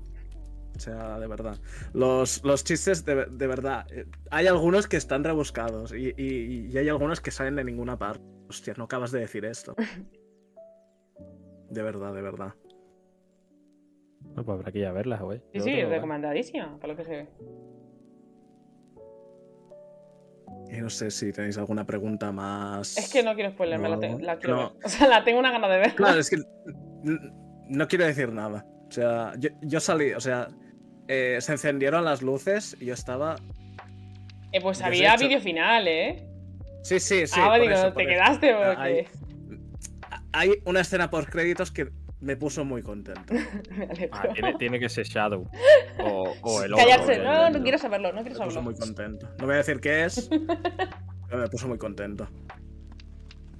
O 0.76 0.80
sea, 0.80 1.18
de 1.18 1.26
verdad. 1.26 1.58
Los, 1.92 2.42
los 2.44 2.64
chistes, 2.64 3.04
de, 3.04 3.26
de 3.26 3.46
verdad. 3.46 3.86
eh, 3.92 4.06
Hay 4.30 4.46
algunos 4.46 4.86
que 4.88 4.96
están 4.96 5.24
rebuscados 5.24 5.92
y, 5.92 6.14
y- 6.16 6.68
y 6.72 6.78
hay 6.78 6.88
algunos 6.88 7.20
que 7.20 7.30
salen 7.30 7.56
de 7.56 7.64
ninguna 7.64 7.98
parte. 7.98 8.24
Hostia, 8.48 8.74
no 8.76 8.84
acabas 8.84 9.10
de 9.12 9.20
decir 9.20 9.44
esto. 9.44 9.74
De 11.70 11.82
verdad, 11.82 12.12
de 12.12 12.20
verdad. 12.20 12.52
Bueno, 14.20 14.44
pues 14.44 14.58
habrá 14.58 14.72
que 14.72 14.80
ir 14.80 14.86
a 14.86 14.92
verlas, 14.92 15.20
güey. 15.20 15.40
Sí, 15.52 15.60
sí, 15.60 15.84
recomendadísima, 15.84 16.76
por 16.80 16.88
lo 16.90 16.96
que 16.96 17.04
se 17.04 17.10
ve. 17.10 17.28
Y 20.72 20.80
no 20.80 20.90
sé 20.90 21.10
si 21.10 21.32
tenéis 21.32 21.58
alguna 21.58 21.84
pregunta 21.86 22.30
más. 22.32 22.96
Es 22.98 23.12
que 23.12 23.22
no 23.22 23.34
quiero 23.34 23.50
spoilerme, 23.50 23.88
la, 23.88 23.94
No, 23.96 24.00
te- 24.00 24.22
la 24.22 24.38
quiero 24.38 24.56
no. 24.56 24.70
ver. 24.72 24.80
O 24.84 24.88
sea, 24.88 25.08
la 25.08 25.24
tengo 25.24 25.38
una 25.38 25.50
gana 25.52 25.68
de 25.68 25.78
ver. 25.78 25.94
Claro, 25.94 26.18
es 26.18 26.30
que 26.30 26.36
no 27.68 27.88
quiero 27.88 28.04
decir 28.06 28.32
nada. 28.32 28.66
O 28.88 28.90
sea, 28.92 29.32
yo, 29.38 29.50
yo 29.62 29.80
salí, 29.80 30.12
o 30.12 30.20
sea, 30.20 30.48
eh, 31.12 31.38
se 31.40 31.52
encendieron 31.52 32.04
las 32.04 32.22
luces 32.22 32.76
y 32.80 32.86
yo 32.86 32.94
estaba. 32.94 33.34
Eh, 34.52 34.60
pues 34.60 34.80
había 34.82 35.14
hecho- 35.14 35.24
vídeo 35.24 35.40
final, 35.40 35.88
¿eh? 35.88 36.24
Sí, 36.82 37.00
sí, 37.00 37.26
sí. 37.26 37.38
ah, 37.42 37.48
por 37.50 37.60
digo, 37.60 37.74
eso, 37.74 37.86
te 37.88 37.92
por 37.92 38.06
quedaste 38.06 38.52
Ah, 38.52 38.74
porque. 38.76 39.08
Hay, 40.32 40.50
hay 40.50 40.62
una 40.64 40.80
escena 40.80 41.10
post 41.10 41.28
créditos 41.28 41.70
que 41.70 41.90
me 42.20 42.36
puso 42.36 42.64
muy 42.64 42.82
contento. 42.82 43.34
Ah, 44.12 44.28
tiene, 44.34 44.54
tiene 44.54 44.78
que 44.80 44.88
ser 44.88 45.06
Shadow. 45.06 45.48
O, 45.98 46.34
o 46.42 46.62
el 46.64 46.74
Callarse, 46.74 47.12
otro, 47.20 47.24
no, 47.24 47.46
el- 47.48 47.52
no 47.54 47.62
quiero 47.62 47.78
saberlo, 47.78 48.12
no 48.12 48.22
Me 48.22 48.30
quiero 48.30 48.44
puso 48.44 48.62
muy 48.62 48.74
saberlo. 48.74 48.94
contento. 48.94 49.28
No 49.38 49.46
voy 49.46 49.54
a 49.54 49.58
decir 49.58 49.80
qué 49.80 50.04
es, 50.04 50.28
pero 51.28 51.42
me 51.42 51.48
puso 51.48 51.66
muy 51.68 51.78
contento. 51.78 52.28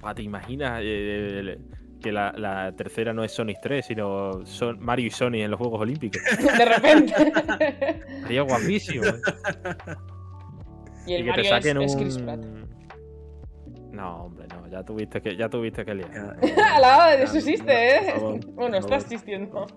Ah, 0.03 0.15
¿Te 0.15 0.23
imaginas 0.23 0.81
eh, 0.83 1.59
que 2.01 2.11
la, 2.11 2.33
la 2.33 2.73
tercera 2.75 3.13
no 3.13 3.23
es 3.23 3.31
Sonic 3.31 3.59
3, 3.61 3.85
sino 3.85 4.45
son 4.45 4.79
Mario 4.83 5.07
y 5.07 5.11
Sonic 5.11 5.43
en 5.43 5.51
los 5.51 5.59
Juegos 5.59 5.81
Olímpicos? 5.81 6.21
De 6.57 6.65
repente. 6.65 7.13
Sería 8.23 8.41
guapísimo. 8.41 9.05
¿eh? 9.05 9.13
y 11.07 11.13
el 11.13 11.21
y 11.21 11.25
que 11.25 11.31
te 11.31 11.37
Mario 11.37 11.43
es, 11.43 11.49
saquen 11.49 11.81
es 11.81 11.93
un... 11.93 11.99
Chris 11.99 12.17
Pratt. 12.17 12.45
No, 13.91 14.25
hombre, 14.25 14.47
no. 14.47 14.67
Ya 14.67 14.83
tuviste 14.83 15.21
que, 15.21 15.35
ya 15.35 15.49
tuviste 15.49 15.85
que 15.85 15.95
liar. 15.95 16.37
Al 16.75 16.81
lado 16.81 17.11
de 17.11 17.23
eso 17.23 17.37
existe, 17.37 17.97
¿eh? 17.97 18.11
favor, 18.13 18.45
bueno, 18.53 18.77
estás 18.77 19.03
existiendo. 19.03 19.67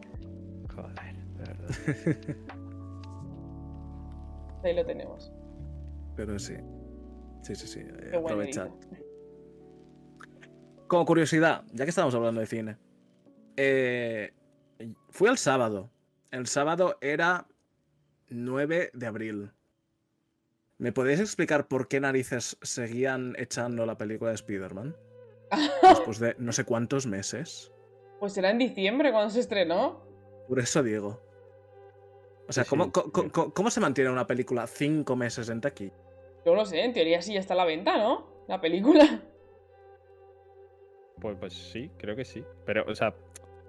Joder, 0.74 1.16
de 1.36 1.44
verdad. 1.44 2.36
Ahí 4.64 4.74
lo 4.74 4.84
tenemos. 4.84 5.32
Pero 6.16 6.38
sí. 6.38 6.54
Sí, 7.42 7.54
sí, 7.54 7.66
sí. 7.66 7.80
Qué. 8.10 9.03
Como 10.86 11.04
curiosidad, 11.06 11.64
ya 11.72 11.84
que 11.84 11.90
estamos 11.90 12.14
hablando 12.14 12.40
de 12.40 12.46
cine, 12.46 12.76
eh, 13.56 14.32
fui 15.10 15.28
el 15.28 15.38
sábado. 15.38 15.90
El 16.30 16.46
sábado 16.46 16.98
era 17.00 17.46
9 18.28 18.90
de 18.92 19.06
abril. 19.06 19.52
¿Me 20.78 20.92
podéis 20.92 21.20
explicar 21.20 21.68
por 21.68 21.88
qué 21.88 22.00
narices 22.00 22.58
seguían 22.62 23.34
echando 23.38 23.86
la 23.86 23.96
película 23.96 24.30
de 24.30 24.34
Spider-Man? 24.36 24.96
Después 25.82 26.18
de 26.18 26.34
no 26.38 26.52
sé 26.52 26.64
cuántos 26.64 27.06
meses. 27.06 27.72
Pues 28.18 28.36
era 28.36 28.50
en 28.50 28.58
diciembre 28.58 29.12
cuando 29.12 29.30
se 29.30 29.40
estrenó. 29.40 30.02
Por 30.48 30.58
eso 30.58 30.82
digo. 30.82 31.20
O 32.48 32.52
sea, 32.52 32.64
Sí, 32.64 32.70
¿cómo, 32.70 33.70
se 33.70 33.80
mantiene 33.80 34.10
una 34.10 34.26
película 34.26 34.66
cinco 34.66 35.16
meses 35.16 35.48
en 35.48 35.60
taquilla? 35.60 35.94
Yo 36.44 36.54
lo 36.54 36.66
sé, 36.66 36.84
en 36.84 36.92
teoría 36.92 37.22
sí 37.22 37.32
ya 37.34 37.40
está 37.40 37.54
a 37.54 37.58
la 37.58 37.64
venta, 37.64 37.96
¿no? 37.96 38.44
La 38.48 38.60
película. 38.60 39.22
Pues, 41.20 41.36
pues 41.38 41.52
sí, 41.52 41.90
creo 41.98 42.16
que 42.16 42.24
sí. 42.24 42.44
Pero, 42.66 42.84
o 42.86 42.94
sea, 42.94 43.14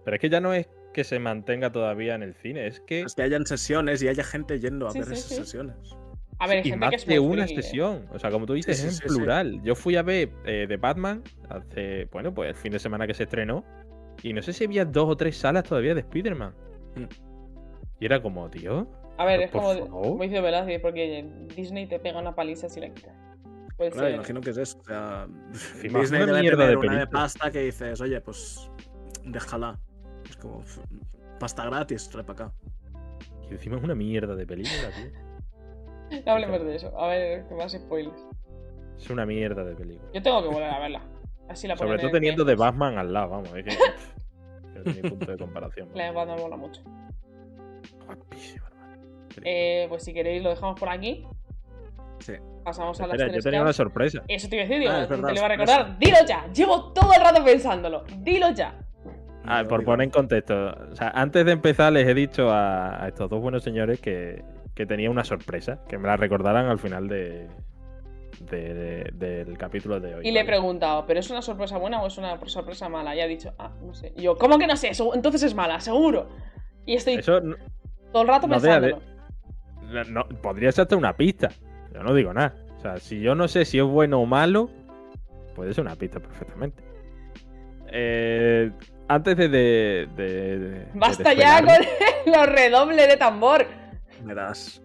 pero 0.03 0.15
es 0.15 0.21
que 0.21 0.29
ya 0.29 0.39
no 0.39 0.53
es 0.53 0.67
que 0.93 1.03
se 1.03 1.19
mantenga 1.19 1.71
todavía 1.71 2.15
en 2.15 2.23
el 2.23 2.35
cine, 2.35 2.67
es 2.67 2.79
que. 2.79 3.01
Es 3.01 3.15
que 3.15 3.23
hayan 3.23 3.45
sesiones 3.45 4.01
y 4.01 4.07
haya 4.07 4.23
gente 4.23 4.59
yendo 4.59 4.87
a 4.87 4.91
Sí, 4.91 4.99
ver 4.99 5.07
sí, 5.09 5.13
esas 5.13 5.29
sí. 5.29 5.35
sesiones. 5.35 5.75
A 6.37 6.47
ver, 6.47 6.57
hay 6.57 6.61
y 6.61 6.69
gente 6.71 6.77
más 6.77 6.89
que 6.89 6.95
es 6.97 7.05
de 7.05 7.19
una 7.19 7.45
¿eh? 7.45 7.47
sesión. 7.47 8.07
O 8.11 8.19
sea, 8.19 8.29
como 8.29 8.45
tú 8.45 8.53
dices, 8.53 8.77
sí, 8.77 8.85
en 8.87 8.91
sí, 8.91 8.97
sí. 9.01 9.07
plural. 9.07 9.61
Yo 9.63 9.75
fui 9.75 9.95
a 9.95 10.01
ver 10.01 10.29
eh, 10.45 10.65
The 10.67 10.77
Batman 10.77 11.23
hace, 11.49 12.05
bueno, 12.11 12.33
pues 12.33 12.49
el 12.49 12.55
fin 12.55 12.71
de 12.71 12.79
semana 12.79 13.07
que 13.07 13.13
se 13.13 13.23
estrenó. 13.23 13.63
Y 14.21 14.33
no 14.33 14.41
sé 14.41 14.53
si 14.53 14.65
había 14.65 14.85
dos 14.85 15.09
o 15.09 15.15
tres 15.17 15.37
salas 15.37 15.63
todavía 15.63 15.93
de 15.93 16.01
Spider-Man. 16.01 16.53
Mm. 16.95 17.03
Y 17.99 18.05
era 18.05 18.21
como, 18.21 18.49
tío. 18.49 18.87
A 19.17 19.25
ver, 19.25 19.41
es 19.41 19.51
como, 19.51 19.73
favor. 19.73 19.89
como 19.89 20.23
dice 20.23 20.41
Velázquez, 20.41 20.81
porque 20.81 21.25
Disney 21.55 21.87
te 21.87 21.99
pega 21.99 22.19
una 22.19 22.35
paliza 22.35 22.67
si 22.67 22.81
la 22.81 22.89
quitas. 22.89 23.13
Puede 23.77 23.91
Claro, 23.91 24.07
ser. 24.07 24.15
imagino 24.15 24.41
que 24.41 24.49
es 24.51 24.57
eso. 24.57 24.77
O 24.79 24.83
sea, 24.83 25.27
Disney 25.81 26.21
una 26.23 26.25
debe 26.31 26.41
mierda 26.41 26.57
tener 26.63 26.79
de 26.79 26.87
una 26.87 26.99
de 26.99 27.07
pasta 27.07 27.51
que 27.51 27.59
dices, 27.59 27.99
oye, 28.01 28.21
pues 28.21 28.69
déjala. 29.25 29.79
Es 30.29 30.37
como 30.37 30.63
pasta 31.39 31.65
gratis, 31.65 32.09
trae 32.09 32.23
para 32.23 32.45
acá. 32.45 32.55
Y 33.49 33.53
encima 33.53 33.77
es 33.77 33.83
una 33.83 33.95
mierda 33.95 34.35
de 34.35 34.45
película, 34.47 34.89
tío. 34.91 36.21
No 36.25 36.31
hablemos 36.31 36.63
de 36.63 36.75
eso. 36.75 36.97
A 36.99 37.07
ver, 37.09 37.45
que 37.47 37.55
más 37.55 37.71
spoilers. 37.73 38.23
Es 38.97 39.09
una 39.09 39.25
mierda 39.25 39.63
de 39.63 39.75
película. 39.75 40.09
Yo 40.13 40.21
tengo 40.23 40.41
que 40.41 40.47
volver 40.47 40.69
a 40.69 40.79
verla. 40.79 41.01
Así 41.49 41.67
la 41.67 41.75
Sobre 41.77 41.97
todo 41.97 42.07
en 42.07 42.13
teniendo 42.13 42.43
de. 42.45 42.55
Batman 42.55 42.97
al 42.97 43.11
lado, 43.13 43.29
vamos. 43.29 43.49
Es 43.55 43.65
que. 43.65 43.69
es 44.89 44.95
mi 45.03 45.09
punto 45.09 45.29
de 45.31 45.37
comparación. 45.37 45.89
La 45.93 46.05
de 46.05 46.11
Batman 46.11 46.39
mola 46.39 46.55
mucho. 46.57 46.81
Hermano. 48.01 48.25
Eh, 49.43 49.85
pues 49.89 50.03
si 50.03 50.13
queréis 50.13 50.41
lo 50.41 50.49
dejamos 50.49 50.79
por 50.79 50.89
aquí. 50.89 51.27
Sí. 52.19 52.33
Pasamos 52.63 52.99
a 53.01 53.07
las 53.07 53.15
Espera, 53.19 53.35
yo 53.37 53.41
tenía 53.43 53.61
una 53.61 53.73
sorpresa. 53.73 54.23
Eso 54.27 54.49
te 54.49 54.55
iba 54.55 54.65
a 54.65 54.67
decir, 54.67 54.87
Ah, 54.89 55.07
te 55.07 55.17
lo 55.17 55.19
iba 55.19 55.29
a 55.29 55.35
sorpresa. 55.35 55.47
recordar. 55.47 55.99
Dilo 55.99 56.17
ya, 56.27 56.47
llevo 56.51 56.91
todo 56.93 57.13
el 57.13 57.21
rato 57.21 57.43
pensándolo. 57.43 58.03
Dilo 58.19 58.49
ya. 58.51 58.79
Ah, 59.45 59.61
No 59.61 59.69
por 59.69 59.83
poner 59.85 60.05
en 60.05 60.09
contexto. 60.09 60.55
O 60.91 60.95
sea, 60.95 61.09
antes 61.09 61.45
de 61.45 61.51
empezar 61.51 61.93
les 61.93 62.07
he 62.07 62.13
dicho 62.15 62.49
a, 62.49 63.03
a 63.03 63.07
estos 63.07 63.29
dos 63.29 63.39
buenos 63.41 63.63
señores 63.63 63.99
que, 64.01 64.43
que 64.73 64.85
tenía 64.87 65.11
una 65.11 65.23
sorpresa, 65.23 65.79
que 65.87 65.97
me 65.99 66.07
la 66.07 66.17
recordaran 66.17 66.65
al 66.65 66.79
final 66.79 67.07
de, 67.07 67.47
de- 68.49 68.73
de- 68.73 69.11
del 69.45 69.55
capítulo 69.59 69.99
de 69.99 70.15
hoy. 70.15 70.27
Y 70.27 70.31
le 70.31 70.39
he 70.39 70.45
preguntado, 70.45 71.05
¿pero 71.05 71.19
es 71.19 71.29
una 71.29 71.43
sorpresa 71.43 71.77
buena 71.77 72.01
o 72.01 72.07
es 72.07 72.17
una 72.17 72.39
sorpresa 72.47 72.89
mala? 72.89 73.15
Y 73.15 73.21
ha 73.21 73.27
dicho, 73.27 73.53
ah, 73.59 73.71
no 73.85 73.93
sé. 73.93 74.13
Y 74.17 74.23
yo, 74.23 74.35
¿cómo 74.35 74.57
que 74.57 74.65
no 74.65 74.75
sé? 74.75 74.89
Entonces 75.13 75.43
es 75.43 75.53
mala, 75.53 75.79
seguro. 75.79 76.27
Y 76.87 76.95
estoy 76.95 77.15
Eso 77.15 77.39
no, 77.41 77.55
todo 78.11 78.23
el 78.23 78.27
rato 78.27 78.47
no 78.47 78.53
pensándolo. 78.59 78.99
no- 80.09 80.27
podría 80.41 80.71
ser 80.71 80.83
hasta 80.83 80.95
una 80.95 81.15
pista. 81.15 81.49
Yo 81.95 82.03
no 82.03 82.13
digo 82.13 82.33
nada. 82.33 82.53
O 82.77 82.81
sea, 82.81 82.97
si 82.97 83.19
yo 83.21 83.33
no 83.35 83.47
sé 83.47 83.65
si 83.65 83.79
es 83.79 83.83
bueno 83.85 84.19
o 84.21 84.25
malo, 84.25 84.69
puede 85.55 85.73
ser 85.73 85.83
una 85.85 85.95
pista 85.95 86.19
perfectamente. 86.19 86.83
Eh, 87.87 88.71
antes 89.07 89.37
de. 89.37 89.47
de- 89.49 90.07
de- 90.15 90.59
de 90.59 90.87
Basta 90.93 91.33
ya 91.33 91.61
con 91.63 91.73
los 92.33 92.45
redobles 92.47 93.07
de 93.07 93.17
tambor. 93.17 93.65
Me 94.23 94.33
das. 94.35 94.81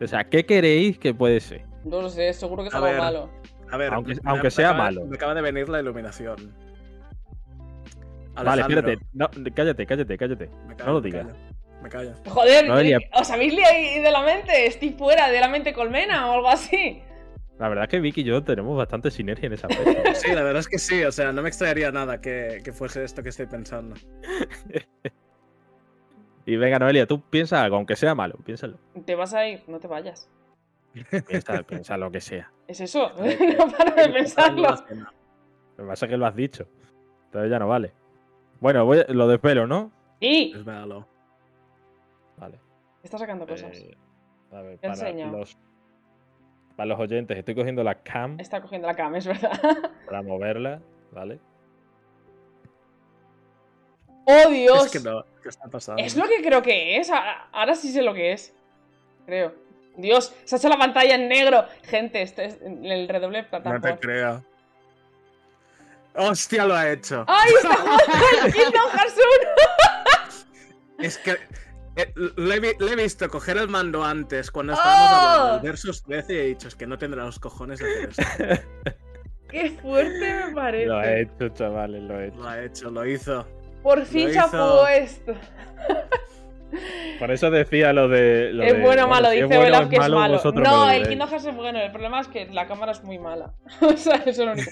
O 0.00 0.06
sea, 0.06 0.24
¿qué 0.24 0.44
queréis 0.44 0.98
que 0.98 1.14
puede 1.14 1.40
ser? 1.40 1.64
No 1.84 2.02
lo 2.02 2.10
sé, 2.10 2.32
seguro 2.34 2.62
que 2.62 2.68
es 2.68 2.74
algo 2.74 2.92
malo. 2.98 3.30
A 3.70 3.76
ver, 3.78 3.92
Aunque- 3.94 4.14
me- 4.16 4.20
aunque 4.26 4.44
me 4.44 4.50
sea 4.50 4.68
acaba- 4.70 4.84
malo. 4.84 5.06
Me 5.06 5.16
acaba 5.16 5.34
de 5.34 5.40
venir 5.42 5.68
la 5.68 5.80
iluminación. 5.80 6.36
Vale, 8.34 8.60
espérate. 8.60 8.98
No, 9.14 9.30
cállate, 9.54 9.86
cállate, 9.86 10.18
cállate. 10.18 10.50
no 10.84 10.92
lo 10.92 11.00
digas. 11.00 11.26
callo, 11.26 11.38
Me 11.82 11.88
callo. 11.88 12.14
Joder, 12.26 12.66
Noelia. 12.66 12.98
¿os 13.12 13.30
habéis 13.30 13.54
liado 13.54 14.02
de 14.02 14.10
la 14.10 14.22
mente? 14.22 14.66
¿Estoy 14.66 14.90
fuera 14.90 15.30
de 15.30 15.40
la 15.40 15.48
mente 15.48 15.72
colmena 15.72 16.30
o 16.30 16.34
algo 16.34 16.48
así? 16.48 17.02
La 17.58 17.68
verdad 17.68 17.84
es 17.84 17.90
que 17.90 18.00
Vicky 18.00 18.20
y 18.20 18.24
yo 18.24 18.42
tenemos 18.42 18.76
bastante 18.76 19.10
sinergia 19.10 19.46
en 19.46 19.54
esa 19.54 19.66
aspecto. 19.68 20.14
Sí, 20.14 20.32
la 20.32 20.42
verdad 20.42 20.60
es 20.60 20.68
que 20.68 20.78
sí. 20.78 21.04
O 21.04 21.12
sea, 21.12 21.32
no 21.32 21.42
me 21.42 21.48
extrañaría 21.48 21.90
nada 21.90 22.20
que, 22.20 22.60
que 22.64 22.72
fuese 22.72 23.04
esto 23.04 23.22
que 23.22 23.30
estoy 23.30 23.46
pensando. 23.46 23.94
y 26.46 26.56
venga, 26.56 26.78
Noelia, 26.78 27.06
tú 27.06 27.22
piensa 27.22 27.62
algo, 27.62 27.76
aunque 27.76 27.96
sea 27.96 28.14
malo, 28.14 28.36
piénsalo. 28.44 28.78
Te 29.04 29.14
vas 29.14 29.34
a 29.34 29.46
ir, 29.46 29.62
no 29.68 29.78
te 29.78 29.86
vayas. 29.86 30.28
Piensa, 31.26 31.62
piensa 31.62 31.96
lo 31.96 32.10
que 32.10 32.20
sea. 32.20 32.50
Es 32.66 32.80
eso, 32.80 33.12
no 33.58 33.70
paro 33.70 33.94
de 33.94 34.08
pensarlo. 34.08 34.70
Lo 34.70 35.84
que 35.84 35.88
pasa 35.88 36.06
es 36.06 36.10
que 36.10 36.16
lo 36.16 36.26
has 36.26 36.34
dicho. 36.34 36.66
Entonces 37.26 37.50
ya 37.50 37.58
no 37.58 37.68
vale. 37.68 37.92
Bueno, 38.60 38.86
voy, 38.86 39.04
lo 39.08 39.28
desvelo, 39.28 39.66
¿no? 39.66 39.92
Sí. 40.20 40.54
Está 43.06 43.18
sacando 43.18 43.46
cosas. 43.46 43.78
Eh, 43.78 43.96
a 44.50 44.62
ver, 44.62 44.78
para 44.80 44.94
enseño. 44.94 45.30
los, 45.30 45.56
para 46.74 46.88
los 46.88 46.98
oyentes, 46.98 47.38
estoy 47.38 47.54
cogiendo 47.54 47.84
la 47.84 48.02
cam 48.02 48.40
Está 48.40 48.60
cogiendo 48.60 48.88
la 48.88 48.96
cama, 48.96 49.18
es 49.18 49.28
verdad. 49.28 49.52
para 50.06 50.22
moverla, 50.22 50.82
¿vale? 51.12 51.38
¡Oh, 54.24 54.50
Dios! 54.50 54.86
Es 54.86 54.90
que 54.90 55.08
no, 55.08 55.24
¿qué 55.40 55.50
está 55.50 55.68
pasando? 55.68 56.02
Es 56.02 56.16
lo 56.16 56.24
que 56.26 56.42
creo 56.42 56.60
que 56.62 56.96
es. 56.96 57.08
Ahora, 57.08 57.48
ahora 57.52 57.76
sí 57.76 57.92
sé 57.92 58.02
lo 58.02 58.12
que 58.12 58.32
es. 58.32 58.52
Creo. 59.24 59.54
Dios, 59.96 60.34
se 60.42 60.56
ha 60.56 60.58
hecho 60.58 60.68
la 60.68 60.76
pantalla 60.76 61.14
en 61.14 61.28
negro. 61.28 61.64
Gente, 61.84 62.22
este 62.22 62.46
es 62.46 62.60
el 62.60 63.06
redoble 63.06 63.46
No 63.64 63.80
te 63.80 63.98
creo. 63.98 64.44
¡Hostia, 66.16 66.64
lo 66.64 66.74
ha 66.74 66.90
hecho! 66.90 67.24
¡Ay, 67.28 67.52
está 67.54 67.76
jugando 67.76 68.42
al 68.42 68.52
Kingdom 68.52 68.90
Hearts 68.90 70.46
Es 70.98 71.18
que 71.18 71.36
eh, 71.96 72.12
le, 72.36 72.54
he 72.56 72.60
vi- 72.60 72.74
le 72.78 72.92
he 72.92 72.96
visto 72.96 73.28
coger 73.28 73.56
el 73.56 73.68
mando 73.68 74.04
antes, 74.04 74.50
cuando 74.50 74.74
estábamos 74.74 75.10
hablando 75.10 75.44
¡Oh! 75.46 75.52
del 75.54 75.62
Versus 75.62 76.02
13, 76.02 76.32
y 76.34 76.36
he 76.38 76.42
dicho, 76.44 76.68
es 76.68 76.74
que 76.74 76.86
no 76.86 76.98
tendrá 76.98 77.24
los 77.24 77.38
cojones 77.38 77.78
de 77.78 77.86
hacer 78.04 78.10
esto. 78.10 78.44
1! 78.84 78.94
¡Qué 79.50 79.70
fuerte 79.82 80.34
me 80.46 80.54
parece! 80.54 80.86
Lo 80.86 81.02
he 81.02 81.20
hecho, 81.22 81.48
chavales, 81.50 82.02
lo 82.02 82.20
he 82.20 82.26
hecho. 82.28 82.36
Lo 82.38 82.48
ha 82.48 82.62
hecho, 82.64 82.90
lo 82.90 83.06
hizo. 83.06 83.46
Por 83.82 84.04
fin 84.04 84.28
ha 84.38 84.46
hizo. 84.46 84.80
puesto. 84.82 85.34
Por 87.18 87.30
eso 87.30 87.50
decía 87.50 87.92
lo 87.92 88.08
de. 88.08 88.52
Lo 88.52 88.62
Es 88.62 88.74
de, 88.74 88.80
bueno 88.82 89.04
o 89.04 89.08
malo, 89.08 89.28
si 89.30 89.36
dice 89.36 89.46
bueno 89.46 89.62
Velázquez 89.62 89.98
que 89.98 90.04
es 90.04 90.10
malo. 90.10 90.40
No, 90.54 90.90
el. 90.90 91.08
Kingdom 91.08 91.28
Hearts 91.28 91.46
es 91.46 91.56
bueno. 91.56 91.80
El 91.80 91.90
problema 91.90 92.20
es 92.20 92.28
que 92.28 92.46
la 92.46 92.66
cámara 92.66 92.92
es 92.92 93.02
muy 93.02 93.18
mala. 93.18 93.54
o 93.80 93.96
sea, 93.96 94.16
eso 94.16 94.30
es 94.30 94.38
lo 94.38 94.52
único. 94.52 94.70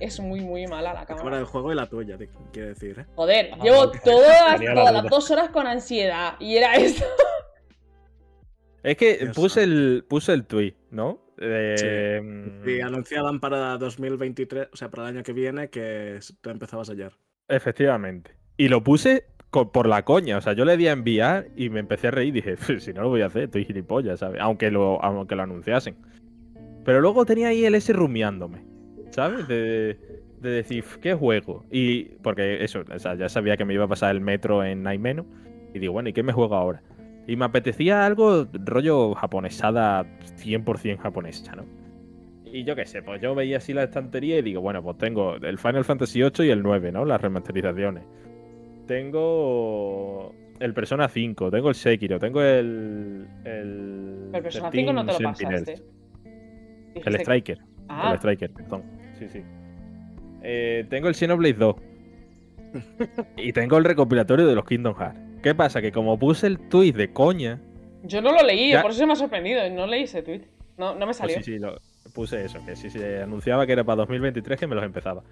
Es 0.00 0.20
muy, 0.20 0.40
muy 0.40 0.66
mala 0.66 0.92
la 0.92 1.00
La 1.00 1.06
cámara 1.06 1.16
cámara. 1.18 1.36
del 1.38 1.46
juego 1.46 1.72
y 1.72 1.74
la 1.74 1.86
tuya, 1.86 2.18
te 2.18 2.28
quiero 2.52 2.68
decir, 2.68 3.00
¿eh? 3.00 3.06
Joder, 3.14 3.50
Ah, 3.52 3.58
llevo 3.62 3.90
todas, 3.90 4.60
las 4.92 5.04
dos 5.08 5.30
horas 5.30 5.50
con 5.50 5.66
ansiedad. 5.66 6.34
Y 6.40 6.56
era 6.56 6.74
esto. 6.76 7.04
Es 8.82 8.96
que 8.96 9.16
Dios 9.16 9.34
puse 9.34 9.64
el, 9.64 10.04
puse 10.08 10.32
el 10.32 10.46
tweet, 10.46 10.74
¿no? 10.90 11.20
Eh, 11.40 12.20
mm, 12.22 12.68
Y 12.68 12.80
anunciaban 12.80 13.40
para 13.40 13.76
2023, 13.76 14.68
o 14.72 14.76
sea, 14.76 14.88
para 14.88 15.02
el 15.08 15.16
año 15.16 15.22
que 15.24 15.32
viene, 15.32 15.68
que 15.68 16.20
tú 16.40 16.50
empezabas 16.50 16.88
ayer. 16.90 17.12
Efectivamente. 17.48 18.36
Y 18.56 18.68
lo 18.68 18.82
puse 18.82 19.26
por 19.50 19.86
la 19.86 20.04
coña. 20.04 20.38
O 20.38 20.40
sea, 20.40 20.52
yo 20.52 20.64
le 20.64 20.76
di 20.76 20.88
a 20.88 20.92
enviar 20.92 21.48
y 21.56 21.70
me 21.70 21.80
empecé 21.80 22.08
a 22.08 22.10
reír. 22.10 22.32
Dije, 22.32 22.56
si 22.80 22.92
no 22.92 23.02
lo 23.02 23.08
voy 23.08 23.22
a 23.22 23.26
hacer, 23.26 23.44
estoy 23.44 23.64
gilipollas, 23.64 24.20
¿sabes? 24.20 24.40
Aunque 24.40 24.70
lo, 24.70 25.02
aunque 25.02 25.36
lo 25.36 25.42
anunciasen. 25.42 25.96
Pero 26.84 27.00
luego 27.00 27.24
tenía 27.26 27.48
ahí 27.48 27.64
el 27.64 27.74
S 27.74 27.92
rumiándome, 27.92 28.64
¿sabes? 29.10 29.46
De, 29.46 29.98
de 30.40 30.50
decir, 30.50 30.84
¿qué 31.02 31.14
juego? 31.14 31.64
Y 31.70 32.04
porque 32.22 32.64
eso, 32.64 32.82
o 32.94 32.98
sea, 32.98 33.14
ya 33.14 33.28
sabía 33.28 33.56
que 33.56 33.64
me 33.64 33.74
iba 33.74 33.84
a 33.84 33.88
pasar 33.88 34.14
el 34.14 34.20
metro 34.20 34.64
en 34.64 34.82
Naimeno. 34.82 35.26
Y 35.74 35.80
digo, 35.80 35.92
bueno, 35.92 36.08
¿y 36.08 36.12
qué 36.12 36.22
me 36.22 36.32
juego 36.32 36.54
ahora? 36.54 36.82
Y 37.26 37.36
me 37.36 37.44
apetecía 37.44 38.06
algo 38.06 38.46
rollo 38.52 39.14
japonesada, 39.14 40.06
100% 40.38 40.98
japonesa, 40.98 41.56
¿no? 41.56 41.64
Y 42.50 42.64
yo 42.64 42.74
qué 42.74 42.86
sé, 42.86 43.02
pues 43.02 43.20
yo 43.20 43.34
veía 43.34 43.58
así 43.58 43.74
la 43.74 43.82
estantería 43.82 44.38
y 44.38 44.42
digo, 44.42 44.62
bueno, 44.62 44.82
pues 44.82 44.96
tengo 44.96 45.34
el 45.34 45.58
Final 45.58 45.84
Fantasy 45.84 46.22
VIII 46.22 46.46
y 46.46 46.50
el 46.50 46.62
9, 46.62 46.92
¿no? 46.92 47.04
Las 47.04 47.20
remasterizaciones. 47.20 48.04
Tengo 48.88 50.34
el 50.58 50.74
Persona 50.74 51.08
5, 51.08 51.50
tengo 51.50 51.68
el 51.68 51.74
Sekiro, 51.74 52.18
tengo 52.18 52.42
el. 52.42 53.26
El, 53.44 54.30
El 54.32 54.42
Persona 54.42 54.70
13 54.70 54.86
5 54.86 54.92
no 54.92 55.06
te 55.06 55.12
lo 55.12 55.18
pasaste. 55.20 55.82
El 56.94 57.14
Striker. 57.16 57.58
Ah, 57.88 58.10
El 58.12 58.16
Striker, 58.18 58.50
perdón. 58.50 58.82
Sí, 59.18 59.28
sí. 59.28 59.42
Eh, 60.42 60.86
tengo 60.88 61.08
el 61.08 61.14
Xenoblade 61.14 61.54
2. 61.54 61.76
y 63.36 63.52
tengo 63.52 63.76
el 63.78 63.84
recopilatorio 63.84 64.46
de 64.46 64.54
los 64.54 64.64
Kingdom 64.64 64.94
Hearts. 64.96 65.20
¿Qué 65.42 65.54
pasa? 65.54 65.80
Que 65.80 65.92
como 65.92 66.18
puse 66.18 66.46
el 66.48 66.58
tweet 66.68 66.92
de 66.92 67.12
coña. 67.12 67.60
yo 68.02 68.20
no 68.20 68.32
lo 68.32 68.42
leí, 68.42 68.72
Ya. 68.72 68.82
por 68.82 68.90
eso 68.90 69.06
me 69.06 69.12
ha 69.12 69.16
sorprendido. 69.16 69.68
No 69.70 69.86
leí 69.86 70.02
ese 70.04 70.22
tweet. 70.22 70.42
No, 70.76 70.94
no 70.94 71.00
me 71.00 71.06
Pues 71.06 71.16
salió. 71.18 71.36
sí, 71.36 71.42
sí, 71.44 71.58
lo, 71.58 71.78
puse 72.14 72.44
eso, 72.44 72.58
que 72.64 72.74
si 72.76 72.88
se 72.90 73.22
anunciaba 73.22 73.66
que 73.66 73.72
era 73.72 73.84
para 73.84 73.96
2023 73.96 74.58
que 74.58 74.66
me 74.66 74.74
los 74.74 74.84
empezaba. 74.84 75.22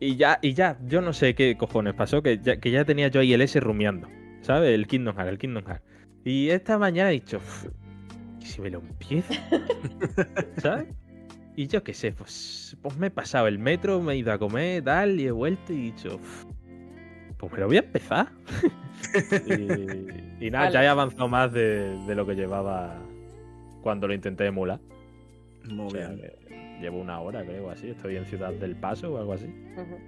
Y 0.00 0.16
ya, 0.16 0.38
y 0.40 0.54
ya, 0.54 0.78
yo 0.86 1.02
no 1.02 1.12
sé 1.12 1.34
qué 1.34 1.56
cojones 1.58 1.92
pasó, 1.94 2.22
que 2.22 2.38
ya, 2.38 2.58
que 2.58 2.70
ya 2.70 2.84
tenía 2.84 3.08
yo 3.08 3.20
ahí 3.20 3.34
el 3.34 3.42
S 3.42 3.60
rumiando, 3.60 4.08
¿sabes? 4.40 4.70
El 4.74 4.86
Kingdom 4.86 5.14
Hearts, 5.14 5.30
el 5.30 5.38
Kingdom 5.38 5.64
Hearts. 5.66 5.84
Y 6.24 6.48
esta 6.48 6.78
mañana 6.78 7.10
he 7.10 7.14
dicho, 7.14 7.36
"Uf, 7.36 7.66
¿y 8.40 8.44
si 8.46 8.60
me 8.62 8.70
lo 8.70 8.78
empiezo? 8.80 9.34
¿Sabes? 10.56 10.86
Y 11.56 11.66
yo 11.66 11.82
qué 11.82 11.92
sé, 11.92 12.12
pues, 12.12 12.76
pues 12.80 12.96
me 12.96 13.08
he 13.08 13.10
pasado 13.10 13.46
el 13.46 13.58
metro, 13.58 14.00
me 14.00 14.14
he 14.14 14.16
ido 14.16 14.32
a 14.32 14.38
comer, 14.38 14.82
tal, 14.84 15.20
y 15.20 15.26
he 15.26 15.30
vuelto 15.30 15.72
y 15.72 15.76
he 15.76 15.82
dicho, 15.82 16.16
"Uf, 16.16 16.44
pues 17.36 17.52
me 17.52 17.58
lo 17.58 17.66
voy 17.66 17.76
a 17.76 17.80
empezar. 17.80 18.28
y, 20.40 20.46
y 20.46 20.50
nada, 20.50 20.64
Vale. 20.66 20.74
ya 20.74 20.84
he 20.84 20.88
avanzado 20.88 21.28
más 21.28 21.52
de, 21.52 21.96
de 22.06 22.14
lo 22.14 22.26
que 22.26 22.34
llevaba 22.34 22.98
cuando 23.82 24.06
lo 24.08 24.14
intenté 24.14 24.46
emular. 24.46 24.80
Muy 25.64 25.86
O 25.86 25.90
sea, 25.90 26.08
bien. 26.08 26.20
que 26.20 26.39
llevo 26.80 26.98
una 26.98 27.20
hora, 27.20 27.44
creo, 27.44 27.70
así. 27.70 27.90
Estoy 27.90 28.16
en 28.16 28.24
Ciudad 28.26 28.52
del 28.52 28.76
Paso 28.76 29.12
o 29.14 29.18
algo 29.18 29.32
así. 29.34 29.46
Ujú. 29.46 29.98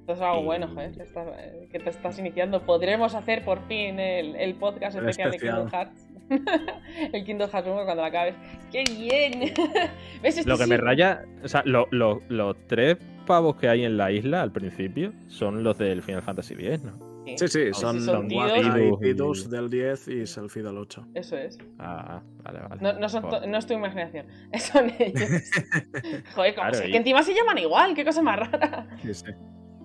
Esto 0.00 0.12
es 0.14 0.20
algo 0.20 0.40
Y- 0.42 0.44
bueno, 0.44 0.74
que, 0.74 0.84
eh, 0.84 1.68
que 1.70 1.78
te 1.78 1.90
estás 1.90 2.18
iniciando. 2.18 2.62
Podremos 2.62 3.14
hacer 3.14 3.44
por 3.44 3.60
fin 3.68 3.98
el, 4.00 4.34
el 4.36 4.54
podcast 4.56 4.96
El 4.96 5.08
especial 5.08 5.34
especial. 5.34 5.64
de 5.64 5.70
Kingdom 5.70 5.70
Hearts. 5.70 6.06
el 7.12 7.24
Kingdom 7.24 7.50
Hearts 7.50 7.68
1 7.68 7.84
cuando 7.84 8.02
lo 8.02 8.04
acabes. 8.04 8.34
¡Qué 8.72 8.84
bien! 8.84 9.52
¿Ves? 10.22 10.38
Este 10.38 10.48
Lo 10.50 10.58
que 10.58 10.66
me 10.66 10.76
raya, 10.76 11.24
o 11.44 11.48
sea, 11.48 11.62
lo- 11.64 11.86
lo- 11.90 12.22
los 12.28 12.56
tres 12.66 12.96
pavos 13.26 13.56
que 13.56 13.68
hay 13.68 13.84
en 13.84 13.96
la 13.96 14.10
isla 14.10 14.42
al 14.42 14.50
principio 14.52 15.12
son 15.28 15.62
los 15.62 15.78
del 15.78 16.02
Final 16.02 16.22
Fantasy 16.22 16.54
X, 16.54 16.82
¿no? 16.82 17.09
Sí, 17.36 17.48
sí, 17.48 17.72
son, 17.72 18.00
son 18.00 18.28
tíos. 18.28 19.48
del 19.50 19.70
10 19.70 20.08
y 20.08 20.26
Selfie 20.26 20.62
del 20.62 20.76
8. 20.78 21.06
Eso 21.14 21.36
es. 21.36 21.58
Ah, 21.78 22.22
vale, 22.42 22.60
vale. 22.60 22.80
No, 22.80 22.92
no, 22.98 23.08
son 23.08 23.24
no 23.50 23.58
es 23.58 23.66
tu 23.66 23.74
imaginación. 23.74 24.26
Son 24.58 24.90
ellos. 24.98 25.28
Joder, 26.34 26.54
como 26.54 26.68
Claro, 26.68 26.74
sé 26.74 26.88
y- 26.88 26.92
que 26.92 26.96
encima 26.98 27.22
se 27.22 27.34
llaman 27.34 27.58
igual. 27.58 27.94
Qué 27.94 28.04
cosa 28.04 28.22
más 28.22 28.38
rara. 28.38 28.86
Sí, 29.02 29.14
sí. 29.14 29.26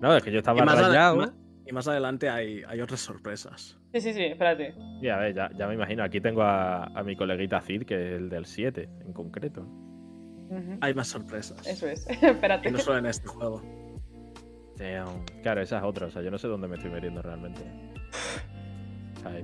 No, 0.00 0.16
es 0.16 0.22
que 0.22 0.32
yo 0.32 0.38
estaba 0.38 0.58
Y 0.60 0.62
más, 0.64 0.78
rayado. 0.80 1.32
y 1.66 1.72
más 1.72 1.86
adelante 1.88 2.28
hay, 2.28 2.62
hay 2.66 2.80
otras 2.80 3.00
sorpresas. 3.00 3.78
Sí, 3.92 4.00
sí, 4.00 4.12
sí, 4.12 4.24
espérate. 4.24 4.74
Y 5.00 5.08
a 5.08 5.16
ver, 5.18 5.34
ya, 5.34 5.50
ya 5.56 5.66
me 5.68 5.74
imagino. 5.74 6.02
Aquí 6.04 6.20
tengo 6.20 6.42
a, 6.42 6.84
a 6.84 7.02
mi 7.02 7.16
coleguita 7.16 7.60
Cid, 7.60 7.84
que 7.84 7.94
es 7.94 8.18
el 8.20 8.28
del 8.28 8.44
7 8.46 8.88
en 9.06 9.12
concreto. 9.12 9.66
Hay 10.80 10.94
más 10.94 11.08
sorpresas. 11.08 11.66
Eso 11.66 11.86
es. 11.88 12.06
espérate. 12.22 12.68
Y 12.68 12.72
no 12.72 12.78
solo 12.78 12.98
en 12.98 13.06
este 13.06 13.26
juego. 13.28 13.62
Damn. 14.78 15.24
Claro, 15.42 15.62
esa 15.62 15.78
es 15.78 15.84
otra. 15.84 16.06
O 16.06 16.10
sea, 16.10 16.22
yo 16.22 16.30
no 16.30 16.38
sé 16.38 16.48
dónde 16.48 16.68
me 16.68 16.76
estoy 16.76 16.90
metiendo 16.90 17.22
realmente. 17.22 17.62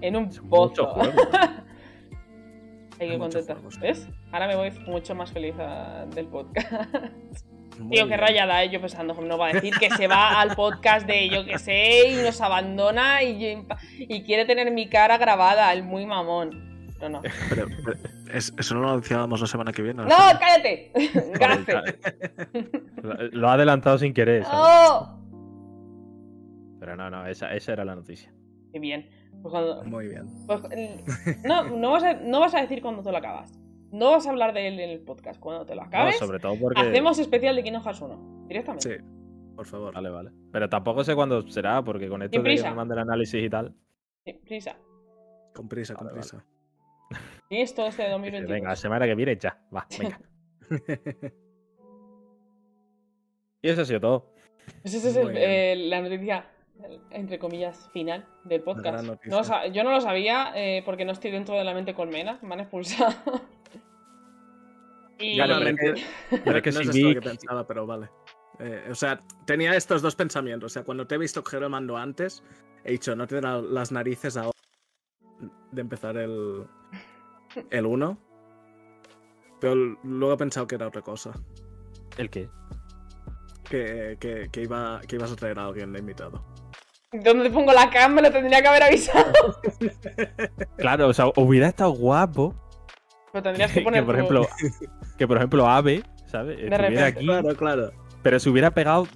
En 0.00 0.16
un 0.16 0.28
pozo. 0.48 0.94
Hay 3.00 3.08
que 3.08 3.18
juegos. 3.18 3.80
¿Ves? 3.80 4.08
Ahora 4.30 4.46
me 4.46 4.54
voy 4.54 4.70
mucho 4.86 5.14
más 5.14 5.32
feliz 5.32 5.54
a- 5.58 6.06
del 6.14 6.26
podcast. 6.26 6.70
Muy 7.78 7.90
Tío, 7.96 8.04
qué 8.04 8.08
bien. 8.10 8.20
rayada, 8.20 8.62
¿eh? 8.62 8.70
yo 8.70 8.80
pensando, 8.80 9.14
no 9.14 9.38
va 9.38 9.48
a 9.48 9.52
decir 9.54 9.74
que 9.74 9.90
se 9.90 10.06
va 10.06 10.40
al 10.40 10.54
podcast 10.54 11.06
de 11.06 11.28
yo 11.30 11.44
que 11.44 11.58
sé 11.58 12.10
y 12.10 12.22
nos 12.22 12.40
abandona 12.40 13.22
y, 13.22 13.64
y 13.98 14.22
quiere 14.22 14.44
tener 14.44 14.70
mi 14.70 14.88
cara 14.88 15.16
grabada, 15.16 15.72
el 15.72 15.82
muy 15.82 16.06
mamón. 16.06 16.86
No, 17.00 17.08
no. 17.08 17.22
Pero, 17.48 17.66
pero, 17.84 17.98
¿es- 18.32 18.54
¿Eso 18.56 18.74
no 18.74 18.82
lo 18.82 18.90
anunciábamos 18.90 19.40
la 19.40 19.46
semana 19.48 19.72
que 19.72 19.82
viene? 19.82 20.04
¡No, 20.04 20.08
cállate! 20.38 20.92
¡Gafe! 21.34 21.72
Lo, 23.02 23.14
lo 23.32 23.48
ha 23.48 23.54
adelantado 23.54 23.98
sin 23.98 24.14
querer. 24.14 24.44
¿sabes? 24.44 24.58
¡Oh! 24.62 25.18
Pero 26.96 27.10
no, 27.10 27.10
no, 27.22 27.26
esa, 27.26 27.54
esa 27.54 27.72
era 27.72 27.84
la 27.86 27.94
noticia. 27.94 28.30
Qué 28.70 28.78
bien. 28.78 29.08
Pues 29.40 29.50
cuando- 29.50 29.82
Muy 29.84 30.08
bien. 30.08 30.26
pues, 30.46 30.60
mm, 30.62 31.46
no, 31.46 31.64
no, 31.70 31.90
vas 31.92 32.02
a, 32.02 32.14
no 32.14 32.38
vas 32.40 32.54
a 32.54 32.60
decir 32.60 32.82
cuando 32.82 33.02
te 33.02 33.10
lo 33.10 33.16
acabas. 33.16 33.58
No 33.90 34.10
vas 34.10 34.26
a 34.26 34.30
hablar 34.30 34.52
de 34.52 34.68
él 34.68 34.78
en 34.78 34.90
el 34.90 35.00
podcast. 35.00 35.40
Cuando 35.40 35.64
te 35.64 35.74
lo 35.74 35.80
No, 35.82 35.86
acabes, 35.88 36.18
sobre 36.18 36.38
todo 36.38 36.54
porque. 36.60 36.80
hacemos 36.80 37.18
especial 37.18 37.56
de 37.56 37.62
Kingdom 37.62 37.82
Hearts 37.82 38.00
1. 38.02 38.44
Directamente. 38.46 38.98
Sí, 38.98 39.04
por 39.56 39.66
favor. 39.66 39.94
Vale, 39.94 40.10
vale. 40.10 40.30
Pero 40.52 40.68
tampoco 40.68 41.02
sé 41.04 41.14
cuándo 41.14 41.42
será, 41.48 41.82
porque 41.82 42.08
con 42.08 42.22
esto 42.22 42.34
Sin 42.36 42.42
de 42.42 42.50
que 42.50 42.54
prisa. 42.56 42.70
me 42.70 42.76
mande 42.76 42.94
el 42.94 43.00
análisis 43.00 43.42
y 43.42 43.48
tal. 43.50 43.74
Sí, 44.24 44.32
prisa. 44.44 44.76
Con 45.54 45.68
prisa, 45.68 45.94
con 45.94 46.06
Vale, 46.08 46.18
vale. 46.20 46.30
prisa. 46.30 46.46
Tienes 47.48 47.74
todo 47.74 47.86
este 47.86 48.02
de 48.02 48.08
Dice, 48.08 48.12
2022. 48.18 48.50
Venga, 48.54 48.68
la 48.70 48.76
semana 48.76 49.06
que 49.06 49.14
viene 49.14 49.36
ya. 49.36 49.58
Va, 49.74 49.86
venga. 49.98 50.20
y 53.62 53.68
eso 53.68 53.82
ha 53.82 53.84
sido 53.84 54.00
todo. 54.00 54.32
Pues 54.82 54.94
esa 54.94 55.08
es 55.08 55.16
el- 55.16 55.36
eh, 55.36 55.76
la 55.88 56.00
noticia, 56.00 56.38
eh, 56.38 56.51
entre 57.10 57.38
comillas, 57.38 57.88
final 57.92 58.26
del 58.44 58.62
podcast. 58.62 59.04
No 59.24 59.42
yo 59.72 59.84
no 59.84 59.90
lo 59.90 60.00
sabía 60.00 60.52
eh, 60.54 60.82
porque 60.84 61.04
no 61.04 61.12
estoy 61.12 61.30
dentro 61.30 61.56
de 61.56 61.64
la 61.64 61.74
mente 61.74 61.94
colmena, 61.94 62.38
me 62.42 62.54
han 62.54 62.60
expulsado. 62.60 63.14
y 65.18 65.36
pero 65.36 65.60
no, 65.60 65.68
es 65.68 66.62
que 66.62 66.72
no 66.72 66.80
es 66.80 66.88
esto 66.88 67.14
que 67.14 67.22
pensaba, 67.22 67.66
pero 67.66 67.86
vale. 67.86 68.08
Eh, 68.58 68.88
o 68.90 68.94
sea, 68.94 69.20
tenía 69.44 69.74
estos 69.74 70.02
dos 70.02 70.14
pensamientos. 70.14 70.72
O 70.72 70.72
sea, 70.72 70.84
cuando 70.84 71.06
te 71.06 71.14
he 71.14 71.18
visto 71.18 71.42
coger 71.42 71.62
el 71.62 71.70
mando 71.70 71.96
antes, 71.96 72.42
he 72.84 72.92
dicho, 72.92 73.16
no 73.16 73.26
te 73.26 73.36
dará 73.36 73.60
las 73.60 73.92
narices 73.92 74.36
ahora 74.36 74.52
de 75.72 75.80
empezar 75.80 76.16
el, 76.16 76.66
el 77.70 77.86
1. 77.86 78.18
Pero 79.60 79.74
luego 80.02 80.34
he 80.34 80.36
pensado 80.36 80.66
que 80.66 80.74
era 80.74 80.88
otra 80.88 81.02
cosa. 81.02 81.32
¿El 82.18 82.30
qué? 82.30 82.48
Que, 83.68 84.16
que, 84.20 84.48
que 84.50 84.62
iba, 84.62 85.00
que 85.06 85.16
ibas 85.16 85.32
a 85.32 85.36
traer 85.36 85.58
a 85.58 85.66
alguien 85.66 85.92
de 85.92 86.00
invitado. 86.00 86.44
¿Dónde 87.12 87.50
pongo 87.50 87.72
la? 87.72 87.90
Me 88.08 88.22
lo 88.22 88.30
tendría 88.32 88.62
que 88.62 88.68
haber 88.68 88.82
avisado. 88.84 89.32
Claro, 90.76 91.08
o 91.08 91.12
sea, 91.12 91.26
hubiera 91.36 91.68
estado 91.68 91.90
guapo 91.92 92.54
Pero 93.32 93.42
tendrías 93.42 93.70
que 93.70 93.78
que, 93.80 93.84
poner 93.84 94.04
por 94.04 94.14
tu- 94.14 94.18
ejemplo, 94.20 94.48
que 95.18 95.28
por 95.28 95.36
ejemplo 95.36 95.66
Ave, 95.68 96.02
¿sabes? 96.26 96.54
Estuviera 96.58 96.78
repente. 96.78 97.02
aquí, 97.04 97.24
Claro, 97.26 97.56
claro. 97.56 97.92
pero 98.22 98.40
se 98.40 98.48
hubiera 98.50 98.70
pegado. 98.72 99.06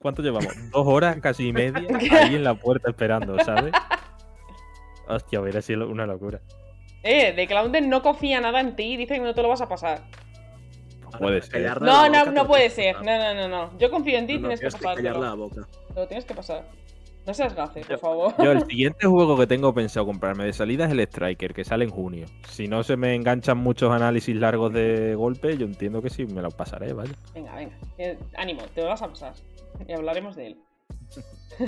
¿Cuánto 0.00 0.22
llevamos? 0.22 0.52
Dos 0.70 0.86
horas 0.86 1.16
casi 1.22 1.48
y 1.48 1.52
media 1.52 1.82
ahí 2.22 2.34
en 2.34 2.44
la 2.44 2.54
puerta 2.54 2.90
esperando, 2.90 3.38
¿sabes? 3.44 3.72
Hostia, 5.08 5.40
hubiera 5.40 5.62
sido 5.62 5.88
una 5.88 6.06
locura. 6.06 6.40
Eh, 7.02 7.32
de 7.34 7.46
Clouden 7.46 7.88
no 7.90 8.02
confía 8.02 8.40
nada 8.40 8.60
en 8.60 8.76
ti 8.76 8.94
y 8.94 8.96
dice 8.96 9.14
que 9.14 9.20
no 9.20 9.34
te 9.34 9.42
lo 9.42 9.48
vas 9.48 9.60
a 9.60 9.68
pasar. 9.68 10.02
Puede 11.18 11.42
ser. 11.42 11.80
No, 11.80 12.08
la 12.08 12.24
no, 12.24 12.32
no 12.32 12.46
puede 12.46 12.64
que 12.64 12.70
ser. 12.70 12.96
pasar. 12.96 13.06
No, 13.06 13.34
no, 13.34 13.48
no, 13.48 13.48
no. 13.70 13.78
Yo 13.78 13.90
confío 13.90 14.18
en 14.18 14.26
ti 14.26 14.34
y 14.34 14.36
No, 14.38 14.42
no, 14.42 14.48
tienes 14.48 14.60
que 14.60 14.68
tienes 14.68 14.74
que 14.98 15.02
callar 15.02 15.14
pasártelo. 15.14 15.24
la 15.24 15.34
boca. 15.34 15.68
Te 15.94 16.00
lo 16.00 16.06
tienes 16.08 16.24
que 16.24 16.34
pasar. 16.34 16.64
No 17.26 17.32
seas 17.32 17.54
gafe, 17.54 17.80
por 17.82 17.98
favor. 17.98 18.34
Yo, 18.42 18.52
el 18.52 18.64
siguiente 18.68 19.06
juego 19.06 19.36
que 19.38 19.46
tengo 19.46 19.72
pensado 19.72 20.04
comprarme 20.06 20.44
de 20.44 20.52
salida 20.52 20.84
es 20.84 20.92
el 20.92 21.00
Striker, 21.00 21.54
que 21.54 21.64
sale 21.64 21.84
en 21.84 21.90
junio. 21.90 22.26
Si 22.50 22.68
no 22.68 22.82
se 22.82 22.96
me 22.96 23.14
enganchan 23.14 23.58
muchos 23.58 23.90
análisis 23.92 24.36
largos 24.36 24.72
de 24.72 25.14
golpe, 25.14 25.56
yo 25.56 25.64
entiendo 25.64 26.02
que 26.02 26.10
sí 26.10 26.26
me 26.26 26.42
lo 26.42 26.50
pasaré, 26.50 26.92
¿vale? 26.92 27.14
Venga, 27.32 27.54
venga. 27.54 27.76
Eh, 27.98 28.18
ánimo, 28.36 28.62
te 28.74 28.82
lo 28.82 28.88
vas 28.88 29.02
a 29.02 29.08
pasar. 29.08 29.32
Y 29.88 29.92
hablaremos 29.92 30.36
de 30.36 30.48
él. 30.48 30.56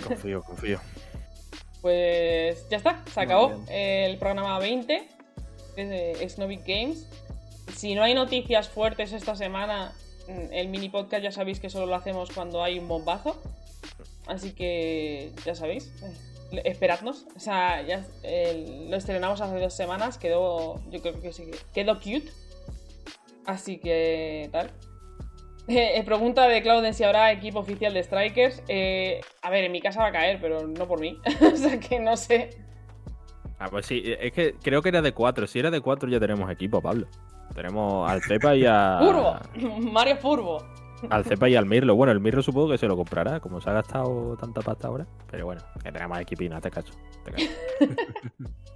Confío, 0.06 0.42
confío. 0.42 0.78
Pues 1.80 2.68
ya 2.68 2.78
está, 2.78 3.02
se 3.06 3.20
acabó 3.20 3.52
el 3.68 4.18
programa 4.18 4.58
20 4.58 5.08
de 5.76 6.28
Snowy 6.28 6.56
Games. 6.66 7.08
Si 7.74 7.94
no 7.94 8.02
hay 8.02 8.14
noticias 8.14 8.68
fuertes 8.68 9.12
esta 9.12 9.36
semana, 9.36 9.92
mm, 10.28 10.52
el 10.52 10.68
mini 10.68 10.88
podcast 10.88 11.22
ya 11.22 11.32
sabéis 11.32 11.60
que 11.60 11.70
solo 11.70 11.86
lo 11.86 11.94
hacemos 11.94 12.30
cuando 12.32 12.62
hay 12.62 12.78
un 12.78 12.88
bombazo. 12.88 13.40
Así 14.26 14.52
que 14.52 15.32
ya 15.44 15.54
sabéis, 15.54 15.92
eh, 16.52 16.62
esperadnos. 16.64 17.26
O 17.36 17.40
sea, 17.40 17.82
ya 17.82 18.04
lo 18.88 18.96
estrenamos 18.96 19.40
hace 19.40 19.58
dos 19.58 19.74
semanas, 19.74 20.18
quedó, 20.18 20.80
yo 20.90 21.00
creo 21.00 21.20
que 21.20 21.32
sí, 21.32 21.50
quedó 21.72 21.96
cute. 21.96 22.30
Así 23.46 23.78
que 23.78 24.48
tal. 24.52 24.70
Eh, 25.68 25.98
eh, 25.98 26.04
pregunta 26.04 26.46
de 26.46 26.62
Clauden 26.62 26.94
si 26.94 27.02
habrá 27.02 27.32
equipo 27.32 27.58
oficial 27.58 27.92
de 27.92 28.00
Strikers. 28.00 28.62
Eh, 28.68 29.20
a 29.42 29.50
ver, 29.50 29.64
en 29.64 29.72
mi 29.72 29.80
casa 29.80 30.00
va 30.00 30.06
a 30.06 30.12
caer, 30.12 30.38
pero 30.40 30.66
no 30.68 30.86
por 30.86 31.00
mí. 31.00 31.18
o 31.52 31.56
sea 31.56 31.80
que 31.80 31.98
no 31.98 32.16
sé. 32.16 32.50
Ah, 33.58 33.68
pues 33.68 33.86
sí, 33.86 34.00
es 34.04 34.32
que 34.32 34.54
creo 34.62 34.80
que 34.80 34.90
era 34.90 35.02
de 35.02 35.10
4. 35.12 35.46
Si 35.48 35.58
era 35.58 35.72
de 35.72 35.80
4 35.80 36.08
ya 36.08 36.20
tenemos 36.20 36.48
equipo, 36.52 36.80
Pablo. 36.80 37.08
Tenemos 37.52 38.08
al 38.08 38.22
Cepa 38.22 38.54
y 38.54 38.64
a. 38.64 38.98
¡Furbo! 39.02 39.90
Mario 39.90 40.16
Furbo. 40.18 40.58
Al 41.10 41.24
Cepa 41.24 41.48
y 41.48 41.56
al 41.56 41.66
Mirlo. 41.66 41.94
Bueno, 41.94 42.12
el 42.12 42.20
Mirlo 42.20 42.42
supongo 42.42 42.70
que 42.70 42.78
se 42.78 42.86
lo 42.86 42.96
comprará, 42.96 43.40
como 43.40 43.60
se 43.60 43.70
ha 43.70 43.74
gastado 43.74 44.36
tanta 44.36 44.60
pasta 44.60 44.88
ahora. 44.88 45.06
Pero 45.30 45.46
bueno, 45.46 45.62
que 45.82 45.92
tenemos 45.92 46.18
equipina, 46.20 46.56
hazte 46.56 46.70
caso. 46.70 46.92
hazte 47.18 47.32
caso. 47.32 47.50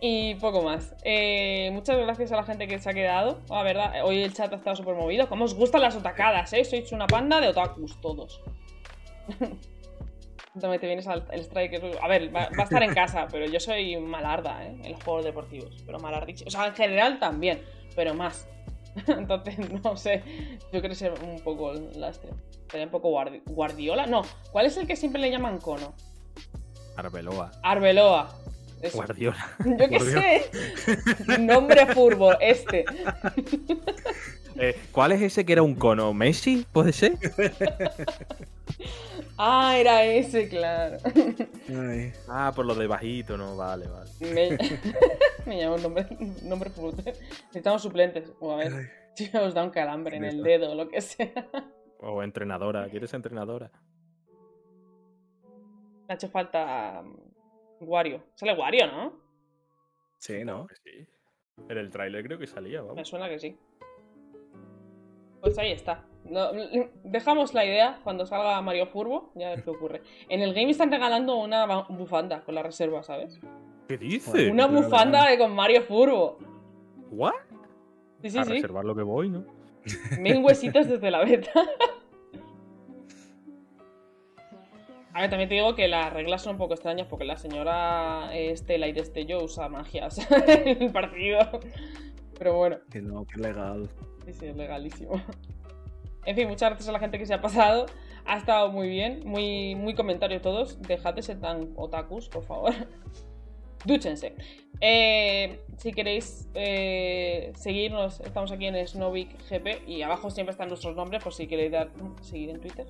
Y 0.00 0.34
poco 0.36 0.62
más. 0.62 0.94
Eh, 1.04 1.70
muchas 1.72 1.96
gracias 1.96 2.30
a 2.32 2.36
la 2.36 2.44
gente 2.44 2.68
que 2.68 2.78
se 2.78 2.90
ha 2.90 2.92
quedado. 2.92 3.40
La 3.48 3.62
verdad, 3.62 4.04
hoy 4.04 4.22
el 4.22 4.32
chat 4.32 4.52
ha 4.52 4.56
estado 4.56 4.76
súper 4.76 4.94
movido. 4.94 5.28
Como 5.28 5.44
os 5.44 5.54
gustan 5.54 5.80
las 5.80 5.96
otacadas, 5.96 6.52
¿eh? 6.52 6.64
Sois 6.64 6.92
una 6.92 7.06
panda 7.06 7.40
de 7.40 7.48
otakus 7.48 7.98
todos. 8.00 8.42
También 10.60 10.80
te 10.80 10.86
vienes 10.86 11.06
al 11.06 11.26
el 11.32 11.40
Striker. 11.40 11.98
A 12.00 12.08
ver, 12.08 12.34
va, 12.34 12.48
va 12.56 12.62
a 12.62 12.64
estar 12.64 12.82
en 12.82 12.94
casa, 12.94 13.26
pero 13.30 13.46
yo 13.46 13.58
soy 13.58 13.96
malarda, 13.96 14.64
¿eh? 14.64 14.76
En 14.84 14.92
los 14.92 15.02
juegos 15.02 15.24
deportivos. 15.24 15.82
Pero 15.84 15.98
malardísimo. 15.98 16.48
O 16.48 16.50
sea, 16.50 16.66
en 16.66 16.74
general 16.74 17.18
también, 17.18 17.62
pero 17.94 18.14
más. 18.14 18.48
Entonces, 19.06 19.56
no 19.82 19.96
sé. 19.96 20.22
Yo 20.72 20.80
creo 20.80 20.88
que 20.90 20.94
ser 20.94 21.14
un 21.22 21.40
poco 21.40 21.72
lastre. 21.72 22.30
Sería 22.70 22.86
un 22.86 22.92
poco 22.92 23.10
guardi- 23.10 23.42
Guardiola. 23.46 24.06
No, 24.06 24.22
¿cuál 24.52 24.66
es 24.66 24.76
el 24.76 24.86
que 24.86 24.96
siempre 24.96 25.20
le 25.20 25.30
llaman 25.30 25.58
cono? 25.58 25.94
Arbeloa. 26.96 27.52
Arbeloa. 27.62 28.34
Eso. 28.82 28.96
Guardiola. 28.98 29.56
Yo 29.64 29.88
qué 29.88 30.00
sé. 30.00 31.38
Nombre 31.40 31.86
furbo, 31.86 32.38
este. 32.40 32.84
Eh, 34.58 34.74
¿Cuál 34.92 35.12
es 35.12 35.22
ese 35.22 35.44
que 35.44 35.52
era 35.52 35.62
un 35.62 35.74
cono? 35.74 36.12
¿Messi? 36.14 36.66
¿Puede 36.72 36.92
ser? 36.92 37.18
Ah, 39.38 39.76
era 39.78 40.04
ese, 40.04 40.48
claro. 40.48 40.96
Ay, 41.68 42.12
Ah, 42.28 42.52
por 42.54 42.64
lo 42.64 42.74
de 42.74 42.86
bajito, 42.86 43.36
no, 43.36 43.56
vale, 43.56 43.86
vale. 43.86 44.10
Me, 44.20 44.56
me 45.46 45.60
llamo 45.62 45.76
nombre, 45.78 46.06
nombre 46.42 46.70
furbo. 46.70 46.96
Necesitamos 47.48 47.82
suplentes. 47.82 48.32
O 48.40 48.52
a 48.52 48.56
ver, 48.56 48.90
si 49.14 49.30
os 49.36 49.52
da 49.52 49.62
un 49.62 49.70
calambre 49.70 50.16
en 50.16 50.24
el 50.24 50.42
dedo 50.42 50.72
o 50.72 50.74
lo 50.74 50.88
que 50.88 51.00
sea. 51.02 51.32
O 52.00 52.22
entrenadora. 52.22 52.88
¿Quieres 52.88 53.12
entrenadora? 53.14 53.70
Me 56.08 56.12
ha 56.12 56.14
hecho 56.14 56.28
falta 56.28 57.02
um, 57.04 57.16
Wario. 57.80 58.22
Sale 58.34 58.54
Wario, 58.54 58.86
¿no? 58.86 59.12
Sí, 60.18 60.44
¿no? 60.44 60.66
Sí. 60.84 61.06
En 61.68 61.78
el 61.78 61.90
tráiler 61.90 62.24
creo 62.24 62.38
que 62.38 62.46
salía, 62.46 62.82
Me 62.82 62.88
vamos. 62.88 63.08
suena 63.08 63.28
que 63.28 63.38
sí. 63.38 63.56
Pues 65.40 65.58
ahí 65.58 65.72
está. 65.72 66.04
No, 66.24 66.50
dejamos 67.04 67.54
la 67.54 67.64
idea 67.64 68.00
cuando 68.02 68.26
salga 68.26 68.60
Mario 68.60 68.86
Furbo, 68.88 69.30
ya 69.36 69.50
ver 69.50 69.62
qué 69.62 69.70
ocurre. 69.70 70.02
En 70.28 70.42
el 70.42 70.52
game 70.54 70.70
están 70.70 70.90
regalando 70.90 71.36
una 71.36 71.64
bufanda 71.88 72.42
con 72.42 72.54
la 72.56 72.62
reserva, 72.64 73.02
¿sabes? 73.04 73.38
¿Qué 73.86 73.96
dices? 73.96 74.50
Una 74.50 74.66
bufanda 74.66 75.28
de- 75.30 75.38
con 75.38 75.54
Mario 75.54 75.82
Furbo. 75.82 76.38
¿What? 77.12 77.32
Sí, 78.22 78.30
sí, 78.30 78.38
a 78.38 78.44
sí. 78.44 78.52
reservar 78.54 78.84
lo 78.84 78.96
que 78.96 79.02
voy, 79.02 79.28
¿no? 79.28 79.44
Mil 80.18 80.38
huesitos 80.42 80.88
desde 80.88 81.10
la 81.12 81.24
beta. 81.24 81.50
A 85.16 85.22
ver, 85.22 85.30
también 85.30 85.48
te 85.48 85.54
digo 85.54 85.74
que 85.74 85.88
las 85.88 86.12
reglas 86.12 86.42
son 86.42 86.52
un 86.52 86.58
poco 86.58 86.74
extrañas 86.74 87.06
porque 87.08 87.24
la 87.24 87.38
señora 87.38 88.28
Estela 88.34 88.86
y 88.86 88.92
Destello 88.92 89.42
usa 89.42 89.66
magias 89.70 90.18
en 90.30 90.82
el 90.82 90.92
partido. 90.92 91.38
Pero 92.38 92.54
bueno, 92.54 92.76
Que 92.90 93.00
no, 93.00 93.24
que 93.24 93.40
legal. 93.40 93.88
sí, 94.26 94.34
sí, 94.34 94.46
es 94.48 94.56
legalísimo. 94.56 95.12
En 96.26 96.36
fin, 96.36 96.46
muchas 96.46 96.68
gracias 96.68 96.90
a 96.90 96.92
la 96.92 96.98
gente 96.98 97.18
que 97.18 97.24
se 97.24 97.32
ha 97.32 97.40
pasado. 97.40 97.86
Ha 98.26 98.36
estado 98.36 98.70
muy 98.70 98.90
bien, 98.90 99.22
muy, 99.24 99.74
muy 99.74 99.94
comentario 99.94 100.42
todos. 100.42 100.82
Dejad 100.82 101.14
de 101.14 101.22
ser 101.22 101.40
tan 101.40 101.70
otakus, 101.76 102.28
por 102.28 102.44
favor. 102.44 102.74
Dúchense. 103.86 104.34
Eh, 104.82 105.64
si 105.78 105.92
queréis 105.92 106.46
eh, 106.52 107.52
seguirnos, 107.56 108.20
estamos 108.20 108.52
aquí 108.52 108.66
en 108.66 108.86
Snowbik 108.86 109.30
GP 109.48 109.88
y 109.88 110.02
abajo 110.02 110.30
siempre 110.30 110.50
están 110.50 110.68
nuestros 110.68 110.94
nombres 110.94 111.24
por 111.24 111.32
si 111.32 111.46
queréis 111.46 111.72
dar 111.72 111.88
seguir 112.20 112.50
en 112.50 112.60
Twitter. 112.60 112.86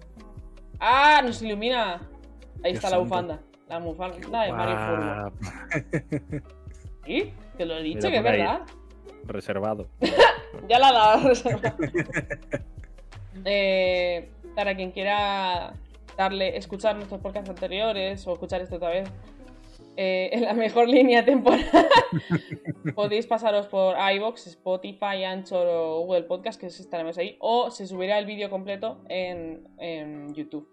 ¡Ah! 0.81 1.23
¡Nos 1.25 1.41
ilumina! 1.41 2.01
Ahí 2.65 2.73
Dios 2.73 2.85
está 2.85 2.91
la 2.91 2.99
bufanda. 2.99 3.41
La 3.69 3.79
bufanda 3.79 4.43
de 4.43 4.53
Mario. 4.53 5.33
¿Sí? 7.05 7.33
Te 7.57 7.67
lo 7.67 7.77
he 7.77 7.83
dicho, 7.83 8.09
que 8.09 8.17
es 8.17 8.23
verdad. 8.23 8.63
Reservado. 9.25 9.89
Ya 10.69 10.79
la 10.79 10.89
he 10.89 10.93
dado 10.93 11.29
reserva. 11.29 11.77
Eh, 13.45 14.31
para 14.55 14.75
quien 14.75 14.91
quiera 14.93 15.75
darle, 16.17 16.57
escuchar 16.57 16.97
nuestros 16.97 17.21
podcasts 17.21 17.51
anteriores 17.51 18.27
o 18.27 18.33
escuchar 18.33 18.63
esto 18.63 18.77
otra 18.77 18.89
vez 18.89 19.13
eh, 19.99 20.29
en 20.33 20.43
la 20.43 20.53
mejor 20.53 20.89
línea 20.89 21.25
temporal, 21.25 21.65
podéis 22.95 23.27
pasaros 23.27 23.67
por 23.67 23.97
iVoox, 24.15 24.47
Spotify, 24.47 25.25
Anchor 25.25 25.67
o 25.67 26.01
Google 26.01 26.25
Podcast, 26.25 26.61
que 26.61 26.67
estaremos 26.67 27.17
ahí, 27.17 27.37
o 27.41 27.71
se 27.71 27.87
subirá 27.87 28.19
el 28.19 28.27
vídeo 28.27 28.51
completo 28.51 28.99
en, 29.09 29.67
en 29.79 30.35
YouTube. 30.35 30.69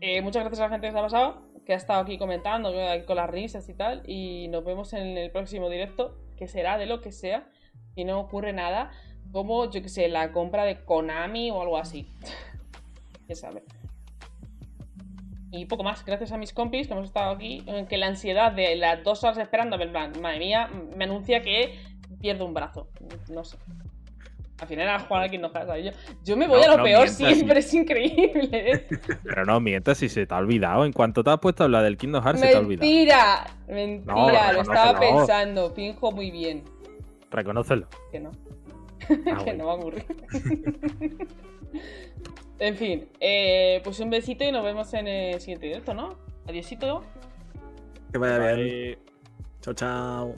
Eh, 0.00 0.20
muchas 0.20 0.42
gracias 0.42 0.60
a 0.60 0.64
la 0.64 0.70
gente 0.70 0.86
que 0.88 0.92
se 0.92 0.98
ha 0.98 1.02
pasado, 1.02 1.42
que 1.64 1.72
ha 1.72 1.76
estado 1.76 2.00
aquí 2.00 2.18
comentando 2.18 2.72
con 3.06 3.16
las 3.16 3.30
risas 3.30 3.68
y 3.68 3.74
tal, 3.74 4.02
y 4.06 4.48
nos 4.48 4.64
vemos 4.64 4.92
en 4.92 5.16
el 5.16 5.30
próximo 5.30 5.70
directo, 5.70 6.16
que 6.36 6.46
será 6.48 6.76
de 6.76 6.86
lo 6.86 7.00
que 7.00 7.12
sea, 7.12 7.48
si 7.94 8.04
no 8.04 8.20
ocurre 8.20 8.52
nada, 8.52 8.90
como, 9.32 9.70
yo 9.70 9.82
que 9.82 9.88
sé, 9.88 10.08
la 10.08 10.32
compra 10.32 10.64
de 10.64 10.84
Konami 10.84 11.50
o 11.50 11.62
algo 11.62 11.78
así. 11.78 12.08
Ya 13.28 13.34
sabe. 13.34 13.64
Y 15.50 15.64
poco 15.64 15.82
más, 15.82 16.04
gracias 16.04 16.30
a 16.30 16.38
mis 16.38 16.52
compis 16.52 16.86
que 16.86 16.92
hemos 16.92 17.06
estado 17.06 17.32
aquí, 17.32 17.64
eh, 17.66 17.86
que 17.88 17.96
la 17.96 18.06
ansiedad 18.06 18.52
de 18.52 18.76
las 18.76 19.02
dos 19.02 19.24
horas 19.24 19.38
esperando, 19.38 19.80
en 19.80 19.90
plan, 19.90 20.12
madre 20.20 20.38
mía, 20.38 20.70
me 20.96 21.06
anuncia 21.06 21.42
que 21.42 21.76
pierdo 22.20 22.46
un 22.46 22.54
brazo. 22.54 22.88
No 23.28 23.42
sé. 23.42 23.56
Al 24.58 24.68
final 24.68 24.84
era 24.84 24.98
jugar 25.00 25.24
al 25.24 25.30
Kingdom 25.30 25.52
Hearts, 25.52 25.68
¿sabes? 25.68 25.84
Yo, 25.84 25.90
yo 26.24 26.36
me 26.36 26.48
voy 26.48 26.60
No, 26.60 26.64
a 26.64 26.68
lo 26.68 26.76
no 26.78 26.84
peor 26.84 27.04
mientas, 27.04 27.16
siempre, 27.16 27.58
es 27.60 27.74
increíble. 27.74 28.86
Pero 29.22 29.44
no 29.44 29.60
mientas 29.60 29.98
si 29.98 30.08
se 30.08 30.26
te 30.26 30.34
ha 30.34 30.38
olvidado. 30.38 30.84
En 30.86 30.92
cuanto 30.92 31.22
te 31.22 31.30
has 31.30 31.38
puesto 31.38 31.62
a 31.62 31.66
hablar 31.66 31.84
del 31.84 31.98
Kingdom 31.98 32.22
Hearts, 32.24 32.40
se 32.40 32.48
te 32.48 32.56
ha 32.56 32.60
olvidado. 32.60 32.86
Mentira, 32.88 33.46
mentira, 33.68 34.14
No, 34.14 34.52
lo 34.54 34.62
estaba 34.62 34.98
pensando, 34.98 35.70
finjo 35.74 36.10
muy 36.10 36.30
bien. 36.30 36.64
Reconócelo. 37.30 37.86
Que 38.10 38.20
no. 38.20 38.30
Ah, 39.02 39.06
que 39.44 39.44
bueno. 39.44 39.58
no 39.58 39.66
va 39.66 39.72
a 39.72 39.76
ocurrir. 39.76 40.06
en 42.58 42.76
fin, 42.76 43.08
eh, 43.20 43.80
pues 43.84 44.00
un 44.00 44.08
besito 44.08 44.42
y 44.44 44.52
nos 44.52 44.64
vemos 44.64 44.92
en 44.94 45.06
el 45.06 45.40
siguiente 45.40 45.66
directo, 45.66 45.92
¿no? 45.92 46.16
Adiósito. 46.48 47.02
Que 48.10 48.18
vaya 48.18 48.54
bien. 48.54 48.98
Chao, 49.60 49.74
chao. 49.74 50.34